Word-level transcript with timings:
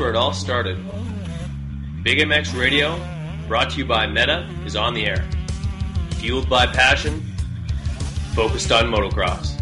where 0.00 0.08
it 0.08 0.16
all 0.16 0.32
started. 0.32 0.78
Big 2.02 2.18
MX 2.18 2.58
Radio, 2.58 2.98
brought 3.46 3.68
to 3.70 3.76
you 3.76 3.84
by 3.84 4.06
Meta, 4.06 4.48
is 4.64 4.74
on 4.74 4.94
the 4.94 5.04
air. 5.04 5.28
Fueled 6.12 6.48
by 6.48 6.66
passion, 6.66 7.20
focused 8.34 8.72
on 8.72 8.86
motocross. 8.86 9.60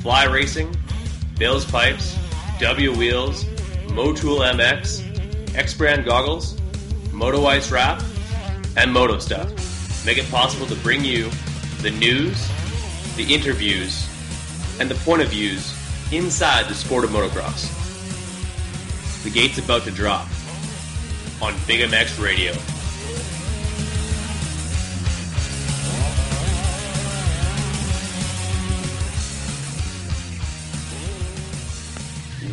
Fly 0.00 0.24
Racing, 0.24 0.74
Bill's 1.38 1.66
Pipes, 1.66 2.18
W 2.58 2.96
Wheels, 2.96 3.44
Motool 3.88 4.40
MX, 4.54 5.54
X 5.54 5.74
Brand 5.74 6.06
Goggles, 6.06 6.58
Moto 7.12 7.44
Ice 7.44 7.70
Wrap, 7.70 8.02
and 8.78 8.90
Moto 8.90 9.18
Stuff 9.18 10.06
make 10.06 10.16
it 10.16 10.28
possible 10.30 10.66
to 10.66 10.76
bring 10.76 11.04
you 11.04 11.28
the 11.82 11.90
news, 11.90 12.48
the 13.16 13.34
interviews, 13.34 14.08
and 14.80 14.90
the 14.90 14.94
point 14.96 15.20
of 15.20 15.28
views 15.28 15.75
inside 16.12 16.66
the 16.68 16.74
sport 16.74 17.04
of 17.04 17.10
motocross. 17.10 17.72
The 19.24 19.30
gate's 19.30 19.58
about 19.58 19.82
to 19.82 19.90
drop 19.90 20.28
on 21.42 21.54
Big 21.66 21.80
MX 21.80 22.22
Radio. 22.22 22.52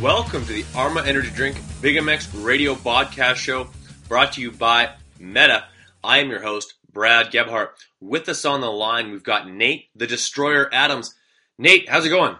Welcome 0.01 0.45
to 0.45 0.51
the 0.51 0.65
Arma 0.75 1.03
Energy 1.05 1.29
Drink 1.29 1.57
Big 1.81 1.95
MX 1.95 2.43
Radio 2.43 2.75
Podcast 2.75 3.35
Show, 3.35 3.69
brought 4.09 4.33
to 4.33 4.41
you 4.41 4.51
by 4.51 4.95
Meta. 5.19 5.65
I 6.03 6.17
am 6.17 6.29
your 6.29 6.41
host, 6.41 6.73
Brad 6.91 7.31
Gebhart. 7.31 7.69
With 8.01 8.27
us 8.27 8.43
on 8.43 8.59
the 8.59 8.71
line, 8.71 9.11
we've 9.11 9.23
got 9.23 9.49
Nate, 9.49 9.89
the 9.95 10.07
Destroyer 10.07 10.69
Adams. 10.73 11.15
Nate, 11.57 11.87
how's 11.87 12.05
it 12.05 12.09
going? 12.09 12.35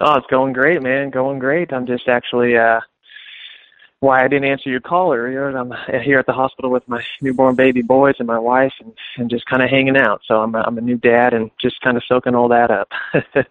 Oh, 0.00 0.14
it's 0.16 0.26
going 0.28 0.52
great, 0.52 0.82
man. 0.82 1.10
Going 1.10 1.38
great. 1.38 1.72
I'm 1.72 1.86
just 1.86 2.08
actually 2.08 2.56
uh 2.56 2.80
why 4.00 4.24
I 4.24 4.28
didn't 4.28 4.48
answer 4.48 4.70
your 4.70 4.80
call 4.80 5.12
earlier. 5.12 5.48
I'm 5.48 5.72
here 6.04 6.20
at 6.20 6.26
the 6.26 6.32
hospital 6.32 6.70
with 6.70 6.86
my 6.88 7.02
newborn 7.20 7.56
baby 7.56 7.82
boys 7.82 8.14
and 8.20 8.28
my 8.28 8.38
wife, 8.38 8.72
and, 8.80 8.92
and 9.16 9.28
just 9.28 9.44
kind 9.46 9.60
of 9.62 9.70
hanging 9.70 9.96
out. 9.96 10.20
So 10.24 10.40
I'm 10.40 10.54
a, 10.54 10.60
I'm 10.60 10.78
a 10.78 10.82
new 10.82 10.96
dad, 10.98 11.34
and 11.34 11.50
just 11.60 11.80
kind 11.80 11.96
of 11.96 12.04
soaking 12.06 12.36
all 12.36 12.48
that 12.48 12.70
up. 12.70 12.88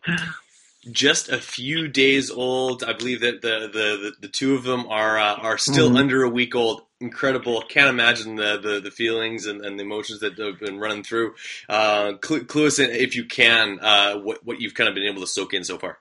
just 0.92 1.28
a 1.28 1.38
few 1.38 1.90
days 1.90 2.32
old. 2.32 2.82
I 2.82 2.94
believe 2.94 3.20
that 3.22 3.42
the 3.42 3.60
the, 3.68 3.98
the, 3.98 4.12
the 4.22 4.28
two 4.30 4.56
of 4.56 4.64
them 4.64 4.86
are 4.88 5.20
uh, 5.20 5.36
are 5.36 5.58
still 5.58 5.90
Mhm. 5.90 5.98
under 6.00 6.24
a 6.24 6.30
week 6.30 6.56
old. 6.56 6.84
Incredible! 7.02 7.62
Can't 7.64 7.90
imagine 7.90 8.38
the 8.38 8.58
the, 8.58 8.80
the 8.80 8.92
feelings 8.92 9.46
and, 9.48 9.66
and 9.66 9.78
the 9.78 9.84
emotions 9.84 10.22
that 10.22 10.38
have 10.38 10.60
been 10.60 10.80
running 10.80 11.04
through. 11.04 11.36
Uh, 11.68 12.14
clue, 12.14 12.46
clue 12.46 12.68
us 12.68 12.80
in, 12.80 12.90
if 12.90 13.18
you 13.18 13.26
can, 13.26 13.80
uh, 13.82 14.16
what 14.16 14.46
what 14.46 14.62
you've 14.62 14.76
kind 14.76 14.88
of 14.88 14.96
been 14.96 15.04
able 15.04 15.22
to 15.22 15.28
soak 15.28 15.54
in 15.54 15.66
so 15.66 15.78
far. 15.78 16.00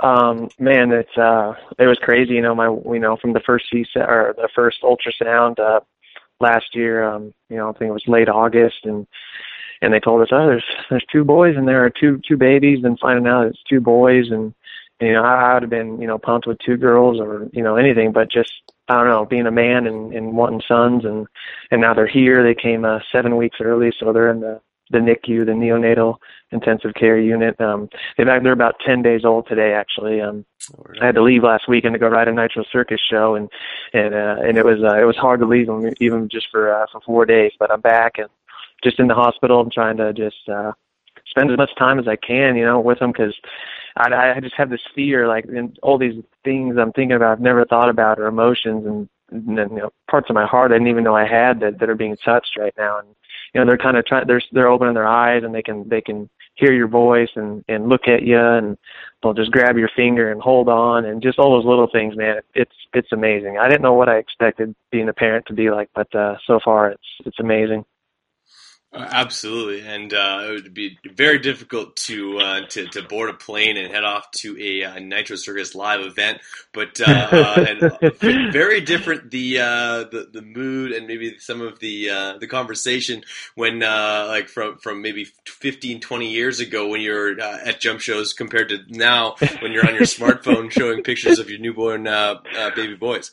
Um, 0.00 0.48
man, 0.58 0.92
it's 0.92 1.16
uh, 1.16 1.54
it 1.78 1.86
was 1.86 1.98
crazy. 1.98 2.34
You 2.34 2.42
know, 2.42 2.54
my 2.54 2.68
you 2.68 3.00
know 3.00 3.16
from 3.16 3.32
the 3.32 3.40
first 3.40 3.66
C 3.70 3.84
or 3.96 4.34
the 4.36 4.48
first 4.54 4.82
ultrasound 4.82 5.58
uh, 5.58 5.80
last 6.40 6.74
year. 6.74 7.04
Um, 7.04 7.32
you 7.48 7.56
know, 7.56 7.70
I 7.70 7.72
think 7.72 7.88
it 7.88 7.92
was 7.92 8.04
late 8.06 8.28
August, 8.28 8.84
and 8.84 9.06
and 9.82 9.92
they 9.92 10.00
told 10.00 10.22
us, 10.22 10.28
oh, 10.32 10.46
there's 10.46 10.64
there's 10.90 11.06
two 11.10 11.24
boys 11.24 11.56
and 11.56 11.66
there 11.66 11.84
are 11.84 11.90
two 11.90 12.20
two 12.26 12.36
babies. 12.36 12.84
And 12.84 12.98
finding 12.98 13.26
out 13.26 13.46
it's 13.46 13.62
two 13.68 13.80
boys, 13.80 14.30
and 14.30 14.54
you 15.00 15.12
know, 15.12 15.22
I, 15.22 15.50
I 15.50 15.54
would 15.54 15.62
have 15.62 15.70
been 15.70 16.00
you 16.00 16.06
know 16.06 16.18
pumped 16.18 16.46
with 16.46 16.58
two 16.58 16.76
girls 16.76 17.20
or 17.20 17.48
you 17.52 17.62
know 17.62 17.76
anything, 17.76 18.12
but 18.12 18.30
just 18.30 18.52
I 18.88 18.94
don't 18.94 19.08
know, 19.08 19.24
being 19.24 19.46
a 19.46 19.50
man 19.50 19.86
and, 19.86 20.12
and 20.12 20.36
wanting 20.36 20.62
sons, 20.66 21.04
and 21.04 21.26
and 21.70 21.80
now 21.80 21.94
they're 21.94 22.06
here. 22.06 22.42
They 22.42 22.54
came 22.54 22.84
uh, 22.84 23.00
seven 23.10 23.36
weeks 23.36 23.58
early, 23.60 23.92
so 23.98 24.12
they're 24.12 24.30
in 24.30 24.40
the 24.40 24.60
the 24.90 24.98
NICU, 24.98 25.44
the 25.44 25.52
neonatal 25.52 26.16
intensive 26.52 26.94
care 26.94 27.18
unit. 27.18 27.60
Um, 27.60 27.88
they've 28.16 28.26
they're 28.26 28.52
about 28.52 28.76
ten 28.84 29.02
days 29.02 29.24
old 29.24 29.48
today, 29.48 29.72
actually. 29.72 30.20
Um, 30.20 30.44
I 31.00 31.06
had 31.06 31.14
to 31.16 31.22
leave 31.22 31.42
last 31.42 31.68
weekend 31.68 31.94
to 31.94 31.98
go 31.98 32.08
ride 32.08 32.28
a 32.28 32.32
Nitro 32.32 32.64
Circus 32.70 33.00
show, 33.10 33.34
and 33.34 33.50
and 33.92 34.14
uh, 34.14 34.36
and 34.44 34.56
it 34.56 34.64
was 34.64 34.82
uh, 34.82 35.00
it 35.00 35.04
was 35.04 35.16
hard 35.16 35.40
to 35.40 35.46
leave 35.46 35.66
them 35.66 35.92
even 36.00 36.28
just 36.28 36.48
for 36.50 36.72
uh, 36.72 36.86
for 36.90 37.00
four 37.02 37.26
days. 37.26 37.52
But 37.58 37.70
I'm 37.70 37.80
back 37.80 38.18
and 38.18 38.28
just 38.82 39.00
in 39.00 39.08
the 39.08 39.14
hospital. 39.14 39.60
I'm 39.60 39.70
trying 39.70 39.96
to 39.96 40.12
just 40.12 40.48
uh, 40.48 40.72
spend 41.26 41.50
as 41.50 41.58
much 41.58 41.74
time 41.76 41.98
as 41.98 42.08
I 42.08 42.16
can, 42.16 42.56
you 42.56 42.64
know, 42.64 42.80
with 42.80 43.00
them 43.00 43.12
because 43.12 43.34
I, 43.96 44.34
I 44.36 44.40
just 44.40 44.56
have 44.56 44.70
this 44.70 44.80
fear, 44.94 45.26
like 45.26 45.46
and 45.46 45.78
all 45.82 45.98
these 45.98 46.22
things 46.44 46.76
I'm 46.78 46.92
thinking 46.92 47.16
about, 47.16 47.32
I've 47.32 47.40
never 47.40 47.64
thought 47.64 47.88
about, 47.88 48.18
or 48.18 48.26
emotions 48.26 48.86
and, 48.86 49.08
and 49.30 49.58
then, 49.58 49.70
you 49.70 49.78
know 49.78 49.92
parts 50.08 50.30
of 50.30 50.34
my 50.34 50.46
heart 50.46 50.70
I 50.70 50.76
didn't 50.76 50.86
even 50.86 51.02
know 51.02 51.16
I 51.16 51.26
had 51.26 51.58
that 51.60 51.80
that 51.80 51.90
are 51.90 51.96
being 51.96 52.16
touched 52.24 52.56
right 52.56 52.74
now. 52.78 53.00
And 53.00 53.08
you 53.56 53.60
know 53.64 53.66
they're 53.66 53.78
kind 53.78 53.96
of 53.96 54.04
trying, 54.04 54.26
they're 54.26 54.42
they're 54.52 54.68
opening 54.68 54.92
their 54.92 55.06
eyes 55.06 55.42
and 55.42 55.54
they 55.54 55.62
can 55.62 55.88
they 55.88 56.02
can 56.02 56.28
hear 56.56 56.72
your 56.72 56.88
voice 56.88 57.30
and 57.36 57.64
and 57.68 57.88
look 57.88 58.06
at 58.06 58.22
you 58.22 58.38
and 58.38 58.76
they'll 59.22 59.32
just 59.32 59.50
grab 59.50 59.78
your 59.78 59.88
finger 59.96 60.30
and 60.30 60.42
hold 60.42 60.68
on 60.68 61.06
and 61.06 61.22
just 61.22 61.38
all 61.38 61.56
those 61.56 61.64
little 61.64 61.88
things 61.90 62.16
man. 62.16 62.36
It's 62.54 62.74
it's 62.92 63.12
amazing. 63.12 63.56
I 63.58 63.68
didn't 63.68 63.82
know 63.82 63.94
what 63.94 64.10
i 64.10 64.16
expected 64.16 64.74
being 64.90 65.08
a 65.08 65.12
parent 65.14 65.46
to 65.46 65.54
be 65.54 65.70
like 65.70 65.88
but 65.94 66.14
uh 66.14 66.36
so 66.46 66.60
far 66.62 66.90
it's 66.90 67.08
it's 67.24 67.40
amazing 67.40 67.84
absolutely, 68.96 69.86
and 69.86 70.12
uh, 70.12 70.46
it 70.48 70.50
would 70.52 70.74
be 70.74 70.98
very 71.14 71.38
difficult 71.38 71.96
to, 71.96 72.38
uh, 72.38 72.66
to 72.68 72.86
to 72.88 73.02
board 73.02 73.30
a 73.30 73.34
plane 73.34 73.76
and 73.76 73.92
head 73.92 74.04
off 74.04 74.30
to 74.38 74.56
a, 74.60 74.84
uh 74.84 74.98
Nitro 74.98 75.36
Circus 75.36 75.74
live 75.74 76.00
event. 76.00 76.40
But 76.72 77.00
uh, 77.00 77.28
uh, 77.32 77.66
and 77.68 78.12
very 78.52 78.80
different 78.80 79.30
the, 79.30 79.60
uh, 79.60 80.04
the 80.10 80.28
the 80.32 80.42
mood 80.42 80.92
and 80.92 81.06
maybe 81.06 81.38
some 81.38 81.60
of 81.60 81.78
the 81.78 82.10
uh, 82.10 82.38
the 82.38 82.46
conversation 82.46 83.22
when 83.54 83.82
uh, 83.82 84.26
like 84.28 84.48
from 84.48 84.78
from 84.78 85.02
maybe 85.02 85.26
15, 85.46 86.00
20 86.00 86.30
years 86.30 86.60
ago 86.60 86.88
when 86.88 87.00
you're 87.00 87.40
uh, 87.40 87.58
at 87.64 87.80
jump 87.80 88.00
shows 88.00 88.32
compared 88.32 88.68
to 88.70 88.78
now 88.88 89.36
when 89.60 89.72
you're 89.72 89.86
on 89.86 89.94
your 89.94 90.02
smartphone 90.04 90.70
showing 90.70 91.02
pictures 91.02 91.38
of 91.38 91.50
your 91.50 91.58
newborn 91.58 92.06
uh, 92.06 92.36
uh, 92.56 92.70
baby 92.74 92.94
boys. 92.94 93.32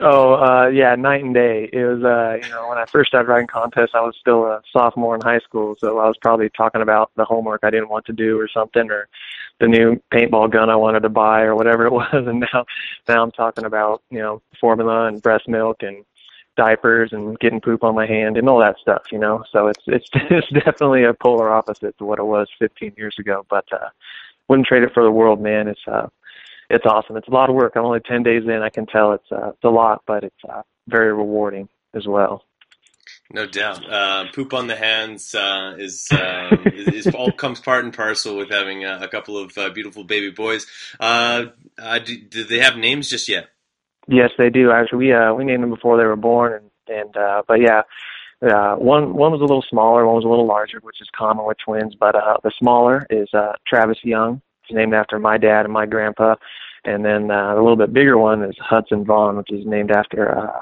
Oh, 0.00 0.34
uh, 0.34 0.66
yeah, 0.68 0.96
night 0.96 1.22
and 1.22 1.32
day. 1.32 1.70
It 1.72 1.84
was, 1.84 2.02
uh, 2.02 2.44
you 2.44 2.52
know, 2.52 2.68
when 2.68 2.78
I 2.78 2.84
first 2.86 3.08
started 3.08 3.28
riding 3.28 3.46
contests, 3.46 3.92
I 3.94 4.00
was 4.00 4.16
still 4.18 4.44
a 4.44 4.60
sophomore 4.72 5.14
in 5.14 5.20
high 5.20 5.38
school, 5.38 5.76
so 5.78 6.00
I 6.00 6.08
was 6.08 6.16
probably 6.20 6.50
talking 6.50 6.82
about 6.82 7.12
the 7.14 7.24
homework 7.24 7.60
I 7.62 7.70
didn't 7.70 7.90
want 7.90 8.04
to 8.06 8.12
do 8.12 8.38
or 8.38 8.48
something, 8.48 8.90
or 8.90 9.08
the 9.60 9.68
new 9.68 10.02
paintball 10.12 10.50
gun 10.50 10.68
I 10.68 10.74
wanted 10.74 11.00
to 11.04 11.08
buy 11.10 11.42
or 11.42 11.54
whatever 11.54 11.86
it 11.86 11.92
was. 11.92 12.08
And 12.12 12.40
now, 12.40 12.64
now 13.08 13.22
I'm 13.22 13.30
talking 13.30 13.64
about, 13.64 14.02
you 14.10 14.18
know, 14.18 14.42
formula 14.60 15.06
and 15.06 15.22
breast 15.22 15.48
milk 15.48 15.82
and 15.82 16.04
diapers 16.56 17.12
and 17.12 17.38
getting 17.38 17.60
poop 17.60 17.84
on 17.84 17.94
my 17.94 18.06
hand 18.06 18.36
and 18.36 18.48
all 18.48 18.58
that 18.60 18.78
stuff, 18.80 19.02
you 19.12 19.18
know. 19.18 19.44
So 19.52 19.68
it's, 19.68 19.82
it's, 19.86 20.08
it's 20.14 20.48
definitely 20.50 21.04
a 21.04 21.14
polar 21.14 21.50
opposite 21.50 21.96
to 21.98 22.04
what 22.04 22.18
it 22.18 22.24
was 22.24 22.48
15 22.58 22.94
years 22.96 23.14
ago, 23.20 23.46
but, 23.48 23.64
uh, 23.72 23.90
wouldn't 24.48 24.66
trade 24.66 24.82
it 24.82 24.92
for 24.92 25.04
the 25.04 25.10
world, 25.10 25.40
man. 25.40 25.68
It's, 25.68 25.80
uh, 25.86 26.08
it's 26.74 26.86
awesome. 26.86 27.16
It's 27.16 27.28
a 27.28 27.32
lot 27.32 27.48
of 27.48 27.56
work. 27.56 27.72
I'm 27.76 27.84
only 27.84 28.00
10 28.00 28.22
days 28.22 28.44
in. 28.44 28.62
I 28.62 28.68
can 28.68 28.86
tell 28.86 29.12
it's, 29.12 29.30
uh, 29.30 29.50
it's 29.50 29.64
a 29.64 29.68
lot, 29.68 30.02
but 30.06 30.24
it's, 30.24 30.44
uh, 30.48 30.62
very 30.86 31.12
rewarding 31.12 31.68
as 31.94 32.06
well. 32.06 32.44
No 33.32 33.46
doubt. 33.46 33.90
Uh, 33.90 34.26
poop 34.34 34.52
on 34.52 34.66
the 34.66 34.76
hands 34.76 35.34
uh, 35.34 35.74
is, 35.78 36.08
uh, 36.12 36.56
is, 36.66 37.06
is 37.06 37.14
all 37.14 37.32
comes 37.32 37.60
part 37.60 37.84
and 37.84 37.94
parcel 37.94 38.36
with 38.36 38.50
having 38.50 38.84
a, 38.84 39.00
a 39.02 39.08
couple 39.08 39.38
of 39.38 39.56
uh, 39.56 39.70
beautiful 39.70 40.04
baby 40.04 40.30
boys. 40.30 40.66
Uh, 41.00 41.46
uh, 41.78 41.98
do, 41.98 42.20
do 42.20 42.44
they 42.44 42.58
have 42.58 42.76
names 42.76 43.08
just 43.08 43.28
yet? 43.28 43.48
Yes, 44.08 44.30
they 44.36 44.50
do. 44.50 44.70
Actually, 44.70 44.98
we 44.98 45.12
uh 45.12 45.34
we 45.34 45.44
named 45.44 45.62
them 45.62 45.70
before 45.70 45.96
they 45.96 46.04
were 46.04 46.16
born, 46.16 46.52
and 46.52 46.98
and 46.98 47.16
uh 47.16 47.42
but 47.46 47.60
yeah, 47.60 47.82
uh 48.42 48.76
one 48.76 49.14
one 49.14 49.32
was 49.32 49.40
a 49.40 49.44
little 49.44 49.64
smaller, 49.68 50.04
one 50.06 50.16
was 50.16 50.24
a 50.24 50.28
little 50.28 50.46
larger, 50.46 50.78
which 50.82 51.00
is 51.00 51.08
common 51.16 51.46
with 51.46 51.56
twins. 51.64 51.94
But 51.98 52.14
uh 52.14 52.36
the 52.42 52.52
smaller 52.58 53.06
is 53.08 53.28
uh 53.32 53.52
Travis 53.66 53.98
Young. 54.02 54.42
It's 54.64 54.74
named 54.74 54.94
after 54.94 55.18
my 55.18 55.38
dad 55.38 55.64
and 55.64 55.72
my 55.72 55.86
grandpa, 55.86 56.36
and 56.84 57.04
then 57.04 57.30
uh, 57.30 57.54
the 57.54 57.60
little 57.60 57.76
bit 57.76 57.92
bigger 57.92 58.18
one 58.18 58.42
is 58.42 58.56
Hudson 58.58 59.04
Vaughn, 59.04 59.36
which 59.36 59.52
is 59.52 59.66
named 59.66 59.90
after 59.90 60.36
uh 60.36 60.60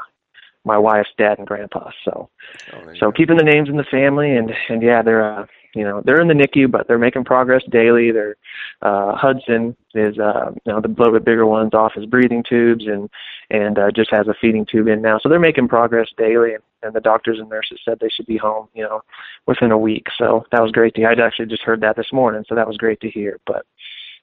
my 0.65 0.79
wife's 0.79 1.11
dad 1.19 1.39
and 1.39 1.47
grandpa. 1.47 1.91
So 2.05 2.31
Oh, 2.73 2.95
so 2.99 3.13
keeping 3.13 3.37
the 3.37 3.45
names 3.45 3.69
in 3.69 3.77
the 3.77 3.85
family, 3.85 4.37
and 4.37 4.53
and 4.69 4.83
yeah, 4.83 5.03
they're 5.03 5.41
uh 5.41 5.47
you 5.75 5.85
know 5.85 6.03
they're 6.05 6.21
in 6.21 6.29
the 6.29 6.35
NICU, 6.35 6.71
but 6.71 6.87
they're 6.87 6.99
making 6.99 7.25
progress 7.25 7.63
daily. 7.71 8.11
They're 8.11 8.37
uh, 8.83 9.17
Hudson 9.17 9.77
is 9.95 10.19
uh, 10.19 10.51
you 10.65 10.73
know 10.73 10.81
the 10.81 10.89
little 10.89 11.13
bit 11.13 11.25
bigger 11.25 11.47
one's 11.47 11.75
off 11.75 11.95
his 11.95 12.07
breathing 12.07 12.45
tubes 12.49 12.87
and 12.87 13.09
and 13.51 13.79
uh, 13.79 13.91
just 13.91 14.11
has 14.11 14.29
a 14.29 14.35
feeding 14.41 14.67
tube 14.67 14.89
in 14.89 15.03
now. 15.03 15.19
So 15.19 15.29
they're 15.29 15.39
making 15.39 15.69
progress 15.69 16.09
daily, 16.17 16.55
and, 16.55 16.63
and 16.83 16.95
the 16.95 17.01
doctors 17.01 17.39
and 17.39 17.49
nurses 17.49 17.81
said 17.85 17.99
they 18.01 18.09
should 18.09 18.27
be 18.27 18.37
home, 18.37 18.69
you 18.75 18.83
know, 18.83 19.03
within 19.47 19.71
a 19.71 19.79
week. 19.79 20.07
So 20.19 20.45
that 20.53 20.63
was 20.63 20.73
great 20.73 20.95
to 20.95 21.01
hear. 21.01 21.11
I 21.11 21.27
actually 21.27 21.47
just 21.47 21.63
heard 21.63 21.81
that 21.83 21.97
this 21.97 22.13
morning, 22.13 22.45
so 22.49 22.55
that 22.55 22.67
was 22.67 22.77
great 22.77 23.01
to 23.01 23.11
hear. 23.11 23.39
But, 23.47 23.65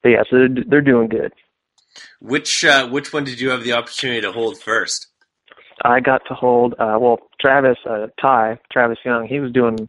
but 0.03 0.09
yeah, 0.09 0.23
so 0.29 0.37
they're, 0.37 0.63
they're 0.67 0.81
doing 0.81 1.09
good. 1.09 1.33
Which 2.19 2.63
uh, 2.65 2.87
which 2.89 3.13
one 3.13 3.23
did 3.23 3.39
you 3.39 3.49
have 3.49 3.63
the 3.63 3.73
opportunity 3.73 4.21
to 4.21 4.31
hold 4.31 4.61
first? 4.61 5.07
I 5.83 5.99
got 5.99 6.21
to 6.27 6.33
hold 6.33 6.73
uh 6.79 6.97
well 6.99 7.19
Travis 7.39 7.77
uh 7.89 8.07
Ty, 8.21 8.59
Travis 8.71 8.99
Young, 9.05 9.27
he 9.27 9.39
was 9.39 9.51
doing 9.51 9.87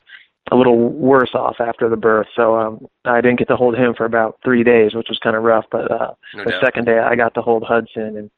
a 0.52 0.56
little 0.56 0.76
worse 0.78 1.30
off 1.34 1.56
after 1.60 1.88
the 1.88 1.96
birth, 1.96 2.28
so 2.36 2.56
um 2.58 2.86
I 3.04 3.20
didn't 3.20 3.38
get 3.38 3.48
to 3.48 3.56
hold 3.56 3.76
him 3.76 3.94
for 3.94 4.04
about 4.04 4.38
three 4.44 4.62
days, 4.64 4.94
which 4.94 5.08
was 5.08 5.18
kinda 5.22 5.38
rough, 5.40 5.64
but 5.70 5.90
uh 5.90 6.12
No 6.34 6.44
the 6.44 6.50
doubt. 6.52 6.62
second 6.64 6.84
day 6.86 6.98
I 6.98 7.16
got 7.16 7.34
to 7.34 7.42
hold 7.42 7.64
Hudson 7.64 8.16
and 8.16 8.30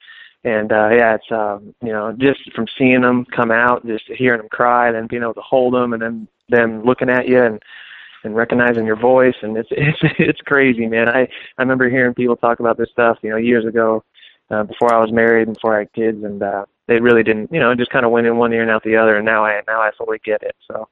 and 0.44 0.72
uh 0.72 0.88
yeah 0.90 1.14
it's 1.14 1.30
um 1.30 1.74
you 1.82 1.92
know 1.92 2.14
just 2.18 2.40
from 2.54 2.66
seeing 2.78 3.02
them 3.02 3.24
come 3.26 3.50
out 3.50 3.86
just 3.86 4.04
hearing 4.06 4.40
them 4.40 4.48
cry 4.48 4.90
then 4.90 5.06
being 5.06 5.22
able 5.22 5.34
to 5.34 5.40
hold 5.40 5.74
them 5.74 5.92
and 5.92 6.02
then 6.02 6.28
them 6.48 6.82
looking 6.84 7.08
at 7.10 7.28
you 7.28 7.42
and 7.42 7.62
and 8.24 8.34
recognizing 8.34 8.86
your 8.86 8.96
voice 8.96 9.34
and 9.42 9.56
it's 9.56 9.68
it's 9.72 9.98
it's 10.18 10.40
crazy 10.40 10.86
man 10.86 11.08
i 11.08 11.20
i 11.20 11.62
remember 11.62 11.88
hearing 11.88 12.14
people 12.14 12.36
talk 12.36 12.60
about 12.60 12.76
this 12.76 12.88
stuff 12.92 13.18
you 13.22 13.30
know 13.30 13.36
years 13.36 13.64
ago 13.64 14.02
uh, 14.50 14.62
before 14.64 14.92
i 14.92 15.00
was 15.00 15.12
married 15.12 15.48
and 15.48 15.54
before 15.54 15.76
i 15.76 15.80
had 15.80 15.92
kids 15.92 16.22
and 16.22 16.42
uh 16.42 16.64
they 16.88 17.00
really 17.00 17.22
didn't 17.22 17.52
you 17.52 17.60
know 17.60 17.74
just 17.74 17.90
kind 17.90 18.04
of 18.04 18.10
went 18.10 18.26
in 18.26 18.36
one 18.36 18.52
ear 18.52 18.62
and 18.62 18.70
out 18.70 18.82
the 18.84 18.96
other 18.96 19.16
and 19.16 19.24
now 19.24 19.44
i 19.44 19.60
now 19.66 19.80
i 19.80 19.90
fully 19.98 20.20
get 20.24 20.42
it 20.42 20.56
so 20.66 20.88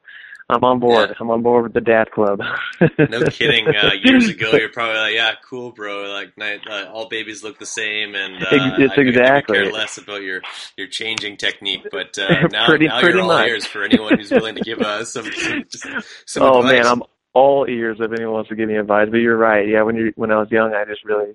I'm 0.50 0.64
on 0.64 0.80
board. 0.80 1.10
Yeah. 1.10 1.16
I'm 1.20 1.30
on 1.30 1.42
board 1.42 1.64
with 1.64 1.74
the 1.74 1.80
dad 1.80 2.10
club. 2.10 2.40
no 2.80 3.22
kidding. 3.26 3.68
Uh, 3.68 3.92
years 4.02 4.28
ago, 4.28 4.50
you're 4.52 4.68
probably 4.70 4.96
like, 4.96 5.14
"Yeah, 5.14 5.32
cool, 5.48 5.70
bro." 5.70 6.10
Like, 6.10 6.32
uh, 6.38 6.86
all 6.92 7.08
babies 7.08 7.44
look 7.44 7.58
the 7.58 7.66
same, 7.66 8.14
and 8.14 8.42
uh, 8.42 8.46
it's 8.78 8.98
I, 8.98 9.00
exactly. 9.00 9.58
I 9.58 9.62
care 9.62 9.72
less 9.72 9.98
about 9.98 10.22
your 10.22 10.42
your 10.76 10.88
changing 10.88 11.36
technique. 11.36 11.86
But 11.90 12.18
uh, 12.18 12.48
now, 12.50 12.66
pretty, 12.66 12.88
now 12.88 13.00
pretty 13.00 13.18
you're 13.18 13.22
all 13.22 13.28
much. 13.28 13.48
ears 13.48 13.66
for 13.66 13.84
anyone 13.84 14.18
who's 14.18 14.30
willing 14.30 14.56
to 14.56 14.62
give 14.62 14.80
us 14.80 15.12
some. 15.12 15.30
some, 15.32 16.02
some 16.26 16.42
oh 16.42 16.58
advice. 16.58 16.72
man, 16.72 16.86
I'm 16.86 17.02
all 17.32 17.66
ears 17.68 17.98
if 18.00 18.12
anyone 18.12 18.34
wants 18.34 18.48
to 18.48 18.56
give 18.56 18.68
me 18.68 18.76
advice. 18.76 19.08
But 19.10 19.18
you're 19.18 19.36
right. 19.36 19.66
Yeah, 19.66 19.82
when 19.82 19.96
you 19.96 20.12
when 20.16 20.30
I 20.30 20.38
was 20.38 20.50
young, 20.50 20.74
I 20.74 20.84
just 20.84 21.04
really 21.04 21.34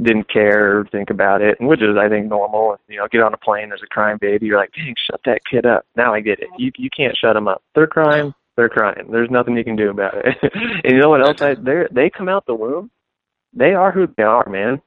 didn't 0.00 0.28
care 0.28 0.78
or 0.78 0.84
think 0.86 1.10
about 1.10 1.40
it, 1.42 1.60
which 1.60 1.82
is 1.82 1.96
I 1.96 2.08
think 2.08 2.26
normal. 2.26 2.76
You 2.88 2.98
know, 2.98 3.08
get 3.10 3.22
on 3.22 3.34
a 3.34 3.38
plane, 3.38 3.68
there's 3.68 3.82
a 3.82 3.86
crying 3.86 4.18
baby. 4.20 4.46
You're 4.46 4.58
like, 4.58 4.72
dang, 4.72 4.94
shut 5.10 5.20
that 5.24 5.44
kid 5.48 5.66
up. 5.66 5.86
Now 5.96 6.14
I 6.14 6.20
get 6.20 6.40
it. 6.40 6.48
You 6.58 6.72
you 6.76 6.90
can't 6.90 7.16
shut 7.16 7.34
them 7.34 7.48
up. 7.48 7.62
They're 7.74 7.86
crying. 7.86 8.34
They're 8.56 8.68
crying. 8.68 9.10
There's 9.10 9.30
nothing 9.30 9.56
you 9.56 9.64
can 9.64 9.76
do 9.76 9.90
about 9.90 10.14
it. 10.14 10.36
and 10.84 10.92
you 10.92 11.00
know 11.00 11.10
what 11.10 11.26
else? 11.26 11.40
I 11.42 11.54
they 11.54 11.86
they 11.90 12.10
come 12.10 12.28
out 12.28 12.46
the 12.46 12.54
womb. 12.54 12.90
They 13.52 13.74
are 13.74 13.92
who 13.92 14.08
they 14.16 14.22
are, 14.22 14.48
man. 14.48 14.82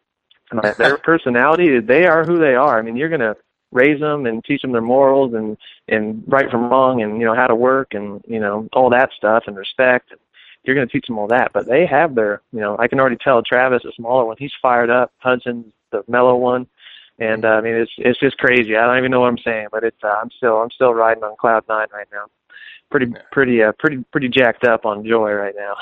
Like, 0.51 0.77
their 0.77 0.97
personality, 1.03 1.79
they 1.79 2.05
are 2.05 2.25
who 2.25 2.37
they 2.37 2.55
are. 2.55 2.79
I 2.79 2.81
mean, 2.81 2.95
you're 2.95 3.09
gonna 3.09 3.35
raise 3.71 3.99
them 3.99 4.25
and 4.25 4.43
teach 4.43 4.61
them 4.61 4.71
their 4.71 4.81
morals 4.81 5.33
and 5.33 5.57
and 5.87 6.23
right 6.27 6.49
from 6.49 6.69
wrong 6.69 7.01
and 7.01 7.19
you 7.19 7.25
know 7.25 7.35
how 7.35 7.47
to 7.47 7.55
work 7.55 7.93
and 7.93 8.23
you 8.27 8.39
know 8.39 8.67
all 8.73 8.89
that 8.89 9.11
stuff 9.15 9.43
and 9.47 9.57
respect. 9.57 10.13
You're 10.63 10.75
going 10.75 10.87
to 10.87 10.91
teach 10.91 11.07
them 11.07 11.17
all 11.17 11.27
that, 11.27 11.51
but 11.53 11.65
they 11.65 11.85
have 11.85 12.15
their 12.15 12.41
you 12.51 12.59
know 12.59 12.77
I 12.79 12.87
can 12.87 12.99
already 12.99 13.17
tell 13.17 13.41
Travis, 13.41 13.83
the 13.83 13.91
smaller 13.95 14.25
one, 14.25 14.37
he's 14.39 14.53
fired 14.61 14.89
up. 14.89 15.11
Hudson's 15.17 15.65
the 15.91 16.03
mellow 16.07 16.35
one, 16.35 16.67
and 17.19 17.45
uh, 17.45 17.49
I 17.49 17.61
mean 17.61 17.75
it's 17.75 17.91
it's 17.97 18.19
just 18.19 18.37
crazy. 18.37 18.75
I 18.75 18.85
don't 18.85 18.97
even 18.97 19.11
know 19.11 19.21
what 19.21 19.29
I'm 19.29 19.37
saying, 19.37 19.67
but 19.71 19.83
it's 19.83 20.03
uh, 20.03 20.15
I'm 20.21 20.31
still 20.37 20.57
I'm 20.57 20.71
still 20.71 20.93
riding 20.93 21.23
on 21.23 21.35
cloud 21.37 21.63
nine 21.69 21.87
right 21.93 22.07
now. 22.11 22.25
Pretty 22.89 23.07
pretty 23.33 23.61
uh 23.61 23.73
pretty 23.77 23.97
pretty 24.13 24.29
jacked 24.29 24.63
up 24.63 24.85
on 24.85 25.05
joy 25.05 25.29
right 25.33 25.53
now. 25.57 25.75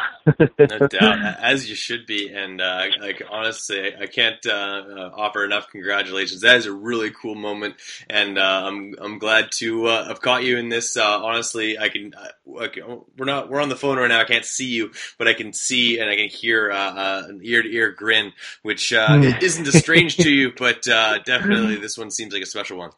no 0.57 0.87
doubt, 0.87 1.37
as 1.39 1.69
you 1.69 1.75
should 1.75 2.07
be. 2.07 2.33
And 2.33 2.59
uh, 2.59 2.87
like 2.99 3.21
honestly, 3.29 3.95
I 3.95 4.07
can't 4.07 4.43
uh, 4.43 4.49
uh, 4.51 5.11
offer 5.15 5.45
enough 5.45 5.67
congratulations. 5.69 6.41
That 6.41 6.55
is 6.55 6.65
a 6.65 6.73
really 6.73 7.11
cool 7.11 7.35
moment, 7.35 7.75
and 8.09 8.39
uh, 8.39 8.63
I'm 8.65 8.95
I'm 8.99 9.19
glad 9.19 9.49
to 9.59 9.85
uh, 9.85 10.07
have 10.07 10.19
caught 10.21 10.43
you 10.45 10.57
in 10.57 10.69
this. 10.69 10.97
Uh, 10.97 11.23
honestly, 11.23 11.77
I 11.77 11.89
can, 11.89 12.15
I 12.59 12.69
can- 12.69 13.01
we're 13.15 13.25
not 13.25 13.51
we're 13.51 13.61
on 13.61 13.69
the 13.69 13.75
phone 13.75 13.99
right 13.99 14.07
now. 14.07 14.19
I 14.21 14.25
can't 14.25 14.43
see 14.45 14.69
you, 14.69 14.89
but 15.19 15.27
I 15.27 15.35
can 15.35 15.53
see 15.53 15.99
and 15.99 16.09
I 16.09 16.15
can 16.15 16.27
hear 16.29 16.71
an 16.71 17.39
ear 17.43 17.61
to 17.61 17.69
ear 17.71 17.91
grin, 17.91 18.33
which 18.63 18.91
uh, 18.91 19.19
isn't 19.43 19.67
as 19.67 19.77
strange 19.77 20.17
to 20.17 20.31
you, 20.31 20.53
but 20.57 20.87
uh, 20.87 21.19
definitely 21.19 21.75
this 21.75 21.99
one 21.99 22.09
seems 22.09 22.33
like 22.33 22.41
a 22.41 22.47
special 22.47 22.79
one. 22.79 22.89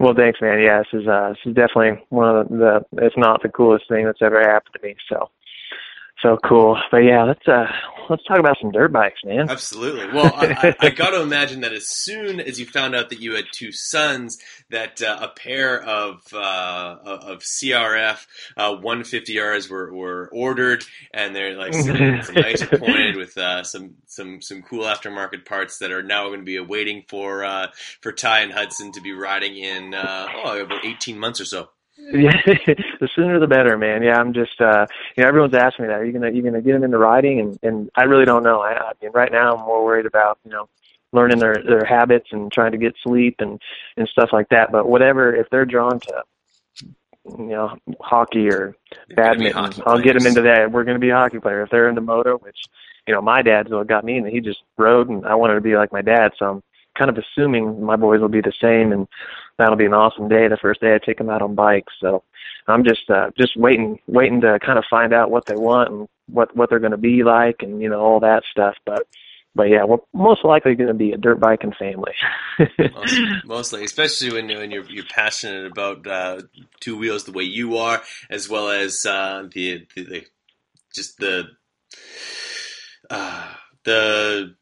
Well, 0.00 0.14
thanks, 0.16 0.40
man. 0.40 0.60
Yeah, 0.60 0.78
this 0.78 1.02
is 1.02 1.08
uh, 1.08 1.30
this 1.30 1.38
is 1.46 1.54
definitely 1.54 2.04
one 2.10 2.36
of 2.36 2.48
the, 2.48 2.80
if 2.98 3.14
not 3.16 3.42
the 3.42 3.48
coolest 3.48 3.88
thing 3.88 4.04
that's 4.04 4.22
ever 4.22 4.40
happened 4.40 4.74
to 4.80 4.86
me. 4.86 4.94
So, 5.08 5.30
so 6.22 6.38
cool. 6.44 6.78
But 6.90 6.98
yeah, 6.98 7.24
let's 7.24 7.46
uh, 7.46 7.66
let's 8.08 8.24
talk 8.24 8.38
about 8.38 8.56
some 8.60 8.70
dirt 8.70 8.92
bikes, 8.92 9.20
man. 9.24 9.50
Absolutely. 9.50 10.06
Well, 10.12 10.32
I, 10.34 10.74
I, 10.80 10.86
I 10.86 10.90
got 10.96 11.10
to 11.10 11.20
imagine 11.22 11.60
that 11.60 11.72
as 11.72 11.88
soon 11.88 12.40
as 12.40 12.58
you 12.58 12.66
found 12.66 12.94
out 12.94 13.10
that 13.10 13.20
you 13.20 13.34
had 13.34 13.44
two 13.52 13.72
sons, 13.72 14.38
that 14.70 15.02
uh, 15.02 15.18
a 15.20 15.28
pair 15.28 15.82
of 15.82 16.22
uh, 16.32 16.96
of 17.04 17.40
CRF 17.40 18.26
uh, 18.56 18.76
150Rs 18.76 19.70
were, 19.70 19.92
were 19.92 20.28
ordered, 20.32 20.84
and 21.12 21.34
they're 21.34 21.56
like 21.56 21.74
some, 21.74 22.22
some 22.22 22.34
nice 22.34 22.62
appointed 22.62 23.16
with 23.16 23.36
uh, 23.36 23.62
some 23.62 23.96
some 24.06 24.40
some 24.40 24.62
cool 24.62 24.84
aftermarket 24.84 25.44
parts 25.44 25.78
that 25.78 25.92
are 25.92 26.02
now 26.02 26.28
going 26.28 26.40
to 26.40 26.44
be 26.44 26.58
waiting 26.58 27.04
for 27.08 27.44
uh, 27.44 27.68
for 28.00 28.12
Ty 28.12 28.40
and 28.40 28.52
Hudson 28.52 28.92
to 28.92 29.00
be 29.00 29.12
riding 29.12 29.56
in 29.56 29.94
uh, 29.94 30.26
oh 30.44 30.60
about 30.60 30.84
18 30.84 31.18
months 31.18 31.40
or 31.40 31.44
so. 31.44 31.70
Yeah, 31.98 32.30
the 32.46 33.08
sooner 33.14 33.38
the 33.38 33.46
better, 33.46 33.76
man. 33.76 34.02
Yeah, 34.02 34.18
I'm 34.18 34.32
just 34.32 34.60
uh, 34.60 34.86
you 35.16 35.22
know 35.22 35.28
everyone's 35.28 35.54
asking 35.54 35.84
me 35.84 35.88
that. 35.88 36.00
Are 36.00 36.04
you 36.04 36.12
gonna 36.12 36.30
you 36.30 36.42
gonna 36.42 36.62
get 36.62 36.72
them 36.72 36.84
into 36.84 36.98
riding? 36.98 37.40
And 37.40 37.58
and 37.62 37.90
I 37.96 38.04
really 38.04 38.24
don't 38.24 38.42
know. 38.42 38.60
I, 38.60 38.72
I 38.72 38.92
mean, 39.02 39.12
right 39.12 39.30
now 39.30 39.56
I'm 39.56 39.64
more 39.66 39.84
worried 39.84 40.06
about 40.06 40.38
you 40.44 40.50
know 40.50 40.68
learning 41.12 41.38
their 41.38 41.56
their 41.62 41.84
habits 41.84 42.28
and 42.32 42.50
trying 42.52 42.72
to 42.72 42.78
get 42.78 42.94
sleep 43.02 43.36
and 43.40 43.60
and 43.96 44.08
stuff 44.08 44.30
like 44.32 44.48
that. 44.50 44.72
But 44.72 44.88
whatever, 44.88 45.34
if 45.34 45.50
they're 45.50 45.66
drawn 45.66 46.00
to 46.00 46.22
you 47.36 47.46
know 47.46 47.76
hockey 48.00 48.48
or 48.48 48.74
gonna 49.08 49.16
badminton. 49.16 49.64
hockey 49.64 49.82
I'll 49.86 50.00
get 50.00 50.14
them 50.14 50.26
into 50.26 50.42
that. 50.42 50.70
We're 50.70 50.84
going 50.84 50.96
to 50.96 51.00
be 51.00 51.10
a 51.10 51.16
hockey 51.16 51.40
player. 51.40 51.62
If 51.62 51.70
they're 51.70 51.88
into 51.88 52.00
moto, 52.00 52.38
which 52.38 52.58
you 53.06 53.14
know 53.14 53.20
my 53.20 53.42
dad's 53.42 53.70
what 53.70 53.86
got 53.86 54.04
me, 54.04 54.18
and 54.18 54.26
he 54.26 54.40
just 54.40 54.62
rode, 54.76 55.08
and 55.08 55.26
I 55.26 55.34
wanted 55.34 55.54
to 55.54 55.60
be 55.60 55.76
like 55.76 55.92
my 55.92 56.02
dad. 56.02 56.32
So 56.38 56.46
I'm 56.46 56.62
kind 56.98 57.10
of 57.10 57.18
assuming 57.18 57.84
my 57.84 57.96
boys 57.96 58.20
will 58.20 58.28
be 58.28 58.40
the 58.40 58.52
same, 58.60 58.92
and 58.92 59.06
that'll 59.58 59.76
be 59.76 59.86
an 59.86 59.94
awesome 59.94 60.28
day. 60.28 60.48
The 60.48 60.58
first 60.60 60.80
day 60.80 60.94
I 60.94 60.98
take 60.98 61.18
them 61.18 61.30
out 61.30 61.42
on 61.42 61.54
bikes. 61.54 61.92
So 62.00 62.24
I'm 62.66 62.84
just 62.84 63.08
uh, 63.08 63.30
just 63.38 63.56
waiting, 63.56 63.98
waiting 64.06 64.40
to 64.42 64.58
kind 64.64 64.78
of 64.78 64.84
find 64.90 65.12
out 65.12 65.30
what 65.30 65.46
they 65.46 65.56
want 65.56 65.90
and 65.90 66.08
what 66.26 66.54
what 66.56 66.70
they're 66.70 66.78
going 66.78 66.92
to 66.92 66.98
be 66.98 67.22
like, 67.22 67.62
and 67.62 67.80
you 67.80 67.88
know 67.88 68.00
all 68.00 68.20
that 68.20 68.42
stuff. 68.50 68.74
But 68.84 69.06
but 69.54 69.64
yeah, 69.64 69.84
we're 69.84 69.98
most 70.12 70.44
likely 70.44 70.74
going 70.74 70.88
to 70.88 70.94
be 70.94 71.12
a 71.12 71.16
dirt 71.16 71.40
biking 71.40 71.72
family. 71.72 72.12
Most, 72.78 73.20
mostly, 73.44 73.84
especially 73.84 74.32
when, 74.32 74.46
when 74.46 74.70
you're 74.70 74.88
you're 74.88 75.04
passionate 75.04 75.66
about 75.66 76.06
uh, 76.06 76.42
two 76.80 76.96
wheels 76.96 77.24
the 77.24 77.32
way 77.32 77.44
you 77.44 77.76
are, 77.76 78.02
as 78.30 78.48
well 78.48 78.68
as 78.68 79.04
uh, 79.04 79.48
the, 79.52 79.86
the, 79.94 80.04
the 80.04 80.26
just 80.94 81.18
the 81.18 81.44
uh, 83.10 83.52
the 83.84 84.54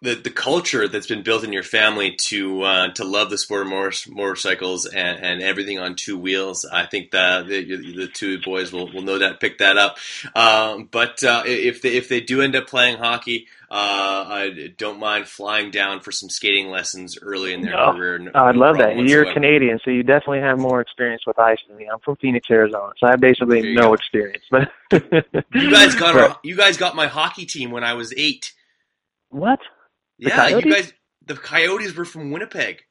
the 0.00 0.14
the 0.14 0.30
culture 0.30 0.86
that's 0.88 1.06
been 1.06 1.22
built 1.22 1.42
in 1.44 1.52
your 1.52 1.62
family 1.62 2.16
to 2.28 2.62
uh, 2.62 2.88
to 2.94 3.04
love 3.04 3.30
the 3.30 3.38
sport 3.38 3.62
of 3.62 3.68
motor, 3.68 3.92
motorcycles 4.10 4.86
and, 4.86 5.18
and 5.24 5.42
everything 5.42 5.78
on 5.78 5.94
two 5.96 6.16
wheels. 6.18 6.64
I 6.70 6.86
think 6.86 7.10
that 7.12 7.46
the, 7.48 7.64
the 7.64 8.08
two 8.08 8.40
boys 8.40 8.72
will, 8.72 8.92
will 8.92 9.02
know 9.02 9.18
that 9.18 9.40
pick 9.40 9.58
that 9.58 9.76
up. 9.76 9.98
Um, 10.36 10.88
but 10.90 11.22
uh, 11.24 11.42
if 11.46 11.82
they 11.82 11.90
if 11.96 12.08
they 12.08 12.20
do 12.20 12.40
end 12.42 12.54
up 12.56 12.66
playing 12.68 12.98
hockey, 12.98 13.46
uh, 13.70 13.74
I 14.28 14.68
don't 14.76 14.98
mind 15.00 15.26
flying 15.26 15.70
down 15.70 16.00
for 16.00 16.12
some 16.12 16.28
skating 16.30 16.68
lessons 16.70 17.18
early 17.20 17.52
in 17.52 17.62
their 17.62 17.78
Oh, 17.78 17.92
career. 17.92 18.18
No, 18.18 18.30
I'd 18.34 18.54
no 18.54 18.60
love 18.60 18.76
that. 18.78 18.84
problem 18.84 19.06
You're. 19.06 19.32
Canadian, 19.32 19.78
so 19.84 19.90
you 19.90 20.02
definitely 20.02 20.40
have 20.40 20.58
more 20.58 20.80
experience 20.80 21.22
with 21.26 21.38
ice 21.38 21.58
than 21.68 21.76
me. 21.76 21.88
I'm 21.92 21.98
from 22.00 22.16
Phoenix, 22.16 22.46
Arizona, 22.50 22.92
so 22.98 23.06
I 23.08 23.10
have 23.10 23.20
basically 23.20 23.74
no 23.74 23.88
go. 23.88 23.92
experience. 23.94 24.44
But 24.50 24.70
You 25.52 25.70
guys 25.70 25.94
got 25.96 26.16
our, 26.16 26.38
you 26.44 26.56
guys 26.56 26.76
got 26.76 26.94
my 26.96 27.06
hockey 27.08 27.46
team 27.46 27.70
when 27.70 27.84
I 27.84 27.94
was 27.94 28.14
eight. 28.16 28.52
what? 29.30 29.58
The 30.18 30.28
yeah, 30.28 30.48
you 30.48 30.72
guys. 30.72 30.92
The 31.26 31.34
Coyotes 31.34 31.94
were 31.94 32.06
from 32.06 32.30
Winnipeg. 32.30 32.82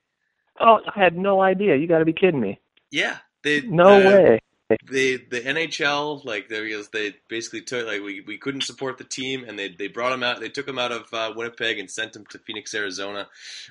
Oh, 0.59 0.79
I 0.95 0.99
had 0.99 1.17
no 1.17 1.41
idea. 1.41 1.75
You 1.75 1.87
got 1.87 1.99
to 1.99 2.05
be 2.05 2.13
kidding 2.13 2.39
me. 2.39 2.59
Yeah, 2.91 3.17
they 3.43 3.61
No 3.61 3.99
uh, 4.01 4.09
way. 4.11 4.39
They 4.69 5.15
the 5.15 5.39
NHL 5.39 6.25
like 6.25 6.49
they 6.49 6.59
they 6.91 7.15
basically 7.29 7.61
took 7.61 7.87
like 7.87 8.01
we, 8.01 8.19
we 8.27 8.37
couldn't 8.37 8.61
support 8.61 8.97
the 8.97 9.05
team 9.05 9.45
and 9.47 9.57
they 9.57 9.69
they 9.69 9.87
brought 9.87 10.11
him 10.11 10.23
out 10.23 10.41
they 10.41 10.49
took 10.49 10.67
him 10.67 10.77
out 10.77 10.91
of 10.91 11.13
uh, 11.13 11.31
Winnipeg 11.33 11.79
and 11.79 11.89
sent 11.89 12.13
him 12.17 12.25
to 12.31 12.39
Phoenix 12.39 12.73
Arizona 12.73 13.29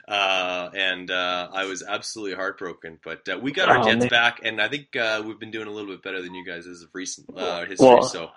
uh, 0.08 0.70
and 0.74 1.10
uh, 1.10 1.48
I 1.52 1.66
was 1.66 1.82
absolutely 1.86 2.34
heartbroken 2.34 2.98
but 3.04 3.28
uh, 3.28 3.38
we 3.38 3.52
got 3.52 3.68
our 3.68 3.80
Oh, 3.80 3.82
Jets 3.82 4.00
man. 4.04 4.08
back 4.08 4.40
and 4.42 4.58
I 4.58 4.68
think 4.68 4.96
uh, 4.96 5.22
we've 5.26 5.38
been 5.38 5.50
doing 5.50 5.66
a 5.68 5.70
little 5.70 5.90
bit 5.90 6.02
better 6.02 6.22
than 6.22 6.34
you 6.34 6.46
guys 6.46 6.66
as 6.66 6.80
of 6.80 6.88
recent 6.94 7.28
uh, 7.36 7.66
history 7.66 7.86
Well, 7.86 8.02
so 8.02 8.30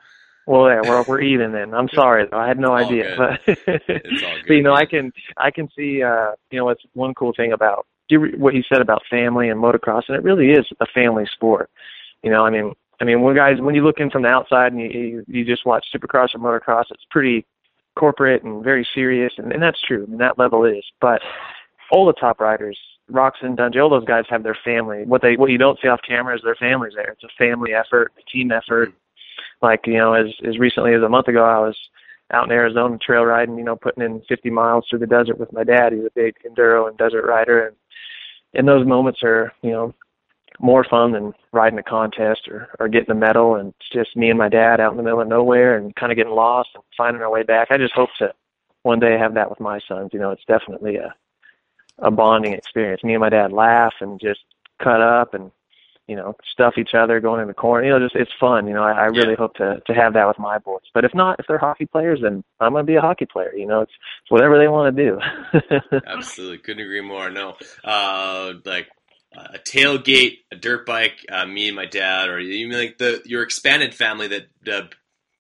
Well, 0.50 0.68
yeah, 0.68 0.82
we're 0.84 1.04
we're 1.04 1.22
even 1.22 1.52
then. 1.52 1.76
I'm 1.76 1.90
sorry 1.90 2.26
though. 2.26 2.40
I 2.40 2.48
had 2.48 2.58
no 2.58 2.74
idea. 2.74 3.16
good. 3.16 3.38
But, 3.46 3.84
but 4.48 4.54
you 4.54 4.64
know. 4.64 4.74
I 4.74 4.84
can 4.88 5.14
I 5.38 5.52
can 5.52 5.70
see 5.78 6.02
uh, 6.02 6.32
you 6.50 6.58
know 6.58 6.66
what's 6.66 6.82
one 6.94 7.14
cool 7.14 7.34
thing 7.38 7.52
about 7.52 7.86
you 8.10 8.34
what 8.36 8.56
you 8.56 8.64
said 8.68 8.82
about 8.82 9.04
family 9.12 9.50
and 9.50 9.62
motocross, 9.62 10.02
and 10.08 10.18
it 10.18 10.24
really 10.24 10.50
is 10.50 10.66
a 10.80 10.88
family 10.88 11.28
sport. 11.32 11.70
You 12.24 12.32
know, 12.32 12.48
I 12.48 12.50
mean, 12.50 12.74
I 13.00 13.04
mean, 13.06 13.22
when 13.22 13.36
guys 13.36 13.62
when 13.62 13.76
you 13.76 13.84
look 13.84 14.00
in 14.00 14.10
from 14.10 14.24
the 14.24 14.30
outside 14.30 14.74
and 14.74 14.82
you 14.82 14.90
you, 14.90 15.26
you 15.28 15.46
just 15.46 15.68
watch 15.68 15.86
Supercross 15.96 16.34
or 16.34 16.40
motocross, 16.40 16.86
it's 16.90 17.06
pretty 17.12 17.46
corporate 17.96 18.44
and 18.44 18.64
very 18.64 18.88
serious, 18.96 19.34
and, 19.38 19.52
and 19.52 19.62
that's 19.62 19.80
true. 19.88 20.06
I 20.08 20.10
mean, 20.10 20.18
that 20.18 20.40
level 20.40 20.66
is. 20.66 20.84
But 21.00 21.22
all 21.92 22.08
the 22.08 22.14
top 22.14 22.40
riders, 22.40 22.80
Roczen, 23.12 23.56
Dungey, 23.56 23.84
all 23.84 23.90
those 23.92 24.06
guys 24.06 24.26
have 24.32 24.42
their 24.42 24.58
family. 24.66 25.04
What 25.06 25.22
they 25.22 25.36
what 25.36 25.52
you 25.52 25.60
don't 25.60 25.78
see 25.80 25.90
off 25.90 26.00
camera 26.08 26.36
is 26.36 26.42
their 26.44 26.56
families 26.56 26.94
there. 26.96 27.12
It's 27.12 27.24
a 27.24 27.38
family 27.38 27.76
effort, 27.76 28.14
a 28.18 28.32
team 28.32 28.52
effort. 28.52 28.94
Like 29.62 29.88
you 29.88 29.98
know, 29.98 30.14
as 30.14 30.28
as 30.48 30.58
recently 30.58 30.94
as 30.94 31.04
a 31.04 31.10
month 31.10 31.28
ago, 31.28 31.44
I 31.44 31.60
was 31.60 31.78
out 32.32 32.46
in 32.46 32.52
Arizona 32.52 32.98
trail 32.98 33.24
riding. 33.24 33.58
You 33.58 33.64
know, 33.64 33.76
putting 33.76 34.04
in 34.04 34.22
50 34.30 34.50
miles 34.50 34.86
through 34.90 35.00
the 35.00 35.08
desert 35.08 35.40
with 35.40 35.52
my 35.54 35.64
dad. 35.64 35.94
He's 35.94 36.06
a 36.06 36.12
big 36.16 36.36
enduro 36.48 36.88
and 36.88 36.98
desert 36.98 37.26
rider, 37.26 37.68
and 37.68 37.76
and 38.54 38.68
those 38.68 38.88
moments 38.88 39.20
are 39.24 39.52
you 39.62 39.72
know 39.72 39.94
more 40.60 40.84
fun 40.84 41.14
than 41.14 41.34
riding 41.54 41.80
a 41.80 41.84
contest 41.84 42.48
or 42.48 42.70
or 42.80 42.88
getting 42.88 43.12
a 43.12 43.16
medal. 43.16 43.56
And 43.56 43.74
it's 43.80 43.90
just 43.92 44.16
me 44.16 44.30
and 44.30 44.40
my 44.40 44.50
dad 44.50 44.80
out 44.80 44.92
in 44.92 44.98
the 44.98 45.04
middle 45.04 45.22
of 45.22 45.28
nowhere 45.28 45.78
and 45.78 45.96
kind 45.96 46.12
of 46.12 46.18
getting 46.18 46.34
lost 46.34 46.70
and 46.76 46.84
finding 46.98 47.22
our 47.22 47.30
way 47.30 47.44
back. 47.44 47.70
I 47.72 47.78
just 47.78 47.94
hope 47.94 48.10
to 48.20 48.34
one 48.84 49.00
day 49.00 49.18
have 49.18 49.34
that 49.34 49.50
with 49.50 49.60
my 49.60 49.80
sons. 49.88 50.12
You 50.14 50.20
know, 50.20 50.32
it's 50.32 50.46
definitely 50.46 50.98
a 50.98 51.14
a 52.02 52.12
bonding 52.12 52.54
experience. 52.54 53.04
Me 53.04 53.14
and 53.14 53.22
my 53.22 53.30
dad 53.30 53.52
laugh 53.52 53.94
and 54.00 54.20
just 54.20 54.42
cut 54.82 55.02
up 55.02 55.34
and 55.34 55.52
you 56.10 56.16
know 56.16 56.36
stuff 56.52 56.74
each 56.78 56.94
other 56.94 57.20
going 57.20 57.42
in 57.42 57.48
the 57.48 57.54
corner. 57.54 57.86
You 57.86 57.92
know, 57.92 58.00
just 58.00 58.16
it's 58.16 58.32
fun. 58.40 58.68
You 58.68 58.74
know, 58.74 58.84
I, 58.84 58.92
I 58.92 59.06
really 59.06 59.30
Yeah. 59.30 59.36
hope 59.38 59.54
to 59.56 59.82
to 59.86 59.94
have 59.94 60.14
that 60.14 60.28
with 60.28 60.40
my 60.40 60.58
boys. 60.58 60.82
But 60.94 61.06
if 61.06 61.14
not, 61.14 61.40
if 61.40 61.46
they're 61.48 61.58
hockey 61.60 61.86
players, 61.86 62.20
then 62.22 62.44
I'm 62.60 62.74
gonna 62.74 62.84
be 62.84 62.96
a 62.96 63.02
hockey 63.02 63.28
player. 63.32 63.54
You 63.56 63.68
know, 63.68 63.82
it's, 63.82 63.94
it's 64.24 64.32
whatever 64.32 64.58
they 64.58 64.68
want 64.68 64.96
to 64.96 65.04
do. 65.06 66.00
Absolutely, 66.08 66.58
couldn't 66.58 66.84
agree 66.84 67.02
more. 67.02 67.30
No, 67.30 67.56
uh, 67.84 68.54
like 68.66 68.88
a 69.36 69.60
tailgate, 69.60 70.40
a 70.52 70.56
dirt 70.56 70.86
bike, 70.86 71.26
uh, 71.32 71.46
me 71.46 71.68
and 71.68 71.76
my 71.76 71.86
dad, 71.86 72.30
or 72.30 72.40
even 72.40 72.78
like 72.78 72.98
the 72.98 73.22
your 73.26 73.44
expanded 73.44 73.94
family 73.94 74.28
that 74.28 74.48
uh, 74.72 74.88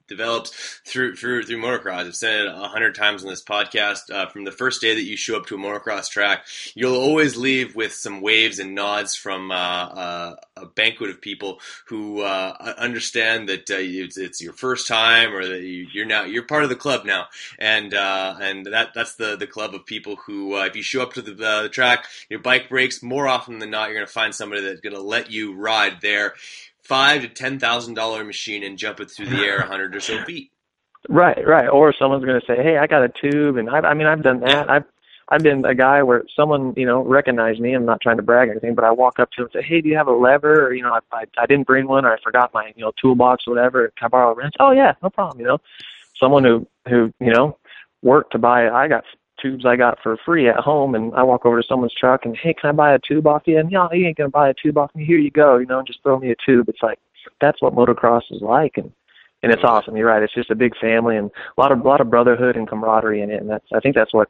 develops 0.09 0.51
through 0.85 1.15
through 1.15 1.43
through 1.43 1.61
motocross. 1.61 2.05
I've 2.05 2.15
said 2.15 2.41
it 2.41 2.47
a 2.47 2.67
hundred 2.67 2.95
times 2.95 3.23
on 3.23 3.29
this 3.29 3.43
podcast. 3.43 4.11
Uh, 4.11 4.27
from 4.27 4.43
the 4.43 4.51
first 4.51 4.81
day 4.81 4.95
that 4.95 5.03
you 5.03 5.15
show 5.15 5.37
up 5.37 5.45
to 5.47 5.55
a 5.55 5.57
motocross 5.57 6.09
track, 6.09 6.45
you'll 6.75 6.97
always 6.97 7.37
leave 7.37 7.75
with 7.75 7.93
some 7.93 8.21
waves 8.21 8.59
and 8.59 8.75
nods 8.75 9.15
from 9.15 9.51
uh, 9.51 9.55
uh, 9.55 10.35
a 10.57 10.65
banquet 10.65 11.09
of 11.09 11.21
people 11.21 11.59
who 11.87 12.21
uh, 12.21 12.73
understand 12.77 13.49
that 13.49 13.69
uh, 13.69 13.77
it's, 13.77 14.17
it's 14.17 14.41
your 14.41 14.53
first 14.53 14.87
time, 14.87 15.33
or 15.33 15.45
that 15.45 15.61
you, 15.61 15.87
you're 15.93 16.05
now 16.05 16.23
you're 16.23 16.43
part 16.43 16.63
of 16.63 16.69
the 16.69 16.75
club 16.75 17.05
now, 17.05 17.27
and 17.57 17.93
uh, 17.93 18.35
and 18.41 18.65
that 18.65 18.93
that's 18.93 19.15
the 19.15 19.35
the 19.35 19.47
club 19.47 19.73
of 19.73 19.85
people 19.85 20.15
who, 20.25 20.55
uh, 20.55 20.65
if 20.65 20.75
you 20.75 20.83
show 20.83 21.01
up 21.01 21.13
to 21.13 21.21
the, 21.21 21.33
the 21.33 21.69
track, 21.71 22.05
your 22.29 22.39
bike 22.39 22.69
breaks. 22.69 23.03
More 23.03 23.27
often 23.27 23.59
than 23.59 23.69
not, 23.69 23.89
you're 23.89 23.97
going 23.97 24.07
to 24.07 24.11
find 24.11 24.33
somebody 24.33 24.61
that's 24.61 24.81
going 24.81 24.95
to 24.95 25.01
let 25.01 25.31
you 25.31 25.55
ride 25.55 26.01
their 26.01 26.33
five 26.89 27.21
to 27.21 27.29
ten 27.29 27.59
thousand 27.59 27.93
dollar 27.93 28.25
machine 28.25 28.63
and 28.63 28.77
jump 28.77 28.99
it 28.99 29.09
through 29.11 29.27
the 29.27 29.37
air 29.37 29.59
a 29.59 29.67
hundred 29.67 29.95
or 29.95 30.01
so 30.01 30.21
feet. 30.25 30.51
Right, 31.07 31.47
right. 31.47 31.69
Or 31.69 31.93
someone's 31.97 32.25
going 32.25 32.41
to 32.41 32.45
say, 32.45 32.61
"Hey, 32.61 32.77
I 32.77 32.87
got 32.87 33.03
a 33.03 33.09
tube," 33.09 33.55
and 33.55 33.69
I, 33.69 33.79
I 33.79 33.93
mean, 33.93 34.07
I've 34.07 34.23
done 34.23 34.41
that. 34.41 34.69
I've 34.69 34.83
I've 35.29 35.43
been 35.43 35.63
a 35.63 35.75
guy 35.75 36.01
where 36.03 36.23
someone, 36.35 36.73
you 36.75 36.85
know, 36.85 37.01
recognized 37.03 37.59
me. 37.59 37.73
I'm 37.73 37.85
not 37.85 38.01
trying 38.01 38.17
to 38.17 38.23
brag 38.23 38.49
or 38.49 38.51
anything, 38.51 38.73
but 38.73 38.83
I 38.83 38.91
walk 38.91 39.19
up 39.19 39.29
to 39.31 39.43
them 39.43 39.49
and 39.53 39.63
say, 39.63 39.67
"Hey, 39.67 39.79
do 39.79 39.87
you 39.87 39.95
have 39.95 40.07
a 40.07 40.11
lever?" 40.11 40.65
Or 40.65 40.73
you 40.73 40.83
know, 40.83 40.91
I 40.91 40.99
I, 41.15 41.25
I 41.37 41.45
didn't 41.45 41.67
bring 41.67 41.87
one, 41.87 42.03
or 42.03 42.11
I 42.11 42.17
forgot 42.21 42.53
my 42.53 42.73
you 42.75 42.83
know 42.83 42.91
toolbox 43.01 43.45
or 43.47 43.53
whatever. 43.53 43.87
Can 43.97 44.07
I 44.07 44.09
borrow 44.09 44.31
a 44.31 44.35
wrench? 44.35 44.55
Oh 44.59 44.71
yeah, 44.71 44.93
no 45.01 45.09
problem. 45.09 45.39
You 45.39 45.45
know, 45.45 45.57
someone 46.19 46.43
who 46.43 46.67
who 46.89 47.13
you 47.21 47.31
know 47.31 47.57
worked 48.01 48.31
to 48.33 48.39
buy. 48.39 48.65
It, 48.65 48.73
I 48.73 48.87
got 48.87 49.05
tubes 49.41 49.65
I 49.65 49.75
got 49.75 49.99
for 50.01 50.17
free 50.25 50.47
at 50.49 50.57
home, 50.57 50.95
and 50.95 51.13
I 51.15 51.23
walk 51.23 51.45
over 51.45 51.61
to 51.61 51.67
someone's 51.67 51.93
truck 51.93 52.25
and, 52.25 52.35
"Hey, 52.37 52.53
can 52.53 52.69
I 52.69 52.73
buy 52.73 52.93
a 52.93 52.99
tube 52.99 53.27
off 53.27 53.43
you?" 53.45 53.57
And 53.57 53.71
yeah, 53.71 53.87
you 53.91 54.07
ain't 54.07 54.17
gonna 54.17 54.29
buy 54.29 54.49
a 54.49 54.53
tube 54.53 54.77
off 54.77 54.93
me. 54.95 55.05
Here 55.05 55.17
you 55.17 55.31
go. 55.31 55.57
You 55.57 55.65
know, 55.65 55.79
and 55.79 55.87
just 55.87 56.03
throw 56.03 56.19
me 56.19 56.31
a 56.31 56.35
tube. 56.45 56.69
It's 56.69 56.83
like 56.83 56.99
that's 57.41 57.61
what 57.61 57.75
motocross 57.75 58.23
is 58.31 58.41
like, 58.41 58.77
and 58.77 58.91
and 59.41 59.51
it's 59.51 59.63
awesome. 59.63 59.95
You're 59.95 60.07
right. 60.07 60.21
It's 60.21 60.33
just 60.33 60.51
a 60.51 60.55
big 60.55 60.75
family 60.77 61.15
and 61.15 61.31
a 61.57 61.61
lot 61.61 61.71
of 61.71 61.79
a 61.79 61.87
lot 61.87 62.01
of 62.01 62.09
brotherhood 62.09 62.55
and 62.55 62.67
camaraderie 62.67 63.21
in 63.21 63.31
it, 63.31 63.41
and 63.41 63.49
that's 63.49 63.65
I 63.73 63.79
think 63.79 63.95
that's 63.95 64.13
what 64.13 64.29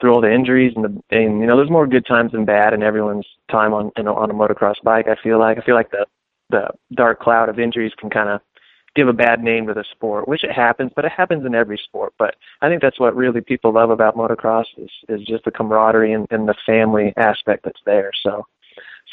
through 0.00 0.14
all 0.14 0.20
the 0.20 0.32
injuries 0.32 0.72
and 0.76 0.84
the 0.84 1.16
and 1.16 1.40
you 1.40 1.46
know 1.46 1.56
there's 1.56 1.70
more 1.70 1.86
good 1.86 2.06
times 2.06 2.32
than 2.32 2.44
bad 2.44 2.72
in 2.72 2.82
everyone's 2.82 3.26
time 3.50 3.74
on 3.74 3.90
you 3.96 4.02
know 4.02 4.14
on 4.14 4.30
a 4.30 4.34
motocross 4.34 4.76
bike. 4.82 5.06
I 5.08 5.16
feel 5.22 5.38
like 5.38 5.58
I 5.58 5.62
feel 5.62 5.74
like 5.74 5.90
the 5.90 6.06
the 6.50 6.68
dark 6.94 7.20
cloud 7.20 7.48
of 7.48 7.58
injuries 7.58 7.92
can 7.98 8.10
kind 8.10 8.28
of 8.28 8.40
give 8.96 9.08
a 9.08 9.12
bad 9.12 9.42
name 9.42 9.66
to 9.66 9.74
the 9.74 9.84
sport, 9.92 10.26
which 10.28 10.44
it 10.44 10.52
happens, 10.52 10.92
but 10.94 11.04
it 11.04 11.12
happens 11.12 11.46
in 11.46 11.54
every 11.54 11.78
sport. 11.84 12.12
But 12.18 12.34
I 12.60 12.68
think 12.68 12.82
that's 12.82 13.00
what 13.00 13.16
really 13.16 13.40
people 13.40 13.72
love 13.72 13.90
about 13.90 14.16
motocross 14.16 14.66
is 14.76 14.90
is 15.08 15.20
just 15.26 15.44
the 15.44 15.50
camaraderie 15.50 16.12
and, 16.12 16.26
and 16.30 16.48
the 16.48 16.56
family 16.66 17.12
aspect 17.16 17.64
that's 17.64 17.80
there. 17.86 18.10
So 18.22 18.46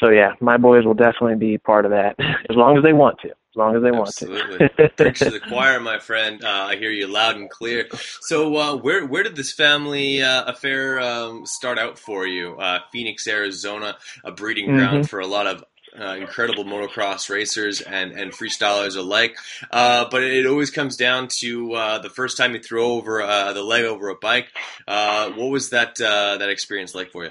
so 0.00 0.10
yeah, 0.10 0.34
my 0.40 0.56
boys 0.56 0.84
will 0.84 0.94
definitely 0.94 1.36
be 1.36 1.58
part 1.58 1.84
of 1.84 1.90
that 1.90 2.16
as 2.50 2.56
long 2.56 2.76
as 2.76 2.82
they 2.82 2.92
want 2.92 3.18
to. 3.22 3.28
As 3.30 3.56
long 3.56 3.74
as 3.74 3.82
they 3.82 3.90
want 3.90 4.14
to. 4.16 4.30
Absolutely. 4.30 4.88
Preach 4.96 5.18
to 5.20 5.30
the 5.30 5.40
choir, 5.40 5.80
my 5.80 5.98
friend. 5.98 6.44
Uh, 6.44 6.66
I 6.68 6.76
hear 6.76 6.90
you 6.90 7.08
loud 7.08 7.36
and 7.36 7.48
clear. 7.50 7.88
So, 8.20 8.54
uh, 8.56 8.76
where 8.76 9.06
where 9.06 9.22
did 9.22 9.36
this 9.36 9.52
family 9.52 10.22
uh, 10.22 10.44
affair 10.44 11.00
um, 11.00 11.46
start 11.46 11.78
out 11.78 11.98
for 11.98 12.26
you? 12.26 12.56
Uh, 12.56 12.80
Phoenix, 12.92 13.26
Arizona, 13.26 13.96
a 14.22 14.30
breeding 14.30 14.66
ground 14.66 15.04
Mhm. 15.04 15.08
for 15.08 15.20
a 15.20 15.26
lot 15.26 15.46
of 15.46 15.64
uh, 16.00 16.16
incredible 16.16 16.64
motocross 16.64 17.28
racers 17.30 17.80
and, 17.80 18.12
and 18.12 18.32
freestylers 18.32 18.96
alike. 18.96 19.36
Uh, 19.70 20.06
but 20.10 20.22
it 20.22 20.46
always 20.46 20.70
comes 20.70 20.96
down 20.96 21.28
to 21.40 21.72
uh, 21.74 21.98
the 21.98 22.10
first 22.10 22.36
time 22.36 22.54
you 22.54 22.60
throw 22.60 22.92
over 22.92 23.22
uh, 23.22 23.52
the 23.52 23.62
leg 23.62 23.84
over 23.84 24.08
a 24.08 24.14
bike. 24.14 24.48
Uh, 24.86 25.30
what 25.30 25.50
was 25.50 25.70
that 25.70 26.00
uh, 26.00 26.36
that 26.38 26.48
experience 26.48 26.94
like 26.94 27.10
for 27.10 27.24
you? 27.24 27.30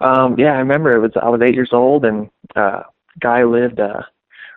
Um, 0.00 0.36
yeah, 0.38 0.52
I 0.52 0.58
remember 0.58 0.90
it 0.96 1.00
was 1.00 1.12
I 1.20 1.28
was 1.28 1.40
eight 1.42 1.54
years 1.54 1.70
old 1.72 2.04
and 2.04 2.30
uh 2.54 2.82
guy 3.18 3.44
lived 3.44 3.80
uh 3.80 4.02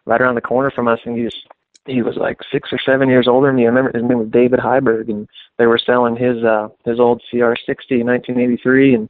right 0.05 0.21
around 0.21 0.35
the 0.35 0.41
corner 0.41 0.71
from 0.71 0.87
us 0.87 0.99
and 1.05 1.17
he 1.17 1.23
just 1.23 1.37
he 1.85 2.01
was 2.01 2.15
like 2.17 2.37
six 2.51 2.69
or 2.71 2.79
seven 2.85 3.09
years 3.09 3.27
older 3.27 3.47
than 3.47 3.55
me. 3.55 3.63
I 3.63 3.67
remember 3.67 3.91
his 3.93 4.07
name 4.07 4.19
was 4.19 4.29
David 4.29 4.59
Heiberg 4.59 5.09
and 5.09 5.27
they 5.57 5.65
were 5.65 5.79
selling 5.79 6.15
his 6.15 6.43
uh 6.43 6.69
his 6.85 6.99
old 6.99 7.21
CR 7.29 7.53
sixty 7.65 8.01
in 8.01 8.07
nineteen 8.07 8.39
eighty 8.39 8.57
three 8.57 8.93
and 8.93 9.09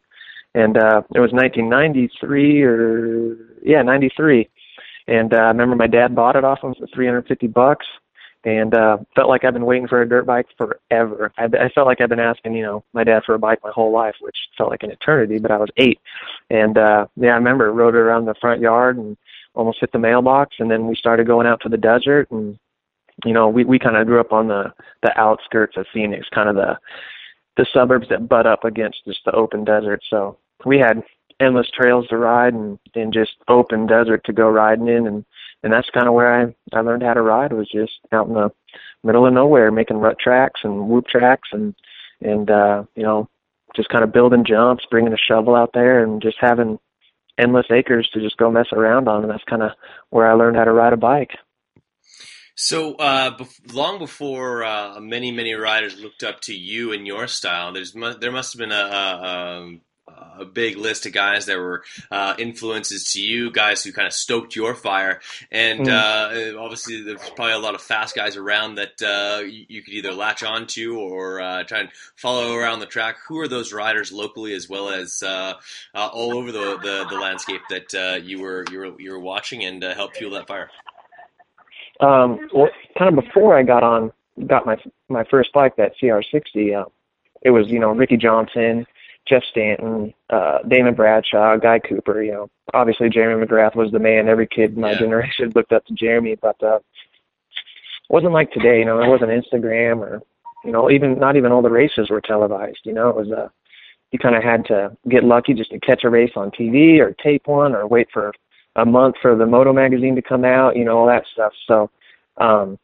and 0.56 0.78
uh 0.78 1.02
it 1.14 1.20
was 1.20 1.32
nineteen 1.34 1.70
ninety 1.70 2.10
three 2.20 2.62
or 2.62 3.36
yeah, 3.64 3.82
ninety 3.82 4.10
three. 4.16 4.50
And 5.08 5.34
uh 5.34 5.38
I 5.38 5.48
remember 5.48 5.76
my 5.76 5.88
dad 5.88 6.16
bought 6.16 6.36
it 6.36 6.44
off 6.44 6.64
him 6.64 6.76
for 6.76 6.88
three 6.94 7.06
hundred 7.06 7.20
and 7.20 7.28
fifty 7.28 7.48
bucks 7.48 7.86
and 8.46 8.74
uh 8.74 8.98
felt 9.16 9.30
like 9.30 9.44
I've 9.44 9.54
been 9.54 9.66
waiting 9.66 9.88
for 9.88 10.02
a 10.02 10.10
dirt 10.10 10.26
bike 10.26 10.48
forever. 10.58 11.32
I, 11.38 11.46
I 11.46 11.70
felt 11.70 11.88
like 11.88 12.02
I've 12.02 12.10
been 12.10 12.20
asking, 12.20 12.54
you 12.54 12.64
know, 12.64 12.84
my 12.94 13.04
dad 13.04 13.24
for 13.26 13.36
a 13.36 13.40
bike 13.40 13.60
my 13.64 13.72
whole 13.72 13.92
life, 13.92 14.16
which 14.22 14.38
felt 14.58 14.72
like 14.72 14.84
an 14.84 14.92
eternity, 14.92 15.40
but 15.40 15.52
I 15.52 15.58
was 15.58 15.70
eight. 15.78 16.00
And 16.50 16.78
uh 16.78 17.08
yeah, 17.16 17.32
I 17.32 17.36
remember 17.36 17.72
rode 17.72 17.96
it 17.96 18.00
around 18.00 18.26
the 18.26 18.36
front 18.42 18.62
yard 18.62 18.98
and 18.98 19.18
almost 19.56 19.80
hit 19.82 19.92
the 19.92 20.00
mailbox 20.00 20.56
and 20.60 20.70
then 20.70 20.88
we 20.88 20.96
started 20.96 21.28
going 21.28 21.48
out 21.48 21.60
to 21.62 21.70
the 21.70 21.78
desert 21.78 22.30
and 22.32 22.58
you 23.26 23.34
know, 23.34 23.50
we 23.50 23.66
we 23.66 23.80
kind 23.80 23.98
of 23.98 24.08
grew 24.08 24.20
up 24.20 24.32
on 24.32 24.48
the 24.48 24.74
the 25.04 25.18
outskirts 25.20 25.78
of 25.78 25.86
Phoenix, 25.94 26.28
kind 26.34 26.50
of 26.50 26.56
the 26.56 26.78
the 27.60 27.68
suburbs 27.74 28.08
that 28.10 28.30
butt 28.30 28.48
up 28.48 28.64
against 28.64 29.04
just 29.04 29.20
the 29.26 29.34
open 29.34 29.66
desert. 29.66 30.02
So 30.10 30.38
we 30.66 30.80
had 30.80 31.04
endless 31.42 31.70
trails 31.70 32.08
to 32.08 32.18
ride 32.18 32.54
and 32.54 32.80
and 32.96 33.14
just 33.14 33.32
open 33.50 33.86
desert 33.86 34.24
to 34.26 34.34
go 34.34 34.48
riding 34.48 34.88
in 34.88 35.06
and 35.08 35.26
and 35.62 35.74
that's 35.74 35.90
kind 35.90 36.08
of 36.08 36.14
where 36.14 36.34
I 36.34 36.56
I 36.74 36.80
learned 36.80 37.04
how 37.04 37.14
to 37.14 37.22
ride 37.22 37.52
was 37.52 37.70
just 37.70 38.00
out 38.14 38.28
in 38.28 38.34
the 38.34 38.50
middle 39.04 39.26
of 39.26 39.34
nowhere 39.34 39.72
making 39.72 39.98
rut 39.98 40.18
tracks 40.20 40.62
and 40.64 40.88
whoop 40.88 41.08
tracks 41.08 41.50
and 41.52 41.76
and 42.22 42.50
uh 42.50 42.84
you 42.96 43.04
know 43.04 43.28
just 43.76 43.90
kind 43.90 44.04
of 44.04 44.14
building 44.14 44.46
jumps, 44.46 44.86
bringing 44.90 45.14
a 45.14 45.18
shovel 45.18 45.54
out 45.56 45.72
there 45.74 46.02
and 46.02 46.22
just 46.22 46.38
having 46.40 46.80
endless 47.38 47.68
acres 47.72 48.10
to 48.14 48.22
just 48.22 48.38
go 48.38 48.50
mess 48.50 48.68
around 48.72 49.10
on 49.10 49.24
and 49.24 49.32
that's 49.32 49.44
kind 49.44 49.64
of 49.64 49.72
where 50.12 50.30
I 50.30 50.34
learned 50.34 50.56
how 50.56 50.64
to 50.64 50.72
ride 50.72 50.94
a 50.94 50.98
bike. 50.98 51.32
So, 52.62 52.96
uh, 52.96 53.38
bef- 53.38 53.74
long 53.74 54.00
before 54.00 54.66
uh, 54.66 55.00
many 55.00 55.32
many 55.32 55.54
riders 55.54 55.98
looked 55.98 56.24
up 56.24 56.42
to 56.42 56.54
you 56.54 56.92
and 56.92 57.08
your 57.08 57.26
style, 57.28 57.72
there's 57.72 57.96
mu- 57.96 58.16
there 58.20 58.34
must 58.34 58.52
have 58.52 58.60
been 58.60 58.74
a, 58.74 58.76
a, 58.76 59.60
um, 59.62 59.82
a 60.40 60.44
big 60.44 60.76
list 60.76 61.06
of 61.06 61.14
guys 61.14 61.46
that 61.46 61.58
were 61.58 61.84
uh, 62.12 62.34
influences 62.38 63.14
to 63.14 63.22
you, 63.22 63.50
guys 63.50 63.82
who 63.82 63.94
kind 63.94 64.08
of 64.08 64.14
stoked 64.14 64.58
your 64.58 64.76
fire, 64.76 65.22
and 65.50 65.88
Mm. 65.88 66.56
uh, 66.58 66.60
obviously 66.62 67.02
there's 67.02 67.30
probably 67.30 67.54
a 67.54 67.60
lot 67.60 67.76
of 67.76 67.82
fast 67.82 68.14
guys 68.14 68.36
around 68.36 68.76
that 68.76 69.02
uh, 69.02 69.40
you, 69.40 69.66
you 69.70 69.82
could 69.82 69.94
either 69.94 70.12
latch 70.12 70.44
onto 70.44 70.98
or 71.00 71.40
uh, 71.40 71.64
try 71.64 71.80
and 71.80 71.90
follow 72.18 72.54
around 72.54 72.82
the 72.82 72.88
track. 72.88 73.16
Who 73.30 73.40
are 73.40 73.48
those 73.48 73.72
riders 73.72 74.12
locally 74.12 74.54
as 74.54 74.68
well 74.68 74.90
as 74.90 75.24
uh, 75.24 75.54
uh, 75.96 76.08
all 76.12 76.34
over 76.38 76.52
the, 76.52 76.78
the, 76.84 77.06
the 77.10 77.18
landscape 77.18 77.62
that 77.70 77.96
uh, 77.96 78.16
you 78.18 78.42
were 78.42 78.66
you 78.70 78.80
were 78.80 79.00
you 79.02 79.12
were 79.12 79.20
watching 79.34 79.64
and 79.64 79.82
uh, 79.82 79.94
helped 79.96 80.18
fuel 80.18 80.32
that 80.32 80.48
fire? 80.48 80.70
Um 82.00 82.40
well, 82.54 82.70
kind 82.98 83.16
of 83.18 83.24
before 83.24 83.58
I 83.58 83.64
got 83.64 83.84
on 83.84 84.12
got 84.48 84.66
my 84.66 84.78
my 85.10 85.24
first 85.26 85.52
bike 85.54 85.76
that 85.78 85.94
CR60 86.02 86.82
uh, 86.82 86.86
it 87.42 87.52
was 87.52 87.68
you 87.68 87.80
know 87.80 87.92
Ricky 87.92 88.18
Johnson 88.18 88.86
Jeff 89.28 89.44
Stanton 89.52 90.14
uh 90.30 90.60
Damon 90.68 90.96
Bradshaw 90.96 91.58
Guy 91.58 91.80
Cooper 91.80 92.22
you 92.24 92.32
know. 92.32 92.50
Obviously 92.74 93.10
Jeremy 93.10 93.46
McGrath 93.46 93.76
was 93.76 93.92
the 93.92 94.00
man 94.00 94.28
every 94.30 94.48
kid 94.48 94.76
in 94.76 94.82
my 94.82 94.92
Yeah. 94.92 95.00
generation 95.00 95.52
looked 95.56 95.72
up 95.74 95.86
to 95.88 95.94
Jeremy 95.94 96.36
but 96.42 96.62
uh 96.64 96.78
it 96.78 98.10
wasn't 98.14 98.34
like 98.34 98.52
today 98.52 98.80
you 98.80 98.86
know. 98.86 98.98
There 99.00 99.10
wasn't 99.10 99.32
Instagram 99.32 100.00
or 100.00 100.22
you 100.66 100.72
know 100.72 100.90
even 100.90 101.20
not 101.20 101.36
even 101.36 101.52
all 101.52 101.62
the 101.62 101.70
races 101.70 102.10
were 102.10 102.22
televised 102.22 102.80
you 102.84 102.94
know. 102.94 103.10
It 103.10 103.16
was 103.16 103.32
uh 103.32 103.50
you 104.12 104.18
kind 104.20 104.36
of 104.36 104.42
had 104.44 104.66
to 104.66 104.96
get 105.08 105.24
lucky 105.24 105.54
just 105.54 105.70
to 105.72 105.80
catch 105.80 106.04
a 106.04 106.10
race 106.10 106.32
on 106.36 106.50
TV 106.52 107.00
or 107.00 107.12
tape 107.22 107.46
one 107.46 107.76
or 107.76 107.86
wait 107.88 108.08
for 108.12 108.34
a 108.82 108.86
month 108.86 109.16
for 109.22 109.36
the 109.36 109.46
Moto 109.46 109.74
magazine 109.74 110.16
to 110.16 110.22
come 110.22 110.46
out, 110.46 110.76
you 110.76 110.86
know, 110.86 110.98
all 110.98 111.08
that 111.08 111.26
stuff. 111.34 111.54
So 111.68 111.90
um 112.38 112.78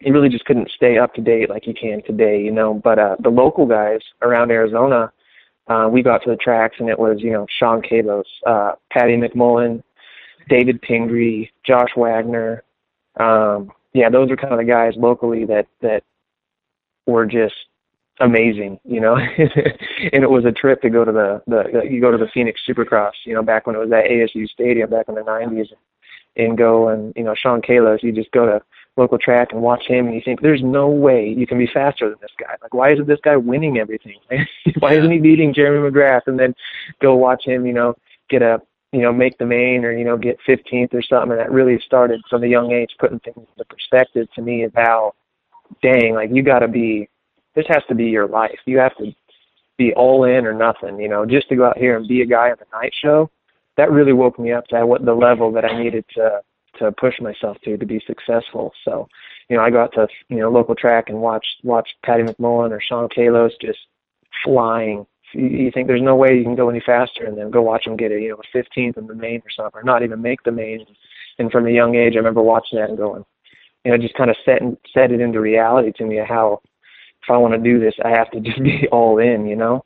you 0.00 0.12
really 0.12 0.28
just 0.28 0.44
couldn't 0.44 0.70
stay 0.76 0.96
up 0.96 1.12
to 1.14 1.20
date 1.20 1.50
like 1.50 1.66
you 1.66 1.74
can 1.74 2.02
today, 2.04 2.40
you 2.42 2.52
know. 2.52 2.74
But 2.74 2.98
uh 2.98 3.16
the 3.22 3.30
local 3.30 3.66
guys 3.66 4.00
around 4.22 4.50
Arizona, 4.50 5.12
uh 5.68 5.88
we 5.90 6.02
got 6.02 6.22
to 6.24 6.30
the 6.30 6.36
tracks 6.36 6.76
and 6.78 6.88
it 6.88 6.98
was, 6.98 7.18
you 7.20 7.32
know, 7.32 7.46
Sean 7.58 7.82
Cabos, 7.82 8.24
uh 8.46 8.72
Patty 8.90 9.16
McMullen, 9.16 9.82
David 10.48 10.80
Pingree, 10.82 11.50
Josh 11.64 11.90
Wagner. 11.96 12.62
Um 13.18 13.72
yeah, 13.94 14.10
those 14.10 14.30
are 14.30 14.36
kind 14.36 14.52
of 14.52 14.58
the 14.58 14.64
guys 14.64 14.92
locally 14.96 15.44
that 15.46 15.66
that 15.82 16.02
were 17.06 17.26
just 17.26 17.54
amazing, 18.20 18.78
you 18.84 19.00
know. 19.00 19.16
and 19.38 20.22
it 20.22 20.30
was 20.30 20.44
a 20.44 20.52
trip 20.52 20.82
to 20.82 20.90
go 20.90 21.04
to 21.04 21.12
the 21.12 21.42
the 21.46 21.82
you 21.88 22.00
go 22.00 22.10
to 22.10 22.18
the 22.18 22.28
Phoenix 22.32 22.60
Supercross, 22.68 23.12
you 23.24 23.34
know, 23.34 23.42
back 23.42 23.66
when 23.66 23.76
it 23.76 23.80
was 23.80 23.92
at 23.92 24.10
ASU 24.10 24.48
Stadium 24.48 24.90
back 24.90 25.06
in 25.08 25.14
the 25.14 25.22
90s 25.22 25.68
and 26.36 26.56
go 26.56 26.88
and 26.88 27.12
you 27.16 27.24
know 27.24 27.34
Sean 27.34 27.60
Kalos, 27.60 28.02
you 28.02 28.12
just 28.12 28.30
go 28.32 28.46
to 28.46 28.62
local 28.96 29.18
track 29.18 29.48
and 29.52 29.62
watch 29.62 29.86
him, 29.86 30.06
and 30.06 30.14
you 30.14 30.22
think 30.24 30.40
there's 30.40 30.62
no 30.62 30.88
way 30.88 31.28
you 31.28 31.46
can 31.46 31.58
be 31.58 31.68
faster 31.72 32.08
than 32.08 32.18
this 32.20 32.32
guy. 32.38 32.54
Like, 32.60 32.74
why 32.74 32.92
isn't 32.92 33.06
this 33.06 33.20
guy 33.22 33.36
winning 33.36 33.78
everything? 33.78 34.16
why 34.80 34.94
isn't 34.94 35.10
he 35.10 35.18
beating 35.18 35.54
Jeremy 35.54 35.88
McGrath? 35.88 36.22
And 36.26 36.38
then 36.38 36.54
go 37.00 37.14
watch 37.14 37.44
him, 37.44 37.64
you 37.64 37.72
know, 37.72 37.94
get 38.28 38.42
a 38.42 38.60
you 38.92 39.02
know, 39.02 39.12
make 39.12 39.36
the 39.38 39.44
main 39.44 39.84
or, 39.84 39.92
you 39.92 40.04
know, 40.04 40.16
get 40.16 40.38
15th 40.48 40.94
or 40.94 41.02
something. 41.02 41.32
And 41.32 41.40
that 41.40 41.52
really 41.52 41.78
started 41.84 42.22
from 42.28 42.42
a 42.42 42.46
young 42.46 42.72
age 42.72 42.90
putting 42.98 43.20
things 43.20 43.36
into 43.36 43.64
perspective 43.66 44.28
to 44.34 44.42
me 44.42 44.64
about, 44.64 45.14
dang, 45.82 46.14
like 46.14 46.30
you 46.32 46.42
got 46.42 46.60
to 46.60 46.68
be, 46.68 47.08
this 47.54 47.66
has 47.68 47.82
to 47.88 47.94
be 47.94 48.06
your 48.06 48.28
life. 48.28 48.58
You 48.66 48.78
have 48.78 48.96
to 48.98 49.12
be 49.76 49.94
all 49.94 50.24
in 50.24 50.46
or 50.46 50.52
nothing, 50.52 51.00
you 51.00 51.08
know, 51.08 51.24
just 51.24 51.48
to 51.48 51.56
go 51.56 51.66
out 51.66 51.78
here 51.78 51.96
and 51.96 52.06
be 52.06 52.20
a 52.20 52.26
guy 52.26 52.50
on 52.50 52.56
the 52.58 52.66
night 52.76 52.92
show. 53.00 53.30
That 53.76 53.92
really 53.92 54.12
woke 54.12 54.38
me 54.38 54.52
up 54.52 54.66
to 54.68 54.84
what 54.86 55.04
the 55.04 55.14
level 55.14 55.52
that 55.52 55.64
I 55.64 55.80
needed 55.80 56.04
to 56.14 56.42
to 56.78 56.92
push 56.92 57.20
myself 57.20 57.56
to 57.64 57.76
to 57.76 57.86
be 57.86 58.02
successful. 58.06 58.72
So, 58.84 59.08
you 59.48 59.56
know, 59.56 59.62
I 59.62 59.70
go 59.70 59.82
out 59.82 59.92
to 59.94 60.08
you 60.28 60.38
know 60.38 60.50
local 60.50 60.74
track 60.74 61.08
and 61.08 61.20
watch 61.20 61.46
watch 61.62 61.88
Patty 62.04 62.24
McMullen 62.24 62.70
or 62.70 62.80
Sean 62.80 63.08
Kalos 63.08 63.52
just 63.60 63.78
flying. 64.44 65.06
You, 65.34 65.70
think 65.70 65.88
there's 65.88 66.02
no 66.02 66.16
way 66.16 66.38
you 66.38 66.42
can 66.42 66.54
go 66.54 66.70
any 66.70 66.80
faster, 66.80 67.26
and 67.26 67.36
then 67.36 67.50
go 67.50 67.60
watch 67.60 67.84
them 67.84 67.96
get 67.96 68.12
a 68.12 68.20
you 68.20 68.30
know 68.30 68.40
a 68.42 68.56
15th 68.56 68.96
in 68.96 69.06
the 69.06 69.14
main 69.14 69.40
or 69.40 69.50
something, 69.50 69.80
or 69.80 69.84
not 69.84 70.02
even 70.02 70.22
make 70.22 70.42
the 70.42 70.52
main. 70.52 70.86
And 71.38 71.52
from 71.52 71.66
a 71.66 71.70
young 71.70 71.94
age, 71.94 72.14
I 72.14 72.18
remember 72.18 72.42
watching 72.42 72.78
that 72.78 72.88
and 72.88 72.98
going, 72.98 73.24
you 73.84 73.92
know, 73.92 73.98
just 73.98 74.14
kind 74.14 74.30
of 74.30 74.36
set 74.44 74.62
set 74.92 75.12
it 75.12 75.20
into 75.20 75.40
reality 75.40 75.92
to 75.98 76.04
me 76.04 76.16
how 76.16 76.62
if 77.28 77.32
I 77.32 77.36
want 77.36 77.52
to 77.52 77.60
do 77.60 77.78
this, 77.78 77.94
I 78.02 78.10
have 78.10 78.30
to 78.30 78.40
just 78.48 78.62
be 78.62 78.88
all 78.90 79.18
in, 79.18 79.46
you 79.46 79.56
know. 79.56 79.84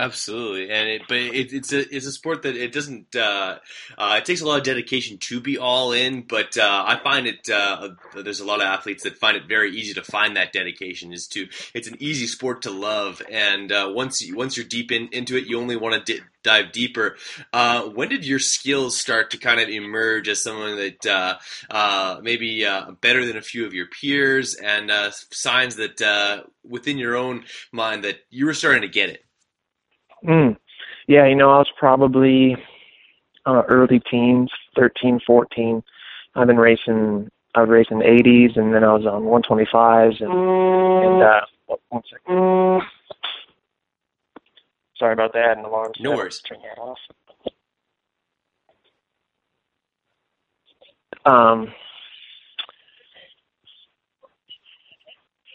Absolutely, 0.00 0.70
and 0.70 0.88
it, 0.88 1.02
but 1.08 1.18
it, 1.18 1.52
it's 1.52 1.74
a 1.74 1.80
it's 1.94 2.06
a 2.06 2.12
sport 2.12 2.40
that 2.44 2.56
it 2.56 2.72
doesn't 2.72 3.14
uh, 3.14 3.58
uh, 3.98 4.14
it 4.16 4.24
takes 4.24 4.40
a 4.40 4.46
lot 4.46 4.56
of 4.56 4.64
dedication 4.64 5.18
to 5.18 5.40
be 5.40 5.58
all 5.58 5.92
in. 5.92 6.22
But 6.22 6.56
uh, 6.56 6.84
I 6.86 6.98
find 7.04 7.26
it 7.26 7.50
uh, 7.50 7.90
there's 8.14 8.40
a 8.40 8.46
lot 8.46 8.60
of 8.60 8.66
athletes 8.66 9.02
that 9.02 9.18
find 9.18 9.36
it 9.36 9.42
very 9.46 9.76
easy 9.76 9.92
to 9.92 10.02
find 10.02 10.38
that 10.38 10.54
dedication. 10.54 11.12
Is 11.12 11.26
to 11.28 11.48
it's 11.74 11.86
an 11.86 11.98
easy 12.00 12.26
sport 12.28 12.62
to 12.62 12.70
love, 12.70 13.20
and 13.30 13.70
uh, 13.70 13.92
once 13.94 14.22
you, 14.22 14.34
once 14.34 14.56
you're 14.56 14.64
deep 14.64 14.90
in, 14.90 15.08
into 15.12 15.36
it, 15.36 15.44
you 15.44 15.60
only 15.60 15.76
want 15.76 16.06
to 16.06 16.14
di- 16.14 16.24
dive 16.42 16.72
deeper. 16.72 17.18
Uh, 17.52 17.82
when 17.82 18.08
did 18.08 18.24
your 18.24 18.38
skills 18.38 18.98
start 18.98 19.32
to 19.32 19.36
kind 19.36 19.60
of 19.60 19.68
emerge 19.68 20.30
as 20.30 20.42
someone 20.42 20.76
that 20.76 22.20
maybe 22.22 22.66
better 23.02 23.26
than 23.26 23.36
a 23.36 23.42
few 23.42 23.66
of 23.66 23.74
your 23.74 23.86
peers, 23.88 24.54
and 24.54 24.90
signs 25.12 25.76
that 25.76 26.46
within 26.66 26.96
your 26.96 27.16
own 27.16 27.44
mind 27.70 28.04
that 28.04 28.20
you 28.30 28.46
were 28.46 28.54
starting 28.54 28.80
to 28.80 28.88
get 28.88 29.10
it? 29.10 29.22
Mm. 30.24 30.56
Yeah, 31.06 31.26
you 31.26 31.34
know, 31.34 31.50
I 31.50 31.58
was 31.58 31.70
probably 31.78 32.56
uh, 33.46 33.62
early 33.68 34.00
teens, 34.10 34.50
thirteen, 34.76 35.20
fourteen. 35.26 35.82
I've 36.34 36.46
been 36.46 36.58
racing. 36.58 37.30
I 37.54 37.62
was 37.62 37.68
racing 37.68 37.98
80s, 37.98 38.56
and 38.56 38.72
then 38.72 38.84
I 38.84 38.94
was 38.94 39.04
on 39.06 39.22
125s, 39.24 40.22
and 40.22 40.32
and 40.32 41.22
uh, 41.22 41.40
one 41.88 42.02
second. 42.08 42.82
Sorry 44.96 45.12
about 45.12 45.32
that. 45.32 45.56
And 45.56 45.66
alarm. 45.66 45.92
No 45.98 46.12
worries. 46.12 46.40
Turn 46.40 46.58
that 46.62 46.80
off. 46.80 46.98
Um, 51.26 51.72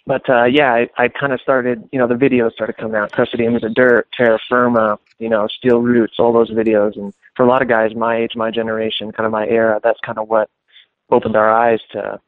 but 0.05 0.29
uh 0.29 0.45
yeah, 0.45 0.73
I, 0.73 0.89
I 0.97 1.07
kind 1.07 1.33
of 1.33 1.41
started, 1.41 1.87
you 1.91 1.99
know, 1.99 2.07
the 2.07 2.15
videos 2.15 2.53
started 2.53 2.77
coming 2.77 2.95
out. 2.95 3.11
Crusty 3.11 3.37
Demons 3.37 3.63
of 3.63 3.73
Dirt, 3.73 4.07
Terra 4.15 4.39
Firma, 4.49 4.99
you 5.19 5.29
know, 5.29 5.47
Steel 5.47 5.79
Roots, 5.79 6.15
all 6.19 6.33
those 6.33 6.51
videos. 6.51 6.97
And 6.97 7.13
for 7.35 7.43
a 7.43 7.49
lot 7.49 7.61
of 7.61 7.67
guys 7.67 7.95
my 7.95 8.17
age, 8.17 8.31
my 8.35 8.51
generation, 8.51 9.11
kind 9.11 9.25
of 9.25 9.31
my 9.31 9.47
era, 9.47 9.79
that's 9.83 9.99
kind 10.05 10.17
of 10.17 10.27
what 10.27 10.49
opened 11.09 11.35
our 11.35 11.51
eyes 11.51 11.79
to 11.91 12.19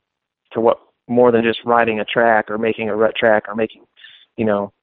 to 0.51 0.61
what 0.61 0.79
more 1.07 1.31
than 1.31 1.43
just 1.43 1.59
riding 1.65 1.99
a 1.99 2.05
track 2.05 2.49
or 2.49 2.57
making 2.57 2.89
a 2.89 2.95
rut 2.95 3.15
track 3.15 3.45
or 3.47 3.55
making, 3.55 3.85
you 4.35 4.45
know, 4.45 4.73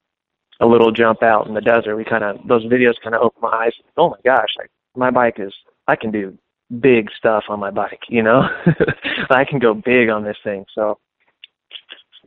a 0.60 0.66
little 0.66 0.90
jump 0.90 1.22
out 1.22 1.46
in 1.46 1.54
the 1.54 1.60
desert. 1.60 1.96
We 1.96 2.04
kind 2.04 2.24
of 2.24 2.46
those 2.46 2.64
videos 2.66 2.94
kind 3.02 3.14
of 3.14 3.22
opened 3.22 3.42
my 3.42 3.66
eyes. 3.66 3.72
Oh 3.96 4.10
my 4.10 4.18
gosh, 4.24 4.50
like 4.58 4.70
my 4.96 5.10
bike 5.10 5.36
is 5.38 5.52
I 5.86 5.96
can 5.96 6.10
do 6.10 6.38
big 6.80 7.10
stuff 7.16 7.44
on 7.48 7.60
my 7.60 7.70
bike, 7.70 8.00
you 8.08 8.22
know. 8.22 8.42
I 9.30 9.44
can 9.44 9.58
go 9.58 9.74
big 9.74 10.08
on 10.08 10.24
this 10.24 10.36
thing. 10.42 10.64
So 10.74 10.98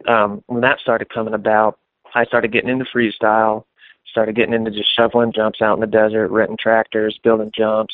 um, 0.08 0.44
when 0.48 0.62
that 0.62 0.80
started 0.80 1.10
coming 1.10 1.34
about, 1.34 1.80
I 2.16 2.26
started 2.26 2.52
getting 2.52 2.70
into 2.70 2.86
freestyle, 2.86 3.66
started 4.10 4.36
getting 4.36 4.54
into 4.54 4.72
just 4.72 4.96
shoveling 4.96 5.34
jumps 5.34 5.62
out 5.62 5.76
in 5.76 5.82
the 5.82 5.88
desert, 5.88 6.30
renting 6.30 6.58
tractors, 6.60 7.20
building 7.24 7.52
jumps, 7.56 7.94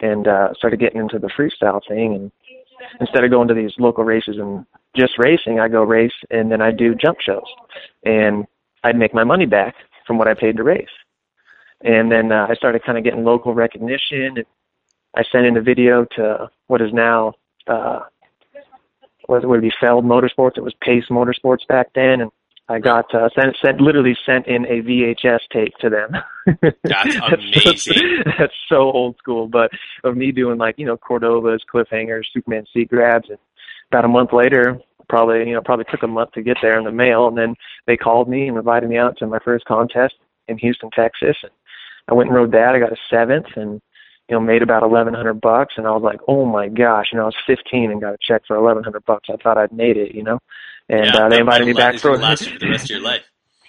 and 0.00 0.26
uh, 0.26 0.52
started 0.54 0.80
getting 0.80 1.00
into 1.00 1.18
the 1.18 1.28
freestyle 1.28 1.80
thing. 1.86 2.14
And 2.14 2.32
instead 3.00 3.24
of 3.24 3.30
going 3.30 3.48
to 3.48 3.54
these 3.54 3.72
local 3.78 4.04
races 4.04 4.36
and 4.38 4.66
just 4.96 5.18
racing, 5.18 5.60
I 5.60 5.68
go 5.68 5.82
race 5.82 6.12
and 6.30 6.50
then 6.50 6.60
I 6.60 6.70
do 6.70 6.94
jump 6.94 7.20
shows, 7.20 7.46
and 8.04 8.46
I'd 8.82 8.96
make 8.96 9.14
my 9.14 9.24
money 9.24 9.46
back 9.46 9.74
from 10.06 10.18
what 10.18 10.28
I 10.28 10.34
paid 10.34 10.56
to 10.56 10.62
race. 10.62 10.86
And 11.82 12.10
then 12.10 12.32
uh, 12.32 12.46
I 12.48 12.54
started 12.54 12.84
kind 12.84 12.98
of 12.98 13.04
getting 13.04 13.24
local 13.24 13.54
recognition. 13.54 14.38
And 14.38 14.44
I 15.16 15.22
sent 15.30 15.46
in 15.46 15.56
a 15.56 15.62
video 15.62 16.06
to 16.16 16.50
what 16.66 16.80
is 16.80 16.92
now 16.92 17.34
uh, 17.66 18.00
was 19.28 19.42
would 19.44 19.58
it 19.58 19.62
be 19.62 19.72
Feld 19.80 20.04
Motorsports? 20.04 20.56
It 20.56 20.64
was 20.64 20.74
Pace 20.80 21.04
Motorsports 21.10 21.66
back 21.68 21.88
then, 21.94 22.20
and 22.20 22.30
I 22.68 22.78
got 22.78 23.14
uh, 23.14 23.28
sent, 23.38 23.56
sent 23.62 23.80
literally 23.80 24.16
sent 24.24 24.46
in 24.46 24.64
a 24.64 24.80
VHS 24.80 25.40
tape 25.52 25.74
to 25.80 25.90
them. 25.90 26.16
That's 26.82 27.16
amazing. 27.32 28.22
that's, 28.24 28.38
that's 28.38 28.54
so 28.68 28.90
old 28.90 29.16
school, 29.18 29.48
but 29.48 29.70
of 30.02 30.16
me 30.16 30.32
doing 30.32 30.58
like 30.58 30.78
you 30.78 30.86
know 30.86 30.96
Cordovas, 30.96 31.60
cliffhangers, 31.72 32.24
Superman 32.32 32.64
seat 32.72 32.88
grabs, 32.88 33.28
and 33.28 33.38
about 33.90 34.04
a 34.04 34.08
month 34.08 34.32
later, 34.32 34.78
probably 35.08 35.46
you 35.48 35.54
know 35.54 35.60
probably 35.62 35.86
took 35.90 36.02
a 36.02 36.08
month 36.08 36.32
to 36.32 36.42
get 36.42 36.56
there 36.62 36.78
in 36.78 36.84
the 36.84 36.92
mail, 36.92 37.28
and 37.28 37.36
then 37.36 37.54
they 37.86 37.96
called 37.96 38.28
me 38.28 38.48
and 38.48 38.56
invited 38.56 38.88
me 38.88 38.96
out 38.96 39.16
to 39.18 39.26
my 39.26 39.38
first 39.44 39.64
contest 39.66 40.14
in 40.48 40.58
Houston, 40.58 40.90
Texas, 40.90 41.36
and 41.42 41.52
I 42.08 42.14
went 42.14 42.28
and 42.28 42.36
rode 42.36 42.52
that. 42.52 42.74
I 42.74 42.78
got 42.78 42.92
a 42.92 42.96
seventh, 43.10 43.46
and 43.56 43.80
you 44.28 44.36
know, 44.36 44.40
made 44.40 44.62
about 44.62 44.82
eleven 44.82 45.14
hundred 45.14 45.40
bucks, 45.40 45.74
and 45.76 45.86
I 45.86 45.90
was 45.90 46.02
like, 46.02 46.20
oh 46.28 46.44
my 46.44 46.68
gosh! 46.68 47.08
And 47.12 47.20
I 47.20 47.24
was 47.24 47.36
fifteen 47.46 47.90
and 47.90 48.00
got 48.00 48.14
a 48.14 48.18
check 48.20 48.42
for 48.46 48.56
eleven 48.56 48.82
hundred 48.82 49.04
bucks. 49.04 49.28
I 49.30 49.36
thought 49.36 49.58
I'd 49.58 49.72
made 49.72 49.96
it, 49.96 50.14
you 50.14 50.22
know. 50.22 50.38
And 50.88 51.06
yeah, 51.06 51.24
uh, 51.24 51.28
they 51.28 51.40
invited 51.40 51.66
me 51.66 51.72
back 51.72 51.98
for 51.98 52.16
last 52.16 52.48
for 52.50 52.58
the 52.58 52.68
rest 52.68 52.84
of 52.84 52.90
your 52.90 53.00
life. 53.00 53.22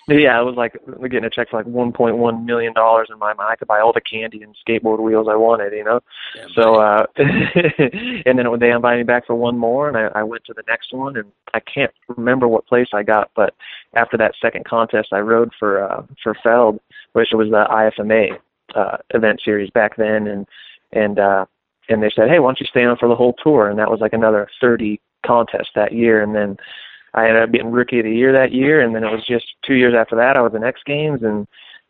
Yeah, 0.07 0.39
it 0.39 0.43
was 0.43 0.55
like 0.55 0.73
getting 1.01 1.25
a 1.25 1.31
check 1.31 1.49
for 1.49 1.57
like 1.57 1.65
one 1.65 1.91
point 1.91 2.17
one 2.17 2.45
million 2.45 2.73
dollars 2.73 3.07
in 3.11 3.17
my 3.17 3.33
mind. 3.33 3.49
I 3.51 3.55
could 3.55 3.67
buy 3.67 3.79
all 3.79 3.91
the 3.91 4.01
candy 4.01 4.43
and 4.43 4.55
skateboard 4.55 4.99
wheels 4.99 5.27
I 5.27 5.35
wanted, 5.35 5.73
you 5.73 5.83
know. 5.83 5.99
So, 6.53 6.75
uh 6.75 7.05
and 7.17 8.37
then 8.37 8.45
they 8.59 8.69
invited 8.69 8.97
me 8.97 9.03
back 9.03 9.25
for 9.25 9.33
one 9.33 9.57
more, 9.57 9.87
and 9.87 9.97
I, 9.97 10.19
I 10.19 10.23
went 10.23 10.45
to 10.45 10.53
the 10.53 10.63
next 10.67 10.93
one, 10.93 11.17
and 11.17 11.31
I 11.55 11.59
can't 11.59 11.91
remember 12.07 12.47
what 12.47 12.67
place 12.67 12.89
I 12.93 13.01
got, 13.01 13.31
but 13.35 13.55
after 13.95 14.15
that 14.17 14.35
second 14.39 14.65
contest, 14.65 15.09
I 15.11 15.19
rode 15.19 15.51
for 15.57 15.83
uh 15.83 16.03
for 16.21 16.35
Feld, 16.43 16.79
which 17.13 17.29
was 17.31 17.49
the 17.49 17.65
IFMA 17.67 18.37
uh, 18.73 18.97
event 19.13 19.41
series 19.43 19.69
back 19.69 19.95
then, 19.97 20.27
and 20.27 20.47
and 20.91 21.19
uh, 21.19 21.45
and 21.89 22.01
they 22.01 22.11
said, 22.15 22.29
hey, 22.29 22.39
why 22.39 22.49
don't 22.49 22.59
you 22.59 22.65
stay 22.65 22.83
on 22.83 22.97
for 22.97 23.07
the 23.07 23.15
whole 23.15 23.35
tour? 23.43 23.69
And 23.69 23.77
that 23.79 23.91
was 23.91 23.99
like 23.99 24.13
another 24.13 24.47
30 24.59 24.99
contests 25.25 25.69
that 25.75 25.93
year, 25.93 26.21
and 26.21 26.33
then 26.33 26.57
I 27.13 27.27
ended 27.27 27.43
up 27.43 27.51
getting 27.51 27.71
rookie 27.71 27.99
of 27.99 28.05
the 28.05 28.11
year 28.11 28.33
that 28.33 28.51
year, 28.51 28.81
and 28.81 28.95
then 28.95 29.03
it 29.03 29.11
was 29.11 29.25
just 29.25 29.45
two 29.65 29.75
years 29.75 29.93
after 29.97 30.15
that 30.15 30.35
I 30.35 30.41
was 30.41 30.53
in 30.53 30.63
X 30.63 30.81
Games, 30.85 31.21
and 31.23 31.47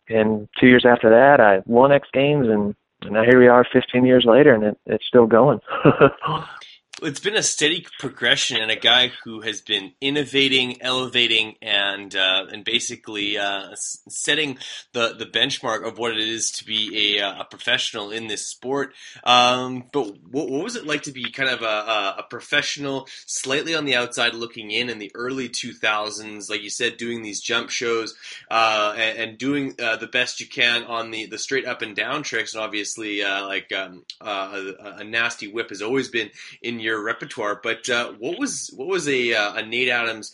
and 0.07 0.47
two 0.59 0.67
years 0.67 0.85
after 0.85 1.09
that 1.09 1.39
I 1.39 1.61
won 1.65 1.91
X 1.91 2.07
Games, 2.13 2.47
and, 2.47 2.75
and 3.01 3.13
now 3.13 3.23
here 3.23 3.39
we 3.39 3.47
are 3.47 3.65
15 3.71 4.05
years 4.05 4.25
later, 4.25 4.53
and 4.53 4.63
it, 4.63 4.77
it's 4.85 5.07
still 5.07 5.25
going. 5.25 5.59
it's 7.01 7.19
been 7.19 7.36
a 7.36 7.43
steady 7.43 7.86
progression 7.99 8.58
and 8.58 8.71
a 8.71 8.75
guy 8.75 9.12
who 9.23 9.41
has 9.41 9.62
been 9.62 9.91
innovating, 9.99 10.81
elevating, 10.81 11.55
and 11.62 12.15
uh, 12.15 12.45
and 12.51 12.63
basically 12.63 13.38
uh, 13.38 13.75
setting 13.75 14.58
the, 14.93 15.13
the 15.13 15.25
benchmark 15.25 15.86
of 15.86 15.97
what 15.97 16.13
it 16.13 16.19
is 16.19 16.51
to 16.51 16.65
be 16.65 17.17
a, 17.17 17.21
uh, 17.21 17.41
a 17.41 17.45
professional 17.45 18.12
in 18.12 18.27
this 18.27 18.47
sport. 18.47 18.93
Um, 19.25 19.84
but 19.91 20.08
what, 20.31 20.49
what, 20.49 20.63
was 20.63 20.75
it 20.77 20.86
like 20.86 21.03
to 21.03 21.12
be 21.12 21.29
kind 21.31 21.49
of 21.49 21.62
a, 21.62 22.15
a, 22.19 22.25
professional, 22.29 23.08
slightly 23.25 23.75
on 23.75 23.86
the 23.86 23.95
outside 23.95 24.34
looking 24.34 24.71
in 24.71 24.89
in 24.89 24.99
the 24.99 25.12
early 25.15 25.49
2000s, 25.49 26.49
like 26.49 26.63
you 26.63 26.69
said, 26.69 26.97
doing 26.97 27.21
these 27.21 27.41
jump 27.41 27.69
shows 27.69 28.15
uh, 28.49 28.93
and, 28.97 29.17
and, 29.17 29.38
doing 29.38 29.75
uh, 29.79 29.97
the 29.97 30.08
best 30.08 30.39
you 30.39 30.47
can 30.47 30.84
on 30.86 31.12
the, 31.12 31.25
the 31.25 31.38
straight 31.38 31.65
up 31.65 31.81
and 31.81 31.95
down 31.95 32.23
tricks, 32.23 32.53
and 32.53 32.63
obviously 32.63 33.21
uh, 33.21 33.45
like 33.45 33.71
um, 33.73 34.05
a, 34.21 34.73
a 34.97 35.03
nasty 35.03 35.51
whip 35.51 35.69
has 35.69 35.81
always 35.81 36.08
been 36.08 36.29
in 36.62 36.79
your 36.86 37.04
repertoire. 37.04 37.60
But 37.62 37.89
uh, 37.89 38.13
what 38.13 38.39
was 38.39 38.71
what 38.76 38.88
was 38.88 39.10
a, 39.10 39.34
uh, 39.34 39.56
a 39.56 39.65
Nate 39.65 39.89
Adams 39.89 40.32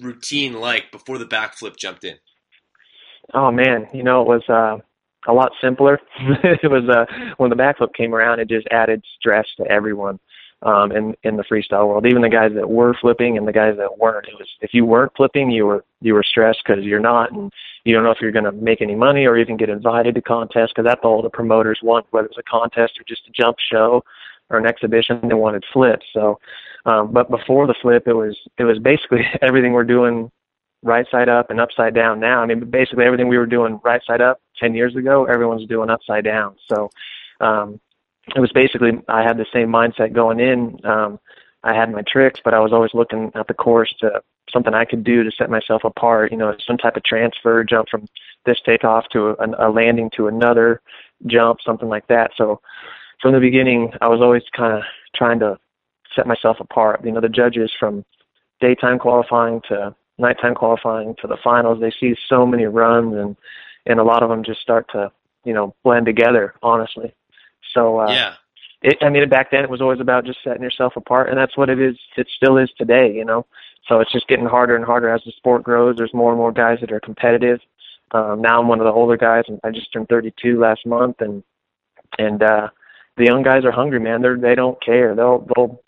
routine 0.00 0.54
like 0.54 0.90
before 0.92 1.18
the 1.18 1.26
backflip 1.26 1.76
jumped 1.76 2.04
in? 2.04 2.16
Oh 3.34 3.50
man, 3.50 3.88
you 3.92 4.02
know 4.02 4.22
it 4.22 4.28
was 4.28 4.48
uh, 4.48 4.78
a 5.30 5.32
lot 5.32 5.52
simpler. 5.60 6.00
it 6.18 6.70
was 6.70 6.88
uh, 6.88 7.04
when 7.36 7.50
the 7.50 7.56
backflip 7.56 7.94
came 7.94 8.14
around, 8.14 8.40
it 8.40 8.48
just 8.48 8.66
added 8.70 9.04
stress 9.18 9.46
to 9.58 9.66
everyone 9.66 10.18
um, 10.62 10.92
in 10.92 11.14
in 11.22 11.36
the 11.36 11.44
freestyle 11.44 11.88
world. 11.88 12.06
Even 12.06 12.22
the 12.22 12.28
guys 12.28 12.52
that 12.54 12.68
were 12.70 12.94
flipping 13.00 13.36
and 13.36 13.46
the 13.46 13.52
guys 13.52 13.76
that 13.76 13.98
weren't. 13.98 14.26
It 14.26 14.34
was 14.38 14.48
if 14.60 14.72
you 14.72 14.84
weren't 14.84 15.12
flipping, 15.16 15.50
you 15.50 15.66
were 15.66 15.84
you 16.00 16.14
were 16.14 16.24
stressed 16.24 16.60
because 16.66 16.84
you're 16.84 17.00
not, 17.00 17.32
and 17.32 17.52
you 17.84 17.94
don't 17.94 18.04
know 18.04 18.10
if 18.10 18.18
you're 18.20 18.32
going 18.32 18.44
to 18.44 18.52
make 18.52 18.80
any 18.80 18.94
money 18.94 19.26
or 19.26 19.36
even 19.36 19.56
get 19.56 19.68
invited 19.68 20.14
to 20.14 20.22
contests 20.22 20.72
because 20.74 20.84
that's 20.84 21.04
all 21.04 21.22
the 21.22 21.30
promoters 21.30 21.80
want, 21.82 22.06
whether 22.10 22.26
it's 22.26 22.38
a 22.38 22.42
contest 22.42 22.98
or 22.98 23.04
just 23.06 23.28
a 23.28 23.32
jump 23.32 23.56
show 23.58 24.02
or 24.50 24.58
an 24.58 24.66
exhibition. 24.66 25.20
They 25.28 25.34
wanted 25.34 25.64
flips. 25.72 26.06
So 26.12 26.38
Um, 26.86 27.12
but 27.12 27.30
before 27.30 27.66
the 27.66 27.74
flip, 27.74 28.04
it 28.06 28.14
was 28.14 28.36
it 28.56 28.64
was 28.64 28.78
basically 28.78 29.26
everything 29.42 29.72
we're 29.72 29.84
doing 29.84 30.30
right 30.82 31.06
side 31.10 31.28
up 31.28 31.50
and 31.50 31.60
upside 31.60 31.94
down 31.94 32.20
now. 32.20 32.40
I 32.40 32.46
mean, 32.46 32.60
basically 32.70 33.04
everything 33.04 33.28
we 33.28 33.38
were 33.38 33.46
doing 33.46 33.80
right 33.84 34.02
side 34.06 34.20
up 34.20 34.40
10 34.58 34.74
years 34.74 34.94
ago, 34.94 35.24
everyone's 35.24 35.66
doing 35.66 35.90
upside 35.90 36.24
down. 36.24 36.56
So, 36.66 36.90
um, 37.40 37.80
it 38.36 38.40
was 38.40 38.52
basically, 38.52 38.92
I 39.08 39.22
had 39.22 39.38
the 39.38 39.46
same 39.52 39.68
mindset 39.68 40.12
going 40.12 40.38
in. 40.38 40.78
Um, 40.84 41.18
I 41.64 41.74
had 41.74 41.90
my 41.90 42.02
tricks, 42.02 42.40
but 42.44 42.54
I 42.54 42.60
was 42.60 42.72
always 42.72 42.94
looking 42.94 43.32
at 43.34 43.48
the 43.48 43.54
course 43.54 43.92
to 44.00 44.22
something 44.52 44.74
I 44.74 44.84
could 44.84 45.02
do 45.02 45.24
to 45.24 45.30
set 45.32 45.50
myself 45.50 45.82
apart, 45.84 46.30
you 46.30 46.38
know, 46.38 46.54
some 46.64 46.78
type 46.78 46.96
of 46.96 47.04
transfer, 47.04 47.64
jump 47.64 47.88
from 47.88 48.06
this 48.46 48.60
takeoff 48.64 49.08
to 49.10 49.30
a, 49.30 49.68
a 49.68 49.68
landing 49.70 50.10
to 50.16 50.28
another 50.28 50.80
jump, 51.26 51.58
something 51.64 51.88
like 51.88 52.06
that. 52.06 52.30
So 52.36 52.60
from 53.20 53.32
the 53.32 53.40
beginning, 53.40 53.92
I 54.00 54.08
was 54.08 54.20
always 54.20 54.42
kind 54.56 54.72
of 54.72 54.82
trying 55.14 55.40
to 55.40 55.58
set 56.14 56.26
myself 56.26 56.58
apart. 56.60 57.04
You 57.04 57.12
know, 57.12 57.20
the 57.20 57.28
judges 57.28 57.70
from 57.78 58.04
daytime 58.60 58.98
qualifying 58.98 59.60
to 59.68 59.94
nighttime 60.18 60.54
qualifying 60.54 61.14
to 61.20 61.26
the 61.26 61.36
finals, 61.42 61.80
they 61.80 61.92
see 61.98 62.16
so 62.28 62.46
many 62.46 62.64
runs 62.64 63.14
and 63.14 63.36
and 63.86 64.00
a 64.00 64.04
lot 64.04 64.22
of 64.22 64.28
them 64.28 64.44
just 64.44 64.60
start 64.60 64.86
to 64.92 65.10
you 65.44 65.52
know 65.52 65.74
blend 65.84 66.06
together. 66.06 66.54
Honestly, 66.62 67.14
so 67.74 68.00
uh, 68.00 68.10
yeah. 68.10 68.34
It, 68.80 68.98
I 69.02 69.08
mean, 69.08 69.28
back 69.28 69.50
then 69.50 69.64
it 69.64 69.70
was 69.70 69.80
always 69.80 69.98
about 69.98 70.24
just 70.24 70.38
setting 70.44 70.62
yourself 70.62 70.92
apart, 70.94 71.28
and 71.28 71.36
that's 71.36 71.56
what 71.56 71.68
it 71.68 71.80
is. 71.80 71.96
It 72.16 72.28
still 72.36 72.58
is 72.58 72.70
today, 72.78 73.12
you 73.12 73.24
know. 73.24 73.44
So 73.88 73.98
it's 73.98 74.12
just 74.12 74.28
getting 74.28 74.46
harder 74.46 74.76
and 74.76 74.84
harder 74.84 75.08
as 75.08 75.22
the 75.24 75.32
sport 75.32 75.64
grows. 75.64 75.96
There's 75.96 76.14
more 76.14 76.30
and 76.30 76.38
more 76.38 76.52
guys 76.52 76.78
that 76.80 76.92
are 76.92 77.00
competitive. 77.00 77.58
Um, 78.12 78.40
now 78.40 78.60
I'm 78.60 78.68
one 78.68 78.78
of 78.78 78.84
the 78.84 78.92
older 78.92 79.16
guys, 79.16 79.44
and 79.48 79.58
I 79.64 79.70
just 79.70 79.92
turned 79.92 80.08
32 80.08 80.60
last 80.60 80.86
month, 80.86 81.16
and 81.20 81.42
and 82.20 82.40
uh, 82.40 82.68
the 83.18 83.24
young 83.24 83.42
guys 83.42 83.64
are 83.64 83.72
hungry, 83.72 84.00
man. 84.00 84.22
They're 84.22 84.38
they 84.38 84.54
don't 84.54 84.82
care. 84.82 85.14
They'll 85.14 85.46
they'll 85.54 85.82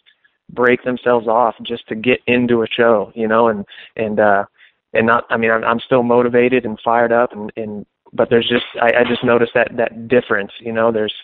break 0.50 0.82
themselves 0.82 1.28
off 1.28 1.54
just 1.62 1.86
to 1.88 1.94
get 1.94 2.20
into 2.26 2.62
a 2.62 2.66
show, 2.66 3.12
you 3.14 3.28
know, 3.28 3.48
and 3.48 3.64
and 3.96 4.20
uh 4.20 4.44
and 4.92 5.06
not 5.06 5.24
I 5.30 5.36
mean 5.36 5.50
I'm 5.50 5.64
I'm 5.64 5.80
still 5.80 6.02
motivated 6.02 6.64
and 6.64 6.78
fired 6.84 7.12
up 7.12 7.32
and 7.32 7.52
and 7.56 7.86
but 8.12 8.28
there's 8.28 8.48
just 8.48 8.64
I, 8.80 9.00
I 9.00 9.04
just 9.08 9.24
noticed 9.24 9.52
that 9.54 9.76
that 9.76 10.08
difference, 10.08 10.52
you 10.60 10.72
know, 10.72 10.92
there's 10.92 11.14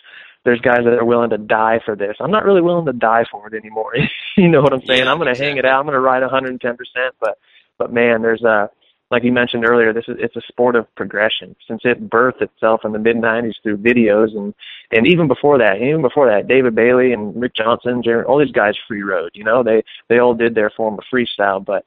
there's 0.45 0.61
guys 0.61 0.85
that 0.85 0.93
are 0.93 1.05
willing 1.05 1.31
to 1.31 1.37
die 1.37 1.81
for 1.83 1.95
this. 1.95 2.15
I'm 2.21 2.31
not 2.31 2.45
really 2.45 2.61
willing 2.61 2.85
to 2.85 2.93
die 2.93 3.25
for 3.29 3.47
it 3.47 3.53
anymore. 3.53 3.93
you 4.37 4.47
know 4.47 4.61
what 4.61 4.71
I'm 4.71 4.85
saying? 4.85 5.03
Yeah, 5.03 5.11
I'm 5.11 5.17
going 5.17 5.25
to 5.25 5.31
exactly. 5.31 5.47
hang 5.47 5.57
it 5.57 5.65
out. 5.65 5.79
I'm 5.79 5.85
going 5.85 5.95
to 5.95 5.99
ride 5.99 6.23
110%, 6.23 6.77
but 7.19 7.37
but 7.77 7.91
man, 7.91 8.21
there's 8.21 8.43
a 8.43 8.69
like 9.09 9.23
you 9.23 9.31
mentioned 9.31 9.65
earlier, 9.65 9.93
this 9.93 10.05
is 10.07 10.17
it's 10.19 10.35
a 10.35 10.41
sport 10.47 10.75
of 10.75 10.93
progression. 10.95 11.55
Since 11.67 11.81
it 11.85 12.09
birthed 12.09 12.41
itself 12.41 12.81
in 12.83 12.91
the 12.91 12.99
mid 12.99 13.15
'90s 13.15 13.53
through 13.63 13.77
videos, 13.77 14.35
and 14.35 14.53
and 14.91 15.07
even 15.07 15.27
before 15.27 15.57
that, 15.57 15.81
even 15.81 16.01
before 16.01 16.27
that, 16.27 16.47
David 16.47 16.75
Bailey 16.75 17.13
and 17.13 17.39
Rick 17.39 17.55
Johnson, 17.55 18.03
Jerry, 18.03 18.25
all 18.25 18.39
these 18.39 18.51
guys 18.51 18.75
free 18.87 19.03
rode. 19.03 19.31
You 19.33 19.45
know, 19.45 19.63
they 19.63 19.83
they 20.09 20.19
all 20.19 20.33
did 20.33 20.55
their 20.55 20.69
form 20.71 20.95
of 20.95 21.05
freestyle, 21.11 21.63
but 21.63 21.85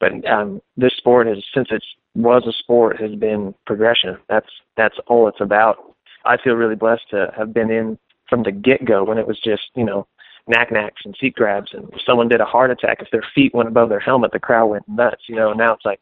but 0.00 0.26
um, 0.26 0.62
this 0.76 0.94
sport 0.96 1.26
has 1.26 1.38
since 1.54 1.68
it 1.70 1.82
was 2.14 2.46
a 2.46 2.52
sport 2.52 3.00
has 3.00 3.14
been 3.14 3.54
progression. 3.66 4.16
That's 4.28 4.48
that's 4.76 4.96
all 5.06 5.28
it's 5.28 5.40
about. 5.40 5.94
I 6.24 6.38
feel 6.38 6.54
really 6.54 6.76
blessed 6.76 7.10
to 7.10 7.32
have 7.36 7.52
been 7.52 7.70
in 7.70 7.98
from 8.28 8.42
the 8.44 8.52
get 8.52 8.84
go 8.84 9.04
when 9.04 9.18
it 9.18 9.26
was 9.26 9.38
just 9.40 9.62
you 9.74 9.84
know 9.84 10.06
nac 10.48 10.70
nacs 10.70 11.04
and 11.04 11.14
seat 11.20 11.34
grabs, 11.34 11.74
and 11.74 11.88
if 11.92 12.00
someone 12.06 12.28
did 12.28 12.40
a 12.40 12.46
heart 12.46 12.70
attack, 12.70 12.98
if 13.00 13.10
their 13.10 13.24
feet 13.34 13.54
went 13.54 13.68
above 13.68 13.90
their 13.90 14.00
helmet, 14.00 14.32
the 14.32 14.40
crowd 14.40 14.66
went 14.66 14.88
nuts. 14.88 15.22
You 15.28 15.36
know, 15.36 15.52
now 15.52 15.74
it's 15.74 15.84
like 15.84 16.00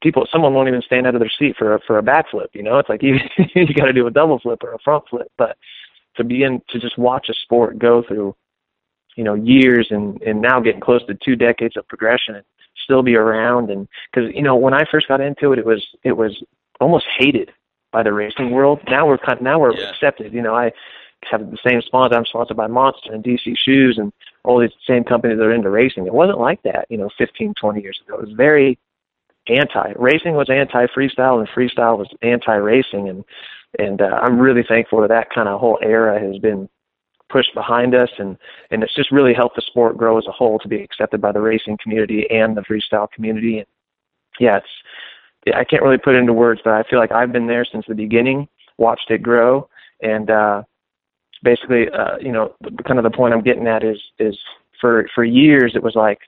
people 0.00 0.26
someone 0.32 0.54
won't 0.54 0.68
even 0.68 0.82
stand 0.82 1.06
out 1.06 1.14
of 1.14 1.20
their 1.20 1.30
seat 1.38 1.56
for 1.56 1.74
a 1.74 1.80
for 1.86 1.98
a 1.98 2.02
backflip 2.02 2.48
you 2.52 2.62
know? 2.62 2.78
It's 2.78 2.88
like 2.88 3.02
you 3.06 3.16
you 3.54 3.74
got 3.74 3.86
to 3.86 3.92
do 3.92 4.06
a 4.06 4.10
double 4.10 4.38
flip 4.38 4.62
or 4.62 4.72
a 4.74 4.78
front 4.78 5.04
flip 5.08 5.30
but 5.38 5.56
to 6.16 6.24
begin 6.24 6.60
to 6.70 6.78
just 6.78 6.98
watch 6.98 7.28
a 7.28 7.34
sport 7.34 7.78
go 7.78 8.02
through 8.02 8.34
you 9.16 9.24
know 9.24 9.34
years 9.34 9.88
and 9.90 10.20
and 10.22 10.40
now 10.40 10.60
getting 10.60 10.80
close 10.80 11.04
to 11.06 11.14
two 11.14 11.36
decades 11.36 11.76
of 11.76 11.86
progression 11.88 12.36
and 12.36 12.44
still 12.84 13.02
be 13.02 13.14
around 13.16 13.70
and 13.70 13.86
because 14.12 14.30
you 14.34 14.42
know 14.42 14.56
when 14.56 14.74
I 14.74 14.84
first 14.90 15.08
got 15.08 15.20
into 15.20 15.52
it 15.52 15.58
it 15.58 15.66
was 15.66 15.84
it 16.02 16.12
was 16.16 16.42
almost 16.80 17.06
hated 17.18 17.50
by 17.92 18.02
the 18.02 18.12
racing 18.12 18.50
world. 18.50 18.80
Now 18.88 19.06
we're 19.06 19.18
kind 19.18 19.40
now 19.42 19.58
we're 19.60 19.76
Yeah. 19.76 19.90
accepted 19.90 20.32
you 20.32 20.42
know? 20.42 20.54
I 20.54 20.72
have 21.30 21.50
the 21.50 21.58
same 21.64 21.80
sponsor 21.82 22.16
I'm 22.16 22.24
sponsored 22.24 22.56
by 22.56 22.66
Monster 22.66 23.12
and 23.12 23.22
DC 23.22 23.56
Shoes 23.56 23.96
and 23.98 24.12
all 24.44 24.58
these 24.58 24.72
same 24.88 25.04
companies 25.04 25.38
that 25.38 25.44
are 25.44 25.52
into 25.54 25.70
racing. 25.70 26.06
It 26.06 26.14
wasn't 26.14 26.40
like 26.40 26.62
that 26.62 26.86
you 26.88 26.96
know 26.98 27.10
15 27.18 27.54
20 27.60 27.80
years 27.80 28.00
ago. 28.06 28.18
It 28.18 28.26
was 28.26 28.34
very 28.34 28.78
anti 29.48 29.92
racing 29.96 30.34
was 30.34 30.48
anti 30.50 30.86
freestyle 30.86 31.38
and 31.38 31.48
freestyle 31.48 31.98
was 31.98 32.08
anti 32.22 32.54
racing. 32.54 33.08
And 33.08 33.24
and 33.78 34.00
uh, 34.00 34.20
I'm 34.22 34.38
really 34.38 34.64
thankful 34.66 35.00
that 35.00 35.08
that 35.08 35.30
kind 35.34 35.48
of 35.48 35.60
whole 35.60 35.78
era 35.82 36.20
has 36.20 36.38
been 36.38 36.68
pushed 37.30 37.54
behind 37.54 37.94
us 37.94 38.10
and 38.18 38.36
and 38.70 38.82
it's 38.82 38.94
just 38.94 39.10
really 39.10 39.32
helped 39.34 39.56
the 39.56 39.62
sport 39.62 39.96
grow 39.96 40.18
as 40.18 40.26
a 40.28 40.32
whole 40.32 40.58
to 40.58 40.68
be 40.68 40.82
accepted 40.82 41.20
by 41.20 41.32
the 41.32 41.40
racing 41.40 41.78
community 41.82 42.26
and 42.30 42.56
the 42.56 42.62
freestyle 42.62 43.10
community. 43.10 43.58
And 43.58 43.66
yeah 44.38 44.58
it's 44.58 45.56
I 45.56 45.64
can't 45.64 45.82
really 45.82 45.98
put 45.98 46.14
it 46.14 46.18
into 46.18 46.34
words 46.34 46.60
but 46.62 46.74
I 46.74 46.82
feel 46.88 46.98
like 46.98 47.12
I've 47.12 47.32
been 47.32 47.46
there 47.46 47.64
since 47.64 47.86
the 47.88 47.94
beginning 47.94 48.48
watched 48.78 49.10
it 49.10 49.22
grow. 49.22 49.68
And 50.02 50.30
uh 50.30 50.62
basically 51.42 51.88
uh 51.88 52.18
you 52.20 52.32
know 52.32 52.54
kind 52.86 52.98
of 52.98 53.04
the 53.04 53.16
point 53.16 53.32
I'm 53.32 53.42
getting 53.42 53.66
at 53.66 53.82
is 53.82 53.98
is 54.18 54.38
for 54.78 55.08
for 55.14 55.24
years 55.24 55.72
it 55.74 55.82
was 55.82 55.94
like 55.94 56.18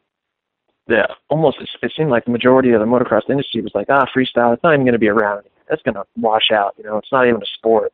the 0.86 1.08
almost 1.30 1.58
it 1.60 1.92
seemed 1.96 2.10
like 2.10 2.24
the 2.24 2.30
majority 2.30 2.72
of 2.72 2.80
the 2.80 2.86
motocross 2.86 3.28
industry 3.30 3.62
was 3.62 3.72
like 3.74 3.86
ah 3.88 4.06
freestyle 4.14 4.52
it's 4.52 4.62
not 4.62 4.74
even 4.74 4.84
going 4.84 4.92
to 4.92 4.98
be 4.98 5.08
around. 5.08 5.44
That's 5.68 5.82
going 5.82 5.94
to 5.94 6.04
wash 6.16 6.50
out 6.52 6.74
you 6.76 6.84
know 6.84 6.98
it's 6.98 7.12
not 7.12 7.26
even 7.26 7.42
a 7.42 7.46
sport. 7.56 7.92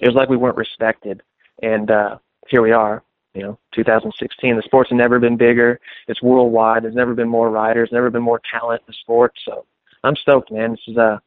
It 0.00 0.08
was 0.08 0.14
like 0.14 0.28
we 0.28 0.36
weren't 0.36 0.56
respected. 0.56 1.22
And 1.62 1.90
uh 1.90 2.18
here 2.48 2.62
we 2.62 2.72
are 2.72 3.02
you 3.34 3.42
know 3.42 3.58
2016 3.74 4.56
the 4.56 4.62
sport's 4.62 4.92
never 4.92 5.18
been 5.18 5.36
bigger. 5.36 5.80
It's 6.08 6.22
worldwide. 6.22 6.84
There's 6.84 6.94
never 6.94 7.14
been 7.14 7.28
more 7.28 7.50
riders 7.50 7.90
never 7.92 8.10
been 8.10 8.22
more 8.22 8.40
talent 8.50 8.82
in 8.82 8.92
the 8.92 8.96
sport. 9.00 9.32
So 9.44 9.66
i'm 10.04 10.16
stoked 10.16 10.52
man. 10.52 10.72
This 10.72 10.80
is 10.88 10.96
uh 10.98 11.18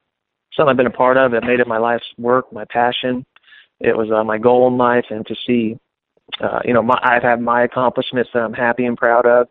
something 0.56 0.70
i've 0.72 0.78
been 0.78 0.88
a 0.88 0.92
part 0.92 1.18
of. 1.18 1.34
It 1.34 1.44
made 1.44 1.60
it 1.60 1.68
my 1.68 1.78
life's 1.78 2.06
work 2.18 2.52
my 2.54 2.66
passion. 2.66 3.26
It 3.82 3.96
was 3.96 4.10
uh, 4.10 4.24
my 4.24 4.38
goal 4.38 4.70
in 4.70 4.78
life 4.78 5.06
and 5.10 5.26
to 5.28 5.36
see 5.46 5.78
uh 6.40 6.60
you 6.64 6.74
know 6.74 6.82
my 6.82 6.98
i've 7.04 7.24
had 7.24 7.42
my 7.42 7.64
accomplishments 7.64 8.30
that 8.34 8.40
i'm 8.40 8.54
happy 8.54 8.86
and 8.86 8.98
proud 8.98 9.26
of 9.26 9.48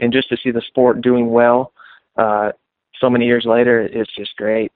and 0.00 0.12
just 0.12 0.28
to 0.28 0.36
see 0.42 0.50
the 0.50 0.62
sport 0.62 1.00
doing 1.00 1.30
well 1.30 1.72
uh, 2.16 2.52
so 3.00 3.08
many 3.08 3.26
years 3.26 3.44
later, 3.46 3.80
it's 3.80 4.14
just 4.14 4.36
great. 4.36 4.72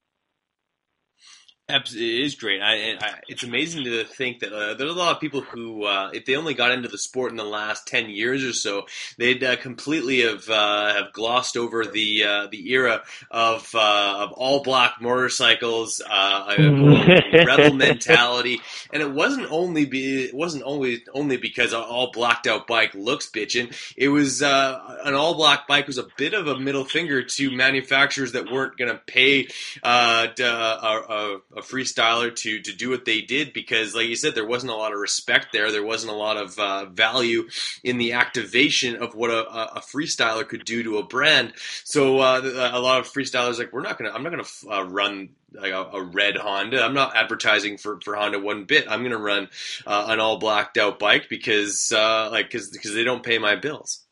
It 1.72 1.94
is 1.94 2.34
great. 2.34 2.60
I, 2.60 2.96
I, 3.00 3.20
it's 3.28 3.42
amazing 3.42 3.84
to 3.84 4.04
think 4.04 4.40
that 4.40 4.52
uh, 4.52 4.74
there's 4.74 4.90
a 4.90 4.94
lot 4.94 5.14
of 5.14 5.20
people 5.20 5.40
who, 5.40 5.84
uh, 5.84 6.10
if 6.12 6.24
they 6.26 6.36
only 6.36 6.54
got 6.54 6.70
into 6.70 6.88
the 6.88 6.98
sport 6.98 7.30
in 7.30 7.36
the 7.36 7.44
last 7.44 7.86
ten 7.86 8.10
years 8.10 8.44
or 8.44 8.52
so, 8.52 8.86
they'd 9.18 9.42
uh, 9.42 9.56
completely 9.56 10.20
have 10.22 10.48
uh, 10.48 10.92
have 10.92 11.12
glossed 11.12 11.56
over 11.56 11.84
the 11.86 12.24
uh, 12.24 12.46
the 12.50 12.70
era 12.72 13.02
of 13.30 13.68
uh, 13.74 14.16
of 14.18 14.32
all 14.32 14.62
black 14.62 15.00
motorcycles, 15.00 16.02
uh, 16.08 16.54
rebel 16.58 17.74
mentality, 17.74 18.60
and 18.92 19.02
it 19.02 19.10
wasn't 19.10 19.50
only 19.50 19.84
be 19.84 20.24
it 20.24 20.34
wasn't 20.34 20.62
always 20.62 21.00
only 21.14 21.36
because 21.36 21.72
an 21.72 21.80
all 21.80 22.12
blacked 22.12 22.46
out 22.46 22.66
bike 22.66 22.94
looks 22.94 23.30
bitchin'. 23.30 23.74
It 23.96 24.08
was 24.08 24.42
uh, 24.42 24.98
an 25.04 25.14
all 25.14 25.34
black 25.34 25.66
bike 25.66 25.86
was 25.86 25.98
a 25.98 26.06
bit 26.16 26.34
of 26.34 26.46
a 26.46 26.58
middle 26.58 26.84
finger 26.84 27.22
to 27.22 27.50
manufacturers 27.50 28.32
that 28.32 28.50
weren't 28.50 28.76
going 28.76 28.90
to 28.90 28.98
pay 28.98 29.48
uh, 29.82 30.28
a, 30.38 31.40
a, 31.56 31.61
freestyler 31.62 32.34
to 32.34 32.60
to 32.60 32.72
do 32.72 32.90
what 32.90 33.04
they 33.04 33.20
did 33.20 33.52
because, 33.52 33.94
like 33.94 34.08
you 34.08 34.16
said, 34.16 34.34
there 34.34 34.46
wasn't 34.46 34.72
a 34.72 34.76
lot 34.76 34.92
of 34.92 34.98
respect 34.98 35.48
there. 35.52 35.72
There 35.72 35.84
wasn't 35.84 36.12
a 36.12 36.16
lot 36.16 36.36
of 36.36 36.58
uh, 36.58 36.86
value 36.86 37.48
in 37.82 37.98
the 37.98 38.12
activation 38.12 38.96
of 38.96 39.14
what 39.14 39.30
a, 39.30 39.76
a 39.76 39.80
freestyler 39.80 40.46
could 40.46 40.64
do 40.64 40.82
to 40.82 40.98
a 40.98 41.02
brand. 41.02 41.54
So 41.84 42.18
uh, 42.18 42.70
a 42.72 42.80
lot 42.80 43.00
of 43.00 43.08
freestylers 43.08 43.58
like 43.58 43.72
we're 43.72 43.82
not 43.82 43.98
gonna. 43.98 44.10
I'm 44.10 44.22
not 44.22 44.30
gonna 44.30 44.76
uh, 44.76 44.84
run 44.84 45.30
like 45.52 45.72
a, 45.72 45.84
a 45.92 46.02
red 46.02 46.36
Honda. 46.36 46.82
I'm 46.82 46.94
not 46.94 47.16
advertising 47.16 47.78
for, 47.78 48.00
for 48.00 48.16
Honda 48.16 48.38
one 48.38 48.64
bit. 48.64 48.86
I'm 48.88 49.02
gonna 49.02 49.18
run 49.18 49.48
uh, 49.86 50.06
an 50.08 50.20
all 50.20 50.38
blacked 50.38 50.78
out 50.78 50.98
bike 50.98 51.28
because 51.28 51.92
uh, 51.92 52.28
like 52.30 52.46
because 52.46 52.70
because 52.70 52.94
they 52.94 53.04
don't 53.04 53.22
pay 53.22 53.38
my 53.38 53.56
bills. 53.56 54.04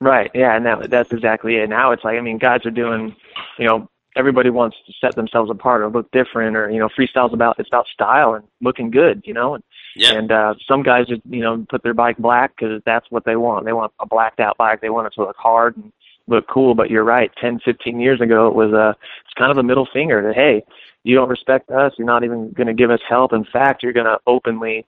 Right. 0.00 0.30
Yeah, 0.34 0.54
and 0.54 0.66
that 0.66 0.90
that's 0.90 1.12
exactly 1.12 1.56
it. 1.56 1.68
Now 1.68 1.92
it's 1.92 2.04
like 2.04 2.18
I 2.18 2.20
mean, 2.20 2.38
guys 2.38 2.66
are 2.66 2.70
doing, 2.70 3.16
you 3.58 3.66
know, 3.66 3.88
everybody 4.16 4.50
wants 4.50 4.76
to 4.86 4.92
set 5.00 5.14
themselves 5.14 5.50
apart 5.50 5.82
or 5.82 5.88
look 5.88 6.10
different, 6.10 6.56
or 6.56 6.70
you 6.70 6.78
know, 6.78 6.88
freestyle's 6.88 7.34
about 7.34 7.58
it's 7.58 7.68
about 7.68 7.86
style 7.92 8.34
and 8.34 8.44
looking 8.60 8.90
good, 8.90 9.22
you 9.24 9.34
know. 9.34 9.54
And, 9.54 9.64
Yeah. 9.94 10.14
and 10.14 10.32
uh, 10.32 10.54
some 10.66 10.82
guys 10.82 11.06
just 11.06 11.22
you 11.28 11.40
know 11.40 11.64
put 11.68 11.82
their 11.82 11.94
bike 11.94 12.18
black 12.18 12.52
because 12.56 12.82
that's 12.84 13.06
what 13.10 13.24
they 13.24 13.36
want. 13.36 13.64
They 13.66 13.72
want 13.72 13.92
a 14.00 14.06
blacked 14.06 14.40
out 14.40 14.56
bike. 14.56 14.80
They 14.80 14.90
want 14.90 15.06
it 15.06 15.12
to 15.14 15.22
look 15.22 15.36
hard 15.36 15.76
and 15.76 15.92
look 16.26 16.48
cool. 16.48 16.74
But 16.74 16.90
you're 16.90 17.04
right. 17.04 17.30
Ten, 17.40 17.60
fifteen 17.60 18.00
years 18.00 18.20
ago, 18.20 18.48
it 18.48 18.54
was 18.54 18.72
a 18.72 18.96
it's 19.24 19.34
kind 19.38 19.52
of 19.52 19.58
a 19.58 19.62
middle 19.62 19.88
finger 19.92 20.22
that 20.22 20.34
hey, 20.34 20.64
you 21.04 21.14
don't 21.14 21.28
respect 21.28 21.70
us. 21.70 21.92
You're 21.98 22.06
not 22.06 22.24
even 22.24 22.50
going 22.52 22.66
to 22.66 22.74
give 22.74 22.90
us 22.90 23.00
help. 23.08 23.32
In 23.32 23.44
fact, 23.44 23.82
you're 23.82 23.92
going 23.92 24.06
to 24.06 24.18
openly 24.26 24.86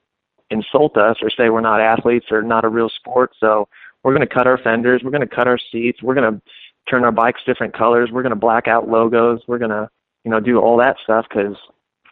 insult 0.51 0.97
us 0.97 1.17
or 1.21 1.29
say 1.29 1.49
we're 1.49 1.61
not 1.61 1.79
athletes 1.79 2.25
or 2.31 2.41
not 2.41 2.65
a 2.65 2.69
real 2.69 2.89
sport. 2.89 3.31
So 3.39 3.67
we're 4.03 4.15
going 4.15 4.27
to 4.27 4.33
cut 4.33 4.47
our 4.47 4.57
fenders. 4.57 5.01
We're 5.03 5.11
going 5.11 5.27
to 5.27 5.35
cut 5.35 5.47
our 5.47 5.59
seats. 5.71 6.01
We're 6.01 6.15
going 6.15 6.33
to 6.33 6.41
turn 6.89 7.03
our 7.03 7.11
bikes 7.11 7.41
different 7.45 7.73
colors. 7.73 8.09
We're 8.11 8.23
going 8.23 8.31
to 8.31 8.35
black 8.35 8.67
out 8.67 8.89
logos. 8.89 9.41
We're 9.47 9.59
going 9.59 9.71
to, 9.71 9.89
you 10.23 10.31
know, 10.31 10.39
do 10.39 10.59
all 10.59 10.77
that 10.77 10.97
stuff 11.03 11.25
because 11.29 11.55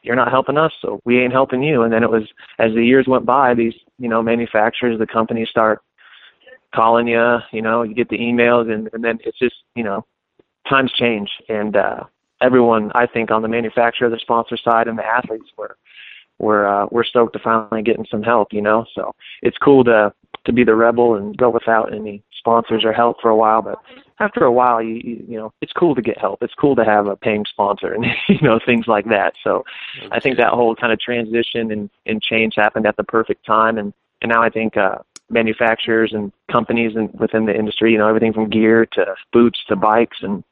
you're 0.04 0.16
not 0.16 0.32
helping 0.32 0.58
us, 0.58 0.72
so 0.82 1.02
we 1.06 1.20
ain't 1.20 1.34
helping 1.34 1.64
you. 1.64 1.84
And 1.84 1.92
then 1.92 2.04
it 2.04 2.10
was 2.10 2.24
as 2.60 2.74
the 2.74 2.86
years 2.86 3.08
went 3.08 3.26
by, 3.26 3.54
these, 3.54 3.74
you 3.98 4.08
know, 4.08 4.22
manufacturers, 4.22 5.00
the 5.00 5.08
companies 5.08 5.50
start 5.50 5.82
calling 6.74 7.08
you. 7.08 7.38
You 7.52 7.62
know, 7.62 7.84
you 7.84 7.94
get 7.94 8.10
the 8.10 8.18
emails, 8.18 8.72
and, 8.72 8.90
and 8.94 9.04
then 9.04 9.20
it's 9.24 9.40
just 9.40 9.56
you 9.76 9.84
know, 9.84 10.06
times 10.70 10.92
change, 10.94 11.30
and 11.50 11.76
uh, 11.76 12.04
everyone 12.42 12.92
I 12.96 13.08
think 13.08 13.32
on 13.32 13.42
the 13.42 13.48
manufacturer, 13.48 14.10
the 14.10 14.20
sponsor 14.20 14.58
side, 14.58 14.88
and 14.88 14.98
the 14.98 15.06
athletes 15.06 15.50
were 15.58 15.78
we're 16.40 16.68
uh, 16.68 16.88
we're 16.92 17.04
stoked 17.04 17.34
to 17.34 17.40
finally 17.40 17.82
getting 17.82 18.06
some 18.10 18.24
help. 18.24 18.54
You 18.54 18.62
know, 18.62 18.86
so 18.94 19.14
it's 19.42 19.58
cool 19.58 19.84
to 19.86 20.14
to 20.46 20.54
be 20.54 20.64
the 20.64 20.76
rebel 20.76 21.16
and 21.16 21.36
go 21.38 21.50
without 21.50 21.94
any 21.94 22.24
sponsors 22.38 22.84
or 22.86 22.94
help 22.94 23.22
for 23.22 23.30
a 23.30 23.36
while, 23.36 23.62
but 23.62 23.80
after 24.20 24.44
a 24.44 24.52
while, 24.52 24.82
you, 24.82 24.96
you 25.04 25.26
you 25.28 25.38
know, 25.38 25.54
it's 25.62 25.74
cool 25.74 25.96
to 25.96 26.02
get 26.02 26.18
help. 26.18 26.42
It's 26.42 26.54
cool 26.54 26.76
to 26.76 26.84
have 26.84 27.08
a 27.08 27.16
paying 27.16 27.46
sponsor 27.46 27.94
and 27.94 28.06
you 28.28 28.42
know 28.42 28.60
things 28.64 28.88
like 28.88 29.06
that. 29.06 29.34
So, 29.44 29.64
okay. 30.00 30.10
I 30.12 30.20
think 30.20 30.38
that 30.38 30.52
whole 30.52 30.76
kind 30.76 30.92
of 30.92 31.00
transition 31.00 31.72
and 31.72 31.90
and 32.06 32.22
change 32.22 32.54
happened 32.56 32.86
at 32.86 32.98
the 32.98 33.04
perfect 33.04 33.46
time, 33.46 33.78
and 33.78 33.94
and 34.22 34.30
now 34.30 34.42
I 34.42 34.50
think 34.50 34.78
uh, 34.78 35.00
manufacturers 35.30 36.14
and 36.14 36.32
companies 36.52 36.96
and 36.96 37.14
within 37.20 37.46
the 37.46 37.56
industry, 37.56 37.92
you 37.92 37.98
know, 37.98 38.08
everything 38.08 38.34
from 38.34 38.50
gear 38.50 38.86
to 38.94 39.16
boots 39.32 39.60
to 39.68 39.76
bikes 39.76 40.18
and 40.22 40.44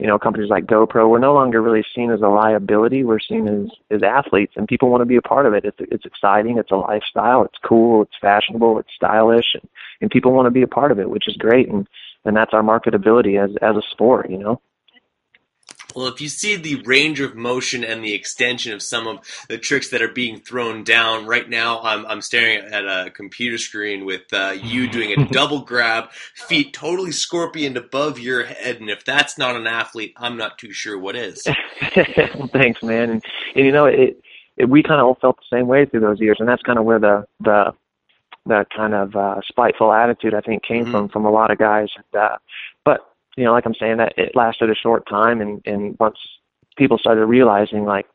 you 0.00 0.06
know, 0.06 0.18
companies 0.18 0.48
like 0.48 0.64
GoPro, 0.64 1.10
we're 1.10 1.18
no 1.18 1.34
longer 1.34 1.60
really 1.60 1.84
seen 1.94 2.10
as 2.10 2.22
a 2.22 2.28
liability. 2.28 3.04
We're 3.04 3.20
seen 3.20 3.46
as 3.46 3.68
as 3.90 4.02
athletes, 4.02 4.54
and 4.56 4.66
people 4.66 4.88
want 4.88 5.02
to 5.02 5.06
be 5.06 5.16
a 5.16 5.22
part 5.22 5.44
of 5.44 5.52
it. 5.52 5.66
It's 5.66 5.76
it's 5.78 6.06
exciting. 6.06 6.56
It's 6.56 6.70
a 6.70 6.76
lifestyle. 6.76 7.44
It's 7.44 7.58
cool. 7.62 8.02
It's 8.02 8.14
fashionable. 8.18 8.78
It's 8.78 8.88
stylish, 8.96 9.52
and, 9.52 9.68
and 10.00 10.10
people 10.10 10.32
want 10.32 10.46
to 10.46 10.50
be 10.50 10.62
a 10.62 10.68
part 10.68 10.92
of 10.92 10.98
it, 10.98 11.08
which 11.08 11.28
is 11.28 11.36
great. 11.36 11.68
And 11.68 11.86
and 12.24 12.36
that's 12.36 12.52
our 12.52 12.62
marketability 12.62 13.42
as 13.42 13.56
as 13.62 13.76
a 13.76 13.82
sport. 13.90 14.30
You 14.30 14.38
know. 14.38 14.60
Well, 15.94 16.06
if 16.06 16.20
you 16.20 16.28
see 16.28 16.56
the 16.56 16.76
range 16.84 17.20
of 17.20 17.34
motion 17.34 17.82
and 17.82 18.04
the 18.04 18.14
extension 18.14 18.72
of 18.72 18.82
some 18.82 19.06
of 19.06 19.18
the 19.48 19.58
tricks 19.58 19.90
that 19.90 20.02
are 20.02 20.12
being 20.12 20.38
thrown 20.38 20.84
down, 20.84 21.26
right 21.26 21.48
now 21.48 21.80
I'm, 21.82 22.06
I'm 22.06 22.20
staring 22.20 22.58
at 22.72 22.84
a 22.84 23.10
computer 23.10 23.58
screen 23.58 24.04
with 24.04 24.22
uh, 24.32 24.54
you 24.60 24.88
doing 24.90 25.12
a 25.12 25.28
double 25.28 25.60
grab, 25.62 26.10
feet 26.34 26.72
totally 26.72 27.12
scorpioned 27.12 27.76
above 27.76 28.18
your 28.18 28.44
head, 28.44 28.80
and 28.80 28.90
if 28.90 29.04
that's 29.04 29.38
not 29.38 29.56
an 29.56 29.66
athlete, 29.66 30.14
I'm 30.16 30.36
not 30.36 30.58
too 30.58 30.72
sure 30.72 30.98
what 30.98 31.16
is. 31.16 31.42
Thanks, 32.52 32.82
man. 32.82 33.10
And, 33.10 33.24
and 33.56 33.66
you 33.66 33.72
know, 33.72 33.86
it, 33.86 34.22
it 34.56 34.68
we 34.68 34.82
kind 34.82 35.00
of 35.00 35.06
all 35.06 35.18
felt 35.20 35.36
the 35.36 35.56
same 35.56 35.66
way 35.66 35.86
through 35.86 36.00
those 36.00 36.20
years, 36.20 36.36
and 36.38 36.48
that's 36.48 36.62
kind 36.62 36.78
of 36.78 36.84
where 36.84 36.98
the 36.98 37.26
the 37.40 37.72
that 38.46 38.68
kind 38.70 38.94
of 38.94 39.14
uh, 39.14 39.40
spiteful 39.46 39.92
attitude 39.92 40.34
I 40.34 40.40
think 40.40 40.62
came 40.62 40.84
mm-hmm. 40.84 40.92
from 40.92 41.08
from 41.08 41.24
a 41.24 41.30
lot 41.30 41.50
of 41.50 41.58
guys. 41.58 41.88
And, 41.96 42.22
uh, 42.22 42.38
but 42.84 43.00
you 43.36 43.44
know, 43.44 43.52
like 43.52 43.66
I'm 43.66 43.74
saying, 43.74 43.98
that 43.98 44.14
it 44.16 44.34
lasted 44.34 44.70
a 44.70 44.74
short 44.74 45.08
time, 45.08 45.40
and 45.40 45.62
and 45.64 45.96
once 45.98 46.18
people 46.76 46.98
started 46.98 47.26
realizing, 47.26 47.84
like, 47.84 48.06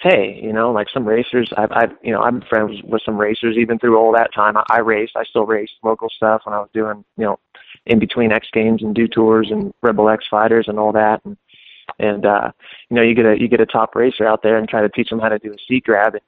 hey, 0.00 0.38
you 0.42 0.52
know, 0.52 0.70
like 0.70 0.88
some 0.92 1.06
racers, 1.06 1.52
I've, 1.56 1.72
I've, 1.72 1.92
you 2.02 2.12
know, 2.12 2.20
I'm 2.20 2.42
friends 2.42 2.80
with 2.84 3.02
some 3.04 3.16
racers 3.16 3.56
even 3.56 3.78
through 3.78 3.96
all 3.96 4.12
that 4.12 4.34
time. 4.34 4.56
I, 4.56 4.64
I 4.70 4.78
raced, 4.78 5.16
I 5.16 5.24
still 5.24 5.46
raced 5.46 5.72
local 5.82 6.08
stuff 6.08 6.42
when 6.44 6.54
I 6.54 6.58
was 6.58 6.68
doing, 6.74 7.04
you 7.16 7.24
know, 7.24 7.38
in 7.86 7.98
between 7.98 8.32
X 8.32 8.48
Games 8.52 8.82
and 8.82 8.94
Dew 8.94 9.08
Tours 9.08 9.48
and 9.50 9.72
Red 9.82 9.96
Bull 9.96 10.10
X-Fighters 10.10 10.68
and 10.68 10.78
all 10.78 10.92
that, 10.92 11.24
and 11.24 11.36
and 11.98 12.26
uh, 12.26 12.50
you 12.90 12.96
know, 12.96 13.02
you 13.02 13.14
get 13.14 13.26
a 13.26 13.40
you 13.40 13.48
get 13.48 13.60
a 13.60 13.66
top 13.66 13.94
racer 13.94 14.26
out 14.26 14.42
there 14.42 14.58
and 14.58 14.68
try 14.68 14.82
to 14.82 14.88
teach 14.88 15.08
them 15.08 15.20
how 15.20 15.28
to 15.28 15.38
do 15.38 15.52
a 15.52 15.56
seat 15.66 15.84
grab, 15.84 16.14
and 16.14 16.22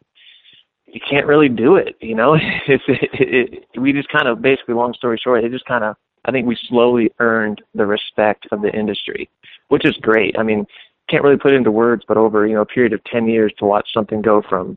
you 0.93 1.01
can't 1.09 1.27
really 1.27 1.49
do 1.49 1.77
it, 1.77 1.97
you 2.01 2.15
know. 2.15 2.35
it's 2.67 2.85
it, 2.89 3.11
it, 3.13 3.65
it, 3.75 3.81
we 3.81 3.93
just 3.93 4.09
kind 4.09 4.29
of 4.29 4.43
basically, 4.43 4.75
long 4.75 4.95
story 4.95 5.21
short, 5.23 5.45
it 5.45 5.53
just 5.53 5.67
kind 5.67 5.85
of 5.85 5.97
I 6.25 6.31
think 6.31 6.47
we 6.47 6.59
slowly 6.69 7.11
earned 7.21 7.63
the 7.75 7.87
respect 7.87 8.47
of 8.53 8.63
the 8.63 8.71
industry, 8.71 9.31
which 9.69 9.85
is 9.85 9.97
great. 10.01 10.39
I 10.39 10.43
mean, 10.43 10.67
can't 11.09 11.23
really 11.23 11.39
put 11.39 11.53
it 11.53 11.57
into 11.57 11.71
words, 11.71 12.03
but 12.07 12.17
over 12.17 12.47
you 12.47 12.55
know 12.55 12.63
a 12.63 12.67
period 12.67 12.93
of 12.93 13.05
ten 13.05 13.29
years 13.29 13.53
to 13.59 13.65
watch 13.65 13.89
something 13.93 14.23
go 14.23 14.43
from 14.49 14.77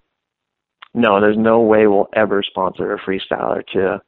no, 0.93 1.21
there's 1.21 1.37
no 1.37 1.61
way 1.61 1.87
we'll 1.87 2.09
ever 2.13 2.43
sponsor 2.43 2.93
a 2.93 2.99
freestyler 2.99 3.65
to 3.73 4.01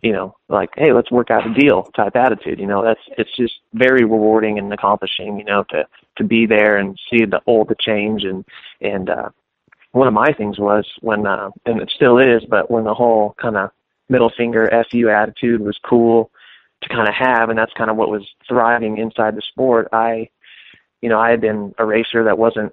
you 0.00 0.12
know 0.12 0.36
like 0.48 0.70
hey 0.76 0.92
let's 0.92 1.10
work 1.10 1.28
out 1.28 1.44
a 1.44 1.54
deal 1.54 1.82
type 1.96 2.14
attitude 2.14 2.60
you 2.60 2.68
know 2.68 2.84
that's 2.84 3.00
it's 3.18 3.34
just 3.36 3.54
very 3.72 4.04
rewarding 4.04 4.56
and 4.56 4.72
accomplishing 4.72 5.36
you 5.36 5.44
know 5.44 5.64
to 5.70 5.84
to 6.16 6.22
be 6.22 6.46
there 6.46 6.76
and 6.76 6.96
see 7.10 7.24
the 7.24 7.40
all 7.46 7.64
the 7.64 7.74
change 7.80 8.22
and 8.22 8.44
and 8.80 9.10
uh 9.10 9.28
one 9.92 10.08
of 10.08 10.14
my 10.14 10.32
things 10.32 10.58
was 10.58 10.86
when 11.00 11.26
uh 11.26 11.50
and 11.66 11.80
it 11.80 11.90
still 11.94 12.18
is 12.18 12.44
but 12.48 12.70
when 12.70 12.84
the 12.84 12.94
whole 12.94 13.34
kind 13.40 13.56
of 13.56 13.70
middle 14.08 14.30
finger 14.36 14.70
fu 14.90 15.08
attitude 15.08 15.60
was 15.60 15.78
cool 15.84 16.30
to 16.82 16.88
kind 16.88 17.08
of 17.08 17.14
have, 17.14 17.48
and 17.48 17.58
that's 17.58 17.72
kind 17.72 17.90
of 17.90 17.96
what 17.96 18.10
was 18.10 18.28
thriving 18.46 18.98
inside 18.98 19.36
the 19.36 19.42
sport. 19.42 19.88
I, 19.92 20.28
you 21.00 21.08
know, 21.08 21.18
I 21.18 21.30
had 21.30 21.40
been 21.40 21.74
a 21.78 21.84
racer 21.84 22.24
that 22.24 22.38
wasn't 22.38 22.72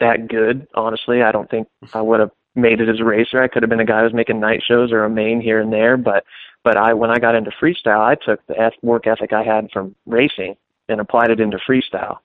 that 0.00 0.28
good. 0.28 0.66
Honestly, 0.74 1.22
I 1.22 1.32
don't 1.32 1.50
think 1.50 1.68
I 1.94 2.00
would 2.00 2.20
have 2.20 2.30
made 2.54 2.80
it 2.80 2.88
as 2.88 3.00
a 3.00 3.04
racer. 3.04 3.42
I 3.42 3.48
could 3.48 3.62
have 3.62 3.70
been 3.70 3.80
a 3.80 3.84
guy 3.84 3.98
who 3.98 4.04
was 4.04 4.14
making 4.14 4.40
night 4.40 4.62
shows 4.66 4.92
or 4.92 5.04
a 5.04 5.10
main 5.10 5.40
here 5.40 5.60
and 5.60 5.72
there, 5.72 5.96
but 5.96 6.24
but 6.64 6.76
I 6.76 6.94
when 6.94 7.10
I 7.10 7.18
got 7.18 7.34
into 7.34 7.50
freestyle, 7.50 8.00
I 8.00 8.14
took 8.14 8.44
the 8.46 8.72
work 8.82 9.06
ethic 9.06 9.32
I 9.32 9.42
had 9.42 9.70
from 9.70 9.94
racing 10.06 10.56
and 10.88 11.00
applied 11.00 11.30
it 11.30 11.40
into 11.40 11.58
freestyle. 11.58 12.18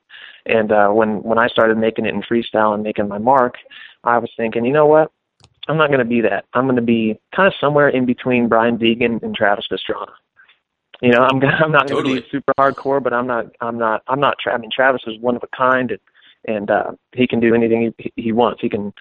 And 0.45 0.71
uh, 0.71 0.89
when 0.89 1.21
when 1.23 1.37
I 1.37 1.47
started 1.47 1.77
making 1.77 2.05
it 2.05 2.13
in 2.13 2.21
freestyle 2.21 2.73
and 2.73 2.83
making 2.83 3.07
my 3.07 3.17
mark, 3.17 3.55
I 4.07 4.17
was 4.17 4.31
thinking, 4.37 4.65
you 4.65 4.73
know 4.73 4.85
what? 4.85 5.11
I'm 5.67 5.77
not 5.77 5.87
going 5.87 5.99
to 5.99 6.05
be 6.05 6.21
that. 6.21 6.45
I'm 6.53 6.65
going 6.65 6.77
to 6.77 6.81
be 6.81 7.19
kind 7.35 7.47
of 7.47 7.53
somewhere 7.59 7.89
in 7.89 8.05
between 8.05 8.47
Brian 8.47 8.77
Deegan 8.77 9.21
and 9.21 9.35
Travis 9.35 9.67
Pastrana. 9.69 10.13
You 11.01 11.11
know, 11.11 11.19
I'm 11.19 11.43
I'm 11.63 11.71
not 11.71 11.87
going 11.87 12.03
to 12.03 12.09
totally. 12.09 12.21
be 12.21 12.27
super 12.31 12.53
hardcore, 12.57 13.03
but 13.03 13.13
I'm 13.13 13.27
not 13.27 13.47
I'm 13.61 13.77
not 13.77 14.01
I'm 14.07 14.19
not. 14.19 14.37
Tra- 14.39 14.53
I 14.53 14.57
mean, 14.57 14.71
Travis 14.73 15.01
is 15.05 15.19
one 15.19 15.35
of 15.35 15.43
a 15.43 15.55
kind, 15.55 15.91
and 15.91 15.99
and 16.45 16.71
uh, 16.71 16.91
he 17.13 17.27
can 17.27 17.39
do 17.39 17.53
anything 17.53 17.93
he 17.97 18.13
he 18.15 18.31
wants. 18.31 18.61
He 18.61 18.69
can 18.69 18.93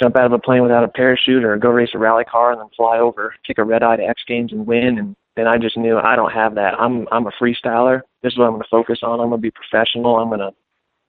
jump 0.00 0.16
out 0.16 0.26
of 0.26 0.32
a 0.32 0.38
plane 0.38 0.62
without 0.62 0.84
a 0.84 0.88
parachute, 0.88 1.44
or 1.44 1.56
go 1.56 1.68
race 1.68 1.90
a 1.94 1.98
rally 1.98 2.24
car 2.24 2.52
and 2.52 2.60
then 2.60 2.68
fly 2.76 2.98
over, 2.98 3.34
take 3.46 3.58
a 3.58 3.64
red 3.64 3.82
eye 3.82 3.96
to 3.96 4.02
X 4.02 4.22
Games 4.26 4.52
and 4.52 4.66
win. 4.66 4.98
And 4.98 5.16
then 5.36 5.46
I 5.46 5.58
just 5.58 5.76
knew 5.76 5.98
I 5.98 6.16
don't 6.16 6.32
have 6.32 6.54
that. 6.54 6.74
I'm 6.80 7.06
I'm 7.12 7.26
a 7.26 7.32
freestyler. 7.40 8.00
This 8.22 8.32
is 8.32 8.38
what 8.38 8.46
I'm 8.46 8.52
going 8.52 8.62
to 8.62 8.68
focus 8.70 9.00
on. 9.02 9.20
I'm 9.20 9.28
going 9.28 9.40
to 9.40 9.42
be 9.42 9.50
professional. 9.50 10.16
I'm 10.16 10.28
going 10.28 10.40
to 10.40 10.52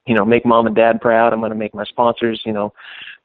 you 0.05 0.15
know 0.15 0.25
make 0.25 0.45
mom 0.45 0.67
and 0.67 0.75
dad 0.75 1.01
proud. 1.01 1.33
I'm 1.33 1.39
going 1.39 1.51
to 1.51 1.57
make 1.57 1.73
my 1.73 1.85
sponsors. 1.85 2.41
You 2.45 2.53
know, 2.53 2.73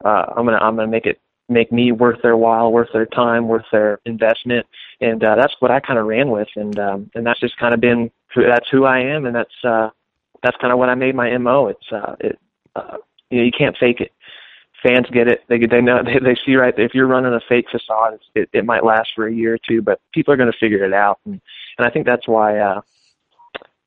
uh, 0.04 0.26
I'm 0.36 0.46
going 0.46 0.58
to 0.58 0.64
I'm 0.64 0.76
going 0.76 0.86
to 0.86 0.90
make 0.90 1.06
it 1.06 1.20
make 1.48 1.72
me 1.72 1.92
worth 1.92 2.22
their 2.22 2.36
while, 2.36 2.72
worth 2.72 2.88
their 2.92 3.06
time, 3.06 3.48
worth 3.48 3.64
their 3.72 4.00
investment, 4.06 4.66
and 5.00 5.22
uh, 5.22 5.34
that's 5.36 5.54
what 5.58 5.70
I 5.70 5.80
kind 5.80 5.98
of 5.98 6.06
ran 6.06 6.30
with, 6.30 6.48
and 6.56 6.78
um, 6.78 7.10
and 7.14 7.26
that's 7.26 7.40
just 7.40 7.56
kind 7.58 7.74
of 7.74 7.80
been 7.80 8.10
who, 8.34 8.44
that's 8.46 8.68
who 8.70 8.84
I 8.84 9.00
am, 9.00 9.26
and 9.26 9.34
that's 9.34 9.64
uh, 9.64 9.90
that's 10.42 10.56
kind 10.58 10.72
of 10.72 10.78
what 10.78 10.88
I 10.88 10.94
made 10.94 11.14
my 11.14 11.36
mo. 11.38 11.66
It's 11.68 11.92
uh, 11.92 12.16
it 12.20 12.38
uh, 12.76 12.96
you 13.30 13.38
know 13.38 13.44
you 13.44 13.52
can't 13.56 13.76
fake 13.78 14.00
it. 14.00 14.12
Fans 14.82 15.06
get 15.12 15.28
it. 15.28 15.42
They 15.48 15.58
get 15.58 15.70
they 15.70 15.82
know 15.82 16.02
they, 16.04 16.18
they 16.18 16.38
see 16.46 16.56
right 16.56 16.74
if 16.78 16.94
you're 16.94 17.08
running 17.08 17.34
a 17.34 17.40
fake 17.48 17.66
facade, 17.70 18.18
it 18.34 18.48
it 18.52 18.64
might 18.64 18.84
last 18.84 19.10
for 19.14 19.26
a 19.26 19.32
year 19.32 19.54
or 19.54 19.58
two, 19.68 19.82
but 19.82 20.00
people 20.14 20.32
are 20.32 20.36
going 20.38 20.50
to 20.50 20.58
figure 20.58 20.84
it 20.84 20.94
out, 20.94 21.18
and 21.26 21.40
and 21.78 21.86
I 21.86 21.90
think 21.90 22.06
that's 22.06 22.26
why. 22.28 22.58
uh 22.58 22.80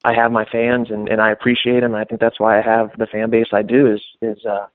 I 0.04 0.14
have 0.14 0.32
my 0.32 0.46
fans 0.46 0.90
and, 0.92 1.08
and 1.08 1.22
I 1.22 1.32
appreciate 1.32 1.80
them. 1.80 1.96
I 1.96 2.04
think 2.04 2.20
that's 2.20 2.40
why 2.40 2.60
I 2.60 2.62
have 2.62 2.92
the 2.98 3.08
fan 3.08 3.30
base 3.30 3.48
I 3.54 3.62
do 3.62 3.94
is, 3.94 4.02
is, 4.22 4.46
uh, 4.46 4.68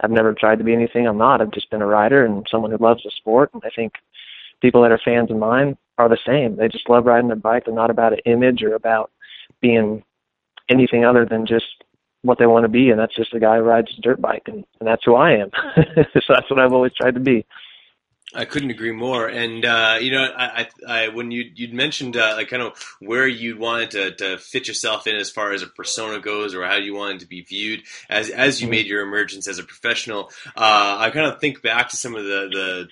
I've 0.00 0.10
never 0.10 0.34
tried 0.34 0.58
to 0.58 0.64
be 0.64 0.72
anything 0.72 1.06
I'm 1.06 1.18
not. 1.18 1.40
I've 1.40 1.52
just 1.52 1.70
been 1.70 1.82
a 1.82 1.86
rider 1.86 2.24
and 2.24 2.46
someone 2.50 2.70
who 2.70 2.78
loves 2.78 3.02
the 3.04 3.10
sport. 3.16 3.50
And 3.52 3.62
I 3.64 3.70
think 3.74 3.92
people 4.60 4.82
that 4.82 4.90
are 4.90 5.00
fans 5.04 5.30
of 5.30 5.36
mine 5.36 5.76
are 5.98 6.08
the 6.08 6.18
same. 6.26 6.56
They 6.56 6.68
just 6.68 6.88
love 6.88 7.06
riding 7.06 7.28
their 7.28 7.36
bike. 7.36 7.66
They're 7.66 7.74
not 7.74 7.90
about 7.90 8.14
an 8.14 8.20
image 8.24 8.62
or 8.62 8.74
about 8.74 9.10
being 9.60 10.02
anything 10.68 11.04
other 11.04 11.26
than 11.26 11.46
just 11.46 11.66
what 12.22 12.38
they 12.38 12.46
want 12.46 12.64
to 12.64 12.68
be, 12.68 12.90
and 12.90 12.98
that's 12.98 13.14
just 13.14 13.34
a 13.34 13.40
guy 13.40 13.56
who 13.56 13.62
rides 13.62 13.92
a 13.96 14.00
dirt 14.00 14.20
bike, 14.20 14.44
and, 14.46 14.64
and 14.80 14.86
that's 14.86 15.04
who 15.04 15.16
I 15.16 15.32
am. 15.32 15.50
so 15.96 16.20
that's 16.28 16.48
what 16.48 16.60
I've 16.60 16.72
always 16.72 16.92
tried 16.94 17.14
to 17.14 17.20
be. 17.20 17.44
I 18.34 18.44
couldn't 18.44 18.70
agree 18.70 18.92
more. 18.92 19.28
And 19.28 19.64
uh, 19.64 19.98
you 20.00 20.12
know, 20.12 20.26
I, 20.36 20.68
I, 20.86 21.08
when 21.08 21.30
you 21.30 21.50
you'd 21.54 21.74
mentioned 21.74 22.16
uh, 22.16 22.34
like 22.36 22.48
kind 22.48 22.62
of 22.62 22.82
where 23.00 23.26
you 23.26 23.58
wanted 23.58 23.90
to, 23.92 24.10
to 24.16 24.38
fit 24.38 24.68
yourself 24.68 25.06
in 25.06 25.16
as 25.16 25.30
far 25.30 25.52
as 25.52 25.62
a 25.62 25.66
persona 25.66 26.20
goes, 26.20 26.54
or 26.54 26.64
how 26.64 26.76
you 26.76 26.94
wanted 26.94 27.20
to 27.20 27.26
be 27.26 27.42
viewed 27.42 27.82
as 28.08 28.30
as 28.30 28.60
you 28.60 28.66
mm-hmm. 28.66 28.72
made 28.72 28.86
your 28.86 29.02
emergence 29.02 29.48
as 29.48 29.58
a 29.58 29.64
professional. 29.64 30.30
Uh, 30.56 30.96
I 30.98 31.10
kind 31.10 31.26
of 31.26 31.40
think 31.40 31.62
back 31.62 31.90
to 31.90 31.96
some 31.96 32.14
of 32.14 32.24
the 32.24 32.48
the 32.52 32.88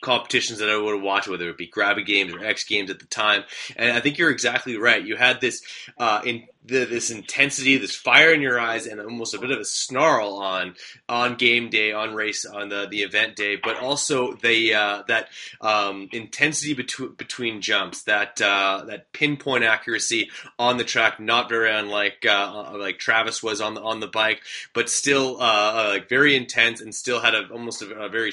competitions 0.00 0.60
that 0.60 0.70
I 0.70 0.76
would 0.76 0.94
have 0.94 1.02
watched, 1.02 1.28
whether 1.28 1.48
it 1.48 1.58
be 1.58 1.66
Gravity 1.66 2.04
Games 2.04 2.32
or 2.32 2.44
X 2.44 2.64
Games 2.64 2.90
at 2.90 2.98
the 2.98 3.06
time. 3.06 3.44
And 3.76 3.92
I 3.92 4.00
think 4.00 4.18
you're 4.18 4.30
exactly 4.30 4.76
right. 4.76 5.04
You 5.04 5.16
had 5.16 5.40
this 5.40 5.62
uh, 5.98 6.20
in 6.24 6.44
the, 6.64 6.84
this 6.84 7.10
intensity, 7.10 7.78
this 7.78 7.94
fire 7.94 8.32
in 8.32 8.42
your 8.42 8.60
eyes, 8.60 8.86
and 8.86 9.00
almost 9.00 9.34
a 9.34 9.38
bit 9.38 9.50
of 9.50 9.58
a 9.58 9.64
snarl 9.64 10.34
on 10.34 10.74
on 11.08 11.36
game 11.36 11.70
day, 11.70 11.92
on 11.92 12.14
race, 12.14 12.44
on 12.44 12.68
the, 12.68 12.86
the 12.90 13.02
event 13.02 13.36
day, 13.36 13.56
but 13.56 13.78
also 13.78 14.34
the 14.34 14.74
uh, 14.74 15.02
that 15.08 15.28
um, 15.60 16.08
intensity 16.12 16.74
between 16.74 17.14
between 17.14 17.60
jumps, 17.60 18.02
that 18.04 18.40
uh, 18.42 18.84
that 18.86 19.12
pinpoint 19.12 19.64
accuracy 19.64 20.30
on 20.58 20.76
the 20.76 20.84
track, 20.84 21.18
not 21.18 21.48
very 21.48 21.70
unlike 21.70 22.26
uh, 22.28 22.72
like 22.76 22.98
Travis 22.98 23.42
was 23.42 23.60
on 23.60 23.74
the 23.74 23.82
on 23.82 24.00
the 24.00 24.06
bike, 24.06 24.40
but 24.74 24.90
still 24.90 25.40
uh, 25.40 25.84
uh, 25.84 25.88
like 25.90 26.08
very 26.08 26.36
intense, 26.36 26.80
and 26.80 26.94
still 26.94 27.20
had 27.20 27.34
a 27.34 27.48
almost 27.50 27.82
a, 27.82 27.90
a 27.94 28.08
very 28.08 28.32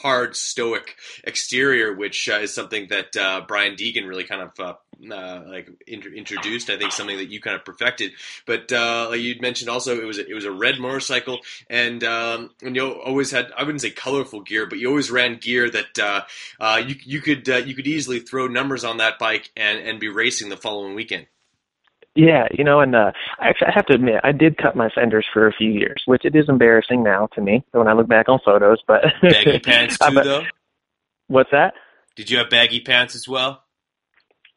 hard 0.00 0.34
stoic 0.34 0.96
exterior, 1.22 1.94
which 1.94 2.28
is 2.28 2.54
something 2.54 2.88
that 2.88 3.12
Brian 3.46 3.76
Deegan 3.76 4.08
really 4.08 4.24
kind 4.24 4.42
of 4.42 4.76
uh, 5.10 5.42
like 5.46 5.68
int- 5.86 6.06
introduced. 6.06 6.70
I 6.70 6.78
think 6.78 6.92
something 6.92 7.16
that 7.16 7.30
you 7.30 7.40
kind 7.40 7.56
of 7.56 7.64
perfected. 7.64 8.12
But 8.46 8.72
uh, 8.72 9.08
like 9.10 9.20
you 9.20 9.36
mentioned, 9.40 9.70
also 9.70 10.00
it 10.00 10.04
was 10.04 10.18
a, 10.18 10.28
it 10.28 10.34
was 10.34 10.44
a 10.44 10.52
red 10.52 10.78
motorcycle, 10.78 11.40
and 11.68 12.02
um, 12.04 12.50
and 12.62 12.76
you 12.76 12.90
always 12.90 13.30
had 13.30 13.50
I 13.56 13.62
wouldn't 13.62 13.80
say 13.80 13.90
colorful 13.90 14.40
gear, 14.40 14.66
but 14.66 14.78
you 14.78 14.88
always 14.88 15.10
ran 15.10 15.36
gear 15.36 15.70
that 15.70 15.98
uh, 15.98 16.22
uh, 16.60 16.82
you 16.86 16.96
you 17.04 17.20
could 17.20 17.48
uh, 17.48 17.56
you 17.56 17.74
could 17.74 17.86
easily 17.86 18.20
throw 18.20 18.46
numbers 18.46 18.84
on 18.84 18.98
that 18.98 19.18
bike 19.18 19.50
and 19.56 19.78
and 19.78 20.00
be 20.00 20.08
racing 20.08 20.48
the 20.48 20.56
following 20.56 20.94
weekend. 20.94 21.26
Yeah, 22.14 22.46
you 22.52 22.62
know, 22.62 22.80
and 22.80 22.94
uh, 22.94 23.12
actually, 23.40 23.68
I 23.68 23.72
have 23.74 23.86
to 23.86 23.94
admit, 23.94 24.20
I 24.22 24.32
did 24.32 24.58
cut 24.58 24.76
my 24.76 24.90
fenders 24.90 25.24
for 25.32 25.46
a 25.46 25.52
few 25.52 25.70
years, 25.70 26.02
which 26.04 26.26
it 26.26 26.36
is 26.36 26.46
embarrassing 26.46 27.02
now 27.02 27.28
to 27.34 27.40
me 27.40 27.64
when 27.72 27.88
I 27.88 27.94
look 27.94 28.06
back 28.06 28.28
on 28.28 28.38
photos. 28.44 28.82
But 28.86 29.04
baggy 29.22 29.60
pants 29.60 29.96
too, 30.06 30.20
though. 30.22 30.42
What's 31.28 31.50
that? 31.52 31.72
Did 32.14 32.30
you 32.30 32.36
have 32.38 32.50
baggy 32.50 32.80
pants 32.80 33.14
as 33.14 33.26
well? 33.26 33.61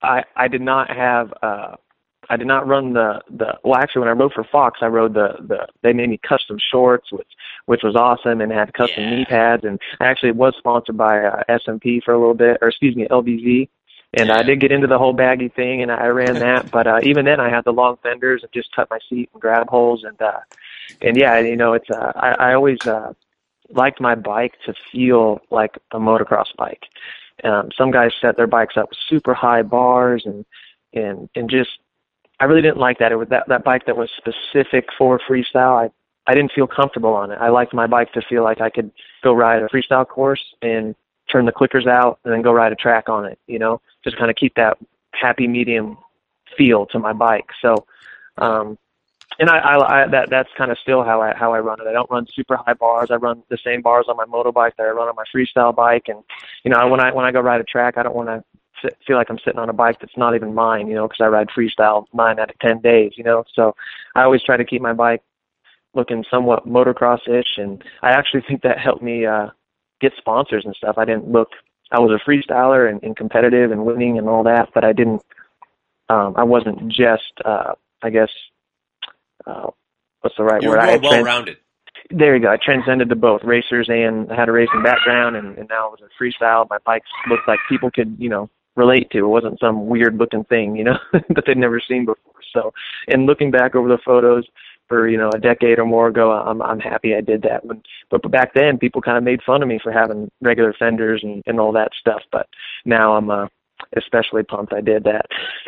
I 0.06 0.24
I 0.36 0.48
did 0.48 0.62
not 0.62 0.90
have. 0.90 1.34
uh 1.42 1.76
I 2.30 2.38
did 2.38 2.48
not 2.48 2.68
run 2.68 2.94
the 2.94 3.22
the. 3.30 3.58
Well, 3.64 3.76
actually, 3.76 4.02
when 4.02 4.10
I 4.10 4.14
rode 4.14 4.34
for 4.34 4.44
Fox, 4.52 4.80
I 4.82 4.88
rode 4.88 5.14
the 5.14 5.36
the. 5.48 5.68
They 5.84 5.94
made 5.94 6.10
me 6.10 6.20
custom 6.28 6.58
shorts, 6.72 7.12
which 7.12 7.28
which 7.66 7.82
was 7.84 7.96
awesome, 7.96 8.42
and 8.42 8.52
had 8.52 8.74
custom 8.74 9.04
Yeah. 9.04 9.10
knee 9.18 9.26
pads, 9.26 9.64
and 9.64 9.80
I 10.00 10.06
actually 10.06 10.32
was 10.32 10.56
sponsored 10.58 10.98
by 10.98 11.24
uh, 11.24 11.44
SMP 11.50 12.02
for 12.04 12.14
a 12.14 12.18
little 12.20 12.34
bit, 12.34 12.58
or 12.62 12.70
excuse 12.70 12.96
me, 12.96 13.08
LBZ. 13.10 13.70
And 14.18 14.32
I 14.32 14.44
did 14.44 14.62
get 14.62 14.72
into 14.72 14.88
the 14.88 14.98
whole 14.98 15.14
baggy 15.14 15.50
thing, 15.50 15.82
and 15.82 15.92
I 15.92 16.08
ran 16.08 16.40
that. 16.40 16.72
but 16.72 16.88
uh, 16.88 17.00
even 17.04 17.26
then, 17.26 17.40
I 17.40 17.50
had 17.50 17.66
the 17.66 17.72
long 17.74 17.98
fenders 18.02 18.42
and 18.44 18.52
just 18.54 18.74
cut 18.76 18.90
my 18.90 19.00
seat 19.10 19.30
and 19.34 19.42
grab 19.42 19.68
holes, 19.70 20.04
and 20.04 20.20
uh, 20.22 20.40
and 21.02 21.18
yeah, 21.18 21.40
you 21.40 21.56
know, 21.56 21.74
it's 21.74 21.90
uh, 21.90 22.12
I, 22.16 22.32
I 22.40 22.54
always 22.54 22.80
uh, 22.86 23.14
liked 23.70 24.02
my 24.02 24.16
bike 24.16 24.54
to 24.66 24.74
feel 24.92 25.42
like 25.52 25.78
a 25.92 26.00
motocross 26.00 26.56
bike. 26.58 26.84
Um, 27.44 27.70
some 27.78 27.92
guys 27.92 28.12
set 28.22 28.38
their 28.38 28.48
bikes 28.48 28.78
up 28.78 28.90
with 28.90 29.00
super 29.10 29.34
high 29.34 29.62
bars 29.62 30.24
and 30.26 30.46
and 30.94 31.30
and 31.36 31.50
just 31.50 31.70
I 32.40 32.46
really 32.46 32.62
didn't 32.62 32.78
like 32.78 33.00
that. 33.00 33.12
It 33.12 33.16
was 33.16 33.30
that 33.30 33.48
that 33.48 33.64
bike 33.64 33.86
that 33.86 33.98
was 33.98 34.10
specific 34.18 34.88
for 34.98 35.20
freestyle. 35.20 35.86
I 35.86 35.92
I 36.28 36.34
didn't 36.34 36.54
feel 36.54 36.68
comfortable 36.68 37.14
on 37.14 37.32
it. 37.32 37.38
I 37.40 37.50
liked 37.50 37.74
my 37.74 37.88
bike 37.88 38.12
to 38.14 38.22
feel 38.22 38.44
like 38.44 38.62
I 38.62 38.70
could 38.70 38.92
go 39.24 39.34
ride 39.34 39.62
a 39.62 39.68
freestyle 39.68 40.08
course 40.08 40.44
and 40.62 40.96
turn 41.32 41.46
the 41.46 41.52
clickers 41.52 41.88
out 41.88 42.20
and 42.24 42.34
then 42.34 42.42
go 42.42 42.52
ride 42.52 42.72
a 42.72 42.76
track 42.76 43.10
on 43.10 43.26
it. 43.26 43.40
You 43.48 43.60
know, 43.60 43.82
just 44.04 44.18
kind 44.18 44.30
of 44.30 44.36
keep 44.36 44.56
that 44.56 44.78
happy 45.14 45.48
medium 45.48 45.98
feel 46.58 46.86
to 46.88 47.00
my 47.00 47.14
bike. 47.14 47.50
So, 47.62 47.86
um, 48.38 48.78
and 49.40 49.50
I, 49.50 49.58
I, 49.58 50.04
I 50.04 50.08
that 50.08 50.30
that's 50.30 50.50
kind 50.58 50.72
of 50.72 50.78
still 50.80 51.04
how 51.04 51.22
I 51.22 51.34
how 51.36 51.54
I 51.54 51.60
run 51.60 51.80
it. 51.82 51.88
I 51.88 51.94
don't 51.94 52.10
run 52.10 52.28
super 52.34 52.58
high 52.58 52.74
bars. 52.74 53.10
I 53.12 53.16
run 53.16 53.44
the 53.50 53.58
same 53.64 53.82
bars 53.82 54.06
on 54.08 54.18
my 54.18 54.26
motorbike 54.26 54.72
that 54.78 54.88
I 54.88 54.90
run 54.90 55.08
on 55.08 55.16
my 55.16 55.24
freestyle 55.34 55.76
bike. 55.76 56.06
And 56.08 56.24
you 56.64 56.72
know, 56.72 56.88
when 56.88 57.00
I 57.00 57.12
when 57.14 57.26
I 57.26 57.32
go 57.32 57.42
ride 57.42 57.62
a 57.62 57.66
track, 57.66 57.98
I 57.98 58.04
don't 58.04 58.16
want 58.16 58.30
to 58.30 58.44
feel 59.08 59.18
like 59.18 59.30
I'm 59.30 59.40
sitting 59.40 59.60
on 59.60 59.70
a 59.70 59.74
bike 59.74 60.00
that's 60.00 60.18
not 60.18 60.36
even 60.36 60.54
mine. 60.54 60.88
You 60.88 60.96
know, 60.96 61.08
because 61.08 61.22
I 61.22 61.28
ride 61.28 61.50
freestyle 61.50 62.06
nine 62.14 62.40
out 62.40 62.50
of 62.50 62.60
ten 62.60 62.80
days. 62.82 63.14
You 63.16 63.24
know, 63.24 63.44
so 63.54 63.76
I 64.16 64.24
always 64.24 64.44
try 64.44 64.58
to 64.58 64.66
keep 64.66 64.82
my 64.82 64.94
bike 64.94 65.22
looking 65.94 66.26
somewhat 66.30 66.68
motocross-ish, 66.68 67.58
and 67.58 67.84
I 68.02 68.12
actually 68.12 68.44
think 68.48 68.62
that 68.64 68.78
helped 68.78 69.02
me 69.02 69.26
uh, 69.26 69.48
get 70.02 70.12
sponsors 70.18 70.66
and 70.66 70.76
stuff. 70.76 70.98
I 70.98 71.06
didn't 71.06 71.30
look. 71.30 71.50
I 71.92 72.00
was 72.00 72.12
a 72.12 72.30
freestyler 72.30 72.90
and, 72.90 73.02
and 73.04 73.16
competitive 73.16 73.72
and 73.72 73.86
winning 73.86 74.18
and 74.18 74.28
all 74.28 74.44
that, 74.44 74.70
but 74.74 74.84
I 74.84 74.92
didn't. 74.92 75.22
Um, 76.10 76.36
I 76.36 76.44
wasn't 76.44 76.88
just, 76.88 77.34
uh, 77.46 77.74
I 78.04 78.12
guess, 78.12 78.30
uh, 79.46 79.68
what's 80.22 80.36
the 80.38 80.44
right 80.44 80.62
You 80.62 80.70
word? 80.70 80.80
I 80.80 80.98
well 80.98 81.12
trans- 81.12 81.26
rounded. 81.26 81.58
there 82.10 82.36
you 82.36 82.42
go. 82.42 82.50
I 82.52 82.58
transcended 82.58 83.10
to 83.10 83.16
both 83.16 83.44
racers 83.44 83.88
and 83.90 84.32
I 84.32 84.36
had 84.36 84.50
a 84.50 84.52
racing 84.52 84.84
background, 84.84 85.36
and, 85.36 85.58
and 85.58 85.68
now 85.70 85.88
it 85.94 86.00
was 86.00 86.02
a 86.02 86.24
freestyle. 86.24 86.68
My 86.70 86.78
bikes 86.86 87.10
looked 87.30 87.48
like 87.48 87.60
people 87.70 87.90
could, 87.92 88.16
you 88.20 88.30
know, 88.30 88.50
relate 88.76 89.10
to. 89.12 89.20
It 89.20 89.28
wasn't 89.28 89.60
some 89.60 89.88
weird 89.88 90.18
looking 90.18 90.44
thing, 90.46 90.76
you 90.76 90.84
know, 90.84 90.98
that 91.14 91.44
they'd 91.48 91.58
never 91.58 91.80
seen 91.80 92.06
before. 92.06 92.34
So, 92.54 92.74
and 93.08 93.26
looking 93.26 93.52
back 93.52 93.76
over 93.76 93.88
the 93.88 93.98
photos 94.06 94.46
for 94.88 95.08
you 95.10 95.18
know 95.18 95.30
a 95.34 95.40
decade 95.40 95.80
or 95.80 95.86
more 95.86 96.08
ago, 96.08 96.32
I'm 96.32 96.62
I'm 96.62 96.80
happy 96.80 97.16
I 97.16 97.22
did 97.22 97.42
that. 97.42 97.66
When, 97.66 97.82
but 98.12 98.30
back 98.32 98.54
then, 98.54 98.78
people 98.78 99.02
kind 99.02 99.18
of 99.18 99.24
made 99.24 99.42
fun 99.44 99.64
of 99.64 99.68
me 99.68 99.80
for 99.82 99.92
having 99.92 100.30
regular 100.42 100.74
fenders 100.78 101.22
and 101.24 101.42
and 101.48 101.60
all 101.60 101.72
that 101.74 101.92
stuff. 102.00 102.22
But 102.32 102.48
now 102.86 103.16
I'm 103.16 103.30
uh, 103.30 103.48
especially 103.96 104.44
pumped 104.44 104.74
I 104.74 104.82
did 104.82 105.06
that. 105.06 105.26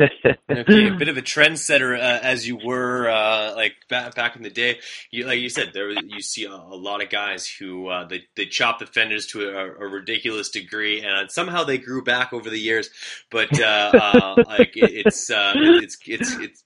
okay, 0.50 0.88
a 0.88 0.94
bit 0.94 1.08
of 1.08 1.16
a 1.16 1.22
trendsetter 1.34 1.96
uh, 1.96 2.20
as 2.22 2.46
you 2.46 2.58
were, 2.62 3.08
uh, 3.08 3.54
like 3.54 3.74
back 3.88 4.14
back 4.14 4.36
in 4.36 4.42
the 4.42 4.50
day. 4.50 4.78
You, 5.10 5.26
like 5.26 5.40
you 5.40 5.48
said, 5.48 5.70
there 5.72 5.90
you 5.90 6.20
see 6.20 6.44
a, 6.44 6.52
a 6.52 6.76
lot 6.76 7.02
of 7.02 7.10
guys 7.10 7.46
who 7.46 7.88
uh, 7.88 8.06
they 8.06 8.24
they 8.36 8.46
chop 8.46 8.78
the 8.78 8.86
fenders 8.86 9.26
to 9.28 9.48
a, 9.48 9.66
a 9.66 9.88
ridiculous 9.88 10.50
degree, 10.50 11.02
and 11.02 11.30
somehow 11.30 11.64
they 11.64 11.78
grew 11.78 12.02
back 12.02 12.32
over 12.32 12.50
the 12.50 12.58
years. 12.58 12.90
But 13.30 13.60
uh, 13.60 13.90
uh, 13.94 14.44
like 14.46 14.76
it, 14.76 15.06
it's, 15.06 15.30
uh, 15.30 15.52
it's 15.56 15.98
it's 16.06 16.36
it's 16.36 16.64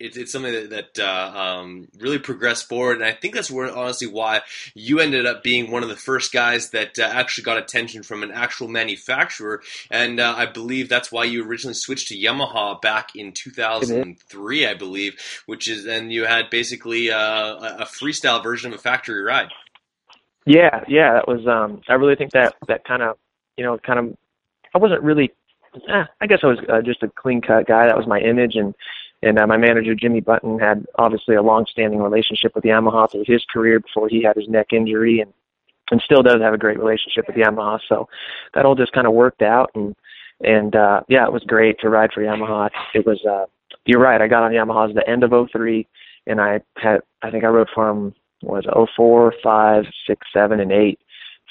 it's 0.00 0.16
it's 0.16 0.32
something 0.32 0.52
that, 0.52 0.70
that 0.70 0.98
uh, 0.98 1.38
um, 1.38 1.88
really 1.98 2.18
progressed 2.18 2.68
forward, 2.68 2.96
and 2.96 3.04
I 3.04 3.12
think 3.12 3.34
that's 3.34 3.50
where 3.50 3.74
honestly 3.74 4.08
why 4.08 4.42
you 4.74 5.00
ended 5.00 5.26
up 5.26 5.42
being 5.42 5.70
one 5.70 5.82
of 5.82 5.88
the 5.88 5.96
first 5.96 6.32
guys 6.32 6.70
that 6.70 6.98
uh, 6.98 7.02
actually 7.02 7.44
got 7.44 7.58
attention 7.58 8.02
from 8.02 8.22
an 8.22 8.30
actual 8.30 8.68
manufacturer, 8.68 9.62
and 9.90 10.20
uh, 10.20 10.34
I 10.36 10.46
believe 10.46 10.88
that's 10.88 11.12
why 11.12 11.24
you 11.24 11.44
originally 11.44 11.74
switched 11.74 12.08
to 12.08 12.16
Yamaha 12.16 12.80
back 12.80 13.14
in 13.14 13.32
2003, 13.32 14.66
I 14.66 14.74
believe, 14.74 15.42
which 15.46 15.68
is 15.68 15.86
and 15.86 16.12
you 16.12 16.24
had 16.24 16.50
basically 16.50 17.10
uh, 17.10 17.18
a 17.18 17.76
a 17.78 17.84
freestyle 17.84 18.42
version 18.42 18.72
of 18.72 18.78
a 18.78 18.82
factory 18.82 19.22
ride. 19.22 19.50
Yeah, 20.48 20.82
yeah, 20.88 21.12
that 21.12 21.28
was. 21.28 21.46
Um, 21.46 21.82
I 21.88 21.94
really 21.94 22.16
think 22.16 22.32
that 22.32 22.54
that 22.68 22.84
kind 22.84 23.02
of, 23.02 23.18
you 23.58 23.64
know, 23.64 23.76
kind 23.78 23.98
of. 23.98 24.16
I 24.74 24.78
wasn't 24.78 25.02
really. 25.02 25.30
Eh, 25.74 26.04
I 26.20 26.26
guess 26.26 26.38
I 26.42 26.46
was 26.46 26.58
uh, 26.72 26.80
just 26.80 27.02
a 27.02 27.08
clean 27.08 27.42
cut 27.42 27.66
guy. 27.66 27.86
That 27.86 27.98
was 27.98 28.06
my 28.06 28.18
image, 28.18 28.54
and 28.54 28.74
and 29.22 29.38
uh, 29.38 29.46
my 29.46 29.56
manager 29.56 29.94
Jimmy 29.94 30.20
Button 30.20 30.58
had 30.58 30.86
obviously 30.96 31.34
a 31.34 31.42
long 31.42 31.66
standing 31.70 32.00
relationship 32.00 32.54
with 32.54 32.64
Yamaha 32.64 33.10
through 33.10 33.24
his 33.26 33.44
career 33.52 33.80
before 33.80 34.08
he 34.08 34.22
had 34.22 34.36
his 34.36 34.48
neck 34.48 34.68
injury, 34.72 35.20
and 35.20 35.32
and 35.90 36.00
still 36.02 36.22
does 36.22 36.40
have 36.40 36.54
a 36.54 36.58
great 36.58 36.78
relationship 36.78 37.26
with 37.26 37.36
Yamaha. 37.36 37.80
So 37.88 38.08
that 38.54 38.64
all 38.64 38.74
just 38.74 38.92
kind 38.92 39.06
of 39.06 39.12
worked 39.14 39.42
out, 39.42 39.70
and 39.74 39.94
and 40.40 40.74
uh, 40.76 41.00
yeah, 41.08 41.24
it 41.26 41.32
was 41.32 41.42
great 41.44 41.80
to 41.80 41.88
ride 41.88 42.10
for 42.12 42.22
Yamaha. 42.22 42.70
It 42.94 43.06
was. 43.06 43.24
uh 43.24 43.46
You're 43.86 44.00
right. 44.00 44.20
I 44.20 44.28
got 44.28 44.42
on 44.44 44.52
Yamaha's 44.52 44.90
at 44.90 44.96
the 44.96 45.10
end 45.10 45.24
of 45.24 45.32
'03, 45.50 45.86
and 46.26 46.40
I 46.40 46.60
had. 46.76 47.00
I 47.22 47.30
think 47.30 47.44
I 47.44 47.48
rode 47.48 47.68
for 47.74 47.88
him 47.88 48.14
was 48.42 48.64
oh 48.72 48.86
four, 48.96 49.34
five, 49.42 49.84
six, 50.06 50.26
seven, 50.32 50.60
and 50.60 50.70
eight. 50.72 51.00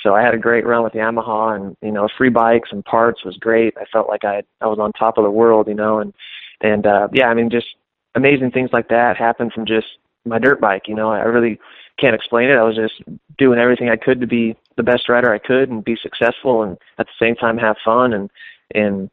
So 0.04 0.14
I 0.14 0.22
had 0.22 0.36
a 0.36 0.38
great 0.38 0.66
run 0.66 0.84
with 0.84 0.94
Yamaha, 0.94 1.56
and 1.56 1.76
you 1.82 1.92
know, 1.92 2.08
free 2.18 2.30
bikes 2.30 2.70
and 2.72 2.86
parts 2.86 3.26
was 3.26 3.36
great. 3.38 3.74
I 3.78 3.86
felt 3.92 4.08
like 4.08 4.24
I 4.24 4.44
I 4.62 4.68
was 4.68 4.80
on 4.80 4.94
top 4.94 5.18
of 5.18 5.24
the 5.24 5.32
world, 5.32 5.68
you 5.68 5.74
know, 5.74 6.00
and 6.00 6.14
and 6.62 6.86
uh, 6.86 7.08
yeah, 7.14 7.28
I 7.28 7.34
mean, 7.34 7.50
just 7.50 7.68
amazing 8.16 8.52
things 8.52 8.72
like 8.74 8.90
that 8.90 9.18
happen 9.18 9.50
from 9.50 9.66
just 9.66 9.88
my 10.26 10.40
dirt 10.40 10.60
bike. 10.60 10.84
You 10.88 10.96
know, 10.96 11.12
I 11.12 11.20
really 11.20 11.60
can't 12.00 12.16
explain 12.16 12.50
it. 12.50 12.56
I 12.56 12.64
was 12.64 12.76
just 12.76 13.02
doing 13.38 13.60
everything 13.60 13.90
I 13.90 13.96
could 13.96 14.22
to 14.22 14.28
be 14.28 14.56
the 14.76 14.84
best 14.84 15.10
rider 15.10 15.34
I 15.34 15.40
could 15.40 15.70
and 15.70 15.84
be 15.84 15.98
successful, 16.02 16.64
and 16.64 16.78
at 16.98 17.08
the 17.08 17.26
same 17.26 17.36
time 17.36 17.58
have 17.58 17.78
fun. 17.84 18.14
And 18.14 18.30
and 18.74 19.10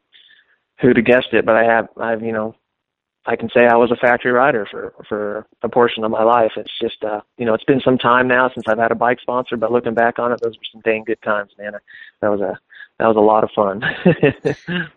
who'd 0.79 0.97
have 0.97 1.05
guessed 1.05 1.33
it? 1.33 1.45
But 1.45 1.55
I 1.55 1.63
have 1.63 1.87
I've 1.99 2.21
you 2.21 2.31
know 2.31 2.55
I 3.25 3.35
can 3.35 3.49
say 3.49 3.65
I 3.65 3.75
was 3.75 3.91
a 3.91 3.95
factory 3.95 4.31
rider 4.31 4.67
for 4.69 4.93
for 5.07 5.47
a 5.63 5.69
portion 5.69 6.03
of 6.03 6.11
my 6.11 6.23
life. 6.23 6.51
It's 6.57 6.77
just 6.79 7.03
uh 7.03 7.21
you 7.37 7.45
know 7.45 7.53
it's 7.53 7.63
been 7.63 7.81
some 7.81 7.97
time 7.97 8.27
now 8.27 8.49
since 8.53 8.67
I've 8.67 8.77
had 8.77 8.91
a 8.91 8.95
bike 8.95 9.19
sponsor, 9.19 9.57
but 9.57 9.71
looking 9.71 9.93
back 9.93 10.19
on 10.19 10.31
it, 10.31 10.39
those 10.41 10.55
were 10.55 10.63
some 10.71 10.81
dang 10.81 11.03
good 11.05 11.21
times, 11.23 11.51
man. 11.57 11.73
That 12.21 12.29
was 12.29 12.41
a 12.41 12.59
that 12.99 13.07
was 13.07 13.17
a 13.17 13.19
lot 13.19 13.43
of 13.43 13.51
fun. 13.51 13.83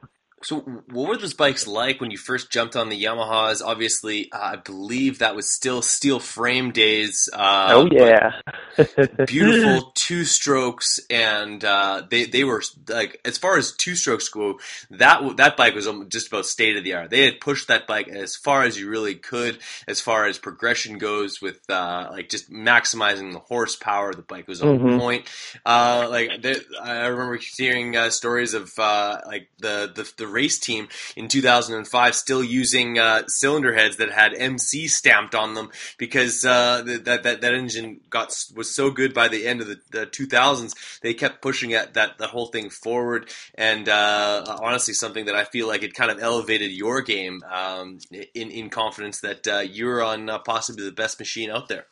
So, 0.43 0.61
what 0.61 1.09
were 1.09 1.17
those 1.17 1.35
bikes 1.35 1.67
like 1.67 2.01
when 2.01 2.11
you 2.11 2.19
first 2.19 2.51
jumped 2.51 2.77
on 2.77 2.89
the 2.91 3.03
Yamahas? 3.03 3.61
Obviously, 3.65 4.31
uh, 4.33 4.53
I 4.53 4.57
believe 4.57 5.19
that 5.19 5.35
was 5.37 5.51
still 5.51 5.83
steel 5.83 6.21
frame 6.21 6.71
days. 6.73 7.29
Uh, 7.33 7.75
oh 7.75 7.89
yeah, 7.91 8.41
beautiful 9.27 9.93
two 9.95 10.25
strokes, 10.25 11.01
and 11.11 11.65
uh, 11.65 12.03
they 12.11 12.25
they 12.27 12.45
were 12.45 12.63
like 12.89 13.21
as 13.25 13.39
far 13.39 13.59
as 13.59 13.73
two 13.73 13.97
strokes 13.97 14.29
go, 14.29 14.61
that 14.91 15.37
that 15.39 15.57
bike 15.57 15.75
was 15.75 15.89
just 16.09 16.29
about 16.29 16.47
state 16.47 16.77
of 16.77 16.85
the 16.85 16.95
art. 16.95 17.11
They 17.11 17.25
had 17.25 17.41
pushed 17.41 17.69
that 17.69 17.87
bike 17.87 18.09
as 18.09 18.37
far 18.37 18.63
as 18.63 18.79
you 18.79 18.89
really 18.89 19.17
could, 19.17 19.59
as 19.89 20.01
far 20.01 20.27
as 20.27 20.39
progression 20.39 20.99
goes, 20.99 21.41
with 21.43 21.61
uh, 21.69 22.09
like 22.13 22.29
just 22.29 22.51
maximizing 22.51 23.33
the 23.33 23.41
horsepower. 23.41 24.15
The 24.15 24.23
bike 24.23 24.49
was 24.49 24.63
on 24.63 24.79
Mhm. 24.79 24.97
point. 24.97 25.27
Uh, 25.67 26.07
like 26.11 26.43
there, 26.43 26.57
I 26.83 27.07
remember 27.07 27.39
hearing 27.57 27.97
uh, 27.97 28.11
stories 28.11 28.55
of 28.55 28.73
uh, 28.79 29.21
like 29.27 29.49
the, 29.59 29.93
the 29.95 30.11
the 30.17 30.28
race 30.29 30.59
team 30.59 30.89
in 31.17 31.29
2005 31.29 32.15
still 32.15 32.45
using 32.45 32.99
uh, 32.99 33.23
cylinder 33.27 33.75
heads 33.75 33.97
that 33.97 34.11
had 34.13 34.35
MC 34.35 34.87
stamped 34.87 35.35
on 35.35 35.55
them 35.55 35.71
because 35.99 36.45
uh, 36.45 36.83
that, 36.83 37.23
that 37.23 37.41
that 37.41 37.55
engine 37.55 38.01
got 38.11 38.35
was 38.55 38.75
so 38.75 38.91
good 38.91 39.15
by 39.15 39.29
the 39.29 39.47
end 39.47 39.61
of 39.61 39.67
the, 39.67 39.81
the 39.91 40.07
2000s 40.07 41.01
they 41.01 41.15
kept 41.15 41.43
pushing 41.43 41.71
that 41.71 41.95
that 41.95 42.19
the 42.19 42.27
whole 42.27 42.47
thing 42.47 42.71
forward 42.71 43.31
and 43.55 43.89
uh, 43.89 44.57
honestly 44.61 44.95
something 44.95 45.27
that 45.27 45.35
I 45.35 45.45
feel 45.45 45.67
like 45.67 45.83
it 45.83 45.95
kind 45.95 46.11
of 46.11 46.21
elevated 46.21 46.71
your 46.71 47.03
game 47.03 47.43
um, 47.51 47.99
in 48.35 48.51
in 48.51 48.71
confidence 48.71 49.21
that 49.21 49.47
uh, 49.47 49.59
you're 49.59 50.03
on 50.03 50.29
uh, 50.29 50.39
possibly 50.39 50.85
the 50.85 50.93
best 50.93 51.19
machine 51.19 51.51
out 51.51 51.69
there. 51.69 51.87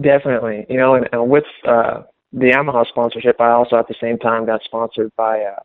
definitely. 0.00 0.66
You 0.68 0.76
know, 0.76 0.94
and, 0.94 1.08
and 1.12 1.28
with 1.30 1.44
uh, 1.66 2.02
the 2.32 2.50
Yamaha 2.50 2.86
sponsorship, 2.86 3.40
I 3.40 3.50
also 3.50 3.76
at 3.76 3.88
the 3.88 3.94
same 4.00 4.18
time 4.18 4.46
got 4.46 4.62
sponsored 4.62 5.10
by 5.16 5.40
uh, 5.40 5.60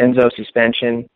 Enzo 0.00 0.30
Suspension, 0.34 1.08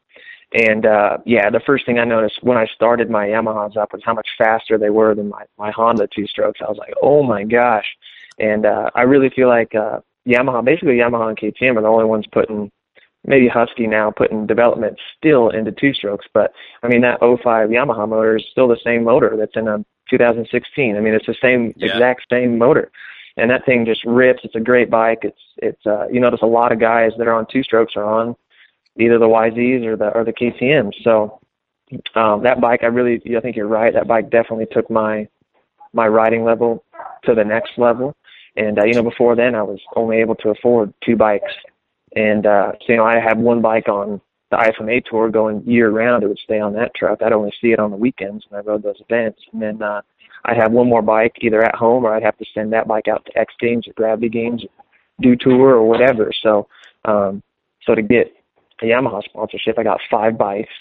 And 0.53 0.87
uh, 0.87 1.19
yeah, 1.27 1.51
the 1.51 1.61
first 1.61 1.85
thing 1.85 1.99
I 1.99 2.05
noticed 2.05 2.43
when 2.43 2.57
I 2.57 2.67
started 2.75 3.11
my 3.11 3.27
Yamahas 3.27 3.77
up 3.77 3.93
was 3.93 4.03
how 4.05 4.15
much 4.15 4.29
faster 4.39 4.79
they 4.79 4.91
were 4.91 5.15
than 5.15 5.29
my 5.29 5.45
my 5.59 5.71
Honda 5.71 6.09
two 6.15 6.27
strokes. 6.27 6.61
I 6.63 6.71
was 6.71 6.79
like, 6.79 6.95
oh 7.03 7.23
my 7.23 7.45
gosh! 7.45 7.87
And 8.39 8.65
uh, 8.65 8.91
I 8.95 9.03
really 9.03 9.29
feel 9.29 9.49
like 9.49 9.75
uh, 9.75 10.01
Yamaha, 10.27 10.65
basically 10.65 10.97
Yamaha 10.97 11.29
and 11.29 11.39
KTM, 11.39 11.77
are 11.77 11.83
the 11.83 11.89
only 11.89 12.07
ones 12.07 12.25
putting 12.33 12.71
maybe 13.27 13.47
Husky 13.47 13.87
now 13.87 14.11
putting 14.11 14.47
development 14.47 14.99
still 15.17 15.51
into 15.51 15.71
two 15.73 15.93
strokes, 15.93 16.27
but 16.33 16.53
I 16.83 16.89
mean 16.89 17.03
that 17.03 17.21
05 17.21 17.69
Yamaha 17.69 18.09
motor 18.09 18.37
is 18.37 18.45
still 18.51 18.69
the 18.69 18.81
same 18.83 19.05
motor 19.05 19.37
that's 19.37 19.57
in 19.57 19.69
a 19.69 19.85
2016. 20.09 20.97
I 20.97 21.01
mean 21.01 21.13
it's 21.13 21.27
the 21.27 21.37
same 21.43 21.75
yeah. 21.77 21.93
exact 21.93 22.23
same 22.31 22.57
motor, 22.57 22.91
and 23.37 23.51
that 23.51 23.67
thing 23.67 23.85
just 23.85 24.03
rips. 24.07 24.41
It's 24.45 24.55
a 24.55 24.61
great 24.61 24.89
bike. 24.89 25.21
It's 25.23 25.43
it's 25.59 25.87
uh, 25.87 26.09
you 26.09 26.21
notice 26.21 26.41
a 26.43 26.47
lot 26.47 26.73
of 26.73 26.81
guys 26.81 27.13
that 27.19 27.27
are 27.27 27.35
on 27.35 27.47
two 27.53 27.63
strokes 27.63 27.97
are 27.97 28.05
on 28.05 28.35
either 28.99 29.19
the 29.19 29.29
YZs 29.29 29.85
or 29.87 29.97
the 29.97 30.09
or 30.09 30.25
the 30.25 30.33
KTM's. 30.33 30.97
So 31.03 31.41
um, 32.15 32.43
that 32.43 32.61
bike, 32.61 32.81
I 32.83 32.87
really, 32.87 33.21
I 33.37 33.41
think 33.41 33.57
you're 33.57 33.67
right. 33.67 33.93
That 33.93 34.09
bike 34.09 34.31
definitely 34.31 34.67
took 34.71 34.91
my 34.91 35.29
my 35.93 36.07
riding 36.07 36.45
level 36.45 36.85
to 37.25 37.35
the 37.35 37.45
next 37.45 37.73
level. 37.79 38.15
And 38.57 38.79
uh, 38.79 38.85
you 38.85 38.95
know, 38.95 39.03
before 39.03 39.37
then, 39.37 39.55
I 39.55 39.63
was 39.63 39.81
only 39.97 40.19
able 40.19 40.35
to 40.37 40.51
afford 40.51 40.93
two 41.05 41.17
bikes. 41.17 41.53
And 42.17 42.47
uh, 42.47 42.73
so 42.81 42.93
you 42.93 42.97
know, 42.97 43.05
I 43.05 43.21
had 43.21 43.39
one 43.39 43.63
bike 43.63 43.89
on 43.89 44.21
the 44.51 44.57
IFMA 44.57 45.05
tour 45.05 45.31
going 45.31 45.63
year 45.67 45.91
round. 45.91 46.23
It 46.23 46.29
would 46.29 46.39
stay 46.39 46.59
on 46.59 46.73
that 46.75 46.95
truck. 46.95 47.23
I'd 47.23 47.33
only 47.33 47.53
see 47.61 47.69
it 47.69 47.79
on 47.79 47.91
the 47.91 47.97
weekends 47.97 48.45
when 48.49 48.61
I 48.61 48.65
rode 48.65 48.83
those 48.83 49.01
events. 49.09 49.41
And 49.53 49.61
then 49.61 49.83
uh, 49.83 50.01
I 50.45 50.55
have 50.55 50.73
one 50.73 50.89
more 50.89 51.03
bike 51.03 51.37
either 51.41 51.63
at 51.63 51.75
home 51.75 52.05
or 52.05 52.15
I'd 52.15 52.23
have 52.23 52.39
to 52.39 52.47
send 52.55 52.73
that 52.73 52.89
bike 52.89 53.09
out 53.09 53.25
to 53.27 53.39
X 53.39 53.53
Games 53.61 53.87
or 53.87 53.93
Gravity 53.93 54.29
Games, 54.29 54.65
do 55.21 55.37
tour 55.37 55.75
or 55.75 55.87
whatever. 55.87 56.31
So, 56.43 56.67
um, 57.05 57.43
so 57.83 57.95
to 57.95 58.03
get 58.03 58.33
a 58.83 58.87
Yamaha 58.87 59.23
sponsorship. 59.25 59.79
I 59.79 59.83
got 59.83 60.01
five 60.11 60.39
bikes. 60.39 60.73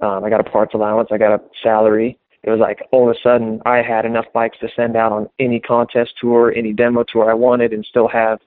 Um, 0.00 0.24
I 0.24 0.30
got 0.30 0.40
a 0.40 0.44
parts 0.44 0.74
allowance. 0.74 1.08
I 1.10 1.18
got 1.18 1.32
a 1.32 1.42
salary. 1.62 2.18
It 2.42 2.50
was 2.50 2.60
like 2.60 2.86
all 2.92 3.10
of 3.10 3.16
a 3.16 3.18
sudden 3.20 3.60
I 3.66 3.82
had 3.82 4.04
enough 4.04 4.26
bikes 4.32 4.58
to 4.60 4.68
send 4.76 4.96
out 4.96 5.12
on 5.12 5.28
any 5.38 5.60
contest 5.60 6.14
tour, 6.20 6.52
any 6.54 6.72
demo 6.72 7.04
tour 7.04 7.30
I 7.30 7.34
wanted, 7.34 7.72
and 7.72 7.84
still 7.84 8.08
have 8.08 8.38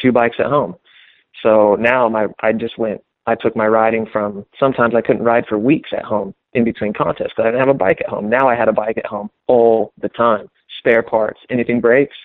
two 0.00 0.12
bikes 0.12 0.36
at 0.38 0.46
home. 0.46 0.74
So 1.42 1.76
now 1.76 2.08
my 2.08 2.26
I 2.40 2.52
just 2.52 2.78
went. 2.78 3.02
I 3.26 3.36
took 3.36 3.54
my 3.54 3.68
riding 3.68 4.06
from 4.06 4.44
sometimes 4.58 4.94
I 4.96 5.00
couldn't 5.00 5.22
ride 5.22 5.46
for 5.46 5.56
weeks 5.56 5.90
at 5.96 6.04
home 6.04 6.34
in 6.54 6.64
between 6.64 6.92
contests 6.92 7.30
because 7.36 7.44
I 7.44 7.50
didn't 7.50 7.60
have 7.60 7.68
a 7.68 7.74
bike 7.74 8.00
at 8.00 8.08
home. 8.08 8.28
Now 8.28 8.48
I 8.48 8.56
had 8.56 8.68
a 8.68 8.72
bike 8.72 8.98
at 8.98 9.06
home 9.06 9.30
all 9.46 9.92
the 10.00 10.08
time. 10.08 10.48
Spare 10.78 11.04
parts, 11.04 11.38
anything 11.48 11.80
breaks, 11.80 12.16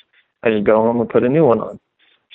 I 0.43 0.49
just 0.49 0.64
go 0.64 0.82
home 0.82 0.99
and 1.01 1.10
put 1.10 1.24
a 1.24 1.30
new 1.30 1.45
one 1.45 1.60
on. 1.60 1.80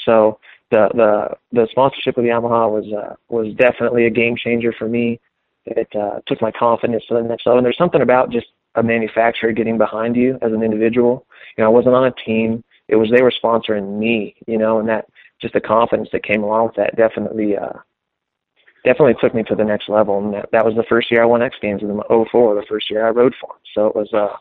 So 0.05 0.39
the 0.73 0.89
the 0.95 1.61
the 1.61 1.69
sponsorship 1.71 2.17
of 2.17 2.25
Yamaha 2.25 2.69
was 2.69 2.93
uh, 2.93 3.15
was 3.29 3.55
definitely 3.55 4.07
a 4.07 4.11
game 4.11 4.37
changer 4.37 4.73
for 4.77 4.89
me. 4.89 5.21
It 5.67 5.89
uh, 5.95 6.19
took 6.27 6.41
my 6.43 6.51
confidence 6.51 7.05
to 7.09 7.15
the 7.15 7.23
next 7.23 7.47
level. 7.47 7.59
And 7.59 7.65
there's 7.65 7.79
something 7.79 8.03
about 8.03 8.31
just 8.31 8.47
a 8.75 8.83
manufacturer 8.83 9.53
getting 9.53 9.79
behind 9.79 10.17
you 10.17 10.39
as 10.43 10.53
an 10.53 10.63
individual. 10.63 11.25
You 11.57 11.63
know, 11.63 11.69
I 11.69 11.73
wasn't 11.73 11.95
on 11.95 12.07
a 12.07 12.13
team. 12.25 12.65
It 12.89 12.97
was 12.97 13.11
they 13.11 13.23
were 13.23 13.33
sponsoring 13.33 13.99
me. 13.99 14.35
You 14.47 14.59
know, 14.59 14.81
and 14.81 14.89
that 14.89 15.07
just 15.41 15.55
the 15.55 15.61
confidence 15.61 16.09
that 16.13 16.25
came 16.25 16.43
along 16.43 16.67
with 16.69 16.77
that 16.77 16.97
definitely 16.97 17.57
uh, 17.57 17.79
definitely 18.85 19.15
took 19.21 19.35
me 19.35 19.43
to 19.45 19.55
the 19.55 19.65
next 19.65 19.89
level. 19.89 20.19
And 20.19 20.35
that, 20.35 20.49
that 20.53 20.65
was 20.65 20.75
the 20.75 20.85
first 20.89 21.11
year 21.11 21.23
I 21.23 21.27
won 21.27 21.43
X 21.43 21.57
Games 21.61 21.83
in 21.83 22.01
04, 22.09 22.55
the 22.55 22.67
first 22.69 22.91
year 22.91 23.07
I 23.07 23.11
rode 23.11 23.35
for 23.41 23.49
them. 23.49 23.59
So 23.75 23.87
it 23.87 23.95
was 23.95 24.13
uh, 24.15 24.37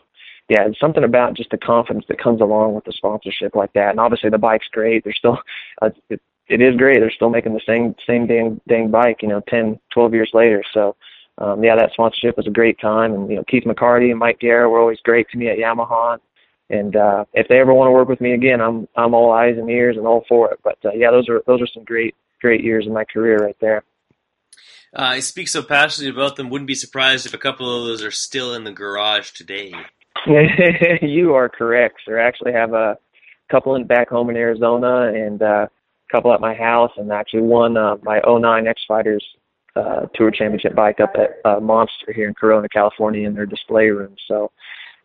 yeah, 0.50 0.68
it's 0.68 0.80
something 0.80 1.04
about 1.04 1.36
just 1.36 1.50
the 1.50 1.58
confidence 1.58 2.06
that 2.10 2.22
comes 2.22 2.42
along 2.42 2.76
with 2.76 2.84
the 2.84 2.92
sponsorship 2.92 3.56
like 3.56 3.74
that. 3.74 3.92
And 3.92 4.00
obviously 4.00 4.30
the 4.30 4.38
bike's 4.38 4.68
great. 4.72 5.04
They're 5.04 5.14
still, 5.14 5.40
uh, 5.82 5.92
it, 6.10 6.22
it 6.48 6.62
is 6.62 6.76
great. 6.76 7.00
They're 7.00 7.12
still 7.12 7.30
making 7.30 7.54
the 7.54 7.62
same 7.66 7.96
same 8.06 8.28
dang 8.28 8.60
dang 8.68 8.92
bike, 8.92 9.22
you 9.22 9.30
know, 9.30 9.42
ten, 9.48 9.80
twelve 9.94 10.14
years 10.14 10.32
later. 10.34 10.64
So, 10.74 10.96
um, 11.38 11.64
yeah, 11.64 11.76
that 11.78 11.92
sponsorship 11.94 12.36
was 12.36 12.48
a 12.48 12.52
great 12.52 12.80
time. 12.80 13.14
And 13.14 13.30
you 13.30 13.38
know, 13.38 13.44
Keith 13.46 13.64
McCarty 13.64 14.10
and 14.10 14.20
Mike 14.20 14.40
Guerra 14.40 14.70
were 14.70 14.80
always 14.80 15.00
great 15.00 15.30
to 15.30 15.38
me 15.38 15.48
at 15.48 15.58
Yamaha. 15.58 16.20
And 16.70 16.96
uh, 16.96 17.26
if 17.34 17.48
they 17.48 17.60
ever 17.60 17.74
want 17.74 17.88
to 17.88 17.92
work 17.92 18.10
with 18.10 18.22
me 18.22 18.34
again, 18.34 18.60
I'm 18.60 18.88
I'm 18.96 19.14
all 19.14 19.32
eyes 19.32 19.58
and 19.58 19.70
ears 19.70 19.96
and 19.98 20.06
all 20.06 20.26
for 20.28 20.52
it. 20.52 20.60
But 20.64 20.78
uh, 20.84 20.92
yeah, 20.94 21.12
those 21.12 21.30
are 21.30 21.42
those 21.48 21.62
are 21.62 21.68
some 21.68 21.86
great 21.86 22.16
great 22.42 22.64
years 22.64 22.86
in 22.86 22.94
my 22.94 23.06
career 23.06 23.38
right 23.38 23.58
there. 23.62 23.84
Uh, 24.94 25.16
I 25.16 25.20
speak 25.20 25.48
so 25.48 25.64
passionately 25.64 26.14
about 26.14 26.36
them. 26.36 26.50
Wouldn't 26.50 26.68
be 26.68 26.76
surprised 26.76 27.26
if 27.26 27.34
a 27.34 27.38
couple 27.38 27.74
of 27.74 27.88
those 27.88 28.04
are 28.04 28.12
still 28.12 28.54
in 28.54 28.66
the 28.66 28.72
garage 28.72 29.32
today. 29.32 29.74
you 31.02 31.34
are 31.34 31.50
correct, 31.50 32.02
sir. 32.06 32.20
I 32.20 32.28
actually 32.28 32.54
have 32.54 32.74
a 32.74 32.98
couple 33.50 33.76
in 33.76 33.86
back 33.86 34.10
home 34.10 34.30
in 34.30 34.36
Arizona 34.36 35.12
and 35.14 35.42
uh, 35.42 35.68
a 35.68 36.12
couple 36.12 36.34
at 36.34 36.42
my 36.42 36.54
house, 36.54 36.92
and 36.98 37.12
actually 37.12 37.42
one 37.42 37.78
uh, 37.78 37.98
my 38.04 38.22
09 38.26 38.68
X 38.68 38.82
Fighters 38.88 39.26
uh, 39.76 40.06
Tour 40.14 40.32
Championship 40.32 40.76
bike 40.76 41.00
up 41.00 41.14
at 41.16 41.40
uh, 41.50 41.60
Monster 41.60 42.14
here 42.14 42.28
in 42.28 42.34
Corona, 42.34 42.68
California, 42.70 43.28
in 43.28 43.34
their 43.34 43.46
display 43.46 43.90
room. 43.90 44.16
So, 44.28 44.52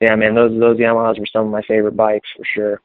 yeah, 0.01 0.15
man, 0.17 0.35
those 0.35 0.59
those 0.59 0.79
Yamahas 0.79 1.19
were 1.19 1.27
some 1.33 1.47
of 1.47 1.51
my 1.51 1.63
favorite 1.63 1.97
bikes 1.97 2.29
for 2.37 2.45
sure. 2.45 2.81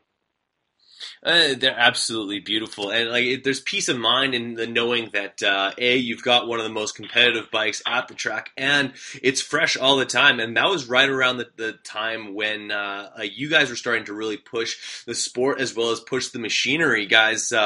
Uh, 1.23 1.53
they're 1.57 1.77
absolutely 1.77 2.39
beautiful, 2.39 2.89
and 2.89 3.09
like 3.09 3.25
it, 3.25 3.43
there's 3.43 3.61
peace 3.61 3.87
of 3.89 3.97
mind 3.97 4.33
in 4.33 4.55
the 4.55 4.67
knowing 4.67 5.09
that 5.13 5.41
uh, 5.43 5.71
a 5.77 5.95
you've 5.97 6.23
got 6.23 6.47
one 6.47 6.59
of 6.59 6.65
the 6.65 6.71
most 6.71 6.95
competitive 6.95 7.49
bikes 7.51 7.81
at 7.85 8.07
the 8.07 8.13
track, 8.13 8.51
and 8.57 8.93
it's 9.21 9.41
fresh 9.41 9.77
all 9.77 9.97
the 9.97 10.05
time. 10.05 10.39
And 10.39 10.57
that 10.57 10.69
was 10.69 10.87
right 10.87 11.09
around 11.09 11.37
the, 11.37 11.47
the 11.55 11.73
time 11.83 12.33
when 12.33 12.71
uh, 12.71 13.09
you 13.23 13.49
guys 13.49 13.69
were 13.69 13.75
starting 13.75 14.05
to 14.05 14.13
really 14.13 14.37
push 14.37 15.03
the 15.05 15.15
sport 15.15 15.59
as 15.59 15.75
well 15.75 15.91
as 15.91 15.99
push 15.99 16.29
the 16.29 16.39
machinery, 16.39 17.05
guys. 17.05 17.51
Uh, 17.51 17.61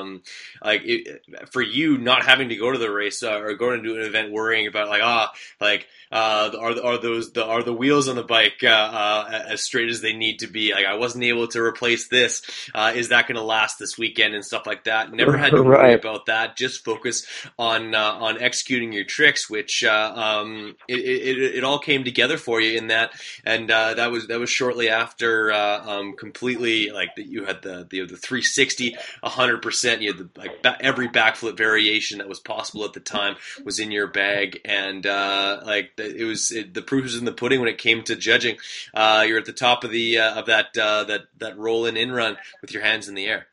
um, 0.00 0.22
like 0.62 0.82
it, 0.84 1.22
for 1.50 1.62
you, 1.62 1.98
not 1.98 2.24
having 2.24 2.50
to 2.50 2.56
go 2.56 2.70
to 2.70 2.78
the 2.78 2.90
race 2.90 3.22
uh, 3.22 3.40
or 3.40 3.54
going 3.54 3.82
to 3.82 3.96
an 3.96 4.02
event, 4.02 4.32
worrying 4.32 4.66
about 4.66 4.88
like 4.88 5.02
ah, 5.02 5.32
like 5.60 5.86
uh, 6.12 6.50
are 6.58 6.82
are 6.82 6.98
those 6.98 7.32
the 7.32 7.44
are 7.44 7.62
the 7.62 7.72
wheels 7.72 8.08
on 8.08 8.16
the 8.16 8.22
bike 8.22 8.62
as 8.62 9.62
straight 9.62 9.90
as 9.90 10.00
they 10.00 10.12
need 10.12 10.40
to 10.40 10.46
be? 10.46 10.72
Like 10.72 10.86
I 10.86 10.94
wasn't 10.94 11.24
able 11.24 11.48
to 11.48 11.62
replace 11.62 12.08
this 12.08 12.42
uh, 12.74 12.92
is 12.94 13.08
that 13.08 13.26
going 13.26 13.36
to 13.36 13.42
last 13.42 13.78
this 13.78 13.98
weekend 13.98 14.34
and 14.34 14.44
stuff 14.44 14.66
like 14.66 14.84
that. 14.84 15.12
Never 15.12 15.36
had 15.36 15.50
to 15.50 15.62
worry 15.62 15.76
right. 15.76 15.98
about 15.98 16.26
that. 16.26 16.56
Just 16.56 16.84
focus 16.84 17.26
on 17.58 17.94
uh, 17.94 18.12
on 18.12 18.40
executing 18.40 18.92
your 18.92 19.04
tricks, 19.04 19.48
which 19.50 19.84
uh, 19.84 20.12
um, 20.14 20.76
it, 20.88 20.98
it, 20.98 21.56
it, 21.56 21.64
all 21.64 21.78
came 21.78 22.04
together 22.04 22.36
for 22.36 22.60
you 22.60 22.76
in 22.76 22.88
that, 22.88 23.12
and 23.44 23.70
uh, 23.70 23.94
that 23.94 24.10
was 24.10 24.28
that 24.28 24.38
was 24.38 24.50
shortly 24.50 24.88
after 24.88 25.52
uh, 25.52 25.84
um, 25.86 26.16
completely 26.16 26.90
like 26.90 27.14
that 27.16 27.26
you 27.26 27.44
had 27.44 27.62
the 27.62 27.86
the, 27.88 28.00
the 28.00 28.16
360, 28.16 28.96
100 29.20 29.62
percent. 29.62 30.02
You 30.02 30.12
had 30.12 30.18
the, 30.18 30.40
like 30.40 30.62
ba- 30.62 30.78
every 30.80 31.08
backflip 31.08 31.56
variation 31.56 32.18
that 32.18 32.28
was 32.28 32.40
possible 32.40 32.84
at 32.84 32.92
the 32.92 33.00
time 33.00 33.36
was 33.64 33.78
in 33.78 33.90
your 33.90 34.06
bag, 34.06 34.60
and 34.64 35.06
uh, 35.06 35.60
like 35.64 35.92
it 35.98 36.24
was 36.24 36.52
it, 36.52 36.74
the 36.74 36.82
proof 36.82 37.04
was 37.04 37.16
in 37.16 37.24
the 37.24 37.32
pudding 37.32 37.60
when 37.60 37.68
it 37.68 37.78
came 37.78 38.02
to 38.04 38.16
judging. 38.16 38.56
you're 38.94 39.38
at 39.38 39.44
the 39.44 39.52
top 39.52 39.84
of 39.84 39.90
the 39.90 40.18
of 40.18 40.46
that 40.46 40.74
that 40.74 41.22
that 41.38 41.58
roll 41.58 41.86
in 41.86 41.96
in 41.96 42.12
run 42.12 42.36
with 42.60 42.72
your 42.72 42.82
hands 42.82 43.08
in 43.08 43.14
the 43.14 43.26
air. 43.26 43.46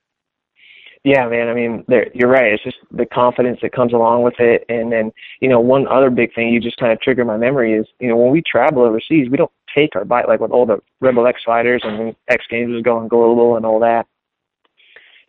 Yeah, 1.03 1.28
man. 1.30 1.47
I 1.47 1.53
mean, 1.53 1.86
you're 2.14 2.30
right. 2.30 2.51
It's 2.51 2.64
just 2.64 2.78
the 2.91 3.05
confidence 3.05 3.60
that 3.62 3.72
comes 3.72 3.93
along 3.93 4.24
with 4.24 4.34
it, 4.39 4.66
and 4.68 4.91
then 4.91 5.12
you 5.39 5.47
know, 5.47 5.60
one 5.60 5.88
other 5.88 6.10
big 6.10 6.34
thing 6.36 6.49
you 6.49 6.60
just 6.60 6.78
kind 6.78 6.91
of 6.91 6.99
trigger 6.99 7.24
my 7.24 7.38
memory 7.38 7.74
is 7.74 7.86
you 7.99 8.10
know 8.10 8.18
when 8.18 8.32
we 8.32 8.41
travel 8.41 8.84
overseas, 8.84 9.30
we 9.30 9.38
don't 9.38 9.51
take 9.74 9.95
our 9.95 10.03
bike 10.03 10.28
like 10.28 10.39
with 10.39 10.51
all 10.51 10.66
the 10.66 10.80
Red 10.99 11.16
Bull 11.16 11.28
X-Fighters 11.28 11.82
and 11.86 12.16
X 12.28 12.43
Games 12.49 12.74
was 12.74 12.82
going 12.82 13.08
global 13.08 13.55
and 13.55 13.66
all 13.66 13.80
that. 13.80 14.05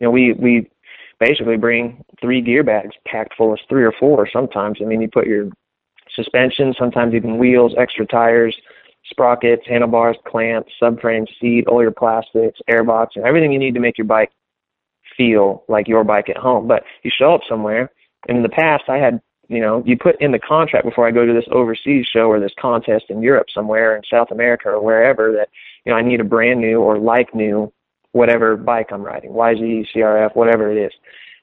You 0.01 0.07
know, 0.07 0.11
we 0.11 0.33
we 0.33 0.71
basically 1.21 1.57
bring 1.57 2.05
three 2.21 2.41
gear 2.41 2.65
bags 2.65 2.97
packed 3.07 3.35
full 3.37 3.53
of 3.53 3.61
three 3.69 3.85
or 3.85 3.93
four 3.93 4.29
sometimes. 4.33 4.79
I 4.81 4.85
mean, 4.85 5.01
you 5.01 5.09
put 5.09 5.27
your 5.27 5.51
suspension, 6.15 6.75
sometimes 6.79 7.15
even 7.15 7.39
wheels, 7.39 7.75
extra 7.79 8.07
tires, 8.07 8.57
sprockets, 9.11 9.63
handlebars, 9.67 10.17
clamps, 10.27 10.73
subframe, 10.81 11.27
seat, 11.41 11.67
all 11.67 11.83
your 11.83 11.91
plastics, 11.91 12.61
airbox, 12.69 13.09
and 13.17 13.25
everything 13.25 13.53
you 13.53 13.59
need 13.59 13.75
to 13.75 13.81
make 13.81 13.99
your 13.99 14.07
bike 14.07 14.31
feel 15.17 15.65
like 15.69 15.89
your 15.89 16.05
bike 16.05 16.29
at 16.29 16.37
home. 16.37 16.69
But 16.69 16.85
you 17.03 17.11
show 17.17 17.35
up 17.35 17.41
somewhere, 17.49 17.91
and 18.29 18.37
in 18.37 18.43
the 18.43 18.49
past, 18.49 18.85
I 18.89 18.97
had, 18.97 19.21
you 19.49 19.61
know, 19.61 19.83
you 19.87 19.97
put 19.97 20.21
in 20.21 20.33
the 20.33 20.39
contract 20.39 20.85
before 20.85 21.07
I 21.07 21.11
go 21.11 21.27
to 21.27 21.33
this 21.33 21.49
overseas 21.51 22.07
show 22.07 22.29
or 22.29 22.41
this 22.41 22.53
contest 22.61 23.07
in 23.09 23.23
Europe 23.23 23.47
somewhere 23.53 23.97
in 23.97 24.03
South 24.11 24.31
America 24.31 24.69
or 24.69 24.83
wherever 24.83 25.33
that, 25.33 25.49
you 25.85 25.93
know, 25.93 25.99
I 25.99 26.03
need 26.03 26.21
a 26.21 26.25
brand 26.25 26.61
new 26.61 26.81
or 26.81 26.99
like 26.99 27.35
new 27.35 27.73
whatever 28.13 28.57
bike 28.57 28.89
I'm 28.91 29.03
riding, 29.03 29.31
YZ, 29.31 29.87
CRF, 29.95 30.35
whatever 30.35 30.71
it 30.71 30.87
is. 30.87 30.93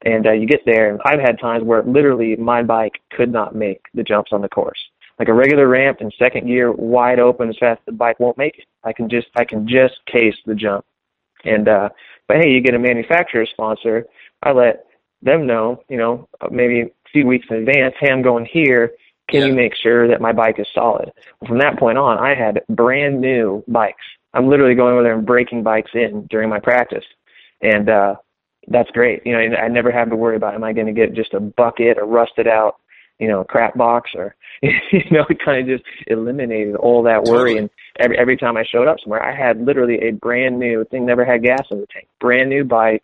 And 0.03 0.27
uh, 0.27 0.33
you 0.33 0.45
get 0.45 0.61
there, 0.65 0.89
and 0.89 0.99
I've 1.05 1.19
had 1.19 1.39
times 1.39 1.63
where 1.63 1.81
literally 1.81 2.35
my 2.35 2.61
bike 2.63 2.99
could 3.11 3.31
not 3.31 3.55
make 3.55 3.81
the 3.93 4.03
jumps 4.03 4.31
on 4.33 4.41
the 4.41 4.49
course 4.49 4.79
like 5.19 5.27
a 5.27 5.33
regular 5.33 5.67
ramp 5.67 5.99
in 6.01 6.11
second 6.19 6.47
gear, 6.47 6.71
wide 6.71 7.19
open 7.19 7.49
as 7.49 7.57
fast 7.57 7.79
as 7.79 7.85
the 7.85 7.91
bike 7.91 8.19
won't 8.19 8.37
make 8.37 8.57
it. 8.57 8.65
I 8.83 8.93
can 8.93 9.09
just 9.09 9.27
I 9.35 9.45
can 9.45 9.67
just 9.67 9.95
case 10.11 10.35
the 10.45 10.55
jump. 10.55 10.85
And 11.43 11.67
uh 11.67 11.89
but 12.27 12.37
hey, 12.37 12.49
you 12.49 12.61
get 12.61 12.73
a 12.73 12.79
manufacturer 12.79 13.45
sponsor. 13.45 14.05
I 14.43 14.51
let 14.51 14.85
them 15.21 15.45
know, 15.45 15.83
you 15.89 15.97
know, 15.97 16.27
maybe 16.51 16.81
a 16.81 16.89
few 17.11 17.25
weeks 17.25 17.47
in 17.49 17.57
advance, 17.57 17.95
hey, 17.99 18.11
I'm 18.11 18.21
going 18.21 18.45
here. 18.45 18.91
Can 19.29 19.41
yeah. 19.41 19.47
you 19.47 19.53
make 19.53 19.73
sure 19.75 20.07
that 20.07 20.21
my 20.21 20.31
bike 20.31 20.59
is 20.59 20.67
solid? 20.73 21.11
From 21.47 21.57
that 21.59 21.79
point 21.79 21.97
on, 21.97 22.19
I 22.19 22.35
had 22.35 22.61
brand 22.69 23.19
new 23.19 23.63
bikes. 23.67 24.03
I'm 24.33 24.47
literally 24.47 24.75
going 24.75 24.93
over 24.93 25.01
there 25.01 25.15
and 25.15 25.25
breaking 25.25 25.63
bikes 25.63 25.91
in 25.93 26.27
during 26.29 26.49
my 26.49 26.59
practice, 26.59 27.05
and 27.61 27.89
uh, 27.89 28.15
that's 28.67 28.91
great. 28.91 29.25
You 29.25 29.33
know, 29.33 29.39
I 29.39 29.67
never 29.67 29.91
have 29.91 30.09
to 30.09 30.15
worry 30.15 30.35
about 30.35 30.53
am 30.53 30.63
I 30.63 30.73
going 30.73 30.87
to 30.87 30.93
get 30.93 31.13
just 31.13 31.33
a 31.33 31.39
bucket 31.39 31.97
or 31.97 32.05
rusted 32.05 32.47
out 32.47 32.75
you 33.19 33.27
know, 33.27 33.41
a 33.41 33.45
crap 33.45 33.77
box 33.77 34.11
or, 34.15 34.35
you 34.61 35.03
know, 35.11 35.25
it 35.29 35.43
kind 35.43 35.59
of 35.59 35.77
just 35.77 35.89
eliminated 36.07 36.75
all 36.75 37.03
that 37.03 37.23
worry. 37.23 37.57
And 37.57 37.69
every, 37.99 38.17
every 38.17 38.37
time 38.37 38.57
I 38.57 38.63
showed 38.63 38.87
up 38.87 38.97
somewhere, 39.01 39.23
I 39.23 39.35
had 39.35 39.61
literally 39.61 39.99
a 40.01 40.11
brand 40.11 40.59
new 40.59 40.85
thing, 40.85 41.05
never 41.05 41.25
had 41.25 41.43
gas 41.43 41.65
in 41.71 41.79
the 41.79 41.87
tank, 41.87 42.07
brand 42.19 42.49
new 42.49 42.63
bike. 42.63 43.03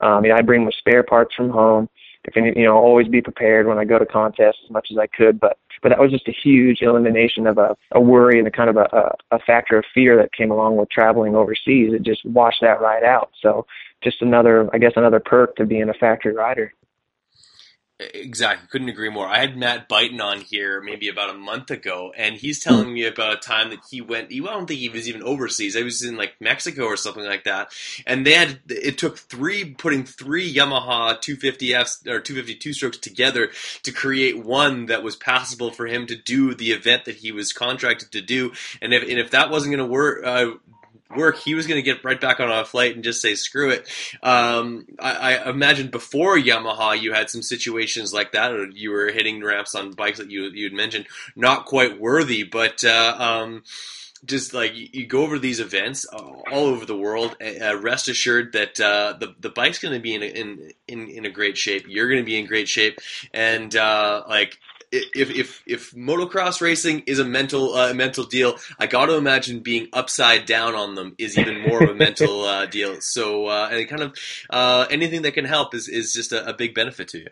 Um, 0.00 0.24
you 0.24 0.30
know, 0.30 0.36
I 0.36 0.42
bring 0.42 0.64
my 0.64 0.70
spare 0.78 1.02
parts 1.02 1.34
from 1.34 1.50
home. 1.50 1.88
If 2.24 2.36
any, 2.36 2.52
you 2.54 2.64
know, 2.64 2.76
always 2.76 3.08
be 3.08 3.22
prepared 3.22 3.66
when 3.66 3.78
I 3.78 3.84
go 3.84 3.98
to 3.98 4.04
contests 4.04 4.58
as 4.64 4.70
much 4.70 4.88
as 4.90 4.98
I 4.98 5.06
could. 5.06 5.40
But 5.40 5.58
but 5.82 5.88
that 5.90 5.98
was 5.98 6.10
just 6.10 6.28
a 6.28 6.32
huge 6.32 6.82
elimination 6.82 7.46
of 7.46 7.56
a, 7.58 7.74
a 7.92 8.00
worry 8.00 8.38
and 8.38 8.46
a 8.46 8.50
kind 8.50 8.68
of 8.68 8.76
a, 8.76 8.88
a, 8.92 9.36
a 9.36 9.38
factor 9.40 9.78
of 9.78 9.84
fear 9.94 10.16
that 10.18 10.32
came 10.32 10.50
along 10.50 10.76
with 10.76 10.90
traveling 10.90 11.34
overseas. 11.34 11.94
It 11.94 12.02
just 12.02 12.24
washed 12.26 12.60
that 12.60 12.82
right 12.82 13.02
out. 13.02 13.30
So 13.40 13.66
just 14.02 14.20
another, 14.20 14.68
I 14.74 14.78
guess, 14.78 14.92
another 14.96 15.20
perk 15.20 15.56
to 15.56 15.64
being 15.64 15.88
a 15.88 15.94
factory 15.94 16.34
rider. 16.34 16.74
Exactly. 18.00 18.66
Couldn't 18.70 18.88
agree 18.88 19.10
more. 19.10 19.26
I 19.26 19.40
had 19.40 19.58
Matt 19.58 19.86
Buyten 19.86 20.22
on 20.22 20.40
here 20.40 20.80
maybe 20.80 21.08
about 21.08 21.28
a 21.28 21.38
month 21.38 21.70
ago, 21.70 22.12
and 22.16 22.34
he's 22.34 22.58
telling 22.58 22.94
me 22.94 23.04
about 23.04 23.34
a 23.34 23.36
time 23.36 23.68
that 23.70 23.80
he 23.90 24.00
went. 24.00 24.32
I 24.32 24.38
don't 24.38 24.66
think 24.66 24.80
he 24.80 24.88
was 24.88 25.06
even 25.06 25.22
overseas. 25.22 25.76
I 25.76 25.82
was 25.82 26.02
in 26.02 26.16
like 26.16 26.32
Mexico 26.40 26.84
or 26.84 26.96
something 26.96 27.24
like 27.24 27.44
that, 27.44 27.72
and 28.06 28.26
they 28.26 28.32
had. 28.32 28.60
It 28.68 28.96
took 28.96 29.18
three 29.18 29.74
putting 29.74 30.04
three 30.04 30.52
Yamaha 30.52 31.18
250Fs 31.18 32.06
or 32.06 32.20
252 32.20 32.72
strokes 32.72 32.96
together 32.96 33.50
to 33.82 33.92
create 33.92 34.42
one 34.42 34.86
that 34.86 35.02
was 35.02 35.16
passable 35.16 35.70
for 35.70 35.86
him 35.86 36.06
to 36.06 36.16
do 36.16 36.54
the 36.54 36.72
event 36.72 37.04
that 37.04 37.16
he 37.16 37.32
was 37.32 37.52
contracted 37.52 38.12
to 38.12 38.22
do. 38.22 38.52
And 38.80 38.94
if 38.94 39.02
and 39.02 39.18
if 39.18 39.30
that 39.32 39.50
wasn't 39.50 39.76
going 39.76 39.86
to 39.86 39.92
work, 39.92 40.24
uh, 40.24 40.52
work, 41.16 41.38
he 41.38 41.54
was 41.54 41.66
going 41.66 41.78
to 41.78 41.82
get 41.82 42.04
right 42.04 42.20
back 42.20 42.40
on 42.40 42.50
a 42.50 42.64
flight 42.64 42.94
and 42.94 43.04
just 43.04 43.22
say 43.22 43.34
screw 43.34 43.70
it. 43.70 43.88
Um, 44.22 44.86
I, 44.98 45.36
I 45.36 45.50
imagine 45.50 45.88
before 45.88 46.36
Yamaha, 46.36 47.00
you 47.00 47.12
had 47.12 47.30
some 47.30 47.42
situations 47.42 48.12
like 48.12 48.32
that, 48.32 48.52
or 48.52 48.66
you 48.66 48.90
were 48.90 49.10
hitting 49.10 49.42
ramps 49.42 49.74
on 49.74 49.92
bikes 49.92 50.18
that 50.18 50.30
you 50.30 50.50
you 50.52 50.64
had 50.64 50.72
mentioned 50.72 51.06
not 51.36 51.66
quite 51.66 52.00
worthy, 52.00 52.42
but. 52.44 52.84
Uh, 52.84 53.16
um, 53.18 53.62
just 54.24 54.52
like 54.52 54.72
you 54.74 55.06
go 55.06 55.22
over 55.22 55.38
these 55.38 55.60
events 55.60 56.04
all 56.04 56.44
over 56.50 56.84
the 56.84 56.96
world, 56.96 57.36
uh, 57.40 57.78
rest 57.78 58.08
assured 58.08 58.52
that 58.52 58.78
uh, 58.78 59.14
the 59.18 59.34
the 59.40 59.48
bike's 59.48 59.78
going 59.78 59.94
to 59.94 60.00
be 60.00 60.14
in, 60.14 60.22
a, 60.22 60.26
in 60.26 60.72
in 60.86 61.08
in 61.08 61.24
a 61.24 61.30
great 61.30 61.56
shape. 61.56 61.86
You're 61.88 62.08
going 62.08 62.20
to 62.20 62.26
be 62.26 62.38
in 62.38 62.46
great 62.46 62.68
shape, 62.68 62.98
and 63.32 63.74
uh, 63.74 64.24
like 64.28 64.58
if 64.92 65.30
if 65.30 65.62
if 65.66 65.90
motocross 65.92 66.60
racing 66.60 67.00
is 67.06 67.18
a 67.18 67.24
mental 67.24 67.74
uh, 67.74 67.94
mental 67.94 68.24
deal, 68.24 68.56
I 68.78 68.86
got 68.86 69.06
to 69.06 69.14
imagine 69.14 69.60
being 69.60 69.88
upside 69.92 70.46
down 70.46 70.74
on 70.74 70.94
them 70.94 71.14
is 71.18 71.38
even 71.38 71.60
more 71.60 71.82
of 71.82 71.90
a 71.90 71.94
mental 71.94 72.44
uh, 72.44 72.66
deal. 72.66 73.00
So 73.00 73.46
uh, 73.46 73.68
and 73.70 73.88
kind 73.88 74.02
of 74.02 74.14
uh, 74.50 74.86
anything 74.90 75.22
that 75.22 75.32
can 75.32 75.44
help 75.44 75.74
is 75.74 75.88
is 75.88 76.12
just 76.12 76.32
a, 76.32 76.48
a, 76.48 76.54
big 76.54 76.74
benefit 76.74 77.08
to 77.08 77.18
you. 77.18 77.28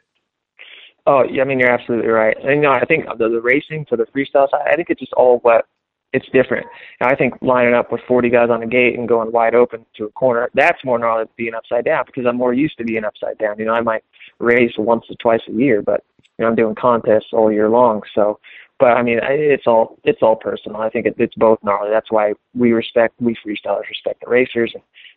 Oh 1.07 1.25
yeah, 1.25 1.43
I 1.43 1.45
mean 1.45 1.59
you're 1.59 1.71
absolutely 1.71 2.09
right. 2.09 2.37
And 2.37 2.57
you 2.57 2.61
know 2.61 2.73
I 2.73 2.85
think 2.85 3.07
the, 3.19 3.29
the 3.29 3.41
racing 3.41 3.87
for 3.89 3.97
the 3.97 4.07
freestyle 4.07 4.49
side, 4.51 4.69
I 4.71 4.77
think 4.77 4.91
it's 4.91 5.01
just 5.01 5.13
all 5.15 5.39
what 5.41 5.67
it's 6.13 6.27
different. 6.33 6.67
And 7.01 7.11
I 7.11 7.17
think 7.17 7.35
lining 7.43 7.75
up 7.75 7.93
with 7.93 8.01
40 8.09 8.31
guys 8.31 8.49
on 8.51 8.61
the 8.61 8.67
gate 8.67 8.99
and 8.99 9.07
going 9.07 9.31
wide 9.31 9.55
open 9.55 9.85
to 9.97 10.05
a 10.05 10.11
corner, 10.13 10.49
that's 10.55 10.83
more 10.85 10.99
gnarly 10.99 11.25
than 11.25 11.33
being 11.37 11.55
upside 11.55 11.85
down 11.85 12.05
because 12.07 12.25
I'm 12.27 12.37
more 12.37 12.55
used 12.55 12.79
to 12.79 12.85
being 12.85 13.05
upside 13.05 13.37
down. 13.37 13.59
You 13.59 13.67
know, 13.67 13.75
I 13.75 13.83
might 13.83 14.05
race 14.39 14.73
once 14.79 15.05
or 15.11 15.17
twice 15.21 15.43
a 15.49 15.53
year, 15.53 15.83
but 15.83 16.05
you 16.39 16.45
know, 16.45 16.49
I'm 16.49 16.57
doing 16.57 16.75
contests 16.75 17.29
all 17.33 17.53
year 17.53 17.69
long. 17.69 18.03
So, 18.15 18.39
but 18.79 18.91
I 18.91 19.03
mean, 19.03 19.19
it's 19.23 19.67
all 19.67 19.99
it's 20.05 20.23
all 20.23 20.37
personal. 20.37 20.81
I 20.81 20.91
think 20.91 21.07
it, 21.07 21.17
it's 21.19 21.35
both 21.35 21.59
gnarly. 21.63 21.91
That's 21.91 22.11
why 22.11 22.35
we 22.55 22.73
respect 22.73 23.15
we 23.21 23.37
freestylers 23.45 23.89
respect 23.89 24.23
the 24.25 24.31
racers, 24.31 24.73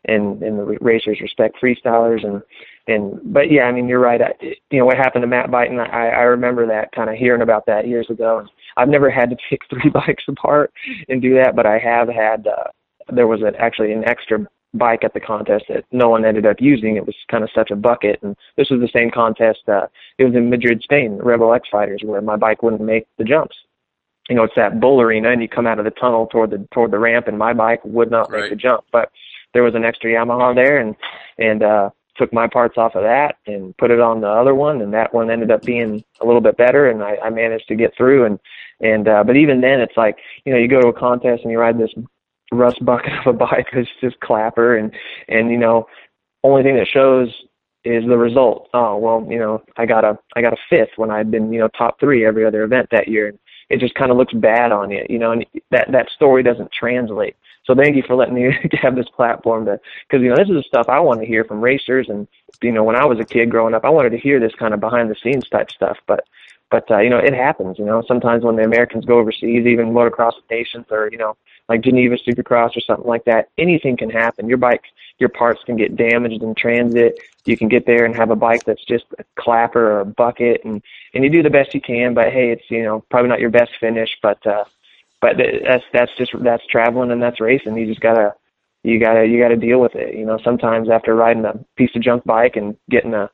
and 0.06 0.42
and, 0.42 0.58
the 0.60 0.78
racers 0.82 1.20
respect 1.22 1.58
freestylers. 1.62 2.26
And 2.26 2.42
and 2.88 3.20
but 3.34 3.52
yeah, 3.52 3.64
I 3.64 3.72
mean, 3.72 3.88
you're 3.88 4.00
right. 4.00 4.22
I, 4.22 4.34
you 4.72 4.80
know 4.80 4.86
what 4.86 4.98
happened 4.98 5.22
to 5.24 5.28
Matt 5.28 5.52
Buyten? 5.52 5.80
I 5.80 6.10
I 6.10 6.24
remember 6.24 6.66
that 6.68 6.92
kind 6.92 7.10
of 7.10 7.16
hearing 7.16 7.44
about 7.44 7.66
that 7.68 7.88
years 7.88 8.10
ago. 8.10 8.40
And 8.40 8.50
I've 8.78 8.90
never 8.90 9.12
had 9.12 9.30
to 9.30 9.38
pick 9.50 9.62
three 9.70 9.90
bikes 9.94 10.24
apart 10.28 10.74
and 11.08 11.22
do 11.22 11.36
that, 11.36 11.56
but 11.56 11.66
I 11.66 11.78
have 11.78 12.08
had. 12.08 12.48
uh 12.48 12.70
there 13.12 13.28
was 13.28 13.42
an, 13.42 13.56
actually 13.58 13.92
an 13.92 14.08
extra 14.08 14.46
bike 14.74 15.04
at 15.04 15.14
the 15.14 15.20
contest 15.20 15.66
that 15.70 15.86
no 15.92 16.10
one 16.10 16.26
ended 16.26 16.46
up 16.46 16.58
using. 16.60 16.96
It 16.96 17.06
was 17.06 17.16
kind 17.30 17.44
of 17.44 17.50
such 17.54 17.72
a 17.72 17.76
bucket. 17.76 18.22
And 18.22 18.36
this 18.58 18.70
was 18.70 18.80
the 18.80 18.90
same 18.94 19.12
contest. 19.12 19.60
Uh, 19.68 19.88
it 20.18 20.26
was 20.26 20.36
in 20.36 20.50
Madrid, 20.50 20.82
Spain, 20.82 21.20
Red 21.22 21.40
Bull 21.40 21.54
X-Fighters, 21.54 22.02
where 22.04 22.22
my 22.22 22.36
bike 22.36 22.64
wouldn't 22.64 22.82
make 22.82 23.08
the 23.18 23.24
jumps. 23.24 23.56
You 24.30 24.36
know, 24.36 24.44
it's 24.44 24.56
that 24.56 24.80
bull 24.80 25.02
arena, 25.02 25.32
and 25.32 25.42
you 25.42 25.50
come 25.50 25.68
out 25.68 25.80
of 25.80 25.86
the 25.86 25.92
tunnel 25.92 26.28
toward 26.28 26.52
the 26.52 26.66
toward 26.72 26.92
the 26.92 27.00
ramp, 27.00 27.28
and 27.28 27.38
my 27.38 27.54
bike 27.54 27.84
would 27.84 28.12
not 28.12 28.32
right. 28.32 28.42
make 28.42 28.50
the 28.52 28.56
jump. 28.56 28.86
But 28.92 29.12
there 29.54 29.64
was 29.64 29.76
an 29.76 29.84
extra 29.84 30.12
Yamaha 30.12 30.56
there, 30.56 30.78
and 30.78 30.96
and 31.38 31.64
uh, 31.64 31.90
took 32.16 32.32
my 32.32 32.48
parts 32.48 32.78
off 32.78 32.96
of 32.96 33.04
that 33.04 33.38
and 33.48 33.76
put 33.78 33.92
it 33.92 34.00
on 34.00 34.22
the 34.22 34.28
other 34.28 34.54
one, 34.56 34.82
and 34.82 34.94
that 34.94 35.14
one 35.14 35.30
ended 35.30 35.52
up 35.52 35.64
being 35.64 36.04
a 36.22 36.26
little 36.26 36.40
bit 36.40 36.56
better, 36.56 36.90
and 36.90 37.04
I, 37.04 37.18
I 37.18 37.30
managed 37.30 37.68
to 37.70 37.76
get 37.76 37.96
through. 37.98 38.26
And 38.26 38.40
and 38.80 39.08
uh, 39.08 39.24
but 39.24 39.36
even 39.36 39.60
then, 39.60 39.82
it's 39.82 39.98
like 39.98 40.18
you 40.46 40.54
know, 40.54 40.60
you 40.60 40.68
go 40.68 40.82
to 40.82 40.90
a 40.90 40.94
contest 40.94 41.42
and 41.44 41.52
you 41.52 41.60
ride 41.60 41.78
this 41.78 41.94
rust 42.52 42.84
bucket 42.84 43.14
of 43.26 43.36
a 43.36 43.38
bike 43.38 43.68
is 43.74 43.88
just 44.00 44.20
clapper 44.20 44.76
and 44.76 44.92
and 45.28 45.52
you 45.52 45.58
know 45.58 45.88
only 46.44 46.64
thing 46.64 46.76
that 46.76 46.88
shows 46.88 47.30
is 47.84 48.04
the 48.08 48.18
result. 48.18 48.70
Oh 48.74 48.98
well, 48.98 49.26
you 49.30 49.40
know 49.40 49.64
I 49.78 49.86
got 49.86 50.04
a 50.04 50.18
I 50.36 50.42
got 50.42 50.54
a 50.54 50.58
fifth 50.70 50.92
when 50.98 51.12
I'd 51.12 51.32
been 51.32 51.52
you 51.52 51.60
know 51.60 51.68
top 51.70 52.00
three 52.00 52.26
every 52.26 52.46
other 52.46 52.64
event 52.64 52.90
that 52.92 53.08
year. 53.08 53.28
And 53.28 53.40
it 53.70 53.80
just 53.80 53.96
kind 53.96 54.12
of 54.12 54.18
looks 54.18 54.34
bad 54.34 54.74
on 54.74 54.92
you, 54.92 55.06
you 55.10 55.18
know, 55.18 55.32
and 55.32 55.46
that 55.72 55.92
that 55.92 56.10
story 56.10 56.44
doesn't 56.44 56.72
translate. 56.74 57.36
So 57.64 57.74
thank 57.74 57.96
you 57.96 58.04
for 58.06 58.16
letting 58.16 58.36
me 58.36 58.52
have 58.82 58.96
this 58.96 59.08
platform 59.16 59.66
to, 59.66 59.80
because 60.08 60.22
you 60.22 60.30
know 60.30 60.36
this 60.36 60.50
is 60.50 60.56
the 60.56 60.64
stuff 60.64 60.88
I 60.90 61.00
want 61.00 61.22
to 61.22 61.26
hear 61.26 61.46
from 61.46 61.62
racers, 61.62 62.08
and 62.10 62.28
you 62.62 62.72
know 62.72 62.84
when 62.84 62.98
I 62.98 63.06
was 63.06 63.20
a 63.20 63.26
kid 63.26 63.50
growing 63.50 63.74
up, 63.74 63.86
I 63.86 63.90
wanted 63.90 64.12
to 64.12 64.18
hear 64.18 64.40
this 64.40 64.54
kind 64.60 64.74
of 64.74 64.80
behind 64.80 65.10
the 65.10 65.16
scenes 65.24 65.48
type 65.48 65.72
stuff, 65.72 65.98
but 66.06 66.26
but 66.70 66.90
uh, 66.92 67.00
you 67.00 67.10
know 67.10 67.18
it 67.18 67.34
happens. 67.34 67.80
You 67.80 67.86
know 67.86 68.04
sometimes 68.08 68.44
when 68.44 68.58
the 68.58 68.64
Americans 68.64 69.06
go 69.06 69.20
overseas, 69.20 69.66
even 69.66 69.94
motocross 69.94 70.34
nations, 70.50 70.88
or 70.92 71.10
you 71.12 71.18
know 71.18 71.38
like 71.70 71.82
Geneva 71.82 72.18
Supercross 72.18 72.76
or 72.76 72.82
something 72.82 73.08
like 73.08 73.26
that, 73.26 73.50
anything 73.58 73.98
can 73.98 74.10
happen. 74.10 74.48
Your 74.48 74.58
bike, 74.58 74.84
your 75.20 75.30
parts 75.30 75.62
can 75.66 75.76
get 75.76 75.96
damaged 75.96 76.44
in 76.44 76.56
transit. 76.56 77.20
You 77.46 77.58
can 77.58 77.70
get 77.70 77.86
there 77.86 78.06
and 78.06 78.16
have 78.16 78.30
a 78.30 78.36
bike 78.36 78.64
that's 78.66 78.84
just 78.86 79.06
a 79.18 79.24
clapper 79.40 79.92
or 79.92 80.00
a 80.02 80.06
bucket, 80.06 80.64
and 80.66 80.82
and 81.14 81.24
you 81.24 81.30
do 81.30 81.44
the 81.44 81.50
best 81.50 81.74
you 81.74 81.82
can. 81.82 82.14
But 82.14 82.32
hey, 82.32 82.52
it's 82.52 82.70
you 82.70 82.84
know 82.84 83.04
probably 83.10 83.30
not 83.30 83.40
your 83.40 83.50
best 83.50 83.72
finish, 83.80 84.18
but 84.22 84.46
uh, 84.46 84.66
but 85.22 85.38
that's 85.38 85.86
that's 85.94 86.12
just 86.18 86.32
that's 86.42 86.66
traveling 86.68 87.12
and 87.12 87.22
that's 87.22 87.40
racing. 87.40 87.78
You 87.78 87.88
just 87.88 88.02
gotta 88.02 88.34
you 88.84 89.00
gotta 89.00 89.26
you 89.26 89.40
gotta 89.40 89.58
deal 89.58 89.80
with 89.80 89.96
it. 89.96 90.16
You 90.16 90.26
know, 90.26 90.40
sometimes 90.44 90.90
after 90.90 91.16
riding 91.16 91.46
a 91.46 91.60
piece 91.76 91.96
of 91.96 92.02
junk 92.02 92.24
bike 92.26 92.56
and 92.56 92.76
getting 92.90 93.14
a 93.14 93.30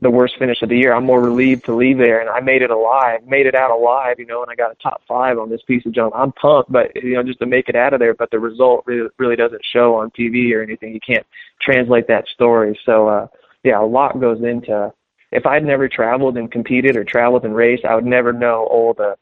the 0.00 0.10
worst 0.10 0.38
finish 0.38 0.62
of 0.62 0.68
the 0.68 0.76
year. 0.76 0.94
I'm 0.94 1.04
more 1.04 1.20
relieved 1.20 1.64
to 1.64 1.74
leave 1.74 1.98
there, 1.98 2.20
and 2.20 2.28
I 2.30 2.40
made 2.40 2.62
it 2.62 2.70
alive, 2.70 3.26
made 3.26 3.46
it 3.46 3.54
out 3.54 3.70
alive, 3.70 4.16
you 4.18 4.26
know, 4.26 4.42
and 4.42 4.50
I 4.50 4.54
got 4.54 4.70
a 4.70 4.76
top 4.76 5.02
five 5.08 5.38
on 5.38 5.50
this 5.50 5.62
piece 5.62 5.84
of 5.86 5.92
junk. 5.92 6.12
I'm 6.16 6.32
pumped, 6.32 6.70
but 6.70 6.94
you 6.96 7.14
know, 7.14 7.22
just 7.22 7.40
to 7.40 7.46
make 7.46 7.68
it 7.68 7.76
out 7.76 7.92
of 7.92 8.00
there. 8.00 8.14
But 8.14 8.30
the 8.30 8.38
result 8.38 8.84
really, 8.86 9.08
really 9.18 9.36
doesn't 9.36 9.62
show 9.64 9.96
on 9.96 10.10
TV 10.10 10.54
or 10.54 10.62
anything. 10.62 10.94
You 10.94 11.00
can't 11.00 11.26
translate 11.60 12.06
that 12.08 12.28
story. 12.28 12.78
So, 12.86 13.08
uh, 13.08 13.26
yeah, 13.64 13.80
a 13.80 13.84
lot 13.84 14.20
goes 14.20 14.42
into. 14.42 14.92
If 15.30 15.46
I'd 15.46 15.64
never 15.64 15.88
traveled 15.88 16.38
and 16.38 16.50
competed 16.50 16.96
or 16.96 17.04
traveled 17.04 17.44
and 17.44 17.54
raced, 17.54 17.84
I 17.84 17.94
would 17.94 18.06
never 18.06 18.32
know 18.32 18.66
all 18.70 18.94
the 18.94 19.16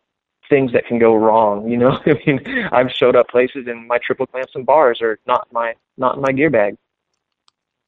things 0.48 0.72
that 0.72 0.86
can 0.86 0.98
go 0.98 1.14
wrong. 1.14 1.68
You 1.68 1.78
know, 1.78 1.98
I 2.06 2.20
mean, 2.26 2.68
I've 2.70 2.90
showed 2.90 3.16
up 3.16 3.28
places 3.28 3.66
and 3.66 3.88
my 3.88 3.98
triple 3.98 4.26
clamps 4.26 4.52
and 4.54 4.66
bars 4.66 5.00
are 5.00 5.18
not 5.26 5.48
my 5.52 5.74
not 5.96 6.16
in 6.16 6.22
my 6.22 6.32
gear 6.32 6.50
bag. 6.50 6.76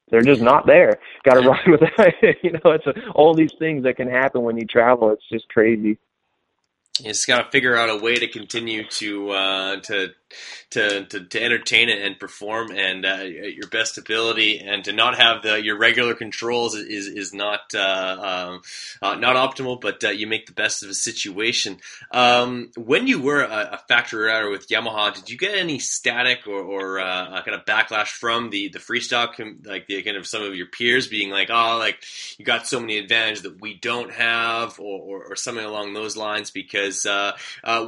They're 0.09 0.21
just 0.21 0.41
not 0.41 0.65
there. 0.65 0.99
Got 1.23 1.41
to 1.41 1.49
ride 1.49 1.67
with 1.67 1.81
that. 1.81 2.13
you 2.43 2.51
know, 2.51 2.71
it's 2.71 2.87
a, 2.87 3.09
all 3.11 3.33
these 3.33 3.53
things 3.59 3.83
that 3.83 3.95
can 3.97 4.09
happen 4.09 4.41
when 4.43 4.57
you 4.57 4.65
travel. 4.65 5.11
It's 5.11 5.27
just 5.31 5.47
crazy. 5.49 5.97
You 6.99 7.05
just 7.05 7.27
got 7.27 7.45
to 7.45 7.51
figure 7.51 7.75
out 7.75 7.89
a 7.89 7.95
way 7.95 8.15
to 8.15 8.27
continue 8.27 8.85
to 8.85 9.29
uh, 9.29 9.79
to 9.81 10.09
to, 10.71 11.05
to, 11.05 11.25
to 11.25 11.43
entertain 11.43 11.89
it 11.89 12.01
and 12.01 12.19
perform 12.19 12.71
and 12.71 13.05
uh, 13.05 13.09
at 13.09 13.53
your 13.53 13.67
best 13.67 13.97
ability 13.97 14.59
and 14.59 14.83
to 14.85 14.93
not 14.93 15.17
have 15.17 15.41
the 15.41 15.61
your 15.61 15.77
regular 15.77 16.13
controls 16.13 16.75
is 16.75 17.07
is 17.07 17.33
not 17.33 17.61
uh, 17.73 18.49
um, 18.51 18.61
uh, 19.01 19.15
not 19.15 19.35
optimal 19.35 19.79
but 19.79 20.03
uh, 20.03 20.09
you 20.09 20.27
make 20.27 20.45
the 20.45 20.53
best 20.53 20.83
of 20.83 20.89
a 20.89 20.93
situation. 20.93 21.77
Um, 22.11 22.71
when 22.75 23.07
you 23.07 23.21
were 23.21 23.41
a, 23.41 23.69
a, 23.73 23.79
factory 23.87 24.27
rider 24.27 24.49
with 24.49 24.67
Yamaha 24.67 25.15
did 25.15 25.29
you 25.29 25.37
get 25.37 25.55
any 25.55 25.79
static 25.79 26.45
or, 26.47 26.61
or 26.61 26.99
uh, 26.99 27.41
kind 27.41 27.55
of 27.55 27.65
backlash 27.65 28.07
from 28.07 28.49
the 28.49 28.69
the 28.69 28.79
freestyle 28.79 29.33
com- 29.33 29.59
like 29.65 29.87
the 29.87 30.01
kind 30.03 30.17
of 30.17 30.27
some 30.27 30.43
of 30.43 30.55
your 30.55 30.67
peers 30.67 31.07
being 31.07 31.29
like 31.31 31.49
oh 31.49 31.77
like 31.77 31.97
you 32.37 32.45
got 32.45 32.67
so 32.67 32.79
many 32.79 32.97
advantages 32.97 33.43
that 33.43 33.59
we 33.61 33.73
don't 33.73 34.11
have 34.11 34.79
or, 34.79 35.01
or, 35.01 35.31
or 35.31 35.35
something 35.35 35.65
along 35.65 35.93
those 35.93 36.15
lines? 36.15 36.51
Because 36.51 37.07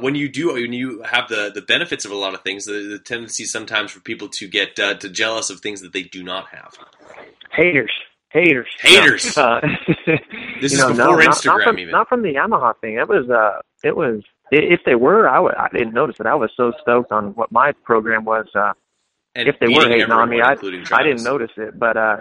when 0.00 0.14
you 0.14 0.28
do 0.28 0.54
when 0.54 0.72
you 0.72 1.02
have 1.02 1.28
the 1.28 1.52
the 1.54 1.62
benefits 1.62 2.04
of 2.04 2.10
a 2.10 2.16
lot 2.16 2.31
lot 2.32 2.38
of 2.38 2.44
things. 2.44 2.64
The, 2.64 2.88
the 2.90 2.98
tendency 2.98 3.44
sometimes 3.44 3.90
for 3.90 4.00
people 4.00 4.28
to 4.28 4.48
get 4.48 4.78
uh, 4.78 4.94
to 4.94 5.08
jealous 5.08 5.50
of 5.50 5.60
things 5.60 5.80
that 5.82 5.92
they 5.92 6.02
do 6.02 6.22
not 6.22 6.48
have. 6.48 6.76
Haters. 7.52 7.92
Haters. 8.30 8.68
Haters. 8.80 9.36
No, 9.36 9.42
uh, 9.42 9.60
this 10.60 10.72
is 10.72 10.78
know, 10.78 10.88
before 10.88 11.18
no, 11.18 11.28
Instagram, 11.28 11.44
not, 11.44 11.58
not 11.58 11.64
from, 11.64 11.78
even. 11.78 11.92
Not 11.92 12.08
from 12.08 12.22
the 12.22 12.34
Yamaha 12.34 12.74
thing. 12.80 12.94
It 12.94 13.08
was. 13.08 13.28
Uh, 13.28 13.60
it 13.84 13.96
was. 13.96 14.22
If 14.50 14.80
they 14.84 14.94
were, 14.94 15.28
I 15.28 15.36
w- 15.36 15.54
I 15.56 15.68
didn't 15.72 15.94
notice 15.94 16.16
it. 16.20 16.26
I 16.26 16.34
was 16.34 16.50
so 16.56 16.72
stoked 16.82 17.10
on 17.10 17.34
what 17.34 17.50
my 17.50 17.72
program 17.84 18.24
was. 18.24 18.46
Uh, 18.54 18.72
and 19.34 19.48
if 19.48 19.58
they 19.60 19.68
were 19.68 19.88
hating 19.88 20.10
on 20.10 20.28
me, 20.28 20.42
I 20.42 20.52
I 20.52 21.02
didn't 21.02 21.24
notice 21.24 21.52
it. 21.56 21.78
But 21.78 21.96
uh, 21.96 22.18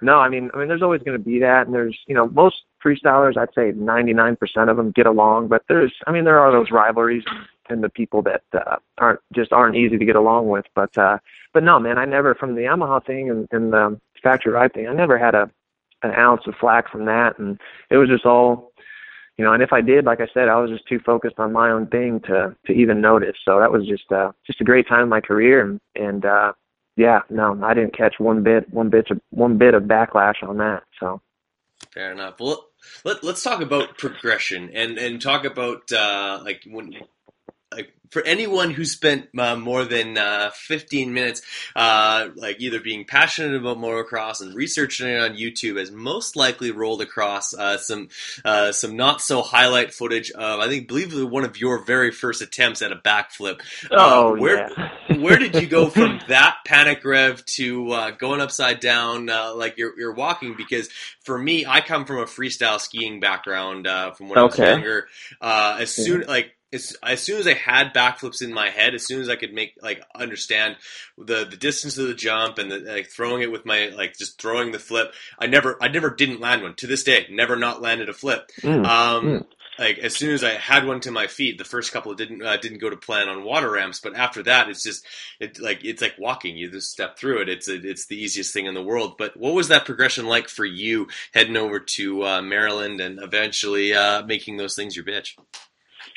no, 0.00 0.18
I 0.18 0.28
mean, 0.28 0.50
I 0.54 0.58
mean, 0.58 0.68
there's 0.68 0.82
always 0.82 1.02
going 1.02 1.18
to 1.18 1.24
be 1.24 1.40
that, 1.40 1.66
and 1.66 1.74
there's 1.74 1.98
you 2.06 2.14
know 2.14 2.28
most 2.28 2.56
freestylers, 2.84 3.36
I'd 3.36 3.54
say 3.54 3.72
99% 3.72 4.36
of 4.68 4.76
them 4.76 4.90
get 4.90 5.06
along, 5.06 5.48
but 5.48 5.62
there's, 5.68 5.92
I 6.06 6.12
mean, 6.12 6.24
there 6.24 6.40
are 6.40 6.50
those 6.50 6.70
rivalries 6.70 7.22
and 7.26 7.46
the 7.68 7.88
people 7.88 8.22
that 8.22 8.42
uh, 8.52 8.76
aren't 8.98 9.20
just 9.34 9.52
aren't 9.52 9.76
easy 9.76 9.98
to 9.98 10.04
get 10.04 10.16
along 10.16 10.48
with. 10.48 10.66
But 10.74 10.96
uh, 10.96 11.18
but 11.52 11.62
no, 11.62 11.78
man, 11.78 11.98
I 11.98 12.04
never 12.04 12.34
from 12.34 12.54
the 12.54 12.62
Yamaha 12.62 13.04
thing 13.04 13.30
and, 13.30 13.48
and 13.50 13.72
the 13.72 14.00
factory 14.22 14.52
ride 14.52 14.72
thing, 14.72 14.88
I 14.88 14.92
never 14.92 15.18
had 15.18 15.34
a 15.34 15.50
an 16.02 16.12
ounce 16.12 16.42
of 16.46 16.54
flack 16.60 16.90
from 16.90 17.04
that, 17.06 17.38
and 17.38 17.60
it 17.90 17.96
was 17.96 18.08
just 18.08 18.26
all, 18.26 18.72
you 19.36 19.44
know. 19.44 19.52
And 19.52 19.62
if 19.62 19.72
I 19.72 19.80
did, 19.80 20.04
like 20.04 20.20
I 20.20 20.26
said, 20.34 20.48
I 20.48 20.56
was 20.56 20.70
just 20.70 20.86
too 20.88 20.98
focused 20.98 21.38
on 21.38 21.52
my 21.52 21.70
own 21.70 21.86
thing 21.86 22.20
to 22.26 22.56
to 22.66 22.72
even 22.72 23.00
notice. 23.00 23.36
So 23.44 23.60
that 23.60 23.72
was 23.72 23.86
just 23.86 24.10
uh, 24.10 24.32
just 24.46 24.60
a 24.60 24.64
great 24.64 24.88
time 24.88 25.04
in 25.04 25.08
my 25.08 25.20
career, 25.20 25.60
and 25.62 25.80
and 25.94 26.24
uh, 26.24 26.52
yeah, 26.96 27.20
no, 27.30 27.58
I 27.62 27.74
didn't 27.74 27.96
catch 27.96 28.14
one 28.18 28.42
bit 28.42 28.72
one 28.72 28.90
bit 28.90 29.10
of 29.10 29.20
one 29.30 29.58
bit 29.58 29.74
of 29.74 29.84
backlash 29.84 30.42
on 30.42 30.58
that. 30.58 30.82
So 30.98 31.20
fair 31.92 32.12
enough. 32.12 32.40
Well, 32.40 32.66
let, 33.04 33.22
let's 33.22 33.42
talk 33.42 33.60
about 33.60 33.96
progression 33.96 34.70
and 34.74 34.98
and 34.98 35.20
talk 35.20 35.44
about 35.44 35.90
uh, 35.92 36.40
like 36.44 36.62
when 36.68 36.94
for 38.12 38.22
anyone 38.26 38.70
who 38.70 38.84
spent 38.84 39.28
uh, 39.38 39.56
more 39.56 39.86
than 39.86 40.18
uh, 40.18 40.50
15 40.54 41.14
minutes, 41.14 41.40
uh, 41.74 42.28
like 42.36 42.60
either 42.60 42.78
being 42.78 43.06
passionate 43.06 43.54
about 43.54 43.78
motocross 43.78 44.42
and 44.42 44.54
researching 44.54 45.08
it 45.08 45.18
on 45.18 45.34
YouTube, 45.34 45.78
has 45.78 45.90
most 45.90 46.36
likely 46.36 46.70
rolled 46.70 47.00
across 47.00 47.54
uh, 47.54 47.78
some 47.78 48.10
uh, 48.44 48.70
some 48.70 48.96
not 48.96 49.22
so 49.22 49.40
highlight 49.40 49.94
footage 49.94 50.30
of 50.30 50.60
I 50.60 50.68
think 50.68 50.88
believe 50.88 51.18
one 51.30 51.44
of 51.44 51.58
your 51.58 51.82
very 51.84 52.10
first 52.10 52.42
attempts 52.42 52.82
at 52.82 52.92
a 52.92 52.96
backflip. 52.96 53.60
Uh, 53.84 53.88
oh 53.92 54.36
where 54.36 54.70
yeah. 55.08 55.16
where 55.16 55.38
did 55.38 55.54
you 55.54 55.66
go 55.66 55.88
from 55.90 56.20
that 56.28 56.58
panic 56.66 57.02
rev 57.06 57.42
to 57.46 58.12
going 58.18 58.42
upside 58.42 58.80
down 58.80 59.26
like 59.56 59.78
you're 59.78 59.98
you're 59.98 60.14
walking? 60.14 60.54
Because 60.54 60.90
for 61.24 61.38
me, 61.38 61.64
I 61.64 61.80
come 61.80 62.04
from 62.04 62.18
a 62.18 62.26
freestyle 62.26 62.78
skiing 62.78 63.20
background 63.20 63.88
from 64.16 64.28
when 64.28 64.38
okay. 64.38 64.64
I 64.64 64.74
was 64.74 64.82
younger. 64.82 65.08
as 65.40 65.90
soon 65.90 66.24
like 66.26 66.52
as, 66.72 66.96
as 67.02 67.22
soon 67.22 67.38
as 67.38 67.46
I 67.46 67.54
had 67.54 67.94
backflips 67.94 68.42
in 68.42 68.52
my 68.52 68.70
head, 68.70 68.94
as 68.94 69.06
soon 69.06 69.20
as 69.20 69.28
I 69.28 69.36
could 69.36 69.52
make 69.52 69.74
like 69.82 70.02
understand 70.14 70.76
the 71.18 71.44
the 71.44 71.56
distance 71.56 71.98
of 71.98 72.06
the 72.06 72.14
jump 72.14 72.58
and 72.58 72.70
the, 72.70 72.78
like 72.78 73.08
throwing 73.08 73.42
it 73.42 73.52
with 73.52 73.66
my 73.66 73.88
like 73.88 74.16
just 74.16 74.40
throwing 74.40 74.72
the 74.72 74.78
flip, 74.78 75.12
I 75.38 75.46
never 75.46 75.76
I 75.82 75.88
never 75.88 76.10
didn't 76.10 76.40
land 76.40 76.62
one 76.62 76.74
to 76.76 76.86
this 76.86 77.04
day. 77.04 77.26
Never 77.30 77.56
not 77.56 77.82
landed 77.82 78.08
a 78.08 78.14
flip. 78.14 78.50
Mm, 78.62 78.86
um, 78.86 79.24
mm. 79.24 79.46
Like 79.78 79.98
as 79.98 80.14
soon 80.14 80.34
as 80.34 80.44
I 80.44 80.50
had 80.50 80.86
one 80.86 81.00
to 81.00 81.10
my 81.10 81.26
feet, 81.26 81.56
the 81.56 81.64
first 81.64 81.92
couple 81.92 82.14
didn't 82.14 82.42
uh, 82.42 82.56
didn't 82.58 82.78
go 82.78 82.90
to 82.90 82.96
plan 82.96 83.28
on 83.28 83.44
water 83.44 83.70
ramps, 83.70 84.00
but 84.00 84.14
after 84.14 84.42
that, 84.44 84.68
it's 84.68 84.82
just 84.82 85.04
it 85.40 85.58
like 85.58 85.84
it's 85.84 86.02
like 86.02 86.14
walking. 86.18 86.56
You 86.56 86.70
just 86.70 86.90
step 86.90 87.18
through 87.18 87.42
it. 87.42 87.48
It's 87.48 87.68
a, 87.68 87.74
it's 87.74 88.06
the 88.06 88.22
easiest 88.22 88.52
thing 88.52 88.66
in 88.66 88.74
the 88.74 88.82
world. 88.82 89.16
But 89.16 89.36
what 89.36 89.54
was 89.54 89.68
that 89.68 89.86
progression 89.86 90.26
like 90.26 90.48
for 90.48 90.64
you 90.64 91.08
heading 91.32 91.56
over 91.56 91.80
to 91.80 92.24
uh, 92.24 92.42
Maryland 92.42 93.00
and 93.00 93.22
eventually 93.22 93.94
uh, 93.94 94.24
making 94.24 94.58
those 94.58 94.74
things 94.74 94.94
your 94.94 95.06
bitch? 95.06 95.36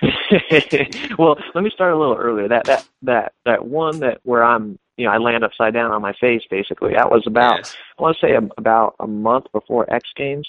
well, 1.18 1.38
let 1.54 1.64
me 1.64 1.70
start 1.70 1.94
a 1.94 1.98
little 1.98 2.16
earlier. 2.16 2.48
That 2.48 2.66
that 2.66 2.88
that 3.04 3.34
that 3.46 3.66
one 3.66 4.00
that 4.00 4.20
where 4.24 4.44
I'm, 4.44 4.78
you 4.98 5.06
know, 5.06 5.12
I 5.12 5.18
land 5.18 5.44
upside 5.44 5.74
down 5.74 5.92
on 5.92 6.02
my 6.02 6.14
face. 6.14 6.42
Basically, 6.50 6.94
that 6.94 7.10
was 7.10 7.24
about 7.28 7.58
Yes. 7.60 7.76
I 7.98 8.02
want 8.04 8.18
to 8.20 8.26
say 8.28 8.34
a, 8.34 8.42
about 8.58 8.96
a 9.00 9.08
month 9.08 9.46
before 9.54 9.92
X 9.94 10.10
Games. 10.16 10.48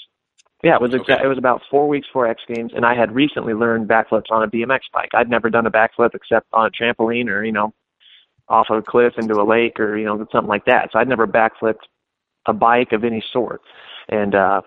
Yeah, 0.63 0.77
it 0.77 0.81
was 0.81 0.91
exa- 0.93 1.01
Okay. 1.01 1.25
it 1.25 1.27
was 1.29 1.39
about 1.39 1.63
four 1.71 1.87
weeks 1.87 2.07
before 2.09 2.27
X 2.27 2.43
Games, 2.49 2.73
and 2.75 2.85
I 2.85 2.95
had 2.95 3.15
recently 3.15 3.55
learned 3.55 3.89
backflips 3.89 4.31
on 4.31 4.43
a 4.43 4.49
BMX 4.49 4.81
bike. 4.93 5.11
I'd 5.15 5.31
never 5.31 5.51
done 5.51 5.67
a 5.67 5.71
backflip 5.71 6.15
except 6.15 6.47
on 6.53 6.67
a 6.67 6.71
trampoline 6.71 7.29
or 7.29 7.45
you 7.45 7.53
know, 7.53 7.73
off 8.49 8.67
of 8.71 8.79
a 8.79 8.83
cliff 8.83 9.15
into 9.19 9.35
a 9.41 9.45
lake 9.45 9.79
or 9.79 9.97
you 9.97 10.07
know 10.07 10.27
something 10.33 10.49
like 10.49 10.65
that. 10.65 10.91
So 10.93 10.99
I'd 10.99 11.09
never 11.09 11.27
backflipped 11.27 11.85
a 12.47 12.53
bike 12.53 12.93
of 12.93 13.05
any 13.05 13.23
sort, 13.33 13.61
and 14.09 14.35
uh, 14.35 14.63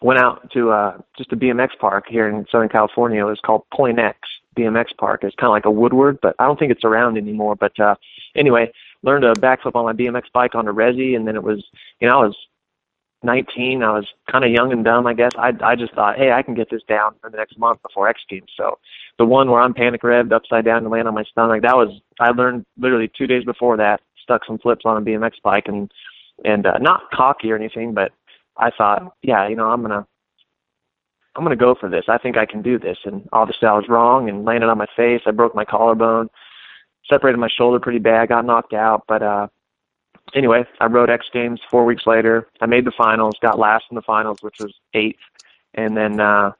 went 0.00 0.18
out 0.18 0.50
to 0.52 0.70
uh, 0.70 0.98
just 1.16 1.32
a 1.32 1.36
BMX 1.36 1.70
park 1.78 2.04
here 2.08 2.28
in 2.28 2.46
Southern 2.50 2.68
California. 2.68 3.20
It 3.20 3.28
was 3.28 3.40
called 3.44 3.64
Point 3.72 3.98
X 3.98 4.18
BMX 4.56 4.96
Park. 4.98 5.24
It's 5.24 5.34
kind 5.34 5.48
of 5.48 5.52
like 5.52 5.64
a 5.64 5.70
Woodward, 5.70 6.18
but 6.22 6.34
I 6.38 6.46
don't 6.46 6.58
think 6.58 6.72
it's 6.72 6.84
around 6.84 7.16
anymore. 7.16 7.56
But 7.56 7.78
uh, 7.80 7.96
anyway, 8.36 8.72
learned 9.02 9.24
a 9.24 9.32
backflip 9.34 9.74
on 9.74 9.84
my 9.84 9.92
BMX 9.92 10.24
bike 10.32 10.54
on 10.54 10.68
a 10.68 10.72
resi, 10.72 11.16
and 11.16 11.26
then 11.26 11.36
it 11.36 11.42
was, 11.42 11.64
you 12.00 12.08
know, 12.08 12.20
I 12.20 12.26
was 12.26 12.36
19. 13.22 13.82
I 13.82 13.92
was 13.92 14.06
kind 14.30 14.44
of 14.44 14.50
young 14.50 14.72
and 14.72 14.84
dumb, 14.84 15.06
I 15.06 15.14
guess. 15.14 15.32
I 15.36 15.52
I 15.62 15.74
just 15.74 15.94
thought, 15.94 16.16
hey, 16.16 16.32
I 16.32 16.42
can 16.42 16.54
get 16.54 16.70
this 16.70 16.82
down 16.86 17.14
for 17.20 17.30
the 17.30 17.36
next 17.36 17.58
month 17.58 17.82
before 17.82 18.08
X 18.08 18.20
Games. 18.28 18.50
So 18.56 18.78
the 19.18 19.24
one 19.24 19.50
where 19.50 19.60
I'm 19.60 19.74
panic 19.74 20.02
revved 20.02 20.32
upside 20.32 20.64
down 20.64 20.78
and 20.78 20.90
land 20.90 21.08
on 21.08 21.14
my 21.14 21.24
stomach, 21.24 21.62
that 21.62 21.76
was 21.76 22.00
I 22.20 22.30
learned 22.30 22.66
literally 22.76 23.10
two 23.16 23.26
days 23.26 23.44
before 23.44 23.76
that. 23.78 24.00
Stuck 24.22 24.44
some 24.46 24.58
flips 24.58 24.84
on 24.84 24.96
a 24.96 25.04
BMX 25.04 25.32
bike 25.42 25.64
and 25.66 25.90
and 26.44 26.66
uh, 26.66 26.78
not 26.78 27.10
cocky 27.12 27.50
or 27.50 27.56
anything, 27.56 27.94
but 27.94 28.12
I 28.56 28.70
thought, 28.70 29.14
yeah, 29.22 29.48
you 29.48 29.56
know, 29.56 29.70
I'm 29.70 29.82
gonna 29.82 30.06
I'm 31.36 31.42
gonna 31.42 31.56
go 31.56 31.74
for 31.74 31.88
this. 31.88 32.04
I 32.08 32.18
think 32.18 32.36
I 32.36 32.46
can 32.46 32.62
do 32.62 32.78
this. 32.78 32.98
And 33.04 33.28
obviously 33.32 33.66
I 33.68 33.72
was 33.74 33.88
wrong 33.88 34.28
and 34.28 34.44
landed 34.44 34.68
on 34.68 34.78
my 34.78 34.86
face. 34.96 35.22
I 35.26 35.32
broke 35.32 35.54
my 35.54 35.64
collarbone, 35.64 36.28
separated 37.08 37.38
my 37.38 37.48
shoulder 37.48 37.80
pretty 37.80 37.98
bad, 37.98 38.28
got 38.28 38.44
knocked 38.44 38.72
out. 38.72 39.04
But 39.08 39.22
uh 39.22 39.48
anyway, 40.34 40.64
I 40.80 40.86
rode 40.86 41.10
X 41.10 41.26
Games 41.32 41.60
four 41.70 41.84
weeks 41.84 42.06
later. 42.06 42.48
I 42.60 42.66
made 42.66 42.84
the 42.84 42.92
finals, 42.92 43.34
got 43.40 43.58
last 43.58 43.86
in 43.90 43.96
the 43.96 44.02
finals, 44.02 44.38
which 44.42 44.58
was 44.60 44.74
eighth. 44.94 45.18
And 45.74 45.96
then 45.96 46.20
uh 46.20 46.52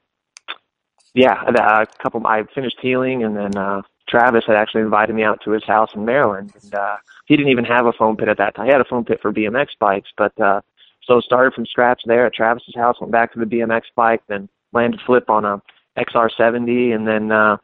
yeah, 1.15 1.45
a 1.47 1.87
couple 2.03 2.27
I 2.27 2.43
finished 2.55 2.79
healing 2.83 3.23
and 3.23 3.37
then 3.37 3.57
uh 3.57 3.83
Travis 4.09 4.45
had 4.47 4.57
actually 4.57 4.83
invited 4.83 5.15
me 5.15 5.23
out 5.23 5.41
to 5.45 5.53
his 5.53 5.65
house 5.65 5.91
in 5.95 6.05
Maryland 6.05 6.53
and 6.61 6.75
uh 6.75 6.97
he 7.27 7.37
didn't 7.37 7.53
even 7.53 7.65
have 7.65 7.87
a 7.87 7.93
foam 7.93 8.17
pit 8.17 8.29
at 8.29 8.39
that 8.39 8.57
time. 8.57 8.67
He 8.67 8.73
had 8.73 8.81
a 8.81 8.85
foam 8.85 9.05
pit 9.05 9.21
for 9.23 9.33
BMX 9.33 9.69
bikes, 9.79 10.11
but 10.17 10.39
uh 10.41 10.61
so 11.07 11.21
started 11.21 11.55
from 11.55 11.67
scratch 11.67 12.03
there 12.07 12.27
at 12.27 12.35
Travis's 12.35 12.75
house, 12.75 13.01
went 13.01 13.13
back 13.13 13.33
to 13.33 13.39
the 13.39 13.47
BMX 13.47 13.83
bike, 13.97 14.23
then 14.29 14.49
landed 14.73 15.01
flip 15.07 15.29
on 15.31 15.45
a 15.45 15.63
XR70, 15.99 16.95
and 16.95 17.07
then 17.07 17.31
uh, 17.31 17.57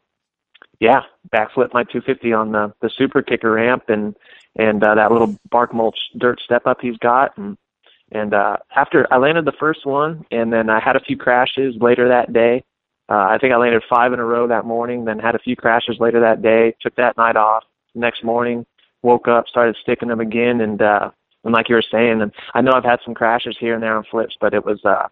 yeah, 0.80 1.02
backflip 1.32 1.72
my 1.72 1.84
250 1.84 2.32
on 2.32 2.52
the 2.52 2.72
the 2.80 2.90
super 2.96 3.22
kicker 3.22 3.52
ramp, 3.52 3.84
and 3.88 4.16
and 4.56 4.82
uh, 4.82 4.94
that 4.94 5.12
little 5.12 5.36
bark 5.50 5.74
mulch 5.74 5.98
dirt 6.18 6.40
step 6.40 6.66
up 6.66 6.78
he's 6.80 6.96
got, 6.98 7.36
and 7.36 7.56
and 8.12 8.34
uh, 8.34 8.56
after 8.74 9.06
I 9.12 9.18
landed 9.18 9.44
the 9.44 9.52
first 9.52 9.86
one, 9.86 10.24
and 10.30 10.52
then 10.52 10.70
I 10.70 10.80
had 10.80 10.96
a 10.96 11.00
few 11.00 11.16
crashes 11.16 11.76
later 11.80 12.08
that 12.08 12.32
day. 12.32 12.64
Uh, 13.08 13.26
I 13.28 13.38
think 13.38 13.52
I 13.52 13.56
landed 13.56 13.82
five 13.88 14.12
in 14.12 14.20
a 14.20 14.24
row 14.24 14.46
that 14.48 14.64
morning, 14.64 15.04
then 15.04 15.18
had 15.18 15.34
a 15.34 15.40
few 15.40 15.56
crashes 15.56 15.96
later 15.98 16.20
that 16.20 16.42
day. 16.42 16.76
Took 16.80 16.94
that 16.96 17.16
night 17.16 17.36
off. 17.36 17.64
Next 17.94 18.22
morning, 18.22 18.64
woke 19.02 19.26
up, 19.26 19.48
started 19.48 19.76
sticking 19.82 20.08
them 20.08 20.20
again, 20.20 20.60
and 20.60 20.80
uh, 20.80 21.10
and 21.44 21.54
like 21.54 21.68
you 21.68 21.74
were 21.74 21.84
saying, 21.90 22.22
and 22.22 22.32
I 22.54 22.60
know 22.60 22.72
I've 22.74 22.84
had 22.84 23.00
some 23.04 23.14
crashes 23.14 23.56
here 23.58 23.74
and 23.74 23.82
there 23.82 23.96
on 23.96 24.04
flips, 24.10 24.36
but 24.40 24.54
it 24.54 24.64
was 24.64 24.84
uh 24.84 25.08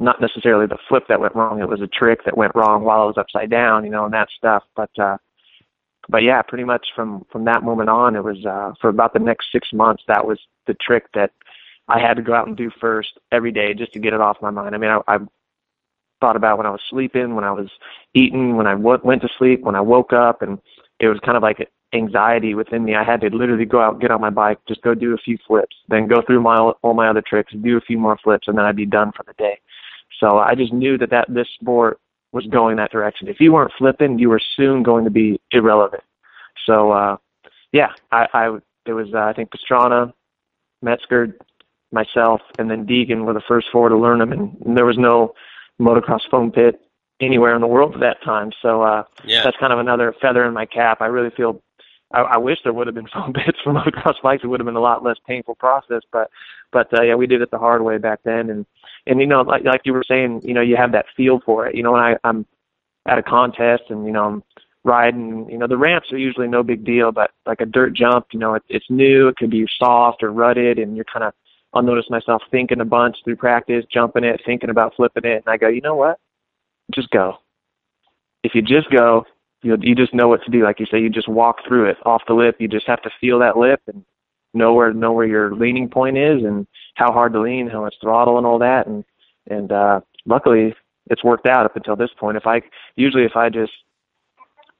not 0.00 0.20
necessarily 0.20 0.66
the 0.66 0.78
flip 0.88 1.04
that 1.08 1.20
went 1.20 1.36
wrong. 1.36 1.60
It 1.60 1.68
was 1.68 1.80
a 1.80 1.86
trick 1.86 2.24
that 2.24 2.36
went 2.36 2.54
wrong 2.54 2.82
while 2.82 3.02
I 3.02 3.04
was 3.04 3.18
upside 3.18 3.50
down, 3.50 3.84
you 3.84 3.90
know, 3.90 4.04
and 4.04 4.14
that 4.14 4.28
stuff. 4.36 4.64
But 4.76 4.90
uh 4.98 5.18
but 6.08 6.22
yeah, 6.22 6.42
pretty 6.42 6.64
much 6.64 6.86
from 6.96 7.24
from 7.30 7.44
that 7.44 7.62
moment 7.62 7.88
on, 7.90 8.16
it 8.16 8.24
was 8.24 8.44
uh 8.46 8.72
for 8.80 8.88
about 8.90 9.12
the 9.12 9.20
next 9.20 9.46
six 9.52 9.68
months 9.72 10.02
that 10.08 10.26
was 10.26 10.38
the 10.66 10.74
trick 10.74 11.04
that 11.14 11.32
I 11.88 12.00
had 12.00 12.14
to 12.14 12.22
go 12.22 12.34
out 12.34 12.46
and 12.48 12.56
do 12.56 12.70
first 12.80 13.18
every 13.32 13.52
day 13.52 13.74
just 13.74 13.92
to 13.92 13.98
get 14.00 14.14
it 14.14 14.20
off 14.20 14.38
my 14.40 14.50
mind. 14.50 14.74
I 14.74 14.78
mean, 14.78 14.90
I, 14.90 15.00
I 15.08 15.18
thought 16.20 16.36
about 16.36 16.56
when 16.56 16.66
I 16.66 16.70
was 16.70 16.80
sleeping, 16.88 17.34
when 17.34 17.44
I 17.44 17.52
was 17.52 17.68
eating, 18.14 18.56
when 18.56 18.66
I 18.66 18.72
w- 18.72 19.00
went 19.02 19.22
to 19.22 19.28
sleep, 19.38 19.62
when 19.62 19.74
I 19.74 19.80
woke 19.80 20.12
up, 20.12 20.40
and 20.42 20.58
it 21.00 21.08
was 21.08 21.18
kind 21.24 21.36
of 21.36 21.42
like 21.42 21.68
anxiety 21.94 22.54
within 22.54 22.84
me. 22.84 22.94
I 22.94 23.04
had 23.04 23.20
to 23.20 23.28
literally 23.28 23.64
go 23.64 23.80
out, 23.80 24.00
get 24.00 24.10
on 24.10 24.20
my 24.20 24.30
bike, 24.30 24.58
just 24.66 24.82
go 24.82 24.94
do 24.94 25.14
a 25.14 25.18
few 25.18 25.38
flips, 25.46 25.76
then 25.88 26.06
go 26.06 26.22
through 26.22 26.40
my 26.42 26.56
all 26.56 26.94
my 26.94 27.08
other 27.08 27.22
tricks, 27.22 27.52
do 27.62 27.76
a 27.76 27.80
few 27.80 27.98
more 27.98 28.18
flips, 28.22 28.48
and 28.48 28.56
then 28.56 28.64
I'd 28.64 28.76
be 28.76 28.86
done 28.86 29.12
for 29.16 29.24
the 29.24 29.34
day. 29.34 29.60
So 30.20 30.38
I 30.38 30.54
just 30.54 30.72
knew 30.72 30.96
that 30.98 31.10
that 31.10 31.26
this 31.28 31.48
sport 31.60 31.98
was 32.32 32.46
going 32.46 32.76
that 32.76 32.90
direction. 32.92 33.28
If 33.28 33.40
you 33.40 33.52
weren't 33.52 33.72
flipping, 33.76 34.18
you 34.18 34.30
were 34.30 34.40
soon 34.56 34.82
going 34.82 35.04
to 35.04 35.10
be 35.10 35.40
irrelevant. 35.50 36.02
So 36.66 36.92
uh 36.92 37.16
yeah, 37.72 37.88
I, 38.10 38.26
I 38.32 38.58
it 38.86 38.92
was 38.92 39.08
uh, 39.14 39.18
I 39.18 39.32
think 39.32 39.50
Pastrana, 39.50 40.12
Metzger, 40.82 41.36
myself, 41.92 42.40
and 42.58 42.70
then 42.70 42.86
Deegan 42.86 43.24
were 43.24 43.32
the 43.34 43.42
first 43.46 43.68
four 43.70 43.88
to 43.88 43.96
learn 43.96 44.18
them, 44.18 44.32
and, 44.32 44.56
and 44.64 44.76
there 44.76 44.86
was 44.86 44.98
no 44.98 45.34
motocross 45.80 46.20
foam 46.30 46.50
pit 46.52 46.80
anywhere 47.20 47.54
in 47.54 47.60
the 47.60 47.66
world 47.66 47.94
at 47.94 48.00
that 48.00 48.22
time. 48.24 48.50
So 48.62 48.82
uh 48.82 49.04
Yeah. 49.24 49.42
that's 49.44 49.56
kind 49.58 49.72
of 49.72 49.78
another 49.78 50.14
feather 50.20 50.44
in 50.44 50.54
my 50.54 50.66
cap. 50.66 50.98
I 51.00 51.06
really 51.06 51.30
feel 51.30 51.60
I, 52.12 52.20
I 52.20 52.38
wish 52.38 52.58
there 52.62 52.72
would 52.72 52.86
have 52.86 52.94
been 52.94 53.08
foam 53.12 53.32
pits 53.32 53.58
for 53.62 53.72
motocross 53.72 54.20
bikes. 54.22 54.44
It 54.44 54.48
would 54.48 54.60
have 54.60 54.66
been 54.66 54.76
a 54.76 54.80
lot 54.80 55.04
less 55.04 55.16
painful 55.26 55.56
process. 55.56 56.02
But 56.12 56.30
but 56.72 56.92
uh, 56.96 57.02
yeah, 57.02 57.14
we 57.14 57.26
did 57.26 57.42
it 57.42 57.50
the 57.50 57.58
hard 57.58 57.82
way 57.82 57.98
back 57.98 58.20
then. 58.24 58.50
And 58.50 58.66
and 59.06 59.20
you 59.20 59.26
know, 59.26 59.42
like 59.42 59.64
like 59.64 59.82
you 59.84 59.92
were 59.92 60.04
saying, 60.06 60.42
you 60.44 60.54
know, 60.54 60.60
you 60.60 60.76
have 60.76 60.92
that 60.92 61.06
feel 61.16 61.40
for 61.44 61.66
it. 61.66 61.74
You 61.74 61.82
know, 61.82 61.92
when 61.92 62.02
I, 62.02 62.16
I'm 62.24 62.46
at 63.06 63.18
a 63.18 63.22
contest 63.22 63.84
and 63.88 64.06
you 64.06 64.12
know 64.12 64.24
I'm 64.24 64.42
riding, 64.84 65.48
you 65.48 65.58
know, 65.58 65.66
the 65.66 65.76
ramps 65.76 66.12
are 66.12 66.18
usually 66.18 66.48
no 66.48 66.62
big 66.62 66.84
deal, 66.84 67.12
but 67.12 67.30
like 67.46 67.60
a 67.60 67.66
dirt 67.66 67.94
jump, 67.94 68.26
you 68.32 68.38
know, 68.38 68.54
it, 68.54 68.62
it's 68.68 68.90
new. 68.90 69.28
It 69.28 69.36
could 69.36 69.50
be 69.50 69.66
soft 69.78 70.22
or 70.22 70.32
rutted, 70.32 70.78
and 70.78 70.96
you're 70.96 71.04
kind 71.04 71.24
of 71.24 71.34
I'll 71.74 71.82
notice 71.82 72.10
myself 72.10 72.42
thinking 72.50 72.80
a 72.80 72.84
bunch 72.84 73.16
through 73.24 73.36
practice, 73.36 73.84
jumping 73.90 74.24
it, 74.24 74.42
thinking 74.44 74.70
about 74.70 74.94
flipping 74.94 75.24
it, 75.24 75.42
and 75.44 75.48
I 75.48 75.56
go, 75.56 75.68
you 75.68 75.80
know 75.80 75.94
what? 75.94 76.18
Just 76.94 77.10
go. 77.10 77.38
If 78.42 78.54
you 78.54 78.60
just 78.60 78.90
go, 78.90 79.24
you 79.62 79.76
you 79.80 79.94
just 79.94 80.14
know 80.14 80.28
what 80.28 80.44
to 80.44 80.50
do. 80.50 80.64
Like 80.64 80.80
you 80.80 80.86
say, 80.86 81.00
you 81.00 81.08
just 81.08 81.28
walk 81.28 81.58
through 81.66 81.90
it 81.90 81.96
off 82.04 82.22
the 82.26 82.34
lip. 82.34 82.56
You 82.58 82.68
just 82.68 82.86
have 82.86 83.02
to 83.02 83.10
feel 83.20 83.38
that 83.40 83.56
lip 83.56 83.80
and 83.86 84.04
know 84.54 84.74
where 84.74 84.92
know 84.92 85.12
where 85.12 85.26
your 85.26 85.54
leaning 85.54 85.88
point 85.88 86.18
is 86.18 86.44
and 86.44 86.66
how 86.94 87.12
hard 87.12 87.32
to 87.32 87.40
lean, 87.40 87.68
how 87.68 87.80
much 87.80 87.94
throttle 88.00 88.38
and 88.38 88.46
all 88.46 88.58
that. 88.58 88.86
And 88.86 89.04
and 89.48 89.72
uh, 89.72 90.00
luckily 90.26 90.74
it's 91.10 91.24
worked 91.24 91.46
out 91.46 91.64
up 91.64 91.76
until 91.76 91.96
this 91.96 92.10
point. 92.18 92.36
If 92.36 92.46
I 92.46 92.62
usually 92.96 93.24
if 93.24 93.36
I 93.36 93.48
just 93.48 93.72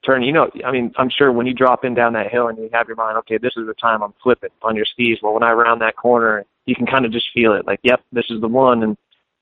turn, 0.05 0.23
you 0.23 0.33
know, 0.33 0.51
I 0.65 0.71
mean, 0.73 0.93
I'm 0.97 1.11
sure 1.11 1.33
when 1.33 1.47
you 1.47 1.55
drop 1.55 1.85
in 1.85 1.95
down 1.95 2.13
that 2.15 2.31
hill 2.31 2.49
and 2.49 2.59
you 2.59 2.69
have 2.73 2.89
your 2.89 2.97
mind, 2.97 3.17
okay, 3.19 3.39
this 3.39 3.53
is 3.57 3.67
the 3.67 3.75
time 3.75 4.03
I'm 4.03 4.15
flipping 4.23 4.51
on 4.63 4.77
your 4.77 4.85
skis. 4.85 5.19
Well, 5.23 5.35
when 5.35 5.43
I 5.43 5.53
round 5.53 5.81
that 5.81 5.97
corner, 5.97 6.45
you 6.67 6.75
can 6.75 6.87
kind 6.87 7.05
of 7.05 7.13
just 7.13 7.27
feel 7.33 7.53
it, 7.55 7.67
like, 7.67 7.81
yep, 7.83 8.03
this 8.13 8.27
is 8.31 8.41
the 8.41 8.49
one, 8.49 8.83
and 8.83 8.97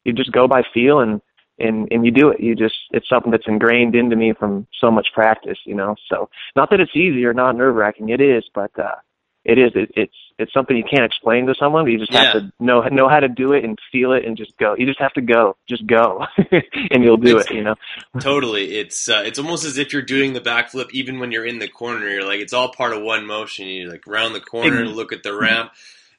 you 0.05 0.13
just 0.13 0.33
go 0.33 0.49
by 0.49 0.63
feel 0.73 1.01
and 1.01 1.21
and 1.61 1.89
and 1.91 2.05
you 2.05 2.11
do 2.11 2.29
it. 2.31 2.41
You 2.41 2.55
just 2.55 2.77
it's 2.93 3.09
something 3.09 3.31
that's 3.31 3.47
ingrained 3.47 3.95
into 3.95 4.17
me 4.17 4.33
from 4.39 4.67
so 4.81 4.91
much 4.91 5.09
practice, 5.15 5.59
you 5.65 5.75
know. 5.75 5.95
So 6.09 6.29
not 6.57 6.71
that 6.71 6.81
it's 6.81 6.95
easy 6.97 7.25
or 7.25 7.35
not 7.35 7.57
nerve 7.57 7.75
wracking, 7.75 8.09
it 8.09 8.21
is, 8.21 8.45
but 8.55 8.71
uh, 8.79 8.97
it 9.45 9.59
is. 9.59 9.73
It, 9.75 9.91
it's 9.97 10.15
it's 10.39 10.53
something 10.53 10.77
you 10.77 10.85
can't 10.85 11.05
explain 11.05 11.47
to 11.47 11.55
someone. 11.59 11.85
But 11.85 11.91
you 11.93 11.99
just 11.99 12.13
have 12.13 12.33
to 12.35 12.53
know 12.59 12.83
know 12.91 13.09
how 13.09 13.21
to 13.21 13.29
do 13.29 13.53
it 13.53 13.65
and 13.65 13.79
feel 13.93 14.13
it 14.13 14.25
and 14.25 14.37
just 14.37 14.57
go. 14.59 14.75
You 14.77 14.87
just 14.87 15.01
have 15.01 15.13
to 15.15 15.21
go, 15.21 15.57
just 15.69 15.87
go, 15.87 16.25
and 16.91 17.05
you'll 17.05 17.17
do 17.17 17.39
It's- 17.39 17.51
it. 17.51 17.55
You 17.55 17.65
know. 17.65 17.75
Totally, 18.21 18.77
it's 18.79 19.09
uh, 19.09 19.23
it's 19.25 19.39
almost 19.39 19.65
as 19.65 19.79
if 19.79 19.93
you're 19.93 20.03
doing 20.03 20.33
the 20.33 20.41
backflip 20.41 20.91
even 20.93 21.19
when 21.21 21.31
you're 21.33 21.47
in 21.47 21.59
the 21.59 21.69
corner. 21.69 22.09
You're 22.09 22.25
like 22.27 22.41
it's 22.41 22.53
all 22.53 22.71
part 22.73 22.93
of 22.93 23.03
one 23.03 23.27
motion. 23.27 23.67
You 23.67 23.89
like 23.91 24.07
round 24.07 24.35
the 24.35 24.41
corner, 24.41 24.85
look 24.87 25.13
at 25.13 25.23
the 25.23 25.35
ramp, 25.35 25.73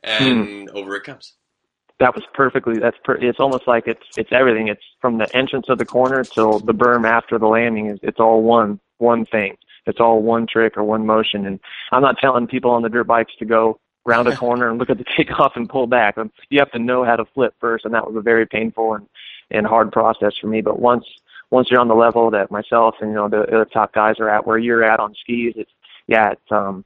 and 0.04 0.70
over 0.72 0.96
it 0.96 1.04
comes. 1.04 1.34
That 2.02 2.16
was 2.16 2.24
perfectly. 2.34 2.80
That's 2.80 2.98
per, 3.04 3.14
it's 3.14 3.40
almost 3.40 3.68
like 3.68 3.88
it's 3.88 4.04
it's 4.18 4.32
everything. 4.32 4.68
It's 4.68 4.82
from 5.00 5.20
the 5.20 5.34
entrance 5.36 5.68
of 5.70 5.78
the 5.78 5.86
corner 5.86 6.26
till 6.26 6.60
the 6.60 6.74
berm 6.74 7.08
after 7.08 7.38
the 7.38 7.46
landing. 7.46 7.92
Is 7.92 8.00
it's 8.02 8.20
all 8.20 8.42
one 8.42 8.80
one 8.98 9.26
thing. 9.28 9.56
It's 9.86 10.00
all 10.00 10.24
one 10.24 10.48
trick 10.48 10.78
or 10.78 10.84
one 10.84 11.06
motion. 11.06 11.46
And 11.46 11.60
I'm 11.92 12.02
not 12.02 12.18
telling 12.18 12.48
people 12.48 12.72
on 12.72 12.82
the 12.82 12.90
dirt 12.90 13.06
bikes 13.06 13.34
to 13.38 13.46
go 13.46 13.80
round 14.04 14.28
a 14.28 14.36
corner 14.46 14.68
and 14.68 14.80
look 14.80 14.90
at 14.90 14.98
the 14.98 15.06
takeoff 15.16 15.54
and 15.56 15.70
pull 15.70 15.86
back. 15.86 16.18
Um, 16.18 16.32
You 16.50 16.58
have 16.58 16.72
to 16.72 16.80
know 16.80 17.06
how 17.06 17.18
to 17.18 17.26
flip 17.36 17.54
first, 17.62 17.86
and 17.86 17.94
that 17.94 18.08
was 18.08 18.16
a 18.16 18.22
very 18.22 18.48
painful 18.48 18.96
and 18.96 19.08
and 19.52 19.68
hard 19.68 19.92
process 19.92 20.34
for 20.42 20.48
me. 20.48 20.62
But 20.62 20.80
once 20.80 21.06
once 21.52 21.68
you're 21.70 21.82
on 21.82 21.88
the 21.88 21.94
level 21.94 22.32
that 22.32 22.50
myself 22.50 22.96
and 23.00 23.12
you 23.12 23.16
know 23.16 23.30
the 23.30 23.44
other 23.44 23.66
top 23.66 23.94
guys 23.94 24.16
are 24.20 24.30
at, 24.30 24.48
where 24.48 24.58
you're 24.58 24.84
at 24.84 25.00
on 25.00 25.14
skis, 25.22 25.54
it's 25.56 25.72
yeah, 26.08 26.32
it's 26.32 26.52
um 26.52 26.84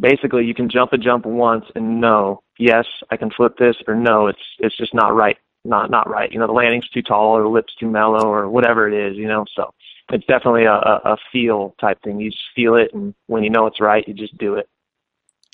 basically 0.00 0.46
you 0.46 0.54
can 0.54 0.70
jump 0.70 0.94
a 0.94 0.98
jump 0.98 1.26
once 1.26 1.66
and 1.74 2.00
know 2.00 2.40
yes 2.58 2.86
I 3.10 3.16
can 3.16 3.30
flip 3.30 3.56
this 3.58 3.76
or 3.86 3.94
no 3.94 4.26
it's 4.28 4.42
it's 4.58 4.76
just 4.76 4.94
not 4.94 5.14
right 5.14 5.36
not 5.64 5.90
not 5.90 6.08
right. 6.08 6.30
You 6.30 6.38
know 6.38 6.46
the 6.46 6.52
landing's 6.52 6.88
too 6.88 7.02
tall 7.02 7.36
or 7.36 7.42
the 7.42 7.48
lip's 7.48 7.74
too 7.76 7.88
mellow 7.88 8.28
or 8.28 8.48
whatever 8.48 8.86
it 8.88 8.94
is 8.94 9.16
you 9.16 9.26
know 9.26 9.44
so 9.54 9.70
it's 10.12 10.26
definitely 10.26 10.64
a, 10.64 10.72
a, 10.74 11.00
a 11.04 11.16
feel 11.32 11.74
type 11.80 11.98
thing. 12.02 12.20
You 12.20 12.30
just 12.30 12.42
feel 12.54 12.74
it 12.74 12.92
and 12.92 13.14
when 13.26 13.42
you 13.44 13.50
know 13.50 13.66
it's 13.66 13.80
right 13.80 14.06
you 14.06 14.14
just 14.14 14.36
do 14.38 14.54
it 14.54 14.68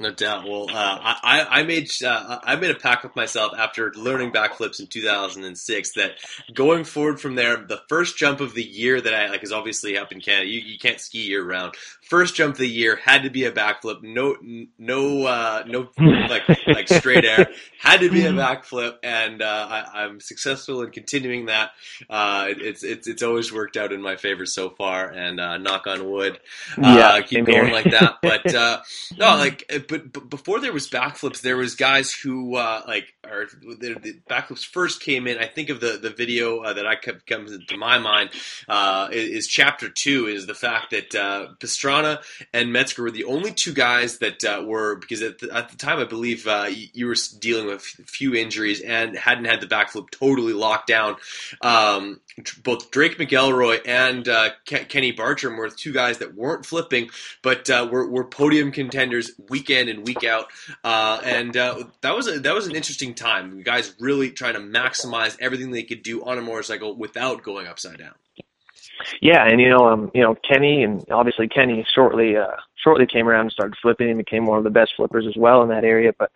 No 0.01 0.11
doubt. 0.11 0.49
Well, 0.49 0.67
uh, 0.71 0.99
I 1.23 1.47
I 1.51 1.63
made 1.63 1.91
uh, 2.03 2.39
I 2.43 2.57
made 2.57 2.71
a 2.71 2.75
pact 2.75 3.05
with 3.05 3.15
myself 3.15 3.53
after 3.57 3.93
learning 3.95 4.33
backflips 4.33 4.81
in 4.81 4.87
2006 4.87 5.93
that 5.93 6.13
going 6.55 6.85
forward 6.85 7.21
from 7.21 7.35
there, 7.35 7.59
the 7.59 7.83
first 7.89 8.17
jump 8.17 8.41
of 8.41 8.55
the 8.55 8.63
year 8.65 8.99
that 8.99 9.13
I 9.13 9.29
like 9.29 9.43
is 9.43 9.53
obviously 9.53 9.99
up 9.99 10.11
in 10.11 10.23
Canada. 10.23 10.47
You, 10.49 10.61
you 10.61 10.79
can't 10.79 10.99
ski 10.99 11.19
year 11.21 11.45
round. 11.45 11.75
First 12.01 12.35
jump 12.35 12.55
of 12.55 12.59
the 12.61 12.67
year 12.67 12.97
had 12.97 13.25
to 13.25 13.31
be 13.31 13.45
a 13.45 13.53
backflip. 13.53 14.03
No 14.03 14.37
no 14.79 15.27
uh, 15.27 15.65
no 15.67 15.91
like 15.99 16.49
like 16.67 16.89
straight 16.89 17.27
air. 17.27 17.49
Had 17.79 18.01
to 18.01 18.11
be 18.11 18.25
a 18.25 18.33
backflip, 18.33 18.97
and 19.03 19.43
uh, 19.43 19.67
I, 19.71 20.03
I'm 20.05 20.21
successful 20.21 20.83
in 20.83 20.91
continuing 20.93 21.47
that. 21.47 21.73
Uh, 22.09 22.47
it, 22.49 22.63
it's 22.63 22.83
it's 22.83 23.07
it's 23.07 23.23
always 23.23 23.53
worked 23.53 23.77
out 23.77 23.93
in 23.93 24.01
my 24.01 24.17
favor 24.17 24.47
so 24.47 24.71
far, 24.71 25.09
and 25.11 25.39
uh, 25.39 25.59
knock 25.59 25.87
on 25.87 26.11
wood, 26.11 26.41
uh, 26.79 26.97
Yeah, 26.99 27.21
keep 27.21 27.45
going 27.45 27.67
here. 27.67 27.73
like 27.75 27.91
that. 27.91 28.17
But 28.23 28.55
uh, 28.55 28.81
no, 29.19 29.37
like, 29.37 29.65
but, 29.91 30.13
but 30.13 30.31
before 30.31 30.61
there 30.61 30.73
was 30.73 30.89
backflips, 30.89 31.43
there 31.43 31.57
was 31.57 31.75
guys 31.75 32.13
who 32.13 32.55
uh, 32.57 32.83
like, 32.87 33.13
or 33.29 33.47
the, 33.63 33.99
the 34.01 34.21
backflips 34.31 34.65
first 34.65 35.03
came 35.03 35.27
in. 35.27 35.39
I 35.39 35.47
think 35.47 35.69
of 35.69 35.81
the 35.81 35.99
the 36.01 36.11
video 36.11 36.61
uh, 36.61 36.73
that 36.73 36.87
I 36.87 36.95
kept 36.95 37.27
comes 37.27 37.53
to 37.67 37.77
my 37.77 37.99
mind 37.99 38.31
uh, 38.69 39.09
is, 39.13 39.29
is 39.29 39.49
chapter 39.49 39.89
two 39.89 40.27
is 40.27 40.47
the 40.47 40.55
fact 40.55 40.93
that 40.93 41.15
uh, 41.15 41.49
Pastrana 41.59 42.23
and 42.55 42.73
Metzger 42.73 43.03
were 43.03 43.11
the 43.11 43.25
only 43.25 43.53
two 43.53 43.75
guys 43.75 44.19
that 44.19 44.45
uh, 44.45 44.63
were 44.65 44.97
because 44.97 45.23
at 45.23 45.41
the, 45.41 45.55
at 45.55 45.69
the 45.69 45.77
time 45.77 45.99
I 45.99 46.05
believe 46.05 46.47
uh, 46.47 46.69
you, 46.71 46.87
you 46.93 47.07
were 47.07 47.17
dealing 47.41 47.67
with 47.67 47.83
a 47.99 48.05
few 48.05 48.35
injuries 48.35 48.81
and 48.81 49.17
hadn't 49.17 49.47
had 49.47 49.61
the 49.61 49.67
backflip 49.67 50.11
totally 50.11 50.53
locked 50.53 50.87
down. 50.87 51.17
Um, 51.61 52.21
both 52.63 52.91
Drake 52.91 53.19
McElroy 53.19 53.81
and 53.87 54.29
uh, 54.29 54.51
Ke- 54.67 54.89
Kenny 54.89 55.13
Bartram 55.13 55.57
were 55.57 55.69
two 55.69 55.93
guys 55.93 56.19
that 56.19 56.35
weren't 56.35 56.67
flipping, 56.67 57.11
but 57.43 57.69
uh, 57.71 57.89
were, 57.91 58.09
were 58.09 58.25
podium 58.25 58.73
contenders 58.73 59.33
week 59.49 59.71
in 59.71 59.89
and 59.89 60.07
week 60.07 60.25
out. 60.25 60.47
Uh, 60.85 61.21
and 61.25 61.57
uh, 61.57 61.85
that 62.01 62.15
was 62.15 62.29
a, 62.29 62.39
that 62.41 62.55
was 62.55 62.67
an 62.67 62.75
interesting 62.75 63.15
time. 63.15 63.63
Guys 63.63 63.95
really 64.01 64.31
trying 64.31 64.55
to 64.55 64.61
maximize 64.61 65.37
everything 65.41 65.71
they 65.71 65.83
could 65.83 66.03
do 66.03 66.25
on 66.25 66.39
a 66.39 66.43
motorcycle 66.43 66.95
without 66.95 67.43
going 67.43 67.67
upside 67.67 67.99
down. 67.99 68.15
Yeah, 69.21 69.47
and 69.47 69.61
you 69.61 69.69
know, 69.69 69.89
um, 69.89 70.11
you 70.15 70.23
know, 70.23 70.35
Kenny 70.35 70.83
and 70.83 71.05
obviously 71.11 71.49
Kenny 71.49 71.87
shortly 71.95 72.37
uh 72.37 72.57
shortly 72.83 73.07
came 73.07 73.29
around 73.29 73.43
and 73.43 73.53
started 73.53 73.77
flipping 73.81 74.09
and 74.09 74.19
became 74.19 74.47
one 74.47 74.59
of 74.59 74.65
the 74.65 74.71
best 74.71 74.93
flippers 74.97 75.27
as 75.27 75.37
well 75.37 75.63
in 75.63 75.69
that 75.71 75.85
area. 75.85 76.13
But 76.19 76.31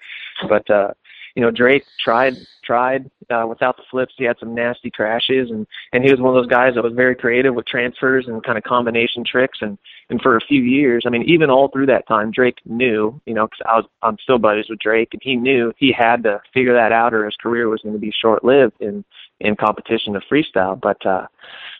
but 0.49 0.68
uh 0.70 0.92
you 1.35 1.43
know, 1.43 1.51
Drake 1.51 1.85
tried 2.03 2.37
tried 2.64 3.11
uh 3.30 3.47
without 3.49 3.76
the 3.76 3.82
flips. 3.91 4.14
He 4.16 4.24
had 4.24 4.39
some 4.39 4.55
nasty 4.55 4.91
crashes 4.91 5.51
and 5.51 5.66
and 5.93 6.05
he 6.05 6.11
was 6.11 6.20
one 6.20 6.37
of 6.37 6.43
those 6.43 6.51
guys 6.51 6.74
that 6.74 6.85
was 6.85 6.93
very 6.95 7.14
creative 7.14 7.55
with 7.55 7.66
transfers 7.66 8.26
and 8.26 8.43
kind 8.43 8.59
of 8.59 8.64
combination 8.64 9.24
tricks 9.24 9.59
and 9.61 9.78
and 10.11 10.20
for 10.20 10.37
a 10.37 10.41
few 10.41 10.62
years, 10.62 11.05
I 11.07 11.11
mean, 11.11 11.22
even 11.22 11.51
all 11.51 11.68
through 11.68 11.87
that 11.87 12.07
time, 12.07 12.30
Drake 12.30 12.59
knew, 12.66 13.20
you 13.24 13.35
know, 13.35 13.47
because 13.47 13.61
I 13.66 13.76
was 13.76 13.87
I'm 14.03 14.16
still 14.22 14.39
buddies 14.39 14.66
with 14.68 14.78
Drake, 14.78 15.09
and 15.12 15.22
he 15.22 15.35
knew 15.35 15.72
he 15.76 15.93
had 15.97 16.22
to 16.24 16.41
figure 16.53 16.74
that 16.74 16.93
out, 16.93 17.14
or 17.14 17.24
his 17.24 17.37
career 17.41 17.68
was 17.68 17.80
going 17.80 17.95
to 17.95 18.01
be 18.01 18.12
short 18.12 18.45
lived 18.45 18.74
in 18.80 19.05
in 19.41 19.57
competition 19.57 20.14
of 20.14 20.22
freestyle. 20.30 20.80
But 20.80 21.05
uh 21.07 21.26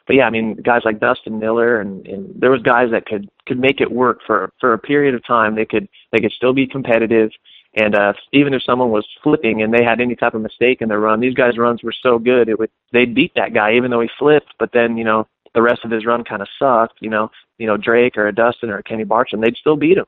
but 0.07 0.16
yeah, 0.16 0.24
I 0.26 0.30
mean, 0.30 0.57
guys 0.57 0.82
like 0.84 1.00
Dustin 1.00 1.38
Miller 1.38 1.80
and, 1.80 2.07
and 2.07 2.34
there 2.38 2.50
was 2.50 2.62
guys 2.62 2.90
that 2.90 3.07
could 3.07 3.28
could 3.46 3.59
make 3.59 3.80
it 3.80 3.90
work 3.90 4.20
for 4.26 4.52
for 4.61 4.72
a 4.72 4.78
period 4.78 5.14
of 5.14 5.24
time. 5.26 5.55
They 5.55 5.64
could 5.64 5.88
they 6.12 6.20
could 6.20 6.32
still 6.32 6.52
be 6.52 6.66
competitive, 6.66 7.30
and 7.75 7.95
uh, 7.95 8.12
even 8.33 8.55
if 8.55 8.62
someone 8.62 8.91
was 8.91 9.07
flipping 9.22 9.62
and 9.62 9.72
they 9.72 9.83
had 9.83 10.01
any 10.01 10.14
type 10.14 10.35
of 10.35 10.43
mistake 10.43 10.81
in 10.81 10.89
their 10.89 11.01
run, 11.01 11.20
these 11.20 11.35
guys' 11.35 11.59
runs 11.59 11.83
were 11.83 11.95
so 12.03 12.18
good 12.18 12.49
it 12.49 12.59
would 12.59 12.70
they'd 12.93 13.14
beat 13.14 13.33
that 13.35 13.55
guy 13.55 13.75
even 13.75 13.91
though 13.91 14.01
he 14.01 14.09
flipped. 14.18 14.55
But 14.59 14.70
then 14.72 14.97
you 14.97 15.05
know 15.05 15.27
the 15.55 15.62
rest 15.62 15.85
of 15.85 15.91
his 15.91 16.07
run 16.07 16.25
kind 16.25 16.43
of 16.43 16.49
sucked. 16.59 16.99
You 17.01 17.11
know, 17.11 17.31
you 17.59 17.66
know 17.66 17.77
Drake 17.77 18.16
or 18.16 18.29
a 18.29 18.35
Dustin 18.35 18.70
or 18.70 18.79
a 18.79 18.83
Kenny 18.83 19.05
Bartram, 19.05 19.41
they'd 19.41 19.57
still 19.57 19.77
beat 19.77 19.99
him. 19.99 20.07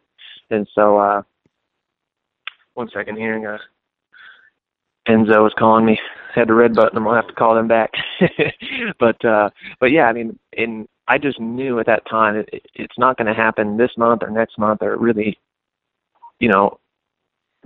And 0.50 0.66
so, 0.74 0.96
uh, 0.96 1.22
one 2.74 2.88
second 2.94 3.16
here. 3.16 3.54
Uh, 3.54 3.58
Enzo 5.10 5.42
was 5.42 5.54
calling 5.58 5.84
me. 5.86 5.98
Had 6.34 6.48
the 6.48 6.54
red 6.54 6.74
button. 6.74 6.98
I'm 6.98 7.04
gonna 7.04 7.16
have 7.16 7.28
to 7.28 7.34
call 7.34 7.54
them 7.54 7.68
back. 7.68 7.92
but 8.98 9.24
uh 9.24 9.50
but 9.80 9.90
yeah, 9.90 10.04
I 10.04 10.12
mean, 10.12 10.38
and 10.56 10.86
I 11.08 11.18
just 11.18 11.40
knew 11.40 11.78
at 11.78 11.86
that 11.86 12.08
time 12.08 12.36
it, 12.36 12.66
it's 12.74 12.98
not 12.98 13.16
going 13.16 13.28
to 13.28 13.34
happen 13.34 13.76
this 13.76 13.92
month 13.96 14.22
or 14.22 14.30
next 14.30 14.58
month 14.58 14.82
or 14.82 14.96
really, 14.96 15.38
you 16.40 16.48
know, 16.48 16.80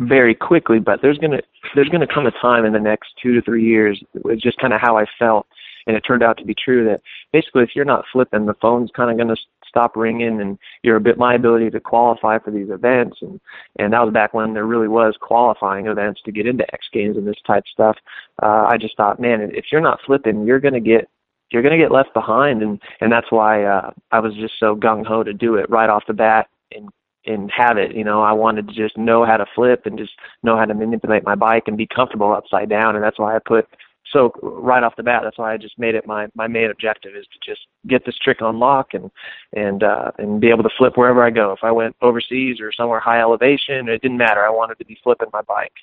very 0.01 0.35
quickly. 0.35 0.79
But 0.79 1.01
there's 1.03 1.19
gonna 1.19 1.41
there's 1.75 1.89
gonna 1.89 2.07
come 2.07 2.27
a 2.27 2.33
time 2.33 2.65
in 2.65 2.73
the 2.73 2.81
next 2.81 3.11
two 3.23 3.35
to 3.35 3.43
three 3.43 3.65
years. 3.65 4.03
It 4.15 4.25
was 4.25 4.41
just 4.41 4.59
kind 4.59 4.73
of 4.73 4.81
how 4.81 4.97
I 4.97 5.05
felt, 5.19 5.47
and 5.87 5.97
it 5.97 6.01
turned 6.01 6.23
out 6.23 6.39
to 6.39 6.45
be 6.45 6.55
true. 6.55 6.85
That 6.85 7.03
basically, 7.33 7.63
if 7.63 7.71
you're 7.75 7.85
not 7.85 8.05
flipping, 8.13 8.47
the 8.47 8.55
phone's 8.55 8.91
kind 8.95 9.11
of 9.11 9.29
to 9.29 9.37
stop 9.69 9.97
ringing, 9.97 10.41
and 10.41 10.59
your 10.83 10.99
bit 10.99 11.19
my 11.19 11.35
ability 11.35 11.71
to 11.71 11.81
qualify 11.81 12.39
for 12.39 12.51
these 12.51 12.71
events, 12.71 13.19
and 13.21 13.41
and 13.79 13.93
that 13.93 14.03
was 14.03 14.13
back 14.13 14.35
when 14.35 14.55
there 14.55 14.67
really 14.67 14.89
was 14.89 15.15
qualifying 15.21 15.87
events 15.87 16.21
to 16.25 16.33
get 16.33 16.47
into 16.47 16.65
X 16.75 16.87
Games 16.93 17.17
and 17.17 17.27
this 17.27 17.41
type 17.47 17.65
stuff. 17.73 17.97
Uh, 18.43 18.67
I 18.69 18.79
just 18.79 18.97
thought, 18.97 19.21
man, 19.21 19.41
if 19.53 19.67
you're 19.71 19.81
not 19.81 20.01
flipping, 20.05 20.47
you're 20.47 20.61
to 20.61 20.81
get 20.81 21.09
you're 21.51 21.63
going 21.63 21.77
to 21.77 21.85
get 21.85 21.91
left 21.91 22.15
behind 22.15 22.63
and 22.63 22.81
and 23.01 23.11
that's 23.11 23.31
why 23.31 23.65
uh 23.65 23.91
I 24.13 24.21
was 24.21 24.35
just 24.37 24.55
so 24.61 24.77
gung 24.77 25.05
ho 25.05 25.25
to 25.25 25.33
do 25.33 25.57
it 25.57 25.69
right 25.69 25.91
off 25.91 26.05
the 26.07 26.13
bat 26.13 26.49
and 26.71 26.89
and 27.27 27.51
have 27.55 27.77
it 27.77 27.95
you 27.95 28.05
know 28.05 28.23
I 28.23 28.33
wanted 28.33 28.69
to 28.69 28.75
just 28.75 28.97
know 28.97 29.25
how 29.25 29.37
to 29.37 29.47
flip 29.55 29.87
and 29.87 29.99
just 29.99 30.13
know 30.43 30.57
how 30.57 30.65
to 30.65 30.75
manipulate 30.75 31.25
my 31.25 31.35
bike 31.35 31.65
and 31.67 31.77
be 31.77 31.87
comfortable 31.87 32.33
upside 32.33 32.69
down 32.69 32.95
and 32.95 33.05
that's 33.05 33.19
why 33.19 33.37
I 33.37 33.39
put 33.39 33.69
so 34.13 34.33
right 34.43 34.83
off 34.83 34.97
the 34.97 35.03
bat 35.03 35.23
that's 35.23 35.39
why 35.39 35.53
I 35.53 35.57
just 35.57 35.79
made 35.79 35.95
it 35.95 36.07
my 36.07 36.29
my 36.35 36.47
main 36.47 36.71
objective 36.71 37.15
is 37.15 37.27
to 37.27 37.51
just 37.51 37.67
get 37.87 38.05
this 38.07 38.17
trick 38.17 38.43
on 38.43 38.59
lock 38.59 38.95
and 38.95 39.11
and 39.53 39.83
uh 39.83 40.13
and 40.19 40.41
be 40.41 40.49
able 40.49 40.63
to 40.63 40.71
flip 40.77 40.97
wherever 40.97 41.23
I 41.23 41.31
go 41.31 41.53
if 41.53 41.61
I 41.63 41.73
went 41.73 41.97
overseas 42.01 42.61
or 42.61 42.73
somewhere 42.73 43.01
high 43.01 43.21
elevation 43.21 43.89
it 43.89 44.03
didn't 44.03 44.19
matter 44.19 44.45
I 44.45 44.51
wanted 44.51 44.79
to 44.79 44.85
be 44.85 44.99
flipping 45.03 45.29
my 45.33 45.43
bike 45.43 45.75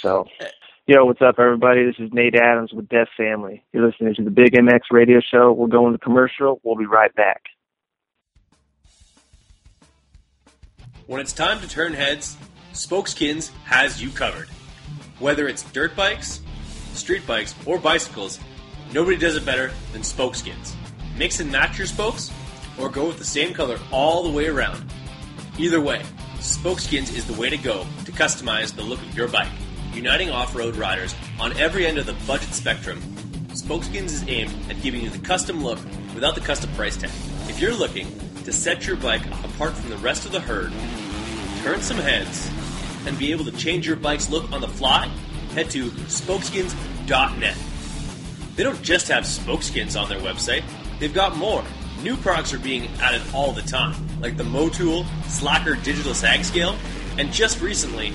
so 0.00 0.26
Yo, 0.88 1.04
what's 1.04 1.20
up, 1.20 1.40
everybody? 1.40 1.84
This 1.84 1.96
is 1.98 2.12
Nate 2.12 2.36
Adams 2.36 2.72
with 2.72 2.88
Deft 2.88 3.10
Family. 3.16 3.64
You're 3.72 3.84
listening 3.84 4.14
to 4.14 4.22
the 4.22 4.30
Big 4.30 4.52
MX 4.52 4.82
Radio 4.92 5.20
Show. 5.20 5.50
We're 5.50 5.66
going 5.66 5.92
to 5.92 5.98
commercial. 5.98 6.60
We'll 6.62 6.76
be 6.76 6.86
right 6.86 7.12
back. 7.16 7.42
When 11.06 11.20
it's 11.20 11.32
time 11.32 11.60
to 11.60 11.68
turn 11.68 11.94
heads, 11.94 12.36
Spokeskins 12.72 13.52
has 13.62 14.02
you 14.02 14.10
covered. 14.10 14.48
Whether 15.20 15.46
it's 15.46 15.62
dirt 15.70 15.94
bikes, 15.94 16.40
street 16.94 17.24
bikes, 17.24 17.54
or 17.64 17.78
bicycles, 17.78 18.40
nobody 18.92 19.16
does 19.16 19.36
it 19.36 19.46
better 19.46 19.70
than 19.92 20.02
Spokeskins. 20.02 20.74
Mix 21.16 21.38
and 21.38 21.52
match 21.52 21.78
your 21.78 21.86
spokes, 21.86 22.32
or 22.76 22.88
go 22.88 23.06
with 23.06 23.18
the 23.18 23.24
same 23.24 23.54
color 23.54 23.78
all 23.92 24.24
the 24.24 24.36
way 24.36 24.48
around. 24.48 24.84
Either 25.58 25.80
way, 25.80 26.02
Spokeskins 26.38 27.14
is 27.16 27.24
the 27.24 27.40
way 27.40 27.50
to 27.50 27.56
go 27.56 27.86
to 28.04 28.10
customize 28.10 28.74
the 28.74 28.82
look 28.82 29.00
of 29.00 29.16
your 29.16 29.28
bike, 29.28 29.52
uniting 29.94 30.30
off-road 30.30 30.74
riders 30.74 31.14
on 31.38 31.56
every 31.56 31.86
end 31.86 31.98
of 31.98 32.06
the 32.06 32.16
budget 32.26 32.52
spectrum. 32.52 33.00
Spokeskins 33.66 34.12
is 34.12 34.24
aimed 34.28 34.54
at 34.70 34.80
giving 34.80 35.00
you 35.00 35.10
the 35.10 35.18
custom 35.18 35.64
look 35.64 35.80
without 36.14 36.36
the 36.36 36.40
custom 36.40 36.70
price 36.74 36.96
tag. 36.96 37.10
If 37.48 37.60
you're 37.60 37.74
looking 37.74 38.06
to 38.44 38.52
set 38.52 38.86
your 38.86 38.94
bike 38.94 39.26
apart 39.42 39.72
from 39.74 39.90
the 39.90 39.96
rest 39.96 40.24
of 40.24 40.30
the 40.30 40.38
herd, 40.38 40.72
turn 41.64 41.80
some 41.80 41.96
heads, 41.96 42.48
and 43.08 43.18
be 43.18 43.32
able 43.32 43.44
to 43.44 43.50
change 43.50 43.84
your 43.84 43.96
bike's 43.96 44.30
look 44.30 44.52
on 44.52 44.60
the 44.60 44.68
fly, 44.68 45.10
head 45.54 45.68
to 45.70 45.90
spokeskins.net. 45.90 47.56
They 48.54 48.62
don't 48.62 48.80
just 48.84 49.08
have 49.08 49.24
spokeskins 49.24 50.00
on 50.00 50.08
their 50.08 50.20
website, 50.20 50.62
they've 51.00 51.12
got 51.12 51.36
more. 51.36 51.64
New 52.04 52.16
products 52.18 52.54
are 52.54 52.60
being 52.60 52.86
added 53.00 53.22
all 53.34 53.50
the 53.50 53.62
time, 53.62 53.96
like 54.20 54.36
the 54.36 54.44
Motool 54.44 55.04
Slacker 55.28 55.74
Digital 55.74 56.14
Sag 56.14 56.44
Scale, 56.44 56.76
and 57.18 57.32
just 57.32 57.60
recently, 57.60 58.12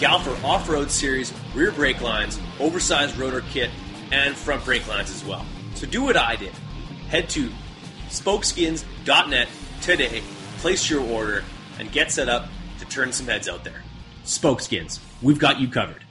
Galfer 0.00 0.44
Off-Road 0.44 0.90
Series 0.90 1.32
rear 1.54 1.70
brake 1.70 2.02
lines, 2.02 2.38
oversized 2.60 3.16
rotor 3.16 3.40
kit, 3.52 3.70
and 4.12 4.36
front 4.36 4.64
brake 4.64 4.86
lines 4.86 5.10
as 5.10 5.24
well. 5.24 5.44
So 5.74 5.86
do 5.86 6.02
what 6.02 6.16
I 6.16 6.36
did. 6.36 6.52
Head 7.08 7.28
to 7.30 7.50
spokeskins.net 8.08 9.48
today, 9.80 10.22
place 10.58 10.88
your 10.88 11.00
order, 11.00 11.42
and 11.78 11.90
get 11.90 12.12
set 12.12 12.28
up 12.28 12.46
to 12.78 12.84
turn 12.84 13.10
some 13.10 13.26
heads 13.26 13.48
out 13.48 13.64
there. 13.64 13.82
Spokeskins, 14.24 15.00
we've 15.22 15.38
got 15.38 15.58
you 15.58 15.66
covered. 15.68 16.04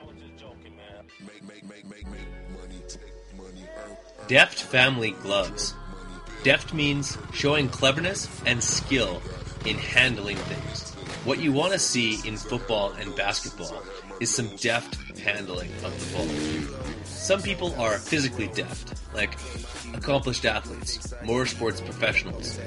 I 0.00 0.04
was 0.04 0.16
just 0.16 0.36
joking, 0.36 0.76
man. 0.76 1.04
Deft 4.28 4.62
Family 4.62 5.12
Gloves. 5.22 5.74
Deft 6.42 6.72
means 6.72 7.18
showing 7.34 7.68
cleverness 7.68 8.28
and 8.46 8.62
skill 8.64 9.20
in 9.66 9.76
handling 9.76 10.36
things. 10.36 10.94
What 11.26 11.38
you 11.38 11.52
want 11.52 11.74
to 11.74 11.78
see 11.78 12.26
in 12.26 12.38
football 12.38 12.92
and 12.92 13.14
basketball 13.14 13.82
is 14.20 14.34
some 14.34 14.48
deft 14.56 15.18
handling 15.18 15.70
of 15.84 15.92
the 16.00 16.16
ball. 16.16 16.74
Some 17.04 17.42
people 17.42 17.74
are 17.78 17.98
physically 17.98 18.48
deft, 18.48 18.98
like 19.14 19.36
accomplished 19.92 20.46
athletes, 20.46 21.12
motorsports 21.24 21.84
professionals, 21.84 22.58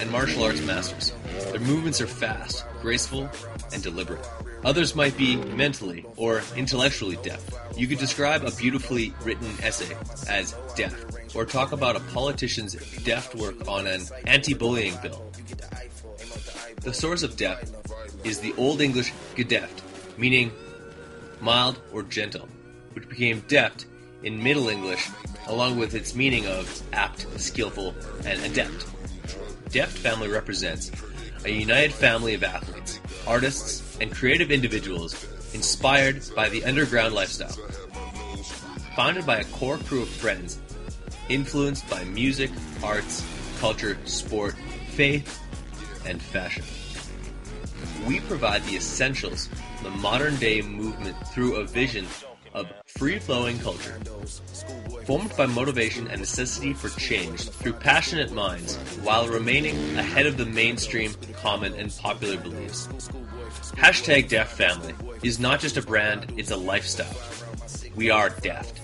and 0.00 0.10
martial 0.10 0.42
arts 0.42 0.60
masters. 0.62 1.12
Their 1.52 1.60
movements 1.60 2.00
are 2.00 2.08
fast, 2.08 2.64
graceful, 2.80 3.30
and 3.72 3.84
deliberate. 3.84 4.26
Others 4.64 4.96
might 4.96 5.16
be 5.16 5.36
mentally 5.36 6.04
or 6.16 6.42
intellectually 6.56 7.18
deft. 7.22 7.54
You 7.76 7.86
could 7.86 7.98
describe 7.98 8.44
a 8.44 8.50
beautifully 8.50 9.14
written 9.24 9.48
essay 9.62 9.96
as 10.28 10.54
deft, 10.76 11.34
or 11.34 11.44
talk 11.44 11.72
about 11.72 11.96
a 11.96 12.00
politician's 12.00 12.74
deft 13.04 13.34
work 13.34 13.66
on 13.66 13.86
an 13.86 14.02
anti-bullying 14.26 14.96
bill. 15.02 15.24
The 16.82 16.92
source 16.92 17.22
of 17.22 17.36
deft 17.36 17.72
is 18.24 18.40
the 18.40 18.54
Old 18.58 18.80
English 18.80 19.12
gedeft, 19.36 19.80
meaning 20.18 20.52
mild 21.40 21.80
or 21.92 22.02
gentle, 22.02 22.48
which 22.92 23.08
became 23.08 23.40
deft 23.48 23.86
in 24.22 24.42
Middle 24.42 24.68
English, 24.68 25.08
along 25.46 25.78
with 25.78 25.94
its 25.94 26.14
meaning 26.14 26.46
of 26.46 26.82
apt, 26.92 27.26
skillful, 27.40 27.94
and 28.24 28.40
adept. 28.44 28.86
Deft 29.70 29.96
family 29.96 30.28
represents 30.28 30.92
a 31.44 31.50
united 31.50 31.92
family 31.92 32.34
of 32.34 32.44
athletes, 32.44 33.00
artists, 33.26 33.98
and 34.00 34.12
creative 34.12 34.50
individuals 34.50 35.26
inspired 35.54 36.22
by 36.34 36.48
the 36.48 36.64
underground 36.64 37.14
lifestyle. 37.14 37.56
Founded 38.96 39.26
by 39.26 39.38
a 39.38 39.44
core 39.44 39.78
crew 39.78 40.02
of 40.02 40.08
friends, 40.08 40.58
influenced 41.28 41.88
by 41.88 42.04
music, 42.04 42.50
arts, 42.82 43.24
culture, 43.58 43.96
sport, 44.04 44.54
faith, 44.90 45.40
and 46.04 46.20
fashion. 46.20 46.64
We 48.06 48.20
provide 48.20 48.64
the 48.64 48.76
essentials 48.76 49.48
the 49.82 49.90
modern 49.90 50.36
day 50.36 50.62
movement 50.62 51.16
through 51.28 51.56
a 51.56 51.64
vision 51.64 52.06
of 52.54 52.72
free 52.86 53.18
flowing 53.18 53.58
culture. 53.58 53.98
Formed 55.04 55.36
by 55.36 55.46
motivation 55.46 56.06
and 56.08 56.20
necessity 56.20 56.72
for 56.72 56.88
change 57.00 57.48
through 57.48 57.72
passionate 57.74 58.32
minds 58.32 58.76
while 59.02 59.26
remaining 59.26 59.76
ahead 59.96 60.26
of 60.26 60.36
the 60.36 60.46
mainstream, 60.46 61.12
common, 61.34 61.74
and 61.74 61.94
popular 61.98 62.36
beliefs. 62.36 62.88
Hashtag 63.76 64.28
Deft 64.28 64.56
Family 64.56 64.94
is 65.22 65.40
not 65.40 65.60
just 65.60 65.76
a 65.76 65.82
brand, 65.82 66.32
it's 66.36 66.50
a 66.50 66.56
lifestyle. 66.56 67.16
We 67.96 68.10
are 68.10 68.30
Deft. 68.30 68.80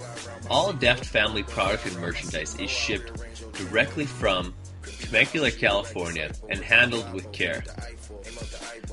All 0.51 0.73
Deft 0.73 1.05
Family 1.05 1.43
product 1.43 1.87
and 1.87 1.97
merchandise 1.99 2.59
is 2.59 2.71
shipped 2.71 3.13
directly 3.55 4.07
from 4.07 4.55
Temecula, 5.01 5.51
California, 5.51 6.31
and 6.49 6.61
handled 6.61 7.13
with 7.13 7.31
care. 7.33 7.65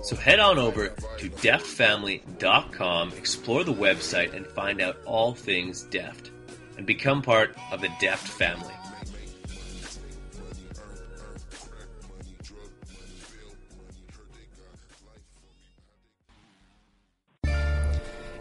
So 0.06 0.16
head 0.16 0.40
on 0.40 0.60
over 0.60 0.90
to 0.90 1.30
deftfamily.com, 1.32 3.14
explore 3.14 3.64
the 3.64 3.74
website, 3.74 4.36
and 4.36 4.46
find 4.46 4.80
out 4.80 4.98
all 5.04 5.34
things 5.34 5.82
Deft, 5.82 6.30
and 6.78 6.86
become 6.86 7.24
part 7.24 7.56
of 7.72 7.82
the 7.82 7.90
Deft 8.00 8.28
family. 8.28 8.76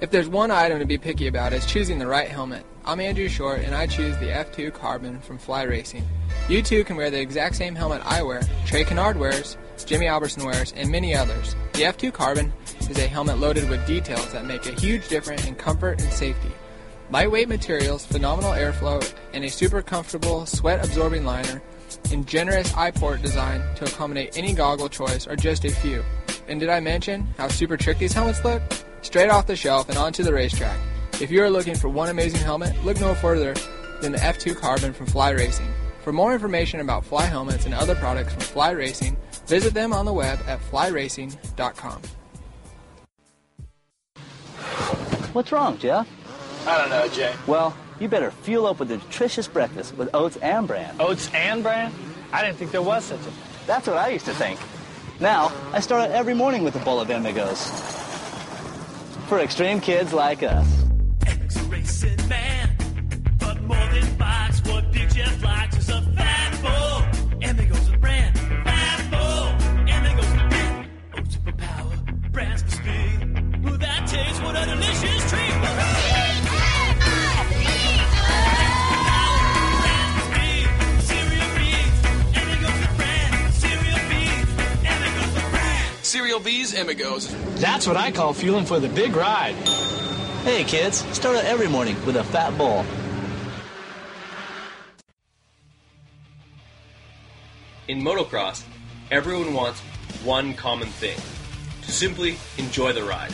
If 0.02 0.10
there's 0.10 0.28
one 0.28 0.50
item 0.50 0.80
to 0.80 0.84
be 0.84 0.98
picky 0.98 1.28
about, 1.28 1.54
it's 1.54 1.64
choosing 1.64 1.98
the 1.98 2.06
right 2.06 2.28
helmet. 2.28 2.66
I'm 2.84 3.00
Andrew 3.00 3.30
Short, 3.30 3.60
and 3.60 3.74
I 3.74 3.86
choose 3.86 4.14
the 4.18 4.26
F2 4.26 4.74
Carbon 4.74 5.18
from 5.20 5.38
Fly 5.38 5.62
Racing. 5.62 6.06
You 6.46 6.60
too 6.60 6.84
can 6.84 6.96
wear 6.96 7.10
the 7.10 7.22
exact 7.22 7.56
same 7.56 7.74
helmet 7.74 8.02
I 8.04 8.22
wear, 8.22 8.42
Trey 8.66 8.84
Canard 8.84 9.16
wears, 9.16 9.56
Jimmy 9.84 10.06
Albertson 10.06 10.44
wears, 10.44 10.72
and 10.72 10.90
many 10.90 11.14
others. 11.14 11.54
The 11.74 11.82
F2 11.82 12.12
Carbon 12.12 12.52
is 12.80 12.98
a 12.98 13.06
helmet 13.06 13.38
loaded 13.38 13.68
with 13.68 13.86
details 13.86 14.32
that 14.32 14.46
make 14.46 14.66
a 14.66 14.80
huge 14.80 15.08
difference 15.08 15.46
in 15.46 15.54
comfort 15.54 16.00
and 16.00 16.12
safety. 16.12 16.50
Lightweight 17.10 17.48
materials, 17.48 18.04
phenomenal 18.06 18.52
airflow, 18.52 19.14
and 19.32 19.44
a 19.44 19.50
super 19.50 19.82
comfortable 19.82 20.46
sweat 20.46 20.84
absorbing 20.84 21.24
liner, 21.24 21.62
and 22.10 22.26
generous 22.26 22.74
eye 22.74 22.90
port 22.90 23.20
design 23.22 23.62
to 23.76 23.84
accommodate 23.84 24.36
any 24.36 24.54
goggle 24.54 24.88
choice 24.88 25.26
are 25.26 25.36
just 25.36 25.64
a 25.64 25.70
few. 25.70 26.02
And 26.48 26.58
did 26.60 26.70
I 26.70 26.80
mention 26.80 27.26
how 27.36 27.48
super 27.48 27.76
trick 27.76 27.98
these 27.98 28.12
helmets 28.12 28.44
look? 28.44 28.62
Straight 29.02 29.30
off 29.30 29.46
the 29.46 29.56
shelf 29.56 29.88
and 29.88 29.98
onto 29.98 30.22
the 30.22 30.32
racetrack. 30.32 30.78
If 31.20 31.30
you 31.30 31.42
are 31.42 31.50
looking 31.50 31.74
for 31.74 31.88
one 31.88 32.08
amazing 32.08 32.40
helmet, 32.40 32.82
look 32.84 33.00
no 33.00 33.14
further 33.14 33.54
than 34.00 34.12
the 34.12 34.18
F2 34.18 34.56
Carbon 34.56 34.92
from 34.92 35.06
Fly 35.06 35.30
Racing. 35.30 35.72
For 36.02 36.12
more 36.12 36.34
information 36.34 36.80
about 36.80 37.04
Fly 37.04 37.24
helmets 37.24 37.64
and 37.64 37.74
other 37.74 37.94
products 37.94 38.32
from 38.32 38.42
Fly 38.42 38.72
Racing, 38.72 39.16
visit 39.46 39.74
them 39.74 39.92
on 39.92 40.06
the 40.06 40.12
web 40.12 40.38
at 40.46 40.60
flyracing.com. 40.60 42.02
What's 45.32 45.50
wrong, 45.50 45.78
Jeff? 45.78 46.08
I 46.66 46.78
don't 46.78 46.90
know, 46.90 47.08
Jay. 47.08 47.34
Well, 47.46 47.76
you 48.00 48.08
better 48.08 48.30
fuel 48.30 48.66
up 48.66 48.78
with 48.78 48.90
a 48.90 48.96
nutritious 48.96 49.48
breakfast 49.48 49.96
with 49.96 50.14
oats 50.14 50.36
and 50.36 50.66
bran. 50.66 50.94
Oats 51.00 51.30
and 51.34 51.62
bran? 51.62 51.92
I 52.32 52.44
didn't 52.44 52.56
think 52.56 52.70
there 52.70 52.82
was 52.82 53.04
such 53.04 53.20
a 53.20 53.22
thing. 53.22 53.34
That's 53.66 53.86
what 53.86 53.96
I 53.96 54.08
used 54.08 54.26
to 54.26 54.34
think. 54.34 54.58
Now, 55.20 55.52
I 55.72 55.80
start 55.80 56.02
out 56.02 56.10
every 56.10 56.34
morning 56.34 56.64
with 56.64 56.76
a 56.76 56.80
bowl 56.80 57.00
of 57.00 57.10
Amigos. 57.10 57.68
For 59.28 59.38
extreme 59.40 59.80
kids 59.80 60.12
like 60.12 60.42
us. 60.42 60.66
Eric's 61.26 61.56
a 61.56 61.64
racing 61.64 62.28
man, 62.28 62.76
but 63.38 63.62
more 63.62 63.76
than 63.76 64.16
bikes, 64.16 64.60
what 64.62 64.90
Big 64.92 65.12
Jeff 65.14 65.42
likes 65.42 65.76
is 65.78 65.88
a 65.88 66.02
fat 66.02 66.62
bull. 66.62 66.93
Cereal 86.14 86.38
B's 86.38 86.78
Amigos. 86.78 87.34
That's 87.56 87.88
what 87.88 87.96
I 87.96 88.12
call 88.12 88.32
fueling 88.32 88.66
for 88.66 88.78
the 88.78 88.88
big 88.88 89.16
ride. 89.16 89.56
Hey, 90.44 90.62
kids, 90.62 90.98
start 91.12 91.34
out 91.34 91.44
every 91.44 91.66
morning 91.66 91.96
with 92.06 92.14
a 92.14 92.22
fat 92.22 92.56
bowl. 92.56 92.84
In 97.88 98.00
motocross, 98.00 98.62
everyone 99.10 99.54
wants 99.54 99.80
one 100.22 100.54
common 100.54 100.86
thing 100.86 101.18
to 101.82 101.90
simply 101.90 102.36
enjoy 102.58 102.92
the 102.92 103.02
ride. 103.02 103.32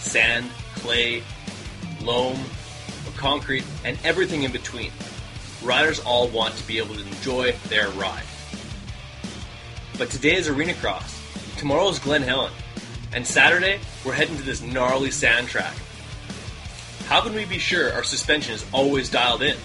Sand, 0.00 0.50
clay, 0.74 1.22
loam, 2.02 2.38
or 3.06 3.12
concrete, 3.16 3.64
and 3.82 3.98
everything 4.04 4.42
in 4.42 4.52
between. 4.52 4.92
Riders 5.64 6.00
all 6.00 6.28
want 6.28 6.54
to 6.56 6.66
be 6.66 6.76
able 6.76 6.96
to 6.96 7.00
enjoy 7.00 7.52
their 7.70 7.88
ride. 7.92 8.24
But 9.96 10.10
today 10.10 10.34
is 10.34 10.48
Arena 10.48 10.74
Cross, 10.74 11.19
tomorrow 11.60 11.90
is 11.90 11.98
Glen 11.98 12.22
Helen, 12.22 12.54
and 13.12 13.26
Saturday 13.26 13.80
we're 14.02 14.14
heading 14.14 14.34
to 14.38 14.42
this 14.42 14.62
gnarly 14.62 15.10
sand 15.10 15.46
track. 15.46 15.74
How 17.04 17.20
can 17.20 17.34
we 17.34 17.44
be 17.44 17.58
sure 17.58 17.92
our 17.92 18.02
suspension 18.02 18.54
is 18.54 18.64
always 18.72 19.10
dialed 19.10 19.42
in? 19.42 19.58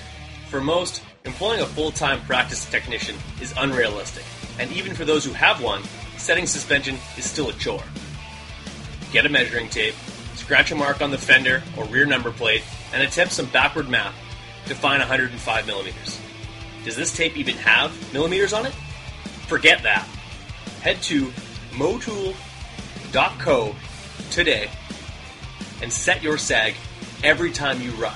For 0.50 0.60
most, 0.60 1.02
employing 1.24 1.62
a 1.62 1.66
full 1.66 1.91
time 1.91 2.20
practice 2.24 2.70
technician 2.70 3.16
is 3.41 3.54
unrealistic. 3.56 4.26
And 4.60 4.70
even 4.74 4.93
for 4.93 5.06
those 5.06 5.24
who 5.24 5.32
have 5.32 5.64
one, 5.64 5.84
setting 6.18 6.46
suspension 6.48 6.98
is 7.18 7.24
still 7.24 7.48
a 7.48 7.54
chore. 7.54 7.84
Get 9.14 9.26
a 9.26 9.30
measuring 9.30 9.70
tape, 9.70 9.96
scratch 10.36 10.74
a 10.74 10.76
mark 10.76 11.02
on 11.02 11.12
the 11.12 11.18
fender 11.18 11.64
or 11.78 11.86
rear 11.86 12.06
number 12.06 12.34
plate, 12.34 12.64
and 12.93 13.04
attempt 13.04 13.32
some 13.32 13.46
backward 13.46 13.88
math 13.88 14.16
to 14.66 14.76
find 14.76 15.00
105 15.00 15.66
millimeters. 15.66 16.20
Does 16.84 16.98
this 16.98 17.16
tape 17.16 17.38
even 17.38 17.56
have 17.56 17.93
millimeters 18.12 18.52
on 18.52 18.66
it? 18.66 18.74
Forget 19.48 19.84
that. 19.84 20.06
Head 20.82 21.02
to 21.04 21.32
motool.co 21.76 23.76
today 24.32 24.70
and 25.82 25.92
set 25.92 26.24
your 26.24 26.38
sag 26.38 26.74
every 27.24 27.52
time 27.52 27.82
you 27.82 27.92
ride 27.92 28.14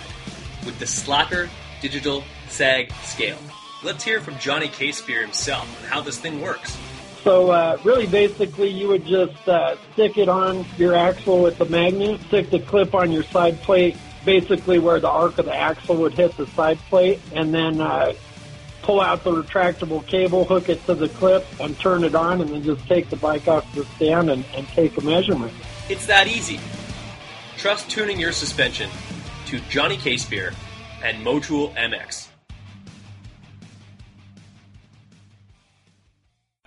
with 0.65 0.79
the 0.79 0.87
Slacker 0.87 1.49
Digital 1.81 2.23
Sag 2.47 2.91
Scale. 3.03 3.37
Let's 3.83 4.03
hear 4.03 4.21
from 4.21 4.37
Johnny 4.39 4.67
Caspear 4.67 5.21
himself 5.21 5.81
on 5.81 5.89
how 5.89 6.01
this 6.01 6.17
thing 6.17 6.41
works. 6.41 6.77
So 7.23 7.51
uh, 7.51 7.77
really, 7.83 8.07
basically, 8.07 8.69
you 8.69 8.87
would 8.87 9.05
just 9.05 9.47
uh, 9.47 9.75
stick 9.93 10.17
it 10.17 10.29
on 10.29 10.65
your 10.77 10.95
axle 10.95 11.41
with 11.41 11.57
the 11.57 11.65
magnet, 11.65 12.21
stick 12.27 12.49
the 12.49 12.59
clip 12.59 12.95
on 12.95 13.11
your 13.11 13.23
side 13.23 13.61
plate, 13.61 13.97
basically 14.23 14.79
where 14.79 14.99
the 14.99 15.09
arc 15.09 15.37
of 15.37 15.45
the 15.45 15.55
axle 15.55 15.97
would 15.97 16.13
hit 16.13 16.35
the 16.37 16.47
side 16.47 16.77
plate, 16.89 17.19
and 17.33 17.53
then 17.53 17.81
uh, 17.81 18.13
pull 18.89 19.01
out 19.01 19.23
the 19.23 19.29
retractable 19.31 20.03
cable, 20.07 20.43
hook 20.45 20.67
it 20.67 20.83
to 20.87 20.95
the 20.95 21.07
clip, 21.09 21.45
and 21.59 21.77
turn 21.79 22.03
it 22.03 22.15
on, 22.15 22.41
and 22.41 22.49
then 22.49 22.63
just 22.63 22.83
take 22.87 23.07
the 23.11 23.15
bike 23.17 23.47
off 23.47 23.63
the 23.75 23.85
stand 23.85 24.31
and, 24.31 24.43
and 24.55 24.67
take 24.69 24.97
a 24.97 25.01
measurement. 25.01 25.53
It's 25.89 26.07
that 26.07 26.25
easy. 26.25 26.59
Trust 27.55 27.87
tuning 27.91 28.19
your 28.19 28.31
suspension 28.31 28.89
to 29.45 29.59
Johnny 29.69 29.95
Caspear 29.95 30.53
and 31.03 31.23
Motool 31.23 31.71
MX. 31.75 32.29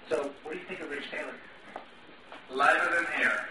So, 0.08 0.30
what 0.44 0.52
do 0.52 0.58
you 0.60 0.64
think 0.68 0.78
of 0.78 0.90
Rich 0.90 1.10
Taylor? 1.10 1.34
Lighter 2.54 2.84
than 2.84 3.20
air 3.20 3.48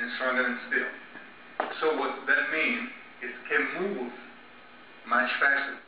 and 0.00 0.10
stronger 0.16 0.42
than 0.42 0.58
steel. 0.66 1.68
So 1.80 1.96
what 1.96 2.26
that 2.26 2.50
means 2.52 2.88
is 3.22 3.30
can 3.48 3.80
move 3.80 4.12
much 5.06 5.30
faster. 5.38 5.87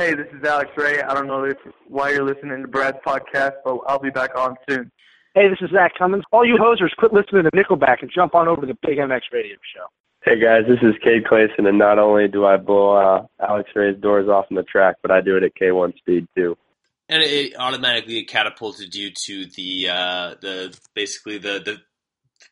Hey, 0.00 0.14
this 0.14 0.28
is 0.32 0.42
Alex 0.44 0.70
Ray. 0.78 1.02
I 1.02 1.12
don't 1.12 1.26
know 1.26 1.44
if, 1.44 1.58
why 1.86 2.08
you're 2.08 2.24
listening 2.24 2.62
to 2.62 2.68
Brad's 2.68 2.96
podcast, 3.06 3.52
but 3.62 3.80
I'll 3.86 3.98
be 3.98 4.08
back 4.08 4.30
on 4.34 4.56
soon. 4.66 4.90
Hey, 5.34 5.50
this 5.50 5.58
is 5.60 5.68
Zach 5.72 5.92
Cummins. 5.98 6.24
All 6.32 6.42
you 6.42 6.56
hosers, 6.56 6.96
quit 6.96 7.12
listening 7.12 7.42
to 7.42 7.50
Nickelback 7.50 7.96
and 8.00 8.10
jump 8.10 8.34
on 8.34 8.48
over 8.48 8.62
to 8.62 8.66
the 8.66 8.78
Big 8.80 8.96
MX 8.96 9.20
Radio 9.30 9.56
Show. 9.76 9.84
Hey 10.24 10.40
guys, 10.40 10.62
this 10.66 10.78
is 10.80 10.94
Cade 11.04 11.26
Clason, 11.26 11.66
and 11.66 11.78
not 11.78 11.98
only 11.98 12.28
do 12.28 12.46
I 12.46 12.56
blow 12.56 12.96
uh, 12.96 13.26
Alex 13.46 13.68
Ray's 13.76 14.00
doors 14.00 14.26
off 14.26 14.46
in 14.48 14.56
the 14.56 14.62
track, 14.62 14.96
but 15.02 15.10
I 15.10 15.20
do 15.20 15.36
it 15.36 15.42
at 15.42 15.52
K1 15.54 15.94
speed 15.98 16.26
too. 16.34 16.56
and 17.10 17.22
it 17.22 17.52
automatically 17.58 18.24
catapulted 18.24 18.94
you 18.94 19.10
to 19.26 19.44
the 19.54 19.90
uh, 19.90 20.34
the 20.40 20.78
basically 20.94 21.36
the 21.36 21.60
the 21.62 21.76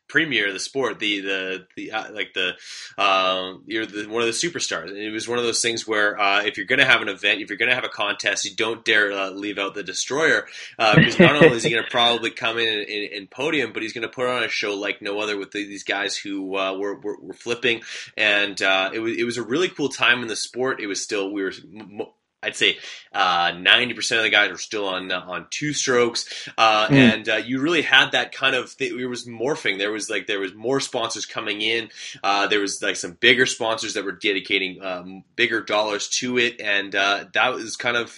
premier 0.09 0.47
of 0.47 0.53
the 0.53 0.59
sport, 0.59 0.99
the 0.99 1.21
the 1.21 1.67
the 1.75 1.91
uh, 1.91 2.11
like 2.11 2.33
the 2.33 2.55
um, 3.01 3.63
you're 3.65 3.85
the, 3.85 4.07
one 4.07 4.21
of 4.21 4.27
the 4.27 4.33
superstars. 4.33 4.89
And 4.89 4.97
it 4.97 5.11
was 5.11 5.27
one 5.27 5.37
of 5.37 5.45
those 5.45 5.61
things 5.61 5.87
where 5.87 6.19
uh, 6.19 6.43
if 6.43 6.57
you're 6.57 6.65
going 6.65 6.79
to 6.79 6.85
have 6.85 7.01
an 7.01 7.07
event, 7.07 7.41
if 7.41 7.49
you're 7.49 7.57
going 7.57 7.69
to 7.69 7.75
have 7.75 7.85
a 7.85 7.89
contest, 7.89 8.43
you 8.43 8.55
don't 8.55 8.83
dare 8.83 9.11
uh, 9.11 9.29
leave 9.29 9.57
out 9.57 9.75
the 9.75 9.83
destroyer 9.83 10.45
because 10.77 11.19
not 11.19 11.35
only 11.35 11.55
is 11.55 11.63
he 11.63 11.69
going 11.69 11.83
to 11.83 11.89
probably 11.89 12.31
come 12.31 12.57
in 12.57 13.09
and, 13.13 13.29
podium, 13.29 13.71
but 13.71 13.83
he's 13.83 13.93
going 13.93 14.01
to 14.01 14.13
put 14.13 14.27
on 14.27 14.43
a 14.43 14.49
show 14.49 14.73
like 14.73 15.01
no 15.01 15.19
other 15.19 15.37
with 15.37 15.51
the, 15.51 15.63
these 15.63 15.83
guys 15.83 16.17
who 16.17 16.57
uh, 16.57 16.75
were, 16.75 16.95
were, 16.95 17.17
were 17.21 17.33
flipping, 17.33 17.81
and 18.17 18.61
uh, 18.61 18.89
it 18.91 18.99
was 18.99 19.17
it 19.17 19.23
was 19.23 19.37
a 19.37 19.43
really 19.43 19.69
cool 19.69 19.89
time 19.89 20.21
in 20.21 20.27
the 20.27 20.35
sport. 20.35 20.81
It 20.81 20.87
was 20.87 21.01
still 21.01 21.31
we 21.31 21.43
were. 21.43 21.53
M- 21.73 22.01
I'd 22.41 22.55
say 22.55 22.77
uh, 23.11 23.53
ninety 23.57 23.93
uh, 23.93 23.97
percent 23.97 24.19
of 24.19 24.23
the 24.23 24.29
guys 24.29 24.49
were 24.49 24.57
still 24.57 24.87
on 24.87 25.11
uh, 25.11 25.19
on 25.19 25.47
two 25.49 25.73
strokes, 25.73 26.49
uh, 26.57 26.87
mm. 26.87 26.91
and 26.91 27.29
uh, 27.29 27.35
you 27.35 27.59
really 27.59 27.81
had 27.81 28.11
that 28.13 28.31
kind 28.31 28.55
of. 28.55 28.75
Th- 28.77 28.93
it 28.93 29.07
was 29.07 29.27
morphing. 29.27 29.77
There 29.77 29.91
was 29.91 30.09
like 30.09 30.27
there 30.27 30.39
was 30.39 30.53
more 30.53 30.79
sponsors 30.79 31.25
coming 31.25 31.61
in. 31.61 31.89
Uh, 32.23 32.47
there 32.47 32.61
was 32.61 32.81
like 32.81 32.95
some 32.95 33.11
bigger 33.13 33.45
sponsors 33.45 33.95
that 33.95 34.05
were 34.05 34.13
dedicating 34.13 34.81
um, 34.81 35.23
bigger 35.35 35.61
dollars 35.61 36.07
to 36.19 36.37
it, 36.37 36.61
and 36.61 36.93
that 36.93 37.53
was 37.53 37.75
kind 37.75 37.97
of 37.97 38.17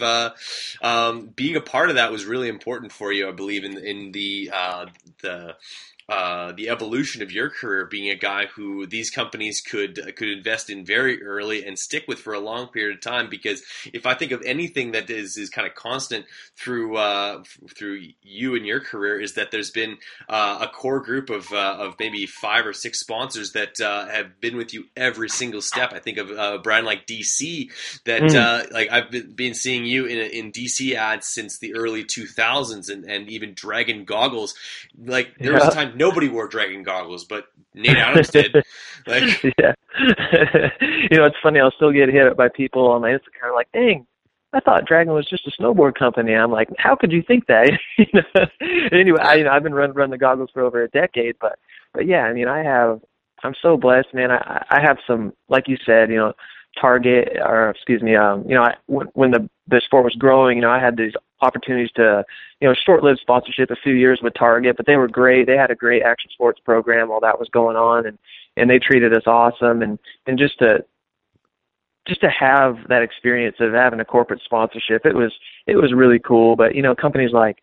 um, 0.81 1.27
being 1.35 1.55
a 1.55 1.61
part 1.61 1.89
of 1.89 1.95
that 1.95 2.11
was 2.11 2.25
really 2.25 2.49
important 2.49 2.91
for 2.91 3.11
you. 3.11 3.27
I 3.27 3.31
believe 3.31 3.63
in 3.63 3.77
in 3.77 4.11
the 4.11 4.51
the 5.21 5.55
uh, 6.11 6.51
the 6.51 6.67
evolution 6.67 7.21
of 7.21 7.31
your 7.31 7.49
career 7.49 7.85
being 7.85 8.09
a 8.11 8.15
guy 8.15 8.45
who 8.47 8.85
these 8.85 9.09
companies 9.09 9.61
could 9.61 9.95
could 10.17 10.27
invest 10.27 10.69
in 10.69 10.83
very 10.83 11.23
early 11.23 11.65
and 11.65 11.79
stick 11.79 12.03
with 12.05 12.19
for 12.19 12.33
a 12.33 12.39
long 12.39 12.67
period 12.67 12.97
of 12.97 13.01
time 13.01 13.29
because 13.29 13.63
if 13.93 14.05
I 14.05 14.13
think 14.13 14.33
of 14.33 14.41
anything 14.45 14.91
that 14.91 15.09
is 15.09 15.37
is 15.37 15.49
kind 15.49 15.65
of 15.65 15.73
constant 15.73 16.25
through 16.57 16.97
uh, 16.97 17.43
through 17.73 18.01
you 18.23 18.55
and 18.55 18.65
your 18.65 18.81
career 18.81 19.21
is 19.21 19.35
that 19.35 19.51
there's 19.51 19.71
been 19.71 19.99
uh, 20.27 20.57
a 20.59 20.67
core 20.67 20.99
group 20.99 21.29
of 21.29 21.49
uh, 21.53 21.77
of 21.79 21.95
maybe 21.97 22.25
five 22.25 22.65
or 22.67 22.73
six 22.73 22.99
sponsors 22.99 23.53
that 23.53 23.79
uh, 23.79 24.05
have 24.07 24.41
been 24.41 24.57
with 24.57 24.73
you 24.73 24.87
every 24.97 25.29
single 25.29 25.61
step. 25.61 25.93
I 25.93 25.99
think 25.99 26.17
of 26.17 26.29
a 26.29 26.59
brand 26.59 26.85
like 26.85 27.07
DC 27.07 27.71
that 28.03 28.23
mm. 28.23 28.71
like 28.73 28.91
I've 28.91 29.11
been, 29.11 29.31
been 29.31 29.53
seeing 29.53 29.85
you 29.85 30.07
in 30.07 30.17
in 30.17 30.51
DC 30.51 30.93
ads 30.93 31.29
since 31.29 31.59
the 31.59 31.73
early 31.73 32.03
2000s 32.03 32.89
and 32.89 33.05
and 33.05 33.29
even 33.29 33.53
Dragon 33.53 34.03
goggles. 34.03 34.55
Like 35.01 35.37
there 35.37 35.53
was 35.53 35.65
a 35.65 35.71
time 35.71 36.00
nobody 36.01 36.27
wore 36.27 36.47
dragon 36.47 36.83
goggles, 36.83 37.23
but 37.23 37.45
Nate 37.73 37.97
Adams 37.97 38.29
did. 38.29 38.55
Like, 39.07 39.43
yeah, 39.57 39.73
you 41.09 41.17
know, 41.17 41.25
it's 41.25 41.35
funny. 41.41 41.59
I'll 41.59 41.71
still 41.71 41.91
get 41.91 42.09
hit 42.09 42.27
up 42.27 42.37
by 42.37 42.49
people 42.49 42.85
on 42.91 43.01
my 43.01 43.09
Instagram 43.09 43.55
like, 43.55 43.67
"Dang, 43.73 44.05
I 44.53 44.59
thought 44.59 44.85
Dragon 44.85 45.11
was 45.11 45.27
just 45.27 45.47
a 45.47 45.51
snowboard 45.59 45.95
company." 45.95 46.35
I'm 46.35 46.51
like, 46.51 46.69
"How 46.77 46.95
could 46.95 47.11
you 47.11 47.23
think 47.23 47.47
that?" 47.47 47.71
you 47.97 48.05
know? 48.13 48.45
anyway, 48.91 49.19
I, 49.19 49.35
you 49.37 49.43
know, 49.45 49.49
I've 49.49 49.63
been 49.63 49.73
running 49.73 49.95
run 49.95 50.11
the 50.11 50.19
goggles 50.19 50.51
for 50.53 50.61
over 50.61 50.83
a 50.83 50.89
decade, 50.89 51.37
but 51.41 51.57
but 51.93 52.05
yeah, 52.05 52.25
I 52.25 52.33
mean, 52.33 52.47
I 52.47 52.61
have. 52.61 53.01
I'm 53.43 53.55
so 53.59 53.75
blessed, 53.75 54.13
man. 54.13 54.29
I 54.29 54.63
I 54.69 54.81
have 54.81 54.99
some, 55.07 55.33
like 55.49 55.67
you 55.67 55.77
said, 55.83 56.11
you 56.11 56.17
know, 56.17 56.33
Target 56.79 57.37
or 57.43 57.71
excuse 57.71 58.03
me, 58.03 58.15
um, 58.15 58.45
you 58.47 58.53
know, 58.53 58.61
I, 58.61 58.75
when, 58.85 59.07
when 59.13 59.31
the 59.31 59.49
the 59.67 59.81
sport 59.83 60.03
was 60.03 60.15
growing, 60.15 60.57
you 60.57 60.61
know, 60.61 60.69
I 60.69 60.79
had 60.79 60.95
these 60.95 61.13
opportunities 61.41 61.91
to, 61.95 62.23
you 62.59 62.67
know, 62.67 62.75
short-lived 62.85 63.19
sponsorship 63.19 63.71
a 63.71 63.75
few 63.75 63.93
years 63.93 64.19
with 64.21 64.33
Target, 64.33 64.77
but 64.77 64.85
they 64.85 64.95
were 64.95 65.07
great. 65.07 65.47
They 65.47 65.57
had 65.57 65.71
a 65.71 65.75
great 65.75 66.03
action 66.03 66.29
sports 66.31 66.59
program 66.63 67.09
while 67.09 67.19
that 67.21 67.39
was 67.39 67.49
going 67.49 67.75
on, 67.75 68.05
and 68.05 68.17
and 68.57 68.69
they 68.69 68.79
treated 68.79 69.13
us 69.13 69.23
awesome. 69.25 69.81
And 69.81 69.99
and 70.27 70.37
just 70.37 70.59
to 70.59 70.83
just 72.07 72.21
to 72.21 72.29
have 72.29 72.77
that 72.89 73.03
experience 73.03 73.57
of 73.59 73.73
having 73.73 73.99
a 73.99 74.05
corporate 74.05 74.41
sponsorship, 74.43 75.05
it 75.05 75.15
was 75.15 75.31
it 75.67 75.75
was 75.75 75.93
really 75.93 76.19
cool. 76.19 76.55
But 76.55 76.75
you 76.75 76.81
know, 76.81 76.95
companies 76.95 77.31
like 77.31 77.57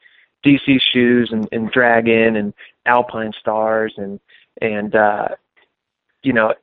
DC 0.45 0.81
Shoes 0.93 1.31
and, 1.33 1.49
and 1.53 1.70
Dragon 1.70 2.37
and 2.37 2.55
Alpinestars 2.87 3.91
and 3.97 4.20
and 4.61 4.95
uh, 4.95 5.29
you 6.22 6.33
know, 6.33 6.55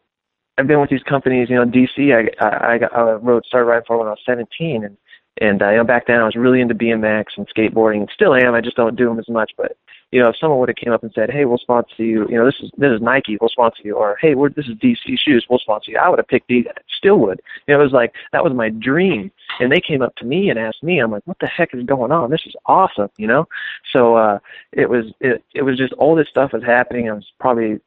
I've 0.58 0.68
been 0.68 0.80
with 0.80 0.90
these 0.90 1.04
companies. 1.04 1.50
You 1.50 1.58
know, 1.58 1.66
DC, 1.66 2.14
I 2.14 2.46
I, 2.46 2.78
I 2.78 3.14
rode 3.14 3.46
started 3.46 3.66
riding 3.68 3.86
for 3.86 3.98
when 3.98 4.08
I 4.08 4.12
was 4.12 4.20
17, 4.26 4.84
and 4.84 4.98
and 5.42 5.62
uh, 5.62 5.70
you 5.70 5.78
know, 5.78 5.84
back 5.84 6.08
then 6.08 6.20
I 6.20 6.26
was 6.26 6.36
really 6.36 6.62
into 6.62 6.76
BMX 6.76 7.26
and 7.38 7.48
skateboarding, 7.50 8.10
still 8.12 8.34
am. 8.36 8.54
I 8.54 8.62
just 8.62 8.78
don't 8.78 8.96
do 8.96 9.06
them 9.06 9.20
as 9.20 9.28
much. 9.28 9.52
But 9.58 9.78
you 10.12 10.20
know, 10.22 10.30
if 10.30 10.38
someone 10.38 10.60
would 10.60 10.70
have 10.70 10.78
came 10.78 10.94
up 10.94 11.04
and 11.04 11.12
said, 11.14 11.30
"Hey, 11.30 11.44
we'll 11.44 11.58
sponsor 11.58 11.94
you," 11.98 12.26
you 12.30 12.38
know, 12.38 12.46
this 12.46 12.56
is 12.62 12.72
this 12.78 12.92
is 12.92 13.02
Nike, 13.02 13.38
we'll 13.40 13.50
sponsor 13.50 13.82
you, 13.84 13.96
or 13.96 14.18
"Hey, 14.22 14.34
we're, 14.34 14.50
this 14.50 14.68
is 14.68 14.76
DC 14.76 15.18
Shoes, 15.18 15.46
we'll 15.50 15.60
sponsor 15.60 15.92
you," 15.92 15.98
I 15.98 16.08
would 16.08 16.20
have 16.20 16.28
picked 16.28 16.48
these. 16.48 16.66
Still 16.98 17.20
would. 17.20 17.42
You 17.68 17.74
know, 17.74 17.82
it 17.82 17.84
was 17.84 17.92
like 17.92 18.14
that 18.32 18.44
was 18.44 18.54
my 18.54 18.70
dream. 18.70 19.32
And 19.60 19.72
they 19.72 19.82
came 19.82 20.02
up 20.02 20.16
to 20.18 20.26
me 20.26 20.50
and 20.50 20.58
asked 20.60 20.84
me, 20.84 21.00
I'm 21.00 21.12
like, 21.12 21.24
"What 21.26 21.40
the 21.40 21.48
heck 21.48 21.74
is 21.74 21.84
going 21.84 22.12
on? 22.12 22.30
This 22.30 22.46
is 22.46 22.56
awesome," 22.66 23.10
you 23.18 23.28
know. 23.28 23.48
So 23.92 24.16
uh, 24.16 24.40
it 24.72 24.90
was 24.90 25.06
it 25.20 25.44
it 25.54 25.64
was 25.64 25.78
just 25.78 25.94
all 25.94 26.16
this 26.16 26.30
stuff 26.30 26.54
was 26.54 26.64
happening. 26.64 27.10
I 27.10 27.14
was 27.14 27.32
probably 27.40 27.82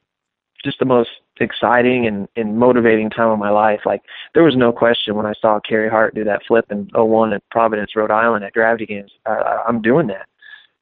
just 0.64 0.78
the 0.78 0.84
most 0.84 1.10
exciting 1.40 2.06
and, 2.06 2.28
and 2.36 2.58
motivating 2.58 3.10
time 3.10 3.30
of 3.30 3.38
my 3.38 3.50
life. 3.50 3.80
Like 3.84 4.02
there 4.34 4.42
was 4.42 4.56
no 4.56 4.72
question 4.72 5.14
when 5.14 5.26
I 5.26 5.34
saw 5.40 5.60
Carey 5.60 5.88
Hart 5.88 6.14
do 6.14 6.24
that 6.24 6.42
flip 6.46 6.66
in 6.70 6.90
01 6.94 7.32
at 7.32 7.48
Providence, 7.50 7.94
Rhode 7.94 8.10
Island 8.10 8.44
at 8.44 8.52
Gravity 8.52 8.86
Games. 8.86 9.12
I, 9.26 9.62
I'm 9.66 9.80
doing 9.80 10.08
that. 10.08 10.26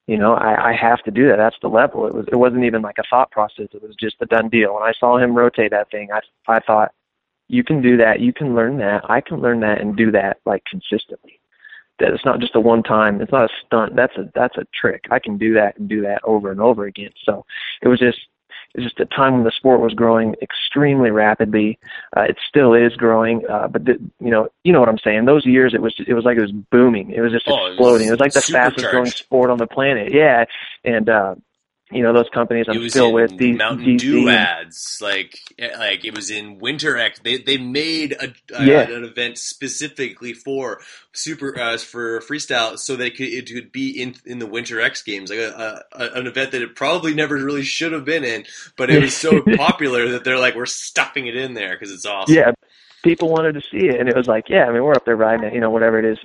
You 0.07 0.17
know, 0.17 0.35
I, 0.35 0.71
I 0.71 0.73
have 0.73 1.03
to 1.03 1.11
do 1.11 1.29
that. 1.29 1.37
That's 1.37 1.57
the 1.61 1.69
level. 1.69 2.07
It 2.07 2.15
was. 2.15 2.27
It 2.31 2.37
wasn't 2.37 2.65
even 2.65 2.81
like 2.81 2.99
a 2.99 3.03
thought 3.11 3.31
process. 3.33 3.67
It 3.73 3.83
was 3.83 3.97
just 3.99 4.17
a 4.21 4.27
done 4.27 4.49
deal. 4.49 4.75
When 4.75 4.85
I 4.85 4.93
saw 4.99 5.19
him 5.19 5.35
rotate 5.35 5.73
that 5.73 5.91
thing, 5.91 6.11
I 6.13 6.21
I 6.47 6.61
thought, 6.61 6.93
you 7.49 7.65
can 7.65 7.83
do 7.83 7.97
that. 7.97 8.21
You 8.21 8.33
can 8.33 8.55
learn 8.55 8.79
that. 8.79 9.03
I 9.11 9.21
can 9.21 9.41
learn 9.41 9.61
that 9.61 9.81
and 9.81 9.97
do 9.97 10.13
that 10.13 10.39
like 10.47 10.65
consistently. 10.65 11.41
That 11.99 12.13
it's 12.13 12.25
not 12.25 12.39
just 12.39 12.55
a 12.55 12.61
one 12.61 12.85
time. 12.85 13.21
It's 13.21 13.33
not 13.33 13.51
a 13.51 13.55
stunt. 13.67 13.97
That's 13.97 14.17
a 14.17 14.31
that's 14.33 14.57
a 14.57 14.67
trick. 14.81 15.05
I 15.11 15.19
can 15.19 15.39
do 15.39 15.55
that 15.55 15.77
and 15.77 15.89
do 15.89 16.03
that 16.03 16.21
over 16.23 16.53
and 16.53 16.61
over 16.61 16.85
again. 16.85 17.11
So 17.25 17.45
it 17.83 17.89
was 17.89 17.99
just 17.99 18.19
it's 18.77 18.85
just 18.85 19.01
a 19.01 19.07
time 19.07 19.33
when 19.35 19.45
the 19.45 19.51
sport 19.51 19.81
was 19.81 19.95
growing 19.95 20.35
extremely 20.43 21.11
rapidly. 21.11 21.79
Uh, 22.15 22.23
it 22.23 22.37
still 22.47 22.75
is 22.75 22.95
growing, 22.95 23.43
uh, 23.49 23.69
but 23.69 23.87
the, 23.87 23.99
you 24.21 24.31
know, 24.31 24.49
you 24.65 24.73
know 24.73 24.81
what 24.81 24.89
I'm 24.91 24.99
saying. 24.99 25.25
Those 25.25 25.47
years, 25.47 25.73
it 25.73 25.81
was 25.81 25.95
it 26.07 26.13
was 26.13 26.25
like 26.25 26.37
it 26.37 26.43
was 26.43 26.53
booming. 26.53 27.11
It 27.11 27.23
was 27.23 27.33
just 27.33 27.49
oh, 27.49 27.67
exploding. 27.67 28.09
It 28.09 28.11
was, 28.11 28.21
it 28.21 28.25
was 28.25 28.35
like 28.35 28.45
the 28.45 28.53
fastest 28.53 28.87
growing 28.91 29.07
sport 29.07 29.51
on 29.51 29.57
the 29.57 29.67
planet. 29.67 30.13
Yeah, 30.13 30.45
and 30.85 31.09
uh, 31.09 31.37
you 31.93 32.03
know 32.03 32.13
those 32.13 32.29
companies 32.31 32.67
I'm 32.69 32.89
still 32.89 33.13
with. 33.13 33.39
These 33.39 33.57
Mountain 33.57 33.97
Dew 33.99 34.29
ads, 34.29 34.99
like 35.01 35.39
eh, 35.57 35.71
like 35.79 36.05
it 36.05 36.17
was 36.17 36.31
in 36.31 36.59
Winter 36.59 36.97
X. 36.97 37.21
They 37.23 37.39
they 37.39 37.59
made 37.59 38.13
a, 38.13 38.35
a 38.55 38.65
yeah. 38.65 38.81
an 38.91 39.05
event 39.05 39.39
specifically 39.39 40.33
for 40.33 40.81
super 41.13 41.57
uh, 41.57 41.79
for 41.79 42.21
freestyle, 42.21 42.77
so 42.77 42.97
that 42.97 43.07
it 43.07 43.17
could, 43.17 43.29
it 43.29 43.47
could 43.47 43.71
be 43.71 44.03
in 44.03 44.17
in 44.25 44.41
the 44.41 44.47
Winter 44.47 44.81
X 44.81 45.03
Games, 45.05 45.31
like 45.31 45.39
a, 45.39 45.85
a, 45.93 46.11
an 46.15 46.27
event 46.27 46.51
that 46.53 46.63
it 46.63 46.75
probably 46.75 47.15
never 47.15 47.37
really 47.37 47.63
should 47.63 47.93
have 47.93 48.05
been 48.05 48.25
in, 48.25 48.45
but 48.77 48.91
it 48.91 49.01
was 49.01 49.17
so 49.17 49.41
popular 49.57 50.09
that 50.11 50.25
they're 50.25 50.41
like 50.41 50.57
we're 50.57 50.67
stuffing 50.67 51.29
it 51.29 51.37
in 51.37 51.55
there 51.55 51.77
because 51.79 51.93
it's 51.93 52.05
awesome. 52.05 52.35
Yeah, 52.35 52.51
people 53.05 53.29
wanted 53.29 53.53
to 53.53 53.61
see 53.61 53.87
it, 53.87 54.01
and 54.01 54.09
it 54.09 54.17
was 54.17 54.27
like, 54.27 54.49
yeah, 54.49 54.65
I 54.65 54.73
mean 54.73 54.83
we're 54.83 54.95
up 54.95 55.05
there 55.05 55.15
riding 55.15 55.47
it, 55.47 55.55
you 55.55 55.61
know, 55.61 55.71
whatever 55.71 56.01
it 56.01 56.05
is, 56.05 56.19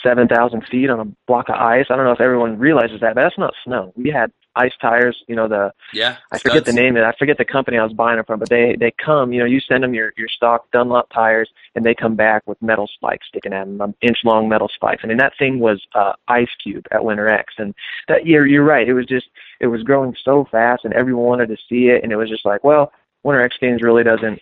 seven 0.00 0.28
thousand 0.28 0.64
feet 0.70 0.90
on 0.90 1.00
a 1.00 1.04
block 1.26 1.48
of 1.48 1.56
ice. 1.56 1.86
I 1.90 1.96
don't 1.96 2.04
know 2.04 2.12
if 2.12 2.20
everyone 2.20 2.56
realizes 2.58 3.00
that, 3.00 3.16
but 3.16 3.22
that's 3.22 3.38
not 3.38 3.54
snow. 3.64 3.92
We 3.96 4.10
had 4.10 4.30
ice 4.56 4.72
tires. 4.80 5.16
You 5.28 5.36
know 5.36 5.48
the 5.48 5.72
yeah. 5.92 6.16
I 6.32 6.38
forget 6.38 6.64
the 6.64 6.72
name 6.72 6.96
of 6.96 7.02
it. 7.02 7.06
I 7.06 7.12
forget 7.18 7.38
the 7.38 7.44
company 7.44 7.78
I 7.78 7.84
was 7.84 7.92
buying 7.92 8.16
them 8.16 8.24
from, 8.24 8.40
but 8.40 8.48
they 8.48 8.76
they 8.78 8.92
come. 9.04 9.32
You 9.32 9.40
know, 9.40 9.46
you 9.46 9.60
send 9.60 9.84
them 9.84 9.94
your 9.94 10.12
your 10.16 10.28
stock 10.28 10.70
Dunlop 10.72 11.08
tires, 11.10 11.48
and 11.74 11.84
they 11.84 11.94
come 11.94 12.14
back 12.16 12.42
with 12.46 12.60
metal 12.60 12.88
spikes 12.92 13.26
sticking 13.28 13.52
out 13.52 13.78
them, 13.78 13.94
inch 14.02 14.18
long 14.24 14.48
metal 14.48 14.68
spikes. 14.74 15.02
I 15.04 15.06
mean, 15.06 15.18
that 15.18 15.32
thing 15.38 15.58
was 15.58 15.80
uh, 15.94 16.12
ice 16.28 16.48
cube 16.62 16.86
at 16.90 17.04
Winter 17.04 17.28
X, 17.28 17.54
and 17.58 17.74
that 18.08 18.26
year 18.26 18.46
you're 18.46 18.64
right. 18.64 18.88
It 18.88 18.94
was 18.94 19.06
just 19.06 19.26
it 19.60 19.66
was 19.68 19.82
growing 19.82 20.14
so 20.24 20.46
fast, 20.50 20.84
and 20.84 20.94
everyone 20.94 21.24
wanted 21.24 21.48
to 21.48 21.56
see 21.68 21.88
it, 21.88 22.02
and 22.02 22.12
it 22.12 22.16
was 22.16 22.28
just 22.28 22.44
like, 22.44 22.64
well, 22.64 22.92
Winter 23.22 23.42
X 23.42 23.56
Games 23.60 23.82
really 23.82 24.04
doesn't 24.04 24.40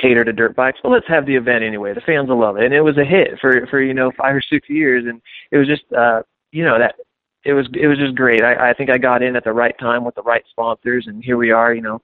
cater 0.00 0.24
to 0.24 0.32
dirt 0.32 0.56
bikes. 0.56 0.80
but 0.82 0.90
let's 0.90 1.06
have 1.06 1.26
the 1.26 1.36
event 1.36 1.62
anyway. 1.62 1.94
The 1.94 2.00
fans 2.00 2.28
will 2.28 2.40
love 2.40 2.56
it, 2.56 2.64
and 2.64 2.74
it 2.74 2.80
was 2.80 2.98
a 2.98 3.04
hit 3.04 3.38
for 3.40 3.66
for 3.68 3.80
you 3.80 3.94
know 3.94 4.10
five 4.12 4.34
or 4.34 4.42
six 4.42 4.68
years, 4.68 5.04
and 5.06 5.20
it 5.50 5.58
was 5.58 5.68
just 5.68 5.90
uh, 5.92 6.22
you 6.50 6.64
know 6.64 6.78
that 6.78 6.96
it 7.44 7.52
was 7.52 7.66
it 7.74 7.86
was 7.86 7.98
just 7.98 8.14
great. 8.14 8.42
I, 8.42 8.70
I 8.70 8.74
think 8.74 8.90
I 8.90 8.98
got 8.98 9.22
in 9.22 9.36
at 9.36 9.44
the 9.44 9.52
right 9.52 9.76
time 9.78 10.04
with 10.04 10.14
the 10.14 10.22
right 10.22 10.44
sponsors, 10.50 11.06
and 11.06 11.22
here 11.22 11.36
we 11.36 11.50
are. 11.50 11.74
You 11.74 11.82
know, 11.82 12.02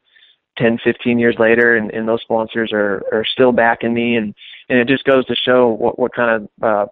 ten, 0.57 0.79
fifteen 0.83 1.19
years 1.19 1.37
later, 1.39 1.77
and, 1.77 1.91
and 1.91 2.09
those 2.09 2.23
sponsors 2.23 2.73
are 2.73 3.03
are 3.13 3.25
still 3.25 3.53
backing 3.53 3.95
me, 3.95 4.17
and 4.17 4.35
and 4.69 4.79
it 4.79 4.89
just 4.89 5.05
goes 5.05 5.25
to 5.27 5.37
show 5.37 5.69
what 5.69 5.99
what 5.99 6.15
kind 6.15 6.49
of 6.61 6.63
uh, 6.63 6.87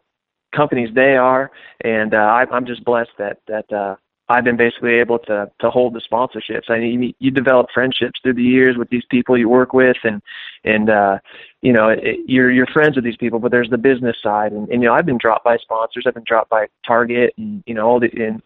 companies 0.55 0.90
they 0.94 1.16
are. 1.16 1.51
And 1.82 2.14
uh, 2.14 2.18
I, 2.18 2.44
I'm 2.52 2.66
just 2.66 2.85
blessed 2.85 3.10
that 3.18 3.39
that 3.48 3.73
uh, 3.73 3.97
I've 4.28 4.44
been 4.44 4.57
basically 4.57 4.94
able 4.94 5.19
to 5.20 5.51
to 5.61 5.70
hold 5.70 5.94
the 5.94 6.01
sponsorships. 6.01 6.69
I 6.69 6.78
mean, 6.78 7.15
you, 7.19 7.31
develop 7.31 7.69
friendships 7.73 8.19
through 8.23 8.35
the 8.35 8.43
years 8.43 8.77
with 8.77 8.90
these 8.90 9.05
people 9.09 9.39
you 9.39 9.48
work 9.48 9.73
with, 9.73 9.98
and 10.03 10.20
and 10.65 10.90
uh, 10.90 11.19
you 11.62 11.73
know 11.73 11.89
it, 11.89 12.19
you're 12.27 12.51
you're 12.51 12.66
friends 12.66 12.97
with 12.97 13.05
these 13.05 13.16
people. 13.16 13.39
But 13.39 13.53
there's 13.53 13.70
the 13.70 13.78
business 13.78 14.16
side, 14.20 14.53
and, 14.53 14.69
and 14.69 14.82
you 14.82 14.89
know 14.89 14.94
I've 14.94 15.07
been 15.07 15.19
dropped 15.19 15.44
by 15.44 15.57
sponsors. 15.59 16.05
I've 16.07 16.15
been 16.15 16.24
dropped 16.24 16.51
by 16.51 16.66
Target, 16.85 17.35
and 17.39 17.62
you 17.66 17.74
know 17.74 17.86
all 17.86 18.01
the 18.01 18.11
and 18.20 18.43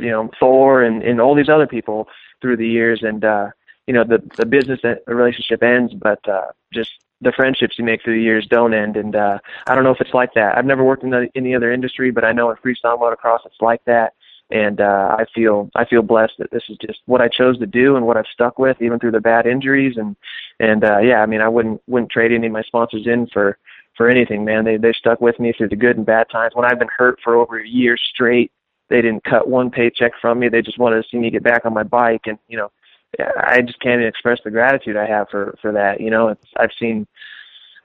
you 0.00 0.10
know 0.10 0.30
Thor, 0.38 0.82
and 0.82 1.02
and 1.02 1.20
all 1.20 1.34
these 1.34 1.48
other 1.48 1.66
people 1.66 2.08
through 2.40 2.56
the 2.56 2.68
years. 2.68 3.02
And 3.02 3.24
uh, 3.24 3.50
you 3.88 3.94
know 3.94 4.04
the 4.04 4.22
the 4.36 4.46
business 4.46 4.80
relationship 5.08 5.64
ends, 5.64 5.94
but 5.94 6.26
uh, 6.28 6.52
just 6.72 6.92
the 7.20 7.32
friendships 7.32 7.76
you 7.78 7.84
make 7.84 8.04
through 8.04 8.16
the 8.16 8.22
years 8.22 8.46
don't 8.46 8.74
end. 8.74 8.96
And 8.96 9.16
uh, 9.16 9.38
I 9.66 9.74
don't 9.74 9.82
know 9.82 9.90
if 9.90 10.00
it's 10.00 10.14
like 10.14 10.34
that. 10.34 10.56
I've 10.56 10.66
never 10.66 10.84
worked 10.84 11.02
in 11.02 11.10
the, 11.10 11.28
any 11.34 11.54
other 11.54 11.72
industry, 11.72 12.10
but 12.10 12.24
I 12.24 12.32
know 12.32 12.50
in 12.50 12.56
freestyle 12.58 13.00
motocross 13.00 13.46
it's 13.46 13.60
like 13.60 13.84
that. 13.86 14.14
And 14.50 14.80
uh, 14.80 15.16
I 15.18 15.24
feel 15.34 15.70
I 15.74 15.84
feel 15.86 16.02
blessed 16.02 16.34
that 16.38 16.50
this 16.50 16.64
is 16.68 16.76
just 16.78 17.00
what 17.06 17.22
I 17.22 17.28
chose 17.28 17.58
to 17.58 17.66
do 17.66 17.96
and 17.96 18.06
what 18.06 18.16
I've 18.16 18.26
stuck 18.32 18.58
with, 18.58 18.80
even 18.80 18.98
through 18.98 19.12
the 19.12 19.20
bad 19.20 19.46
injuries. 19.46 19.96
And 19.96 20.16
and 20.60 20.84
uh, 20.84 20.98
yeah, 20.98 21.22
I 21.22 21.26
mean 21.26 21.40
I 21.40 21.48
wouldn't 21.48 21.82
wouldn't 21.86 22.12
trade 22.12 22.32
any 22.32 22.46
of 22.46 22.52
my 22.52 22.62
sponsors 22.62 23.06
in 23.06 23.26
for 23.28 23.58
for 23.96 24.08
anything, 24.08 24.44
man. 24.44 24.64
They 24.64 24.76
they 24.76 24.92
stuck 24.92 25.20
with 25.20 25.38
me 25.40 25.52
through 25.52 25.70
the 25.70 25.76
good 25.76 25.96
and 25.96 26.06
bad 26.06 26.28
times. 26.30 26.54
When 26.54 26.64
I've 26.64 26.78
been 26.78 26.88
hurt 26.96 27.18
for 27.24 27.36
over 27.36 27.58
a 27.58 27.66
year 27.66 27.96
straight, 27.96 28.52
they 28.88 29.00
didn't 29.00 29.24
cut 29.24 29.48
one 29.48 29.70
paycheck 29.70 30.12
from 30.20 30.40
me. 30.40 30.48
They 30.48 30.62
just 30.62 30.78
wanted 30.78 31.02
to 31.02 31.08
see 31.08 31.18
me 31.18 31.30
get 31.30 31.42
back 31.42 31.64
on 31.64 31.72
my 31.72 31.82
bike, 31.82 32.22
and 32.26 32.38
you 32.48 32.58
know, 32.58 32.70
I 33.18 33.62
just 33.62 33.80
can't 33.80 34.00
even 34.00 34.08
express 34.08 34.40
the 34.44 34.50
gratitude 34.50 34.96
I 34.96 35.06
have 35.06 35.28
for 35.30 35.56
for 35.62 35.72
that. 35.72 36.00
You 36.00 36.10
know, 36.10 36.28
it's, 36.28 36.46
I've 36.56 36.72
seen 36.78 37.06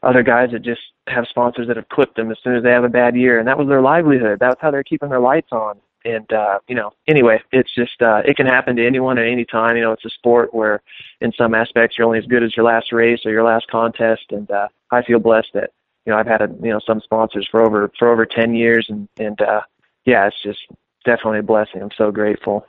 other 0.04 0.24
guys 0.24 0.52
that 0.52 0.62
just 0.62 0.82
have 1.08 1.28
sponsors 1.30 1.68
that 1.68 1.78
have 1.78 1.90
clipped 1.90 2.16
them 2.16 2.32
as 2.32 2.38
soon 2.44 2.56
as 2.56 2.64
they 2.64 2.72
have 2.72 2.84
a 2.84 2.90
bad 2.90 3.16
year, 3.16 3.40
and 3.40 3.48
that 3.48 3.58
was 3.58 3.68
their 3.68 3.82
livelihood. 3.82 4.40
That's 4.40 4.62
how 4.62 4.72
they're 4.72 4.84
keeping 4.84 5.10
their 5.10 5.20
lights 5.20 5.52
on. 5.52 5.80
And 6.10 6.32
uh, 6.34 6.60
you 6.68 6.76
know, 6.76 6.92
anyway, 7.08 7.42
it's 7.52 7.74
just 7.76 8.02
uh, 8.02 8.22
it 8.26 8.36
can 8.36 8.48
happen 8.48 8.76
to 8.78 8.86
anyone 8.86 9.18
at 9.20 9.28
any 9.28 9.46
time. 9.46 9.76
You 9.76 9.84
know, 9.84 9.92
it's 9.92 10.06
a 10.06 10.10
sport 10.10 10.54
where, 10.54 10.82
in 11.22 11.32
some 11.34 11.54
aspects, 11.54 11.98
you're 11.98 12.08
only 12.08 12.20
as 12.20 12.26
good 12.26 12.44
as 12.44 12.56
your 12.56 12.66
last 12.66 12.92
race 12.92 13.20
or 13.26 13.32
your 13.32 13.44
last 13.44 13.68
contest. 13.68 14.24
And 14.32 14.50
uh, 14.50 14.70
I 14.92 15.04
feel 15.04 15.20
blessed 15.20 15.50
that 15.54 15.72
you 16.06 16.12
know 16.12 16.18
I've 16.18 16.28
had 16.28 16.42
a, 16.42 16.50
you 16.64 16.72
know 16.72 16.80
some 16.86 17.02
sponsors 17.02 17.48
for 17.52 17.62
over 17.62 17.92
for 18.00 18.12
over 18.12 18.26
ten 18.26 18.56
years, 18.56 18.88
and 18.90 19.08
and 19.20 19.40
uh, 19.42 19.62
yeah, 20.06 20.28
it's 20.28 20.42
just 20.42 20.60
definitely 21.06 21.40
a 21.40 21.44
blessing. 21.44 21.82
I'm 21.82 21.92
so 21.98 22.12
grateful. 22.12 22.66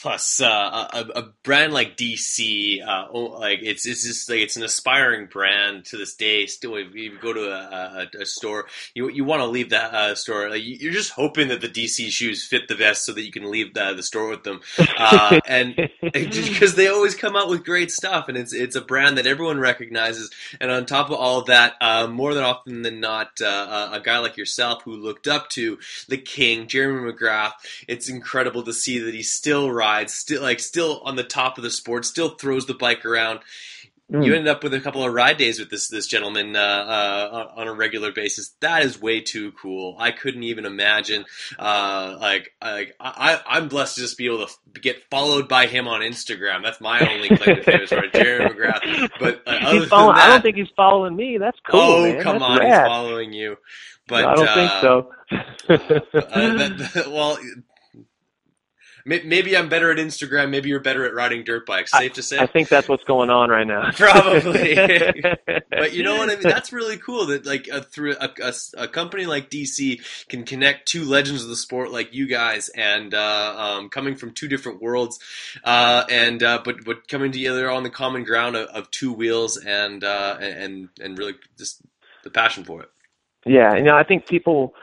Plus, 0.00 0.40
uh, 0.40 0.88
a, 0.92 1.18
a 1.18 1.22
brand 1.44 1.72
like 1.72 1.96
DC, 1.96 2.86
uh, 2.86 3.06
like 3.38 3.60
it's 3.62 3.86
it's 3.86 4.04
just 4.04 4.28
like 4.28 4.40
it's 4.40 4.56
an 4.56 4.64
aspiring 4.64 5.26
brand 5.26 5.84
to 5.86 5.96
this 5.96 6.14
day. 6.14 6.46
Still, 6.46 6.74
if 6.76 6.94
you 6.94 7.16
go 7.18 7.32
to 7.32 7.50
a, 7.50 8.08
a, 8.16 8.22
a 8.22 8.26
store, 8.26 8.66
you 8.94 9.08
you 9.08 9.24
want 9.24 9.40
to 9.40 9.46
leave 9.46 9.70
that 9.70 9.94
uh, 9.94 10.14
store. 10.16 10.50
Like 10.50 10.62
you're 10.64 10.92
just 10.92 11.12
hoping 11.12 11.48
that 11.48 11.60
the 11.60 11.68
DC 11.68 12.10
shoes 12.10 12.44
fit 12.44 12.66
the 12.66 12.74
vest 12.74 13.04
so 13.04 13.12
that 13.12 13.22
you 13.22 13.30
can 13.30 13.48
leave 13.48 13.74
the, 13.74 13.94
the 13.94 14.02
store 14.02 14.28
with 14.28 14.42
them. 14.42 14.60
Uh, 14.98 15.40
and 15.46 15.76
because 16.02 16.74
they 16.74 16.88
always 16.88 17.14
come 17.14 17.36
out 17.36 17.48
with 17.48 17.64
great 17.64 17.92
stuff, 17.92 18.28
and 18.28 18.36
it's 18.36 18.52
it's 18.52 18.76
a 18.76 18.80
brand 18.80 19.16
that 19.18 19.26
everyone 19.26 19.60
recognizes. 19.60 20.30
And 20.60 20.70
on 20.70 20.86
top 20.86 21.10
of 21.10 21.16
all 21.16 21.40
of 21.40 21.46
that, 21.46 21.74
uh, 21.80 22.08
more 22.08 22.34
than 22.34 22.42
often 22.42 22.82
than 22.82 22.98
not, 22.98 23.40
uh, 23.40 23.90
a 23.92 24.00
guy 24.00 24.18
like 24.18 24.36
yourself 24.36 24.82
who 24.82 24.96
looked 24.96 25.28
up 25.28 25.48
to 25.50 25.78
the 26.08 26.18
king, 26.18 26.66
Jeremy 26.66 27.12
McGrath, 27.12 27.52
it's 27.86 28.08
incredible 28.08 28.64
to 28.64 28.72
see 28.72 28.98
that 28.98 29.14
he's 29.14 29.30
still 29.30 29.75
rides, 29.76 30.12
still 30.14 30.42
like 30.42 30.60
still 30.60 31.00
on 31.04 31.16
the 31.16 31.24
top 31.24 31.58
of 31.58 31.64
the 31.64 31.70
sport, 31.70 32.04
still 32.04 32.30
throws 32.30 32.66
the 32.66 32.74
bike 32.74 33.04
around. 33.04 33.40
Mm. 34.12 34.24
You 34.24 34.34
ended 34.36 34.46
up 34.46 34.62
with 34.62 34.72
a 34.72 34.78
couple 34.80 35.02
of 35.04 35.12
ride 35.12 35.36
days 35.36 35.58
with 35.58 35.68
this 35.68 35.88
this 35.88 36.06
gentleman 36.06 36.54
uh, 36.54 36.60
uh, 36.60 37.52
on 37.56 37.66
a 37.66 37.74
regular 37.74 38.12
basis. 38.12 38.50
That 38.60 38.84
is 38.84 39.00
way 39.00 39.20
too 39.20 39.50
cool. 39.60 39.96
I 39.98 40.12
couldn't 40.12 40.44
even 40.44 40.64
imagine. 40.64 41.24
Uh, 41.58 42.16
like, 42.20 42.52
like 42.62 42.94
I, 43.00 43.40
I'm 43.44 43.66
blessed 43.66 43.96
to 43.96 44.02
just 44.02 44.16
be 44.16 44.26
able 44.26 44.46
to 44.46 44.80
get 44.80 45.02
followed 45.10 45.48
by 45.48 45.66
him 45.66 45.88
on 45.88 46.02
Instagram. 46.02 46.62
That's 46.62 46.80
my 46.80 47.00
only 47.00 47.36
claim 47.36 47.56
to 47.56 47.62
fame 47.64 47.80
as 47.82 47.88
far 47.88 48.04
as 48.04 48.12
Jerry 48.12 48.48
McGrath. 48.48 49.10
But 49.18 49.42
uh, 49.44 49.50
other 49.50 49.80
He's 49.80 49.88
following, 49.88 50.14
than 50.14 50.16
that, 50.16 50.24
I 50.24 50.28
don't 50.28 50.42
think 50.42 50.56
he's 50.56 50.68
following 50.76 51.16
me. 51.16 51.38
That's 51.38 51.58
cool. 51.68 51.80
oh 51.80 52.02
man. 52.04 52.22
come 52.22 52.38
That's 52.38 52.44
on, 52.50 52.58
rad. 52.60 52.82
he's 52.84 52.88
following 52.88 53.32
you. 53.32 53.56
But 54.06 54.24
I 54.24 54.34
don't 54.36 54.48
uh, 54.48 54.54
think 54.54 54.70
so. 54.80 55.12
uh, 55.68 56.56
that, 56.58 56.90
that- 56.94 57.10
well, 57.10 57.38
maybe 59.06 59.56
I'm 59.56 59.68
better 59.68 59.90
at 59.92 59.98
Instagram. 59.98 60.50
Maybe 60.50 60.68
you're 60.68 60.80
better 60.80 61.04
at 61.04 61.14
riding 61.14 61.44
dirt 61.44 61.64
bikes. 61.64 61.92
Safe 61.92 62.12
to 62.14 62.22
say. 62.22 62.38
I 62.38 62.46
think 62.46 62.68
that's 62.68 62.88
what's 62.88 63.04
going 63.04 63.30
on 63.30 63.50
right 63.50 63.66
now. 63.66 63.90
Probably. 63.96 64.74
but 65.70 65.92
you 65.92 66.02
know 66.02 66.16
what 66.16 66.28
I 66.28 66.34
mean? 66.34 66.42
That's 66.42 66.72
really 66.72 66.96
cool 66.96 67.26
that 67.26 67.46
like 67.46 67.68
a, 67.68 67.82
through 67.82 68.16
a, 68.20 68.30
a, 68.42 68.52
a 68.76 68.88
company 68.88 69.26
like 69.26 69.48
DC 69.48 70.00
can 70.28 70.44
connect 70.44 70.88
two 70.88 71.04
legends 71.04 71.44
of 71.44 71.48
the 71.48 71.56
sport 71.56 71.92
like 71.92 72.12
you 72.12 72.26
guys, 72.26 72.68
and 72.70 73.14
uh, 73.14 73.54
um, 73.56 73.88
coming 73.90 74.16
from 74.16 74.32
two 74.32 74.48
different 74.48 74.82
worlds, 74.82 75.18
uh, 75.62 76.04
and 76.10 76.42
uh, 76.42 76.60
but 76.64 76.84
but 76.84 77.06
coming 77.06 77.30
together 77.30 77.70
on 77.70 77.84
the 77.84 77.90
common 77.90 78.24
ground 78.24 78.56
of, 78.56 78.66
of 78.68 78.90
two 78.90 79.12
wheels 79.12 79.56
and 79.56 80.02
uh, 80.02 80.36
and 80.40 80.88
and 81.00 81.16
really 81.16 81.34
just 81.56 81.80
the 82.24 82.30
passion 82.30 82.64
for 82.64 82.82
it. 82.82 82.90
Yeah, 83.44 83.76
you 83.76 83.84
know, 83.84 83.96
I 83.96 84.02
think 84.02 84.26
people, 84.26 84.74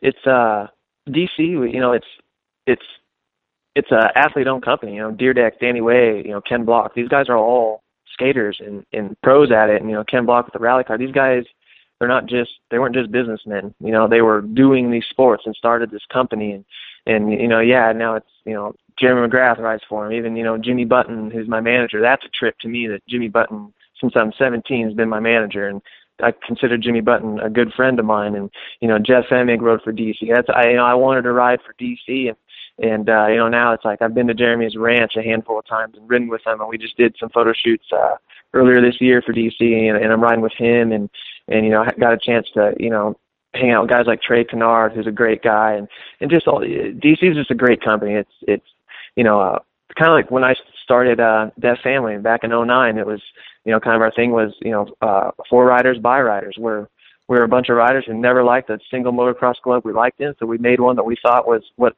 it's 0.00 0.26
uh 0.26 0.68
DC. 1.06 1.38
You 1.38 1.80
know, 1.80 1.92
it's 1.92 2.06
it's 2.66 2.82
it's 3.78 3.92
a 3.92 4.10
athlete-owned 4.18 4.64
company. 4.64 4.96
You 4.96 5.02
know, 5.02 5.12
Deerdeck, 5.12 5.60
Danny 5.60 5.80
Way, 5.80 6.22
you 6.24 6.32
know, 6.32 6.40
Ken 6.40 6.64
Block. 6.64 6.94
These 6.94 7.08
guys 7.08 7.28
are 7.28 7.36
all 7.36 7.84
skaters 8.12 8.60
and 8.64 8.84
and 8.92 9.16
pros 9.22 9.52
at 9.52 9.70
it. 9.70 9.80
And 9.80 9.88
you 9.88 9.94
know, 9.94 10.02
Ken 10.02 10.26
Block 10.26 10.46
with 10.46 10.52
the 10.52 10.58
rally 10.58 10.82
car. 10.82 10.98
These 10.98 11.12
guys, 11.12 11.44
they're 11.98 12.08
not 12.08 12.26
just 12.26 12.50
they 12.72 12.80
weren't 12.80 12.96
just 12.96 13.12
businessmen. 13.12 13.72
You 13.78 13.92
know, 13.92 14.08
they 14.08 14.20
were 14.20 14.40
doing 14.40 14.90
these 14.90 15.06
sports 15.08 15.44
and 15.46 15.54
started 15.54 15.92
this 15.92 16.04
company. 16.12 16.52
And 16.52 16.64
and 17.06 17.30
you 17.32 17.46
know, 17.46 17.60
yeah, 17.60 17.92
now 17.92 18.16
it's 18.16 18.30
you 18.44 18.52
know 18.52 18.74
Jeremy 18.98 19.28
McGrath 19.28 19.58
rides 19.58 19.84
for 19.88 20.06
him. 20.06 20.12
Even 20.12 20.36
you 20.36 20.42
know 20.42 20.58
Jimmy 20.58 20.84
Button, 20.84 21.30
who's 21.30 21.46
my 21.46 21.60
manager. 21.60 22.00
That's 22.00 22.24
a 22.24 22.30
trip 22.30 22.58
to 22.62 22.68
me 22.68 22.88
that 22.88 23.06
Jimmy 23.08 23.28
Button 23.28 23.72
since 24.00 24.14
I'm 24.16 24.32
17 24.36 24.86
has 24.86 24.94
been 24.94 25.08
my 25.08 25.20
manager 25.20 25.68
and 25.68 25.82
I 26.22 26.32
consider 26.46 26.76
Jimmy 26.76 27.00
Button 27.00 27.38
a 27.40 27.50
good 27.50 27.72
friend 27.74 27.98
of 27.98 28.04
mine, 28.04 28.34
and 28.34 28.50
you 28.80 28.88
know 28.88 28.98
Jeff 28.98 29.26
Emig 29.30 29.60
rode 29.60 29.82
for 29.82 29.92
DC. 29.92 30.16
That's 30.28 30.48
I 30.52 30.70
you 30.70 30.76
know 30.76 30.84
I 30.84 30.94
wanted 30.94 31.22
to 31.22 31.32
ride 31.32 31.60
for 31.64 31.74
DC, 31.74 32.28
and 32.28 32.36
and 32.78 33.08
uh, 33.08 33.26
you 33.28 33.36
know 33.36 33.48
now 33.48 33.72
it's 33.72 33.84
like 33.84 34.02
I've 34.02 34.14
been 34.14 34.26
to 34.28 34.34
Jeremy's 34.34 34.76
ranch 34.76 35.12
a 35.16 35.22
handful 35.22 35.58
of 35.58 35.66
times 35.66 35.94
and 35.96 36.08
ridden 36.08 36.28
with 36.28 36.46
him, 36.46 36.60
and 36.60 36.68
we 36.68 36.78
just 36.78 36.96
did 36.96 37.16
some 37.18 37.30
photo 37.30 37.52
shoots 37.52 37.86
uh, 37.92 38.16
earlier 38.54 38.80
this 38.80 39.00
year 39.00 39.22
for 39.22 39.32
DC, 39.32 39.60
and, 39.60 39.96
and 39.96 40.12
I'm 40.12 40.22
riding 40.22 40.42
with 40.42 40.54
him, 40.56 40.92
and 40.92 41.10
and 41.48 41.64
you 41.64 41.70
know 41.70 41.84
got 41.98 42.12
a 42.12 42.18
chance 42.18 42.46
to 42.54 42.74
you 42.78 42.90
know 42.90 43.16
hang 43.54 43.70
out 43.70 43.82
with 43.82 43.90
guys 43.90 44.06
like 44.06 44.22
Trey 44.22 44.44
Canard, 44.44 44.92
who's 44.94 45.06
a 45.06 45.12
great 45.12 45.42
guy, 45.42 45.74
and 45.74 45.88
and 46.20 46.30
just 46.30 46.46
all 46.46 46.60
DC 46.60 47.22
is 47.22 47.36
just 47.36 47.50
a 47.50 47.54
great 47.54 47.82
company. 47.82 48.14
It's 48.14 48.34
it's 48.42 48.66
you 49.16 49.24
know 49.24 49.40
uh, 49.40 49.58
kind 49.98 50.10
of 50.10 50.14
like 50.14 50.30
when 50.30 50.44
I 50.44 50.54
started 50.82 51.20
uh, 51.20 51.50
Deft 51.58 51.82
Family 51.82 52.18
back 52.18 52.44
in 52.44 52.50
'09. 52.50 52.98
It 52.98 53.06
was 53.06 53.20
you 53.68 53.74
know, 53.74 53.80
kind 53.80 53.96
of 53.96 54.00
our 54.00 54.10
thing 54.10 54.30
was, 54.30 54.54
you 54.62 54.70
know, 54.70 54.86
uh, 55.02 55.30
for 55.50 55.66
riders, 55.66 55.98
by 55.98 56.22
riders. 56.22 56.56
We're 56.58 56.86
we're 57.28 57.42
a 57.42 57.48
bunch 57.48 57.68
of 57.68 57.76
riders 57.76 58.04
who 58.06 58.14
never 58.14 58.42
liked 58.42 58.70
a 58.70 58.78
single 58.90 59.12
motocross 59.12 59.56
club 59.62 59.82
we 59.84 59.92
liked 59.92 60.22
in, 60.22 60.34
so 60.38 60.46
we 60.46 60.56
made 60.56 60.80
one 60.80 60.96
that 60.96 61.04
we 61.04 61.16
thought 61.20 61.46
was 61.46 61.62
what 61.76 61.94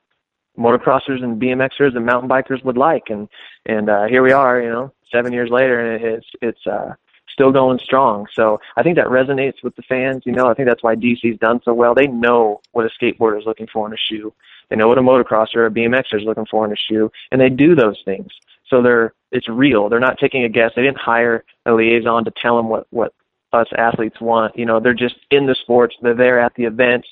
motocrossers 0.58 1.22
and 1.22 1.40
BMXers 1.40 1.96
and 1.96 2.04
mountain 2.04 2.28
bikers 2.28 2.64
would 2.64 2.76
like, 2.76 3.04
and 3.08 3.28
and 3.66 3.88
uh, 3.88 4.06
here 4.06 4.22
we 4.22 4.32
are, 4.32 4.60
you 4.60 4.68
know, 4.68 4.92
seven 5.10 5.32
years 5.32 5.50
later, 5.50 5.80
and 5.80 6.04
it's 6.04 6.26
it's 6.42 6.66
uh, 6.66 6.94
still 7.32 7.52
going 7.52 7.78
strong. 7.78 8.26
So 8.34 8.60
I 8.76 8.82
think 8.82 8.96
that 8.96 9.06
resonates 9.06 9.62
with 9.62 9.76
the 9.76 9.82
fans. 9.82 10.22
You 10.26 10.32
know, 10.32 10.48
I 10.48 10.54
think 10.54 10.68
that's 10.68 10.82
why 10.82 10.94
DC's 10.96 11.38
done 11.38 11.60
so 11.64 11.72
well. 11.72 11.94
They 11.94 12.06
know 12.06 12.60
what 12.72 12.86
a 12.86 12.90
skateboarder 12.90 13.38
is 13.38 13.46
looking 13.46 13.68
for 13.72 13.86
in 13.86 13.92
a 13.92 13.96
shoe. 13.96 14.32
They 14.68 14.76
know 14.76 14.88
what 14.88 14.98
a 14.98 15.02
motocrosser 15.02 15.56
or 15.56 15.66
a 15.66 15.70
BMXer 15.70 16.20
is 16.20 16.24
looking 16.24 16.46
for 16.46 16.64
in 16.64 16.72
a 16.72 16.76
shoe, 16.76 17.10
and 17.32 17.40
they 17.40 17.48
do 17.48 17.74
those 17.74 18.00
things. 18.04 18.30
So 18.68 18.82
they're 18.82 19.14
it's 19.32 19.48
real. 19.48 19.88
They're 19.88 20.00
not 20.00 20.18
taking 20.18 20.44
a 20.44 20.48
guess. 20.48 20.72
They 20.74 20.82
didn't 20.82 20.98
hire 20.98 21.44
a 21.66 21.72
liaison 21.72 22.24
to 22.24 22.32
tell 22.40 22.56
them 22.56 22.68
what 22.68 22.86
what 22.90 23.12
us 23.52 23.66
athletes 23.76 24.20
want. 24.20 24.56
You 24.56 24.66
know, 24.66 24.80
they're 24.80 24.94
just 24.94 25.16
in 25.30 25.46
the 25.46 25.54
sports. 25.54 25.96
They're 26.00 26.14
there 26.14 26.40
at 26.40 26.54
the 26.54 26.64
events. 26.64 27.08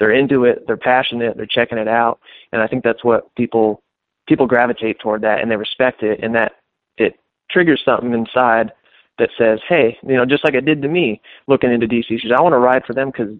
They're 0.00 0.12
into 0.12 0.44
it. 0.44 0.64
They're 0.66 0.78
passionate. 0.78 1.36
They're 1.36 1.46
checking 1.46 1.78
it 1.78 1.86
out, 1.86 2.18
and 2.52 2.60
I 2.60 2.66
think 2.66 2.82
that's 2.82 3.04
what 3.04 3.32
people 3.36 3.82
people 4.26 4.46
gravitate 4.46 4.98
toward 4.98 5.22
that, 5.22 5.40
and 5.40 5.50
they 5.50 5.56
respect 5.56 6.02
it, 6.02 6.20
and 6.22 6.34
that 6.34 6.52
it 6.96 7.20
triggers 7.50 7.82
something 7.84 8.12
inside 8.12 8.72
that 9.18 9.28
says, 9.36 9.60
"Hey, 9.68 9.98
you 10.02 10.16
know, 10.16 10.24
just 10.24 10.42
like 10.42 10.54
it 10.54 10.64
did 10.64 10.80
to 10.82 10.88
me 10.88 11.20
looking 11.46 11.70
into 11.70 11.86
DC 11.86 12.18
shoes, 12.18 12.32
I 12.34 12.40
want 12.40 12.54
to 12.54 12.58
ride 12.58 12.84
for 12.86 12.94
them 12.94 13.10
because 13.10 13.36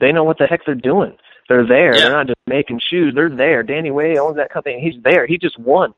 they 0.00 0.10
know 0.10 0.24
what 0.24 0.38
the 0.38 0.46
heck 0.46 0.66
they're 0.66 0.74
doing. 0.74 1.16
They're 1.48 1.66
there. 1.66 1.94
Yeah. 1.94 2.00
They're 2.02 2.12
not 2.12 2.26
just 2.26 2.40
making 2.48 2.80
shoes. 2.80 3.14
They're 3.14 3.34
there. 3.34 3.62
Danny 3.62 3.92
Way 3.92 4.18
owns 4.18 4.36
that 4.36 4.50
company. 4.50 4.80
He's 4.80 5.00
there. 5.04 5.26
He 5.26 5.38
just 5.38 5.58
won 5.58 5.94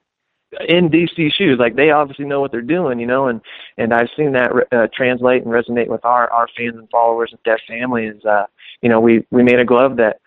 in 0.69 0.89
DC 0.89 1.33
shoes. 1.33 1.59
Like 1.59 1.77
they 1.77 1.91
obviously 1.91 2.25
know 2.25 2.41
what 2.41 2.51
they're 2.51 2.63
doing, 2.63 2.99
you 2.99 3.07
know. 3.07 3.29
And 3.29 3.41
and 3.79 3.93
I've 3.93 4.09
seen 4.17 4.33
that 4.33 4.53
uh, 4.73 4.89
translate 4.95 5.45
and 5.45 5.53
resonate 5.53 5.89
with 5.89 6.05
our 6.05 6.31
our 6.31 6.49
fans 6.57 6.77
and 6.77 6.89
followers 6.91 7.31
and 7.33 7.43
Deft 7.45 7.63
family. 7.69 8.07
Is 8.07 8.25
uh, 8.25 8.47
you 8.83 8.89
know, 8.89 9.01
we 9.01 9.27
we 9.31 9.43
made 9.43 9.59
a 9.59 9.65
glove 9.65 9.97
that 9.97 10.21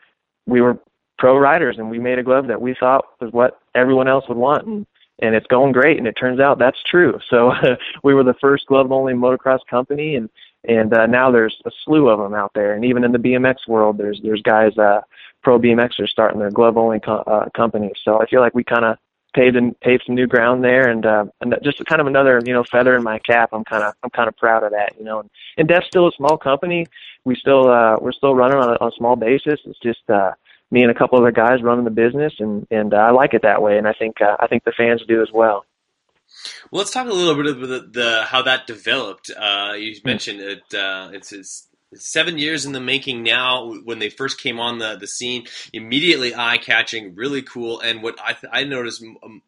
we 0.45 0.61
were 0.61 0.77
pro 1.17 1.37
riders, 1.37 1.77
and 1.77 1.89
we 1.89 1.99
made 1.99 2.19
a 2.19 2.23
glove 2.23 2.47
that 2.47 2.61
we 2.61 2.75
thought 2.79 3.05
was 3.19 3.31
what 3.31 3.59
everyone 3.75 4.07
else 4.07 4.25
would 4.27 4.37
want. 4.37 4.65
And, 4.65 4.85
and 5.19 5.33
it's 5.33 5.47
going 5.47 5.71
great, 5.71 5.97
and 5.97 6.07
it 6.07 6.13
turns 6.13 6.39
out 6.39 6.59
that's 6.59 6.81
true. 6.83 7.19
So 7.29 7.51
we 8.03 8.13
were 8.13 8.23
the 8.23 8.35
first 8.35 8.67
glove-only 8.67 9.13
motocross 9.13 9.59
company, 9.69 10.15
and 10.15 10.29
and 10.67 10.93
uh, 10.93 11.05
now 11.05 11.31
there's 11.31 11.55
a 11.65 11.71
slew 11.85 12.09
of 12.09 12.19
them 12.19 12.33
out 12.33 12.51
there. 12.53 12.73
And 12.73 12.83
even 12.83 13.03
in 13.03 13.11
the 13.11 13.19
BMX 13.19 13.55
world, 13.67 13.97
there's 13.97 14.19
there's 14.23 14.41
guys, 14.41 14.77
uh, 14.77 15.01
pro 15.43 15.59
BMXers 15.59 16.09
starting 16.09 16.39
their 16.39 16.51
glove-only 16.51 16.99
co- 16.99 17.23
uh, 17.27 17.47
companies. 17.55 17.95
So 18.03 18.21
I 18.21 18.25
feel 18.25 18.41
like 18.41 18.53
we 18.53 18.63
kind 18.63 18.85
of 18.85 18.97
paved 19.37 19.55
and 19.55 19.79
paved 19.79 20.03
some 20.05 20.15
new 20.15 20.27
ground 20.27 20.63
there, 20.63 20.89
and 20.89 21.05
uh, 21.05 21.25
and 21.39 21.55
just 21.63 21.83
kind 21.85 22.01
of 22.01 22.07
another 22.07 22.41
you 22.45 22.53
know 22.53 22.63
feather 22.63 22.95
in 22.95 23.03
my 23.03 23.19
cap. 23.19 23.49
I'm 23.53 23.63
kind 23.63 23.83
of 23.83 23.93
I'm 24.03 24.09
kind 24.09 24.27
of 24.27 24.35
proud 24.35 24.63
of 24.63 24.71
that, 24.71 24.93
you 24.97 25.05
know. 25.05 25.19
And, 25.19 25.29
and 25.57 25.67
Deft's 25.67 25.87
still 25.87 26.07
a 26.07 26.11
small 26.17 26.37
company. 26.37 26.87
We 27.23 27.35
still 27.35 27.69
uh, 27.69 27.97
we're 28.01 28.11
still 28.11 28.35
running 28.35 28.57
on 28.57 28.69
a, 28.69 28.77
on 28.81 28.87
a 28.89 28.95
small 28.97 29.15
basis. 29.15 29.59
It's 29.65 29.79
just 29.79 30.09
uh, 30.09 30.31
me 30.71 30.81
and 30.81 30.91
a 30.91 30.95
couple 30.95 31.19
other 31.19 31.31
guys 31.31 31.61
running 31.61 31.85
the 31.85 31.91
business, 31.91 32.33
and 32.39 32.67
and 32.71 32.93
uh, 32.93 32.97
I 32.97 33.11
like 33.11 33.33
it 33.33 33.43
that 33.43 33.61
way, 33.61 33.77
and 33.77 33.87
I 33.87 33.93
think 33.93 34.21
uh, 34.21 34.37
I 34.39 34.47
think 34.47 34.63
the 34.63 34.73
fans 34.75 35.03
do 35.07 35.21
as 35.21 35.29
well. 35.31 35.65
Well, 36.71 36.79
let's 36.79 36.91
talk 36.91 37.07
a 37.07 37.13
little 37.13 37.35
bit 37.35 37.45
of 37.45 37.59
the, 37.61 37.89
the 37.89 38.23
how 38.25 38.41
that 38.41 38.67
developed. 38.67 39.29
Uh, 39.29 39.73
you 39.77 39.95
mentioned 40.03 40.41
it. 40.41 40.73
Uh, 40.73 41.09
it's, 41.13 41.31
it's 41.31 41.67
seven 41.95 42.37
years 42.37 42.65
in 42.65 42.71
the 42.71 42.79
making 42.79 43.23
now. 43.23 43.73
When 43.83 43.99
they 43.99 44.09
first 44.09 44.39
came 44.39 44.59
on 44.59 44.77
the 44.79 44.95
the 44.95 45.07
scene, 45.07 45.45
immediately 45.73 46.35
eye 46.35 46.57
catching, 46.57 47.15
really 47.15 47.41
cool. 47.41 47.79
And 47.79 48.03
what 48.03 48.19
I 48.21 48.35
I 48.51 48.63
noticed. 48.63 49.03
Um, 49.23 49.41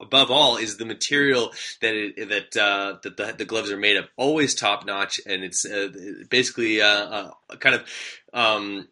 above 0.00 0.30
all 0.30 0.56
is 0.56 0.76
the 0.76 0.84
material 0.84 1.52
that 1.80 1.94
it, 1.94 2.28
that 2.28 2.60
uh, 2.60 2.98
that 3.04 3.16
the, 3.16 3.34
the, 3.38 3.44
gloves 3.44 3.70
are 3.70 3.76
made 3.76 3.96
of 3.96 4.06
always 4.16 4.54
top 4.54 4.84
notch 4.84 5.20
and 5.24 5.44
it's 5.44 5.64
uh, 5.64 5.88
basically 6.28 6.82
uh, 6.82 6.86
uh 6.86 7.30
kind 7.60 7.76
of 7.76 7.88
um, 8.34 8.88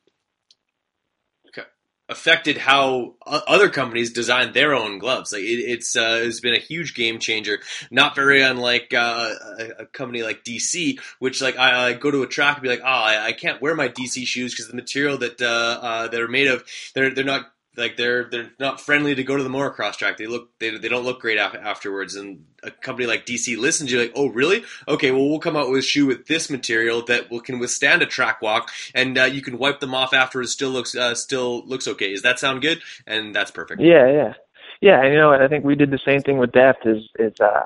affected 2.13 2.59
how 2.59 3.15
other 3.27 3.69
companies 3.69 4.13
design 4.13 4.53
their 4.53 4.75
own 4.75 4.99
gloves. 4.99 5.33
Like 5.33 5.43
it, 5.43 5.59
it's 5.59 5.97
uh, 5.97 6.21
it's 6.23 6.41
been 6.41 6.55
a 6.55 6.59
huge 6.59 6.95
game 6.95 7.19
changer. 7.19 7.59
Not 7.91 8.15
very 8.15 8.43
unlike 8.43 8.93
uh, 8.95 9.35
a, 9.59 9.69
a, 9.81 9.87
company 9.87 10.23
like 10.23 10.45
DC, 10.45 11.01
which 11.19 11.43
like 11.43 11.59
I, 11.59 11.89
I, 11.89 11.93
go 11.95 12.11
to 12.11 12.23
a 12.23 12.27
track 12.27 12.57
and 12.57 12.63
be 12.63 12.69
like, 12.69 12.83
oh, 12.83 12.87
I, 12.87 13.27
I 13.27 13.33
can't 13.33 13.61
wear 13.61 13.75
my 13.75 13.89
DC 13.89 14.27
shoes 14.27 14.53
because 14.53 14.69
the 14.69 14.77
material 14.77 15.19
that 15.19 15.41
uh, 15.41 15.81
uh, 15.83 16.09
they're 16.09 16.29
made 16.29 16.49
of, 16.49 16.65
they're 16.95 17.13
they're 17.15 17.25
not 17.25 17.51
like 17.77 17.97
they're 17.97 18.25
they're 18.25 18.51
not 18.59 18.81
friendly 18.81 19.15
to 19.15 19.25
go 19.25 19.37
to 19.37 19.43
the 19.43 19.49
motocross 19.49 19.97
track. 19.97 20.19
They 20.19 20.27
look 20.27 20.51
they, 20.59 20.77
they 20.77 20.89
don't 20.89 21.05
look 21.05 21.21
great 21.21 21.39
afterwards. 21.39 22.15
And 22.17 22.45
a 22.63 22.71
company 22.71 23.07
like 23.07 23.27
DC 23.27 23.57
listens 23.59 23.91
to 23.91 23.97
you 23.97 24.03
like, 24.03 24.13
oh 24.15 24.29
really? 24.29 24.65
Okay, 24.87 25.11
well 25.11 25.29
we'll 25.29 25.39
come 25.39 25.57
out 25.57 25.71
with 25.71 25.81
a 25.81 25.83
shoe 25.83 26.07
with 26.07 26.27
this 26.27 26.51
material 26.51 27.05
that 27.07 27.31
will 27.31 27.41
can 27.41 27.59
withstand 27.59 28.03
a 28.03 28.07
track 28.07 28.43
walk, 28.43 28.71
and 28.95 29.17
uh, 29.19 29.25
you 29.25 29.43
can 29.43 29.59
wipe 29.59 29.81
them 29.81 29.95
off 29.95 30.13
afterwards. 30.13 30.53
Still 30.53 30.71
looks 30.71 30.95
uh, 30.95 31.15
still 31.15 31.67
looks 31.67 31.89
okay. 31.89 32.11
Does 32.11 32.23
that 32.23 32.39
sound 32.39 32.61
good? 32.63 32.83
And 33.07 33.35
that's 33.35 33.51
perfect. 33.51 33.81
Yeah, 33.81 34.11
yeah, 34.11 34.35
yeah. 34.81 35.03
And 35.03 35.13
you 35.13 35.19
know, 35.19 35.33
I 35.33 35.49
think 35.49 35.65
we 35.65 35.75
did 35.75 35.91
the 35.91 36.01
same 36.05 36.21
thing 36.21 36.39
with 36.39 36.53
Deft. 36.53 36.87
Is 36.87 37.09
is 37.19 37.33
uh, 37.41 37.65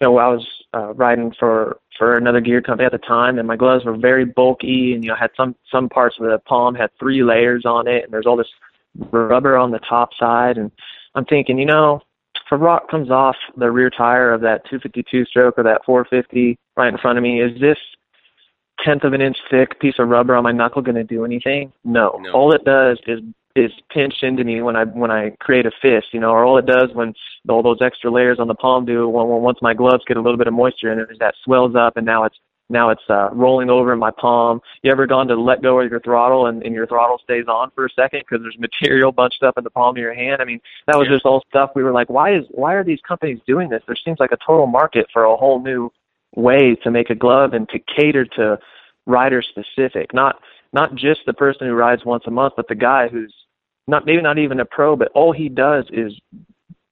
you 0.00 0.06
know, 0.06 0.18
I 0.18 0.28
was 0.28 0.46
uh, 0.74 0.92
riding 0.94 1.32
for 1.38 1.78
for 1.96 2.14
another 2.14 2.40
gear 2.40 2.60
company 2.60 2.84
at 2.84 2.92
the 2.92 2.98
time, 2.98 3.38
and 3.38 3.48
my 3.48 3.56
gloves 3.56 3.84
were 3.84 3.96
very 3.96 4.26
bulky, 4.26 4.92
and 4.92 5.02
you 5.02 5.08
know, 5.08 5.16
had 5.16 5.30
some 5.36 5.56
some 5.70 5.88
parts 5.88 6.16
of 6.20 6.26
the 6.26 6.38
palm 6.38 6.74
had 6.74 6.90
three 6.98 7.22
layers 7.22 7.64
on 7.64 7.88
it, 7.88 8.04
and 8.04 8.12
there's 8.12 8.26
all 8.26 8.36
this 8.36 8.50
rubber 9.10 9.56
on 9.56 9.70
the 9.70 9.80
top 9.80 10.10
side, 10.18 10.58
and 10.58 10.70
I'm 11.14 11.24
thinking, 11.24 11.58
you 11.58 11.66
know, 11.66 12.00
if 12.34 12.52
a 12.52 12.56
rock 12.56 12.90
comes 12.90 13.10
off 13.10 13.36
the 13.56 13.70
rear 13.70 13.90
tire 13.90 14.32
of 14.32 14.40
that 14.42 14.64
252 14.64 15.24
stroke 15.24 15.58
or 15.58 15.64
that 15.64 15.84
450 15.84 16.58
right 16.76 16.92
in 16.92 16.98
front 16.98 17.18
of 17.18 17.22
me, 17.22 17.40
is 17.40 17.58
this 17.60 17.78
tenth 18.84 19.04
of 19.04 19.12
an 19.12 19.20
inch 19.20 19.36
thick 19.50 19.80
piece 19.80 19.94
of 19.98 20.08
rubber 20.08 20.36
on 20.36 20.44
my 20.44 20.52
knuckle 20.52 20.82
going 20.82 20.96
to 20.96 21.04
do 21.04 21.24
anything? 21.24 21.72
No. 21.84 22.18
no. 22.20 22.32
All 22.32 22.52
it 22.52 22.64
does 22.64 22.98
is 23.06 23.20
is 23.56 23.72
pinch 23.90 24.16
into 24.20 24.44
me 24.44 24.60
when 24.60 24.76
I 24.76 24.84
when 24.84 25.10
I 25.10 25.30
create 25.40 25.64
a 25.64 25.70
fist, 25.80 26.08
you 26.12 26.20
know, 26.20 26.30
or 26.30 26.44
all 26.44 26.58
it 26.58 26.66
does 26.66 26.90
when 26.92 27.14
all 27.48 27.62
those 27.62 27.80
extra 27.80 28.10
layers 28.10 28.38
on 28.38 28.48
the 28.48 28.54
palm 28.54 28.84
do 28.84 29.08
when, 29.08 29.28
when 29.28 29.40
once 29.40 29.58
my 29.62 29.72
gloves 29.72 30.04
get 30.06 30.18
a 30.18 30.20
little 30.20 30.36
bit 30.36 30.46
of 30.46 30.52
moisture 30.52 30.92
in 30.92 30.98
it 30.98 31.10
is 31.10 31.18
that 31.20 31.34
swells 31.42 31.74
up 31.74 31.96
and 31.96 32.04
now 32.04 32.24
it's 32.24 32.36
now 32.68 32.90
it's 32.90 33.02
uh, 33.08 33.30
rolling 33.32 33.70
over 33.70 33.92
in 33.92 33.98
my 33.98 34.10
palm. 34.10 34.60
You 34.82 34.90
ever 34.90 35.06
gone 35.06 35.28
to 35.28 35.36
let 35.36 35.62
go 35.62 35.80
of 35.80 35.90
your 35.90 36.00
throttle 36.00 36.46
and, 36.46 36.62
and 36.62 36.74
your 36.74 36.86
throttle 36.86 37.18
stays 37.22 37.46
on 37.46 37.70
for 37.74 37.86
a 37.86 37.90
second 37.90 38.20
because 38.20 38.42
there's 38.42 38.58
material 38.58 39.12
bunched 39.12 39.42
up 39.42 39.56
in 39.56 39.64
the 39.64 39.70
palm 39.70 39.96
of 39.96 40.00
your 40.00 40.14
hand? 40.14 40.42
I 40.42 40.44
mean, 40.44 40.60
that 40.86 40.96
was 40.96 41.06
yeah. 41.08 41.14
just 41.14 41.26
all 41.26 41.44
stuff 41.48 41.70
we 41.74 41.84
were 41.84 41.92
like, 41.92 42.10
why 42.10 42.34
is 42.34 42.44
why 42.50 42.74
are 42.74 42.84
these 42.84 43.00
companies 43.06 43.38
doing 43.46 43.68
this? 43.68 43.82
There 43.86 43.96
seems 43.96 44.18
like 44.18 44.32
a 44.32 44.38
total 44.44 44.66
market 44.66 45.06
for 45.12 45.24
a 45.24 45.36
whole 45.36 45.62
new 45.62 45.92
way 46.34 46.76
to 46.82 46.90
make 46.90 47.10
a 47.10 47.14
glove 47.14 47.52
and 47.52 47.68
to 47.68 47.78
cater 47.78 48.24
to 48.24 48.58
rider 49.06 49.42
specific, 49.42 50.12
not 50.12 50.40
not 50.72 50.94
just 50.94 51.20
the 51.26 51.32
person 51.32 51.66
who 51.68 51.74
rides 51.74 52.04
once 52.04 52.24
a 52.26 52.30
month, 52.30 52.54
but 52.56 52.68
the 52.68 52.74
guy 52.74 53.08
who's 53.08 53.32
not 53.86 54.04
maybe 54.04 54.22
not 54.22 54.38
even 54.38 54.58
a 54.58 54.64
pro, 54.64 54.96
but 54.96 55.08
all 55.14 55.32
he 55.32 55.48
does 55.48 55.84
is 55.92 56.12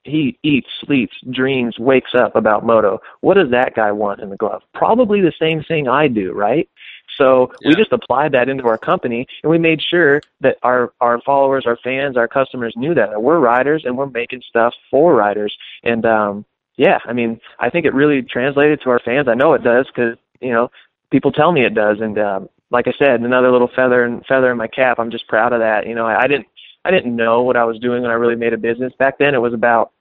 he 0.05 0.37
eats, 0.43 0.67
sleeps, 0.81 1.15
dreams, 1.31 1.77
wakes 1.79 2.11
up 2.13 2.35
about 2.35 2.65
moto. 2.65 3.01
What 3.21 3.33
does 3.33 3.49
that 3.51 3.75
guy 3.75 3.91
want 3.91 4.21
in 4.21 4.29
the 4.29 4.37
glove? 4.37 4.61
Probably 4.73 5.19
the 5.19 5.33
same 5.39 5.63
thing 5.63 5.87
I 5.87 6.07
do, 6.07 6.31
right? 6.31 6.69
So 7.17 7.51
yeah. 7.61 7.69
we 7.69 7.75
just 7.75 7.91
applied 7.91 8.31
that 8.33 8.47
into 8.47 8.67
our 8.67 8.77
company 8.77 9.27
and 9.43 9.49
we 9.49 9.57
made 9.57 9.81
sure 9.81 10.21
that 10.41 10.57
our, 10.63 10.93
our 11.01 11.21
followers, 11.21 11.65
our 11.65 11.77
fans, 11.83 12.17
our 12.17 12.27
customers 12.27 12.73
knew 12.75 12.93
that, 12.93 13.09
that 13.11 13.21
we're 13.21 13.39
riders 13.39 13.83
and 13.85 13.97
we're 13.97 14.05
making 14.05 14.43
stuff 14.47 14.73
for 14.91 15.15
riders. 15.15 15.55
And, 15.83 16.05
um, 16.05 16.45
yeah, 16.77 16.99
I 17.05 17.13
mean, 17.13 17.39
I 17.59 17.69
think 17.69 17.85
it 17.85 17.93
really 17.93 18.21
translated 18.21 18.81
to 18.83 18.89
our 18.91 18.99
fans. 18.99 19.27
I 19.27 19.33
know 19.33 19.53
it 19.53 19.63
does 19.63 19.87
because, 19.87 20.17
you 20.39 20.51
know, 20.51 20.69
people 21.09 21.31
tell 21.31 21.51
me 21.51 21.65
it 21.65 21.73
does. 21.73 21.97
And, 21.99 22.19
um, 22.19 22.49
like 22.69 22.87
I 22.87 22.93
said, 22.99 23.21
another 23.21 23.51
little 23.51 23.69
feather 23.75 24.03
and 24.03 24.25
feather 24.25 24.51
in 24.51 24.57
my 24.57 24.67
cap. 24.67 24.99
I'm 24.99 25.11
just 25.11 25.27
proud 25.27 25.53
of 25.53 25.61
that. 25.61 25.87
You 25.87 25.95
know, 25.95 26.05
I, 26.05 26.23
I 26.23 26.27
didn't, 26.27 26.47
I 26.83 26.91
didn't 26.91 27.15
know 27.15 27.41
what 27.41 27.57
I 27.57 27.63
was 27.63 27.79
doing 27.79 28.01
when 28.03 28.11
I 28.11 28.15
really 28.15 28.35
made 28.35 28.53
a 28.53 28.57
business. 28.57 28.93
Back 28.99 29.17
then 29.17 29.33
it 29.33 29.41
was 29.41 29.53
about 29.53 29.91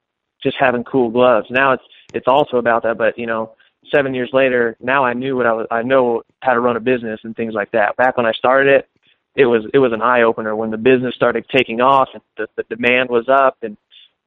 just 0.44 0.56
having 0.60 0.84
cool 0.84 1.10
gloves. 1.10 1.48
Now 1.50 1.72
it's 1.72 1.82
it's 2.12 2.28
also 2.28 2.58
about 2.58 2.84
that, 2.84 2.96
but 2.96 3.18
you 3.18 3.26
know, 3.26 3.54
seven 3.92 4.14
years 4.14 4.30
later, 4.32 4.76
now 4.80 5.04
I 5.04 5.14
knew 5.14 5.36
what 5.36 5.46
I 5.46 5.52
was. 5.52 5.66
I 5.70 5.82
know 5.82 6.22
how 6.42 6.54
to 6.54 6.60
run 6.60 6.76
a 6.76 6.80
business 6.80 7.20
and 7.24 7.34
things 7.34 7.54
like 7.54 7.72
that. 7.72 7.96
Back 7.96 8.16
when 8.16 8.26
I 8.26 8.32
started 8.32 8.72
it, 8.72 8.88
it 9.34 9.46
was 9.46 9.64
it 9.74 9.78
was 9.78 9.92
an 9.92 10.02
eye 10.02 10.22
opener 10.22 10.54
when 10.54 10.70
the 10.70 10.76
business 10.76 11.14
started 11.14 11.44
taking 11.48 11.80
off 11.80 12.08
and 12.14 12.22
the, 12.36 12.46
the 12.56 12.74
demand 12.74 13.10
was 13.10 13.28
up 13.28 13.56
and 13.62 13.76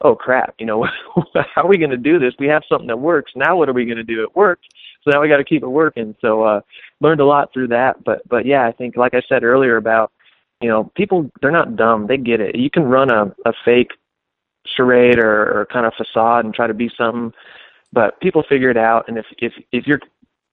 oh 0.01 0.15
crap, 0.15 0.55
you 0.59 0.65
know, 0.65 0.85
how 1.55 1.63
are 1.63 1.67
we 1.67 1.77
going 1.77 1.91
to 1.91 1.97
do 1.97 2.19
this? 2.19 2.33
We 2.39 2.47
have 2.47 2.63
something 2.69 2.87
that 2.87 2.99
works. 2.99 3.31
Now 3.35 3.57
what 3.57 3.69
are 3.69 3.73
we 3.73 3.85
going 3.85 3.97
to 3.97 4.03
do? 4.03 4.23
It 4.23 4.35
worked. 4.35 4.65
So 5.03 5.11
now 5.11 5.21
we 5.21 5.29
got 5.29 5.37
to 5.37 5.45
keep 5.45 5.63
it 5.63 5.67
working. 5.67 6.15
So 6.21 6.43
uh 6.43 6.61
learned 6.99 7.21
a 7.21 7.25
lot 7.25 7.53
through 7.53 7.69
that, 7.69 8.03
but 8.03 8.27
but 8.27 8.45
yeah, 8.45 8.67
I 8.67 8.71
think 8.71 8.97
like 8.97 9.13
I 9.13 9.21
said 9.29 9.43
earlier 9.43 9.77
about 9.77 10.11
you 10.61 10.69
know, 10.69 10.91
people 10.95 11.29
they're 11.41 11.51
not 11.51 11.75
dumb. 11.75 12.07
They 12.07 12.17
get 12.17 12.41
it. 12.41 12.55
You 12.55 12.69
can 12.69 12.83
run 12.83 13.11
a 13.11 13.33
a 13.45 13.53
fake 13.63 13.91
charade 14.75 15.19
or, 15.19 15.61
or 15.61 15.67
kind 15.71 15.85
of 15.85 15.93
facade 15.93 16.45
and 16.45 16.53
try 16.53 16.67
to 16.67 16.73
be 16.73 16.89
something, 16.97 17.33
but 17.93 18.19
people 18.19 18.43
figure 18.47 18.69
it 18.69 18.77
out. 18.77 19.07
And 19.07 19.17
if 19.17 19.25
if 19.37 19.53
if 19.71 19.87
your 19.87 19.99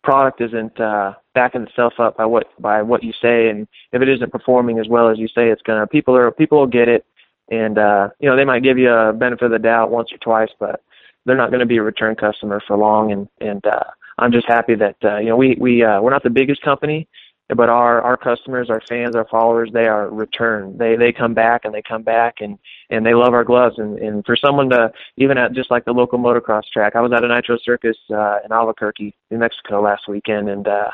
product 0.02 0.40
isn't 0.40 0.78
uh, 0.78 1.14
backing 1.34 1.62
itself 1.62 1.94
up 1.98 2.16
by 2.16 2.26
what 2.26 2.46
by 2.60 2.82
what 2.82 3.02
you 3.02 3.12
say, 3.20 3.48
and 3.48 3.66
if 3.92 4.02
it 4.02 4.08
isn't 4.08 4.30
performing 4.30 4.78
as 4.78 4.88
well 4.88 5.08
as 5.08 5.18
you 5.18 5.28
say 5.28 5.48
it's 5.48 5.62
gonna, 5.62 5.86
people 5.86 6.16
are 6.16 6.30
people 6.30 6.58
will 6.58 6.66
get 6.66 6.88
it, 6.88 7.04
and 7.50 7.78
uh, 7.78 8.10
you 8.20 8.28
know 8.28 8.36
they 8.36 8.44
might 8.44 8.62
give 8.62 8.78
you 8.78 8.90
a 8.90 9.12
benefit 9.12 9.46
of 9.46 9.50
the 9.50 9.58
doubt 9.58 9.90
once 9.90 10.12
or 10.12 10.18
twice, 10.18 10.50
but 10.58 10.82
they're 11.24 11.36
not 11.36 11.50
going 11.50 11.60
to 11.60 11.66
be 11.66 11.78
a 11.78 11.82
return 11.82 12.14
customer 12.14 12.62
for 12.66 12.76
long. 12.76 13.12
And 13.12 13.28
and 13.40 13.64
uh, 13.66 13.84
I'm 14.18 14.32
just 14.32 14.46
happy 14.46 14.74
that 14.76 14.96
uh, 15.04 15.18
you 15.18 15.28
know 15.28 15.36
we 15.36 15.56
we 15.60 15.82
uh, 15.82 16.00
we're 16.00 16.10
not 16.10 16.22
the 16.22 16.30
biggest 16.30 16.62
company, 16.62 17.08
but 17.48 17.68
our 17.68 18.00
our 18.00 18.16
customers, 18.16 18.70
our 18.70 18.80
fans, 18.88 19.14
our 19.14 19.26
followers, 19.28 19.70
they 19.72 19.86
are 19.86 20.08
return. 20.08 20.78
They 20.78 20.96
they 20.96 21.12
come 21.12 21.34
back 21.34 21.64
and 21.64 21.74
they 21.74 21.82
come 21.82 22.02
back 22.02 22.36
and 22.40 22.58
and 22.90 23.04
they 23.04 23.14
love 23.14 23.34
our 23.34 23.44
gloves. 23.44 23.78
And 23.78 23.98
and 23.98 24.24
for 24.24 24.36
someone 24.36 24.70
to 24.70 24.92
even 25.16 25.36
at 25.36 25.52
just 25.52 25.70
like 25.70 25.84
the 25.84 25.92
local 25.92 26.18
motocross 26.18 26.64
track, 26.72 26.96
I 26.96 27.00
was 27.00 27.12
at 27.12 27.24
a 27.24 27.28
Nitro 27.28 27.58
Circus 27.62 27.96
uh, 28.10 28.38
in 28.44 28.52
Albuquerque, 28.52 29.14
New 29.30 29.38
Mexico 29.38 29.82
last 29.82 30.08
weekend, 30.08 30.48
and 30.48 30.66
uh, 30.66 30.90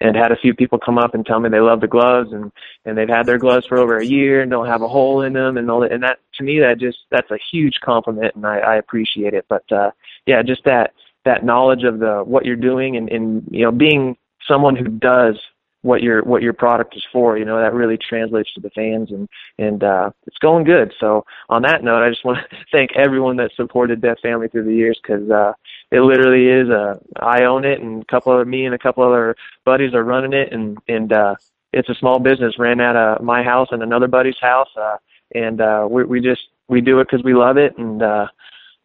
and 0.00 0.14
had 0.14 0.32
a 0.32 0.36
few 0.36 0.54
people 0.54 0.78
come 0.78 0.98
up 0.98 1.14
and 1.14 1.24
tell 1.24 1.40
me 1.40 1.48
they 1.48 1.60
love 1.60 1.80
the 1.80 1.86
gloves 1.86 2.30
and 2.32 2.52
and 2.84 2.98
they've 2.98 3.08
had 3.08 3.24
their 3.24 3.38
gloves 3.38 3.66
for 3.66 3.78
over 3.78 3.96
a 3.96 4.04
year 4.04 4.42
and 4.42 4.50
don't 4.50 4.66
have 4.66 4.82
a 4.82 4.88
hole 4.88 5.22
in 5.22 5.32
them 5.32 5.56
and 5.56 5.70
all 5.70 5.80
that. 5.80 5.92
And 5.92 6.02
that 6.02 6.18
to 6.34 6.44
me 6.44 6.60
that 6.60 6.78
just 6.78 6.98
that's 7.10 7.30
a 7.30 7.38
huge 7.50 7.80
compliment 7.82 8.34
and 8.34 8.46
I, 8.46 8.58
I 8.58 8.76
appreciate 8.76 9.32
it. 9.32 9.46
But 9.48 9.70
uh, 9.72 9.92
yeah, 10.26 10.42
just 10.42 10.64
that 10.64 10.92
that 11.24 11.44
knowledge 11.44 11.84
of 11.84 12.00
the 12.00 12.22
what 12.22 12.44
you're 12.44 12.56
doing 12.56 12.96
and 12.96 13.08
and 13.08 13.48
you 13.50 13.64
know 13.64 13.72
being 13.72 14.18
someone 14.46 14.76
who 14.76 14.84
does 14.84 15.40
what 15.86 16.02
your 16.02 16.22
what 16.22 16.42
your 16.42 16.52
product 16.52 16.96
is 16.96 17.04
for. 17.12 17.38
You 17.38 17.44
know 17.44 17.58
that 17.60 17.72
really 17.72 17.96
translates 17.96 18.52
to 18.54 18.60
the 18.60 18.70
fans, 18.70 19.10
and 19.10 19.28
and 19.58 19.82
uh, 19.82 20.10
it's 20.26 20.38
going 20.38 20.64
good. 20.64 20.92
So 20.98 21.24
on 21.48 21.62
that 21.62 21.84
note, 21.84 22.02
I 22.02 22.10
just 22.10 22.24
want 22.24 22.38
to 22.50 22.56
thank 22.72 22.90
everyone 22.96 23.36
that 23.36 23.52
supported 23.56 24.00
Deft 24.00 24.20
Family 24.20 24.48
through 24.48 24.64
the 24.64 24.74
years 24.74 24.98
because 25.00 25.30
uh, 25.30 25.52
it 25.90 26.00
literally 26.00 26.48
is. 26.48 26.68
Uh, 26.68 26.98
I 27.20 27.44
own 27.44 27.64
it, 27.64 27.80
and 27.80 28.02
a 28.02 28.06
couple 28.06 28.38
of 28.38 28.46
me 28.46 28.66
and 28.66 28.74
a 28.74 28.78
couple 28.78 29.04
other 29.04 29.36
buddies 29.64 29.94
are 29.94 30.04
running 30.04 30.32
it, 30.32 30.52
and 30.52 30.76
and 30.88 31.12
uh, 31.12 31.36
it's 31.72 31.88
a 31.88 31.94
small 31.94 32.18
business 32.18 32.58
ran 32.58 32.80
out 32.80 32.96
of 32.96 33.22
my 33.22 33.42
house 33.42 33.68
and 33.70 33.82
another 33.82 34.08
buddy's 34.08 34.38
house, 34.40 34.68
uh, 34.76 34.96
and 35.34 35.60
uh, 35.60 35.86
we 35.88 36.04
we 36.04 36.20
just 36.20 36.42
we 36.68 36.80
do 36.80 36.98
it 36.98 37.08
because 37.10 37.24
we 37.24 37.32
love 37.32 37.56
it, 37.56 37.78
and 37.78 38.02
uh, 38.02 38.26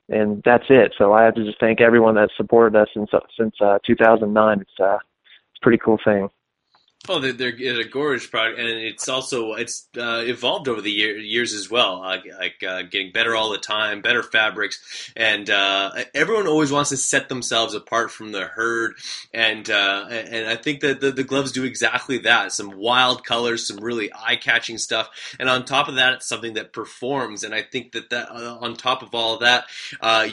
and 0.09 0.43
that's 0.45 0.65
it. 0.69 0.93
So 0.99 1.13
I 1.13 1.23
have 1.23 1.35
to 1.35 1.43
just 1.43 1.59
thank 1.59 1.81
everyone 1.81 2.15
that 2.15 2.29
supported 2.37 2.77
us 2.77 2.89
since 2.93 3.09
since 3.35 3.55
uh, 3.59 3.79
2009. 3.85 4.61
It's 4.61 4.69
uh, 4.79 4.95
it's 4.95 5.59
a 5.59 5.63
pretty 5.63 5.79
cool 5.79 5.97
thing. 6.05 6.29
Oh, 7.09 7.19
they're, 7.19 7.33
they're 7.33 7.79
a 7.79 7.89
gorgeous 7.89 8.27
product, 8.27 8.59
and 8.59 8.69
it's 8.69 9.09
also 9.09 9.53
it's 9.53 9.87
uh, 9.97 10.21
evolved 10.23 10.67
over 10.67 10.81
the 10.81 10.91
year, 10.91 11.17
years 11.17 11.51
as 11.51 11.67
well. 11.67 12.03
Uh, 12.03 12.19
like 12.37 12.61
uh, 12.61 12.83
getting 12.83 13.11
better 13.11 13.35
all 13.35 13.49
the 13.49 13.57
time, 13.57 14.01
better 14.01 14.21
fabrics, 14.21 15.11
and 15.15 15.49
uh, 15.49 15.91
everyone 16.13 16.45
always 16.45 16.71
wants 16.71 16.91
to 16.91 16.97
set 16.97 17.27
themselves 17.27 17.73
apart 17.73 18.11
from 18.11 18.31
the 18.31 18.41
herd. 18.41 18.93
And 19.33 19.67
uh, 19.67 20.05
and 20.11 20.47
I 20.47 20.55
think 20.55 20.81
that 20.81 21.01
the, 21.01 21.11
the, 21.11 21.23
gloves 21.23 21.51
do 21.51 21.63
exactly 21.63 22.19
that. 22.19 22.51
Some 22.51 22.77
wild 22.77 23.25
colors, 23.25 23.67
some 23.67 23.77
really 23.77 24.11
eye 24.13 24.35
catching 24.35 24.77
stuff, 24.77 25.09
and 25.39 25.49
on 25.49 25.65
top 25.65 25.87
of 25.87 25.95
that, 25.95 26.13
it's 26.13 26.27
something 26.27 26.53
that 26.53 26.71
performs. 26.71 27.43
And 27.43 27.55
I 27.55 27.63
think 27.63 27.93
that 27.93 28.11
that 28.11 28.29
uh, 28.29 28.59
on 28.61 28.75
top 28.75 29.01
of 29.01 29.15
all 29.15 29.33
of 29.33 29.39
that, 29.39 29.65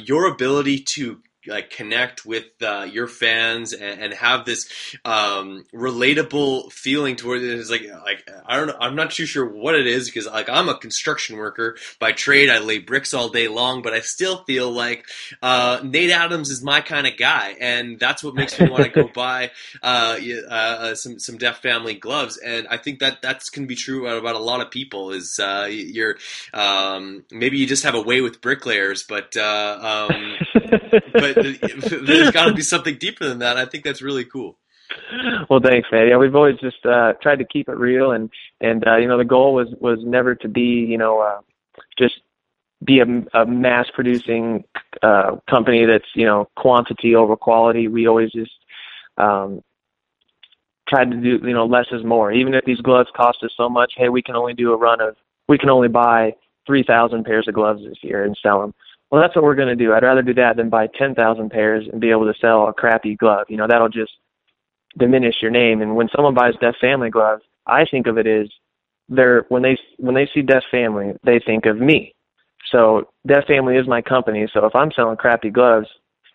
your 0.07 0.27
ability 0.27 0.81
to 0.81 1.23
like 1.49 1.70
connect 1.70 2.25
with 2.25 2.47
uh, 2.62 2.87
your 2.91 3.09
fans 3.09 3.73
and, 3.73 4.01
and 4.01 4.15
have 4.15 4.45
this 4.45 4.69
um, 5.05 5.65
relatable 5.75 6.73
feeling 6.73 7.16
towards 7.16 7.45
it. 7.45 7.59
It's 7.59 7.70
like 7.70 7.89
like 8.05 8.29
I 8.47 8.57
don't 8.57 8.69
know. 8.69 8.77
I'm 8.81 8.95
not 8.95 9.11
too 9.11 9.27
sure 9.27 9.47
what 9.47 9.75
it 9.75 9.87
is 9.87 10.07
because 10.07 10.27
like 10.27 10.49
I'm 10.49 10.69
a 10.69 10.79
construction 10.79 11.37
worker 11.37 11.77
by 11.99 12.12
trade. 12.12 12.51
I 12.51 12.59
lay 12.59 12.79
bricks 12.79 13.15
all 13.15 13.29
day 13.29 13.49
long, 13.49 13.83
but 13.83 13.93
I 13.93 14.01
still 14.01 14.45
feel 14.45 14.70
like 14.70 15.05
uh, 15.43 15.81
Nate 15.83 16.11
Adams 16.11 16.51
is 16.51 16.62
my 16.62 16.81
kind 16.81 17.07
of 17.07 17.16
guy, 17.16 17.57
and 17.61 17.99
that's 17.99 18.23
what 18.23 18.35
makes 18.35 18.59
me 18.59 18.69
want 18.69 18.85
to 18.85 18.91
go 18.91 19.09
buy 19.15 19.51
uh, 19.83 20.19
uh, 20.19 20.53
uh, 20.53 20.95
some 20.95 21.19
some 21.19 21.39
Deft 21.39 21.62
Family 21.62 21.95
gloves. 21.95 22.37
And 22.39 22.66
I 22.69 22.77
think 22.77 23.01
that 23.01 23.23
that's 23.23 23.51
can 23.51 23.66
be 23.66 23.75
true 23.75 24.09
about 24.09 24.37
a 24.37 24.41
lot 24.41 24.61
of 24.61 24.70
people. 24.70 25.12
Is 25.12 25.39
uh, 25.39 25.69
you're 25.70 26.16
um, 26.53 27.25
maybe 27.31 27.59
you 27.59 27.66
just 27.66 27.85
have 27.85 27.95
a 27.95 28.03
way 28.03 28.20
with 28.20 28.41
bricklayers, 28.41 29.03
but 29.03 29.37
uh, 29.37 30.09
um, 30.11 30.37
but 30.70 31.35
there's 31.35 32.31
got 32.31 32.47
to 32.47 32.55
be 32.55 32.62
something 32.62 32.97
deeper 32.99 33.27
than 33.27 33.39
that. 33.40 33.57
I 33.57 33.65
think 33.65 33.85
that's 33.85 34.03
really 34.03 34.24
cool. 34.24 34.59
Well, 35.51 35.61
thanks, 35.62 35.89
man. 35.93 36.09
Yeah, 36.09 36.16
we've 36.16 36.35
always 36.35 36.57
just 36.61 36.85
uh, 36.86 37.12
tried 37.20 37.40
to 37.40 37.45
keep 37.45 37.69
it 37.69 37.77
real, 37.77 38.12
and 38.12 38.31
and 38.61 38.86
uh, 38.86 38.97
you 38.97 39.07
know 39.07 39.19
the 39.19 39.24
goal 39.24 39.55
was 39.55 39.69
was 39.81 39.99
never 40.03 40.35
to 40.36 40.49
be 40.49 40.86
you 40.89 40.99
know 40.99 41.20
uh, 41.20 41.40
just 41.99 42.15
be 42.85 43.01
a, 43.01 43.39
a 43.39 43.45
mass 43.47 43.86
producing 43.95 44.65
uh, 45.03 45.36
company 45.49 45.85
that's 45.85 46.09
you 46.15 46.24
know 46.24 46.49
quantity 46.57 47.15
over 47.15 47.36
quality. 47.36 47.89
We 47.89 48.07
always 48.07 48.32
just 48.32 48.53
um, 49.19 49.62
tried 50.89 51.11
to 51.11 51.16
do 51.16 51.47
you 51.47 51.55
know 51.55 51.66
less 51.66 51.86
is 51.93 52.05
more. 52.05 52.32
Even 52.32 52.55
if 52.55 52.65
these 52.65 52.81
gloves 52.81 53.11
cost 53.15 53.39
us 53.43 53.53
so 53.57 53.69
much, 53.69 53.93
hey, 53.97 54.09
we 54.09 54.23
can 54.23 54.36
only 54.36 54.55
do 54.55 54.73
a 54.73 54.77
run 54.77 55.01
of 55.01 55.16
we 55.49 55.59
can 55.59 55.70
only 55.70 55.89
buy 55.89 56.35
three 56.66 56.82
thousand 56.82 57.24
pairs 57.24 57.47
of 57.49 57.55
gloves 57.55 57.82
this 57.85 57.99
year 58.03 58.24
and 58.24 58.36
sell 58.43 58.61
them. 58.61 58.74
Well, 59.10 59.22
that's 59.22 59.35
what 59.35 59.44
we're 59.44 59.55
going 59.55 59.68
to 59.68 59.76
do. 59.76 59.93
I'd 59.94 60.02
rather 60.02 60.22
do 60.22 60.35
that 60.35 60.56
than 60.56 60.68
buy 60.68 60.89
ten 60.98 61.14
thousand 61.14 61.51
pairs 61.51 61.86
and 61.90 62.01
be 62.01 62.10
able 62.10 62.30
to 62.32 62.39
sell 62.40 62.68
a 62.68 62.74
crappy 62.74 63.14
glove. 63.16 63.47
You 63.48 63.56
know, 63.56 63.66
that'll 63.68 63.89
just 63.89 64.12
diminish 64.98 65.36
your 65.40 65.51
name. 65.51 65.80
And 65.80 65.97
when 65.97 66.09
someone 66.14 66.35
buys 66.35 66.55
Deft 66.60 66.78
Family 66.80 67.10
gloves, 67.10 67.43
I 67.66 67.85
think 67.90 68.06
of 68.06 68.18
it 68.18 68.26
as 68.26 68.48
they're 69.09 69.47
when 69.48 69.62
they 69.62 69.78
when 69.97 70.14
they 70.14 70.28
see 70.35 70.43
Deft 70.43 70.66
Family, 70.70 71.14
they 71.24 71.40
think 71.44 71.66
of 71.66 71.78
me. 71.78 72.14
So 72.70 73.09
Deft 73.26 73.47
Family 73.47 73.76
is 73.76 73.89
my 73.89 74.02
company. 74.02 74.47
So 74.52 74.66
if 74.66 74.74
I'm 74.74 74.93
selling 74.93 75.16
crappy 75.16 75.51
gloves, 75.51 75.86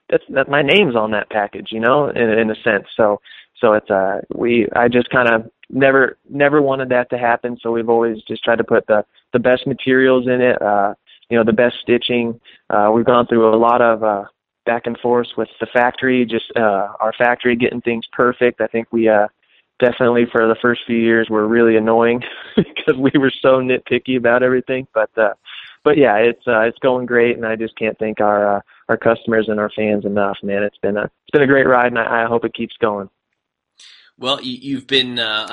that's 0.10 0.24
that 0.30 0.50
my 0.50 0.62
name's 0.62 0.96
on 0.96 1.12
that 1.12 1.30
package, 1.30 1.68
you 1.72 1.80
know, 1.80 2.10
in 2.10 2.30
in 2.30 2.50
a 2.50 2.56
sense. 2.64 2.86
So 2.98 3.20
so 3.60 3.74
it's 3.74 3.90
uh 3.92 4.22
we 4.34 4.68
I 4.76 4.88
just 4.88 5.10
kind 5.10 5.30
of 5.30 5.52
never 5.70 6.18
never 6.30 6.62
wanted 6.62 6.90
that 6.90 7.10
to 7.12 7.18
happen. 7.18 7.58
So 7.62 7.72
we've 7.72 7.90
always 7.90 8.18
just 8.28 8.44
tried 8.44 8.58
to 8.58 8.64
put 8.64 8.88
the 8.88 9.06
the 9.32 9.40
best 9.40 9.68
materials 9.68 10.28
in 10.28 10.42
it, 10.42 10.62
uh, 10.62 10.94
you 11.34 11.40
know, 11.40 11.44
the 11.44 11.52
best 11.52 11.78
stitching. 11.82 12.40
Uh, 12.70 12.92
we've 12.94 13.08
gone 13.08 13.26
through 13.26 13.52
a 13.52 13.58
lot 13.58 13.82
of 13.82 14.04
uh, 14.04 14.26
back 14.68 14.84
and 14.86 15.00
forth 15.00 15.30
with 15.36 15.50
the 15.60 15.66
factory, 15.66 16.24
just 16.28 16.46
uh, 16.56 16.90
our 17.00 17.12
factory 17.18 17.56
getting 17.56 17.82
things 17.82 18.06
perfect. 18.12 18.62
I 18.62 18.68
think 18.68 18.88
we 18.92 19.10
uh, 19.10 19.30
definitely 19.80 20.26
for 20.32 20.48
the 20.48 20.56
first 20.62 20.82
few 20.86 20.98
years 20.98 21.32
were 21.32 21.48
really 21.48 21.76
annoying 21.76 22.22
because 22.56 23.00
we 23.00 23.10
were 23.20 23.32
so 23.42 23.62
nitpicky 23.62 24.16
about 24.16 24.44
everything. 24.44 24.86
But 24.94 25.10
uh, 25.18 25.34
but 25.84 25.98
yeah, 25.98 26.18
it's 26.18 26.48
uh, 26.48 26.62
it's 26.62 26.78
going 26.78 27.08
great, 27.08 27.36
and 27.36 27.48
I 27.48 27.56
just 27.56 27.76
can't 27.78 27.98
thank 27.98 28.22
our 28.22 28.58
uh, 28.58 28.62
our 28.90 28.98
customers 28.98 29.48
and 29.50 29.60
our 29.60 29.72
fans 29.76 30.06
enough, 30.06 30.38
man. 30.44 30.62
It's 30.62 30.78
been 30.78 30.98
a 30.98 31.06
it's 31.06 31.32
been 31.34 31.42
a 31.42 31.48
great 31.48 31.66
ride, 31.66 31.88
and 31.88 31.98
I, 31.98 32.26
I 32.26 32.28
hope 32.28 32.46
it 32.46 32.54
keeps 32.54 32.78
going. 32.80 33.10
Well, 34.16 34.40
you've 34.42 34.86
been 34.86 35.18
uh, 35.18 35.48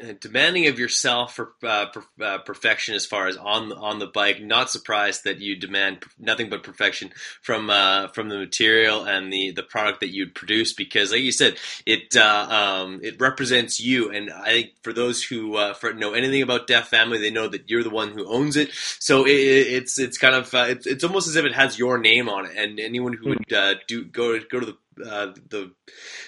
uh, 0.00 0.12
demanding 0.20 0.68
of 0.68 0.78
yourself 0.78 1.36
for 1.36 1.52
uh, 1.62 1.86
per, 1.86 2.02
uh, 2.24 2.38
perfection 2.38 2.94
as 2.94 3.04
far 3.04 3.26
as 3.26 3.36
on 3.36 3.72
on 3.72 3.98
the 3.98 4.06
bike. 4.06 4.40
Not 4.40 4.70
surprised 4.70 5.24
that 5.24 5.40
you 5.40 5.54
demand 5.54 6.04
nothing 6.18 6.48
but 6.48 6.62
perfection 6.62 7.12
from 7.42 7.68
uh, 7.68 8.08
from 8.08 8.30
the 8.30 8.38
material 8.38 9.04
and 9.04 9.30
the, 9.30 9.50
the 9.50 9.62
product 9.62 10.00
that 10.00 10.14
you 10.14 10.28
produce 10.28 10.72
because, 10.72 11.12
like 11.12 11.20
you 11.20 11.30
said, 11.30 11.58
it 11.84 12.16
uh, 12.16 12.46
um, 12.48 13.00
it 13.02 13.20
represents 13.20 13.80
you. 13.80 14.10
And 14.10 14.30
I 14.32 14.50
think 14.50 14.70
for 14.82 14.94
those 14.94 15.22
who 15.22 15.58
for, 15.74 15.92
know 15.92 16.14
anything 16.14 16.40
about 16.40 16.66
Deft 16.66 16.88
Family, 16.88 17.18
they 17.18 17.30
know 17.30 17.48
that 17.48 17.68
you're 17.68 17.84
the 17.84 17.90
one 17.90 18.12
who 18.12 18.26
owns 18.26 18.56
it. 18.56 18.70
So 18.98 19.26
it, 19.26 19.32
it's 19.32 19.98
it's 19.98 20.16
kind 20.16 20.34
of 20.34 20.48
it's, 20.54 20.86
it's 20.86 21.04
almost 21.04 21.28
as 21.28 21.36
if 21.36 21.44
it 21.44 21.54
has 21.54 21.78
your 21.78 21.98
name 21.98 22.30
on 22.30 22.46
it. 22.46 22.52
And 22.56 22.80
anyone 22.80 23.12
who 23.12 23.28
would 23.28 23.44
do 23.86 24.04
go 24.06 24.40
go 24.40 24.58
to 24.58 24.66
the 24.66 24.76
uh, 25.06 25.32
the 25.48 25.72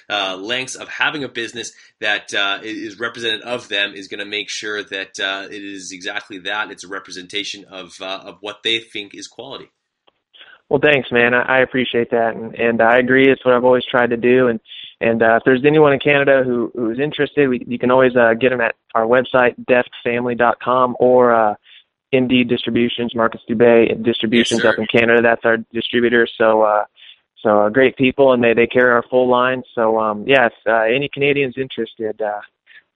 uh, 0.08 0.36
lengths 0.36 0.74
of 0.74 0.88
having 0.88 1.24
a 1.24 1.28
business 1.28 1.72
that 2.00 2.32
uh, 2.34 2.58
is 2.62 2.98
representative 2.98 3.46
of 3.46 3.68
them 3.68 3.94
is 3.94 4.08
going 4.08 4.20
to 4.20 4.26
make 4.26 4.48
sure 4.48 4.82
that 4.82 5.18
uh, 5.20 5.46
it 5.50 5.62
is 5.62 5.92
exactly 5.92 6.38
that. 6.38 6.70
It's 6.70 6.84
a 6.84 6.88
representation 6.88 7.64
of 7.64 8.00
uh, 8.00 8.20
of 8.24 8.38
what 8.40 8.62
they 8.62 8.78
think 8.78 9.14
is 9.14 9.28
quality. 9.28 9.70
Well, 10.68 10.80
thanks, 10.80 11.12
man. 11.12 11.34
I, 11.34 11.58
I 11.58 11.60
appreciate 11.60 12.10
that, 12.10 12.34
and, 12.34 12.54
and 12.54 12.80
I 12.80 12.98
agree. 12.98 13.30
It's 13.30 13.44
what 13.44 13.54
I've 13.54 13.64
always 13.64 13.84
tried 13.84 14.10
to 14.10 14.16
do. 14.16 14.48
And 14.48 14.60
and 15.00 15.20
if 15.22 15.42
there's 15.44 15.64
anyone 15.66 15.92
in 15.92 15.98
Canada 15.98 16.42
who 16.44 16.70
who's 16.74 16.98
interested, 16.98 17.48
we, 17.48 17.64
you 17.66 17.78
can 17.78 17.90
always 17.90 18.12
get 18.40 18.50
them 18.50 18.60
at 18.60 18.74
our 18.94 19.04
website, 19.04 19.54
deftfamily.com, 19.68 20.96
or 20.98 21.56
Indeed 22.12 22.48
Distributions, 22.48 23.14
Marcus 23.14 23.40
Dubé 23.48 24.00
Distributions 24.04 24.62
yes, 24.62 24.72
up 24.72 24.78
in 24.78 24.86
Canada. 24.86 25.22
That's 25.22 25.44
our 25.44 25.56
distributor. 25.72 26.28
So 26.38 26.62
uh, 26.62 26.84
so 27.42 27.62
uh, 27.62 27.68
great 27.68 27.96
people, 27.96 28.32
and 28.32 28.42
they 28.42 28.54
they 28.54 28.66
carry 28.66 28.90
our 28.90 29.04
full 29.10 29.28
line. 29.28 29.62
So 29.74 29.98
um, 29.98 30.24
yes, 30.26 30.52
uh, 30.66 30.82
any 30.82 31.08
Canadians 31.12 31.54
interested, 31.56 32.20
uh, 32.22 32.40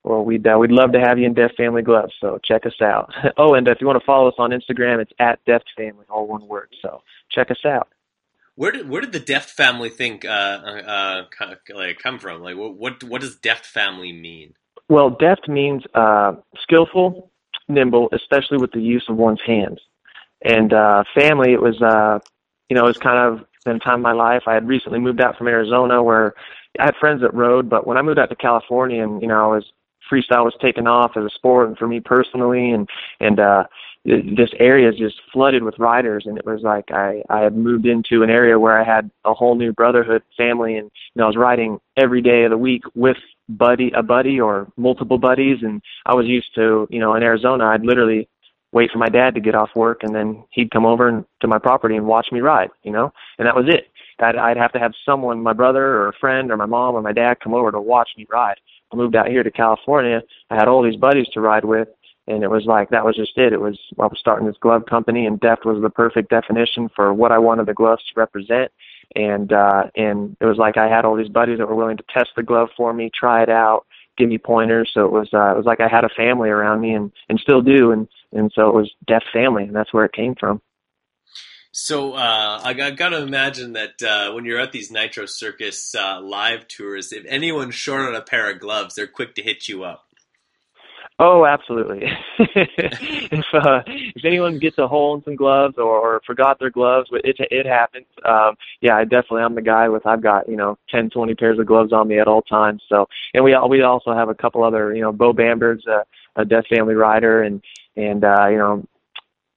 well, 0.04 0.24
we'd 0.24 0.46
uh, 0.46 0.56
we'd 0.58 0.70
love 0.70 0.92
to 0.92 1.00
have 1.00 1.18
you 1.18 1.26
in 1.26 1.34
Deft 1.34 1.56
Family 1.56 1.82
Gloves. 1.82 2.14
So 2.20 2.38
check 2.44 2.64
us 2.64 2.80
out. 2.80 3.12
oh, 3.36 3.54
and 3.54 3.66
if 3.66 3.80
you 3.80 3.86
want 3.86 4.00
to 4.00 4.06
follow 4.06 4.28
us 4.28 4.34
on 4.38 4.50
Instagram, 4.50 5.00
it's 5.00 5.12
at 5.18 5.44
Deft 5.46 5.66
Family, 5.76 6.06
all 6.08 6.26
one 6.26 6.46
word. 6.46 6.68
So 6.80 7.02
check 7.30 7.50
us 7.50 7.64
out. 7.64 7.88
Where 8.54 8.70
did 8.70 8.88
where 8.88 9.00
did 9.00 9.12
the 9.12 9.20
Deft 9.20 9.50
Family 9.50 9.90
think 9.90 10.24
uh, 10.24 10.28
uh, 10.28 11.24
uh 11.40 11.54
like 11.74 11.98
come 11.98 12.18
from? 12.18 12.40
Like 12.40 12.56
what 12.56 12.76
what 12.76 13.04
what 13.04 13.20
does 13.20 13.36
Deft 13.36 13.66
Family 13.66 14.12
mean? 14.12 14.54
Well, 14.88 15.10
deft 15.10 15.48
means 15.48 15.82
uh, 15.94 16.34
skillful, 16.62 17.30
nimble, 17.68 18.08
especially 18.12 18.58
with 18.58 18.70
the 18.70 18.80
use 18.80 19.04
of 19.08 19.16
one's 19.16 19.40
hands. 19.44 19.80
And 20.44 20.72
uh, 20.72 21.02
family, 21.14 21.52
it 21.52 21.60
was 21.60 21.82
uh, 21.82 22.20
you 22.68 22.76
know, 22.76 22.84
it 22.84 22.88
was 22.88 22.98
kind 22.98 23.18
of 23.18 23.46
time 23.80 23.96
in 23.96 24.02
my 24.02 24.12
life. 24.12 24.42
I 24.46 24.54
had 24.54 24.68
recently 24.68 24.98
moved 24.98 25.20
out 25.20 25.36
from 25.36 25.48
Arizona 25.48 26.02
where 26.02 26.34
I 26.78 26.86
had 26.86 26.96
friends 26.96 27.20
that 27.22 27.34
rode, 27.34 27.68
but 27.68 27.86
when 27.86 27.96
I 27.96 28.02
moved 28.02 28.18
out 28.18 28.30
to 28.30 28.36
California 28.36 29.02
and, 29.02 29.20
you 29.20 29.28
know, 29.28 29.44
I 29.44 29.56
was 29.56 29.64
freestyle 30.10 30.44
was 30.44 30.54
taken 30.60 30.86
off 30.86 31.16
as 31.16 31.24
a 31.24 31.30
sport 31.30 31.68
and 31.68 31.76
for 31.76 31.88
me 31.88 32.00
personally 32.00 32.70
and 32.70 32.88
and 33.20 33.40
uh 33.40 33.64
this 34.04 34.50
area 34.60 34.88
is 34.88 34.94
just 34.96 35.16
flooded 35.32 35.64
with 35.64 35.78
riders 35.80 36.24
and 36.26 36.38
it 36.38 36.46
was 36.46 36.62
like 36.62 36.92
I 36.92 37.22
I 37.28 37.40
had 37.40 37.56
moved 37.56 37.86
into 37.86 38.22
an 38.22 38.30
area 38.30 38.58
where 38.58 38.78
I 38.78 38.84
had 38.84 39.10
a 39.24 39.34
whole 39.34 39.56
new 39.56 39.72
brotherhood 39.72 40.22
family 40.36 40.76
and 40.76 40.90
you 41.14 41.20
know 41.20 41.24
I 41.24 41.26
was 41.26 41.36
riding 41.36 41.80
every 41.96 42.22
day 42.22 42.44
of 42.44 42.50
the 42.50 42.58
week 42.58 42.84
with 42.94 43.16
buddy 43.48 43.90
a 43.96 44.02
buddy 44.02 44.40
or 44.40 44.68
multiple 44.76 45.18
buddies 45.18 45.58
and 45.62 45.82
I 46.04 46.14
was 46.14 46.26
used 46.26 46.54
to 46.54 46.86
you 46.90 47.00
know 47.00 47.14
in 47.14 47.24
Arizona 47.24 47.66
I'd 47.66 47.84
literally 47.84 48.28
wait 48.76 48.90
for 48.90 48.98
my 48.98 49.08
dad 49.08 49.34
to 49.34 49.40
get 49.40 49.54
off 49.54 49.70
work 49.74 50.02
and 50.02 50.14
then 50.14 50.44
he'd 50.50 50.70
come 50.70 50.84
over 50.84 51.08
and, 51.08 51.24
to 51.40 51.48
my 51.48 51.58
property 51.58 51.96
and 51.96 52.06
watch 52.06 52.26
me 52.30 52.40
ride, 52.42 52.68
you 52.82 52.92
know, 52.92 53.10
and 53.38 53.46
that 53.46 53.56
was 53.56 53.64
it. 53.68 53.86
I'd, 54.20 54.36
I'd 54.36 54.58
have 54.58 54.72
to 54.72 54.78
have 54.78 54.92
someone, 55.02 55.42
my 55.42 55.54
brother 55.54 55.82
or 55.82 56.08
a 56.08 56.18
friend 56.20 56.50
or 56.50 56.58
my 56.58 56.66
mom 56.66 56.94
or 56.94 57.00
my 57.00 57.12
dad 57.12 57.40
come 57.40 57.54
over 57.54 57.72
to 57.72 57.80
watch 57.80 58.10
me 58.18 58.26
ride. 58.30 58.58
I 58.92 58.96
moved 58.96 59.16
out 59.16 59.28
here 59.28 59.42
to 59.42 59.50
California. 59.50 60.20
I 60.50 60.56
had 60.56 60.68
all 60.68 60.82
these 60.82 61.00
buddies 61.00 61.26
to 61.32 61.40
ride 61.40 61.64
with 61.64 61.88
and 62.26 62.42
it 62.42 62.50
was 62.50 62.64
like 62.66 62.90
that 62.90 63.04
was 63.04 63.16
just 63.16 63.38
it. 63.38 63.54
It 63.54 63.60
was 63.62 63.78
I 63.98 64.02
was 64.02 64.18
starting 64.18 64.46
this 64.46 64.58
glove 64.60 64.84
company 64.84 65.24
and 65.24 65.40
Deft 65.40 65.64
was 65.64 65.80
the 65.80 65.88
perfect 65.88 66.28
definition 66.28 66.90
for 66.94 67.14
what 67.14 67.32
I 67.32 67.38
wanted 67.38 67.64
the 67.64 67.72
gloves 67.72 68.02
to 68.02 68.20
represent. 68.20 68.70
And 69.14 69.54
uh 69.54 69.84
and 69.96 70.36
it 70.38 70.44
was 70.44 70.58
like 70.58 70.76
I 70.76 70.88
had 70.88 71.06
all 71.06 71.16
these 71.16 71.30
buddies 71.30 71.56
that 71.58 71.68
were 71.68 71.74
willing 71.74 71.96
to 71.96 72.04
test 72.12 72.30
the 72.36 72.42
glove 72.42 72.68
for 72.76 72.92
me, 72.92 73.10
try 73.18 73.42
it 73.42 73.48
out, 73.48 73.86
give 74.16 74.28
me 74.28 74.38
pointers. 74.38 74.90
So 74.92 75.04
it 75.04 75.12
was 75.12 75.28
uh, 75.32 75.52
it 75.52 75.56
was 75.56 75.66
like 75.66 75.80
I 75.80 75.88
had 75.88 76.04
a 76.04 76.08
family 76.08 76.48
around 76.48 76.80
me, 76.80 76.92
and 76.92 77.12
and 77.28 77.38
still 77.38 77.62
do, 77.62 77.92
and 77.92 78.08
and 78.32 78.50
so 78.54 78.68
it 78.68 78.74
was 78.74 78.92
Deft 79.06 79.26
Family, 79.32 79.64
and 79.64 79.74
that's 79.74 79.92
where 79.92 80.04
it 80.04 80.12
came 80.12 80.34
from. 80.34 80.60
So 81.78 82.14
uh, 82.14 82.60
I, 82.64 82.70
I 82.70 82.90
got 82.90 83.10
to 83.10 83.18
imagine 83.18 83.74
that 83.74 84.02
uh, 84.02 84.32
when 84.32 84.46
you're 84.46 84.58
at 84.58 84.72
these 84.72 84.90
Nitro 84.90 85.26
Circus 85.26 85.94
uh, 85.94 86.22
live 86.22 86.66
tours, 86.68 87.12
if 87.12 87.26
anyone's 87.26 87.74
short 87.74 88.00
on 88.08 88.14
a 88.14 88.22
pair 88.22 88.50
of 88.50 88.60
gloves, 88.60 88.94
they're 88.94 89.06
quick 89.06 89.34
to 89.34 89.42
hit 89.42 89.68
you 89.68 89.84
up. 89.84 90.05
Oh, 91.18 91.46
absolutely. 91.46 92.02
if 92.38 93.46
uh, 93.54 93.82
if 93.86 94.22
anyone 94.22 94.58
gets 94.58 94.76
a 94.76 94.86
hole 94.86 95.16
in 95.16 95.24
some 95.24 95.34
gloves 95.34 95.76
or, 95.78 95.84
or 95.84 96.20
forgot 96.26 96.58
their 96.58 96.68
gloves, 96.68 97.08
it 97.12 97.36
it 97.50 97.64
happens. 97.64 98.06
Um, 98.22 98.56
yeah, 98.82 98.96
I 98.96 99.04
definitely 99.04 99.42
I'm 99.42 99.54
the 99.54 99.62
guy 99.62 99.88
with 99.88 100.06
I've 100.06 100.22
got 100.22 100.46
you 100.46 100.56
know 100.56 100.76
ten 100.90 101.08
twenty 101.08 101.34
pairs 101.34 101.58
of 101.58 101.66
gloves 101.66 101.90
on 101.90 102.08
me 102.08 102.18
at 102.18 102.28
all 102.28 102.42
times. 102.42 102.82
So 102.86 103.08
and 103.32 103.42
we 103.44 103.56
we 103.66 103.80
also 103.80 104.12
have 104.12 104.28
a 104.28 104.34
couple 104.34 104.62
other 104.62 104.94
you 104.94 105.00
know 105.00 105.10
Beau 105.10 105.32
Bamburg's 105.32 105.86
a, 105.86 106.04
a 106.36 106.44
Deft 106.44 106.68
Family 106.68 106.94
rider 106.94 107.42
and 107.42 107.62
and 107.96 108.22
uh, 108.22 108.48
you 108.50 108.58
know 108.58 108.86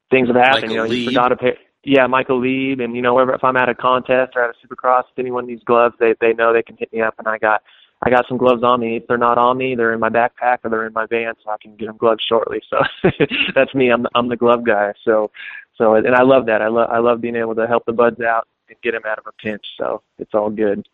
things 0.10 0.30
have 0.30 0.38
happened. 0.38 0.70
Michael 0.70 0.76
you 0.76 0.78
know, 0.78 0.90
he 0.90 1.06
forgot 1.06 1.34
a 1.34 1.36
pair. 1.36 1.58
Yeah, 1.84 2.08
Michael 2.08 2.40
Lieb, 2.40 2.82
and 2.82 2.96
you 2.96 3.02
know, 3.02 3.14
wherever 3.14 3.34
if 3.34 3.44
I'm 3.44 3.56
at 3.56 3.70
a 3.70 3.76
contest 3.76 4.34
or 4.36 4.44
at 4.44 4.56
a 4.56 4.68
Supercross, 4.68 5.04
if 5.12 5.18
anyone 5.18 5.48
needs 5.48 5.64
gloves, 5.64 5.96
they 6.00 6.14
they 6.20 6.34
know 6.34 6.54
they 6.54 6.62
can 6.62 6.78
hit 6.78 6.92
me 6.92 7.02
up, 7.02 7.16
and 7.20 7.28
I 7.28 7.38
got 7.38 7.64
I 8.02 8.10
got 8.10 8.26
some 8.28 8.38
gloves 8.38 8.64
on 8.64 8.80
me. 8.80 8.98
If 8.98 9.08
they're 9.08 9.18
not 9.18 9.38
on 9.38 9.58
me, 9.58 9.76
they're 9.76 9.94
in 9.94 10.00
my 10.00 10.10
backpack 10.10 10.60
or 10.64 10.70
they're 10.70 10.88
in 10.88 10.94
my 10.94 11.06
van, 11.06 11.34
so 11.44 11.50
I 11.50 11.58
can 11.62 11.76
get 11.76 11.88
them 11.88 11.98
gloves 11.98 12.24
shortly. 12.28 12.62
So 12.70 12.78
that's 13.56 13.76
me. 13.76 13.90
I'm 13.90 14.08
I'm 14.16 14.30
the 14.30 14.38
glove 14.38 14.64
guy. 14.64 14.94
So 15.04 15.32
so 15.76 15.96
and 15.96 16.16
I 16.16 16.24
love 16.24 16.46
that. 16.46 16.62
I 16.62 16.68
love 16.68 16.90
I 16.90 17.00
love 17.00 17.22
being 17.22 17.36
able 17.36 17.56
to 17.56 17.68
help 17.68 17.86
the 17.86 17.94
buds 17.94 18.22
out 18.22 18.48
and 18.70 18.78
get 18.82 18.92
them 18.92 19.04
out 19.06 19.20
of 19.20 19.28
a 19.28 19.32
pinch. 19.34 19.66
So 19.78 20.02
it's 20.18 20.34
all 20.34 20.50
good. 20.50 20.88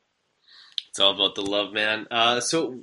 It's 0.96 1.02
all 1.02 1.12
about 1.12 1.36
the 1.36 1.42
love, 1.42 1.74
man. 1.74 2.08
Uh, 2.10 2.40
so, 2.40 2.80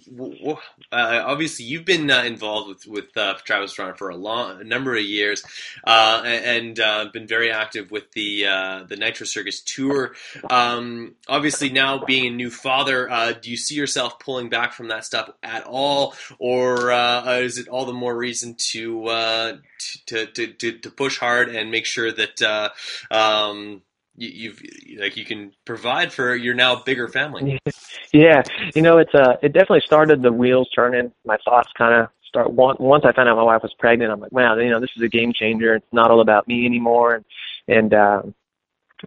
uh, 0.93 1.23
obviously, 1.25 1.65
you've 1.65 1.87
been 1.87 2.11
uh, 2.11 2.25
involved 2.25 2.69
with 2.69 2.87
with 2.87 3.17
uh, 3.17 3.37
Travis 3.43 3.75
Pastrana 3.75 3.97
for 3.97 4.11
a 4.11 4.17
long 4.17 4.61
a 4.61 4.65
number 4.65 4.95
of 4.95 5.03
years, 5.03 5.43
uh, 5.85 6.21
and 6.23 6.79
uh, 6.79 7.07
been 7.11 7.27
very 7.27 7.51
active 7.51 7.91
with 7.91 8.13
the 8.13 8.45
uh, 8.47 8.85
the 8.87 8.97
Nitro 8.97 9.25
Circus 9.25 9.63
tour. 9.63 10.15
Um, 10.51 11.15
obviously, 11.27 11.71
now 11.71 12.05
being 12.05 12.27
a 12.27 12.37
new 12.37 12.51
father, 12.51 13.09
do 13.41 13.51
you 13.51 13.57
see 13.57 13.77
yourself 13.77 14.19
pulling 14.19 14.51
back 14.51 14.75
from 14.75 14.89
that 14.89 15.07
stuff 15.07 15.31
at 15.43 15.65
all, 15.65 16.15
or 16.39 16.93
is 17.41 17.57
it 17.57 17.69
all 17.69 17.87
the 17.87 17.95
more 17.95 18.15
reason 18.15 18.57
to 18.73 19.59
to, 20.05 20.27
to 20.27 20.47
to 20.49 20.79
to 20.81 20.91
push 20.91 21.19
hard 21.19 21.49
and 21.49 21.71
make 21.71 21.87
sure 21.87 22.13
that 22.13 22.71
um, 23.11 23.81
you, 24.17 24.29
you've 24.29 24.63
like 25.01 25.17
you 25.17 25.25
can 25.25 25.53
provide 25.65 26.13
for 26.13 26.35
your 26.35 26.55
now 26.55 26.77
bigger 26.77 27.09
family? 27.09 27.59
Yeah, 28.15 28.43
you 28.75 28.83
know, 28.83 28.99
it's 28.99 29.15
uh, 29.15 29.37
it 29.43 29.55
definitely 29.55 29.81
started 29.87 30.21
the 30.21 30.31
wheels 30.31 30.69
turning. 30.75 31.13
My 31.25 31.39
thoughts 31.47 31.71
kind 31.79 31.95
of 31.95 32.11
start 32.29 32.51
once 32.53 32.79
once 32.79 33.05
I 33.07 33.13
found 33.13 33.31
out 33.31 33.37
my 33.37 33.43
wife 33.43 33.63
was 33.63 33.75
pregnant. 33.79 34.13
I'm 34.13 34.21
like, 34.21 34.33
wow, 34.33 34.55
you 34.59 34.69
know, 34.69 34.81
this 34.81 34.91
is 34.97 35.03
a 35.03 35.09
game 35.09 35.33
changer. 35.33 35.77
It's 35.77 35.87
not 35.93 36.11
all 36.11 36.21
about 36.21 36.47
me 36.47 36.67
anymore. 36.67 37.15
And 37.15 37.25
and 37.69 37.95
um, 37.95 38.35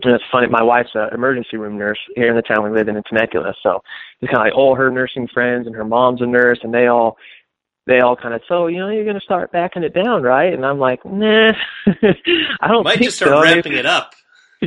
and 0.03 0.15
it's 0.15 0.23
funny. 0.31 0.47
My 0.47 0.63
wife's 0.63 0.89
an 0.95 1.09
emergency 1.13 1.57
room 1.57 1.77
nurse 1.77 1.99
here 2.15 2.29
in 2.29 2.35
the 2.35 2.41
town 2.41 2.63
we 2.63 2.71
live 2.71 2.87
in 2.87 2.97
in 2.97 3.03
Temecula. 3.03 3.53
So 3.61 3.83
it's 4.21 4.31
kind 4.31 4.47
of 4.47 4.51
like 4.51 4.57
all 4.57 4.75
her 4.75 4.89
nursing 4.89 5.27
friends 5.27 5.67
and 5.67 5.75
her 5.75 5.85
mom's 5.85 6.21
a 6.21 6.25
nurse, 6.25 6.59
and 6.63 6.73
they 6.73 6.87
all 6.87 7.17
they 7.87 7.99
all 7.99 8.15
kind 8.15 8.33
of 8.33 8.41
so 8.47 8.67
you 8.67 8.79
know 8.79 8.89
you're 8.89 9.03
going 9.03 9.19
to 9.19 9.21
start 9.21 9.51
backing 9.51 9.83
it 9.83 9.93
down, 9.93 10.23
right? 10.23 10.53
And 10.53 10.65
I'm 10.65 10.79
like, 10.79 11.05
nah, 11.05 11.51
I 12.61 12.67
don't 12.67 12.83
Might 12.83 12.93
think 12.93 13.05
just 13.05 13.17
start 13.17 13.31
so. 13.31 13.41
Ramping 13.41 13.73
it 13.73 13.85
up. 13.85 14.13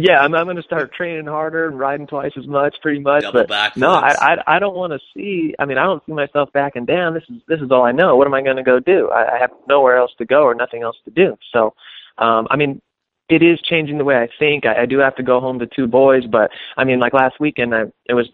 Yeah, 0.01 0.21
I'm, 0.21 0.35
I'm 0.35 0.45
going 0.45 0.57
to 0.57 0.63
start 0.63 0.93
training 0.93 1.27
harder 1.27 1.69
and 1.69 1.79
riding 1.79 2.07
twice 2.07 2.33
as 2.37 2.47
much, 2.47 2.77
pretty 2.83 3.01
much. 3.01 3.23
Double 3.23 3.45
but 3.45 3.49
backflips. 3.51 3.77
no, 3.77 3.91
I, 3.91 4.15
I 4.21 4.57
I 4.57 4.59
don't 4.59 4.77
want 4.77 4.93
to 4.93 4.99
see. 5.15 5.55
I 5.59 5.65
mean, 5.65 5.79
I 5.79 5.85
don't 5.85 6.03
see 6.07 6.13
myself 6.13 6.51
backing 6.53 6.85
down. 6.85 7.15
This 7.15 7.25
is 7.29 7.41
this 7.49 7.61
is 7.61 7.71
all 7.71 7.85
I 7.85 7.93
know. 7.93 8.17
What 8.17 8.27
am 8.27 8.35
I 8.35 8.43
going 8.43 8.57
to 8.57 8.63
go 8.63 8.81
do? 8.81 9.11
I, 9.11 9.37
I 9.37 9.39
have 9.41 9.51
nowhere 9.69 9.97
else 9.97 10.13
to 10.19 10.25
go 10.25 10.43
or 10.43 10.55
nothing 10.55 10.83
else 10.83 10.97
to 11.05 11.11
do. 11.11 11.37
So, 11.53 11.75
um, 12.19 12.47
I 12.51 12.57
mean, 12.57 12.81
it 13.29 13.43
is 13.43 13.61
changing 13.63 13.99
the 13.99 14.05
way 14.05 14.17
I 14.17 14.29
think. 14.39 14.65
I, 14.67 14.83
I 14.83 14.87
do 14.87 14.99
have 14.99 15.17
to 15.17 15.23
go 15.23 15.41
home 15.41 15.59
to 15.59 15.67
two 15.67 15.87
boys, 15.87 16.25
but 16.31 16.51
I 16.77 16.85
mean, 16.85 16.99
like 16.99 17.13
last 17.13 17.41
weekend, 17.41 17.75
I 17.75 17.85
it 18.07 18.15
was 18.15 18.29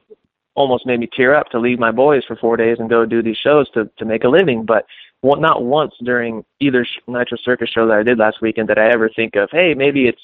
almost 0.54 0.86
made 0.86 1.00
me 1.00 1.08
tear 1.14 1.34
up 1.34 1.48
to 1.50 1.58
leave 1.58 1.78
my 1.78 1.90
boys 1.90 2.22
for 2.26 2.36
four 2.36 2.56
days 2.56 2.76
and 2.78 2.88
go 2.88 3.04
do 3.04 3.22
these 3.22 3.36
shows 3.36 3.68
to 3.70 3.90
to 3.98 4.04
make 4.04 4.24
a 4.24 4.28
living. 4.28 4.64
But 4.64 4.86
one, 5.20 5.40
not 5.40 5.64
once 5.64 5.94
during 6.02 6.44
either 6.60 6.84
sh- 6.84 7.00
Nitro 7.06 7.38
Circus 7.42 7.70
show 7.70 7.86
that 7.88 7.96
I 7.96 8.02
did 8.02 8.18
last 8.18 8.42
weekend 8.42 8.68
did 8.68 8.78
I 8.78 8.90
ever 8.92 9.08
think 9.08 9.36
of, 9.36 9.48
hey, 9.50 9.72
maybe 9.74 10.06
it's 10.06 10.20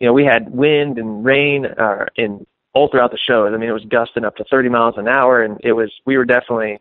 you 0.00 0.06
know, 0.06 0.12
we 0.12 0.24
had 0.24 0.50
wind 0.50 0.98
and 0.98 1.24
rain 1.24 1.66
uh, 1.66 2.06
in 2.16 2.46
all 2.72 2.88
throughout 2.88 3.12
the 3.12 3.18
show. 3.18 3.46
I 3.46 3.56
mean, 3.56 3.68
it 3.68 3.72
was 3.72 3.84
gusting 3.84 4.24
up 4.24 4.36
to 4.36 4.44
30 4.44 4.68
miles 4.68 4.94
an 4.98 5.08
hour, 5.08 5.42
and 5.42 5.60
it 5.62 5.72
was 5.72 5.92
we 6.04 6.16
were 6.16 6.24
definitely, 6.24 6.80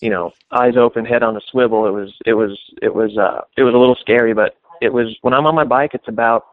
you 0.00 0.10
know, 0.10 0.32
eyes 0.50 0.76
open, 0.76 1.04
head 1.04 1.22
on 1.22 1.36
a 1.36 1.40
swivel. 1.50 1.86
It 1.86 1.92
was 1.92 2.12
it 2.26 2.34
was 2.34 2.58
it 2.82 2.94
was 2.94 3.16
uh, 3.16 3.42
it 3.56 3.62
was 3.62 3.74
a 3.74 3.78
little 3.78 3.96
scary, 3.96 4.34
but 4.34 4.56
it 4.80 4.92
was 4.92 5.16
when 5.22 5.34
I'm 5.34 5.46
on 5.46 5.54
my 5.54 5.64
bike, 5.64 5.92
it's 5.94 6.08
about 6.08 6.46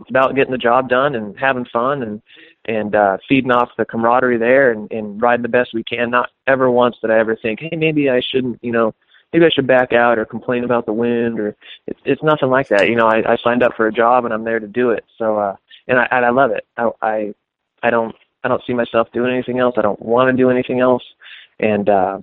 it's 0.00 0.10
about 0.10 0.34
getting 0.34 0.52
the 0.52 0.58
job 0.58 0.88
done 0.88 1.14
and 1.14 1.38
having 1.38 1.64
fun 1.66 2.02
and 2.02 2.22
and 2.64 2.94
uh, 2.94 3.18
feeding 3.28 3.50
off 3.50 3.70
the 3.78 3.84
camaraderie 3.84 4.36
there 4.36 4.72
and, 4.72 4.90
and 4.92 5.22
riding 5.22 5.42
the 5.42 5.48
best 5.48 5.72
we 5.72 5.84
can. 5.84 6.10
Not 6.10 6.30
ever 6.46 6.70
once 6.70 6.96
did 7.00 7.10
I 7.10 7.18
ever 7.18 7.36
think, 7.36 7.60
hey, 7.60 7.76
maybe 7.76 8.10
I 8.10 8.20
shouldn't, 8.20 8.62
you 8.62 8.72
know, 8.72 8.94
maybe 9.32 9.44
I 9.44 9.50
should 9.50 9.66
back 9.66 9.92
out 9.92 10.18
or 10.18 10.24
complain 10.24 10.64
about 10.64 10.86
the 10.86 10.92
wind 10.92 11.38
or 11.38 11.56
it's 11.86 12.00
it's 12.04 12.22
nothing 12.22 12.50
like 12.50 12.68
that. 12.68 12.88
You 12.88 12.96
know, 12.96 13.06
I, 13.06 13.32
I 13.32 13.36
signed 13.42 13.62
up 13.62 13.74
for 13.76 13.86
a 13.86 13.92
job 13.92 14.24
and 14.24 14.32
I'm 14.32 14.44
there 14.44 14.60
to 14.60 14.66
do 14.66 14.90
it. 14.90 15.04
So 15.18 15.38
uh 15.38 15.56
and 15.86 15.98
I 15.98 16.08
and 16.10 16.24
I 16.24 16.30
love 16.30 16.50
it. 16.50 16.66
I 16.76 16.90
I 17.02 17.34
I 17.82 17.90
don't 17.90 18.14
I 18.44 18.48
don't 18.48 18.62
see 18.66 18.74
myself 18.74 19.08
doing 19.12 19.32
anything 19.32 19.58
else. 19.58 19.74
I 19.76 19.82
don't 19.82 20.00
want 20.00 20.30
to 20.30 20.36
do 20.36 20.50
anything 20.50 20.80
else. 20.80 21.02
And 21.60 21.88
uh 21.88 22.20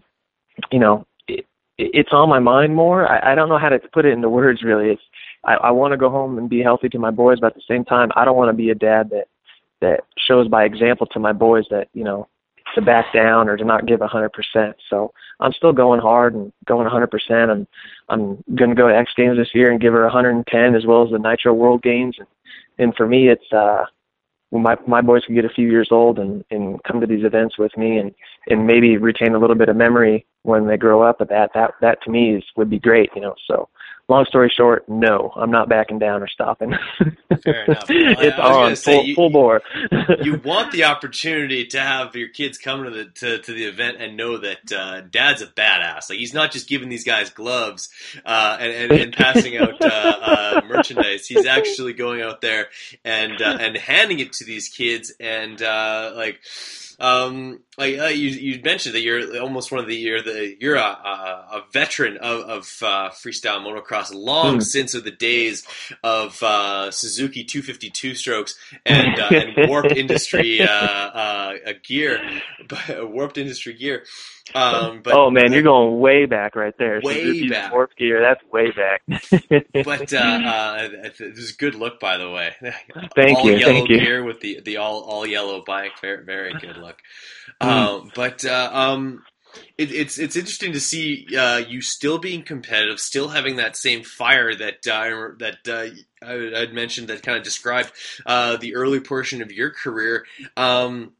you 0.71 0.79
know, 0.79 1.05
it, 1.27 1.45
it's 1.77 2.13
on 2.13 2.29
my 2.29 2.39
mind 2.39 2.73
more. 2.73 3.07
I, 3.07 3.33
I 3.33 3.35
don't 3.35 3.49
know 3.49 3.57
how 3.57 3.69
to 3.69 3.79
put 3.93 4.05
it 4.05 4.13
into 4.13 4.29
words 4.29 4.63
really. 4.63 4.89
It's 4.89 5.01
I, 5.43 5.55
I 5.55 5.71
want 5.71 5.91
to 5.91 5.97
go 5.97 6.09
home 6.09 6.37
and 6.37 6.49
be 6.49 6.61
healthy 6.61 6.89
to 6.89 6.99
my 6.99 7.11
boys, 7.11 7.39
but 7.39 7.47
at 7.47 7.55
the 7.55 7.61
same 7.67 7.85
time, 7.85 8.09
I 8.15 8.25
don't 8.25 8.37
want 8.37 8.49
to 8.49 8.53
be 8.53 8.71
a 8.71 8.75
dad 8.75 9.09
that 9.11 9.27
that 9.81 10.01
shows 10.17 10.47
by 10.47 10.63
example 10.63 11.05
to 11.07 11.19
my 11.19 11.33
boys 11.33 11.65
that 11.69 11.89
you 11.93 12.03
know 12.03 12.27
to 12.75 12.81
back 12.81 13.13
down 13.13 13.49
or 13.49 13.57
to 13.57 13.65
not 13.65 13.87
give 13.87 14.01
a 14.01 14.07
hundred 14.07 14.33
percent. 14.33 14.75
So 14.89 15.13
I'm 15.39 15.53
still 15.53 15.73
going 15.73 15.99
hard 15.99 16.35
and 16.35 16.51
going 16.65 16.87
a 16.87 16.89
hundred 16.89 17.11
percent. 17.11 17.51
I'm 17.51 17.67
I'm 18.09 18.43
going 18.55 18.69
to 18.69 18.75
go 18.75 18.87
to 18.87 18.95
X 18.95 19.11
Games 19.17 19.37
this 19.37 19.53
year 19.53 19.71
and 19.71 19.81
give 19.81 19.93
her 19.93 20.05
a 20.05 20.11
hundred 20.11 20.35
and 20.35 20.47
ten 20.47 20.75
as 20.75 20.85
well 20.85 21.03
as 21.03 21.11
the 21.11 21.19
Nitro 21.19 21.53
World 21.53 21.81
Games. 21.81 22.15
And, 22.19 22.27
and 22.77 22.95
for 22.95 23.07
me, 23.07 23.29
it's 23.29 23.51
uh, 23.51 23.85
my 24.51 24.77
my 24.87 25.01
boys 25.01 25.23
can 25.25 25.35
get 25.35 25.45
a 25.45 25.49
few 25.49 25.69
years 25.69 25.89
old 25.91 26.19
and 26.19 26.43
and 26.51 26.81
come 26.83 27.01
to 27.01 27.07
these 27.07 27.25
events 27.25 27.57
with 27.57 27.75
me 27.77 27.97
and 27.97 28.13
and 28.47 28.67
maybe 28.67 28.97
retain 28.97 29.35
a 29.35 29.39
little 29.39 29.55
bit 29.55 29.69
of 29.69 29.75
memory 29.75 30.25
when 30.43 30.67
they 30.67 30.77
grow 30.77 31.01
up. 31.01 31.17
But 31.19 31.29
that 31.29 31.51
that 31.53 31.71
that 31.81 32.01
to 32.03 32.11
me 32.11 32.35
is 32.35 32.43
would 32.55 32.69
be 32.69 32.79
great. 32.79 33.09
You 33.15 33.21
know, 33.21 33.35
so 33.47 33.69
long 34.07 34.25
story 34.25 34.51
short, 34.55 34.87
no, 34.87 35.31
I'm 35.35 35.51
not 35.51 35.67
backing 35.69 35.99
down 35.99 36.21
or 36.21 36.27
stopping. 36.27 36.73
Fair 37.43 37.65
enough. 37.65 37.89
Well, 37.89 38.19
it's 38.19 38.37
I 38.37 38.47
was 38.47 38.51
gonna 38.51 38.65
on 38.69 38.75
full, 38.75 39.03
you- 39.05 39.15
full 39.15 39.29
bore. 39.29 39.61
you 40.21 40.35
want 40.43 40.71
the 40.71 40.83
opportunity 40.85 41.65
to 41.67 41.79
have 41.79 42.15
your 42.15 42.29
kids 42.29 42.57
come 42.57 42.83
to 42.83 42.89
the 42.89 43.05
to, 43.05 43.39
to 43.39 43.51
the 43.53 43.65
event 43.65 43.97
and 43.99 44.15
know 44.15 44.37
that 44.37 44.71
uh, 44.71 45.01
dad's 45.01 45.41
a 45.41 45.47
badass. 45.47 46.09
Like 46.09 46.19
he's 46.19 46.33
not 46.33 46.51
just 46.51 46.67
giving 46.69 46.89
these 46.89 47.03
guys 47.03 47.29
gloves 47.29 47.89
uh, 48.25 48.57
and, 48.59 48.71
and 48.71 49.01
and 49.01 49.13
passing 49.13 49.57
out 49.57 49.81
uh, 49.81 49.85
uh, 49.87 50.61
merchandise. 50.67 51.25
He's 51.27 51.45
actually 51.45 51.93
going 51.93 52.21
out 52.21 52.41
there 52.41 52.67
and 53.03 53.41
uh, 53.41 53.57
and 53.59 53.75
handing 53.77 54.19
it 54.19 54.33
to 54.33 54.45
these 54.45 54.69
kids 54.69 55.11
and 55.19 55.61
uh, 55.61 56.13
like. 56.15 56.39
Um, 56.99 57.61
like 57.77 57.97
uh, 57.99 58.05
you, 58.05 58.29
you 58.29 58.61
mentioned 58.63 58.95
that 58.95 59.01
you're 59.01 59.41
almost 59.41 59.71
one 59.71 59.81
of 59.81 59.87
the 59.87 59.95
you're 59.95 60.21
the 60.21 60.55
you're 60.59 60.75
a, 60.75 60.79
a, 60.79 61.47
a 61.53 61.63
veteran 61.71 62.17
of, 62.17 62.41
of 62.41 62.61
uh, 62.81 63.09
freestyle 63.11 63.59
motocross, 63.59 64.13
long 64.13 64.55
Hmm. 64.55 64.61
since 64.61 64.93
of 64.93 65.03
the 65.03 65.11
days 65.11 65.65
of 66.03 66.41
uh, 66.43 66.91
Suzuki 66.91 67.43
252 67.43 68.15
strokes 68.15 68.57
and 68.85 69.19
uh, 69.19 69.33
and 69.35 69.67
warped 69.69 69.91
industry 69.95 70.61
uh, 70.63 70.67
uh, 70.69 71.53
uh, 71.67 71.73
gear, 71.83 72.21
but 72.67 73.09
warped 73.11 73.37
industry 73.37 73.73
gear. 73.73 74.03
Um, 74.53 75.01
but 75.03 75.13
oh 75.13 75.29
man, 75.29 75.51
you're 75.51 75.63
going 75.63 75.99
way 75.99 76.25
back 76.25 76.55
right 76.55 76.73
there. 76.77 77.01
Way 77.03 77.23
Suzuki's 77.23 77.51
back. 77.51 77.71
Warp 77.71 77.95
gear, 77.95 78.21
that's 78.21 78.43
way 78.51 78.71
back. 78.71 79.01
but 79.85 80.13
uh, 80.13 80.17
uh, 80.17 80.87
this 81.01 81.19
is 81.19 81.53
a 81.53 81.57
good 81.57 81.75
look, 81.75 81.99
by 81.99 82.17
the 82.17 82.29
way. 82.29 82.53
Thank 83.15 83.39
all 83.39 83.45
you, 83.45 83.57
yellow 83.57 83.73
thank 83.73 83.89
you. 83.89 83.99
gear 83.99 84.23
with 84.23 84.41
the 84.41 84.61
the 84.63 84.77
all 84.77 85.01
all 85.01 85.25
yellow 85.25 85.63
bike, 85.65 85.99
very 86.01 86.23
very 86.23 86.53
good 86.53 86.77
look. 86.77 86.99
Mm. 87.61 87.67
Um, 87.67 88.11
but 88.15 88.45
uh, 88.45 88.69
um, 88.71 89.23
it, 89.77 89.91
it's 89.91 90.17
it's 90.17 90.35
interesting 90.35 90.73
to 90.73 90.79
see 90.79 91.27
uh, 91.37 91.57
you 91.57 91.81
still 91.81 92.17
being 92.17 92.43
competitive, 92.43 92.99
still 92.99 93.29
having 93.29 93.57
that 93.57 93.75
same 93.75 94.03
fire 94.03 94.53
that 94.55 94.87
uh, 94.87 95.35
that 95.39 95.67
uh, 95.67 96.25
I, 96.25 96.61
I'd 96.61 96.73
mentioned 96.73 97.07
that 97.07 97.23
kind 97.23 97.37
of 97.37 97.43
described 97.43 97.91
uh, 98.25 98.57
the 98.57 98.75
early 98.75 98.99
portion 98.99 99.41
of 99.41 99.51
your 99.51 99.71
career. 99.71 100.25
Um, 100.57 101.13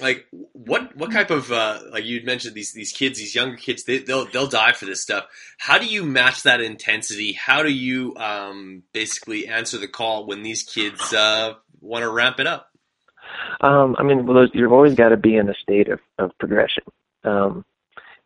like 0.00 0.26
what 0.30 0.96
what 0.96 1.12
type 1.12 1.30
of 1.30 1.50
uh, 1.52 1.80
like 1.90 2.04
you'd 2.04 2.24
mentioned 2.24 2.54
these 2.54 2.72
these 2.72 2.92
kids 2.92 3.18
these 3.18 3.34
younger 3.34 3.56
kids 3.56 3.84
they, 3.84 3.98
they'll 3.98 4.26
they'll 4.26 4.46
die 4.46 4.72
for 4.72 4.86
this 4.86 5.02
stuff 5.02 5.26
how 5.58 5.78
do 5.78 5.86
you 5.86 6.04
match 6.04 6.42
that 6.42 6.60
intensity 6.60 7.32
how 7.32 7.62
do 7.62 7.70
you 7.72 8.14
um, 8.16 8.82
basically 8.92 9.46
answer 9.48 9.78
the 9.78 9.88
call 9.88 10.26
when 10.26 10.42
these 10.42 10.62
kids 10.62 11.12
uh, 11.12 11.54
want 11.80 12.02
to 12.02 12.10
ramp 12.10 12.40
it 12.40 12.46
up 12.46 12.70
Um, 13.60 13.96
I 13.98 14.02
mean, 14.02 14.26
well, 14.26 14.46
you've 14.52 14.72
always 14.72 14.94
got 14.94 15.10
to 15.10 15.16
be 15.16 15.36
in 15.36 15.48
a 15.48 15.54
state 15.54 15.88
of, 15.88 16.00
of 16.18 16.30
progression. 16.38 16.84
Um, 17.24 17.64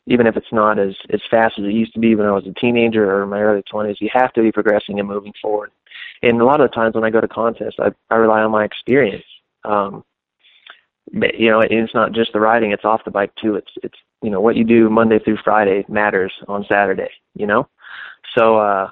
even 0.07 0.27
if 0.27 0.37
it's 0.37 0.53
not 0.53 0.79
as, 0.79 0.95
as 1.13 1.21
fast 1.31 1.59
as 1.59 1.65
it 1.65 1.73
used 1.73 1.95
to 1.95 2.01
be 2.01 2.15
when 2.15 2.27
I 2.27 2.33
was 2.33 2.47
a 2.47 2.61
teenager 2.61 3.11
or 3.11 3.23
in 3.23 3.29
my 3.29 3.41
early 3.41 3.63
20s, 3.73 3.97
you 4.01 4.11
have 4.13 4.33
to 4.35 4.43
be 4.43 4.53
progressing 4.53 4.99
and 4.99 5.09
moving 5.09 5.33
forward. 5.41 5.71
And 6.23 6.41
a 6.41 6.45
lot 6.45 6.61
of 6.61 6.71
the 6.71 6.75
times 6.75 6.95
when 6.95 7.05
I 7.05 7.11
go 7.11 7.21
to 7.21 7.29
contests, 7.29 7.77
I, 7.79 7.93
I 8.11 8.17
rely 8.17 8.43
on 8.43 8.51
my 8.51 8.65
experience. 8.65 9.25
Um, 9.65 10.05
you 11.13 11.51
know, 11.51 11.61
it's 11.61 11.95
not 11.95 12.13
just 12.13 12.33
the 12.33 12.41
riding; 12.41 12.73
it's 12.73 12.85
off 12.85 13.05
the 13.05 13.11
bike 13.11 13.35
too. 13.41 13.55
It's 13.57 13.71
it's 13.83 13.99
you 14.23 14.31
know 14.31 14.41
what 14.41 14.57
you 14.57 14.65
do 14.65 14.89
Monday 14.89 15.19
through 15.19 15.39
Friday 15.45 15.85
matters 15.89 16.33
on 16.49 16.65
Saturday. 16.69 17.11
You 17.35 17.47
know, 17.47 17.69
so 18.37 18.57
uh, 18.59 18.91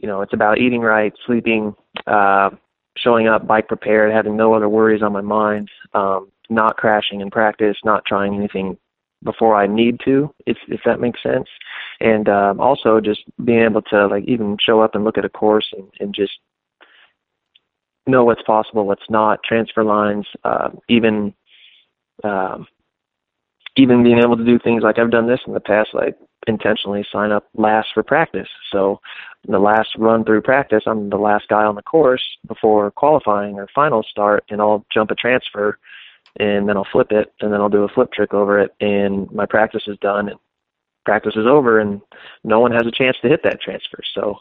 you 0.00 0.08
know 0.08 0.22
it's 0.22 0.32
about 0.32 0.58
eating 0.58 0.80
right, 0.80 1.12
sleeping, 1.26 1.74
uh, 2.06 2.50
showing 2.96 3.28
up 3.28 3.46
bike 3.46 3.68
prepared, 3.68 4.12
having 4.12 4.36
no 4.36 4.54
other 4.54 4.68
worries 4.68 5.02
on 5.02 5.12
my 5.12 5.20
mind, 5.20 5.70
um, 5.92 6.30
not 6.48 6.76
crashing 6.76 7.20
in 7.20 7.30
practice, 7.30 7.76
not 7.84 8.04
trying 8.06 8.34
anything 8.34 8.78
before 9.22 9.54
I 9.54 9.66
need 9.66 10.00
to, 10.06 10.34
if 10.46 10.56
if 10.68 10.80
that 10.86 11.00
makes 11.00 11.22
sense, 11.22 11.48
and 12.00 12.26
um, 12.28 12.58
also 12.58 13.00
just 13.00 13.20
being 13.44 13.64
able 13.64 13.82
to 13.82 14.06
like 14.06 14.24
even 14.24 14.56
show 14.58 14.80
up 14.80 14.94
and 14.94 15.04
look 15.04 15.18
at 15.18 15.26
a 15.26 15.28
course 15.28 15.74
and, 15.76 15.88
and 16.00 16.14
just 16.14 16.32
know 18.06 18.24
what's 18.24 18.42
possible, 18.42 18.86
what's 18.86 19.08
not, 19.10 19.42
transfer 19.44 19.84
lines, 19.84 20.26
uh, 20.44 20.70
even 20.88 21.34
um, 22.24 22.66
even 23.76 24.02
being 24.02 24.18
able 24.18 24.36
to 24.36 24.44
do 24.44 24.58
things 24.58 24.82
like 24.82 24.98
I've 24.98 25.10
done 25.10 25.28
this 25.28 25.40
in 25.46 25.54
the 25.54 25.60
past, 25.60 25.90
like 25.94 26.16
intentionally 26.46 27.06
sign 27.12 27.32
up 27.32 27.48
last 27.54 27.88
for 27.94 28.02
practice. 28.02 28.48
So 28.72 29.00
the 29.46 29.58
last 29.58 29.90
run 29.96 30.24
through 30.24 30.42
practice, 30.42 30.82
I'm 30.86 31.10
the 31.10 31.16
last 31.16 31.48
guy 31.48 31.64
on 31.64 31.74
the 31.74 31.82
course 31.82 32.22
before 32.46 32.90
qualifying 32.90 33.58
or 33.58 33.68
finals 33.74 34.06
start, 34.10 34.44
and 34.50 34.60
I'll 34.60 34.84
jump 34.92 35.10
a 35.10 35.14
transfer, 35.14 35.78
and 36.38 36.68
then 36.68 36.76
I'll 36.76 36.86
flip 36.90 37.12
it, 37.12 37.32
and 37.40 37.52
then 37.52 37.60
I'll 37.60 37.68
do 37.68 37.84
a 37.84 37.88
flip 37.88 38.12
trick 38.12 38.34
over 38.34 38.58
it, 38.58 38.74
and 38.80 39.30
my 39.32 39.46
practice 39.46 39.82
is 39.86 39.98
done, 39.98 40.28
and 40.28 40.38
practice 41.04 41.34
is 41.36 41.46
over, 41.46 41.80
and 41.80 42.00
no 42.44 42.60
one 42.60 42.72
has 42.72 42.86
a 42.86 42.92
chance 42.92 43.16
to 43.22 43.28
hit 43.28 43.42
that 43.44 43.60
transfer. 43.60 44.00
So 44.14 44.36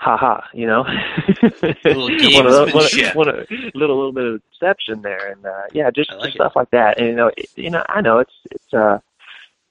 ha 0.00 0.16
ha, 0.16 0.48
you 0.54 0.66
know, 0.66 0.80
little 1.84 2.08
one 2.34 2.46
of 2.46 2.52
those, 2.52 2.72
one, 2.72 3.14
one 3.14 3.28
of, 3.28 3.46
little 3.74 3.96
little 3.96 4.12
bit 4.12 4.24
of 4.24 4.42
deception 4.50 5.02
there, 5.02 5.32
and 5.32 5.44
uh, 5.44 5.62
yeah, 5.72 5.90
just, 5.90 6.10
like 6.12 6.22
just 6.22 6.34
stuff 6.36 6.52
like 6.56 6.70
that. 6.70 6.98
And 6.98 7.08
you 7.08 7.14
know, 7.14 7.30
it, 7.36 7.50
you 7.54 7.70
know, 7.70 7.84
I 7.88 8.00
know 8.00 8.18
it's 8.18 8.32
it's 8.50 8.74
uh 8.74 8.98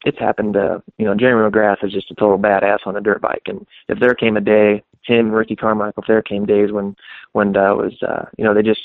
it's 0.05 0.19
happened. 0.19 0.55
Uh, 0.55 0.79
you 0.99 1.05
know, 1.05 1.15
Jeremy 1.15 1.49
McGrath 1.49 1.83
is 1.83 1.91
just 1.91 2.11
a 2.11 2.15
total 2.15 2.37
badass 2.37 2.85
on 2.85 2.95
a 2.95 3.01
dirt 3.01 3.21
bike, 3.21 3.41
and 3.47 3.65
if 3.87 3.99
there 3.99 4.13
came 4.13 4.37
a 4.37 4.41
day, 4.41 4.83
him, 5.01 5.31
Ricky 5.31 5.55
Carmichael, 5.55 6.03
if 6.03 6.07
there 6.07 6.21
came 6.21 6.45
days 6.45 6.71
when 6.71 6.95
when 7.31 7.57
uh, 7.57 7.73
was 7.73 8.01
uh, 8.03 8.25
you 8.37 8.45
know 8.45 8.53
they 8.53 8.63
just 8.63 8.81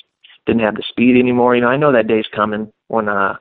didn't 0.47 0.62
have 0.62 0.77
the 0.77 0.85
speed 0.89 1.19
anymore. 1.19 1.55
You 1.55 1.61
know, 1.61 1.69
I 1.69 1.77
know 1.77 1.93
that 1.93 2.09
day's 2.09 2.27
coming 2.35 2.73
when 2.89 3.11
uh 3.11 3.37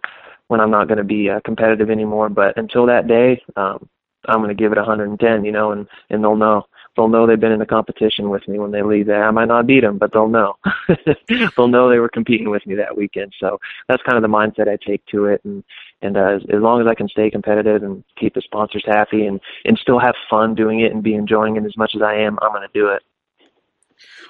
when 0.50 0.60
I'm 0.60 0.72
not 0.72 0.90
going 0.90 0.98
to 0.98 1.06
be 1.06 1.30
uh, 1.30 1.40
competitive 1.46 1.90
anymore. 1.90 2.28
But 2.28 2.58
until 2.58 2.86
that 2.88 3.08
day, 3.08 3.42
um, 3.56 3.88
I'm 4.26 4.40
going 4.40 4.50
to 4.50 4.62
give 4.62 4.74
it 4.74 4.78
110. 4.78 5.46
You 5.46 5.52
know, 5.54 5.72
and 5.72 5.88
and 6.10 6.22
they'll 6.22 6.36
know 6.36 6.66
they'll 6.96 7.08
know 7.08 7.26
they've 7.26 7.40
been 7.40 7.52
in 7.52 7.62
a 7.62 7.66
competition 7.66 8.30
with 8.30 8.48
me 8.48 8.60
when 8.60 8.72
they 8.72 8.82
leave 8.82 9.08
there. 9.08 9.24
I 9.24 9.32
might 9.32 9.48
not 9.48 9.68
beat 9.68 9.82
them, 9.82 9.98
but 9.98 10.14
they'll 10.14 10.28
know. 10.28 10.56
they'll 11.58 11.68
know 11.68 11.90
they 11.90 12.00
were 12.00 12.10
competing 12.10 12.50
with 12.50 12.66
me 12.66 12.76
that 12.76 12.98
weekend. 12.98 13.34
So 13.40 13.60
that's 13.88 14.04
kind 14.04 14.18
of 14.18 14.22
the 14.22 14.36
mindset 14.36 14.68
I 14.68 14.78
take 14.78 15.06
to 15.08 15.26
it. 15.26 15.42
And 15.44 15.64
and 16.02 16.18
uh, 16.18 16.36
as, 16.36 16.42
as 16.54 16.62
long 16.62 16.82
as 16.82 16.88
I 16.88 16.96
can 16.96 17.08
stay 17.08 17.32
competitive 17.32 17.84
and 17.84 18.04
keep 18.20 18.34
the 18.34 18.42
sponsors 18.42 18.84
happy 18.86 19.26
and 19.26 19.40
and 19.66 19.78
still 19.78 20.00
have 20.00 20.16
fun 20.30 20.56
doing 20.56 20.82
it 20.82 20.92
and 20.92 21.04
be 21.04 21.16
enjoying 21.16 21.56
it 21.56 21.66
as 21.66 21.78
much 21.78 21.94
as 21.96 22.02
I 22.02 22.16
am, 22.16 22.38
I'm 22.42 22.52
going 22.52 22.68
to 22.68 22.80
do 22.80 22.88
it. 22.90 23.04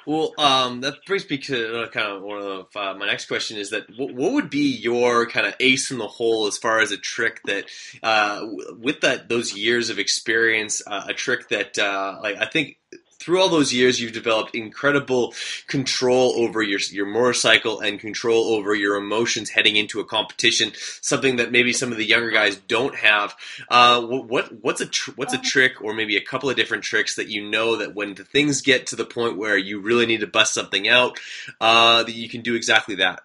Well, 0.05 0.33
um, 0.37 0.81
that 0.81 1.05
brings 1.05 1.29
me 1.29 1.37
to 1.39 1.83
uh, 1.83 1.89
kind 1.89 2.07
of 2.07 2.21
one 2.21 2.41
of 2.41 2.75
uh, 2.75 2.93
my 2.95 3.05
next 3.05 3.27
question 3.27 3.57
is 3.57 3.69
that 3.69 3.83
what, 3.95 4.13
what 4.13 4.33
would 4.33 4.49
be 4.49 4.75
your 4.75 5.25
kind 5.27 5.47
of 5.47 5.55
ace 5.59 5.91
in 5.91 5.97
the 5.97 6.07
hole 6.07 6.47
as 6.47 6.57
far 6.57 6.79
as 6.79 6.91
a 6.91 6.97
trick 6.97 7.41
that, 7.45 7.65
uh, 8.01 8.45
with 8.79 9.01
that 9.01 9.29
those 9.29 9.53
years 9.53 9.89
of 9.89 9.99
experience, 9.99 10.81
uh, 10.85 11.05
a 11.07 11.13
trick 11.13 11.49
that 11.49 11.77
uh, 11.79 12.19
like 12.21 12.37
I 12.37 12.45
think 12.45 12.77
through 13.23 13.41
all 13.41 13.49
those 13.49 13.73
years 13.73 13.99
you've 13.99 14.13
developed 14.13 14.53
incredible 14.53 15.33
control 15.67 16.33
over 16.37 16.61
your 16.61 16.79
your 16.91 17.05
motorcycle 17.05 17.79
and 17.79 17.99
control 17.99 18.53
over 18.53 18.75
your 18.75 18.95
emotions 18.95 19.49
heading 19.49 19.75
into 19.75 19.99
a 19.99 20.05
competition, 20.05 20.71
something 21.01 21.37
that 21.37 21.51
maybe 21.51 21.73
some 21.73 21.91
of 21.91 21.97
the 21.97 22.05
younger 22.05 22.31
guys 22.31 22.57
don't 22.67 22.95
have. 22.95 23.35
Uh, 23.69 24.01
what, 24.01 24.27
what 24.27 24.61
what's 24.61 24.81
a 24.81 24.85
tr- 24.85 25.11
what's 25.15 25.33
a 25.33 25.39
trick 25.39 25.81
or 25.81 25.93
maybe 25.93 26.17
a 26.17 26.21
couple 26.21 26.49
of 26.49 26.55
different 26.55 26.83
tricks 26.83 27.15
that 27.15 27.29
you 27.29 27.49
know 27.49 27.77
that 27.77 27.95
when 27.95 28.13
the 28.13 28.23
things 28.23 28.61
get 28.61 28.87
to 28.87 28.95
the 28.95 29.05
point 29.05 29.37
where 29.37 29.57
you 29.57 29.79
really 29.79 30.05
need 30.05 30.19
to 30.19 30.27
bust 30.27 30.53
something 30.53 30.87
out, 30.87 31.19
uh, 31.61 32.03
that 32.03 32.15
you 32.15 32.27
can 32.27 32.41
do 32.41 32.55
exactly 32.55 32.95
that. 32.95 33.21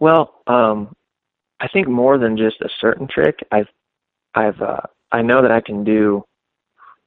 Well, 0.00 0.34
um, 0.46 0.94
I 1.60 1.68
think 1.68 1.88
more 1.88 2.18
than 2.18 2.36
just 2.36 2.60
a 2.60 2.68
certain 2.80 3.06
trick, 3.06 3.38
I've, 3.50 3.68
I've, 4.34 4.60
uh, 4.60 4.80
I 5.10 5.22
know 5.22 5.42
that 5.42 5.52
I 5.52 5.60
can 5.60 5.84
do, 5.84 6.24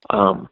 um, 0.09 0.49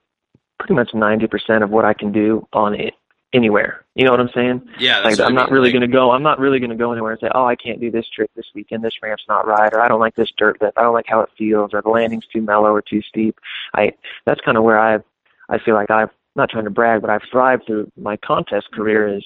pretty 0.64 0.76
much 0.76 0.92
90% 0.92 1.62
of 1.64 1.70
what 1.70 1.84
I 1.86 1.94
can 1.94 2.12
do 2.14 2.48
on 2.54 2.74
it 2.74 2.94
anywhere. 3.34 3.84
You 3.96 4.06
know 4.06 4.12
what 4.12 4.20
I'm 4.22 4.30
saying? 4.34 4.62
Yeah, 4.80 5.00
like 5.00 5.18
that's 5.18 5.20
what 5.20 5.26
I 5.26 5.28
I'm 5.30 5.36
not 5.36 5.52
really 5.52 5.66
like- 5.68 5.74
going 5.74 5.90
to 5.90 5.94
go. 5.94 6.12
I'm 6.12 6.24
not 6.24 6.40
really 6.40 6.60
going 6.60 6.70
to 6.70 6.76
go 6.76 6.92
anywhere 6.94 7.12
and 7.12 7.20
say, 7.20 7.30
"Oh, 7.34 7.46
I 7.46 7.56
can't 7.56 7.80
do 7.82 7.92
this 7.92 8.08
trick 8.08 8.30
this 8.36 8.46
weekend. 8.56 8.84
This 8.84 8.94
ramp's 9.02 9.26
not 9.28 9.46
right, 9.46 9.74
or 9.74 9.82
I 9.82 9.88
don't 9.88 10.00
like 10.00 10.16
this 10.16 10.30
dirt 10.38 10.62
lip. 10.62 10.74
I 10.78 10.84
don't 10.84 10.94
like 10.94 11.08
how 11.08 11.20
it 11.22 11.30
feels, 11.38 11.74
or 11.74 11.82
the 11.82 11.90
landing's 11.90 12.26
too 12.28 12.42
mellow 12.42 12.72
or 12.72 12.82
too 12.82 13.02
steep." 13.02 13.38
I 13.74 13.94
that's 14.26 14.42
kind 14.42 14.58
of 14.58 14.64
where 14.64 14.80
I 14.80 15.00
I 15.50 15.58
feel 15.60 15.76
like 15.76 15.92
I've 15.92 16.12
not 16.36 16.50
trying 16.50 16.64
to 16.64 16.70
brag, 16.72 17.02
but 17.02 17.10
I've 17.10 17.24
thrived 17.32 17.66
through 17.68 17.92
my 17.98 18.18
contest 18.18 18.72
career 18.72 19.08
is 19.18 19.26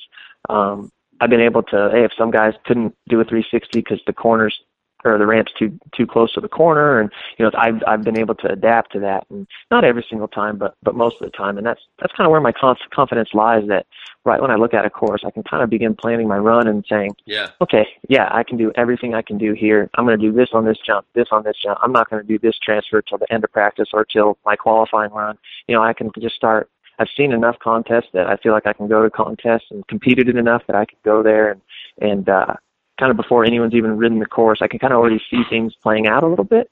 um 0.50 0.92
I've 1.22 1.30
been 1.30 1.42
able 1.42 1.64
to. 1.64 1.90
Hey, 1.92 2.04
if 2.04 2.12
some 2.18 2.32
guys 2.32 2.54
couldn't 2.66 2.96
do 3.10 3.20
a 3.20 3.24
360 3.26 3.80
because 3.80 4.00
the 4.08 4.14
corners 4.14 4.58
or 5.06 5.18
the 5.18 5.28
ramp's 5.28 5.52
too 5.54 5.78
too 5.96 6.06
close 6.08 6.34
to 6.34 6.42
the 6.42 6.50
corner, 6.50 7.00
and 7.00 7.12
you 7.38 7.46
know 7.46 7.52
I've 7.58 7.82
I've 7.88 8.04
been 8.04 8.18
able 8.18 8.36
to 8.36 8.52
adapt 8.52 8.94
to 8.94 9.00
that, 9.02 9.26
and 9.30 9.48
not 9.72 9.84
every 9.84 10.06
single 10.10 10.28
time, 10.28 10.58
but 10.58 10.76
but 10.84 10.96
most 10.96 11.22
of 11.22 11.26
the 11.32 11.38
time, 11.38 11.58
and 11.58 11.66
that's 11.66 11.82
that's 12.00 12.14
kind 12.14 12.26
of 12.26 12.32
where 12.32 12.42
my 12.42 12.52
conf- 12.52 12.80
confidence 12.94 13.30
lies. 13.34 13.68
That 13.68 13.86
right 14.26 14.42
when 14.42 14.52
I 14.52 14.56
look 14.56 14.74
at 14.74 14.86
a 14.86 14.90
course, 14.90 15.24
I 15.26 15.32
can 15.32 15.44
kind 15.44 15.64
of 15.64 15.70
begin 15.70 15.96
planning 15.96 16.28
my 16.28 16.38
run 16.38 16.68
and 16.68 16.86
saying, 16.88 17.16
Yeah. 17.26 17.50
okay, 17.62 17.88
yeah, 18.10 18.30
I 18.32 18.44
can 18.44 18.58
do 18.58 18.72
everything 18.76 19.14
I 19.16 19.22
can 19.22 19.38
do 19.38 19.54
here. 19.54 19.90
I'm 19.96 20.06
going 20.06 20.20
to 20.20 20.26
do 20.26 20.34
this 20.34 20.50
on 20.54 20.66
this 20.66 20.78
jump, 20.86 21.08
this 21.16 21.28
on 21.32 21.44
this 21.44 21.56
jump. 21.64 21.80
I'm 21.82 21.94
not 21.94 22.10
going 22.10 22.22
to 22.22 22.28
do 22.28 22.38
this 22.38 22.56
transfer 22.62 23.02
till 23.02 23.18
the 23.18 23.32
end 23.32 23.44
of 23.44 23.52
practice 23.52 23.90
or 23.94 24.06
till 24.06 24.38
my 24.46 24.56
qualifying 24.56 25.12
run. 25.12 25.38
You 25.68 25.76
know, 25.76 25.82
I 25.82 25.94
can 25.94 26.12
just 26.20 26.36
start. 26.36 26.70
I've 27.00 27.08
seen 27.16 27.32
enough 27.32 27.58
contests 27.60 28.10
that 28.14 28.28
I 28.28 28.38
feel 28.38 28.52
like 28.52 28.66
I 28.66 28.74
can 28.74 28.88
go 28.88 29.04
to 29.04 29.10
contests 29.10 29.68
and 29.70 29.88
competed 29.88 30.28
in 30.28 30.38
enough 30.38 30.64
that 30.68 30.76
I 30.76 30.86
can 30.86 30.98
go 31.06 31.24
there 31.24 31.52
and 31.52 31.62
and 32.00 32.28
uh, 32.28 32.56
kind 33.00 33.12
of 33.12 33.18
before 33.18 33.46
anyone's 33.46 33.74
even 33.74 33.98
ridden 33.98 34.20
the 34.20 34.26
course, 34.26 34.60
I 34.62 34.68
can 34.68 34.80
kind 34.80 34.94
of 34.94 35.00
already 35.00 35.22
see 35.30 35.42
things 35.50 35.74
playing 35.82 36.08
out 36.08 36.24
a 36.24 36.28
little 36.28 36.46
bit. 36.46 36.70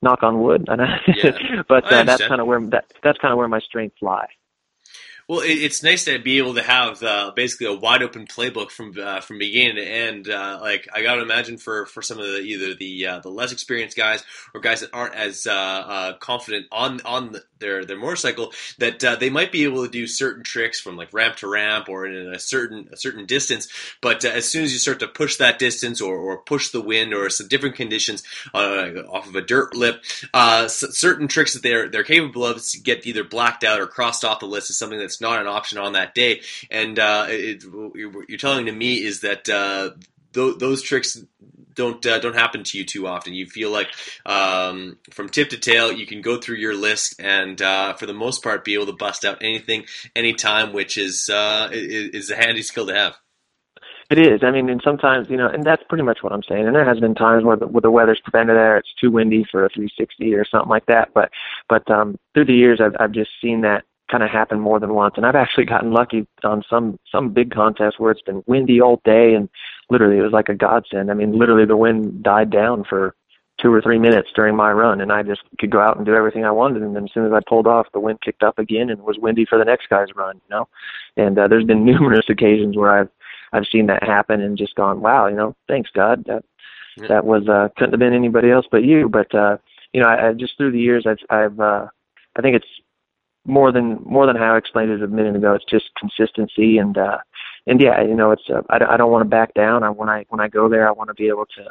Knock 0.00 0.22
on 0.22 0.40
wood, 0.40 0.64
and 0.68 0.80
I, 0.82 1.00
Yeah. 1.08 1.62
but 1.68 1.84
uh, 1.92 2.04
that's 2.04 2.26
kind 2.28 2.40
of 2.40 2.46
where 2.46 2.60
that 2.68 2.84
that's 3.02 3.18
kind 3.18 3.32
of 3.32 3.38
where 3.38 3.48
my 3.48 3.58
strengths 3.60 4.00
lie. 4.00 4.28
Well, 5.28 5.40
it, 5.40 5.58
it's 5.58 5.82
nice 5.82 6.06
to 6.06 6.18
be 6.18 6.38
able 6.38 6.54
to 6.54 6.62
have 6.62 7.02
uh, 7.02 7.32
basically 7.36 7.66
a 7.66 7.74
wide 7.74 8.02
open 8.02 8.26
playbook 8.26 8.70
from 8.70 8.94
uh, 8.98 9.20
from 9.20 9.36
beginning 9.38 9.76
to 9.76 9.84
end. 9.84 10.30
Uh, 10.30 10.58
like 10.62 10.88
I 10.92 11.02
got 11.02 11.16
to 11.16 11.22
imagine 11.22 11.58
for, 11.58 11.84
for 11.84 12.00
some 12.00 12.18
of 12.18 12.24
the 12.24 12.38
either 12.38 12.74
the 12.74 13.06
uh, 13.06 13.18
the 13.18 13.28
less 13.28 13.52
experienced 13.52 13.94
guys 13.94 14.24
or 14.54 14.62
guys 14.62 14.80
that 14.80 14.88
aren't 14.94 15.14
as 15.14 15.46
uh, 15.46 15.52
uh, 15.52 16.12
confident 16.14 16.66
on 16.72 17.02
on 17.02 17.36
their 17.58 17.84
their 17.84 17.98
motorcycle 17.98 18.52
that 18.78 19.00
they 19.20 19.28
might 19.28 19.52
be 19.52 19.64
able 19.64 19.84
to 19.84 19.90
do 19.90 20.06
certain 20.06 20.44
tricks 20.44 20.80
from 20.80 20.96
like 20.96 21.12
ramp 21.12 21.36
to 21.36 21.48
ramp 21.48 21.90
or 21.90 22.06
in 22.06 22.32
a 22.32 22.38
certain 22.38 22.88
a 22.90 22.96
certain 22.96 23.26
distance. 23.26 23.68
But 24.00 24.24
as 24.24 24.48
soon 24.48 24.64
as 24.64 24.72
you 24.72 24.78
start 24.78 25.00
to 25.00 25.08
push 25.08 25.36
that 25.36 25.58
distance 25.58 26.00
or, 26.00 26.16
or 26.16 26.38
push 26.38 26.70
the 26.70 26.80
wind 26.80 27.12
or 27.12 27.28
some 27.28 27.48
different 27.48 27.74
conditions 27.74 28.22
off 28.54 29.28
of 29.28 29.34
a 29.34 29.42
dirt 29.42 29.74
lip, 29.76 30.02
certain 30.68 31.28
tricks 31.28 31.52
that 31.52 31.62
they're 31.62 31.90
they're 31.90 32.02
capable 32.02 32.46
of 32.46 32.64
get 32.82 33.06
either 33.06 33.24
blacked 33.24 33.62
out 33.62 33.78
or 33.78 33.86
crossed 33.86 34.24
off 34.24 34.40
the 34.40 34.46
list 34.46 34.70
as 34.70 34.78
something 34.78 34.98
that's 34.98 35.17
not 35.20 35.40
an 35.40 35.46
option 35.46 35.78
on 35.78 35.92
that 35.92 36.14
day. 36.14 36.40
And 36.70 36.98
uh, 36.98 37.26
it, 37.28 37.64
what 37.72 38.28
you're 38.28 38.38
telling 38.38 38.66
to 38.66 38.72
me 38.72 38.96
is 38.96 39.20
that 39.20 39.48
uh, 39.48 39.90
th- 40.32 40.58
those 40.58 40.82
tricks 40.82 41.18
don't 41.78 42.04
uh, 42.04 42.18
don't 42.18 42.34
happen 42.34 42.64
to 42.64 42.76
you 42.76 42.84
too 42.84 43.06
often. 43.06 43.32
You 43.32 43.46
feel 43.46 43.70
like 43.70 43.88
um, 44.26 44.98
from 45.10 45.28
tip 45.28 45.50
to 45.50 45.58
tail, 45.58 45.92
you 45.92 46.06
can 46.06 46.20
go 46.20 46.38
through 46.38 46.56
your 46.56 46.74
list 46.74 47.14
and 47.20 47.62
uh, 47.62 47.94
for 47.94 48.04
the 48.04 48.12
most 48.12 48.42
part 48.42 48.64
be 48.64 48.74
able 48.74 48.86
to 48.86 48.92
bust 48.92 49.24
out 49.24 49.38
anything, 49.40 49.84
anytime, 50.14 50.72
which 50.72 50.98
is 50.98 51.30
uh, 51.30 51.68
is, 51.72 52.30
a 52.30 52.36
handy 52.36 52.62
skill 52.62 52.86
to 52.88 52.94
have. 52.94 53.16
It 54.10 54.18
is. 54.18 54.40
I 54.42 54.50
mean, 54.50 54.68
and 54.70 54.80
sometimes 54.82 55.30
you 55.30 55.36
know, 55.36 55.48
and 55.48 55.62
that's 55.64 55.82
pretty 55.88 56.02
much 56.02 56.18
what 56.22 56.32
I'm 56.32 56.42
saying. 56.42 56.66
And 56.66 56.74
there 56.74 56.84
has 56.84 56.98
been 56.98 57.14
times 57.14 57.44
where 57.44 57.56
the, 57.56 57.68
where 57.68 57.82
the 57.82 57.90
weather's 57.90 58.20
prevented 58.24 58.56
there, 58.56 58.78
it's 58.78 58.92
too 59.00 59.12
windy 59.12 59.46
for 59.48 59.64
a 59.64 59.68
360 59.68 60.34
or 60.34 60.44
something 60.44 60.68
like 60.68 60.86
that. 60.86 61.10
But 61.14 61.30
but 61.68 61.88
um, 61.90 62.18
through 62.34 62.46
the 62.46 62.54
years, 62.54 62.80
I've 62.82 62.96
I've 62.98 63.12
just 63.12 63.30
seen 63.40 63.60
that 63.60 63.84
kind 64.10 64.22
of 64.22 64.30
happen 64.30 64.60
more 64.60 64.80
than 64.80 64.94
once, 64.94 65.14
and 65.16 65.26
I've 65.26 65.34
actually 65.34 65.66
gotten 65.66 65.92
lucky 65.92 66.26
on 66.44 66.64
some 66.68 66.98
some 67.10 67.30
big 67.30 67.52
contests 67.52 67.98
where 67.98 68.10
it's 68.10 68.22
been 68.22 68.42
windy 68.46 68.80
all 68.80 69.00
day, 69.04 69.34
and 69.34 69.48
literally 69.90 70.18
it 70.18 70.22
was 70.22 70.32
like 70.32 70.48
a 70.48 70.54
godsend. 70.54 71.10
I 71.10 71.14
mean, 71.14 71.38
literally 71.38 71.66
the 71.66 71.76
wind 71.76 72.22
died 72.22 72.50
down 72.50 72.84
for 72.84 73.14
two 73.60 73.72
or 73.72 73.82
three 73.82 73.98
minutes 73.98 74.30
during 74.34 74.54
my 74.56 74.72
run, 74.72 75.00
and 75.00 75.12
I 75.12 75.22
just 75.22 75.42
could 75.58 75.70
go 75.70 75.80
out 75.80 75.96
and 75.96 76.06
do 76.06 76.14
everything 76.14 76.44
I 76.44 76.50
wanted. 76.50 76.82
And 76.82 76.94
then 76.94 77.04
as 77.04 77.12
soon 77.12 77.26
as 77.26 77.32
I 77.32 77.40
pulled 77.46 77.66
off, 77.66 77.86
the 77.92 78.00
wind 78.00 78.20
kicked 78.20 78.42
up 78.42 78.58
again 78.58 78.90
and 78.90 79.00
it 79.00 79.04
was 79.04 79.18
windy 79.18 79.44
for 79.44 79.58
the 79.58 79.64
next 79.64 79.88
guy's 79.88 80.14
run. 80.14 80.36
You 80.36 80.56
know, 80.56 80.68
and 81.16 81.38
uh, 81.38 81.48
there's 81.48 81.64
been 81.64 81.84
numerous 81.84 82.26
occasions 82.28 82.76
where 82.76 82.90
I've 82.90 83.10
I've 83.52 83.66
seen 83.70 83.86
that 83.86 84.02
happen 84.02 84.40
and 84.40 84.58
just 84.58 84.74
gone, 84.74 85.00
wow, 85.00 85.26
you 85.26 85.36
know, 85.36 85.56
thanks 85.66 85.90
God. 85.90 86.24
That 86.26 86.44
that 87.08 87.24
was 87.24 87.48
uh, 87.48 87.68
couldn't 87.76 87.92
have 87.92 88.00
been 88.00 88.14
anybody 88.14 88.50
else 88.50 88.66
but 88.70 88.84
you. 88.84 89.08
But 89.08 89.34
uh, 89.34 89.58
you 89.92 90.00
know, 90.00 90.08
I, 90.08 90.28
I 90.28 90.32
just 90.32 90.56
through 90.56 90.72
the 90.72 90.80
years, 90.80 91.06
I've 91.06 91.18
I've 91.30 91.60
uh, 91.60 91.86
I 92.36 92.42
think 92.42 92.56
it's 92.56 92.66
more 93.48 93.72
than 93.72 93.98
more 94.04 94.26
than 94.26 94.36
how 94.36 94.54
I 94.54 94.58
explained 94.58 94.90
it 94.90 95.02
a 95.02 95.08
minute 95.08 95.36
ago. 95.36 95.54
It's 95.54 95.64
just 95.64 95.90
consistency 95.98 96.78
and 96.78 96.96
uh, 96.96 97.18
and 97.66 97.80
yeah, 97.80 98.02
you 98.02 98.14
know, 98.14 98.30
it's 98.30 98.48
uh, 98.48 98.62
I, 98.70 98.94
I 98.94 98.96
don't 98.96 99.10
want 99.10 99.24
to 99.24 99.28
back 99.28 99.54
down. 99.54 99.82
I 99.82 99.90
when 99.90 100.08
I 100.08 100.24
when 100.28 100.40
I 100.40 100.48
go 100.48 100.68
there, 100.68 100.88
I 100.88 100.92
want 100.92 101.08
to 101.08 101.14
be 101.14 101.28
able 101.28 101.46
to 101.56 101.70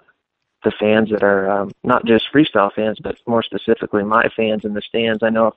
the 0.64 0.72
fans 0.72 1.10
that 1.12 1.24
are 1.24 1.49
um, 1.49 1.72
not 1.84 2.06
just 2.06 2.32
freestyle 2.34 2.74
fans, 2.74 2.99
but 2.99 3.18
more 3.28 3.44
specifically 3.44 4.04
my 4.04 4.28
fans 4.36 4.66
in 4.66 4.74
the 4.74 4.82
stands. 4.82 5.24
I 5.24 5.30
know 5.30 5.48
if, 5.48 5.54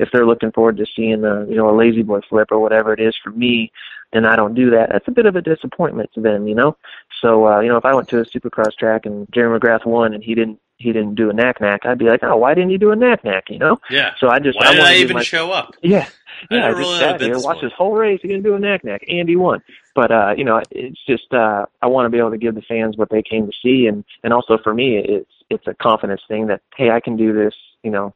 if 0.00 0.08
they're 0.12 0.26
looking 0.26 0.52
forward 0.52 0.76
to 0.78 0.86
seeing 0.86 1.24
a 1.24 1.46
you 1.46 1.56
know 1.56 1.70
a 1.70 1.76
lazy 1.76 2.02
boy 2.02 2.20
flip 2.28 2.48
or 2.50 2.58
whatever 2.58 2.92
it 2.92 3.00
is 3.00 3.16
for 3.22 3.30
me, 3.30 3.72
and 4.12 4.26
I 4.26 4.36
don't 4.36 4.54
do 4.54 4.70
that, 4.70 4.90
that's 4.90 5.08
a 5.08 5.12
bit 5.12 5.26
of 5.26 5.36
a 5.36 5.42
disappointment 5.42 6.10
to 6.14 6.20
them, 6.20 6.46
you 6.48 6.54
know. 6.54 6.76
So 7.20 7.46
uh, 7.46 7.60
you 7.60 7.68
know, 7.68 7.76
if 7.76 7.84
I 7.84 7.94
went 7.94 8.08
to 8.08 8.20
a 8.20 8.24
supercross 8.24 8.76
track 8.76 9.06
and 9.06 9.26
Jeremy 9.32 9.58
McGrath 9.58 9.86
won 9.86 10.14
and 10.14 10.22
he 10.22 10.34
didn't 10.34 10.60
he 10.80 10.92
didn't 10.92 11.14
do 11.14 11.30
a 11.30 11.32
nac 11.32 11.60
nac, 11.60 11.84
I'd 11.84 11.98
be 11.98 12.06
like, 12.06 12.20
oh, 12.22 12.36
why 12.36 12.54
didn't 12.54 12.70
you 12.70 12.78
do 12.78 12.90
a 12.90 12.96
nac 12.96 13.22
nac, 13.24 13.44
you 13.50 13.58
know? 13.58 13.76
Yeah. 13.90 14.12
So 14.18 14.28
I 14.28 14.38
just 14.38 14.58
Why 14.58 14.68
I 14.68 14.72
did 14.72 14.80
I 14.80 14.94
even 14.96 15.14
my- 15.14 15.22
show 15.22 15.52
up? 15.52 15.74
Yeah. 15.82 16.08
Yeah, 16.50 16.64
I 16.64 16.68
didn't 16.68 16.76
just 16.76 16.78
really 16.78 16.98
sat 17.00 17.20
here, 17.20 17.34
this 17.34 17.44
watched 17.44 17.60
this 17.60 17.72
whole 17.76 17.92
race. 17.92 18.18
He 18.22 18.28
didn't 18.28 18.44
do 18.44 18.54
a 18.54 18.58
nac 18.58 18.82
nac. 18.82 19.02
Andy 19.08 19.36
won. 19.36 19.62
But 19.94 20.10
uh, 20.10 20.32
you 20.36 20.44
know, 20.44 20.62
it's 20.70 20.98
just 21.06 21.32
uh 21.34 21.66
I 21.82 21.86
want 21.86 22.06
to 22.06 22.10
be 22.10 22.16
able 22.18 22.30
to 22.30 22.38
give 22.38 22.54
the 22.54 22.62
fans 22.62 22.96
what 22.96 23.10
they 23.10 23.22
came 23.22 23.46
to 23.46 23.52
see 23.62 23.86
and 23.86 24.04
and 24.24 24.32
also 24.32 24.56
for 24.64 24.72
me 24.72 24.96
it's 25.06 25.30
it's 25.50 25.66
a 25.66 25.74
confidence 25.74 26.22
thing 26.28 26.46
that 26.46 26.62
hey, 26.76 26.90
I 26.90 27.00
can 27.00 27.16
do 27.16 27.34
this, 27.34 27.52
you 27.82 27.90
know, 27.90 28.14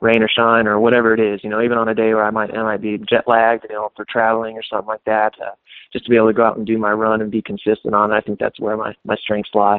rain 0.00 0.20
or 0.22 0.28
shine 0.28 0.66
or 0.66 0.80
whatever 0.80 1.14
it 1.14 1.20
is. 1.20 1.44
You 1.44 1.50
know, 1.50 1.62
even 1.62 1.78
on 1.78 1.88
a 1.88 1.94
day 1.94 2.12
where 2.12 2.24
I 2.24 2.30
might 2.30 2.52
I 2.52 2.62
might 2.64 2.82
be 2.82 2.98
jet 2.98 3.28
lagged, 3.28 3.66
you 3.68 3.76
know, 3.76 3.92
for 3.94 4.04
traveling 4.04 4.56
or 4.56 4.62
something 4.64 4.88
like 4.88 5.04
that, 5.06 5.34
uh, 5.40 5.54
just 5.92 6.06
to 6.06 6.10
be 6.10 6.16
able 6.16 6.26
to 6.28 6.32
go 6.32 6.44
out 6.44 6.56
and 6.56 6.66
do 6.66 6.76
my 6.76 6.90
run 6.90 7.22
and 7.22 7.30
be 7.30 7.40
consistent 7.42 7.94
on. 7.94 8.10
it, 8.12 8.16
I 8.16 8.20
think 8.20 8.40
that's 8.40 8.58
where 8.58 8.76
my 8.76 8.94
my 9.04 9.14
strengths 9.16 9.50
lie. 9.54 9.78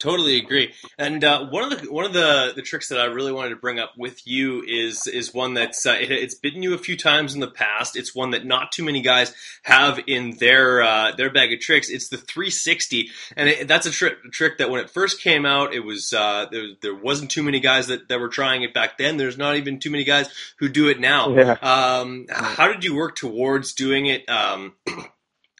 Totally 0.00 0.38
agree. 0.38 0.72
And 0.98 1.22
uh, 1.22 1.46
one 1.48 1.70
of 1.70 1.78
the 1.78 1.92
one 1.92 2.06
of 2.06 2.14
the, 2.14 2.54
the 2.56 2.62
tricks 2.62 2.88
that 2.88 2.98
I 2.98 3.04
really 3.04 3.32
wanted 3.32 3.50
to 3.50 3.56
bring 3.56 3.78
up 3.78 3.92
with 3.98 4.26
you 4.26 4.64
is 4.66 5.06
is 5.06 5.34
one 5.34 5.52
that's 5.52 5.84
uh, 5.84 5.92
it, 6.00 6.10
it's 6.10 6.34
bitten 6.34 6.62
you 6.62 6.72
a 6.72 6.78
few 6.78 6.96
times 6.96 7.34
in 7.34 7.40
the 7.40 7.50
past. 7.50 7.96
It's 7.96 8.14
one 8.14 8.30
that 8.30 8.46
not 8.46 8.72
too 8.72 8.82
many 8.82 9.02
guys 9.02 9.34
have 9.62 10.00
in 10.06 10.38
their 10.38 10.82
uh, 10.82 11.12
their 11.12 11.30
bag 11.30 11.52
of 11.52 11.60
tricks. 11.60 11.90
It's 11.90 12.08
the 12.08 12.16
360, 12.16 13.10
and 13.36 13.50
it, 13.50 13.68
that's 13.68 13.84
a 13.84 13.90
tri- 13.90 14.14
trick 14.32 14.56
that 14.56 14.70
when 14.70 14.80
it 14.80 14.88
first 14.88 15.20
came 15.20 15.44
out, 15.44 15.74
it 15.74 15.80
was 15.80 16.14
uh, 16.14 16.46
there, 16.50 16.64
there 16.80 16.94
wasn't 16.94 17.30
too 17.30 17.42
many 17.42 17.60
guys 17.60 17.88
that, 17.88 18.08
that 18.08 18.20
were 18.20 18.30
trying 18.30 18.62
it 18.62 18.72
back 18.72 18.96
then. 18.96 19.18
There's 19.18 19.36
not 19.36 19.56
even 19.56 19.80
too 19.80 19.90
many 19.90 20.04
guys 20.04 20.30
who 20.60 20.70
do 20.70 20.88
it 20.88 20.98
now. 20.98 21.36
Yeah. 21.36 21.58
Um, 21.60 22.24
how 22.30 22.72
did 22.72 22.84
you 22.84 22.96
work 22.96 23.16
towards 23.16 23.74
doing 23.74 24.06
it? 24.06 24.26
Um, 24.30 24.72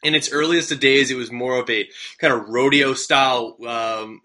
in 0.03 0.15
its 0.15 0.33
earliest 0.33 0.79
days, 0.81 1.11
it 1.11 1.17
was 1.17 1.31
more 1.31 1.59
of 1.59 1.69
a 1.69 1.89
kind 2.19 2.33
of 2.33 2.49
rodeo 2.49 2.95
style, 2.95 3.57
um, 3.67 4.21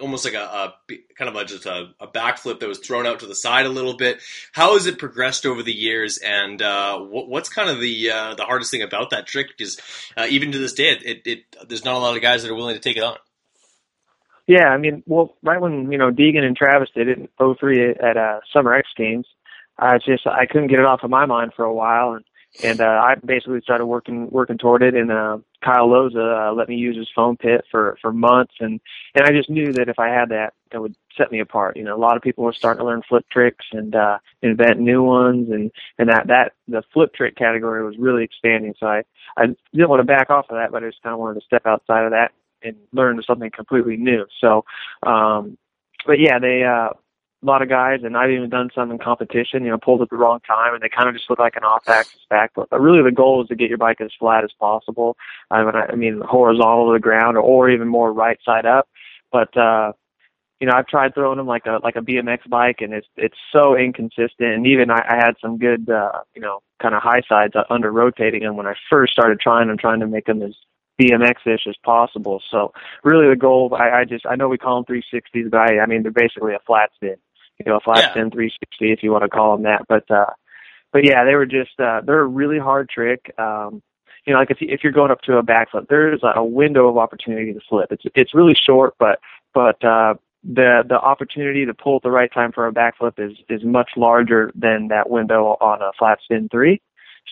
almost 0.00 0.24
like 0.24 0.34
a 0.34 0.74
kind 1.16 1.28
of 1.28 1.36
a, 1.36 1.44
just 1.44 1.66
a, 1.66 1.90
a 2.00 2.08
backflip 2.08 2.60
that 2.60 2.68
was 2.68 2.78
thrown 2.78 3.06
out 3.06 3.20
to 3.20 3.26
the 3.26 3.34
side 3.34 3.66
a 3.66 3.70
little 3.70 3.96
bit. 3.96 4.20
How 4.52 4.74
has 4.74 4.86
it 4.86 4.98
progressed 4.98 5.46
over 5.46 5.62
the 5.62 5.72
years, 5.72 6.18
and 6.18 6.60
uh, 6.60 6.98
what, 6.98 7.28
what's 7.28 7.48
kind 7.48 7.70
of 7.70 7.80
the 7.80 8.10
uh, 8.10 8.34
the 8.34 8.44
hardest 8.44 8.70
thing 8.70 8.82
about 8.82 9.10
that 9.10 9.26
trick? 9.26 9.48
Because 9.56 9.80
uh, 10.16 10.26
even 10.28 10.52
to 10.52 10.58
this 10.58 10.72
day, 10.72 10.90
it, 10.90 11.02
it, 11.04 11.22
it 11.26 11.68
there's 11.68 11.84
not 11.84 11.94
a 11.94 11.98
lot 11.98 12.16
of 12.16 12.22
guys 12.22 12.42
that 12.42 12.50
are 12.50 12.56
willing 12.56 12.74
to 12.74 12.80
take 12.80 12.96
it 12.96 13.02
on. 13.02 13.16
Yeah, 14.46 14.66
I 14.66 14.78
mean, 14.78 15.04
well, 15.06 15.36
right 15.44 15.60
when 15.60 15.92
you 15.92 15.98
know 15.98 16.10
Deegan 16.10 16.42
and 16.42 16.56
Travis 16.56 16.88
did 16.92 17.08
it 17.08 17.18
in 17.18 17.28
'03 17.38 17.90
at 17.90 18.16
uh, 18.16 18.40
Summer 18.52 18.74
X 18.74 18.88
Games, 18.96 19.26
I 19.78 19.98
just 19.98 20.26
I 20.26 20.46
couldn't 20.46 20.68
get 20.68 20.80
it 20.80 20.84
off 20.84 21.04
of 21.04 21.10
my 21.10 21.26
mind 21.26 21.52
for 21.54 21.64
a 21.64 21.72
while, 21.72 22.14
and 22.14 22.24
and 22.62 22.80
uh, 22.80 22.84
I 22.84 23.14
basically 23.24 23.60
started 23.62 23.86
working 23.86 24.28
working 24.30 24.58
toward 24.58 24.82
it. 24.82 24.94
And 24.94 25.10
uh, 25.10 25.38
Kyle 25.64 25.88
Loza 25.88 26.50
uh, 26.50 26.52
let 26.52 26.68
me 26.68 26.76
use 26.76 26.96
his 26.96 27.08
foam 27.14 27.36
pit 27.36 27.64
for 27.70 27.96
for 28.02 28.12
months, 28.12 28.54
and 28.60 28.80
and 29.14 29.24
I 29.24 29.32
just 29.32 29.50
knew 29.50 29.72
that 29.72 29.88
if 29.88 29.98
I 29.98 30.08
had 30.08 30.30
that, 30.30 30.54
that 30.72 30.80
would 30.80 30.96
set 31.16 31.30
me 31.30 31.40
apart. 31.40 31.76
You 31.76 31.84
know, 31.84 31.96
a 31.96 31.98
lot 31.98 32.16
of 32.16 32.22
people 32.22 32.44
were 32.44 32.52
starting 32.52 32.80
to 32.80 32.86
learn 32.86 33.02
flip 33.08 33.24
tricks 33.30 33.66
and 33.72 33.94
uh, 33.94 34.18
invent 34.42 34.80
new 34.80 35.02
ones, 35.02 35.48
and 35.50 35.70
and 35.98 36.08
that 36.08 36.26
that 36.26 36.52
the 36.68 36.82
flip 36.92 37.14
trick 37.14 37.36
category 37.36 37.84
was 37.84 37.96
really 37.98 38.24
expanding. 38.24 38.74
So 38.78 38.86
I 38.86 39.02
I 39.36 39.46
didn't 39.72 39.88
want 39.88 40.00
to 40.00 40.04
back 40.04 40.30
off 40.30 40.46
of 40.50 40.56
that, 40.56 40.72
but 40.72 40.82
I 40.82 40.88
just 40.88 41.02
kind 41.02 41.14
of 41.14 41.20
wanted 41.20 41.40
to 41.40 41.46
step 41.46 41.66
outside 41.66 42.04
of 42.04 42.10
that 42.10 42.32
and 42.62 42.76
learn 42.92 43.20
something 43.26 43.50
completely 43.50 43.96
new. 43.96 44.26
So, 44.40 44.64
um, 45.02 45.56
but 46.06 46.18
yeah, 46.18 46.38
they 46.38 46.62
uh, 46.62 46.90
a 47.42 47.46
lot 47.46 47.62
of 47.62 47.68
guys, 47.68 48.00
and 48.02 48.16
I've 48.16 48.30
even 48.30 48.50
done 48.50 48.70
some 48.74 48.90
in 48.90 48.98
competition, 48.98 49.64
you 49.64 49.70
know, 49.70 49.78
pulled 49.78 50.02
at 50.02 50.10
the 50.10 50.16
wrong 50.16 50.40
time, 50.46 50.74
and 50.74 50.82
they 50.82 50.90
kind 50.90 51.08
of 51.08 51.14
just 51.14 51.30
look 51.30 51.38
like 51.38 51.56
an 51.56 51.64
off-axis 51.64 52.20
backflip. 52.30 52.66
But 52.70 52.80
really, 52.80 53.02
the 53.02 53.14
goal 53.14 53.42
is 53.42 53.48
to 53.48 53.56
get 53.56 53.68
your 53.68 53.78
bike 53.78 54.00
as 54.00 54.10
flat 54.18 54.44
as 54.44 54.50
possible. 54.58 55.16
I 55.50 55.64
mean, 55.64 55.74
I 55.74 55.94
mean 55.94 56.20
horizontal 56.20 56.88
to 56.88 56.92
the 56.92 57.00
ground, 57.00 57.36
or, 57.36 57.40
or 57.40 57.70
even 57.70 57.88
more 57.88 58.12
right 58.12 58.38
side 58.44 58.66
up. 58.66 58.88
But 59.32 59.56
uh, 59.56 59.92
you 60.60 60.66
know, 60.66 60.74
I've 60.74 60.86
tried 60.86 61.14
throwing 61.14 61.38
them 61.38 61.46
like 61.46 61.64
a 61.64 61.78
like 61.82 61.96
a 61.96 62.00
BMX 62.00 62.48
bike, 62.48 62.80
and 62.80 62.92
it's 62.92 63.08
it's 63.16 63.38
so 63.52 63.74
inconsistent. 63.74 64.52
And 64.54 64.66
even 64.66 64.90
I, 64.90 65.02
I 65.08 65.16
had 65.16 65.34
some 65.40 65.56
good, 65.56 65.88
uh, 65.88 66.20
you 66.34 66.42
know, 66.42 66.60
kind 66.82 66.94
of 66.94 67.02
high 67.02 67.22
sides 67.26 67.54
under 67.70 67.90
rotating 67.90 68.42
them 68.42 68.56
when 68.56 68.66
I 68.66 68.74
first 68.90 69.14
started 69.14 69.40
trying 69.40 69.68
them, 69.68 69.78
trying 69.78 70.00
to 70.00 70.06
make 70.06 70.26
them 70.26 70.42
as 70.42 70.54
BMX-ish 71.00 71.66
as 71.66 71.76
possible. 71.82 72.42
So 72.50 72.72
really, 73.02 73.30
the 73.30 73.36
goal, 73.36 73.74
I, 73.74 74.00
I 74.00 74.04
just 74.04 74.26
I 74.26 74.36
know 74.36 74.48
we 74.48 74.58
call 74.58 74.82
them 74.82 74.94
360s, 74.94 75.50
but 75.50 75.60
I, 75.60 75.78
I 75.78 75.86
mean 75.86 76.02
they're 76.02 76.12
basically 76.12 76.52
a 76.52 76.60
flat 76.66 76.90
spin 76.94 77.16
you 77.64 77.70
know, 77.70 77.76
a 77.76 77.80
flat 77.80 77.98
Yeah. 77.98 78.10
spin 78.10 78.30
360 78.30 78.92
if 78.92 79.02
you 79.02 79.12
want 79.12 79.22
to 79.24 79.28
call 79.28 79.56
them 79.56 79.64
that. 79.64 79.86
But 79.88 80.10
uh, 80.10 80.30
but 80.92 81.04
yeah, 81.04 81.24
they 81.24 81.34
were 81.34 81.46
just 81.46 81.78
uh, 81.78 82.00
they're 82.04 82.20
a 82.20 82.26
really 82.26 82.58
hard 82.58 82.88
trick. 82.88 83.32
Um, 83.38 83.82
you 84.26 84.32
know, 84.32 84.38
like 84.38 84.50
if 84.50 84.60
you, 84.60 84.68
if 84.70 84.80
you're 84.82 84.92
going 84.92 85.10
up 85.10 85.20
to 85.22 85.38
a 85.38 85.42
backflip, 85.42 85.88
there's 85.88 86.20
a 86.22 86.44
window 86.44 86.88
of 86.88 86.98
opportunity 86.98 87.52
to 87.52 87.60
flip. 87.68 87.88
It's 87.90 88.04
it's 88.14 88.34
really 88.34 88.54
short, 88.54 88.94
but 88.98 89.18
but 89.54 89.82
uh, 89.84 90.14
the 90.44 90.82
the 90.88 90.98
opportunity 91.00 91.64
to 91.66 91.74
pull 91.74 91.96
at 91.96 92.02
the 92.02 92.10
right 92.10 92.32
time 92.32 92.52
for 92.52 92.66
a 92.66 92.72
backflip 92.72 93.18
is 93.18 93.36
is 93.48 93.64
much 93.64 93.90
larger 93.96 94.52
than 94.54 94.88
that 94.88 95.08
window 95.10 95.56
on 95.60 95.82
a 95.82 95.92
flat 95.98 96.18
spin 96.24 96.48
three. 96.50 96.80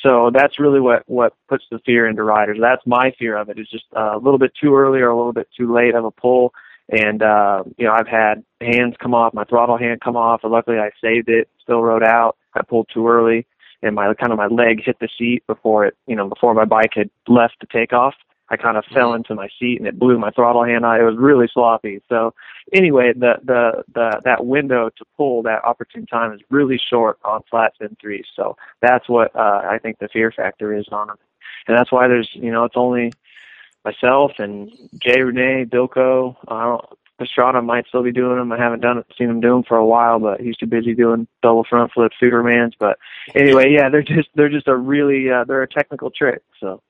So 0.02 0.30
that's 0.32 0.60
really 0.60 0.80
what 0.80 1.02
what 1.06 1.34
puts 1.48 1.64
the 1.70 1.80
fear 1.84 2.06
into 2.06 2.22
riders. 2.22 2.58
That's 2.60 2.86
my 2.86 3.12
fear 3.18 3.36
of 3.36 3.48
it 3.48 3.58
is 3.58 3.68
just 3.68 3.86
a 3.94 4.16
little 4.18 4.38
bit 4.38 4.52
too 4.60 4.74
early 4.76 5.00
or 5.00 5.08
a 5.08 5.16
little 5.16 5.32
bit 5.32 5.48
too 5.56 5.74
late 5.74 5.94
of 5.94 6.04
a 6.04 6.10
pull. 6.10 6.52
And 6.90 7.22
uh, 7.22 7.64
you 7.76 7.86
know, 7.86 7.92
I've 7.92 8.08
had 8.08 8.44
hands 8.60 8.94
come 8.98 9.14
off, 9.14 9.34
my 9.34 9.44
throttle 9.44 9.76
hand 9.76 10.00
come 10.00 10.16
off, 10.16 10.40
and 10.42 10.52
luckily 10.52 10.78
I 10.78 10.90
saved 11.02 11.28
it, 11.28 11.48
still 11.62 11.82
rode 11.82 12.02
out. 12.02 12.36
I 12.54 12.62
pulled 12.62 12.88
too 12.92 13.08
early, 13.08 13.46
and 13.82 13.94
my 13.94 14.12
kind 14.14 14.32
of 14.32 14.38
my 14.38 14.46
leg 14.46 14.82
hit 14.82 14.98
the 14.98 15.08
seat 15.18 15.46
before 15.46 15.84
it, 15.84 15.96
you 16.06 16.16
know, 16.16 16.28
before 16.28 16.54
my 16.54 16.64
bike 16.64 16.92
had 16.94 17.10
left 17.26 17.60
to 17.60 17.66
take 17.66 17.92
off. 17.92 18.14
I 18.50 18.56
kind 18.56 18.76
of 18.76 18.84
fell 18.94 19.12
into 19.12 19.34
my 19.34 19.48
seat 19.58 19.78
and 19.78 19.86
it 19.86 19.98
blew 19.98 20.18
my 20.18 20.30
throttle 20.30 20.64
hand 20.64 20.84
out. 20.84 21.00
It 21.00 21.04
was 21.04 21.16
really 21.18 21.48
sloppy. 21.52 22.00
So 22.08 22.32
anyway, 22.72 23.12
the 23.14 23.34
the 23.44 23.84
the 23.94 24.20
that 24.24 24.46
window 24.46 24.88
to 24.96 25.04
pull 25.16 25.42
that 25.42 25.64
opportune 25.64 26.06
time 26.06 26.32
is 26.32 26.40
really 26.48 26.78
short 26.78 27.18
on 27.24 27.42
flat 27.50 27.74
spin 27.74 27.96
threes. 28.00 28.24
So 28.34 28.56
that's 28.80 29.08
what 29.08 29.34
uh, 29.36 29.62
I 29.68 29.78
think 29.78 29.98
the 29.98 30.08
fear 30.08 30.32
factor 30.32 30.74
is 30.74 30.86
on 30.90 31.08
them, 31.08 31.18
and 31.66 31.76
that's 31.76 31.92
why 31.92 32.08
there's 32.08 32.30
you 32.32 32.50
know 32.50 32.64
it's 32.64 32.76
only 32.76 33.12
myself 33.84 34.32
and 34.38 34.70
Jay 35.02 35.20
Renee, 35.20 35.66
Bilko. 35.66 36.36
I 36.48 36.64
don't. 36.64 36.84
Pastrana 37.20 37.64
might 37.64 37.86
still 37.88 38.04
be 38.04 38.12
doing 38.12 38.38
them. 38.38 38.52
I 38.52 38.58
haven't 38.58 38.80
done 38.80 38.98
it, 38.98 39.06
seen 39.18 39.28
him 39.28 39.40
do 39.40 39.48
them 39.48 39.64
for 39.64 39.76
a 39.76 39.84
while, 39.84 40.20
but 40.20 40.40
he's 40.40 40.56
too 40.56 40.66
busy 40.66 40.94
doing 40.94 41.26
double 41.42 41.64
front 41.64 41.92
flip 41.92 42.12
Supermans. 42.22 42.74
But 42.78 42.96
anyway, 43.34 43.72
yeah, 43.72 43.88
they're 43.88 44.02
just 44.02 44.28
they're 44.36 44.48
just 44.48 44.68
a 44.68 44.76
really 44.76 45.28
uh, 45.28 45.42
they're 45.44 45.62
a 45.62 45.68
technical 45.68 46.10
trick. 46.10 46.42
So 46.60 46.80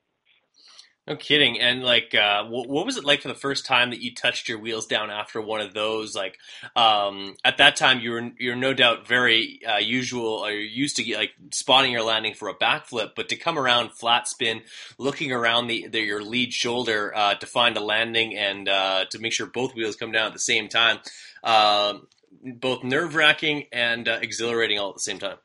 No 1.09 1.15
kidding. 1.15 1.59
And 1.59 1.83
like, 1.83 2.13
uh, 2.13 2.45
what, 2.45 2.69
what 2.69 2.85
was 2.85 2.95
it 2.95 3.03
like 3.03 3.23
for 3.23 3.29
the 3.29 3.33
first 3.33 3.65
time 3.65 3.89
that 3.89 3.99
you 3.99 4.13
touched 4.13 4.47
your 4.47 4.59
wheels 4.59 4.85
down 4.85 5.09
after 5.09 5.41
one 5.41 5.59
of 5.59 5.73
those? 5.73 6.15
Like, 6.15 6.37
um, 6.75 7.35
at 7.43 7.57
that 7.57 7.75
time, 7.77 7.99
you 7.99 8.11
were 8.11 8.29
you're 8.37 8.55
no 8.55 8.75
doubt 8.75 9.07
very 9.07 9.59
uh, 9.67 9.77
usual 9.77 10.45
or 10.45 10.51
used 10.51 10.97
to 10.97 11.17
like 11.17 11.31
spotting 11.51 11.91
your 11.91 12.03
landing 12.03 12.35
for 12.35 12.47
a 12.47 12.53
backflip, 12.53 13.13
but 13.15 13.27
to 13.29 13.35
come 13.35 13.57
around 13.57 13.89
flat 13.89 14.27
spin, 14.27 14.61
looking 14.99 15.31
around 15.31 15.65
the, 15.65 15.87
the 15.87 15.99
your 15.99 16.23
lead 16.23 16.53
shoulder 16.53 17.11
uh, 17.15 17.33
to 17.33 17.47
find 17.47 17.75
a 17.75 17.83
landing 17.83 18.37
and 18.37 18.69
uh, 18.69 19.05
to 19.09 19.17
make 19.17 19.33
sure 19.33 19.47
both 19.47 19.73
wheels 19.73 19.95
come 19.95 20.11
down 20.11 20.27
at 20.27 20.33
the 20.33 20.39
same 20.39 20.69
time, 20.69 20.99
um, 21.43 22.05
both 22.43 22.83
nerve 22.83 23.15
wracking 23.15 23.65
and 23.73 24.07
uh, 24.07 24.19
exhilarating 24.21 24.77
all 24.77 24.89
at 24.89 24.95
the 24.95 25.01
same 25.01 25.17
time. 25.17 25.37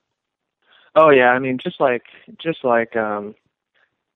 Oh 0.95 1.09
yeah, 1.09 1.31
I 1.31 1.39
mean 1.39 1.57
just 1.57 1.81
like 1.81 2.05
just 2.39 2.63
like 2.65 2.95
um 2.97 3.35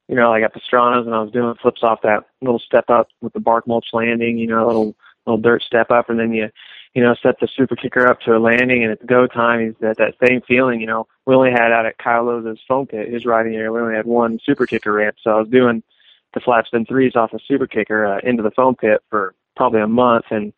you 0.08 0.14
know, 0.14 0.30
like 0.30 0.42
at 0.42 0.54
Pastrana's 0.54 1.06
and 1.06 1.14
I 1.14 1.20
was 1.20 1.30
doing 1.30 1.54
flips 1.60 1.82
off 1.82 2.02
that 2.02 2.24
little 2.40 2.58
step 2.58 2.88
up 2.88 3.08
with 3.20 3.32
the 3.34 3.40
bark 3.40 3.66
mulch 3.66 3.88
landing, 3.92 4.38
you 4.38 4.46
know, 4.46 4.64
a 4.64 4.66
little 4.66 4.96
little 5.26 5.40
dirt 5.40 5.62
step 5.62 5.90
up 5.90 6.08
and 6.08 6.18
then 6.18 6.32
you 6.32 6.48
you 6.94 7.02
know, 7.02 7.14
set 7.22 7.38
the 7.38 7.48
super 7.54 7.76
kicker 7.76 8.08
up 8.08 8.20
to 8.22 8.34
a 8.34 8.38
landing 8.38 8.82
and 8.82 8.92
it's 8.92 9.04
go 9.04 9.26
time 9.26 9.68
is 9.68 9.74
that 9.80 9.98
that 9.98 10.14
same 10.26 10.40
feeling, 10.40 10.80
you 10.80 10.86
know. 10.86 11.06
We 11.26 11.34
only 11.34 11.50
had 11.50 11.70
out 11.70 11.86
at 11.86 11.98
Kyle 11.98 12.24
Loza's 12.24 12.58
foam 12.66 12.86
pit, 12.86 13.12
his 13.12 13.26
riding 13.26 13.54
area, 13.54 13.70
we 13.70 13.80
only 13.80 13.94
had 13.94 14.06
one 14.06 14.40
super 14.42 14.66
kicker 14.66 14.92
ramp. 14.92 15.16
So 15.22 15.30
I 15.30 15.40
was 15.40 15.48
doing 15.48 15.82
the 16.32 16.40
flat 16.40 16.66
spin 16.66 16.86
threes 16.86 17.14
off 17.14 17.34
a 17.34 17.38
super 17.46 17.66
kicker 17.66 18.06
uh, 18.06 18.20
into 18.22 18.42
the 18.42 18.50
foam 18.50 18.74
pit 18.74 19.02
for 19.10 19.34
probably 19.56 19.80
a 19.80 19.86
month 19.86 20.26
and 20.30 20.52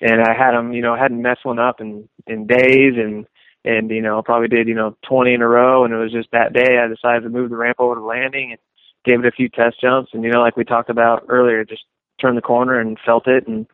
and 0.00 0.20
I 0.20 0.34
had 0.34 0.52
them, 0.52 0.72
you 0.72 0.82
know, 0.82 0.92
I 0.92 0.98
hadn't 0.98 1.22
messed 1.22 1.44
one 1.44 1.58
up 1.58 1.80
in 1.80 2.08
in 2.26 2.46
days 2.46 2.94
and 2.96 3.26
and 3.64 3.90
you 3.90 4.00
know 4.00 4.22
probably 4.22 4.48
did 4.48 4.68
you 4.68 4.74
know 4.74 4.96
20 5.08 5.34
in 5.34 5.42
a 5.42 5.48
row 5.48 5.84
and 5.84 5.92
it 5.92 5.96
was 5.96 6.12
just 6.12 6.30
that 6.32 6.52
day 6.52 6.78
I 6.78 6.86
decided 6.88 7.22
to 7.22 7.28
move 7.28 7.50
the 7.50 7.56
ramp 7.56 7.78
over 7.80 7.96
to 7.96 8.00
landing 8.00 8.52
and 8.52 8.60
gave 9.06 9.20
it 9.20 9.26
a 9.26 9.30
few 9.30 9.48
test 9.48 9.80
jumps 9.80 10.10
and 10.12 10.24
you 10.24 10.30
know 10.30 10.40
like 10.40 10.56
we 10.56 10.64
talked 10.64 10.90
about 10.90 11.24
earlier 11.28 11.64
just 11.64 11.84
turned 12.20 12.36
the 12.36 12.42
corner 12.42 12.78
and 12.78 12.98
felt 13.04 13.26
it 13.26 13.46
and 13.46 13.66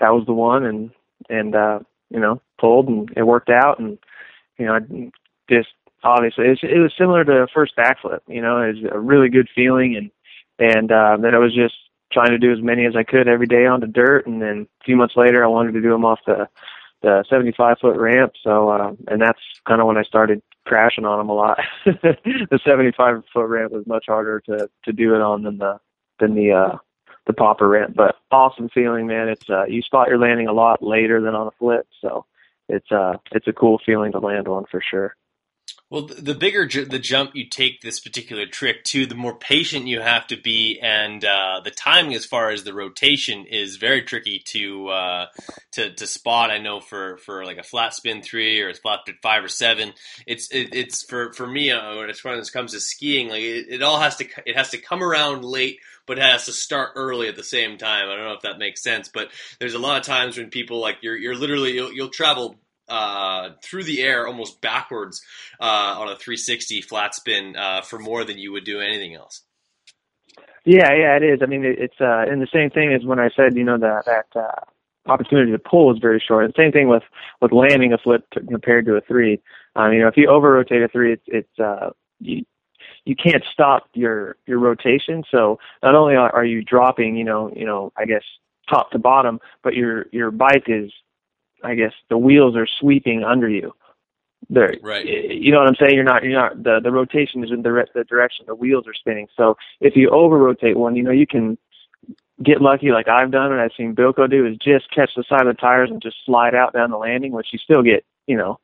that 0.00 0.12
was 0.12 0.24
the 0.26 0.32
one 0.32 0.64
and 0.64 0.90
and 1.28 1.54
uh 1.54 1.78
you 2.10 2.18
know 2.18 2.40
pulled 2.58 2.88
and 2.88 3.10
it 3.16 3.22
worked 3.22 3.50
out 3.50 3.78
and 3.78 3.98
you 4.56 4.66
know 4.66 4.74
I 4.74 4.80
just 5.48 5.68
obviously 6.02 6.46
it 6.46 6.50
was, 6.50 6.58
it 6.62 6.78
was 6.78 6.92
similar 6.98 7.24
to 7.24 7.42
a 7.42 7.46
first 7.48 7.76
backflip 7.76 8.20
you 8.26 8.40
know 8.40 8.62
it 8.62 8.76
was 8.76 8.90
a 8.90 8.98
really 8.98 9.28
good 9.28 9.48
feeling 9.54 9.94
and 9.96 10.10
and 10.58 10.90
uh 10.90 11.16
then 11.20 11.34
I 11.34 11.38
was 11.38 11.54
just 11.54 11.74
trying 12.10 12.30
to 12.30 12.38
do 12.38 12.50
as 12.50 12.62
many 12.62 12.86
as 12.86 12.96
I 12.96 13.02
could 13.02 13.28
every 13.28 13.46
day 13.46 13.66
on 13.66 13.80
the 13.80 13.86
dirt 13.86 14.26
and 14.26 14.40
then 14.40 14.66
a 14.80 14.84
few 14.84 14.96
months 14.96 15.14
later 15.16 15.44
I 15.44 15.48
wanted 15.48 15.72
to 15.72 15.82
do 15.82 15.90
them 15.90 16.06
off 16.06 16.20
the 16.26 16.48
the 17.02 17.24
75 17.28 17.78
foot 17.80 17.96
ramp. 17.96 18.32
So, 18.42 18.70
uh, 18.70 18.92
and 19.06 19.20
that's 19.20 19.40
kind 19.66 19.80
of 19.80 19.86
when 19.86 19.96
I 19.96 20.02
started 20.02 20.42
crashing 20.68 21.04
on 21.04 21.18
them 21.18 21.28
a 21.28 21.34
lot. 21.34 21.58
the 21.84 22.60
75 22.64 23.22
foot 23.32 23.46
ramp 23.46 23.72
was 23.72 23.86
much 23.86 24.04
harder 24.06 24.40
to, 24.46 24.68
to 24.84 24.92
do 24.92 25.14
it 25.14 25.20
on 25.20 25.42
than 25.42 25.58
the, 25.58 25.78
than 26.20 26.34
the, 26.34 26.52
uh, 26.52 26.76
the 27.26 27.32
popper 27.32 27.68
ramp, 27.68 27.94
but 27.94 28.16
awesome 28.30 28.68
feeling, 28.72 29.06
man. 29.06 29.28
It's, 29.28 29.48
uh, 29.50 29.64
you 29.64 29.82
spot 29.82 30.08
your 30.08 30.18
landing 30.18 30.48
a 30.48 30.52
lot 30.52 30.82
later 30.82 31.20
than 31.20 31.34
on 31.34 31.48
a 31.48 31.50
flip. 31.58 31.86
So 32.00 32.24
it's, 32.68 32.90
uh, 32.90 33.14
it's 33.32 33.48
a 33.48 33.52
cool 33.52 33.80
feeling 33.84 34.12
to 34.12 34.18
land 34.18 34.48
on 34.48 34.64
for 34.70 34.82
sure. 34.82 35.14
Well, 35.90 36.02
the 36.02 36.34
bigger 36.34 36.66
ju- 36.66 36.84
the 36.84 36.98
jump 36.98 37.34
you 37.34 37.48
take 37.48 37.80
this 37.80 37.98
particular 37.98 38.44
trick 38.44 38.84
to, 38.84 39.06
the 39.06 39.14
more 39.14 39.34
patient 39.34 39.86
you 39.86 40.00
have 40.02 40.26
to 40.26 40.36
be, 40.36 40.78
and 40.82 41.24
uh, 41.24 41.62
the 41.64 41.70
timing 41.70 42.14
as 42.14 42.26
far 42.26 42.50
as 42.50 42.62
the 42.62 42.74
rotation 42.74 43.46
is 43.46 43.76
very 43.76 44.02
tricky 44.02 44.42
to 44.48 44.88
uh, 44.88 45.26
to 45.72 45.94
to 45.94 46.06
spot. 46.06 46.50
I 46.50 46.58
know 46.58 46.80
for, 46.80 47.16
for 47.16 47.42
like 47.46 47.56
a 47.56 47.62
flat 47.62 47.94
spin 47.94 48.20
three 48.20 48.60
or 48.60 48.68
a 48.68 48.74
flat 48.74 49.00
spin 49.04 49.16
five 49.22 49.42
or 49.42 49.48
seven, 49.48 49.94
it's 50.26 50.50
it, 50.50 50.74
it's 50.74 51.04
for 51.04 51.32
for 51.32 51.46
me 51.46 51.70
uh, 51.70 51.96
when 51.96 52.10
it 52.10 52.20
comes 52.52 52.72
to 52.72 52.80
skiing, 52.80 53.30
like 53.30 53.40
it, 53.40 53.66
it 53.70 53.82
all 53.82 53.98
has 53.98 54.16
to 54.16 54.26
it 54.44 54.56
has 54.56 54.68
to 54.70 54.78
come 54.78 55.02
around 55.02 55.42
late 55.42 55.78
but 56.06 56.18
it 56.18 56.24
has 56.24 56.46
to 56.46 56.52
start 56.52 56.92
early 56.96 57.28
at 57.28 57.36
the 57.36 57.44
same 57.44 57.76
time. 57.76 58.08
I 58.08 58.16
don't 58.16 58.24
know 58.24 58.32
if 58.32 58.40
that 58.40 58.58
makes 58.58 58.82
sense, 58.82 59.10
but 59.12 59.28
there's 59.60 59.74
a 59.74 59.78
lot 59.78 59.98
of 59.98 60.04
times 60.06 60.38
when 60.38 60.48
people 60.48 60.80
like 60.80 60.98
you're 61.02 61.16
you're 61.16 61.36
literally 61.36 61.74
you'll, 61.74 61.92
you'll 61.92 62.08
travel 62.08 62.56
uh, 62.88 63.50
through 63.62 63.84
the 63.84 64.02
air 64.02 64.26
almost 64.26 64.60
backwards 64.60 65.22
uh, 65.60 65.96
on 65.98 66.08
a 66.08 66.16
360 66.16 66.82
flat 66.82 67.14
spin 67.14 67.56
uh, 67.56 67.82
for 67.82 67.98
more 67.98 68.24
than 68.24 68.38
you 68.38 68.52
would 68.52 68.64
do 68.64 68.80
anything 68.80 69.14
else. 69.14 69.42
Yeah, 70.64 70.92
yeah, 70.92 71.16
it 71.16 71.22
is. 71.22 71.40
I 71.42 71.46
mean, 71.46 71.64
it, 71.64 71.78
it's 71.78 72.00
uh, 72.00 72.24
and 72.28 72.42
the 72.42 72.48
same 72.52 72.70
thing 72.70 72.92
as 72.92 73.04
when 73.04 73.18
I 73.18 73.30
said, 73.34 73.56
you 73.56 73.64
know, 73.64 73.78
that 73.78 74.04
that 74.04 74.38
uh, 74.38 75.10
opportunity 75.10 75.52
to 75.52 75.58
pull 75.58 75.92
is 75.92 75.98
very 75.98 76.22
short. 76.26 76.44
And 76.44 76.54
same 76.56 76.72
thing 76.72 76.88
with 76.88 77.04
with 77.40 77.52
landing 77.52 77.92
a 77.92 77.98
flip 77.98 78.28
to, 78.32 78.40
compared 78.40 78.84
to 78.86 78.96
a 78.96 79.00
three. 79.00 79.40
Um, 79.76 79.92
you 79.92 80.00
know, 80.00 80.08
if 80.08 80.16
you 80.16 80.28
over 80.28 80.52
rotate 80.52 80.82
a 80.82 80.88
three, 80.88 81.14
it's 81.14 81.24
it's 81.26 81.58
uh, 81.58 81.90
you, 82.20 82.44
you 83.04 83.16
can't 83.16 83.42
stop 83.52 83.88
your 83.94 84.36
your 84.46 84.58
rotation. 84.58 85.24
So 85.30 85.58
not 85.82 85.94
only 85.94 86.16
are 86.16 86.44
you 86.44 86.62
dropping, 86.62 87.16
you 87.16 87.24
know, 87.24 87.50
you 87.54 87.64
know, 87.64 87.92
I 87.96 88.04
guess 88.04 88.22
top 88.68 88.90
to 88.90 88.98
bottom, 88.98 89.40
but 89.62 89.74
your 89.74 90.06
your 90.12 90.30
bike 90.30 90.64
is, 90.66 90.92
I 91.62 91.74
guess, 91.74 91.92
the 92.08 92.18
wheels 92.18 92.56
are 92.56 92.66
sweeping 92.80 93.24
under 93.24 93.48
you. 93.48 93.74
There, 94.50 94.74
right. 94.82 95.04
You 95.04 95.52
know 95.52 95.58
what 95.58 95.68
I'm 95.68 95.76
saying? 95.76 95.94
You're 95.94 96.04
not, 96.04 96.22
you're 96.22 96.32
not. 96.32 96.62
The 96.62 96.80
the 96.82 96.92
rotation 96.92 97.44
is 97.44 97.50
in 97.50 97.62
the 97.62 97.84
the 97.94 98.04
direction 98.04 98.46
the 98.46 98.54
wheels 98.54 98.86
are 98.86 98.94
spinning. 98.94 99.26
So 99.36 99.56
if 99.80 99.96
you 99.96 100.08
over 100.10 100.38
rotate 100.38 100.76
one, 100.76 100.96
you 100.96 101.02
know 101.02 101.10
you 101.10 101.26
can 101.26 101.58
get 102.42 102.62
lucky 102.62 102.90
like 102.90 103.08
I've 103.08 103.30
done 103.30 103.52
and 103.52 103.60
I've 103.60 103.72
seen 103.76 103.94
Bilko 103.94 104.30
do 104.30 104.46
is 104.46 104.56
just 104.58 104.90
catch 104.90 105.10
the 105.16 105.24
side 105.28 105.46
of 105.46 105.56
the 105.56 105.60
tires 105.60 105.90
and 105.90 106.00
just 106.00 106.16
slide 106.24 106.54
out 106.54 106.72
down 106.72 106.90
the 106.90 106.96
landing, 106.96 107.32
which 107.32 107.48
you 107.52 107.58
still 107.58 107.82
get, 107.82 108.04
you 108.26 108.36
know, 108.36 108.60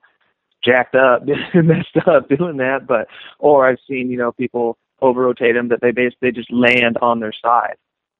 jacked 0.62 0.94
up, 0.94 1.22
and 1.54 1.68
messed 1.68 1.96
up 2.06 2.28
doing 2.28 2.58
that. 2.58 2.86
But 2.86 3.08
or 3.38 3.68
I've 3.68 3.78
seen 3.88 4.10
you 4.10 4.16
know 4.16 4.32
people 4.32 4.78
over 5.02 5.22
rotate 5.22 5.54
them 5.54 5.68
that 5.68 5.80
they 5.80 5.90
basically 5.90 6.32
just 6.32 6.50
land 6.52 6.96
on 7.02 7.20
their 7.20 7.32
side. 7.32 7.76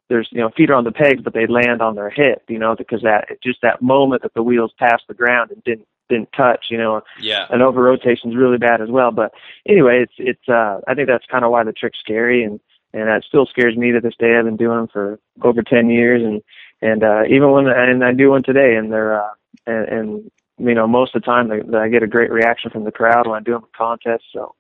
There's 0.09 0.29
you 0.31 0.41
know 0.41 0.51
feet 0.57 0.71
are 0.71 0.75
on 0.75 0.85
the 0.85 0.93
pegs, 0.93 1.23
but 1.23 1.35
they 1.35 1.47
land 1.47 1.83
on 1.83 1.95
their 1.95 2.11
hip. 2.11 2.43
You 2.49 2.59
know 2.59 2.75
because 2.77 3.03
that 3.03 3.29
just 3.43 3.61
that 3.63 3.83
moment 3.83 4.23
that 4.23 4.35
the 4.35 4.43
wheels 4.43 4.73
passed 4.79 5.05
the 5.09 5.15
ground 5.15 5.51
and 5.51 5.63
didn't 5.65 5.87
didn't 6.09 6.31
touch. 6.37 6.67
You 6.71 6.79
know. 6.79 7.03
Yeah. 7.21 7.47
An 7.51 7.63
over 7.63 7.83
rotation 7.83 8.31
is 8.31 8.37
really 8.37 8.59
bad 8.59 8.81
as 8.81 8.91
well. 8.91 9.11
But 9.11 9.33
anyway, 9.67 10.03
it's 10.03 10.15
it's. 10.19 10.49
uh 10.49 10.81
I 10.87 10.95
think 10.95 11.09
that's 11.09 11.27
kind 11.31 11.45
of 11.45 11.51
why 11.51 11.65
the 11.65 11.73
trick's 11.73 11.99
scary 11.99 12.45
and. 12.45 12.61
And 12.97 13.09
that 13.09 13.25
still 13.25 13.45
scares 13.45 13.77
me 13.77 13.91
to 13.91 14.01
this 14.01 14.15
day. 14.21 14.37
I've 14.37 14.45
been 14.45 14.57
doing 14.57 14.77
them 14.77 14.87
for 14.87 15.19
over 15.43 15.63
ten 15.63 15.91
years, 15.91 16.23
and 16.23 16.41
and 16.81 17.03
uh, 17.03 17.25
even 17.29 17.51
when 17.51 17.67
and 17.67 18.05
I 18.05 18.13
do 18.13 18.31
one 18.31 18.45
today, 18.45 18.77
and 18.77 18.93
they're 18.93 19.21
uh, 19.21 19.31
and, 19.67 19.89
and 19.89 20.31
you 20.59 20.75
know, 20.75 20.87
most 20.87 21.15
of 21.15 21.23
the 21.23 21.27
time 21.27 21.49
that 21.49 21.75
I 21.75 21.89
get 21.89 22.03
a 22.03 22.07
great 22.07 22.31
reaction 22.31 22.71
from 22.71 22.85
the 22.85 22.93
crowd 22.93 23.27
when 23.27 23.41
I 23.41 23.43
do 23.43 23.53
them 23.53 23.63
in 23.63 23.69
contests. 23.77 24.27
So, 24.33 24.55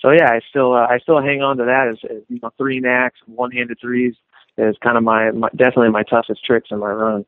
so 0.00 0.10
yeah, 0.10 0.30
I 0.30 0.40
still 0.48 0.72
uh, 0.72 0.86
I 0.88 0.98
still 0.98 1.20
hang 1.20 1.42
on 1.42 1.58
to 1.58 1.64
that 1.64 1.88
as, 1.88 1.98
as 2.10 2.22
you 2.28 2.40
know, 2.42 2.50
three 2.56 2.80
knacks, 2.80 3.20
one-handed 3.26 3.78
threes 3.80 4.14
is 4.56 4.76
kind 4.82 4.96
of 4.96 5.02
my, 5.02 5.30
my 5.30 5.48
definitely 5.50 5.90
my 5.90 6.02
toughest 6.04 6.44
tricks 6.44 6.68
in 6.70 6.78
my 6.78 6.90
run. 6.90 7.24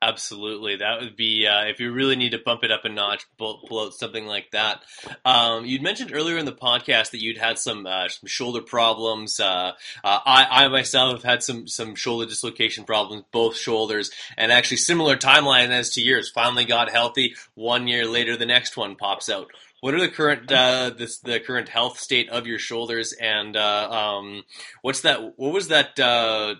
Absolutely, 0.00 0.76
that 0.76 1.00
would 1.00 1.16
be 1.16 1.44
uh, 1.44 1.64
if 1.64 1.80
you 1.80 1.90
really 1.90 2.14
need 2.14 2.30
to 2.30 2.38
bump 2.38 2.62
it 2.62 2.70
up 2.70 2.84
a 2.84 2.88
notch, 2.88 3.26
out 3.40 3.94
something 3.94 4.26
like 4.26 4.48
that. 4.52 4.80
Um, 5.24 5.66
you'd 5.66 5.82
mentioned 5.82 6.12
earlier 6.14 6.36
in 6.36 6.44
the 6.46 6.52
podcast 6.52 7.10
that 7.10 7.20
you'd 7.20 7.36
had 7.36 7.58
some 7.58 7.84
uh, 7.84 8.06
some 8.06 8.28
shoulder 8.28 8.60
problems. 8.60 9.40
Uh, 9.40 9.72
uh, 10.04 10.18
I, 10.24 10.46
I 10.50 10.68
myself 10.68 11.14
have 11.14 11.24
had 11.24 11.42
some 11.42 11.66
some 11.66 11.96
shoulder 11.96 12.26
dislocation 12.26 12.84
problems, 12.84 13.24
both 13.32 13.56
shoulders, 13.56 14.12
and 14.36 14.52
actually 14.52 14.76
similar 14.76 15.16
timeline 15.16 15.70
as 15.70 15.90
to 15.90 16.00
yours. 16.00 16.30
Finally 16.30 16.66
got 16.66 16.92
healthy. 16.92 17.34
One 17.56 17.88
year 17.88 18.06
later, 18.06 18.36
the 18.36 18.46
next 18.46 18.76
one 18.76 18.94
pops 18.94 19.28
out. 19.28 19.50
What 19.80 19.94
are 19.94 20.00
the 20.00 20.08
current 20.08 20.50
uh, 20.50 20.90
this, 20.96 21.18
the 21.20 21.38
current 21.40 21.68
health 21.68 22.00
state 22.00 22.28
of 22.30 22.46
your 22.46 22.58
shoulders, 22.58 23.12
and 23.12 23.56
uh, 23.56 23.88
um, 23.90 24.42
what's 24.82 25.02
that? 25.02 25.34
What 25.36 25.52
was 25.52 25.68
that? 25.68 25.98
Uh, 25.98 26.56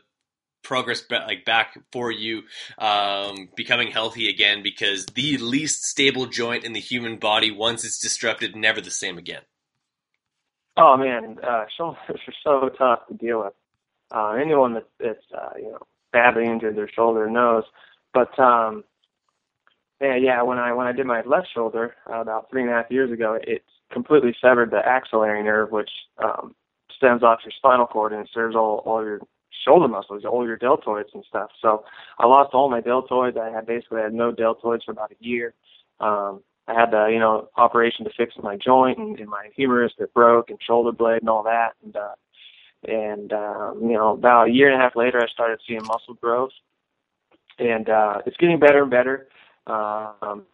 progress 0.62 1.02
like 1.10 1.44
back 1.44 1.78
for 1.92 2.10
you 2.10 2.42
um, 2.78 3.48
becoming 3.56 3.90
healthy 3.90 4.28
again 4.28 4.62
because 4.62 5.06
the 5.06 5.38
least 5.38 5.84
stable 5.84 6.26
joint 6.26 6.64
in 6.64 6.74
the 6.74 6.80
human 6.80 7.16
body 7.16 7.50
once 7.50 7.84
it's 7.84 7.98
disrupted 7.98 8.54
never 8.54 8.80
the 8.80 8.90
same 8.90 9.16
again 9.16 9.40
oh 10.76 10.96
man 10.96 11.38
uh 11.42 11.64
shoulders 11.74 11.98
are 12.08 12.34
so 12.44 12.68
tough 12.76 13.06
to 13.08 13.14
deal 13.14 13.40
with 13.44 13.54
uh 14.14 14.32
anyone 14.32 14.74
that, 14.74 14.86
that's 15.00 15.24
uh 15.34 15.56
you 15.56 15.70
know 15.70 15.80
badly 16.12 16.44
injured 16.44 16.76
their 16.76 16.90
shoulder 16.90 17.30
knows 17.30 17.64
but 18.12 18.38
um 18.38 18.84
yeah 20.00 20.16
yeah 20.16 20.42
when 20.42 20.58
i 20.58 20.72
when 20.72 20.86
i 20.86 20.92
did 20.92 21.06
my 21.06 21.22
left 21.22 21.48
shoulder 21.52 21.94
uh, 22.10 22.20
about 22.20 22.48
three 22.50 22.62
and 22.62 22.70
a 22.70 22.74
half 22.74 22.90
years 22.90 23.10
ago 23.10 23.38
it 23.42 23.62
completely 23.92 24.34
severed 24.40 24.70
the 24.70 24.86
axillary 24.86 25.42
nerve 25.42 25.70
which 25.70 25.90
um 26.22 26.54
stems 26.96 27.22
off 27.22 27.40
your 27.44 27.52
spinal 27.56 27.86
cord 27.86 28.12
and 28.12 28.28
serves 28.32 28.56
all 28.56 28.82
all 28.84 29.02
your 29.02 29.20
shoulder 29.64 29.88
muscles, 29.88 30.24
all 30.24 30.46
your 30.46 30.58
deltoids 30.58 31.12
and 31.14 31.24
stuff. 31.28 31.50
So 31.60 31.84
I 32.18 32.26
lost 32.26 32.54
all 32.54 32.70
my 32.70 32.80
deltoids. 32.80 33.38
I 33.38 33.50
had 33.50 33.66
basically 33.66 34.00
had 34.00 34.14
no 34.14 34.32
deltoids 34.32 34.84
for 34.84 34.92
about 34.92 35.12
a 35.12 35.24
year. 35.24 35.54
Um, 36.00 36.42
I 36.66 36.74
had 36.74 36.90
the 36.90 37.06
you 37.06 37.18
know 37.18 37.48
operation 37.56 38.04
to 38.04 38.10
fix 38.16 38.34
my 38.42 38.56
joint 38.56 38.98
and, 38.98 39.18
and 39.18 39.28
my 39.28 39.48
humerus 39.56 39.92
that 39.98 40.12
broke 40.12 40.50
and 40.50 40.58
shoulder 40.62 40.92
blade 40.92 41.22
and 41.22 41.30
all 41.30 41.42
that. 41.44 41.70
And 41.82 41.96
uh, 41.96 42.14
and 42.84 43.32
um, 43.32 43.80
you 43.82 43.94
know 43.94 44.14
about 44.14 44.48
a 44.48 44.52
year 44.52 44.70
and 44.70 44.80
a 44.80 44.82
half 44.82 44.96
later, 44.96 45.20
I 45.22 45.28
started 45.28 45.60
seeing 45.66 45.84
muscle 45.84 46.14
growth, 46.14 46.52
and 47.58 47.88
uh, 47.88 48.18
it's 48.26 48.36
getting 48.36 48.58
better 48.58 48.82
and 48.82 48.90
better. 48.90 49.28
Um, 49.68 50.44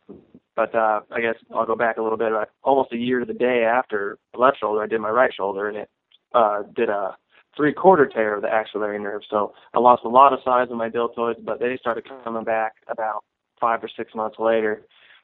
but 0.57 0.75
uh, 0.75 1.01
I 1.11 1.21
guess 1.21 1.35
I'll 1.55 1.67
go 1.67 1.77
back 1.77 1.97
a 1.97 2.03
little 2.03 2.19
bit. 2.19 2.33
Almost 2.63 2.93
a 2.93 2.97
year 2.97 3.21
to 3.21 3.27
the 3.27 3.35
day 3.35 3.65
after 3.65 4.19
the 4.33 4.41
left 4.41 4.59
shoulder, 4.61 4.83
I 4.83 4.87
did 4.87 5.01
my 5.01 5.11
right 5.11 5.33
shoulder, 5.35 5.69
and 5.69 5.77
it 5.79 5.91
uh, 6.35 6.63
did 6.75 6.89
a 6.89 7.17
three 7.57 7.73
quarter 7.73 8.07
tear 8.07 8.37
of 8.37 8.43
the 8.43 8.53
axillary 8.53 8.99
nerve. 8.99 9.23
So 9.31 9.53
I 9.73 9.79
lost 9.79 10.03
a 10.05 10.09
lot 10.09 10.33
of 10.33 10.41
size 10.45 10.69
in 10.71 10.77
my 10.77 10.89
deltoids, 10.89 11.45
but 11.45 11.61
they 11.61 11.77
started 11.81 12.05
coming 12.25 12.45
back 12.45 12.75
about 12.89 13.25
five 13.61 13.83
or 13.83 13.91
six 13.97 14.15
months 14.15 14.37
later. 14.39 14.83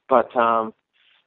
But 0.09 0.35
um, 0.37 0.73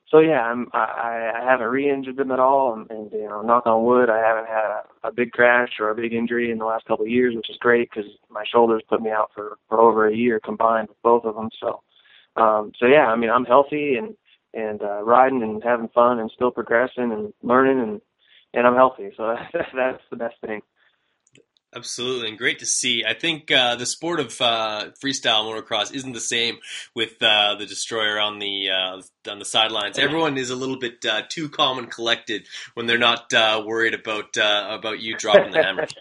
so 0.10 0.20
yeah, 0.20 0.42
I'm 0.42 0.68
I, 0.74 1.32
I 1.36 1.50
haven't 1.50 1.68
re-injured 1.68 2.18
them 2.18 2.32
at 2.32 2.40
all, 2.40 2.74
and, 2.74 2.90
and 2.92 3.12
you 3.12 3.28
know, 3.28 3.42
knock 3.42 3.66
on 3.66 3.86
wood, 3.86 4.10
I 4.10 4.20
haven't 4.20 4.48
had 4.48 4.66
a, 4.66 5.08
a 5.08 5.12
big 5.14 5.32
crash 5.32 5.70
or 5.80 5.90
a 5.90 5.96
big 5.96 6.14
injury 6.14 6.52
in 6.52 6.58
the 6.58 6.66
last 6.66 6.86
couple 6.86 7.06
of 7.06 7.12
years, 7.12 7.36
which 7.36 7.50
is 7.50 7.58
great 7.60 7.90
because 7.90 8.10
my 8.30 8.44
shoulders 8.50 8.84
put 8.90 9.02
me 9.02 9.12
out 9.12 9.32
for 9.34 9.58
for 9.70 9.80
over 9.80 10.08
a 10.08 10.16
year 10.16 10.40
combined 10.44 10.90
with 10.90 11.02
both 11.04 11.26
of 11.26 11.36
them. 11.36 11.50
So 11.60 11.82
um, 12.36 12.72
so 12.80 12.86
yeah, 12.86 13.08
I 13.08 13.16
mean, 13.16 13.30
I'm 13.30 13.46
healthy 13.46 13.96
and 13.96 14.16
and 14.54 14.82
uh, 14.82 15.02
riding 15.04 15.42
and 15.42 15.64
having 15.64 15.90
fun 15.90 16.20
and 16.20 16.32
still 16.34 16.52
progressing 16.52 17.12
and 17.12 17.34
learning 17.42 17.80
and 17.80 18.02
and 18.54 18.68
I'm 18.68 18.76
healthy. 18.76 19.10
So 19.18 19.36
that's 19.54 20.02
the 20.10 20.18
best 20.18 20.36
thing. 20.46 20.62
Absolutely, 21.76 22.30
and 22.30 22.38
great 22.38 22.60
to 22.60 22.68
see. 22.68 23.04
I 23.04 23.16
think 23.16 23.50
uh, 23.50 23.76
the 23.76 23.88
sport 23.88 24.20
of 24.20 24.40
uh, 24.40 24.90
freestyle 25.04 25.46
motocross 25.46 25.94
isn't 25.94 26.14
the 26.14 26.20
same 26.20 26.60
with 26.96 27.22
uh, 27.22 27.56
the 27.56 27.66
destroyer 27.66 28.20
on 28.20 28.38
the 28.38 28.70
uh, 28.70 29.32
on 29.32 29.40
the 29.40 29.46
sidelines. 29.46 29.98
Everyone 29.98 30.38
is 30.38 30.52
a 30.52 30.56
little 30.56 30.78
bit 30.78 31.04
uh, 31.04 31.24
too 31.28 31.50
calm 31.50 31.80
and 31.80 31.90
collected 31.90 32.48
when 32.76 32.86
they're 32.86 33.00
not 33.00 33.34
uh, 33.34 33.64
worried 33.66 33.96
about 33.96 34.38
about 34.38 35.00
you 35.00 35.18
dropping 35.18 35.52
the 35.52 35.64
hammer. 35.64 35.88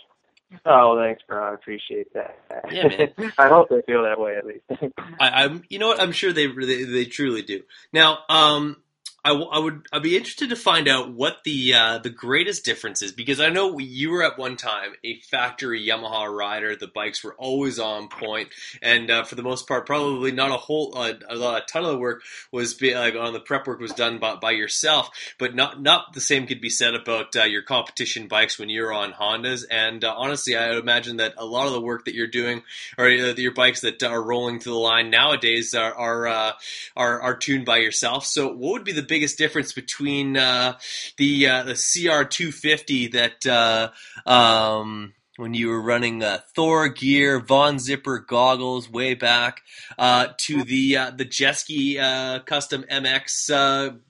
oh, 0.66 0.98
thanks, 0.98 1.22
bro. 1.26 1.50
I 1.50 1.54
appreciate 1.54 2.12
that. 2.14 2.36
Yeah, 2.70 2.88
man. 2.88 3.32
I 3.38 3.48
hope 3.48 3.68
they 3.68 3.82
feel 3.82 4.02
that 4.04 4.18
way 4.18 4.36
at 4.36 4.46
least. 4.46 4.94
I, 5.20 5.44
am 5.44 5.62
you 5.68 5.78
know 5.78 5.88
what? 5.88 6.00
I'm 6.00 6.12
sure 6.12 6.32
they, 6.32 6.46
they 6.46 6.84
they 6.84 7.04
truly 7.04 7.42
do. 7.42 7.62
Now, 7.92 8.18
um, 8.28 8.76
I, 9.24 9.28
w- 9.28 9.48
I 9.50 9.58
would 9.60 9.86
I'd 9.92 10.02
be 10.02 10.16
interested 10.16 10.50
to 10.50 10.56
find 10.56 10.88
out 10.88 11.12
what 11.12 11.44
the 11.44 11.74
uh, 11.74 11.98
the 11.98 12.10
greatest 12.10 12.64
difference 12.64 13.02
is 13.02 13.12
because 13.12 13.38
I 13.38 13.50
know 13.50 13.78
you 13.78 14.10
were 14.10 14.24
at 14.24 14.36
one 14.36 14.56
time 14.56 14.94
a 15.04 15.20
factory 15.20 15.86
Yamaha 15.86 16.28
rider. 16.28 16.74
The 16.74 16.88
bikes 16.88 17.22
were 17.22 17.34
always 17.34 17.78
on 17.78 18.08
point, 18.08 18.48
and 18.80 19.08
uh, 19.12 19.22
for 19.22 19.36
the 19.36 19.44
most 19.44 19.68
part, 19.68 19.86
probably 19.86 20.32
not 20.32 20.50
a 20.50 20.56
whole 20.56 20.98
uh, 20.98 21.12
a 21.30 21.60
ton 21.68 21.84
of 21.84 21.92
the 21.92 21.98
work 21.98 22.22
was 22.50 22.74
be, 22.74 22.96
like 22.96 23.14
on 23.14 23.32
the 23.32 23.38
prep 23.38 23.68
work 23.68 23.78
was 23.78 23.92
done 23.92 24.18
by, 24.18 24.34
by 24.34 24.50
yourself. 24.50 25.10
But 25.38 25.54
not 25.54 25.80
not 25.80 26.14
the 26.14 26.20
same 26.20 26.48
could 26.48 26.60
be 26.60 26.70
said 26.70 26.94
about 26.96 27.36
uh, 27.36 27.44
your 27.44 27.62
competition 27.62 28.26
bikes 28.26 28.58
when 28.58 28.70
you're 28.70 28.92
on 28.92 29.12
Hondas. 29.12 29.64
And 29.70 30.02
uh, 30.02 30.12
honestly, 30.16 30.56
I 30.56 30.72
imagine 30.72 31.18
that 31.18 31.34
a 31.36 31.46
lot 31.46 31.68
of 31.68 31.72
the 31.72 31.80
work 31.80 32.06
that 32.06 32.14
you're 32.14 32.26
doing 32.26 32.64
or 32.98 33.06
uh, 33.06 33.34
your 33.36 33.54
bikes 33.54 33.82
that 33.82 34.02
are 34.02 34.20
rolling 34.20 34.58
to 34.58 34.68
the 34.68 34.74
line 34.74 35.10
nowadays 35.10 35.76
are 35.76 35.94
are, 35.94 36.54
are 36.96 37.20
are 37.22 37.36
tuned 37.36 37.66
by 37.66 37.76
yourself. 37.76 38.26
So, 38.26 38.48
what 38.48 38.72
would 38.72 38.84
be 38.84 38.90
the 38.90 39.11
biggest 39.12 39.38
difference 39.38 39.72
between 39.72 40.36
uh, 40.36 40.78
the 41.16 41.48
uh, 41.48 41.62
the 41.64 41.74
CR 41.74 42.24
two 42.24 42.52
fifty 42.52 43.08
that 43.08 43.46
uh, 43.46 43.90
um, 44.28 45.14
when 45.36 45.54
you 45.54 45.68
were 45.68 45.82
running 45.82 46.22
uh, 46.22 46.38
Thor 46.54 46.88
gear, 46.88 47.40
Von 47.40 47.78
Zipper 47.78 48.18
goggles 48.18 48.90
way 48.90 49.14
back 49.14 49.62
to 49.98 50.64
the 50.64 50.94
the 51.16 51.24
Jeske 51.24 52.44
custom 52.46 52.84
MX 52.90 54.00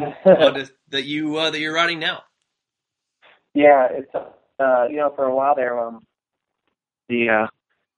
that 0.90 1.04
you 1.04 1.36
uh, 1.36 1.50
that 1.50 1.60
you're 1.60 1.74
riding 1.74 1.98
now. 1.98 2.22
Yeah, 3.54 3.88
it's 3.90 4.14
uh, 4.14 4.86
you 4.88 4.96
know 4.96 5.12
for 5.14 5.24
a 5.24 5.34
while 5.34 5.54
there, 5.54 5.78
um, 5.78 6.04
the 7.08 7.28
uh, 7.28 7.46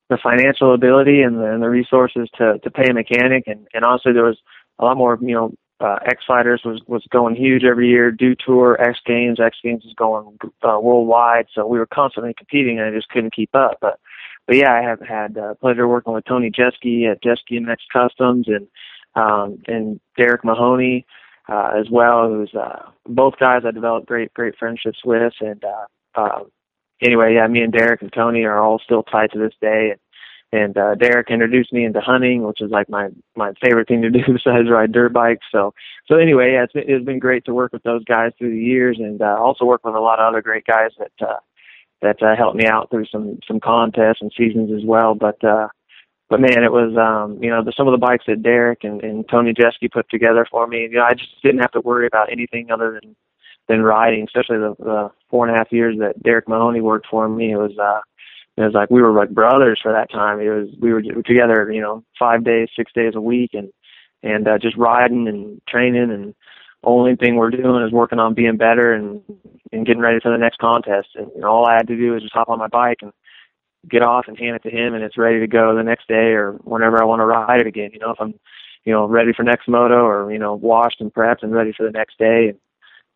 the 0.08 0.18
financial 0.22 0.74
ability 0.74 1.22
and 1.22 1.36
the, 1.38 1.44
and 1.44 1.62
the 1.62 1.68
resources 1.68 2.28
to 2.36 2.58
to 2.58 2.70
pay 2.70 2.88
a 2.88 2.94
mechanic, 2.94 3.44
and 3.46 3.66
and 3.74 3.84
also 3.84 4.12
there 4.12 4.24
was 4.24 4.38
a 4.78 4.84
lot 4.84 4.96
more 4.96 5.18
you 5.20 5.34
know 5.34 5.52
uh, 5.82 5.98
X 6.06 6.22
Fighters 6.26 6.62
was 6.64 6.80
was 6.86 7.04
going 7.10 7.34
huge 7.34 7.64
every 7.64 7.88
year. 7.88 8.10
Dew 8.10 8.34
Tour, 8.34 8.80
X 8.80 9.00
Games, 9.04 9.40
X 9.40 9.56
Games 9.62 9.84
is 9.84 9.94
going 9.94 10.38
uh, 10.62 10.78
worldwide, 10.80 11.46
so 11.54 11.66
we 11.66 11.78
were 11.78 11.86
constantly 11.86 12.34
competing, 12.34 12.78
and 12.78 12.88
I 12.88 12.96
just 12.96 13.08
couldn't 13.08 13.34
keep 13.34 13.54
up. 13.54 13.78
But 13.80 13.98
but 14.46 14.56
yeah, 14.56 14.72
I 14.72 14.82
have 14.82 15.00
had 15.00 15.36
uh, 15.36 15.54
pleasure 15.54 15.88
working 15.88 16.12
with 16.12 16.24
Tony 16.24 16.50
Jeske 16.50 17.10
at 17.10 17.22
Jeske 17.22 17.60
MX 17.60 17.76
Customs 17.92 18.46
and 18.48 18.68
um, 19.14 19.62
and 19.66 20.00
Derek 20.16 20.44
Mahoney 20.44 21.04
uh, 21.48 21.72
as 21.78 21.90
well, 21.90 22.28
who's 22.28 22.54
uh, 22.54 22.90
both 23.06 23.34
guys 23.38 23.62
I 23.66 23.72
developed 23.72 24.06
great 24.06 24.32
great 24.34 24.54
friendships 24.58 25.00
with. 25.04 25.32
And 25.40 25.64
uh, 25.64 26.20
uh, 26.20 26.44
anyway, 27.00 27.34
yeah, 27.34 27.46
me 27.46 27.60
and 27.60 27.72
Derek 27.72 28.02
and 28.02 28.12
Tony 28.12 28.44
are 28.44 28.60
all 28.60 28.80
still 28.84 29.02
tied 29.02 29.32
to 29.32 29.38
this 29.38 29.54
day. 29.60 29.90
And, 29.90 30.00
and 30.52 30.76
uh, 30.76 30.94
Derek 30.94 31.30
introduced 31.30 31.72
me 31.72 31.84
into 31.84 32.00
hunting, 32.00 32.42
which 32.42 32.60
is 32.60 32.70
like 32.70 32.88
my 32.88 33.08
my 33.36 33.52
favorite 33.64 33.88
thing 33.88 34.02
to 34.02 34.10
do 34.10 34.20
besides 34.26 34.68
ride 34.70 34.92
dirt 34.92 35.12
bikes. 35.12 35.46
So 35.50 35.72
so 36.06 36.16
anyway, 36.16 36.52
yeah, 36.52 36.64
it's 36.64 36.72
been, 36.72 36.84
it's 36.86 37.04
been 37.04 37.18
great 37.18 37.44
to 37.46 37.54
work 37.54 37.72
with 37.72 37.82
those 37.82 38.04
guys 38.04 38.32
through 38.38 38.50
the 38.50 38.62
years, 38.62 38.98
and 38.98 39.22
uh, 39.22 39.36
also 39.40 39.64
work 39.64 39.84
with 39.84 39.94
a 39.94 40.00
lot 40.00 40.18
of 40.20 40.28
other 40.28 40.42
great 40.42 40.66
guys 40.66 40.90
that 40.98 41.26
uh, 41.26 41.38
that 42.02 42.22
uh, 42.22 42.36
helped 42.36 42.56
me 42.56 42.66
out 42.66 42.90
through 42.90 43.06
some 43.06 43.38
some 43.48 43.60
contests 43.60 44.20
and 44.20 44.32
seasons 44.36 44.70
as 44.76 44.84
well. 44.84 45.14
But 45.14 45.42
uh, 45.42 45.68
but 46.28 46.40
man, 46.40 46.64
it 46.64 46.72
was 46.72 46.96
um, 46.98 47.42
you 47.42 47.48
know 47.48 47.64
the, 47.64 47.72
some 47.76 47.88
of 47.88 47.92
the 47.92 47.98
bikes 47.98 48.24
that 48.26 48.42
Derek 48.42 48.84
and, 48.84 49.02
and 49.02 49.26
Tony 49.28 49.54
Jeske 49.54 49.90
put 49.90 50.08
together 50.10 50.46
for 50.50 50.66
me. 50.66 50.82
You 50.82 50.98
know, 50.98 51.04
I 51.04 51.14
just 51.14 51.30
didn't 51.42 51.60
have 51.60 51.72
to 51.72 51.80
worry 51.80 52.06
about 52.06 52.30
anything 52.30 52.70
other 52.70 53.00
than 53.00 53.16
than 53.68 53.82
riding, 53.82 54.24
especially 54.24 54.58
the, 54.58 54.74
the 54.78 55.10
four 55.30 55.46
and 55.46 55.54
a 55.54 55.58
half 55.58 55.72
years 55.72 55.96
that 56.00 56.22
Derek 56.22 56.48
Mahoney 56.48 56.80
worked 56.80 57.06
for 57.10 57.28
me. 57.28 57.52
It 57.52 57.56
was 57.56 57.72
uh, 57.78 58.00
it 58.56 58.62
was 58.62 58.74
like 58.74 58.90
we 58.90 59.00
were 59.00 59.12
like 59.12 59.30
brothers 59.30 59.80
for 59.82 59.92
that 59.92 60.10
time. 60.10 60.40
It 60.40 60.50
was 60.50 60.68
we 60.78 60.92
were 60.92 61.02
together, 61.02 61.70
you 61.72 61.80
know, 61.80 62.04
five 62.18 62.44
days, 62.44 62.68
six 62.76 62.92
days 62.92 63.14
a 63.14 63.20
week, 63.20 63.50
and 63.54 63.72
and 64.22 64.46
uh, 64.46 64.58
just 64.58 64.76
riding 64.76 65.26
and 65.26 65.60
training. 65.68 66.10
And 66.10 66.34
only 66.84 67.16
thing 67.16 67.36
we're 67.36 67.50
doing 67.50 67.82
is 67.84 67.92
working 67.92 68.18
on 68.18 68.34
being 68.34 68.58
better 68.58 68.92
and 68.92 69.22
and 69.72 69.86
getting 69.86 70.02
ready 70.02 70.20
for 70.20 70.30
the 70.30 70.38
next 70.38 70.58
contest. 70.58 71.08
And 71.14 71.28
you 71.34 71.40
know, 71.40 71.48
all 71.48 71.66
I 71.66 71.74
had 71.74 71.88
to 71.88 71.96
do 71.96 72.12
was 72.12 72.22
just 72.22 72.34
hop 72.34 72.50
on 72.50 72.58
my 72.58 72.68
bike 72.68 72.98
and 73.00 73.12
get 73.88 74.02
off 74.02 74.26
and 74.28 74.38
hand 74.38 74.56
it 74.56 74.68
to 74.68 74.70
him, 74.70 74.94
and 74.94 75.02
it's 75.02 75.18
ready 75.18 75.40
to 75.40 75.46
go 75.46 75.74
the 75.74 75.82
next 75.82 76.06
day 76.06 76.32
or 76.32 76.52
whenever 76.64 77.00
I 77.00 77.06
want 77.06 77.20
to 77.20 77.26
ride 77.26 77.62
it 77.62 77.66
again. 77.66 77.90
You 77.94 78.00
know, 78.00 78.10
if 78.10 78.20
I'm 78.20 78.34
you 78.84 78.92
know 78.92 79.06
ready 79.06 79.32
for 79.32 79.44
next 79.44 79.66
moto 79.66 80.04
or 80.04 80.30
you 80.30 80.38
know 80.38 80.54
washed 80.54 81.00
and 81.00 81.12
prepped 81.12 81.42
and 81.42 81.54
ready 81.54 81.72
for 81.74 81.84
the 81.84 81.92
next 81.92 82.18
day. 82.18 82.48
And, 82.48 82.58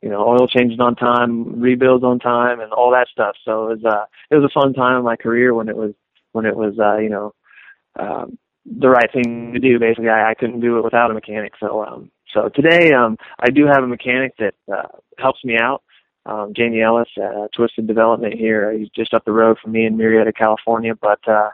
you 0.02 0.10
know, 0.10 0.27
oil 0.27 0.47
changes 0.47 0.78
on 0.81 0.94
time, 0.94 1.60
rebuilds 1.60 2.05
on 2.05 2.18
time, 2.18 2.60
and 2.60 2.73
all 2.73 2.90
that 2.93 3.09
stuff. 3.09 3.36
So 3.44 3.70
it 3.70 3.82
was 3.82 3.85
uh, 3.85 4.05
it 4.31 4.36
was 4.36 4.44
a 4.44 4.60
fun 4.60 4.74
time 4.74 4.98
in 4.98 5.05
my 5.05 5.16
career 5.16 5.55
when 5.55 5.68
it 5.68 5.77
was 5.77 5.94
when 6.32 6.47
it 6.47 6.56
was 6.56 6.78
uh, 6.78 6.98
you 6.98 7.09
know 7.09 7.35
um, 7.98 8.39
the 8.64 8.89
right 8.89 9.10
thing 9.12 9.52
to 9.55 9.59
do. 9.59 9.78
Basically, 9.78 10.10
I, 10.10 10.31
I 10.31 10.35
couldn't 10.35 10.60
do 10.60 10.78
it 10.78 10.85
without 10.85 11.10
a 11.10 11.14
mechanic. 11.14 11.52
So 11.59 11.85
um, 11.85 12.10
so 12.32 12.48
today 12.48 12.93
um, 12.93 13.16
I 13.39 13.51
do 13.51 13.66
have 13.66 13.82
a 13.82 13.89
mechanic 13.89 14.36
that 14.39 14.55
uh, 14.73 14.89
helps 15.18 15.44
me 15.44 15.56
out. 15.59 15.82
Um, 16.27 16.52
Jamie 16.56 16.82
Ellis, 16.82 17.09
uh, 17.23 17.47
Twisted 17.55 17.86
Development 17.86 18.35
here. 18.35 18.73
He's 18.73 18.89
just 18.89 19.14
up 19.14 19.24
the 19.24 19.32
road 19.32 19.59
from 19.62 19.73
me 19.73 19.86
in 19.86 19.97
Murrieta, 19.97 20.36
California. 20.36 20.94
But 20.94 21.27
uh, 21.28 21.51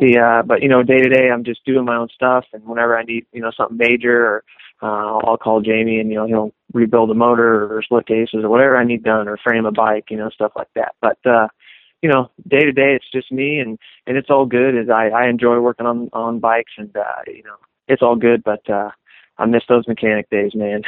the 0.00 0.18
uh, 0.18 0.42
but 0.42 0.60
you 0.62 0.68
know 0.68 0.82
day 0.82 1.00
to 1.00 1.08
day 1.08 1.30
I'm 1.30 1.44
just 1.44 1.64
doing 1.64 1.84
my 1.84 1.96
own 1.96 2.08
stuff, 2.14 2.44
and 2.52 2.64
whenever 2.64 2.98
I 2.98 3.04
need 3.04 3.26
you 3.32 3.40
know 3.40 3.52
something 3.56 3.76
major 3.78 4.26
or 4.26 4.44
uh, 4.82 5.18
I'll 5.24 5.36
call 5.36 5.60
Jamie 5.60 6.00
and 6.00 6.10
you 6.10 6.16
know 6.16 6.26
he'll 6.26 6.52
rebuild 6.72 7.10
a 7.10 7.14
motor 7.14 7.74
or 7.74 7.82
split 7.82 8.06
cases 8.06 8.40
or 8.44 8.48
whatever 8.48 8.76
I 8.76 8.84
need 8.84 9.02
done 9.02 9.28
or 9.28 9.36
frame 9.36 9.66
a 9.66 9.72
bike, 9.72 10.06
you 10.10 10.16
know 10.16 10.30
stuff 10.30 10.52
like 10.56 10.68
that. 10.74 10.94
But 11.00 11.18
uh, 11.26 11.48
you 12.02 12.08
know 12.08 12.30
day 12.46 12.60
to 12.60 12.72
day 12.72 12.94
it's 12.94 13.10
just 13.12 13.32
me 13.32 13.58
and 13.58 13.78
and 14.06 14.16
it's 14.16 14.30
all 14.30 14.46
good. 14.46 14.76
As 14.76 14.88
I 14.90 15.08
I 15.08 15.28
enjoy 15.28 15.58
working 15.60 15.86
on 15.86 16.10
on 16.12 16.38
bikes 16.38 16.72
and 16.76 16.96
uh, 16.96 17.22
you 17.26 17.42
know 17.42 17.56
it's 17.88 18.02
all 18.02 18.16
good. 18.16 18.42
But 18.44 18.68
uh, 18.70 18.90
I 19.40 19.46
miss 19.46 19.62
those 19.68 19.86
mechanic 19.86 20.28
days, 20.30 20.52
man. 20.54 20.82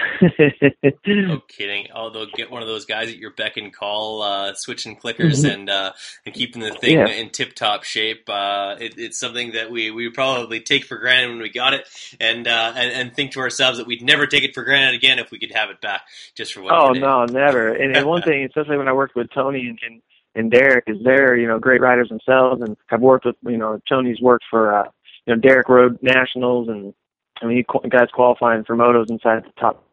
no 1.07 1.41
kidding. 1.49 1.87
Oh, 1.95 2.11
they'll 2.11 2.27
get 2.27 2.51
one 2.51 2.63
of 2.63 2.69
those 2.69 2.85
guys 2.85 3.09
at 3.09 3.17
your 3.17 3.31
beck 3.33 3.57
and 3.57 3.73
call, 3.73 4.23
uh, 4.23 4.55
switching 4.55 4.97
clickers 4.97 5.45
Mhm. 5.45 5.53
and 5.55 5.71
uh, 5.71 5.93
and 6.27 6.35
keeping 6.35 6.61
the 6.63 6.73
thing 6.73 6.99
Yeah. 6.99 7.07
in 7.09 7.31
tip 7.31 7.55
top 7.55 7.85
shape. 7.85 8.29
Uh, 8.29 8.77
it, 8.81 8.95
it's 8.99 9.19
something 9.21 9.53
that 9.53 9.71
we, 9.71 9.91
we 9.91 10.11
probably 10.11 10.61
take 10.61 10.85
for 10.85 10.99
granted 10.99 11.29
when 11.29 11.39
we 11.39 11.49
got 11.51 11.75
it, 11.75 11.89
and, 12.19 12.49
uh, 12.49 12.73
and 12.75 12.91
and 12.93 13.15
think 13.15 13.33
to 13.33 13.41
ourselves 13.41 13.79
that 13.79 13.87
we'd 13.87 14.03
never 14.03 14.27
take 14.27 14.43
it 14.45 14.55
for 14.55 14.65
granted 14.65 14.95
again 14.97 15.19
if 15.19 15.31
we 15.31 15.39
could 15.39 15.53
have 15.53 15.71
it 15.71 15.81
back 15.81 16.03
just 16.37 16.53
for 16.53 16.63
one 16.63 16.75
Oh 16.77 16.93
day. 16.93 17.01
no, 17.01 17.25
never. 17.27 17.73
And, 17.73 17.97
and 17.97 18.07
one 18.07 18.23
thing, 18.29 18.45
especially 18.45 18.79
when 18.79 18.89
I 18.89 18.93
worked 18.93 19.15
with 19.15 19.29
Tony 19.33 19.67
and, 19.69 19.79
and 19.87 20.03
and 20.35 20.51
Derek, 20.51 20.85
is 20.87 20.97
they're 21.05 21.37
you 21.37 21.47
know 21.49 21.59
great 21.59 21.81
riders 21.81 22.09
themselves, 22.09 22.63
and 22.63 22.77
I've 22.91 23.01
worked 23.01 23.25
with 23.27 23.37
you 23.43 23.57
know 23.59 23.81
Tony's 23.89 24.21
worked 24.21 24.45
for 24.51 24.75
uh, 24.75 24.85
you 25.27 25.35
know 25.35 25.41
Derek 25.41 25.69
Road 25.69 25.99
Nationals, 26.03 26.69
and 26.69 26.95
I 27.43 27.47
mean 27.47 27.57
he 27.57 27.89
guys 27.89 28.09
qualifying 28.13 28.65
for 28.65 28.77
motos 28.77 29.11
inside 29.11 29.45
the 29.45 29.53
top 29.61 29.85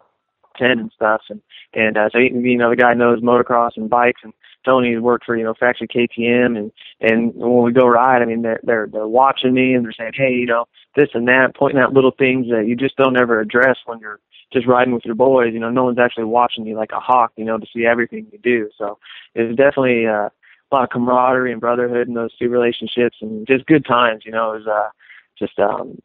ten 0.57 0.79
and 0.79 0.91
stuff, 0.95 1.21
and 1.29 1.41
and 1.73 1.97
uh, 1.97 2.09
so 2.11 2.19
he, 2.19 2.29
you 2.33 2.57
know 2.57 2.69
the 2.69 2.75
guy 2.75 2.93
knows 2.93 3.21
motocross 3.21 3.71
and 3.77 3.89
bikes, 3.89 4.21
and 4.23 4.33
Tony's 4.65 4.99
worked 4.99 5.25
for 5.25 5.35
you 5.35 5.43
know 5.43 5.53
factory 5.53 5.87
KTM, 5.87 6.57
and 6.57 6.71
and 6.99 7.33
when 7.35 7.63
we 7.63 7.71
go 7.71 7.87
ride, 7.87 8.21
I 8.21 8.25
mean 8.25 8.41
they're 8.41 8.59
they're 8.63 8.87
they're 8.91 9.07
watching 9.07 9.53
me 9.53 9.73
and 9.73 9.85
they're 9.85 9.93
saying, 9.93 10.13
hey, 10.15 10.31
you 10.31 10.45
know 10.45 10.65
this 10.95 11.09
and 11.13 11.27
that, 11.27 11.55
pointing 11.55 11.79
out 11.79 11.93
little 11.93 12.11
things 12.11 12.47
that 12.49 12.65
you 12.67 12.75
just 12.75 12.97
don't 12.97 13.17
ever 13.17 13.39
address 13.39 13.77
when 13.85 13.99
you're 13.99 14.19
just 14.51 14.67
riding 14.67 14.93
with 14.93 15.05
your 15.05 15.15
boys. 15.15 15.53
You 15.53 15.59
know, 15.59 15.69
no 15.69 15.83
one's 15.83 15.99
actually 15.99 16.25
watching 16.25 16.65
you 16.65 16.75
like 16.75 16.91
a 16.91 16.99
hawk, 16.99 17.31
you 17.35 17.45
know, 17.45 17.57
to 17.57 17.67
see 17.73 17.85
everything 17.85 18.27
you 18.31 18.39
do. 18.39 18.69
So 18.77 18.97
it's 19.35 19.55
definitely 19.55 20.07
uh, 20.07 20.29
a 20.29 20.71
lot 20.71 20.83
of 20.83 20.89
camaraderie 20.89 21.51
and 21.51 21.61
brotherhood 21.61 22.07
in 22.07 22.13
those 22.13 22.35
two 22.37 22.49
relationships, 22.49 23.17
and 23.21 23.45
just 23.47 23.65
good 23.67 23.85
times. 23.85 24.23
You 24.25 24.31
know, 24.31 24.53
it 24.53 24.59
was 24.59 24.67
uh, 24.67 24.89
just 25.37 25.57
um, 25.59 25.99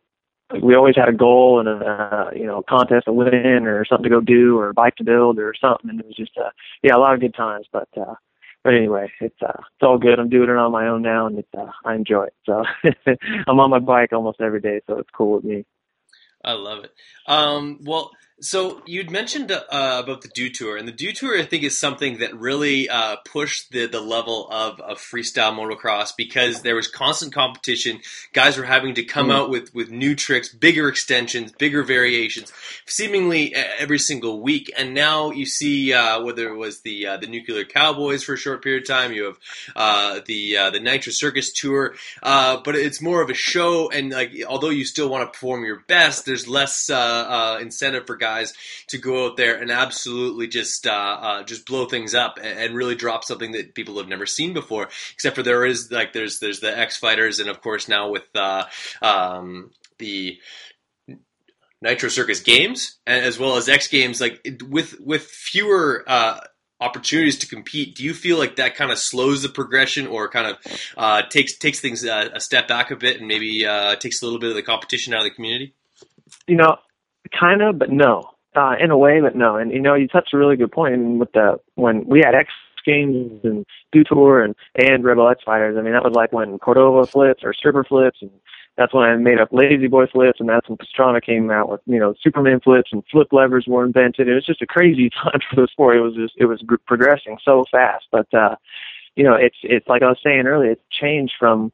we 0.60 0.74
always 0.74 0.96
had 0.96 1.08
a 1.08 1.12
goal 1.12 1.60
and 1.60 1.68
a 1.68 1.86
uh, 1.86 2.30
you 2.34 2.46
know 2.46 2.62
contest 2.68 3.06
to 3.06 3.12
win 3.12 3.66
or 3.66 3.84
something 3.84 4.04
to 4.04 4.10
go 4.10 4.20
do 4.20 4.58
or 4.58 4.70
a 4.70 4.74
bike 4.74 4.96
to 4.96 5.04
build 5.04 5.38
or 5.38 5.54
something, 5.58 5.90
and 5.90 6.00
it 6.00 6.06
was 6.06 6.16
just 6.16 6.36
uh, 6.36 6.50
yeah, 6.82 6.96
a 6.96 6.98
lot 6.98 7.14
of 7.14 7.20
good 7.20 7.34
times. 7.34 7.66
But 7.72 7.88
uh, 7.96 8.14
but 8.64 8.74
anyway, 8.74 9.10
it's 9.20 9.40
uh, 9.42 9.52
it's 9.58 9.82
all 9.82 9.98
good. 9.98 10.18
I'm 10.18 10.28
doing 10.28 10.50
it 10.50 10.56
on 10.56 10.72
my 10.72 10.88
own 10.88 11.02
now, 11.02 11.26
and 11.26 11.38
it's 11.38 11.54
uh, 11.56 11.70
I 11.84 11.94
enjoy 11.94 12.24
it. 12.24 12.34
So 12.44 12.64
I'm 13.46 13.60
on 13.60 13.70
my 13.70 13.78
bike 13.78 14.12
almost 14.12 14.40
every 14.40 14.60
day, 14.60 14.80
so 14.86 14.98
it's 14.98 15.10
cool 15.10 15.36
with 15.36 15.44
me. 15.44 15.64
I 16.44 16.52
love 16.52 16.84
it. 16.84 16.92
Um, 17.26 17.78
well, 17.82 18.10
so 18.42 18.82
you'd 18.86 19.10
mentioned 19.10 19.50
uh, 19.52 19.60
about 19.70 20.20
the 20.22 20.28
Dew 20.28 20.50
Tour, 20.50 20.76
and 20.76 20.86
the 20.86 20.92
Dew 20.92 21.12
Tour 21.12 21.38
I 21.38 21.44
think 21.44 21.62
is 21.62 21.78
something 21.78 22.18
that 22.18 22.36
really 22.36 22.88
uh, 22.88 23.16
pushed 23.24 23.70
the 23.70 23.86
the 23.86 24.00
level 24.00 24.48
of, 24.50 24.80
of 24.80 24.98
freestyle 24.98 25.54
motocross 25.54 26.12
because 26.16 26.62
there 26.62 26.74
was 26.74 26.88
constant 26.88 27.32
competition. 27.32 28.00
Guys 28.32 28.58
were 28.58 28.64
having 28.64 28.94
to 28.94 29.04
come 29.04 29.28
Mm. 29.28 29.34
out 29.34 29.50
with 29.50 29.72
with 29.74 29.90
new 29.90 30.16
tricks, 30.16 30.48
bigger 30.48 30.88
extensions, 30.88 31.52
bigger 31.52 31.84
variations, 31.84 32.52
seemingly 32.86 33.54
every 33.54 33.98
single 34.00 34.40
week. 34.42 34.72
And 34.76 34.94
now 34.94 35.30
you 35.30 35.46
see 35.46 35.92
uh, 35.92 36.20
whether 36.22 36.48
it 36.48 36.56
was 36.56 36.80
the 36.80 37.06
uh, 37.06 37.16
the 37.18 37.28
Nuclear 37.28 37.64
Cowboys 37.64 38.24
for 38.24 38.34
a 38.34 38.36
short 38.36 38.62
period 38.64 38.82
of 38.82 38.88
time, 38.88 39.12
you 39.12 39.24
have 39.26 39.38
uh, 39.76 40.20
the 40.26 40.56
uh, 40.56 40.70
the 40.70 40.80
Nitro 40.80 41.12
Circus 41.12 41.52
Tour, 41.52 41.94
uh, 42.24 42.60
but 42.64 42.74
it's 42.74 43.00
more 43.00 43.22
of 43.22 43.30
a 43.30 43.34
show. 43.34 43.88
And 43.90 44.10
like, 44.10 44.32
although 44.48 44.70
you 44.70 44.84
still 44.84 45.08
want 45.08 45.22
to 45.22 45.30
perform 45.32 45.64
your 45.64 45.84
best, 45.86 46.26
there's 46.26 46.48
less 46.48 46.90
uh, 46.90 46.96
uh, 46.96 47.58
incentive 47.60 48.04
for 48.06 48.16
guys 48.16 48.31
to 48.88 48.98
go 48.98 49.26
out 49.26 49.36
there 49.36 49.60
and 49.60 49.70
absolutely 49.70 50.46
just 50.46 50.86
uh, 50.86 50.90
uh, 50.90 51.42
just 51.44 51.66
blow 51.66 51.86
things 51.86 52.14
up 52.14 52.38
and, 52.38 52.58
and 52.58 52.74
really 52.74 52.94
drop 52.94 53.24
something 53.24 53.52
that 53.52 53.74
people 53.74 53.98
have 53.98 54.08
never 54.08 54.26
seen 54.26 54.52
before. 54.52 54.88
Except 55.14 55.36
for 55.36 55.42
there 55.42 55.64
is 55.64 55.90
like 55.90 56.12
there's 56.12 56.38
there's 56.40 56.60
the 56.60 56.76
X 56.76 56.96
Fighters, 56.96 57.38
and 57.40 57.48
of 57.48 57.60
course 57.60 57.88
now 57.88 58.10
with 58.10 58.24
uh, 58.34 58.64
um, 59.00 59.70
the 59.98 60.38
Nitro 61.80 62.08
Circus 62.08 62.40
games 62.40 62.98
as 63.06 63.38
well 63.38 63.56
as 63.56 63.68
X 63.68 63.88
Games, 63.88 64.20
like 64.20 64.40
it- 64.44 64.62
with 64.62 65.00
with 65.00 65.24
fewer 65.24 66.04
uh, 66.06 66.40
opportunities 66.80 67.38
to 67.38 67.46
compete. 67.46 67.96
Do 67.96 68.04
you 68.04 68.14
feel 68.14 68.38
like 68.38 68.56
that 68.56 68.74
kind 68.74 68.90
of 68.90 68.98
slows 68.98 69.42
the 69.42 69.48
progression, 69.48 70.06
or 70.06 70.28
kind 70.28 70.46
of 70.48 70.56
uh, 70.96 71.22
takes 71.28 71.58
takes 71.58 71.80
things 71.80 72.04
uh, 72.04 72.28
a 72.34 72.40
step 72.40 72.68
back 72.68 72.90
a 72.90 72.96
bit, 72.96 73.18
and 73.18 73.28
maybe 73.28 73.66
uh, 73.66 73.96
takes 73.96 74.22
a 74.22 74.24
little 74.24 74.40
bit 74.40 74.50
of 74.50 74.56
the 74.56 74.62
competition 74.62 75.14
out 75.14 75.18
of 75.18 75.24
the 75.24 75.30
community? 75.30 75.74
you 76.46 76.56
know, 76.56 76.76
kind 77.38 77.62
of, 77.62 77.78
but 77.78 77.90
no, 77.90 78.22
uh, 78.54 78.74
in 78.80 78.90
a 78.90 78.98
way, 78.98 79.20
but 79.20 79.36
no. 79.36 79.56
And 79.56 79.72
you 79.72 79.80
know, 79.80 79.94
you 79.94 80.08
touched 80.08 80.34
a 80.34 80.38
really 80.38 80.56
good 80.56 80.72
point. 80.72 80.94
And 80.94 81.20
with 81.20 81.32
the 81.32 81.58
when 81.74 82.04
we 82.06 82.20
had 82.20 82.34
X 82.34 82.50
Games 82.84 83.40
and 83.44 83.64
Dew 83.92 84.04
Tour 84.04 84.42
and 84.42 84.54
and 84.74 85.04
Red 85.04 85.14
Bull 85.16 85.28
X-Fighters, 85.28 85.76
I 85.78 85.82
mean, 85.82 85.92
that 85.92 86.04
was 86.04 86.14
like 86.14 86.32
when 86.32 86.58
Cordova 86.58 87.06
flips 87.06 87.44
or 87.44 87.54
stripper 87.54 87.84
flips, 87.84 88.18
and 88.20 88.30
that's 88.76 88.92
when 88.92 89.04
I 89.04 89.16
made 89.16 89.40
up 89.40 89.48
Lazy 89.52 89.86
Boy 89.86 90.06
flips, 90.06 90.40
and 90.40 90.48
that's 90.48 90.68
when 90.68 90.78
Pastrana 90.78 91.22
came 91.22 91.50
out 91.50 91.68
with 91.68 91.80
you 91.86 91.98
know 91.98 92.14
Superman 92.22 92.60
flips 92.60 92.90
and 92.92 93.02
flip 93.10 93.28
levers 93.32 93.66
were 93.66 93.84
invented. 93.84 94.28
It 94.28 94.34
was 94.34 94.46
just 94.46 94.62
a 94.62 94.66
crazy 94.66 95.10
time 95.22 95.40
for 95.50 95.60
the 95.60 95.68
sport. 95.68 95.96
It 95.96 96.00
was 96.00 96.14
just 96.14 96.34
it 96.36 96.46
was 96.46 96.60
gr- 96.62 96.76
progressing 96.86 97.38
so 97.44 97.64
fast, 97.70 98.06
but 98.10 98.32
uh, 98.34 98.56
you 99.16 99.24
know, 99.24 99.34
it's 99.34 99.56
it's 99.62 99.88
like 99.88 100.02
I 100.02 100.08
was 100.08 100.18
saying 100.22 100.46
earlier, 100.46 100.72
it's 100.72 100.82
changed 100.90 101.34
from 101.38 101.72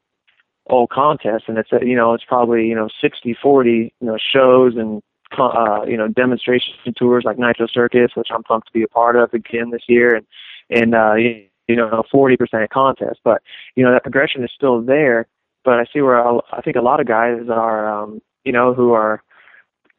old 0.69 0.89
contests 0.89 1.45
and 1.47 1.57
it's 1.57 1.71
you 1.81 1.95
know 1.95 2.13
it's 2.13 2.23
probably 2.23 2.67
you 2.67 2.75
know 2.75 2.87
sixty 3.01 3.35
forty 3.41 3.91
you 3.99 4.07
know 4.07 4.17
shows 4.17 4.75
and 4.75 5.01
uh, 5.37 5.83
you 5.87 5.97
know, 5.97 6.07
demonstration 6.07 6.73
tours 6.97 7.23
like 7.25 7.37
Nitro 7.37 7.67
Circus, 7.67 8.11
which 8.15 8.29
I'm 8.33 8.43
pumped 8.43 8.67
to 8.67 8.73
be 8.73 8.83
a 8.83 8.87
part 8.87 9.15
of 9.15 9.33
again 9.33 9.69
this 9.71 9.83
year, 9.87 10.15
and 10.15 10.25
and 10.69 10.95
uh, 10.95 11.15
you 11.15 11.75
know, 11.75 12.03
40% 12.11 12.69
contest. 12.69 13.19
But 13.23 13.41
you 13.75 13.83
know, 13.83 13.93
that 13.93 14.03
progression 14.03 14.43
is 14.43 14.51
still 14.55 14.81
there. 14.81 15.27
But 15.63 15.73
I 15.73 15.85
see 15.93 16.01
where 16.01 16.19
I'll, 16.19 16.43
I 16.51 16.61
think 16.61 16.77
a 16.77 16.81
lot 16.81 16.99
of 16.99 17.07
guys 17.07 17.41
are, 17.51 17.87
um, 17.87 18.21
you 18.43 18.51
know, 18.51 18.73
who 18.73 18.93
are 18.93 19.21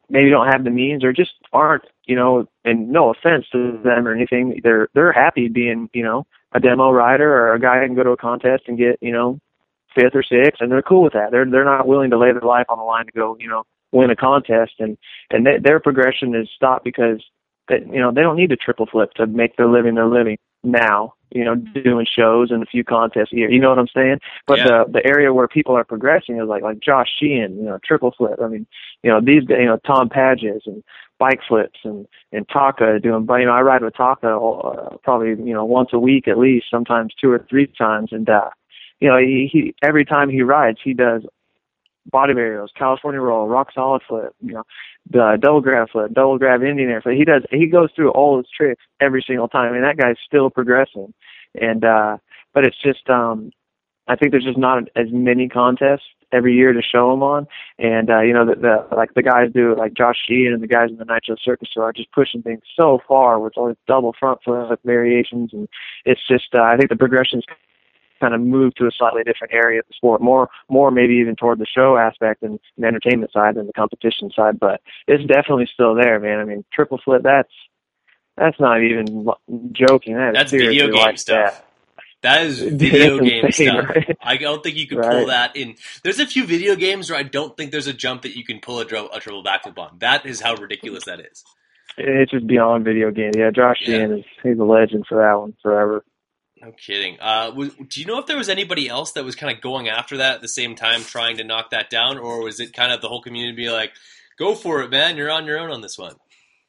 maybe 0.09 0.29
don't 0.29 0.51
have 0.51 0.63
the 0.63 0.69
means 0.69 1.03
or 1.03 1.13
just 1.13 1.31
aren't, 1.53 1.83
you 2.05 2.15
know, 2.15 2.47
and 2.65 2.89
no 2.89 3.11
offense 3.11 3.45
to 3.53 3.79
them 3.83 4.07
or 4.07 4.13
anything, 4.13 4.59
they're 4.63 4.89
they're 4.93 5.13
happy 5.13 5.47
being, 5.47 5.89
you 5.93 6.03
know, 6.03 6.25
a 6.51 6.59
demo 6.59 6.91
rider 6.91 7.31
or 7.31 7.53
a 7.53 7.59
guy 7.59 7.79
who 7.79 7.87
can 7.87 7.95
go 7.95 8.03
to 8.03 8.11
a 8.11 8.17
contest 8.17 8.63
and 8.67 8.77
get, 8.77 8.97
you 9.01 9.11
know, 9.11 9.39
fifth 9.95 10.15
or 10.15 10.23
sixth, 10.23 10.61
and 10.61 10.71
they're 10.71 10.81
cool 10.81 11.03
with 11.03 11.13
that. 11.13 11.31
They're 11.31 11.49
they're 11.49 11.63
not 11.63 11.87
willing 11.87 12.09
to 12.09 12.17
lay 12.17 12.31
their 12.31 12.41
life 12.41 12.65
on 12.69 12.77
the 12.77 12.83
line 12.83 13.05
to 13.05 13.11
go, 13.11 13.37
you 13.39 13.47
know, 13.47 13.63
win 13.91 14.09
a 14.09 14.15
contest, 14.15 14.73
and 14.79 14.97
and 15.29 15.45
they, 15.45 15.57
their 15.59 15.79
progression 15.79 16.35
is 16.35 16.49
stopped 16.55 16.83
because 16.83 17.23
that 17.67 17.85
you 17.87 17.99
know 17.99 18.11
they 18.11 18.21
don't 18.21 18.37
need 18.37 18.51
a 18.51 18.57
triple 18.57 18.85
flip 18.85 19.13
to 19.13 19.27
make 19.27 19.55
their 19.57 19.67
living 19.67 19.95
their 19.95 20.07
living 20.07 20.37
now. 20.63 21.13
You 21.33 21.45
know, 21.45 21.55
doing 21.55 22.05
shows 22.13 22.51
and 22.51 22.61
a 22.61 22.65
few 22.65 22.83
contests 22.83 23.31
a 23.31 23.37
year. 23.37 23.49
You 23.49 23.59
know 23.61 23.69
what 23.69 23.79
I'm 23.79 23.87
saying? 23.87 24.19
But 24.47 24.57
Yeah. 24.57 24.65
the 24.65 24.99
the 24.99 25.07
area 25.07 25.33
where 25.33 25.47
people 25.47 25.77
are 25.77 25.85
progressing 25.85 26.37
is 26.37 26.47
like 26.47 26.61
like 26.61 26.79
Josh 26.79 27.07
Sheehan, 27.17 27.55
you 27.55 27.63
know, 27.63 27.79
triple 27.85 28.11
flip. 28.11 28.39
I 28.43 28.47
mean, 28.47 28.67
you 29.01 29.09
know, 29.09 29.21
these 29.21 29.43
you 29.47 29.65
know 29.65 29.77
Tom 29.85 30.09
Pages 30.09 30.63
and 30.65 30.83
bike 31.19 31.39
flips 31.47 31.79
and 31.83 32.05
and 32.33 32.47
Taka 32.49 32.99
doing. 32.99 33.25
But 33.25 33.35
you 33.35 33.45
know, 33.45 33.53
I 33.53 33.61
ride 33.61 33.81
with 33.81 33.95
Taka 33.95 34.27
uh, 34.37 34.97
probably 35.03 35.29
you 35.29 35.53
know 35.53 35.63
once 35.63 35.91
a 35.93 35.99
week 35.99 36.27
at 36.27 36.37
least, 36.37 36.65
sometimes 36.69 37.13
two 37.13 37.31
or 37.31 37.45
three 37.49 37.67
times, 37.67 38.09
and 38.11 38.29
uh, 38.29 38.49
you 38.99 39.07
know, 39.07 39.17
he, 39.17 39.49
he 39.51 39.73
every 39.81 40.03
time 40.03 40.29
he 40.29 40.41
rides, 40.41 40.79
he 40.83 40.93
does 40.93 41.23
body 42.09 42.33
varials, 42.33 42.69
California 42.77 43.21
roll, 43.21 43.47
rock 43.47 43.69
solid 43.73 44.01
flip, 44.07 44.33
you 44.41 44.53
know, 44.53 44.63
the 45.09 45.37
double 45.39 45.61
grab 45.61 45.89
flip, 45.89 46.13
double 46.13 46.37
grab 46.37 46.63
Indian 46.63 46.89
air 46.89 47.01
flip. 47.01 47.15
He 47.15 47.25
does 47.25 47.43
he 47.51 47.67
goes 47.67 47.89
through 47.95 48.11
all 48.11 48.37
his 48.37 48.47
tricks 48.55 48.83
every 48.99 49.23
single 49.25 49.47
time. 49.47 49.73
Mean 49.73 49.83
that 49.83 49.97
guy's 49.97 50.17
still 50.25 50.49
progressing. 50.49 51.13
And 51.59 51.83
uh 51.85 52.17
but 52.53 52.65
it's 52.65 52.81
just 52.81 53.09
um 53.09 53.51
I 54.07 54.15
think 54.15 54.31
there's 54.31 54.43
just 54.43 54.57
not 54.57 54.83
as 54.95 55.07
many 55.11 55.47
contests 55.47 56.03
every 56.33 56.53
year 56.55 56.73
to 56.73 56.81
show 56.81 57.11
them 57.11 57.23
on. 57.23 57.47
And 57.77 58.09
uh, 58.09 58.21
you 58.21 58.33
know, 58.33 58.45
the, 58.45 58.55
the 58.55 58.95
like 58.95 59.13
the 59.13 59.23
guys 59.23 59.51
do 59.53 59.75
like 59.77 59.93
Josh 59.93 60.17
Sheehan 60.27 60.53
and 60.53 60.63
the 60.63 60.67
guys 60.67 60.89
in 60.89 60.97
the 60.97 61.05
Nitro 61.05 61.35
Circus 61.43 61.69
are 61.77 61.93
just 61.93 62.11
pushing 62.11 62.41
things 62.41 62.61
so 62.75 62.99
far 63.07 63.39
with 63.39 63.53
all 63.57 63.67
these 63.67 63.77
double 63.87 64.13
front 64.19 64.39
flip 64.43 64.79
variations 64.83 65.51
and 65.53 65.67
it's 66.05 66.21
just 66.27 66.55
uh, 66.55 66.61
I 66.61 66.77
think 66.77 66.89
the 66.89 66.95
progression's 66.95 67.45
kind 68.21 68.33
of 68.33 68.39
move 68.41 68.73
to 68.75 68.85
a 68.85 68.91
slightly 68.97 69.23
different 69.23 69.53
area 69.53 69.79
of 69.79 69.87
the 69.87 69.93
sport, 69.93 70.21
more 70.21 70.49
more 70.69 70.91
maybe 70.91 71.15
even 71.15 71.35
toward 71.35 71.59
the 71.59 71.65
show 71.65 71.97
aspect 71.97 72.43
and 72.43 72.59
the 72.77 72.87
entertainment 72.87 73.33
side 73.33 73.55
than 73.55 73.67
the 73.67 73.73
competition 73.73 74.31
side. 74.33 74.59
But 74.59 74.79
it's 75.07 75.25
definitely 75.25 75.67
still 75.73 75.95
there, 75.95 76.19
man. 76.19 76.39
I 76.39 76.45
mean, 76.45 76.63
triple 76.73 76.99
flip 77.03 77.23
that's 77.23 77.51
that's 78.37 78.59
not 78.59 78.81
even 78.81 79.27
joking. 79.73 80.15
That 80.15 80.33
That's 80.33 80.51
video 80.51 80.85
game 80.87 80.95
like 80.95 81.17
stuff. 81.19 81.53
that. 81.53 81.65
That 82.21 82.45
is 82.45 82.59
video 82.71 83.17
that's 83.17 83.29
game 83.29 83.45
insane, 83.45 83.67
stuff. 83.67 83.89
right? 83.95 84.17
I 84.21 84.37
don't 84.37 84.61
think 84.63 84.77
you 84.77 84.87
could 84.87 84.99
Right. 84.99 85.11
pull 85.11 85.25
that 85.27 85.55
in. 85.55 85.75
There's 86.03 86.19
a 86.19 86.25
few 86.27 86.45
video 86.45 86.75
games 86.75 87.09
where 87.09 87.19
I 87.19 87.23
don't 87.23 87.57
think 87.57 87.71
there's 87.71 87.87
a 87.87 87.93
jump 87.93 88.21
that 88.21 88.37
you 88.37 88.45
can 88.45 88.59
pull 88.59 88.79
a, 88.79 88.85
dro- 88.85 89.09
a 89.11 89.19
triple 89.19 89.43
backflip 89.43 89.77
on. 89.79 89.97
That 89.99 90.25
is 90.25 90.39
how 90.39 90.53
ridiculous 90.55 91.05
that 91.05 91.19
is. 91.19 91.43
It's 91.97 92.31
just 92.31 92.47
beyond 92.47 92.85
video 92.85 93.11
game. 93.11 93.31
Yeah, 93.35 93.49
Josh 93.51 93.77
Sheehan 93.83 94.19
is 94.19 94.25
he's 94.43 94.57
a 94.59 94.63
legend 94.63 95.05
for 95.09 95.17
that 95.17 95.33
one 95.39 95.55
forever. 95.61 96.05
No 96.61 96.71
kidding. 96.73 97.17
Uh, 97.19 97.51
was, 97.55 97.73
do 97.87 97.99
you 97.99 98.05
know 98.05 98.19
if 98.19 98.27
there 98.27 98.37
was 98.37 98.49
anybody 98.49 98.87
else 98.87 99.13
that 99.13 99.23
was 99.25 99.35
kind 99.35 99.55
of 99.55 99.61
going 99.61 99.89
after 99.89 100.17
that 100.17 100.35
at 100.35 100.41
the 100.41 100.47
same 100.47 100.75
time, 100.75 101.01
trying 101.01 101.37
to 101.37 101.43
knock 101.43 101.71
that 101.71 101.89
down, 101.89 102.19
or 102.19 102.43
was 102.43 102.59
it 102.59 102.73
kind 102.73 102.91
of 102.93 103.01
the 103.01 103.07
whole 103.07 103.21
community 103.21 103.55
be 103.55 103.71
like, 103.71 103.91
"Go 104.37 104.53
for 104.53 104.81
it, 104.83 104.91
man! 104.91 105.17
You're 105.17 105.31
on 105.31 105.45
your 105.45 105.57
own 105.57 105.71
on 105.71 105.81
this 105.81 105.97
one." 105.97 106.15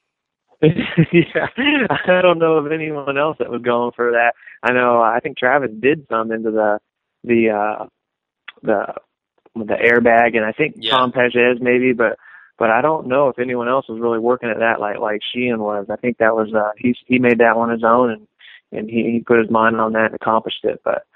yeah, 0.63 1.49
I 2.07 2.23
don't 2.23 2.39
know 2.39 2.55
of 2.55 2.71
anyone 2.73 3.19
else 3.19 3.37
that 3.39 3.51
was 3.51 3.63
going 3.63 3.93
for 3.95 4.13
that. 4.13 4.33
I 4.63 4.73
know. 4.73 5.01
I 5.03 5.19
think 5.21 5.37
Travis 5.37 5.71
did 5.79 6.07
some 6.09 6.33
into 6.33 6.51
the 6.53 6.79
the 7.25 7.51
uh 7.51 7.87
the 8.63 8.95
the 9.55 9.75
airbag, 9.75 10.37
and 10.37 10.45
I 10.45 10.53
think 10.53 10.77
Yeah. 10.79 10.93
Tom 10.93 11.13
Pages 11.13 11.59
maybe, 11.61 11.93
but 11.93 12.17
but 12.59 12.71
I 12.71 12.81
don't 12.81 13.09
know 13.09 13.29
if 13.29 13.39
anyone 13.39 13.69
else 13.69 13.89
was 13.89 14.01
really 14.01 14.21
working 14.21 14.49
at 14.49 14.61
that 14.61 14.81
like 14.81 14.99
like 14.99 15.21
Sheehan 15.35 15.61
was. 15.61 15.87
I 15.91 15.97
think 15.97 16.19
that 16.19 16.35
was 16.35 16.55
uh 16.55 16.71
he 16.79 16.95
he 17.07 17.19
made 17.19 17.39
that 17.39 17.57
one 17.57 17.71
his 17.71 17.85
own, 17.85 18.11
and 18.11 18.27
and 18.73 18.89
he 18.91 19.11
he 19.11 19.21
put 19.21 19.39
his 19.39 19.51
mind 19.51 19.81
on 19.81 19.93
that 19.93 20.07
and 20.07 20.15
accomplished 20.15 20.65
it. 20.65 20.81
But 20.85 21.07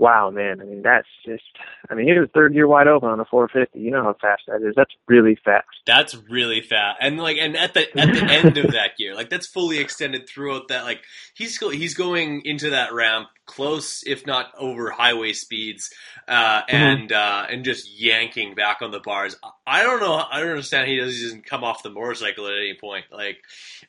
wow, 0.00 0.30
man, 0.30 0.60
I 0.60 0.64
mean 0.64 0.82
that's 0.82 1.06
just 1.24 1.44
I 1.90 1.94
mean 1.94 2.06
he 2.06 2.18
was 2.18 2.28
third 2.34 2.54
year 2.54 2.66
wide 2.66 2.88
open 2.88 3.10
on 3.10 3.20
a 3.20 3.24
450. 3.24 3.78
You 3.78 3.90
know 3.90 4.02
how 4.02 4.14
fast 4.20 4.42
that 4.48 4.66
is. 4.66 4.74
That's 4.74 4.94
really 5.06 5.36
fast. 5.44 5.66
That's 5.86 6.16
really 6.28 6.60
fast, 6.62 6.98
and 7.00 7.18
like, 7.18 7.36
and 7.38 7.56
at 7.56 7.74
the 7.74 7.82
at 7.98 8.12
the 8.12 8.24
end 8.24 8.56
of 8.58 8.72
that 8.72 8.92
year, 8.98 9.14
like 9.14 9.28
that's 9.30 9.46
fully 9.46 9.78
extended 9.78 10.28
throughout 10.28 10.68
that. 10.68 10.84
Like 10.84 11.02
he's 11.34 11.58
he's 11.58 11.94
going 11.94 12.42
into 12.44 12.70
that 12.70 12.92
ramp 12.92 13.28
close, 13.46 14.02
if 14.06 14.26
not 14.26 14.46
over 14.56 14.90
highway 14.90 15.32
speeds, 15.32 15.90
uh, 16.28 16.62
Mm-hmm. 16.62 16.76
and 16.76 17.12
uh, 17.12 17.46
and 17.50 17.64
just 17.64 17.90
yanking 18.00 18.54
back 18.54 18.78
on 18.80 18.90
the 18.92 19.00
bars. 19.00 19.36
I 19.66 19.82
don't 19.82 20.00
know. 20.00 20.14
I 20.14 20.40
don't 20.40 20.50
understand. 20.50 20.88
He 20.88 20.98
doesn't 20.98 21.44
come 21.44 21.64
off 21.64 21.82
the 21.82 21.90
motorcycle 21.90 22.46
at 22.46 22.54
any 22.54 22.74
point. 22.74 23.06
Like 23.10 23.38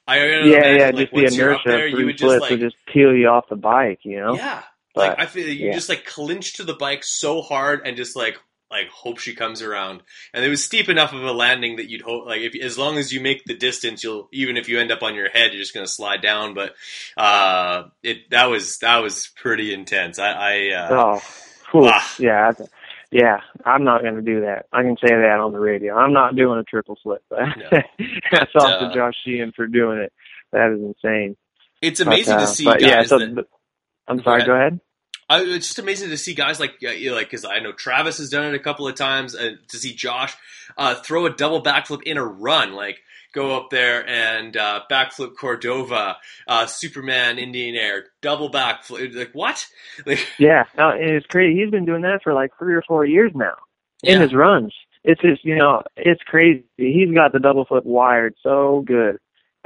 I 0.08 0.20
don't 0.20 0.48
yeah, 0.50 0.58
imagine, 0.58 0.78
yeah, 0.80 0.86
like, 0.86 0.96
just 0.96 1.12
the 1.14 1.22
once 1.22 1.36
you're 1.38 1.54
up 1.54 1.62
inertia 1.66 1.78
there, 1.78 1.88
of 1.88 2.00
you 2.00 2.06
would 2.06 2.18
just 2.18 2.42
like 2.42 2.50
would 2.52 2.60
just 2.60 2.76
peel 2.92 3.16
you 3.16 3.28
off 3.28 3.46
the 3.50 3.56
bike, 3.56 4.00
you 4.04 4.20
know? 4.20 4.36
Yeah. 4.36 4.62
But, 4.94 5.10
like 5.10 5.20
I 5.20 5.26
feel 5.26 5.48
you 5.48 5.68
yeah. 5.68 5.74
just 5.74 5.90
like 5.90 6.06
clinch 6.06 6.54
to 6.54 6.64
the 6.64 6.74
bike 6.74 7.04
so 7.04 7.42
hard 7.42 7.82
and 7.86 7.96
just 7.96 8.16
like 8.16 8.38
like 8.70 8.88
hope 8.90 9.20
she 9.20 9.36
comes 9.36 9.62
around. 9.62 10.02
And 10.34 10.46
it 10.46 10.50
was 10.50 10.64
steep 10.64 10.88
enough 10.88 11.14
of 11.14 11.24
a 11.24 11.32
landing 11.32 11.76
that 11.76 11.90
you'd 11.90 12.02
hope 12.02 12.26
like 12.26 12.42
if 12.42 12.56
as 12.62 12.78
long 12.78 12.98
as 12.98 13.12
you 13.12 13.20
make 13.22 13.44
the 13.46 13.56
distance, 13.56 14.04
you'll 14.04 14.30
even 14.32 14.58
if 14.58 14.70
you 14.70 14.80
end 14.80 14.92
up 14.92 15.04
on 15.04 15.16
your 15.16 15.30
head, 15.30 15.52
you're 15.52 15.62
just 15.62 15.74
gonna 15.74 15.88
slide 15.88 16.22
down. 16.22 16.54
But 16.54 16.76
uh, 17.18 17.84
it 18.04 18.30
that 18.32 18.46
was 18.46 18.80
that 18.80 18.98
was 19.00 19.30
pretty 19.36 19.74
intense. 19.74 20.20
I, 20.20 20.32
I 20.32 20.70
uh, 20.74 21.20
Oh, 21.74 21.88
ah. 21.88 22.16
yeah, 22.20 22.52
I- 22.60 22.66
yeah. 23.12 23.42
I'm 23.66 23.84
not 23.84 24.02
going 24.02 24.16
to 24.16 24.22
do 24.22 24.42
that. 24.42 24.68
I 24.72 24.84
can 24.84 24.96
say 24.98 25.10
that 25.14 25.40
on 25.40 25.52
the 25.52 25.60
radio. 25.60 25.96
I'm 25.96 26.14
not 26.14 26.36
doing 26.36 26.60
a 26.60 26.64
triple 26.64 26.98
flip. 27.04 27.24
That's 27.30 28.56
off 28.56 28.82
uh, 28.82 28.88
to 28.88 28.94
Josh 28.96 29.16
Sheehan 29.24 29.52
for 29.56 29.68
doing 29.68 30.00
it. 30.00 30.14
That 30.52 30.72
is 30.72 30.82
insane. 30.82 31.36
it's 31.82 32.00
amazing 32.00 32.36
But, 32.36 32.44
uh, 32.44 32.46
to 32.46 32.48
see 32.48 32.64
but 32.66 32.80
guys 32.80 32.90
yeah, 32.90 33.04
so 33.04 33.20
that. 33.20 33.46
I'm 34.12 34.24
sorry. 34.24 34.44
Go 34.46 34.54
ahead. 34.54 34.80
I, 35.30 35.42
it's 35.44 35.68
just 35.68 35.80
amazing 35.80 36.10
to 36.10 36.18
see 36.18 36.34
guys 36.34 36.60
like 36.60 36.76
you 36.82 37.10
know, 37.12 37.16
like 37.16 37.28
because 37.30 37.46
I 37.46 37.60
know 37.60 37.72
Travis 37.72 38.18
has 38.18 38.30
done 38.30 38.46
it 38.46 38.56
a 38.56 38.60
couple 38.60 38.88
of 38.88 38.96
times, 38.96 39.34
and 39.34 39.60
to 39.70 39.78
see 39.78 39.94
Josh 39.94 40.36
uh, 40.78 40.96
throw 40.96 41.26
a 41.26 41.30
double 41.30 41.64
backflip 41.64 42.04
in 42.04 42.18
a 42.18 42.26
run, 42.26 42.74
like 42.74 43.00
go 43.34 43.56
up 43.58 43.70
there 43.70 44.06
and 44.10 44.58
uh, 44.58 44.82
backflip 44.92 45.38
Cordova, 45.40 46.18
uh, 46.48 46.66
Superman 46.66 47.40
Indian 47.40 47.76
Air, 47.76 48.08
double 48.22 48.52
backflip. 48.52 49.16
Like 49.16 49.32
what? 49.34 49.66
Like 50.06 50.28
Yeah, 50.38 50.66
no, 50.78 50.92
it's 50.96 51.26
crazy. 51.28 51.60
He's 51.62 51.72
been 51.72 51.86
doing 51.86 52.02
that 52.02 52.22
for 52.24 52.34
like 52.34 52.52
three 52.60 52.76
or 52.76 52.84
four 52.88 53.06
years 53.06 53.32
now 53.36 53.56
in 54.04 54.20
Yeah. 54.20 54.22
his 54.22 54.34
runs. 54.34 54.74
It's 55.06 55.22
just 55.22 55.46
you 55.46 55.56
know, 55.56 55.84
it's 55.96 56.22
crazy. 56.24 56.66
He's 56.78 57.14
got 57.14 57.32
the 57.34 57.40
double 57.40 57.66
flip 57.66 57.86
wired 57.86 58.36
so 58.44 58.84
good. 58.86 59.18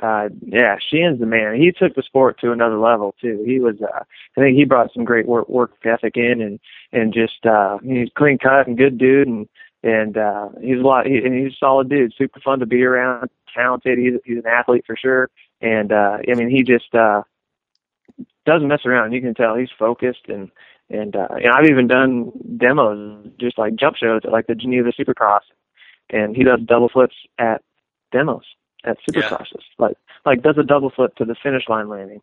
Uh, 0.01 0.29
yeah, 0.41 0.75
Sheehan's 0.89 1.19
the 1.19 1.25
man. 1.25 1.55
He 1.55 1.71
took 1.71 1.95
the 1.95 2.03
sport 2.03 2.39
to 2.41 2.51
another 2.51 2.77
level 2.77 3.15
too. 3.21 3.43
He 3.45 3.59
was, 3.59 3.75
uh, 3.81 4.03
I 4.37 4.41
think 4.41 4.57
he 4.57 4.65
brought 4.65 4.93
some 4.93 5.05
great 5.05 5.25
work 5.25 5.47
work 5.47 5.71
ethic 5.85 6.17
in, 6.17 6.41
and 6.41 6.59
and 6.91 7.13
just 7.13 7.45
uh, 7.45 7.77
he's 7.83 8.09
clean 8.17 8.37
cut 8.37 8.67
and 8.67 8.77
good 8.77 8.97
dude, 8.97 9.27
and 9.27 9.47
and 9.83 10.17
uh, 10.17 10.49
he's 10.61 10.79
a 10.79 10.85
lot. 10.85 11.05
He, 11.05 11.17
and 11.17 11.33
he's 11.33 11.53
a 11.53 11.57
solid 11.57 11.89
dude, 11.89 12.13
super 12.17 12.41
fun 12.41 12.59
to 12.59 12.65
be 12.65 12.83
around, 12.83 13.29
talented. 13.53 13.97
He's 13.97 14.13
he's 14.25 14.37
an 14.39 14.47
athlete 14.47 14.83
for 14.85 14.97
sure, 14.97 15.29
and 15.61 15.93
uh, 15.93 16.17
I 16.29 16.33
mean 16.33 16.49
he 16.49 16.63
just 16.63 16.93
uh, 16.93 17.21
doesn't 18.45 18.67
mess 18.67 18.85
around. 18.85 19.13
You 19.13 19.21
can 19.21 19.33
tell 19.33 19.55
he's 19.55 19.69
focused 19.77 20.27
and 20.27 20.51
and 20.89 21.15
uh 21.15 21.27
and 21.31 21.51
I've 21.51 21.69
even 21.69 21.87
done 21.87 22.31
demos 22.57 23.27
just 23.39 23.57
like 23.57 23.75
jump 23.75 23.95
shows 23.95 24.21
at 24.23 24.31
like 24.31 24.47
the 24.47 24.55
Geneva 24.55 24.91
Supercross 24.91 25.41
and 26.09 26.35
he 26.35 26.43
does 26.43 26.59
double 26.65 26.89
flips 26.89 27.15
at 27.39 27.63
demos 28.11 28.45
at 28.85 28.97
supercrosses. 29.07 29.61
Like 29.77 29.97
like 30.25 30.41
does 30.41 30.57
a 30.57 30.63
double 30.63 30.89
flip 30.89 31.15
to 31.15 31.25
the 31.25 31.35
finish 31.41 31.63
line 31.69 31.89
landing. 31.89 32.21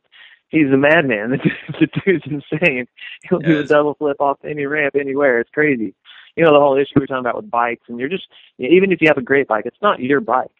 He's 0.48 0.68
a 0.72 0.76
madman. 0.76 1.30
the 1.80 1.88
dude's 2.04 2.24
insane. 2.26 2.86
He'll 3.28 3.38
do 3.38 3.60
a 3.60 3.64
double 3.64 3.94
flip 3.94 4.20
off 4.20 4.38
any 4.44 4.66
ramp 4.66 4.94
anywhere. 4.98 5.40
It's 5.40 5.50
crazy. 5.50 5.94
You 6.36 6.44
know 6.44 6.52
the 6.52 6.60
whole 6.60 6.76
issue 6.76 6.92
we 6.96 7.00
we're 7.00 7.06
talking 7.06 7.20
about 7.20 7.36
with 7.36 7.50
bikes 7.50 7.84
and 7.88 7.98
you're 7.98 8.08
just 8.08 8.28
even 8.58 8.92
if 8.92 9.00
you 9.00 9.08
have 9.08 9.18
a 9.18 9.22
great 9.22 9.48
bike, 9.48 9.66
it's 9.66 9.82
not 9.82 10.00
your 10.00 10.20
bike. 10.20 10.50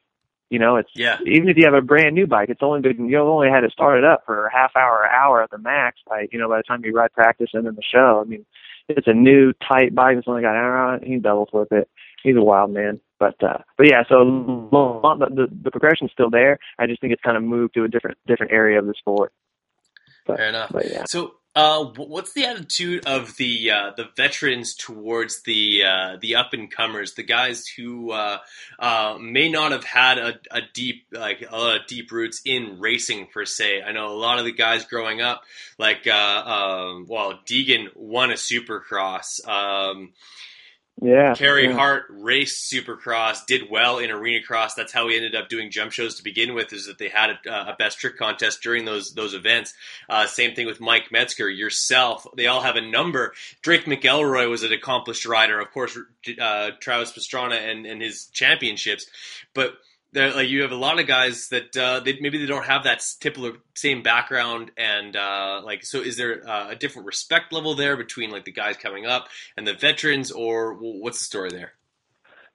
You 0.51 0.59
know, 0.59 0.77
it's 0.77 0.91
Yeah. 0.95 1.17
even 1.27 1.49
if 1.49 1.57
you 1.57 1.65
have 1.65 1.73
a 1.75 1.81
brand 1.81 2.15
new 2.15 2.27
bike, 2.27 2.51
it's 2.51 2.63
only 2.63 2.81
been 2.81 3.09
you've 3.09 3.27
only 3.27 3.49
had 3.49 3.65
it 3.65 3.73
started 3.73 4.05
up 4.05 4.25
for 4.27 4.47
a 4.47 4.53
half 4.53 4.77
hour, 4.77 5.09
hour 5.09 5.43
at 5.43 5.51
the 5.51 5.59
max. 5.59 6.01
By 6.07 6.29
you 6.31 6.39
know, 6.39 6.49
by 6.49 6.59
the 6.59 6.63
time 6.63 6.85
you 6.85 6.93
ride 6.93 7.13
practice 7.15 7.51
and 7.55 7.67
then 7.67 7.75
the 7.75 7.83
show, 7.83 8.21
I 8.21 8.29
mean, 8.29 8.45
it's 8.89 9.07
a 9.07 9.15
new 9.15 9.53
tight 9.67 9.95
bike 9.95 10.17
that's 10.17 10.29
only 10.29 10.43
got 10.43 10.55
an 10.55 10.63
hour 10.63 10.77
on 10.77 10.95
it. 10.97 11.05
Can 11.05 11.21
double 11.21 11.47
flip 11.47 11.73
it. 11.73 11.89
He's 12.23 12.37
a 12.37 12.43
wild 12.43 12.71
man. 12.71 13.01
But 13.19 13.43
uh, 13.43 13.59
but 13.77 13.89
yeah, 13.89 14.03
so 14.09 14.69
the, 14.73 15.27
the 15.27 15.47
the 15.65 15.71
progression's 15.71 16.11
still 16.13 16.31
there. 16.31 16.59
I 16.79 16.87
just 16.87 17.01
think 17.01 17.13
it's 17.13 17.23
kind 17.23 17.37
of 17.37 17.43
moved 17.43 17.75
to 17.75 17.85
a 17.85 17.89
different 17.89 18.19
different 18.27 18.53
area 18.53 18.79
of 18.79 18.87
the 18.87 18.95
sport. 18.99 19.33
But, 20.27 20.39
Fair 20.39 20.49
enough. 20.49 20.75
Yeah. 20.85 21.05
So 21.07 21.35
Uh, 21.55 21.85
what's 21.97 22.33
the 22.33 22.47
attitude 22.47 23.07
of 23.07 23.37
the 23.37 23.71
uh, 23.71 23.91
the 23.95 24.09
veterans 24.17 24.75
towards 24.75 25.43
the 25.43 25.85
uh, 25.85 26.17
the 26.19 26.35
up 26.35 26.55
and 26.55 26.71
comers, 26.71 27.13
the 27.13 27.23
guys 27.23 27.67
who 27.77 28.11
uh, 28.11 28.39
uh, 28.79 29.19
may 29.21 29.51
not 29.51 29.71
have 29.71 29.85
had 29.85 30.17
a, 30.17 30.41
a 30.51 30.61
deep 30.73 31.05
like 31.13 31.45
a 31.47 31.55
lot 31.55 31.77
of 31.79 31.87
deep 31.87 32.11
roots 32.11 32.41
in 32.47 32.81
racing 32.81 33.27
per 33.35 33.45
se? 33.45 33.83
I 33.83 33.93
know 33.93 34.07
a 34.07 34.17
lot 34.17 34.39
of 34.39 34.47
the 34.47 34.53
guys 34.53 34.87
growing 34.87 35.21
up, 35.21 35.43
like 35.79 36.07
uh, 36.07 36.43
um, 36.47 37.07
well, 37.07 37.39
Deegan 37.47 37.89
won 37.95 38.31
a 38.31 38.37
Supercross. 38.37 39.47
Um, 39.47 40.15
Yeah. 41.01 41.35
Carey 41.35 41.67
yeah. 41.67 41.75
Hart 41.75 42.05
raced 42.11 42.73
Supercross, 42.73 43.47
did 43.47 43.71
well 43.71 43.99
in 43.99 44.11
Arena 44.11 44.43
Cross. 44.43 44.75
That's 44.75 44.93
how 44.93 45.09
he 45.09 45.17
ended 45.17 45.35
up 45.35 45.49
doing 45.49 45.71
jump 45.71 45.93
shows 45.93 46.17
to 46.17 46.23
begin 46.23 46.55
with. 46.55 46.73
Is 46.73 46.87
that 46.87 46.99
they 46.99 47.09
had 47.09 47.31
a, 47.31 47.71
a 47.73 47.77
best 47.77 47.99
trick 47.99 48.17
contest 48.19 48.63
during 48.63 48.85
those 48.85 49.15
those 49.15 49.35
events. 49.35 49.75
Uh, 50.09 50.27
same 50.27 50.55
thing 50.55 50.67
with 50.67 50.81
Mike 50.81 51.11
Metzger, 51.11 51.49
yourself. 51.49 52.27
They 52.37 52.47
all 52.47 52.61
have 52.61 52.77
a 52.77 52.81
number. 52.81 53.33
Drake 53.63 53.87
McElroy 53.87 54.49
was 54.49 54.63
an 54.63 54.73
accomplished 54.73 55.27
rider, 55.27 55.61
of 55.61 55.71
course. 55.73 55.99
Uh, 56.41 56.71
Travis 56.81 57.13
Pastrana 57.13 57.59
and 57.71 57.87
and 57.87 58.03
his 58.03 58.27
championships, 58.27 59.07
but. 59.55 59.75
There- 60.13 60.33
Like 60.35 60.49
you 60.49 60.63
have 60.63 60.73
a 60.73 60.77
lot 60.77 60.99
of 61.01 61.07
guys 61.07 61.49
that 61.49 61.77
uh, 61.77 62.01
they, 62.01 62.19
maybe 62.21 62.39
they 62.39 62.47
don't 62.47 62.65
have 62.67 62.85
that 62.85 63.03
typical 63.21 63.53
same 63.75 64.03
background 64.03 64.71
and 64.77 65.17
uh, 65.17 65.61
like 65.65 65.85
so 65.85 66.01
is 66.01 66.17
there 66.17 66.49
uh, 66.49 66.71
a 66.71 66.77
different 66.77 67.07
respect 67.07 67.53
level 67.53 67.75
there 67.75 67.97
between 67.97 68.31
like 68.31 68.45
the 68.45 68.53
guys 68.53 68.77
coming 68.77 69.07
up 69.07 69.29
and 69.57 69.67
the 69.67 69.75
veterans 69.75 70.31
or 70.31 70.75
what's 70.75 71.19
the 71.19 71.25
story 71.25 71.51
there? 71.51 71.73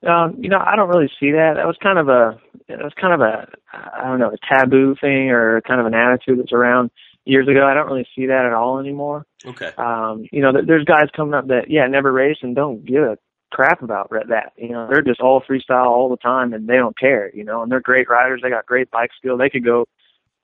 Um, 0.08 0.36
you 0.40 0.50
know, 0.50 0.60
I 0.64 0.76
don't 0.76 0.90
really 0.90 1.10
see 1.20 1.32
that. 1.32 1.54
That 1.56 1.66
was 1.66 1.76
kind 1.82 1.98
of 1.98 2.08
a, 2.08 2.40
it 2.68 2.78
was 2.78 2.94
kind 3.02 3.14
of 3.16 3.22
a, 3.22 3.48
I 3.74 4.04
don't 4.08 4.20
know, 4.20 4.30
a 4.32 4.38
taboo 4.48 4.96
thing 5.02 5.32
or 5.32 5.60
kind 5.62 5.80
of 5.80 5.88
an 5.88 5.96
attitude 5.96 6.38
that's 6.38 6.52
around 6.54 6.92
years 7.26 7.48
ago. 7.48 7.66
I 7.66 7.74
don't 7.74 7.88
really 7.88 8.08
see 8.16 8.28
that 8.28 8.46
at 8.46 8.54
all 8.54 8.78
anymore. 8.78 9.26
Okay. 9.44 9.72
Um, 9.78 10.26
you 10.32 10.42
know, 10.44 10.54
there- 10.54 10.66
there's 10.66 10.86
guys 10.86 11.08
coming 11.16 11.34
up 11.34 11.48
that, 11.48 11.70
yeah, 11.72 11.88
never 11.88 12.12
race 12.12 12.38
and 12.44 12.56
don't 12.56 12.86
give 12.86 13.02
a 13.04 13.18
crap 13.52 13.82
about 13.82 14.10
that. 14.12 14.54
You 14.58 14.70
know, 14.70 14.88
they're 14.90 15.02
just 15.02 15.22
all 15.22 15.42
freestyle 15.42 15.88
all 15.88 16.10
the 16.10 16.18
time 16.18 16.54
and 16.54 16.68
they 16.68 16.76
don't 16.76 16.98
care, 16.98 17.32
you 17.34 17.44
know, 17.44 17.62
and 17.64 17.72
they're 17.72 17.80
great 17.80 18.10
riders. 18.10 18.42
They 18.44 18.50
got 18.50 18.66
great 18.66 18.92
bike 18.92 19.12
skill. 19.18 19.38
They 19.38 19.50
could 19.50 19.64
go 19.64 19.88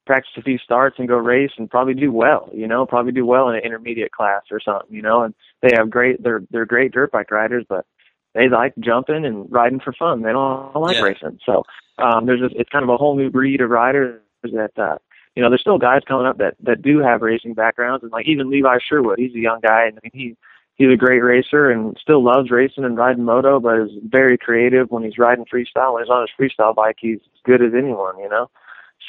practice 0.06 0.32
a 0.38 0.42
few 0.42 0.58
starts 0.58 0.98
and 1.00 1.08
go 1.08 1.16
race 1.16 1.52
and 1.58 1.70
probably 1.70 1.94
do 1.94 2.12
well, 2.12 2.50
you 2.54 2.68
know, 2.68 2.86
probably 2.86 3.12
do 3.12 3.26
well 3.26 3.50
in 3.50 3.56
an 3.56 3.62
intermediate 3.64 4.12
class 4.12 4.42
or 4.52 4.60
something, 4.60 4.94
you 4.94 5.02
know, 5.02 5.24
and 5.24 5.34
they 5.62 5.70
have 5.76 5.90
great, 5.90 6.22
they're, 6.22 6.42
they're 6.52 6.66
great 6.66 6.92
dirt 6.92 7.12
bike 7.12 7.32
riders, 7.32 7.66
but 7.70 7.86
they 8.34 8.50
like 8.50 8.74
jumping 8.80 9.26
and 9.26 9.50
riding 9.52 9.80
for 9.80 9.94
fun. 9.94 10.22
They 10.22 10.32
don't, 10.32 10.76
like 10.76 10.98
Yeah. 10.98 11.04
racing. 11.04 11.40
So, 11.46 11.64
um, 12.00 12.26
there's 12.26 12.42
a, 12.42 12.50
it's 12.60 12.70
kind 12.70 12.84
of 12.84 12.90
a 12.90 12.98
whole 12.98 13.16
new 13.16 13.30
breed 13.30 13.62
of 13.62 13.70
riders 13.70 14.20
that, 14.44 14.78
uh, 14.78 14.98
you 15.36 15.42
know, 15.42 15.50
there's 15.50 15.62
still 15.62 15.78
guys 15.78 16.02
coming 16.08 16.26
up 16.28 16.38
that, 16.38 16.56
that 16.62 16.82
do 16.82 17.00
have 17.00 17.22
racing 17.22 17.54
backgrounds 17.54 18.04
and 18.04 18.12
like 18.12 18.28
even 18.28 18.50
Levi 18.50 18.78
Sherwood, 18.88 19.20
he's 19.20 19.34
a 19.36 19.40
young 19.40 19.62
guy 19.62 19.86
and 19.86 19.98
I 19.98 20.00
mean, 20.04 20.12
he, 20.14 20.36
he's 20.76 20.92
a 20.92 20.98
great 20.98 21.24
racer 21.24 21.70
and 21.70 21.98
still 22.02 22.24
loves 22.24 22.52
racing 22.52 22.84
and 22.84 22.98
riding 22.98 23.24
moto, 23.24 23.60
but 23.60 23.80
is 23.80 23.92
very 24.06 24.38
creative 24.38 24.90
when 24.90 25.04
he's 25.04 25.18
riding 25.18 25.46
freestyle. 25.46 25.94
When 25.94 26.04
he's 26.04 26.10
on 26.10 26.26
his 26.28 26.32
freestyle 26.40 26.76
bike, 26.76 26.98
he's 27.00 27.20
as 27.20 27.42
good 27.46 27.62
as 27.62 27.74
anyone, 27.78 28.18
you 28.20 28.30
know. 28.30 28.50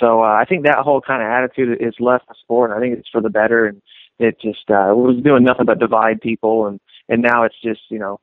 So 0.00 0.22
uh, 0.22 0.34
I 0.34 0.44
think 0.44 0.64
that 0.64 0.78
whole 0.78 1.00
kind 1.00 1.22
of 1.22 1.28
attitude 1.28 1.80
is 1.80 1.94
left 2.00 2.28
the 2.28 2.34
sport. 2.40 2.70
And 2.70 2.78
I 2.78 2.82
think 2.82 2.98
it's 2.98 3.08
for 3.08 3.20
the 3.20 3.30
better, 3.30 3.66
and 3.66 3.80
it 4.18 4.40
just 4.40 4.70
uh, 4.70 4.92
was 4.94 5.22
doing 5.22 5.44
nothing 5.44 5.66
but 5.66 5.78
divide 5.78 6.20
people. 6.20 6.66
And 6.66 6.80
and 7.08 7.22
now 7.22 7.44
it's 7.44 7.60
just 7.62 7.82
you 7.88 7.98
know, 7.98 8.20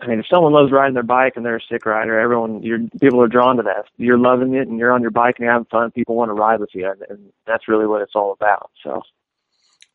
I 0.00 0.06
mean, 0.06 0.18
if 0.18 0.26
someone 0.26 0.52
loves 0.52 0.72
riding 0.72 0.94
their 0.94 1.02
bike 1.02 1.34
and 1.36 1.44
they're 1.44 1.56
a 1.56 1.70
sick 1.70 1.86
rider, 1.86 2.18
everyone, 2.18 2.62
you're 2.62 2.80
people 3.00 3.20
are 3.22 3.28
drawn 3.28 3.56
to 3.56 3.62
that. 3.64 3.84
You're 3.96 4.18
loving 4.18 4.54
it, 4.54 4.66
and 4.66 4.78
you're 4.78 4.92
on 4.92 5.02
your 5.02 5.10
bike 5.10 5.36
and 5.38 5.44
you're 5.44 5.52
having 5.52 5.68
fun. 5.70 5.90
People 5.90 6.16
want 6.16 6.30
to 6.30 6.34
ride 6.34 6.60
with 6.60 6.70
you, 6.72 6.90
and, 6.90 7.02
and 7.08 7.32
that's 7.46 7.68
really 7.68 7.86
what 7.86 8.02
it's 8.02 8.14
all 8.14 8.32
about. 8.32 8.70
So. 8.82 9.02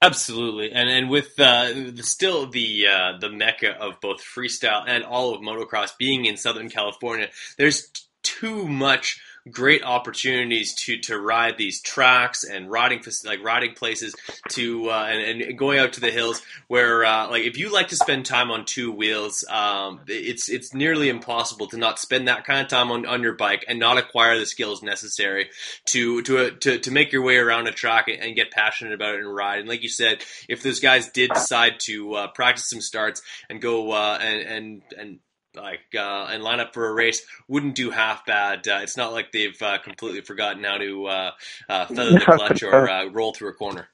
Absolutely, 0.01 0.71
and 0.71 0.89
and 0.89 1.09
with 1.09 1.37
uh, 1.39 2.01
still 2.01 2.49
the 2.49 2.87
uh, 2.87 3.17
the 3.19 3.29
mecca 3.29 3.71
of 3.71 3.99
both 3.99 4.21
freestyle 4.23 4.83
and 4.87 5.03
all 5.03 5.35
of 5.35 5.41
motocross 5.41 5.97
being 5.97 6.23
in 6.23 6.37
Southern 6.37 6.69
California, 6.69 7.27
there's 7.57 7.89
t- 7.89 8.03
too 8.23 8.65
much 8.65 9.19
great 9.49 9.83
opportunities 9.83 10.73
to 10.75 10.97
to 10.99 11.19
ride 11.19 11.57
these 11.57 11.81
tracks 11.81 12.43
and 12.43 12.69
riding 12.69 13.01
like 13.25 13.43
riding 13.43 13.73
places 13.73 14.15
to 14.49 14.89
uh, 14.89 15.07
and, 15.09 15.41
and 15.41 15.57
going 15.57 15.79
out 15.79 15.93
to 15.93 16.01
the 16.01 16.11
hills 16.11 16.41
where 16.67 17.05
uh, 17.05 17.29
like 17.29 17.43
if 17.43 17.57
you 17.57 17.71
like 17.71 17.89
to 17.89 17.95
spend 17.95 18.25
time 18.25 18.51
on 18.51 18.65
two 18.65 18.91
wheels, 18.91 19.43
um, 19.49 20.01
it's 20.07 20.49
it's 20.49 20.73
nearly 20.73 21.09
impossible 21.09 21.67
to 21.67 21.77
not 21.77 21.99
spend 21.99 22.27
that 22.27 22.45
kind 22.45 22.61
of 22.61 22.67
time 22.67 22.91
on, 22.91 23.05
on 23.05 23.21
your 23.21 23.33
bike 23.33 23.65
and 23.67 23.79
not 23.79 23.97
acquire 23.97 24.37
the 24.37 24.45
skills 24.45 24.83
necessary 24.83 25.49
to 25.85 26.21
to 26.23 26.37
uh, 26.37 26.49
to 26.59 26.79
to 26.79 26.91
make 26.91 27.11
your 27.11 27.21
way 27.21 27.37
around 27.37 27.67
a 27.67 27.71
track 27.71 28.07
and, 28.07 28.21
and 28.21 28.35
get 28.35 28.51
passionate 28.51 28.93
about 28.93 29.15
it 29.15 29.21
and 29.21 29.33
ride. 29.33 29.59
And 29.59 29.69
like 29.69 29.83
you 29.83 29.89
said, 29.89 30.23
if 30.47 30.63
those 30.63 30.79
guys 30.79 31.09
did 31.09 31.31
decide 31.31 31.79
to 31.81 32.13
uh, 32.13 32.27
practice 32.27 32.69
some 32.69 32.81
starts 32.81 33.21
and 33.49 33.61
go 33.61 33.91
uh, 33.91 34.17
and 34.21 34.41
and 34.41 34.81
and 34.97 35.19
like 35.55 35.95
uh, 35.95 36.27
and 36.29 36.43
line 36.43 36.59
up 36.59 36.73
for 36.73 36.87
a 36.87 36.93
race 36.93 37.25
wouldn't 37.47 37.75
do 37.75 37.89
half 37.89 38.25
bad. 38.25 38.67
Uh, 38.67 38.79
it's 38.81 38.97
not 38.97 39.11
like 39.11 39.31
they've 39.31 39.59
uh, 39.61 39.77
completely 39.79 40.21
forgotten 40.21 40.63
how 40.63 40.77
to 40.77 41.05
uh, 41.05 41.31
uh, 41.67 41.85
feather 41.87 42.11
the 42.11 42.19
clutch 42.19 42.63
or 42.63 42.89
uh, 42.89 43.05
roll 43.05 43.33
through 43.33 43.49
a 43.49 43.53
corner. 43.53 43.87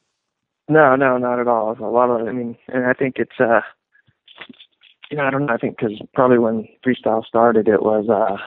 No, 0.68 0.96
no, 0.96 1.18
not 1.18 1.40
at 1.40 1.48
all. 1.48 1.78
A 1.80 1.86
lot 1.86 2.10
of, 2.10 2.28
I 2.28 2.32
mean, 2.32 2.58
and 2.68 2.86
I 2.86 2.94
think 2.94 3.18
it's, 3.18 3.40
uh, 3.40 3.62
you 5.12 5.18
know, 5.18 5.24
I 5.24 5.30
don't 5.30 5.46
know. 5.46 5.54
I 5.54 5.58
think 5.58 5.78
because 5.78 6.00
probably 6.14 6.40
when 6.40 6.68
freestyle 6.86 7.24
started, 7.26 7.68
it 7.68 7.84
was, 7.84 8.10
uh, 8.10 8.38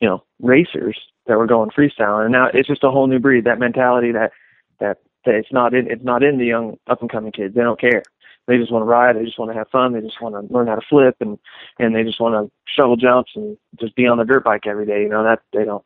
you 0.00 0.08
know, 0.08 0.22
racers 0.40 0.96
that 1.26 1.38
were 1.38 1.46
going 1.46 1.70
freestyle, 1.70 2.22
and 2.22 2.32
now 2.32 2.48
it's 2.52 2.68
just 2.68 2.84
a 2.84 2.90
whole 2.90 3.08
new 3.08 3.18
breed. 3.18 3.44
That 3.44 3.58
mentality 3.58 4.12
that 4.12 4.30
that, 4.78 4.98
that 5.24 5.34
it's 5.34 5.52
not 5.52 5.74
in, 5.74 5.90
it's 5.90 6.04
not 6.04 6.22
in 6.22 6.38
the 6.38 6.46
young 6.46 6.78
up 6.88 7.00
and 7.00 7.10
coming 7.10 7.32
kids. 7.32 7.54
They 7.54 7.62
don't 7.62 7.80
care. 7.80 8.02
They 8.48 8.58
just 8.58 8.72
want 8.72 8.82
to 8.82 8.86
ride. 8.86 9.16
They 9.16 9.24
just 9.24 9.38
want 9.38 9.50
to 9.52 9.56
have 9.58 9.68
fun. 9.70 9.92
They 9.92 10.00
just 10.00 10.20
want 10.20 10.34
to 10.34 10.52
learn 10.52 10.66
how 10.66 10.74
to 10.74 10.86
flip, 10.88 11.16
and 11.20 11.38
and 11.78 11.94
they 11.94 12.02
just 12.02 12.20
want 12.20 12.34
to 12.34 12.52
shovel 12.76 12.96
jumps 12.96 13.32
and 13.36 13.56
just 13.78 13.94
be 13.94 14.06
on 14.06 14.18
the 14.18 14.24
dirt 14.24 14.44
bike 14.44 14.66
every 14.66 14.86
day. 14.86 15.02
You 15.02 15.08
know 15.08 15.22
that 15.24 15.40
they 15.52 15.64
don't 15.64 15.84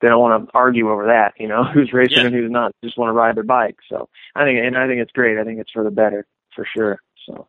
they 0.00 0.08
don't 0.08 0.20
want 0.20 0.46
to 0.46 0.50
argue 0.54 0.90
over 0.90 1.06
that. 1.06 1.34
You 1.38 1.48
know 1.48 1.64
who's 1.74 1.92
racing 1.92 2.18
Yeah. 2.18 2.26
and 2.26 2.34
who's 2.34 2.50
not. 2.50 2.72
They 2.82 2.88
just 2.88 2.98
want 2.98 3.10
to 3.10 3.12
ride 3.14 3.36
their 3.36 3.42
bike. 3.44 3.76
So 3.88 4.08
I 4.34 4.44
think, 4.44 4.58
and 4.58 4.76
I 4.78 4.86
think 4.86 5.00
it's 5.00 5.12
great. 5.12 5.38
I 5.38 5.44
think 5.44 5.60
it's 5.60 5.70
for 5.72 5.84
the 5.84 5.90
better 5.90 6.26
for 6.54 6.64
sure. 6.74 6.98
So 7.26 7.46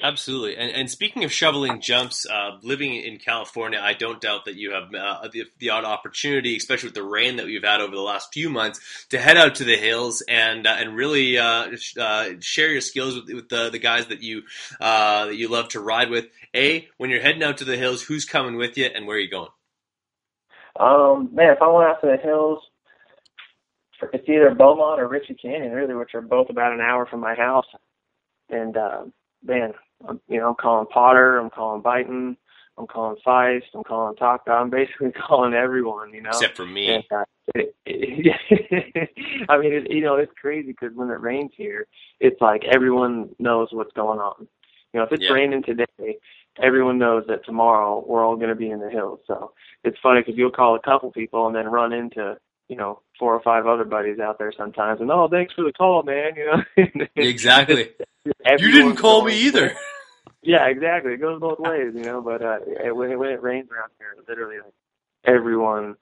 Absolutely. 0.00 0.56
And, 0.56 0.70
and 0.70 0.90
speaking 0.90 1.24
of 1.24 1.32
shoveling 1.32 1.80
jumps, 1.80 2.24
uh, 2.24 2.58
living 2.62 2.94
in 2.94 3.18
California, 3.18 3.80
I 3.82 3.94
don't 3.94 4.20
doubt 4.20 4.44
that 4.44 4.54
you 4.54 4.72
have 4.72 4.94
uh, 4.94 5.28
the, 5.32 5.44
the 5.58 5.70
odd 5.70 5.84
opportunity, 5.84 6.56
especially 6.56 6.88
with 6.88 6.94
the 6.94 7.02
rain 7.02 7.36
that 7.36 7.46
we've 7.46 7.64
had 7.64 7.80
over 7.80 7.94
the 7.94 8.00
last 8.00 8.32
few 8.32 8.48
months, 8.48 9.06
to 9.10 9.18
head 9.18 9.36
out 9.36 9.56
to 9.56 9.64
the 9.64 9.76
hills 9.76 10.22
and 10.28 10.68
uh, 10.68 10.76
and 10.78 10.94
really 10.94 11.36
uh, 11.36 11.70
uh, 11.98 12.28
share 12.38 12.70
your 12.70 12.80
skills 12.80 13.16
with, 13.16 13.34
with 13.34 13.48
the, 13.48 13.70
the 13.70 13.80
guys 13.80 14.06
that 14.06 14.22
you 14.22 14.42
uh, 14.80 15.26
that 15.26 15.36
you 15.36 15.48
love 15.48 15.68
to 15.70 15.80
ride 15.80 16.10
with. 16.10 16.26
A, 16.54 16.86
when 16.96 17.10
you're 17.10 17.20
heading 17.20 17.42
out 17.42 17.58
to 17.58 17.64
the 17.64 17.76
hills, 17.76 18.02
who's 18.02 18.24
coming 18.24 18.56
with 18.56 18.78
you 18.78 18.86
and 18.86 19.04
where 19.04 19.16
are 19.16 19.20
you 19.20 19.30
going? 19.30 19.50
Um, 20.78 21.34
man, 21.34 21.52
if 21.54 21.60
I 21.60 21.66
went 21.66 21.88
out 21.88 22.00
to 22.02 22.06
the 22.06 22.18
hills, 22.22 22.60
it's 24.12 24.28
either 24.28 24.54
Beaumont 24.54 25.00
or 25.00 25.08
Reche 25.08 25.36
Canyon, 25.42 25.72
really, 25.72 25.94
which 25.94 26.14
are 26.14 26.20
both 26.20 26.50
about 26.50 26.72
an 26.72 26.80
hour 26.80 27.04
from 27.04 27.18
my 27.18 27.34
house. 27.34 27.66
And 28.48 28.76
man, 29.44 29.74
I'm, 30.06 30.20
you 30.28 30.38
know, 30.38 30.50
I'm 30.50 30.54
calling 30.54 30.86
Potter, 30.86 31.38
I'm 31.38 31.50
calling 31.50 31.82
Buyten, 31.82 32.36
I'm 32.76 32.86
calling 32.86 33.16
Faisst, 33.26 33.74
I'm 33.74 33.84
calling 33.84 34.16
Taka. 34.16 34.50
I'm 34.50 34.70
basically 34.70 35.12
calling 35.26 35.54
everyone, 35.54 36.12
you 36.12 36.22
know. 36.22 36.30
Except 36.30 36.56
for 36.56 36.66
me. 36.66 36.94
And, 36.94 37.04
uh, 37.10 37.24
it, 37.54 37.74
it, 37.86 39.08
I 39.48 39.58
mean, 39.58 39.72
it, 39.72 39.90
you 39.90 40.02
know, 40.02 40.16
it's 40.16 40.32
crazy 40.40 40.68
because 40.68 40.94
when 40.94 41.10
it 41.10 41.20
rains 41.20 41.52
here, 41.56 41.86
it's 42.20 42.40
like 42.40 42.64
everyone 42.64 43.30
knows 43.38 43.68
what's 43.72 43.92
going 43.92 44.20
on. 44.20 44.46
You 44.92 45.00
know, 45.00 45.04
if 45.06 45.12
it's 45.12 45.22
Yeah. 45.22 45.32
raining 45.32 45.62
today, 45.62 46.18
everyone 46.62 46.98
knows 46.98 47.24
that 47.28 47.44
tomorrow 47.44 48.04
we're 48.06 48.24
all 48.24 48.36
going 48.36 48.48
to 48.48 48.54
be 48.54 48.70
in 48.70 48.80
the 48.80 48.90
hills. 48.90 49.20
So 49.26 49.52
it's 49.84 49.98
funny 50.02 50.20
because 50.20 50.36
you'll 50.36 50.50
call 50.50 50.74
a 50.76 50.80
couple 50.80 51.10
people 51.10 51.46
and 51.46 51.54
then 51.54 51.66
run 51.68 51.92
into 51.92 52.36
you 52.68 52.76
know 52.76 53.00
four 53.18 53.34
or 53.34 53.40
five 53.42 53.66
other 53.66 53.84
buddies 53.84 54.18
out 54.18 54.38
there 54.38 54.52
sometimes, 54.56 55.00
and 55.00 55.10
oh, 55.10 55.28
thanks 55.30 55.54
for 55.54 55.64
the 55.64 55.72
call, 55.72 56.02
man. 56.02 56.32
You 56.36 56.46
know, 56.46 57.06
Exactly. 57.16 57.90
you 58.24 58.72
didn't 58.72 58.96
call 58.96 59.24
me 59.24 59.34
either. 59.34 59.74
Yeah, 60.42 60.66
exactly. 60.66 61.14
It 61.14 61.20
goes 61.20 61.40
both 61.40 61.58
ways, 61.58 61.92
you 61.94 62.04
know. 62.04 62.20
But 62.20 62.42
uh, 62.42 62.58
it, 62.66 62.94
when, 62.94 63.10
it, 63.10 63.18
when 63.18 63.30
it 63.30 63.42
rains 63.42 63.68
around 63.70 63.90
here, 63.98 64.14
literally, 64.28 64.58
like, 64.58 64.72
everyone 65.24 65.96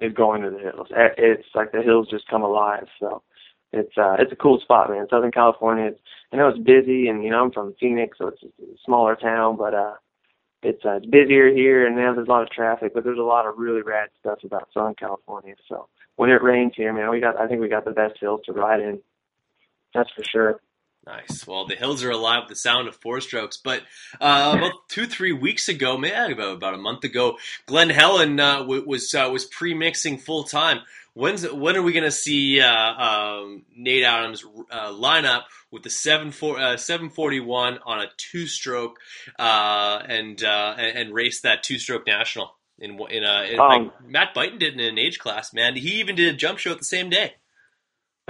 is 0.00 0.12
going 0.12 0.42
to 0.42 0.50
the 0.50 0.58
hills. 0.58 0.88
It's 0.90 1.48
like 1.54 1.72
the 1.72 1.82
hills 1.82 2.08
just 2.10 2.28
come 2.28 2.42
alive. 2.42 2.86
So 2.98 3.22
it's 3.72 3.96
uh, 3.96 4.16
it's 4.18 4.32
a 4.32 4.36
cool 4.36 4.58
spot, 4.60 4.90
man. 4.90 5.06
Southern 5.10 5.30
California. 5.30 5.86
It's, 5.86 6.00
I 6.32 6.36
know 6.36 6.48
it's 6.48 6.58
busy, 6.58 7.08
and 7.08 7.22
you 7.22 7.30
know 7.30 7.44
I'm 7.44 7.52
from 7.52 7.74
Phoenix, 7.80 8.18
so 8.18 8.28
it's 8.28 8.42
a 8.42 8.48
smaller 8.84 9.16
town, 9.16 9.56
but 9.56 9.74
uh, 9.74 9.94
it's 10.62 10.84
uh, 10.84 10.96
it's 10.96 11.06
busier 11.06 11.52
here, 11.52 11.86
and 11.86 11.96
now 11.96 12.14
there's 12.14 12.28
a 12.28 12.30
lot 12.30 12.42
of 12.42 12.50
traffic. 12.50 12.92
But 12.94 13.04
there's 13.04 13.18
a 13.18 13.22
lot 13.22 13.46
of 13.46 13.58
really 13.58 13.82
rad 13.82 14.08
stuff 14.18 14.38
about 14.44 14.68
Southern 14.74 14.94
California. 14.94 15.54
So 15.68 15.88
when 16.18 16.30
it 16.30 16.42
rains 16.42 16.72
here, 16.76 16.92
man, 16.92 17.10
we 17.10 17.20
got 17.20 17.40
I 17.40 17.46
think 17.46 17.60
we 17.60 17.68
got 17.68 17.84
the 17.84 17.92
best 17.92 18.18
hills 18.20 18.40
to 18.46 18.52
ride 18.52 18.80
in. 18.80 19.00
That's 19.94 20.10
for 20.10 20.24
sure. 20.24 20.60
Nice. 21.06 21.46
Well, 21.46 21.64
the 21.64 21.76
hills 21.76 22.02
are 22.02 22.10
alive 22.10 22.42
with 22.42 22.48
the 22.50 22.56
sound 22.56 22.88
of 22.88 22.96
four 22.96 23.20
strokes. 23.20 23.56
But 23.56 23.82
uh, 24.20 24.56
about 24.58 24.88
two, 24.88 25.06
three 25.06 25.32
weeks 25.32 25.68
ago, 25.68 25.96
man, 25.96 26.32
about, 26.32 26.56
about 26.56 26.74
a 26.74 26.78
month 26.78 27.04
ago, 27.04 27.38
Glen 27.66 27.88
Helen 27.88 28.38
uh, 28.40 28.58
w- 28.58 28.84
was 28.84 29.14
uh, 29.14 29.30
was 29.32 29.44
pre-mixing 29.44 30.18
full 30.18 30.42
time. 30.42 30.80
When's 31.14 31.50
when 31.50 31.76
are 31.76 31.82
we 31.82 31.92
going 31.92 32.04
to 32.04 32.10
see 32.10 32.60
uh, 32.60 32.68
um, 32.68 33.62
Nate 33.76 34.02
Adams 34.02 34.44
uh, 34.72 34.92
line 34.92 35.24
up 35.24 35.46
with 35.70 35.84
the 35.84 35.90
seven 35.90 36.32
four 36.32 36.58
uh, 36.58 36.76
seven 36.76 37.10
forty 37.10 37.38
one 37.38 37.78
on 37.86 38.00
a 38.00 38.06
two 38.16 38.48
stroke, 38.48 38.98
and, 39.38 40.42
and 40.42 40.76
and 40.96 41.14
raced 41.14 41.44
that 41.44 41.62
two 41.62 41.78
stroke 41.78 42.08
national 42.08 42.57
in 42.78 42.98
in 43.10 43.24
a 43.24 43.42
in, 43.44 43.60
Um, 43.60 43.68
like 43.68 44.00
Matt 44.06 44.34
Buyten 44.34 44.58
did 44.58 44.74
in 44.74 44.80
an 44.80 44.98
age 44.98 45.18
class. 45.18 45.52
Man, 45.52 45.76
he 45.76 46.00
even 46.00 46.16
did 46.16 46.32
a 46.32 46.36
jump 46.36 46.58
show 46.58 46.72
at 46.72 46.78
the 46.78 46.84
same 46.84 47.10
day. 47.10 47.34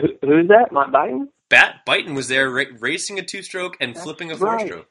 Who, 0.01 0.09
who's 0.23 0.49
that? 0.49 0.73
Matt 0.73 0.89
Buyten. 0.89 1.29
Bat 1.49 1.81
Buyten 1.87 2.15
was 2.15 2.29
there 2.29 2.51
ra- 2.51 2.65
racing 2.79 3.19
a 3.19 3.23
two 3.23 3.43
stroke 3.43 3.77
and 3.81 3.97
flipping 3.97 4.31
a 4.31 4.37
four 4.37 4.49
right. 4.49 4.67
stroke. 4.67 4.89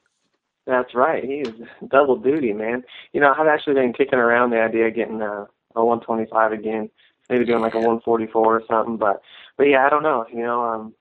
That's 0.65 0.93
right. 0.93 1.23
He's 1.23 1.47
double 1.87 2.17
duty, 2.17 2.51
man. 2.51 2.83
You 3.13 3.21
know, 3.21 3.33
I've 3.37 3.47
actually 3.47 3.75
been 3.75 3.93
kicking 3.93 4.19
around 4.19 4.49
the 4.49 4.61
idea 4.61 4.87
of 4.87 4.95
getting 4.95 5.21
a, 5.21 5.47
a 5.75 5.85
125 5.85 6.51
again, 6.51 6.89
maybe 7.29 7.45
doing 7.45 7.61
like 7.61 7.73
a 7.73 7.77
144 7.77 8.43
or 8.43 8.63
something. 8.67 8.97
But, 8.97 9.21
but 9.55 9.63
yeah, 9.63 9.85
I 9.85 9.89
don't 9.89 10.03
know. 10.03 10.25
You 10.29 10.43
know, 10.43 10.63
um, 10.63 10.93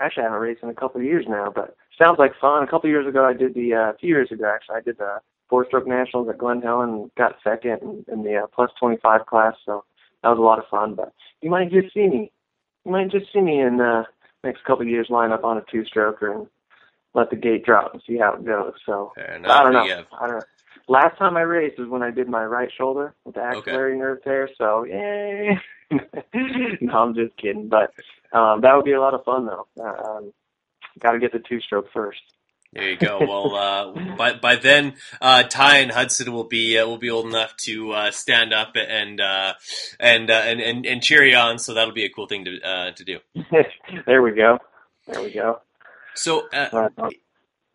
I 0.00 0.06
actually 0.06 0.22
I 0.22 0.26
haven't 0.26 0.40
raced 0.40 0.62
in 0.62 0.70
a 0.70 0.74
couple 0.74 1.00
of 1.00 1.06
years 1.06 1.26
now, 1.28 1.52
but 1.54 1.76
sounds 1.98 2.18
like 2.18 2.32
fun. 2.40 2.62
A 2.62 2.66
couple 2.66 2.88
of 2.88 2.92
years 2.92 3.06
ago, 3.06 3.24
I 3.24 3.34
did 3.34 3.54
the 3.54 3.74
uh, 3.74 3.90
a 3.90 3.96
few 3.98 4.08
years 4.08 4.32
ago 4.32 4.50
actually, 4.52 4.76
I 4.76 4.80
did 4.80 4.98
the 4.98 5.18
four 5.52 5.66
stroke 5.66 5.86
nationals 5.86 6.30
at 6.30 6.38
Glen 6.38 6.62
Helen 6.62 6.88
and 6.88 7.14
got 7.14 7.36
second 7.44 7.82
in, 7.82 8.04
in 8.10 8.22
the 8.22 8.36
uh, 8.38 8.46
plus 8.54 8.70
25 8.80 9.26
class. 9.26 9.52
So 9.66 9.84
that 10.22 10.30
was 10.30 10.38
a 10.38 10.42
lot 10.42 10.58
of 10.58 10.64
fun. 10.70 10.94
But 10.94 11.12
you 11.42 11.50
might 11.50 11.70
just 11.70 11.92
see 11.92 12.06
me. 12.08 12.32
You 12.86 12.92
might 12.92 13.10
just 13.10 13.26
see 13.34 13.40
me 13.42 13.60
in 13.60 13.76
the 13.76 14.04
next 14.42 14.64
couple 14.64 14.80
of 14.80 14.88
years 14.88 15.08
line 15.10 15.30
up 15.30 15.44
on 15.44 15.58
a 15.58 15.64
two 15.70 15.84
stroker 15.84 16.34
and 16.34 16.46
let 17.12 17.28
the 17.28 17.36
gate 17.36 17.66
drop 17.66 17.92
and 17.92 18.02
see 18.06 18.16
how 18.16 18.32
it 18.32 18.46
goes. 18.46 18.72
So 18.86 19.12
I 19.18 19.62
don't 19.62 19.74
know. 19.74 19.84
yeah. 19.84 20.02
I 20.18 20.26
don't 20.26 20.36
know. 20.38 20.44
Last 20.88 21.18
time 21.18 21.36
I 21.36 21.42
raced 21.42 21.78
was 21.78 21.88
when 21.90 22.02
I 22.02 22.10
did 22.10 22.28
my 22.30 22.44
right 22.46 22.70
shoulder 22.74 23.14
with 23.26 23.34
the 23.34 23.42
Okay. 23.42 23.58
axillary 23.58 23.98
nerve 23.98 24.22
tear. 24.24 24.48
So 24.56 24.84
yay! 24.84 25.58
no, 26.80 26.92
I'm 26.98 27.14
just 27.14 27.36
kidding. 27.36 27.68
But 27.68 27.92
um, 28.36 28.62
that 28.62 28.74
would 28.74 28.86
be 28.86 28.92
a 28.92 29.00
lot 29.02 29.12
of 29.12 29.22
fun 29.24 29.44
though. 29.46 29.66
Uh, 29.78 30.16
Um, 30.16 30.32
Got 30.98 31.12
to 31.12 31.18
get 31.18 31.32
the 31.32 31.38
two 31.38 31.60
stroke 31.60 31.86
first. 31.92 32.20
There 32.72 32.88
you 32.88 32.96
go. 32.96 33.18
Well, 33.20 33.54
uh, 33.54 34.16
by 34.16 34.32
by 34.34 34.56
then, 34.56 34.94
uh, 35.20 35.42
Ty 35.42 35.78
and 35.78 35.90
Hudson 35.90 36.32
will 36.32 36.44
be 36.44 36.78
uh, 36.78 36.86
will 36.86 36.98
be 36.98 37.10
old 37.10 37.26
enough 37.26 37.54
to 37.64 37.92
uh, 37.92 38.10
stand 38.10 38.54
up 38.54 38.76
and 38.76 39.20
uh, 39.20 39.54
and, 40.00 40.30
uh, 40.30 40.42
and 40.44 40.60
and 40.60 40.86
and 40.86 41.02
cheer 41.02 41.22
you 41.24 41.36
on. 41.36 41.58
So 41.58 41.74
that'll 41.74 41.92
be 41.92 42.04
a 42.04 42.08
cool 42.08 42.26
thing 42.26 42.46
to 42.46 42.60
uh, 42.62 42.92
to 42.92 43.04
do. 43.04 43.18
there 44.06 44.22
we 44.22 44.32
go. 44.32 44.58
There 45.06 45.22
we 45.22 45.32
go. 45.32 45.60
So, 46.14 46.48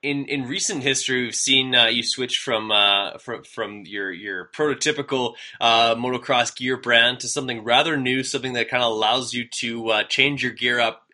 in 0.04 0.26
in 0.26 0.48
recent 0.48 0.84
history, 0.84 1.24
we've 1.24 1.36
seen 1.36 1.76
uh, 1.76 1.86
you 1.86 2.04
switch 2.04 2.38
from 2.38 2.72
uh, 2.72 3.18
from 3.18 3.44
from 3.44 3.84
your 3.86 4.12
your 4.12 4.50
prototypical 4.56 5.36
uh, 5.60 5.96
motocross 5.96 6.56
gear 6.56 6.78
brand 6.78 7.20
to 7.22 7.28
something 7.28 7.64
rather 7.64 7.98
new, 7.98 8.24
something 8.24 8.54
that 8.54 8.70
kind 8.70 8.84
of 8.84 8.92
allows 8.92 9.34
you 9.34 9.46
to 9.60 9.90
uh, 9.90 10.04
change 10.04 10.44
your 10.44 10.52
gear 10.52 10.80
up 10.80 11.07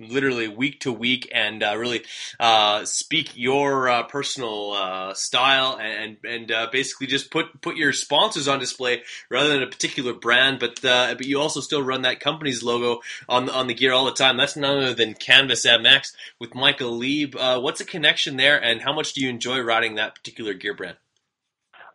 literally 0.00 0.48
week 0.48 0.80
to 0.80 0.92
week 0.92 1.30
and 1.34 1.62
uh, 1.62 1.76
really 1.76 2.02
uh, 2.38 2.84
speak 2.84 3.36
your 3.36 3.88
uh, 3.88 4.02
personal 4.04 4.72
uh, 4.72 5.14
style 5.14 5.78
and 5.80 6.16
and 6.24 6.52
uh, 6.52 6.68
basically 6.70 7.06
just 7.06 7.30
put 7.30 7.60
put 7.60 7.76
your 7.76 7.92
sponsors 7.92 8.48
on 8.48 8.58
display 8.58 9.02
rather 9.30 9.50
than 9.50 9.62
a 9.62 9.66
particular 9.66 10.12
brand. 10.12 10.58
But 10.58 10.84
uh, 10.84 11.14
but 11.14 11.26
you 11.26 11.40
also 11.40 11.60
still 11.60 11.82
run 11.82 12.02
that 12.02 12.20
company's 12.20 12.62
logo 12.62 13.00
on 13.28 13.46
the, 13.46 13.52
on 13.52 13.66
the 13.66 13.74
gear 13.74 13.92
all 13.92 14.04
the 14.04 14.12
time. 14.12 14.36
That's 14.36 14.56
none 14.56 14.78
other 14.78 14.94
than 14.94 15.14
Canvas 15.14 15.66
MX 15.66 16.12
with 16.38 16.54
Michael 16.54 16.96
Lieb. 16.96 17.36
Uh, 17.36 17.60
what's 17.60 17.78
the 17.78 17.84
connection 17.84 18.36
there, 18.36 18.62
and 18.62 18.82
how 18.82 18.92
much 18.92 19.12
do 19.12 19.20
you 19.20 19.28
enjoy 19.28 19.60
riding 19.60 19.96
that 19.96 20.14
particular 20.14 20.54
gear 20.54 20.74
brand? 20.74 20.96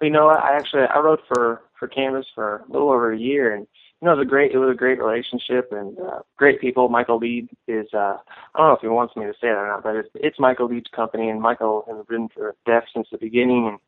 you 0.01 0.09
know? 0.09 0.27
I 0.27 0.55
actually 0.55 0.83
I 0.83 0.99
rode 0.99 1.21
for 1.27 1.61
for 1.79 1.87
Canvas 1.87 2.25
for 2.35 2.63
a 2.67 2.71
little 2.71 2.89
over 2.89 3.11
a 3.11 3.17
year, 3.17 3.55
and 3.55 3.67
you 4.03 4.07
know 4.07 4.15
it 4.15 4.17
was 4.17 4.25
a 4.25 4.29
great 4.29 4.51
it 4.51 4.57
was 4.57 4.69
a 4.69 4.77
great 4.77 4.99
relationship 4.99 5.71
and 5.71 5.97
uh, 5.97 6.19
great 6.35 6.59
people. 6.59 6.89
Michael 6.89 7.19
Lieb 7.19 7.47
is 7.69 7.87
uh, 7.93 8.17
I 8.53 8.57
don't 8.57 8.67
know 8.67 8.73
if 8.73 8.81
he 8.81 8.89
wants 8.89 9.15
me 9.15 9.23
to 9.23 9.31
say 9.31 9.47
that 9.47 9.55
or 9.55 9.67
not, 9.67 9.81
but 9.81 9.95
it's 9.95 10.09
it's 10.15 10.39
Michael 10.39 10.67
Lieb's 10.67 10.89
company, 10.93 11.29
and 11.29 11.41
Michael 11.41 11.85
has 11.87 12.05
been 12.07 12.27
for 12.27 12.53
Deft 12.65 12.89
since 12.93 13.07
the 13.13 13.17
beginning, 13.17 13.65
and 13.69 13.79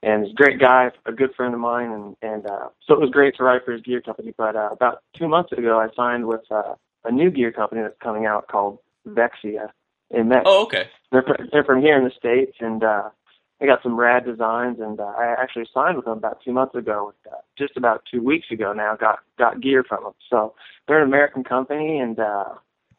and 0.00 0.24
he's 0.24 0.32
a 0.32 0.36
great 0.36 0.60
guy, 0.60 0.92
a 1.06 1.12
good 1.12 1.34
friend 1.34 1.54
of 1.54 1.58
mine, 1.60 1.90
and 1.90 2.16
and 2.22 2.46
uh, 2.46 2.68
so 2.86 2.94
it 2.94 3.00
was 3.00 3.10
great 3.10 3.34
to 3.38 3.42
ride 3.42 3.62
for 3.64 3.72
his 3.72 3.82
gear 3.82 4.00
company. 4.00 4.32
But 4.38 4.54
uh, 4.54 4.68
about 4.70 5.02
two 5.12 5.26
months 5.26 5.50
ago, 5.50 5.80
I 5.80 5.88
signed 5.96 6.28
with 6.28 6.42
uh, 6.52 6.74
a 7.04 7.10
new 7.10 7.28
gear 7.28 7.50
company 7.50 7.82
that's 7.82 7.98
coming 8.00 8.26
out 8.26 8.46
called 8.46 8.78
Vexia 9.08 9.70
in 10.12 10.28
Mex. 10.28 10.42
Oh, 10.46 10.66
okay. 10.66 10.88
They're 11.10 11.24
they're 11.50 11.64
from 11.64 11.82
here 11.82 11.98
in 11.98 12.04
the 12.04 12.12
states, 12.16 12.58
and 12.60 12.84
uh, 12.84 13.08
they 13.60 13.66
got 13.66 13.82
some 13.82 13.98
rad 13.98 14.24
designs. 14.24 14.78
And 14.80 15.00
uh, 15.00 15.04
I 15.04 15.34
actually 15.38 15.68
signed 15.72 15.96
with 15.96 16.04
them 16.04 16.18
about 16.18 16.38
two 16.44 16.52
months 16.52 16.74
ago. 16.74 17.12
Uh, 17.30 17.36
just 17.56 17.76
about 17.76 18.02
two 18.10 18.22
weeks 18.22 18.46
ago 18.50 18.72
now, 18.72 18.96
got 18.96 19.20
got 19.38 19.60
gear 19.60 19.84
from 19.84 20.04
them. 20.04 20.12
So 20.30 20.54
they're 20.86 21.02
an 21.02 21.08
American 21.08 21.44
company 21.44 21.98
and 21.98 22.18
uh, 22.18 22.54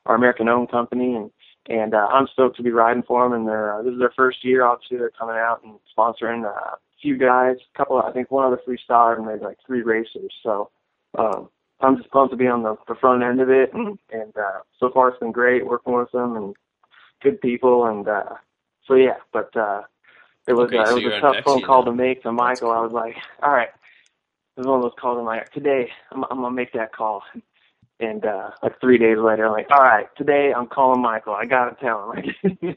or 0.05 0.15
American-owned 0.15 0.71
company, 0.71 1.15
and 1.15 1.31
and 1.67 1.93
uh, 1.93 2.07
I'm 2.11 2.27
stoked 2.33 2.57
to 2.57 2.63
be 2.63 2.71
riding 2.71 3.03
for 3.03 3.23
them. 3.23 3.33
And 3.33 3.47
they're 3.47 3.75
uh, 3.75 3.81
this 3.83 3.93
is 3.93 3.99
their 3.99 4.13
first 4.15 4.43
year. 4.43 4.65
Obviously, 4.65 4.97
they're 4.97 5.11
coming 5.11 5.35
out 5.35 5.61
and 5.63 5.79
sponsoring 5.97 6.45
uh, 6.45 6.75
a 6.75 6.77
few 7.01 7.17
guys, 7.17 7.57
a 7.73 7.77
couple, 7.77 8.01
I 8.01 8.11
think 8.11 8.31
one 8.31 8.45
other 8.45 8.61
freestyler, 8.67 9.17
and 9.17 9.25
maybe 9.25 9.43
like 9.43 9.57
three 9.65 9.81
racers. 9.81 10.33
So. 10.43 10.69
Um, 11.17 11.49
I'm 11.81 11.97
just 11.97 12.11
pumped 12.11 12.31
to 12.31 12.37
be 12.37 12.47
on 12.47 12.63
the, 12.63 12.75
the 12.87 12.95
front 12.95 13.23
end 13.23 13.39
of 13.39 13.49
it, 13.49 13.73
and, 13.73 13.97
and 14.11 14.35
uh, 14.35 14.59
so 14.79 14.91
far 14.93 15.09
it's 15.09 15.19
been 15.19 15.31
great 15.31 15.65
working 15.65 15.93
with 15.93 16.11
them 16.11 16.35
and 16.35 16.55
good 17.21 17.39
people, 17.41 17.85
and 17.85 18.07
uh, 18.07 18.35
so 18.85 18.95
yeah. 18.95 19.17
But 19.31 19.55
uh, 19.55 19.83
it 20.49 20.53
was 20.53 20.65
Okay, 20.65 20.77
uh, 20.79 20.85
so 20.87 20.97
it 20.97 21.05
was 21.05 21.13
a 21.13 21.19
tough 21.21 21.43
phone 21.45 21.61
call 21.61 21.83
now. 21.85 21.91
to 21.91 21.95
make 21.95 22.23
to 22.23 22.31
Michael. 22.31 22.71
I 22.71 22.81
was 22.81 22.91
like, 22.91 23.15
all 23.43 23.51
right, 23.51 23.69
it 23.69 24.59
was 24.59 24.67
one 24.67 24.77
of 24.77 24.81
those 24.81 24.93
calls. 24.99 25.19
I'm 25.19 25.25
like, 25.25 25.51
today 25.51 25.91
I'm, 26.11 26.23
I'm 26.23 26.41
gonna 26.41 26.51
make 26.51 26.73
that 26.73 26.91
call, 26.91 27.23
and 27.99 28.25
uh, 28.25 28.49
like 28.63 28.79
three 28.81 28.97
days 28.97 29.19
later, 29.19 29.45
I'm 29.45 29.53
like, 29.53 29.69
all 29.71 29.83
right, 29.83 30.07
today 30.17 30.51
I'm 30.51 30.67
calling 30.67 31.01
Michael. 31.01 31.35
I 31.35 31.45
gotta 31.45 31.75
tell 31.79 32.11
him. 32.11 32.35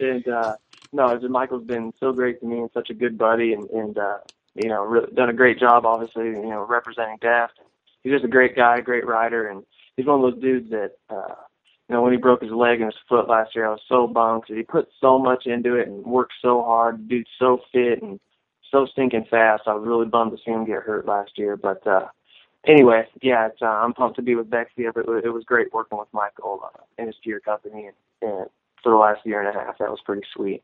and 0.00 0.28
uh, 0.28 0.56
no, 0.92 1.16
just, 1.16 1.30
Michael's 1.30 1.64
been 1.64 1.92
so 2.00 2.12
great 2.12 2.40
to 2.40 2.46
me 2.46 2.58
and 2.58 2.70
such 2.74 2.90
a 2.90 2.94
good 2.94 3.16
buddy, 3.16 3.52
and 3.52 3.70
and 3.70 3.96
uh, 3.98 4.18
you 4.56 4.68
know, 4.68 4.84
really 4.84 5.12
done 5.14 5.30
a 5.30 5.34
great 5.34 5.60
job. 5.60 5.86
Obviously, 5.86 6.24
you 6.26 6.50
know, 6.50 6.66
representing 6.68 7.18
Deft. 7.20 7.58
He's 8.02 8.12
just 8.12 8.24
a 8.24 8.28
great 8.28 8.56
guy, 8.56 8.80
great 8.80 9.06
rider, 9.06 9.46
and 9.48 9.62
he's 9.96 10.06
one 10.06 10.24
of 10.24 10.32
those 10.32 10.42
dudes 10.42 10.70
that. 10.70 10.92
uh 11.08 11.34
you 11.92 11.98
know, 11.98 12.02
when 12.04 12.12
he 12.12 12.18
broke 12.18 12.40
his 12.40 12.50
leg 12.50 12.80
and 12.80 12.90
his 12.90 13.00
foot 13.06 13.28
last 13.28 13.54
year, 13.54 13.66
I 13.66 13.70
was 13.72 13.82
so 13.86 14.06
bummed 14.06 14.46
'cause 14.46 14.56
he 14.56 14.62
put 14.62 14.88
so 14.98 15.18
much 15.18 15.46
into 15.46 15.76
it 15.76 15.88
and 15.88 16.02
worked 16.06 16.32
so 16.40 16.62
hard. 16.62 17.00
The 17.00 17.02
dude's 17.04 17.30
so 17.38 17.58
fit 17.70 18.00
and 18.00 18.18
so 18.70 18.86
stinking 18.86 19.26
fast. 19.26 19.64
I 19.68 19.74
was 19.74 19.86
really 19.86 20.06
bummed 20.06 20.32
to 20.32 20.38
see 20.38 20.52
him 20.52 20.64
get 20.64 20.84
hurt 20.84 21.04
last 21.04 21.36
year. 21.36 21.54
But 21.58 21.86
uh 21.86 22.08
anyway, 22.64 23.06
yeah, 23.20 23.48
it's, 23.48 23.60
uh, 23.60 23.66
I'm 23.66 23.92
pumped 23.92 24.16
to 24.16 24.22
be 24.22 24.34
with 24.36 24.48
Vexia. 24.48 24.90
But 24.94 25.06
it 25.06 25.26
it 25.26 25.30
was 25.30 25.44
great 25.44 25.70
working 25.74 25.98
with 25.98 26.08
Michael 26.14 26.62
uh, 26.64 26.80
and 26.96 27.08
his 27.08 27.18
gear 27.22 27.40
company 27.40 27.88
and, 27.88 27.96
and 28.22 28.48
for 28.82 28.90
the 28.90 28.96
last 28.96 29.26
year 29.26 29.40
and 29.42 29.54
a 29.54 29.60
half. 29.60 29.76
That 29.76 29.90
was 29.90 30.00
pretty 30.00 30.22
sweet. 30.34 30.62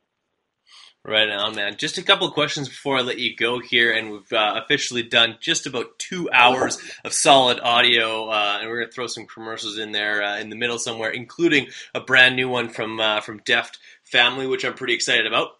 Right 1.04 1.28
on, 1.30 1.54
man. 1.54 1.76
Just 1.76 1.96
a 1.96 2.02
couple 2.02 2.26
of 2.26 2.34
questions 2.34 2.68
before 2.68 2.98
I 2.98 3.00
let 3.00 3.18
you 3.18 3.34
go 3.34 3.60
here, 3.60 3.92
and 3.92 4.10
we've 4.10 4.32
uh, 4.32 4.60
officially 4.62 5.02
done 5.02 5.38
just 5.40 5.66
about 5.66 5.98
two 5.98 6.28
hours 6.30 6.76
of 7.04 7.12
solid 7.12 7.60
audio, 7.60 8.28
uh, 8.28 8.58
and 8.60 8.68
we're 8.68 8.80
gonna 8.80 8.92
throw 8.92 9.06
some 9.06 9.26
commercials 9.26 9.78
in 9.78 9.92
there 9.92 10.22
uh, 10.22 10.38
in 10.38 10.50
the 10.50 10.56
middle 10.56 10.78
somewhere, 10.78 11.10
including 11.10 11.68
a 11.94 12.00
brand 12.00 12.36
new 12.36 12.48
one 12.48 12.68
from 12.68 13.00
uh, 13.00 13.20
from 13.20 13.38
Deft 13.38 13.78
Family, 14.04 14.46
which 14.46 14.64
I'm 14.64 14.74
pretty 14.74 14.94
excited 14.94 15.26
about. 15.26 15.52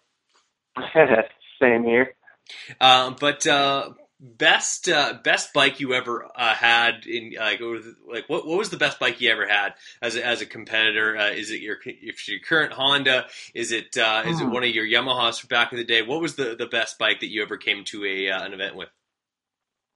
Same 1.59 1.83
here. 1.83 2.13
Um, 2.79 3.15
but 3.19 3.47
uh, 3.47 3.91
best 4.19 4.89
uh, 4.89 5.13
best 5.23 5.53
bike 5.53 5.79
you 5.79 5.93
ever 5.93 6.25
uh, 6.35 6.53
had 6.53 7.05
in 7.05 7.33
like 7.37 7.61
or, 7.61 7.79
like 8.11 8.27
what 8.27 8.45
what 8.45 8.57
was 8.57 8.69
the 8.69 8.77
best 8.77 8.99
bike 8.99 9.21
you 9.21 9.31
ever 9.31 9.47
had 9.47 9.73
as 10.01 10.15
a, 10.15 10.25
as 10.25 10.41
a 10.41 10.45
competitor? 10.45 11.17
Uh, 11.17 11.29
is 11.29 11.51
it 11.51 11.61
your 11.61 11.77
if 11.85 12.27
your 12.27 12.39
current 12.39 12.73
Honda? 12.73 13.27
Is 13.53 13.71
it 13.71 13.97
uh, 13.97 14.23
is 14.25 14.41
it 14.41 14.45
Hmm. 14.45 14.51
one 14.51 14.63
of 14.63 14.69
your 14.69 14.85
Yamahas 14.85 15.39
from 15.39 15.47
back 15.47 15.71
in 15.71 15.77
the 15.77 15.85
day? 15.85 16.01
What 16.01 16.21
was 16.21 16.35
the, 16.35 16.55
the 16.55 16.67
best 16.67 16.97
bike 16.99 17.21
that 17.21 17.29
you 17.29 17.41
ever 17.43 17.57
came 17.57 17.83
to 17.85 18.05
a 18.05 18.29
uh, 18.31 18.43
an 18.45 18.53
event 18.53 18.75
with? 18.75 18.89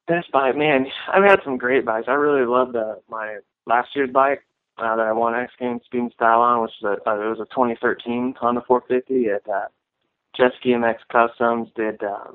Best 0.08 0.32
bike, 0.32 0.56
man. 0.58 0.88
I've 1.14 1.24
had 1.24 1.40
some 1.46 1.58
great 1.58 1.86
bikes. 1.86 2.08
I 2.10 2.14
really 2.14 2.46
loved 2.46 2.76
uh, 2.76 2.96
my 3.10 3.38
last 3.66 3.90
year's 3.96 4.10
bike 4.12 4.44
uh, 4.78 4.96
that 4.98 5.06
I 5.06 5.14
won 5.14 5.34
X 5.34 5.54
Games 5.60 5.82
Speed 5.86 6.02
and 6.02 6.12
Style 6.14 6.42
on, 6.42 6.62
which 6.62 6.72
was 6.82 7.00
a, 7.06 7.10
uh, 7.10 7.16
it 7.26 7.30
was 7.30 7.40
a 7.40 7.46
2013 7.54 8.36
Honda 8.40 8.62
450 8.68 9.30
at 9.30 9.48
uh, 9.50 9.68
Jet 10.36 10.52
Ski 10.60 10.72
MX 10.72 10.96
Customs. 11.10 11.70
Did 11.76 12.04
uh, 12.04 12.32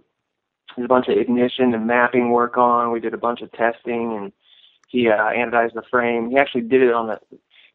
did 0.76 0.84
a 0.84 0.88
bunch 0.88 1.08
of 1.08 1.18
ignition 1.18 1.74
and 1.74 1.86
mapping 1.86 2.30
work 2.30 2.56
on. 2.56 2.92
We 2.92 3.00
did 3.00 3.14
a 3.14 3.18
bunch 3.18 3.40
of 3.40 3.52
testing, 3.52 4.16
and 4.16 4.32
he 4.88 5.08
uh, 5.08 5.16
anodized 5.16 5.74
the 5.74 5.82
frame. 5.90 6.30
He 6.30 6.36
actually 6.36 6.62
did 6.62 6.82
it 6.82 6.92
on 6.92 7.08
the. 7.08 7.18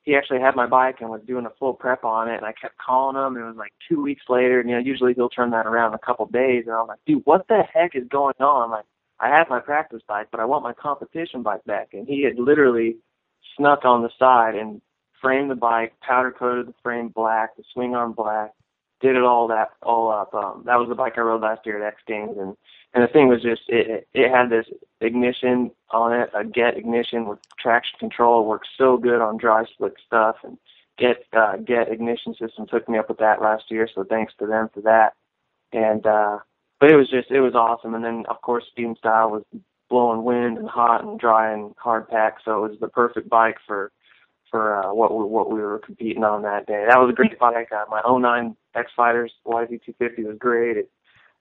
He 0.03 0.15
actually 0.15 0.41
had 0.41 0.55
my 0.55 0.67
bike 0.67 0.97
and 0.99 1.09
was 1.09 1.21
doing 1.25 1.45
a 1.45 1.51
full 1.57 1.73
prep 1.73 2.03
on 2.03 2.27
it, 2.27 2.35
and 2.35 2.45
I 2.45 2.51
kept 2.51 2.77
calling 2.77 3.15
him. 3.15 3.35
And 3.35 3.45
it 3.45 3.47
was 3.47 3.55
like 3.55 3.71
two 3.87 4.01
weeks 4.01 4.23
later, 4.27 4.59
and 4.59 4.69
you 4.69 4.75
know 4.75 4.81
usually 4.81 5.13
he'll 5.13 5.29
turn 5.29 5.51
that 5.51 5.65
around 5.65 5.91
in 5.91 5.95
a 5.95 6.05
couple 6.05 6.25
days, 6.25 6.65
and 6.67 6.75
I'm 6.75 6.87
like, 6.87 6.99
dude, 7.05 7.21
what 7.25 7.47
the 7.47 7.63
heck 7.73 7.95
is 7.95 8.07
going 8.09 8.35
on? 8.39 8.71
Like, 8.71 8.85
I 9.19 9.29
have 9.29 9.49
my 9.49 9.59
practice 9.59 10.01
bike, 10.07 10.27
but 10.31 10.41
I 10.41 10.45
want 10.45 10.63
my 10.63 10.73
competition 10.73 11.43
bike 11.43 11.63
back. 11.65 11.89
And 11.93 12.07
he 12.07 12.23
had 12.23 12.37
literally 12.37 12.97
snuck 13.55 13.85
on 13.85 14.01
the 14.01 14.09
side 14.19 14.55
and 14.55 14.81
framed 15.21 15.49
the 15.49 15.55
bike, 15.55 15.93
powder 16.01 16.31
coated 16.31 16.67
the 16.67 16.73
frame 16.83 17.07
black, 17.07 17.55
the 17.55 17.63
swing 17.73 17.95
arm 17.95 18.11
black, 18.11 18.51
did 19.03 19.17
it 19.17 19.23
all 19.23 19.47
that 19.49 19.69
all 19.83 20.09
up. 20.09 20.33
Um, 20.33 20.63
that 20.65 20.77
was 20.79 20.87
the 20.89 20.95
bike 20.95 21.13
I 21.17 21.21
rode 21.21 21.41
last 21.41 21.65
year 21.65 21.83
at 21.83 21.87
X 21.93 22.01
Games, 22.07 22.37
and 22.39 22.55
and 22.93 23.03
the 23.03 23.11
thing 23.11 23.27
was 23.27 23.41
just 23.43 23.63
it 23.67 24.07
it- 24.13 24.31
had 24.31 24.49
this 24.49 24.65
ignition 25.01 25.69
on 25.91 26.13
it, 26.13 26.29
a 26.33 26.45
get 26.45 26.77
ignition 26.77 27.27
with 27.27 27.39
traction 27.59 27.99
control, 27.99 28.45
works 28.45 28.69
so 28.77 28.97
good 28.97 29.21
on 29.21 29.37
dry 29.37 29.65
slick 29.77 29.93
stuff, 30.07 30.37
and 30.43 30.57
Get 30.97 31.25
uh, 31.33 31.57
Get 31.57 31.91
Ignition 31.91 32.35
Systems 32.39 32.69
hooked 32.71 32.87
me 32.87 32.99
up 32.99 33.09
with 33.09 33.17
that 33.17 33.41
last 33.41 33.63
year, 33.69 33.89
so 33.93 34.03
thanks 34.03 34.33
to 34.39 34.45
them 34.45 34.69
for 34.73 34.81
that. 34.81 35.13
And 35.73 36.05
uh, 36.05 36.39
but 36.79 36.91
it 36.91 36.95
was 36.95 37.09
just 37.09 37.31
it 37.31 37.41
was 37.41 37.55
awesome. 37.55 37.95
And 37.95 38.05
then 38.05 38.25
of 38.29 38.41
course 38.41 38.63
Speed 38.69 38.97
Style 38.99 39.31
was 39.31 39.43
blowing 39.89 40.23
wind 40.23 40.57
and 40.57 40.69
hot 40.69 41.03
and 41.03 41.19
dry 41.19 41.51
and 41.51 41.73
hard 41.77 42.07
pack, 42.07 42.37
so 42.45 42.63
it 42.63 42.69
was 42.69 42.79
the 42.79 42.87
perfect 42.87 43.27
bike 43.27 43.57
for 43.65 43.91
for 44.53 44.85
uh, 44.85 44.93
what 44.93 45.17
we, 45.17 45.25
what 45.25 45.49
we 45.49 45.59
were 45.59 45.79
competing 45.79 46.23
on 46.23 46.43
that 46.43 46.67
day. 46.67 46.85
That 46.87 46.99
was 46.99 47.09
a 47.09 47.13
great 47.13 47.39
bike. 47.39 47.69
Uh, 47.71 47.85
my 47.89 48.01
09 48.07 48.55
X 48.75 48.91
Fighters 48.95 49.31
YZ250 49.47 50.25
was 50.25 50.37
great. 50.37 50.77
It, 50.77 50.91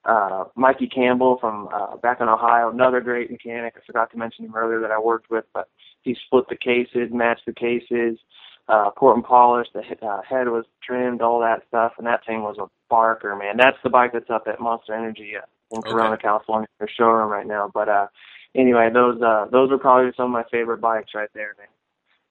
uh, 0.06 0.44
Mikey 0.56 0.88
Campbell 0.88 1.36
from 1.38 1.68
uh, 1.74 1.96
back 1.98 2.22
in 2.22 2.28
Ohio, 2.28 2.70
another 2.70 3.02
great 3.02 3.30
mechanic. 3.30 3.74
I 3.76 3.80
forgot 3.86 4.10
to 4.12 4.16
mention 4.16 4.46
him 4.46 4.56
earlier 4.56 4.80
that 4.80 4.90
I 4.90 4.98
worked 4.98 5.30
with, 5.30 5.44
but 5.52 5.68
he 6.00 6.16
split 6.26 6.46
the 6.48 6.56
cases, 6.56 7.10
matched 7.12 7.44
the 7.46 7.52
cases, 7.52 8.18
uh, 8.66 8.90
port 8.96 9.16
and 9.16 9.24
polished. 9.24 9.74
The 9.74 9.82
uh, 10.04 10.22
head 10.22 10.48
was 10.48 10.64
trimmed, 10.82 11.20
all 11.20 11.38
that 11.40 11.64
stuff, 11.68 11.92
and 11.98 12.06
that 12.06 12.24
thing 12.26 12.40
was 12.42 12.56
a 12.58 12.66
barker, 12.88 13.36
man. 13.36 13.58
That's 13.58 13.76
the 13.84 13.90
bike 13.90 14.14
that's 14.14 14.30
up 14.30 14.44
at 14.46 14.58
Monster 14.58 14.94
Energy 14.94 15.34
uh, 15.36 15.44
in 15.70 15.82
Corona, 15.82 16.16
California, 16.16 16.66
their 16.78 16.88
showroom 16.88 17.30
right 17.30 17.46
now. 17.46 17.70
But 17.72 17.90
uh, 17.90 18.06
anyway, 18.56 18.88
those 18.90 19.20
uh, 19.20 19.48
those 19.52 19.70
are 19.70 19.78
probably 19.78 20.12
some 20.16 20.26
of 20.26 20.32
my 20.32 20.44
favorite 20.50 20.80
bikes 20.80 21.10
right 21.14 21.30
there, 21.34 21.54
man. 21.58 21.68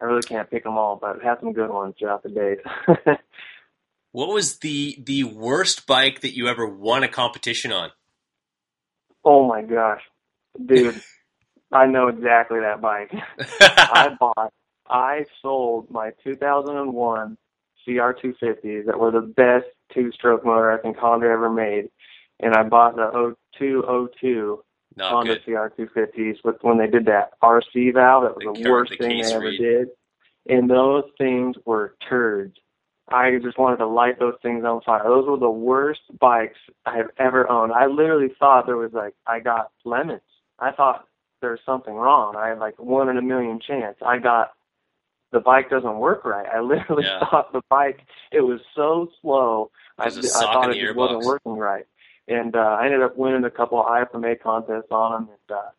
I 0.02 0.06
really 0.06 0.24
can't 0.24 0.50
pick 0.50 0.64
them 0.64 0.78
all, 0.78 0.98
but 1.00 1.16
I've 1.16 1.22
had 1.22 1.40
some 1.40 1.54
good 1.54 1.70
ones 1.70 1.96
throughout 2.00 2.24
the 2.24 2.30
days. 2.30 2.58
What 4.12 4.30
was 4.30 4.60
the 4.60 4.98
the 5.02 5.24
worst 5.24 5.88
bike 5.88 6.22
that 6.22 6.36
you 6.36 6.48
ever 6.48 6.68
won 6.68 7.04
a 7.04 7.08
competition 7.08 7.72
on? 7.72 7.92
Oh 9.24 9.48
my 9.48 9.62
gosh, 9.62 10.02
dude! 10.64 11.02
I 11.72 11.86
know 11.86 12.10
exactly 12.10 12.60
that 12.60 12.82
bike. 12.82 13.14
I 13.62 14.16
bought, 14.20 14.52
I 14.90 15.26
sold 15.42 15.90
my 15.90 16.12
2001 16.26 17.38
CR250s 17.88 18.86
that 18.86 19.00
were 19.00 19.12
the 19.12 19.22
best 19.22 19.68
two-stroke 19.94 20.46
motor 20.46 20.72
I 20.72 20.82
think 20.82 20.98
Honda 20.98 21.28
ever 21.28 21.50
made, 21.50 21.90
and 22.42 22.54
I 22.54 22.64
bought 22.64 22.98
the 22.98 23.36
0202 23.58 24.62
Not 24.96 25.12
Honda 25.12 25.36
good. 25.46 25.46
CR250s 25.78 26.44
with 26.44 26.58
when 26.62 26.78
they 26.78 26.88
did 26.88 27.06
that 27.06 27.32
RC 27.42 27.94
valve. 27.94 28.24
That 28.24 28.36
was 28.36 28.56
The 28.58 28.64
the, 28.64 28.70
worst 28.70 28.92
the 28.92 28.98
thing 28.98 29.20
they 29.22 29.34
ever 29.34 29.46
read. 29.46 29.58
did, 29.60 29.88
and 30.50 30.70
those 30.70 31.06
things 31.18 31.56
were 31.66 31.96
turds. 32.08 32.58
I 33.10 33.38
just 33.42 33.58
wanted 33.58 33.78
to 33.78 33.88
light 33.88 34.20
those 34.20 34.36
things 34.42 34.64
on 34.64 34.82
fire. 34.82 35.04
Those 35.04 35.28
were 35.28 35.38
the 35.38 35.50
worst 35.50 36.02
bikes 36.20 36.58
I 36.86 36.96
have 36.98 37.10
ever 37.18 37.50
owned. 37.50 37.74
I 37.74 37.88
literally 37.88 38.30
thought 38.40 38.66
there 38.66 38.78
was 38.78 38.94
like 38.94 39.14
I 39.28 39.40
got 39.40 39.72
lemons. 39.86 40.22
I 40.60 40.72
thought 40.72 41.08
there's 41.42 41.60
something 41.66 41.94
wrong. 41.94 42.36
I 42.38 42.50
had 42.50 42.60
like 42.60 42.78
one 42.80 43.10
in 43.10 43.18
a 43.18 43.22
million 43.22 43.60
chance. 43.60 43.98
I 44.06 44.18
got 44.20 44.52
the 45.32 45.40
bike 45.40 45.70
doesn't 45.70 45.98
work 45.98 46.24
right. 46.26 46.48
I 46.48 46.60
literally 46.62 47.04
Yeah. 47.06 47.20
thought 47.20 47.52
the 47.54 47.62
bike 47.70 48.02
it 48.32 48.42
was 48.42 48.60
so 48.76 49.10
slow. 49.22 49.72
I, 49.98 50.06
I 50.06 50.10
thought 50.12 50.70
it 50.70 50.80
just 50.80 50.96
wasn't 50.96 51.24
working 51.26 51.54
right. 51.54 51.86
And 52.28 52.56
uh, 52.56 52.78
I 52.80 52.86
ended 52.86 53.02
up 53.02 53.18
winning 53.18 53.44
a 53.44 53.50
couple 53.50 53.80
of 53.80 53.88
IFMX 53.88 54.42
contests 54.42 54.92
on 54.92 55.12
them 55.12 55.30
and 55.30 55.58
uh, 55.58 55.70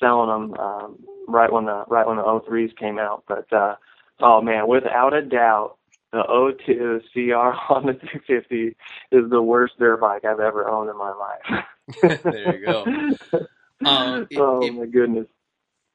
selling 0.00 0.28
them 0.28 0.60
um, 0.60 0.98
right 1.26 1.52
when 1.52 1.64
the 1.64 1.84
right 1.88 2.06
when 2.06 2.16
the 2.16 2.22
O3s 2.22 2.76
came 2.76 2.98
out. 2.98 3.24
But 3.26 3.52
uh, 3.52 3.76
oh 4.20 4.40
man, 4.40 4.68
without 4.68 5.14
a 5.14 5.22
doubt, 5.22 5.76
the 6.12 6.54
02 6.66 7.00
CR 7.12 7.50
Honda 7.50 7.92
250 7.94 8.76
is 9.12 9.30
the 9.30 9.42
worst 9.42 9.74
dirt 9.78 10.00
bike 10.00 10.24
I've 10.24 10.40
ever 10.40 10.68
owned 10.68 10.90
in 10.90 10.96
my 10.96 11.12
life. 11.12 12.22
there 12.22 12.58
you 12.58 12.66
go. 12.66 13.46
Um, 13.86 14.26
if, 14.28 14.40
oh 14.40 14.60
if, 14.60 14.74
my 14.74 14.86
goodness. 14.86 15.28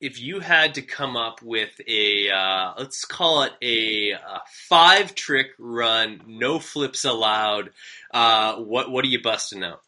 If 0.04 0.22
you 0.22 0.42
had 0.42 0.76
to 0.76 0.84
come 0.84 1.18
up 1.18 1.42
with 1.44 1.82
a 1.88 2.30
uh, 2.32 2.74
let's 2.78 3.06
call 3.06 3.44
it 3.44 3.54
a, 3.64 4.12
a 4.14 4.42
five 4.70 5.16
trick 5.16 5.50
run, 5.60 6.22
no 6.28 6.60
flips 6.60 7.06
allowed, 7.06 7.72
uh, 8.14 8.58
what 8.58 8.92
what 8.92 9.06
are 9.06 9.10
you 9.10 9.22
busting 9.24 9.64
out? 9.64 9.82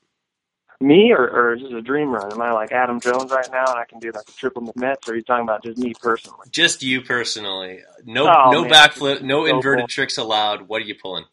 Me 0.81 1.11
or, 1.11 1.27
or 1.29 1.55
is 1.55 1.61
this 1.63 1.71
a 1.73 1.81
dream 1.81 2.09
run? 2.09 2.31
Am 2.33 2.41
I 2.41 2.51
like 2.53 2.71
Adam 2.71 3.01
Jones 3.01 3.31
right 3.31 3.49
now 3.51 3.71
and 3.71 3.79
I 3.79 3.85
can 3.85 3.99
do 3.99 4.11
like 4.13 4.29
a 4.29 4.33
triple 4.33 4.63
McMetz 4.63 5.07
or 5.07 5.13
are 5.13 5.15
you 5.17 5.23
talking 5.23 5.43
about 5.43 5.63
just 5.63 5.77
me 5.79 5.95
personally? 5.99 6.47
Just 6.51 6.83
you 6.83 7.01
personally. 7.01 7.81
No 8.05 8.35
Oh, 8.35 8.35
no 8.43 8.63
man. 8.63 8.65
backflip, 8.65 9.21
no 9.23 9.45
So 9.45 9.63
inverted 9.63 9.65
cool. 9.69 9.89
tricks 9.89 10.17
allowed. 10.17 10.69
What 10.69 10.81
are 10.81 10.85
you 10.85 10.95
pulling? 11.01 11.25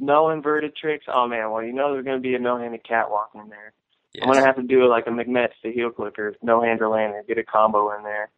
No 0.00 0.30
inverted 0.30 0.76
tricks? 0.76 1.06
Oh 1.12 1.28
man, 1.28 1.50
well 1.52 1.62
you 1.64 1.72
know 1.72 1.92
there's 1.94 2.04
gonna 2.06 2.20
be 2.20 2.34
a 2.34 2.40
no 2.40 2.58
handed 2.58 2.84
catwalk 2.84 3.30
in 3.34 3.48
there. 3.50 3.74
Yes. 4.14 4.24
I'm 4.24 4.32
gonna 4.32 4.46
have 4.46 4.56
to 4.56 4.62
do 4.62 4.86
like 4.88 5.06
a 5.06 5.10
McMetz 5.10 5.52
to 5.62 5.72
heel 5.72 5.90
clicker, 5.90 6.34
no 6.42 6.62
hander 6.62 6.88
landing, 6.88 7.22
get 7.26 7.38
a 7.38 7.44
combo 7.44 7.96
in 7.96 8.04
there. 8.04 8.30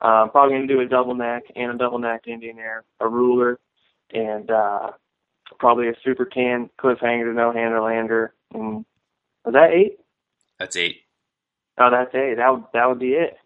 Um, 0.00 0.30
probably 0.30 0.56
gonna 0.56 0.66
do 0.66 0.80
a 0.80 0.86
double 0.86 1.14
nac 1.14 1.44
and 1.54 1.72
a 1.72 1.78
double 1.78 1.98
nac 1.98 2.26
Indian 2.26 2.58
air, 2.58 2.84
a 2.98 3.08
ruler, 3.08 3.60
and 4.12 4.50
uh, 4.50 4.90
probably 5.58 5.88
a 5.88 5.94
super 6.04 6.24
can 6.24 6.68
cliffhanger 6.78 7.24
to 7.24 7.32
no 7.32 7.52
hander 7.52 7.80
lander. 7.80 8.34
And 8.52 8.84
was 9.44 9.54
that 9.54 9.70
eight? 9.72 9.98
That's 10.58 10.76
eight. 10.76 11.02
Oh, 11.78 11.90
that's 11.90 12.14
eight. 12.14 12.36
That 12.36 12.50
would 12.50 12.64
that 12.72 12.88
would 12.88 12.98
be 12.98 13.12
it. 13.12 13.36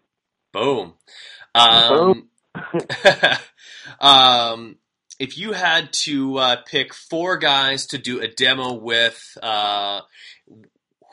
Boom. 0.51 0.93
Um, 1.53 2.29
um, 3.99 4.77
if 5.19 5.37
you 5.37 5.53
had 5.53 5.93
to 5.93 6.37
uh, 6.37 6.55
pick 6.65 6.93
four 6.93 7.37
guys 7.37 7.87
to 7.87 7.97
do 7.97 8.21
a 8.21 8.27
demo 8.27 8.73
with, 8.73 9.37
uh, 9.41 10.01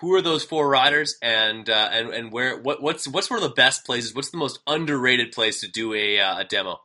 who 0.03 0.15
are 0.15 0.20
those 0.20 0.43
four 0.45 0.69
riders, 0.69 1.16
and 1.23 1.70
uh, 1.70 1.89
and 1.93 2.09
and 2.11 2.33
where? 2.33 2.59
What 2.61 2.83
what's 2.83 3.07
what's 3.07 3.31
one 3.31 3.39
of 3.39 3.49
the 3.49 3.55
best 3.55 3.87
places? 3.87 4.15
What's 4.15 4.31
the 4.31 4.37
most 4.37 4.59
underrated 4.66 5.31
place 5.31 5.61
to 5.61 5.69
do 5.69 5.95
a 5.95 6.19
uh, 6.19 6.41
a 6.41 6.45
demo 6.45 6.81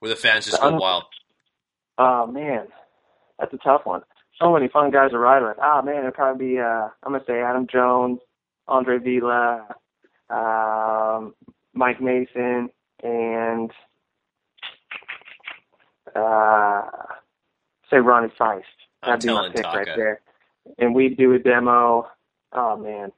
where 0.00 0.08
the 0.08 0.16
fans 0.16 0.46
just 0.46 0.60
go 0.60 0.74
wild? 0.74 1.04
Oh 1.98 2.26
man, 2.26 2.66
that's 3.38 3.54
a 3.54 3.58
tough 3.58 3.82
one. 3.84 4.02
So 4.40 4.52
many 4.52 4.66
fun 4.68 4.90
guys 4.90 5.12
to 5.12 5.18
ride 5.18 5.42
with. 5.42 5.56
Ah 5.62 5.82
man, 5.82 5.98
it'd 5.98 6.14
probably 6.14 6.46
be 6.54 6.58
uh, 6.58 6.88
I'm 7.04 7.12
gonna 7.12 7.22
say 7.28 7.40
Adam 7.40 7.68
Jones, 7.72 8.18
Andre 8.66 8.98
Villa, 8.98 9.68
um, 10.28 11.34
Mike 11.74 12.00
Mason, 12.00 12.70
and 13.04 13.70
uh, 16.16 16.82
say 17.88 17.98
Ronnie 17.98 18.32
Faisst. 18.36 18.62
I'm 19.04 19.20
That'd 19.20 19.28
be 19.28 19.32
my 19.32 19.48
pick 19.50 19.62
Taka. 19.62 19.76
right 19.78 19.88
there. 19.96 20.20
And 20.78 20.92
we'd 20.92 21.16
do 21.16 21.32
a 21.34 21.38
demo. 21.38 22.08
Oh 22.52 22.76
man, 22.76 23.12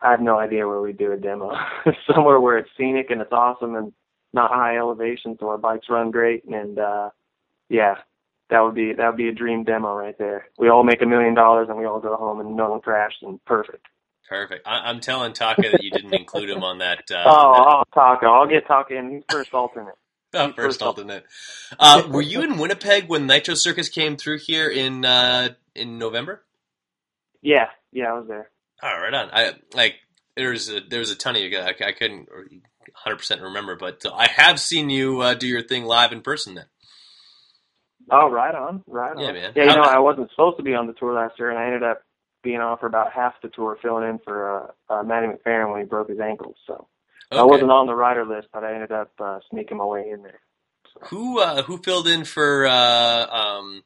I 0.00 0.10
have 0.10 0.20
no 0.20 0.38
idea 0.38 0.66
where 0.66 0.80
we 0.80 0.92
do 0.92 1.12
a 1.12 1.16
demo. 1.16 1.52
Somewhere 2.12 2.40
where 2.40 2.58
it's 2.58 2.70
scenic 2.76 3.10
and 3.10 3.20
it's 3.20 3.32
awesome 3.32 3.74
and 3.74 3.92
not 4.32 4.50
high 4.50 4.76
elevation, 4.76 5.36
so 5.38 5.48
our 5.48 5.58
bikes 5.58 5.86
run 5.88 6.10
great. 6.10 6.44
And 6.44 6.78
uh, 6.78 7.10
yeah, 7.68 7.96
that 8.50 8.60
would 8.60 8.74
be 8.74 8.92
that 8.92 9.06
would 9.06 9.16
be 9.16 9.28
a 9.28 9.32
dream 9.32 9.64
demo 9.64 9.94
right 9.94 10.16
there. 10.18 10.46
We 10.58 10.68
all 10.68 10.84
make 10.84 11.02
a 11.02 11.06
million 11.06 11.34
dollars 11.34 11.68
and 11.68 11.78
we 11.78 11.86
all 11.86 12.00
go 12.00 12.16
home 12.16 12.40
and 12.40 12.56
no 12.56 12.70
one 12.70 12.80
crashed 12.80 13.22
and 13.22 13.42
perfect. 13.44 13.86
Perfect. 14.28 14.66
I, 14.66 14.90
I'm 14.90 15.00
telling 15.00 15.32
Taka 15.32 15.70
that 15.72 15.82
you 15.82 15.90
didn't 15.90 16.14
include 16.14 16.48
him 16.48 16.64
on 16.64 16.78
that. 16.78 17.10
Uh, 17.10 17.24
oh, 17.26 17.54
oh, 17.56 17.82
Taco, 17.94 18.26
I'll 18.26 18.48
get 18.48 18.66
Taco 18.66 18.94
in. 18.94 19.10
He's 19.10 19.22
first 19.28 19.52
alternate. 19.52 19.94
that 20.32 20.50
uh, 20.50 20.52
first 20.54 20.82
alternate. 20.82 21.24
Uh, 21.78 22.04
were 22.10 22.22
you 22.22 22.42
in 22.42 22.58
Winnipeg 22.58 23.08
when 23.08 23.26
Nitro 23.26 23.54
Circus 23.54 23.88
came 23.88 24.16
through 24.16 24.38
here 24.38 24.68
in 24.68 25.04
uh, 25.04 25.50
in 25.74 25.98
November? 25.98 26.42
Yeah, 27.42 27.66
yeah, 27.94 28.10
I 28.12 28.18
was 28.18 28.28
there. 28.28 28.50
All 28.82 28.90
right, 28.92 29.02
right 29.10 29.14
on. 29.14 29.30
I 29.32 29.52
like 29.74 29.94
there's 30.36 30.68
a 30.68 30.80
there's 30.80 31.10
a 31.10 31.16
ton 31.16 31.36
of 31.36 31.42
you 31.42 31.48
guys. 31.48 31.74
I, 31.80 31.84
I 31.86 31.92
couldn't 31.92 32.28
100 32.28 33.16
percent 33.16 33.40
remember, 33.40 33.76
but 33.76 34.02
I 34.12 34.26
have 34.28 34.60
seen 34.60 34.90
you 34.90 35.20
uh, 35.22 35.34
do 35.34 35.46
your 35.46 35.62
thing 35.62 35.84
live 35.84 36.12
in 36.12 36.20
person. 36.20 36.54
Then 36.56 36.66
Oh, 38.10 38.28
right 38.30 38.54
on, 38.54 38.82
right 38.86 39.16
on. 39.16 39.22
Yeah, 39.22 39.32
man. 39.32 39.52
Yeah, 39.56 39.62
you 39.64 39.70
How- 39.70 39.76
know, 39.76 39.82
I 39.82 39.98
wasn't 40.00 40.28
supposed 40.30 40.58
to 40.58 40.62
be 40.62 40.74
on 40.74 40.86
the 40.86 40.92
tour 40.92 41.14
last 41.14 41.38
year, 41.38 41.48
and 41.50 41.58
I 41.58 41.64
ended 41.66 41.82
up 41.82 42.02
being 42.42 42.58
on 42.60 42.76
for 42.76 42.86
about 42.86 43.12
half 43.12 43.32
the 43.42 43.48
tour, 43.48 43.78
filling 43.80 44.06
in 44.06 44.18
for 44.22 44.74
uh, 44.90 44.94
uh, 44.94 45.02
Matty 45.02 45.28
McFerrin 45.28 45.70
when 45.72 45.80
he 45.80 45.86
broke 45.86 46.10
his 46.10 46.20
ankle. 46.20 46.54
So 46.66 46.86
I 47.30 47.42
wasn't 47.44 47.70
on 47.70 47.86
the 47.86 47.94
rider 47.94 48.26
list, 48.26 48.48
but 48.52 48.62
I 48.64 48.74
ended 48.74 48.92
up 48.92 49.12
uh, 49.18 49.38
sneaking 49.50 49.78
my 49.78 49.86
way 49.86 50.10
in 50.12 50.22
there. 50.22 50.40
who 51.08 51.40
uh, 51.40 51.62
who 51.62 51.78
filled 51.78 52.06
in 52.06 52.24
for 52.26 52.66
uh, 52.66 53.26
um, 53.26 53.82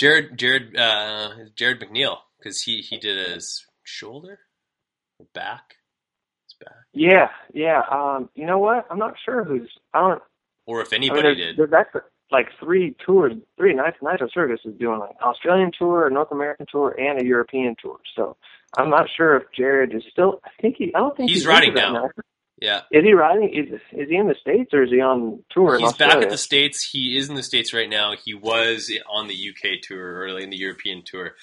Jarryd 0.00 0.36
Jarryd 0.36 0.78
uh, 0.78 1.30
Jarryd 1.56 1.82
McNeil 1.82 2.18
because 2.44 2.60
he 2.62 2.80
he 2.80 2.98
did 2.98 3.28
his 3.28 3.66
shoulder, 3.84 4.38
or 5.18 5.26
back, 5.34 5.76
his 6.46 6.54
back, 6.60 6.84
Yeah, 6.92 7.28
yeah. 7.52 7.82
Um, 7.90 8.28
you 8.34 8.46
know 8.46 8.58
what? 8.58 8.86
I'm 8.90 8.98
not 8.98 9.14
sure 9.24 9.44
who's. 9.44 9.70
I 9.92 10.00
don't. 10.00 10.22
or 10.66 10.82
if 10.82 10.92
I 10.92 10.98
mean, 10.98 11.10
anybody 11.10 11.34
there's, 11.34 11.36
did. 11.36 11.56
there's 11.56 11.72
actually 11.72 12.02
like 12.30 12.48
three 12.60 12.94
tours. 13.04 13.32
Three 13.56 13.74
Nitro, 13.74 14.10
Nitro 14.10 14.28
Circus 14.32 14.60
is 14.64 14.74
doing 14.78 14.98
like 14.98 15.16
Australian 15.22 15.72
tour, 15.76 16.06
a 16.06 16.10
North 16.10 16.30
American 16.30 16.66
tour, 16.70 16.94
and 16.98 17.20
a 17.20 17.24
European 17.24 17.76
tour. 17.80 17.98
So 18.14 18.36
I'm 18.76 18.90
not 18.90 19.06
sure 19.16 19.36
if 19.36 19.44
Jarryd 19.58 19.96
is 19.96 20.02
still. 20.10 20.40
I 20.44 20.50
think 20.60 20.76
he. 20.78 20.94
I 20.94 20.98
don't 20.98 21.16
think 21.16 21.30
He's 21.30 21.40
he's, 21.40 21.46
riding 21.46 21.74
that 21.74 21.92
now. 21.92 22.10
Yeah. 22.60 22.82
Is 22.92 23.04
he 23.04 23.12
riding? 23.12 23.52
Is 23.52 23.80
is 23.92 24.08
he 24.08 24.16
in 24.16 24.28
the 24.28 24.36
states 24.40 24.72
or 24.72 24.84
is 24.84 24.90
he 24.90 25.00
on 25.00 25.42
tour 25.50 25.78
He's 25.78 25.92
back 25.94 26.22
at 26.22 26.30
the 26.30 26.38
states. 26.38 26.88
He 26.88 27.16
is 27.16 27.28
in 27.28 27.34
the 27.34 27.42
states 27.42 27.74
right 27.74 27.90
now. 27.90 28.14
He 28.22 28.32
was 28.32 28.90
on 29.10 29.26
the 29.26 29.34
UK 29.34 29.80
tour, 29.82 30.14
early 30.14 30.44
in 30.44 30.50
the 30.50 30.56
European 30.56 31.02
tour. 31.04 31.34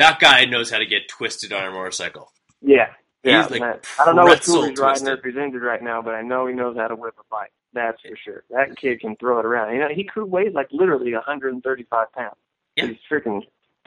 That 0.00 0.18
guy 0.18 0.46
knows 0.46 0.70
how 0.70 0.78
to 0.78 0.86
get 0.86 1.08
twisted 1.08 1.52
on 1.52 1.62
a 1.62 1.70
motorcycle. 1.70 2.32
Yeah, 2.62 2.86
Yeah, 3.22 3.42
He's 3.42 3.50
like 3.50 3.60
man. 3.60 3.78
I 3.98 4.06
don't 4.06 4.16
know 4.16 4.24
what 4.24 4.40
tool 4.40 4.66
he's 4.66 4.78
riding 4.78 5.06
or 5.06 5.16
twisted. 5.16 5.18
if 5.18 5.24
he's 5.24 5.36
injured 5.36 5.62
right 5.62 5.82
now, 5.82 6.00
but 6.00 6.14
I 6.14 6.22
know 6.22 6.46
he 6.46 6.54
knows 6.54 6.74
how 6.78 6.88
to 6.88 6.96
whip 6.96 7.16
a 7.20 7.22
bike. 7.30 7.52
That's 7.74 8.00
for 8.00 8.16
sure. 8.16 8.44
That 8.48 8.78
kid 8.78 9.02
can 9.02 9.14
throw 9.16 9.40
it 9.40 9.44
around. 9.44 9.74
You 9.74 9.80
know, 9.80 9.88
he 9.94 10.08
weighs 10.16 10.54
like 10.54 10.68
literally 10.72 11.12
135 11.12 12.12
pounds. 12.12 12.34
Yeah. 12.76 12.86
He's 12.86 12.96
freaking 13.12 13.42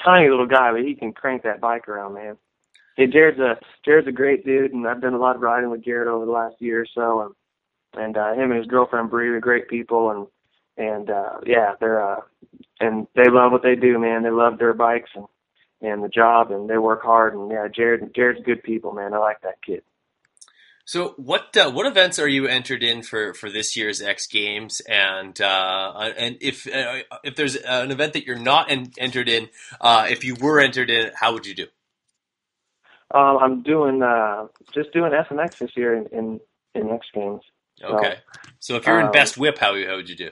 tiny 0.06 0.30
little 0.30 0.46
guy, 0.46 0.72
but 0.72 0.84
he 0.84 0.94
can 0.94 1.14
crank 1.14 1.42
that 1.44 1.60
bike 1.60 1.90
around, 1.90 2.14
man. 2.14 2.38
Hey, 2.96 3.08
Jarryd's 3.08 3.40
a 3.40 3.58
Jarryd's 3.84 4.08
a 4.08 4.12
great 4.12 4.46
dude, 4.46 4.72
and 4.72 4.88
I've 4.88 5.02
done 5.02 5.16
a 5.16 5.18
lot 5.18 5.36
of 5.36 5.42
riding 5.42 5.72
with 5.72 5.84
Jarryd 5.84 6.06
over 6.06 6.26
the 6.26 6.32
last 6.32 6.58
year 6.60 6.82
or 6.82 6.88
so, 6.94 7.22
and 7.24 8.06
and 8.06 8.18
uh, 8.18 8.34
him 8.34 8.52
and 8.52 8.60
his 8.60 8.68
girlfriend 8.68 9.10
Bree 9.10 9.30
are 9.30 9.40
great 9.40 9.68
people, 9.68 10.12
and 10.12 10.28
and 10.78 11.10
uh, 11.10 11.40
yeah, 11.44 11.74
they're 11.80 12.08
uh, 12.08 12.22
and 12.80 13.08
they 13.16 13.32
love 13.32 13.52
what 13.52 13.64
they 13.64 13.76
do, 13.76 13.98
man. 13.98 14.22
They 14.22 14.30
love 14.30 14.60
their 14.60 14.74
bikes 14.76 15.10
and 15.16 15.26
and 15.84 16.04
the 16.04 16.10
job, 16.10 16.52
and 16.52 16.70
they 16.70 16.78
work 16.78 17.04
hard, 17.04 17.34
and 17.36 17.52
yeah, 17.52 17.68
Jarryd 17.68 18.14
Jarryd's 18.16 18.44
good 18.46 18.64
people, 18.64 18.94
man. 18.94 19.14
I 19.14 19.18
like 19.18 19.42
that 19.42 19.62
kid. 19.66 19.84
So 20.86 21.14
what 21.18 21.56
uh, 21.56 21.72
what 21.72 21.86
events 21.86 22.20
are 22.20 22.28
you 22.28 22.46
entered 22.48 22.84
in 22.84 23.04
for, 23.04 23.34
for 23.34 23.50
this 23.50 23.78
year's 23.78 24.02
X 24.02 24.28
Games 24.28 24.82
and 24.82 25.40
uh, 25.40 26.12
and 26.18 26.38
if 26.42 26.68
uh, 26.68 27.04
if 27.24 27.36
there's 27.36 27.56
an 27.56 27.92
event 27.92 28.14
that 28.14 28.26
you're 28.26 28.38
not 28.38 28.70
en- 28.70 28.92
entered 28.98 29.30
in, 29.30 29.50
uh, 29.80 30.08
if 30.10 30.26
you 30.26 30.36
were 30.36 30.60
entered 30.60 30.90
in, 30.90 31.12
how 31.16 31.34
would 31.34 31.46
you 31.46 31.56
do? 31.56 31.68
Um, 33.14 33.38
I'm 33.40 33.64
doing 33.64 34.02
uh, 34.04 34.48
just 34.74 34.92
doing 34.94 35.12
SMX 35.12 35.58
this 35.60 35.72
year 35.78 35.96
in 35.96 36.08
in, 36.08 36.40
in 36.76 36.90
X 36.90 37.06
Games. 37.14 37.42
So, 37.80 37.88
Okay, 37.88 38.18
so 38.60 38.76
if 38.76 38.86
you're 38.88 39.00
in 39.00 39.06
um, 39.08 39.12
best 39.12 39.38
whip, 39.38 39.58
how 39.60 39.74
how 39.86 39.96
would 39.96 40.10
you 40.10 40.16
do? 40.18 40.32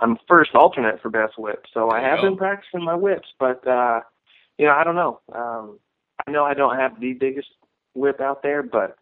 I'm 0.00 0.16
first 0.28 0.54
alternate 0.54 1.00
for 1.02 1.10
best 1.10 1.38
whip, 1.38 1.64
so 1.72 1.90
I 1.90 2.00
There 2.00 2.10
you 2.10 2.10
have 2.10 2.20
go. 2.20 2.28
been 2.30 2.36
practicing 2.36 2.84
my 2.84 2.94
whips, 2.94 3.28
but 3.40 3.66
uh, 3.66 4.00
you 4.58 4.66
know 4.66 4.72
I 4.72 4.84
don't 4.84 4.94
know. 4.96 5.20
Um, 5.32 5.78
I 6.26 6.30
know 6.30 6.44
I 6.44 6.54
don't 6.54 6.78
have 6.78 7.00
the 7.00 7.12
biggest 7.12 7.48
whip 7.94 8.20
out 8.20 8.42
there, 8.42 8.62
but 8.62 8.96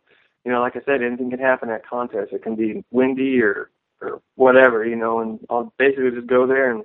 you 0.45 0.51
know, 0.51 0.61
like 0.61 0.77
I 0.77 0.81
said, 0.85 1.03
anything 1.03 1.31
can 1.31 1.39
happen 1.39 1.71
at 1.71 1.87
contests. 1.87 2.33
It 2.33 2.43
can 2.43 2.57
be 2.57 2.85
windy 2.91 3.41
or 3.41 3.71
or 4.01 4.21
whatever, 4.35 4.85
you 4.85 4.97
know, 4.97 5.21
and 5.21 5.39
I'll 5.49 5.73
basically 5.79 6.11
just 6.11 6.27
go 6.27 6.47
there 6.47 6.71
and 6.71 6.85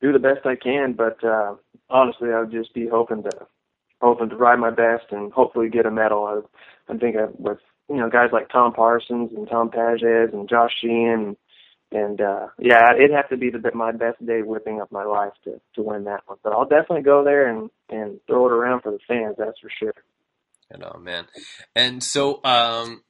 do 0.00 0.12
the 0.12 0.18
best 0.18 0.46
I 0.46 0.54
can. 0.54 0.92
But 0.92 1.22
uh, 1.24 1.56
honestly, 1.90 2.30
I 2.30 2.40
would 2.40 2.52
just 2.52 2.72
be 2.74 2.88
hoping 2.88 3.24
to 3.24 3.30
hoping 4.00 4.28
to 4.28 4.36
ride 4.36 4.58
my 4.58 4.70
best 4.70 5.06
and 5.10 5.32
hopefully 5.32 5.68
get 5.68 5.86
a 5.86 5.90
medal. 5.90 6.24
I, 6.24 6.40
I'm 6.90 7.00
thinking 7.00 7.28
with 7.38 7.58
you 7.88 7.96
know 7.96 8.08
guys 8.08 8.30
like 8.32 8.48
Tom 8.50 8.72
Parsons 8.72 9.30
and 9.36 9.48
Tom 9.48 9.70
Pages 9.70 10.30
and 10.32 10.48
Josh 10.48 10.72
Sheehan 10.80 11.36
and 11.94 12.20
uh 12.20 12.48
yeah, 12.58 12.94
it'd 12.96 13.10
have 13.10 13.28
to 13.30 13.36
be 13.36 13.50
the 13.50 13.70
my 13.74 13.92
best 13.92 14.24
day 14.24 14.42
whipping 14.42 14.80
up 14.80 14.90
my 14.92 15.04
life 15.04 15.32
to 15.44 15.60
to 15.74 15.82
win 15.82 16.04
that 16.04 16.22
one. 16.26 16.38
But 16.42 16.52
I'll 16.52 16.68
definitely 16.68 17.02
go 17.02 17.24
there 17.24 17.48
and 17.48 17.70
and 17.88 18.20
throw 18.26 18.46
it 18.46 18.52
around 18.52 18.82
for 18.82 18.92
the 18.92 18.98
fans. 19.06 19.36
That's 19.38 19.58
for 19.60 19.70
sure. 19.78 19.94
I 20.72 20.78
know, 20.78 20.98
man. 21.00 21.26
And 21.76 22.02
so, 22.02 22.42
um, 22.44 23.02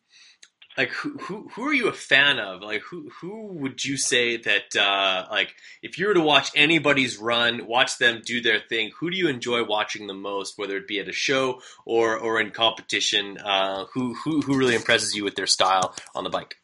like, 0.76 0.90
who, 0.90 1.16
who 1.18 1.48
who 1.54 1.68
are 1.68 1.72
you 1.72 1.88
a 1.88 1.92
fan 1.92 2.38
of? 2.40 2.60
Like, 2.60 2.82
who 2.82 3.08
who 3.20 3.46
would 3.52 3.84
you 3.84 3.96
say 3.96 4.36
that, 4.38 4.74
uh, 4.76 5.26
like, 5.30 5.54
if 5.82 5.98
you 5.98 6.08
were 6.08 6.14
to 6.14 6.20
watch 6.20 6.50
anybody's 6.56 7.16
run, 7.16 7.66
watch 7.66 7.98
them 7.98 8.22
do 8.24 8.40
their 8.40 8.58
thing, 8.58 8.90
who 8.98 9.10
do 9.10 9.16
you 9.16 9.28
enjoy 9.28 9.64
watching 9.64 10.08
the 10.08 10.14
most? 10.14 10.58
Whether 10.58 10.76
it 10.76 10.88
be 10.88 10.98
at 10.98 11.08
a 11.08 11.12
show 11.12 11.60
or 11.86 12.18
or 12.18 12.40
in 12.40 12.50
competition, 12.50 13.38
uh, 13.38 13.84
who 13.94 14.14
who 14.14 14.40
who 14.40 14.58
really 14.58 14.74
impresses 14.74 15.14
you 15.14 15.22
with 15.22 15.36
their 15.36 15.46
style 15.46 15.94
on 16.14 16.24
the 16.24 16.30
bike? 16.30 16.56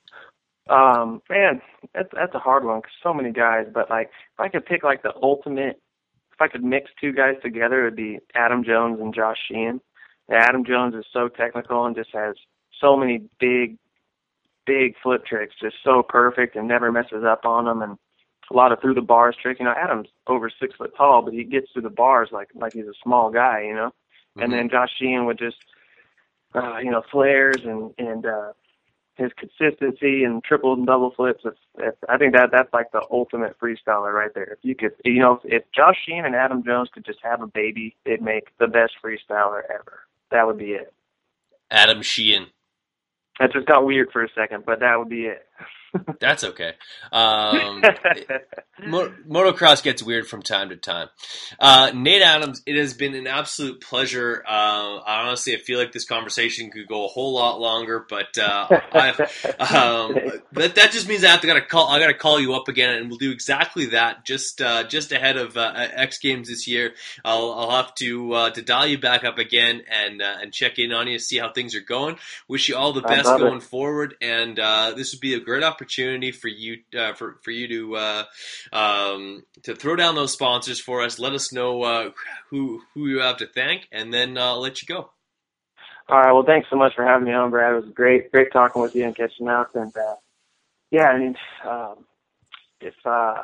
Um, 0.68 1.22
man, 1.28 1.60
that's 1.94 2.08
that's 2.12 2.34
a 2.34 2.38
hard 2.38 2.64
one 2.64 2.82
'cause 2.82 2.92
so 3.02 3.12
many 3.12 3.32
guys. 3.32 3.66
But 3.72 3.90
like, 3.90 4.08
if 4.08 4.40
I 4.40 4.48
could 4.48 4.66
pick 4.66 4.82
like 4.84 5.02
the 5.02 5.14
ultimate, 5.22 5.80
if 6.32 6.40
I 6.40 6.48
could 6.48 6.62
mix 6.64 6.90
two 7.00 7.12
guys 7.12 7.36
together, 7.42 7.80
it'd 7.86 7.96
be 7.96 8.20
Adam 8.34 8.62
Jones 8.62 9.00
and 9.00 9.14
Josh 9.14 9.38
Sheehan. 9.48 9.80
Adam 10.30 10.64
Jones 10.64 10.94
is 10.94 11.06
so 11.12 11.28
technical 11.28 11.84
and 11.86 11.96
just 11.96 12.10
has 12.12 12.36
so 12.80 12.96
many 12.96 13.28
big, 13.40 13.78
big 14.64 14.94
flip 15.02 15.26
tricks, 15.26 15.56
just 15.60 15.76
so 15.82 16.02
perfect 16.02 16.54
and 16.54 16.68
never 16.68 16.92
messes 16.92 17.24
up 17.24 17.44
on 17.44 17.64
them, 17.64 17.82
and 17.82 17.98
a 18.50 18.54
lot 18.56 18.72
of 18.72 18.80
through 18.80 18.94
the 18.94 19.00
bars 19.00 19.36
tricks. 19.40 19.58
You 19.60 19.66
know, 19.66 19.74
Adam's 19.76 20.08
over 20.26 20.50
six 20.50 20.74
foot 20.76 20.94
tall, 20.96 21.22
but 21.22 21.34
he 21.34 21.42
gets 21.44 21.70
through 21.72 21.82
the 21.82 21.90
bars 21.90 22.28
like 22.32 22.48
like 22.54 22.74
he's 22.74 22.86
a 22.86 22.94
small 23.02 23.30
guy. 23.30 23.62
You 23.62 23.74
know, 23.74 23.90
and 24.36 24.52
then 24.52 24.68
Josh 24.68 24.90
Sheehan 24.98 25.24
would 25.26 25.38
just, 25.38 25.56
uh, 26.54 26.78
you 26.78 26.90
know, 26.90 27.02
flares 27.10 27.64
and 27.64 27.92
and 27.98 28.24
uh, 28.26 28.52
his 29.20 29.32
consistency 29.36 30.24
and 30.24 30.42
triple 30.42 30.72
and 30.72 30.86
double 30.86 31.12
flips. 31.14 31.42
It's, 31.44 31.58
it's, 31.78 31.96
I 32.08 32.16
think 32.16 32.34
that 32.34 32.50
that's 32.50 32.72
like 32.72 32.90
the 32.92 33.02
ultimate 33.10 33.58
freestyler 33.60 34.12
right 34.12 34.34
there. 34.34 34.44
If 34.52 34.58
you 34.62 34.74
could, 34.74 34.92
you 35.04 35.20
know, 35.20 35.40
if, 35.44 35.62
if 35.62 35.62
Josh 35.72 35.96
Sheehan 36.04 36.24
and 36.24 36.34
Adam 36.34 36.64
Jones 36.64 36.88
could 36.92 37.04
just 37.04 37.20
have 37.22 37.42
a 37.42 37.46
baby, 37.46 37.94
they'd 38.04 38.22
make 38.22 38.48
the 38.58 38.66
best 38.66 38.92
freestyler 39.04 39.62
ever. 39.68 40.00
That 40.30 40.46
would 40.46 40.58
be 40.58 40.72
it. 40.72 40.92
Adam 41.70 42.02
Sheehan. 42.02 42.46
That 43.38 43.52
just 43.52 43.66
got 43.66 43.84
weird 43.84 44.10
for 44.12 44.24
a 44.24 44.28
second, 44.34 44.64
but 44.66 44.80
that 44.80 44.98
would 44.98 45.08
be 45.08 45.26
it. 45.26 45.46
That's 46.20 46.44
okay. 46.44 46.74
Um, 47.12 47.82
Mo- 48.86 49.12
motocross 49.28 49.82
gets 49.82 50.02
weird 50.02 50.26
from 50.26 50.42
time 50.42 50.70
to 50.70 50.76
time. 50.76 51.08
Uh, 51.58 51.90
Nate 51.94 52.22
Adams, 52.22 52.62
it 52.66 52.76
has 52.76 52.94
been 52.94 53.14
an 53.14 53.26
absolute 53.26 53.80
pleasure. 53.80 54.42
Uh, 54.46 55.00
honestly, 55.06 55.54
I 55.54 55.58
feel 55.58 55.78
like 55.78 55.92
this 55.92 56.04
conversation 56.04 56.70
could 56.70 56.86
go 56.88 57.04
a 57.04 57.08
whole 57.08 57.34
lot 57.34 57.60
longer, 57.60 58.06
but 58.08 58.38
uh, 58.38 58.68
um, 59.60 60.14
that 60.52 60.74
that 60.76 60.92
just 60.92 61.08
means 61.08 61.24
I 61.24 61.28
have 61.28 61.40
to 61.42 61.46
gotta 61.46 61.60
call. 61.60 61.88
I 61.88 61.98
gotta 61.98 62.14
call 62.14 62.40
you 62.40 62.54
up 62.54 62.68
again, 62.68 62.94
and 62.94 63.08
we'll 63.08 63.18
do 63.18 63.30
exactly 63.30 63.86
that. 63.86 64.24
Just 64.24 64.62
uh, 64.62 64.84
just 64.84 65.12
ahead 65.12 65.36
of 65.36 65.56
uh, 65.56 65.72
X 65.74 66.18
Games 66.18 66.48
this 66.48 66.66
year, 66.66 66.94
I'll, 67.24 67.52
I'll 67.52 67.70
have 67.70 67.94
to 67.96 68.32
uh, 68.32 68.50
to 68.50 68.62
dial 68.62 68.86
you 68.86 68.98
back 68.98 69.24
up 69.24 69.38
again 69.38 69.82
and 69.90 70.22
uh, 70.22 70.36
and 70.40 70.52
check 70.52 70.78
in 70.78 70.92
on 70.92 71.06
you, 71.08 71.18
see 71.18 71.38
how 71.38 71.52
things 71.52 71.74
are 71.74 71.80
going. 71.80 72.16
Wish 72.48 72.68
you 72.68 72.76
all 72.76 72.92
the 72.92 73.02
best 73.02 73.26
love 73.26 73.40
it. 73.40 73.44
going 73.44 73.60
forward, 73.60 74.14
and 74.20 74.58
uh, 74.58 74.92
this 74.96 75.12
would 75.12 75.20
be 75.20 75.34
a 75.34 75.40
great 75.40 75.62
opportunity 75.62 75.79
for 75.86 76.48
you 76.48 76.78
uh, 76.98 77.12
for 77.14 77.38
for 77.42 77.50
you 77.50 77.68
to 77.68 77.96
uh, 77.96 78.24
um, 78.72 79.44
to 79.62 79.74
throw 79.74 79.96
down 79.96 80.14
those 80.14 80.32
sponsors 80.32 80.80
for 80.80 81.02
us. 81.02 81.18
Let 81.18 81.32
us 81.32 81.52
know 81.52 81.82
uh, 81.82 82.10
who 82.50 82.82
who 82.94 83.06
you 83.06 83.20
have 83.20 83.38
to 83.38 83.46
thank, 83.46 83.88
and 83.92 84.12
then 84.12 84.36
uh, 84.36 84.42
I'll 84.42 84.60
let 84.60 84.82
you 84.82 84.86
go. 84.86 85.10
All 86.08 86.18
right. 86.18 86.32
Well, 86.32 86.44
thanks 86.44 86.68
so 86.68 86.76
much 86.76 86.94
for 86.96 87.04
having 87.04 87.26
me 87.26 87.32
on, 87.32 87.50
Brad. 87.50 87.72
It 87.72 87.84
was 87.84 87.94
great, 87.94 88.32
great 88.32 88.52
talking 88.52 88.82
with 88.82 88.96
you 88.96 89.04
and 89.04 89.14
catching 89.14 89.48
up. 89.48 89.76
And 89.76 89.96
uh, 89.96 90.16
yeah, 90.90 91.04
I 91.04 91.18
mean, 91.18 91.36
um, 91.64 92.04
if 92.80 92.94
uh, 93.04 93.42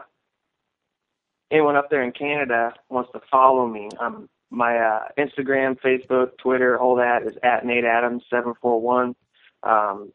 anyone 1.51 1.77
up 1.77 1.91
there 1.91 2.03
in 2.03 2.11
Canada 2.11 2.75
wants 2.89 3.13
to 3.13 3.21
follow 3.31 3.69
me, 3.69 3.89
um, 4.01 4.29
my 4.51 4.79
uh, 4.79 5.03
Instagram, 5.17 5.79
Facebook, 5.79 6.39
Twitter, 6.39 6.77
all 6.79 6.97
that 6.97 7.23
is 7.23 7.37
at 7.43 7.65
Nate 7.65 7.85
Adams 7.85 8.25
seven 8.29 8.55
four 8.61 8.81
one. 8.81 9.15
Um, 9.63 10.13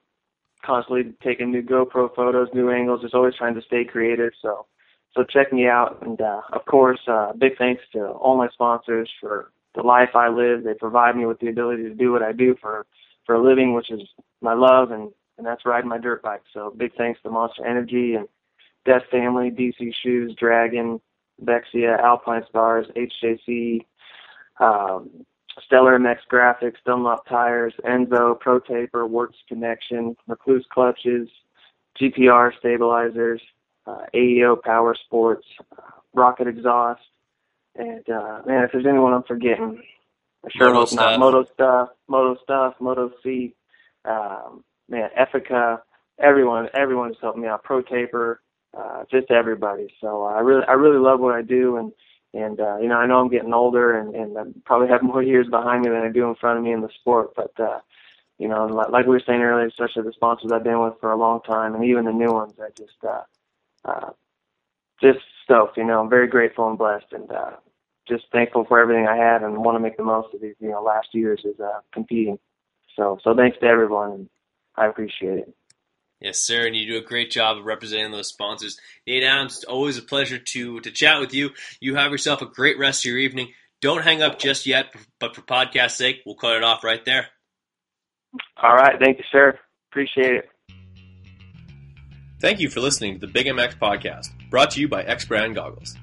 constantly 0.65 1.13
taking 1.23 1.51
new 1.51 1.61
GoPro 1.61 2.13
photos, 2.15 2.49
new 2.53 2.69
angles, 2.69 3.01
just 3.01 3.13
always 3.13 3.35
trying 3.35 3.55
to 3.55 3.61
stay 3.61 3.83
creative. 3.83 4.31
So, 4.41 4.65
so 5.15 5.23
check 5.23 5.51
me 5.51 5.67
out. 5.67 5.99
And 6.01 6.19
uh, 6.21 6.41
of 6.53 6.65
course, 6.65 6.99
uh, 7.07 7.33
big 7.37 7.57
thanks 7.57 7.81
to 7.93 8.07
all 8.07 8.37
my 8.37 8.47
sponsors 8.49 9.09
for 9.19 9.51
the 9.75 9.83
life 9.83 10.09
I 10.15 10.29
live. 10.29 10.63
They 10.63 10.73
provide 10.73 11.15
me 11.15 11.25
with 11.25 11.39
the 11.39 11.49
ability 11.49 11.83
to 11.83 11.95
do 11.95 12.11
what 12.11 12.23
I 12.23 12.31
do 12.31 12.55
for 12.61 12.85
for 13.25 13.35
a 13.35 13.43
living, 13.43 13.73
which 13.73 13.91
is 13.91 14.01
my 14.41 14.53
love, 14.53 14.91
and 14.91 15.11
and 15.37 15.45
that's 15.47 15.65
riding 15.65 15.89
my 15.89 15.97
dirt 15.97 16.21
bike. 16.21 16.43
So 16.53 16.73
big 16.75 16.91
thanks 16.97 17.19
to 17.23 17.29
Monster 17.29 17.65
Energy 17.65 18.15
and 18.15 18.27
Deft 18.85 19.09
Family, 19.11 19.49
DC 19.49 19.93
Shoes, 20.03 20.35
Dragon, 20.39 20.99
Vexia, 21.43 21.99
Alpinestars, 21.99 22.85
HJC, 22.95 23.85
um, 24.59 25.25
Stellar 25.65 25.97
MX 25.99 26.17
Graphics, 26.31 26.77
Dunlop 26.85 27.25
Tires, 27.27 27.73
Enzo, 27.85 28.39
Pro 28.39 28.59
Taper, 28.59 29.05
Works 29.05 29.37
Connection, 29.47 30.15
Rekluse 30.29 30.67
Clutches, 30.69 31.27
GPR 31.99 32.51
Stabilizers, 32.59 33.41
uh, 33.85 34.05
AEO 34.13 34.61
Power 34.61 34.95
Sports, 35.05 35.45
uh, 35.77 35.81
Rocket 36.13 36.47
Exhaust, 36.47 37.01
and 37.75 38.07
uh, 38.09 38.41
man, 38.45 38.63
if 38.63 38.71
there's 38.71 38.85
anyone 38.85 39.13
I'm 39.13 39.23
forgetting, 39.23 39.81
I 40.45 40.49
sure 40.51 40.67
Moto 40.67 40.79
hope 40.79 40.89
Stuff. 40.89 40.99
not. 40.99 41.19
Moto 41.19 41.45
Stuff, 41.53 41.89
Moto 42.07 42.39
Stuff, 42.43 42.73
Moto 42.79 43.11
C, 43.23 43.55
um, 44.05 44.63
man, 44.89 45.09
Ethika, 45.19 45.79
everyone, 46.19 46.69
everyone 46.73 47.09
has 47.09 47.17
helped 47.21 47.37
me 47.37 47.47
out. 47.47 47.63
Pro 47.63 47.81
Taper, 47.81 48.41
uh, 48.77 49.03
just 49.09 49.31
everybody. 49.31 49.93
So 50.01 50.23
uh, 50.23 50.33
I 50.33 50.39
really, 50.39 50.63
I 50.67 50.73
really 50.73 50.99
love 50.99 51.19
what 51.19 51.35
I 51.35 51.41
do, 51.41 51.77
and 51.77 51.91
and 52.33 52.59
uh, 52.59 52.77
you 52.77 52.87
know, 52.87 52.95
I 52.95 53.07
know 53.07 53.19
I'm 53.19 53.29
getting 53.29 53.53
older, 53.53 53.97
and 53.97 54.15
and 54.15 54.37
I 54.37 54.43
probably 54.65 54.87
have 54.89 55.03
more 55.03 55.23
years 55.23 55.47
behind 55.49 55.83
me 55.83 55.89
than 55.89 56.01
I 56.01 56.09
do 56.11 56.27
in 56.29 56.35
front 56.35 56.59
of 56.59 56.63
me 56.63 56.71
in 56.71 56.81
the 56.81 56.89
sport. 56.99 57.31
But 57.35 57.59
uh, 57.59 57.79
you 58.37 58.47
know, 58.47 58.65
like, 58.67 58.89
like 58.89 59.05
we 59.05 59.11
were 59.11 59.23
saying 59.25 59.41
earlier, 59.41 59.67
especially 59.67 60.03
the 60.03 60.13
sponsors 60.13 60.51
I've 60.51 60.63
been 60.63 60.81
with 60.81 60.93
for 61.01 61.11
a 61.11 61.17
long 61.17 61.41
time, 61.41 61.75
and 61.75 61.83
even 61.85 62.05
the 62.05 62.13
new 62.13 62.31
ones, 62.31 62.53
I 62.59 62.69
just 62.77 62.97
uh, 63.07 63.23
uh, 63.85 64.09
just 65.01 65.19
stoked. 65.43 65.77
You 65.77 65.85
know, 65.85 65.99
I'm 66.01 66.09
very 66.09 66.27
grateful 66.27 66.69
and 66.69 66.77
blessed, 66.77 67.11
and 67.11 67.31
uh, 67.31 67.51
just 68.07 68.25
thankful 68.31 68.65
for 68.65 68.79
everything 68.79 69.07
I 69.07 69.17
had, 69.17 69.43
and 69.43 69.57
want 69.57 69.75
to 69.75 69.79
make 69.81 69.97
the 69.97 70.03
most 70.03 70.33
of 70.33 70.41
these 70.41 70.55
you 70.59 70.69
know 70.69 70.81
last 70.81 71.09
years 71.13 71.41
is 71.45 71.59
uh, 71.59 71.81
competing. 71.93 72.39
So 72.95 73.19
so 73.23 73.35
thanks 73.35 73.57
to 73.59 73.65
everyone, 73.67 74.29
I 74.77 74.87
appreciate 74.87 75.39
it. 75.39 75.55
Yes, 76.21 76.39
sir, 76.39 76.67
and 76.67 76.75
you 76.75 76.87
do 76.87 76.97
a 76.97 77.07
great 77.07 77.31
job 77.31 77.57
of 77.57 77.65
representing 77.65 78.11
those 78.11 78.29
sponsors. 78.29 78.79
Nate 79.07 79.23
Adams, 79.23 79.55
it's 79.57 79.63
always 79.63 79.97
a 79.97 80.03
pleasure 80.03 80.37
to 80.37 80.79
to 80.81 80.91
chat 80.91 81.19
with 81.19 81.33
you. 81.33 81.49
You 81.79 81.95
have 81.95 82.11
yourself 82.11 82.41
a 82.41 82.45
great 82.45 82.77
rest 82.77 83.01
of 83.01 83.09
your 83.09 83.17
evening. 83.17 83.51
Don't 83.81 84.03
hang 84.03 84.21
up 84.21 84.37
just 84.37 84.67
yet, 84.67 84.93
but 85.19 85.35
for 85.35 85.41
podcast 85.41 85.91
sake, 85.91 86.17
we'll 86.25 86.35
cut 86.35 86.55
it 86.55 86.63
off 86.63 86.83
right 86.83 87.03
there. 87.03 87.27
All 88.61 88.75
right. 88.75 88.99
Thank 88.99 89.17
you, 89.17 89.23
sir. 89.31 89.57
Appreciate 89.91 90.35
it. 90.35 90.49
Thank 92.39 92.59
you 92.59 92.69
for 92.69 92.79
listening 92.79 93.19
to 93.19 93.25
the 93.25 93.31
Big 93.31 93.47
MX 93.47 93.77
podcast, 93.77 94.27
brought 94.49 94.71
to 94.71 94.81
you 94.81 94.87
by 94.87 95.03
X 95.03 95.25
Brand 95.25 95.55
Goggles. 95.55 95.95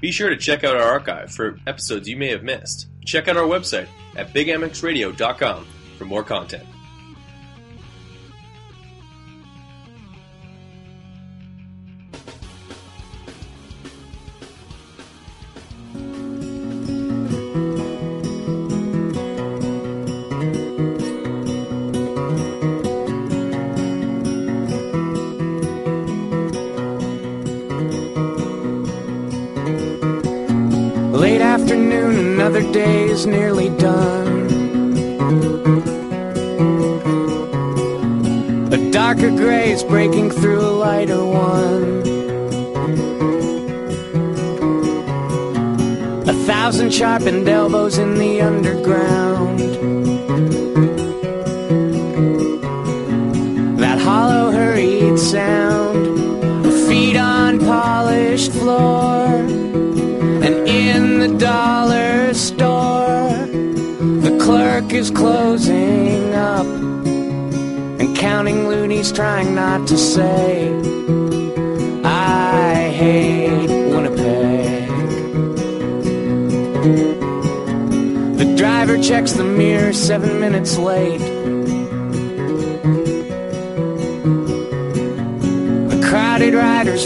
Be 0.00 0.12
sure 0.12 0.30
to 0.30 0.36
check 0.36 0.62
out 0.62 0.76
our 0.76 0.82
archive 0.82 1.32
for 1.32 1.58
episodes 1.66 2.08
you 2.08 2.16
may 2.16 2.28
have 2.30 2.42
missed. 2.42 2.86
Check 3.04 3.28
out 3.28 3.36
our 3.36 3.44
website 3.44 3.88
at 4.16 4.32
bigmxradio.com 4.32 5.66
for 5.96 6.04
more 6.04 6.24
content. 6.24 6.66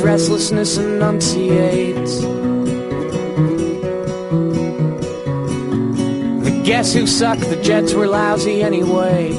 Restlessness 0.02 0.77
enunciates. 0.78 2.20
The 6.44 6.62
Guess 6.64 6.94
Who 6.94 7.06
sucked? 7.06 7.43
The 7.43 7.60
Jets 7.62 7.93
were 7.94 8.06
lousy 8.06 8.62
anyway. 8.62 9.32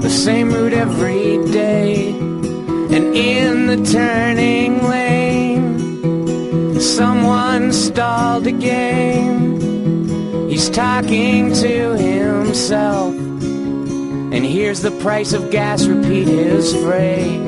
The 0.00 0.10
same 0.10 0.50
route 0.52 0.72
every 0.72 1.38
day, 1.52 2.10
and 2.10 3.14
in 3.16 3.66
the 3.66 3.76
turning 3.84 4.82
lane, 4.88 6.80
someone 6.80 7.72
stalled 7.72 8.46
again. 8.46 9.58
He's 10.48 10.70
talking 10.70 11.52
to 11.54 11.96
himself, 11.96 13.14
and 14.38 14.46
here's 14.46 14.82
the 14.82 14.92
price 15.00 15.32
of 15.32 15.50
gas. 15.50 15.88
Repeat 15.88 16.28
his 16.28 16.72
phrase. 16.76 17.47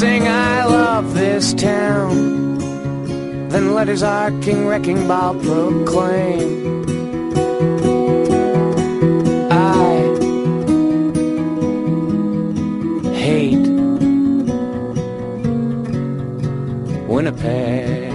Sing, 0.00 0.26
I 0.26 0.64
love 0.64 1.12
this 1.12 1.52
town. 1.52 2.56
Then 3.50 3.74
let 3.74 3.86
his 3.88 4.02
arcing 4.02 4.66
wrecking 4.66 5.06
ball 5.06 5.34
proclaim. 5.34 6.48
I 9.50 9.92
hate 13.12 13.66
Winnipeg. 17.06 18.09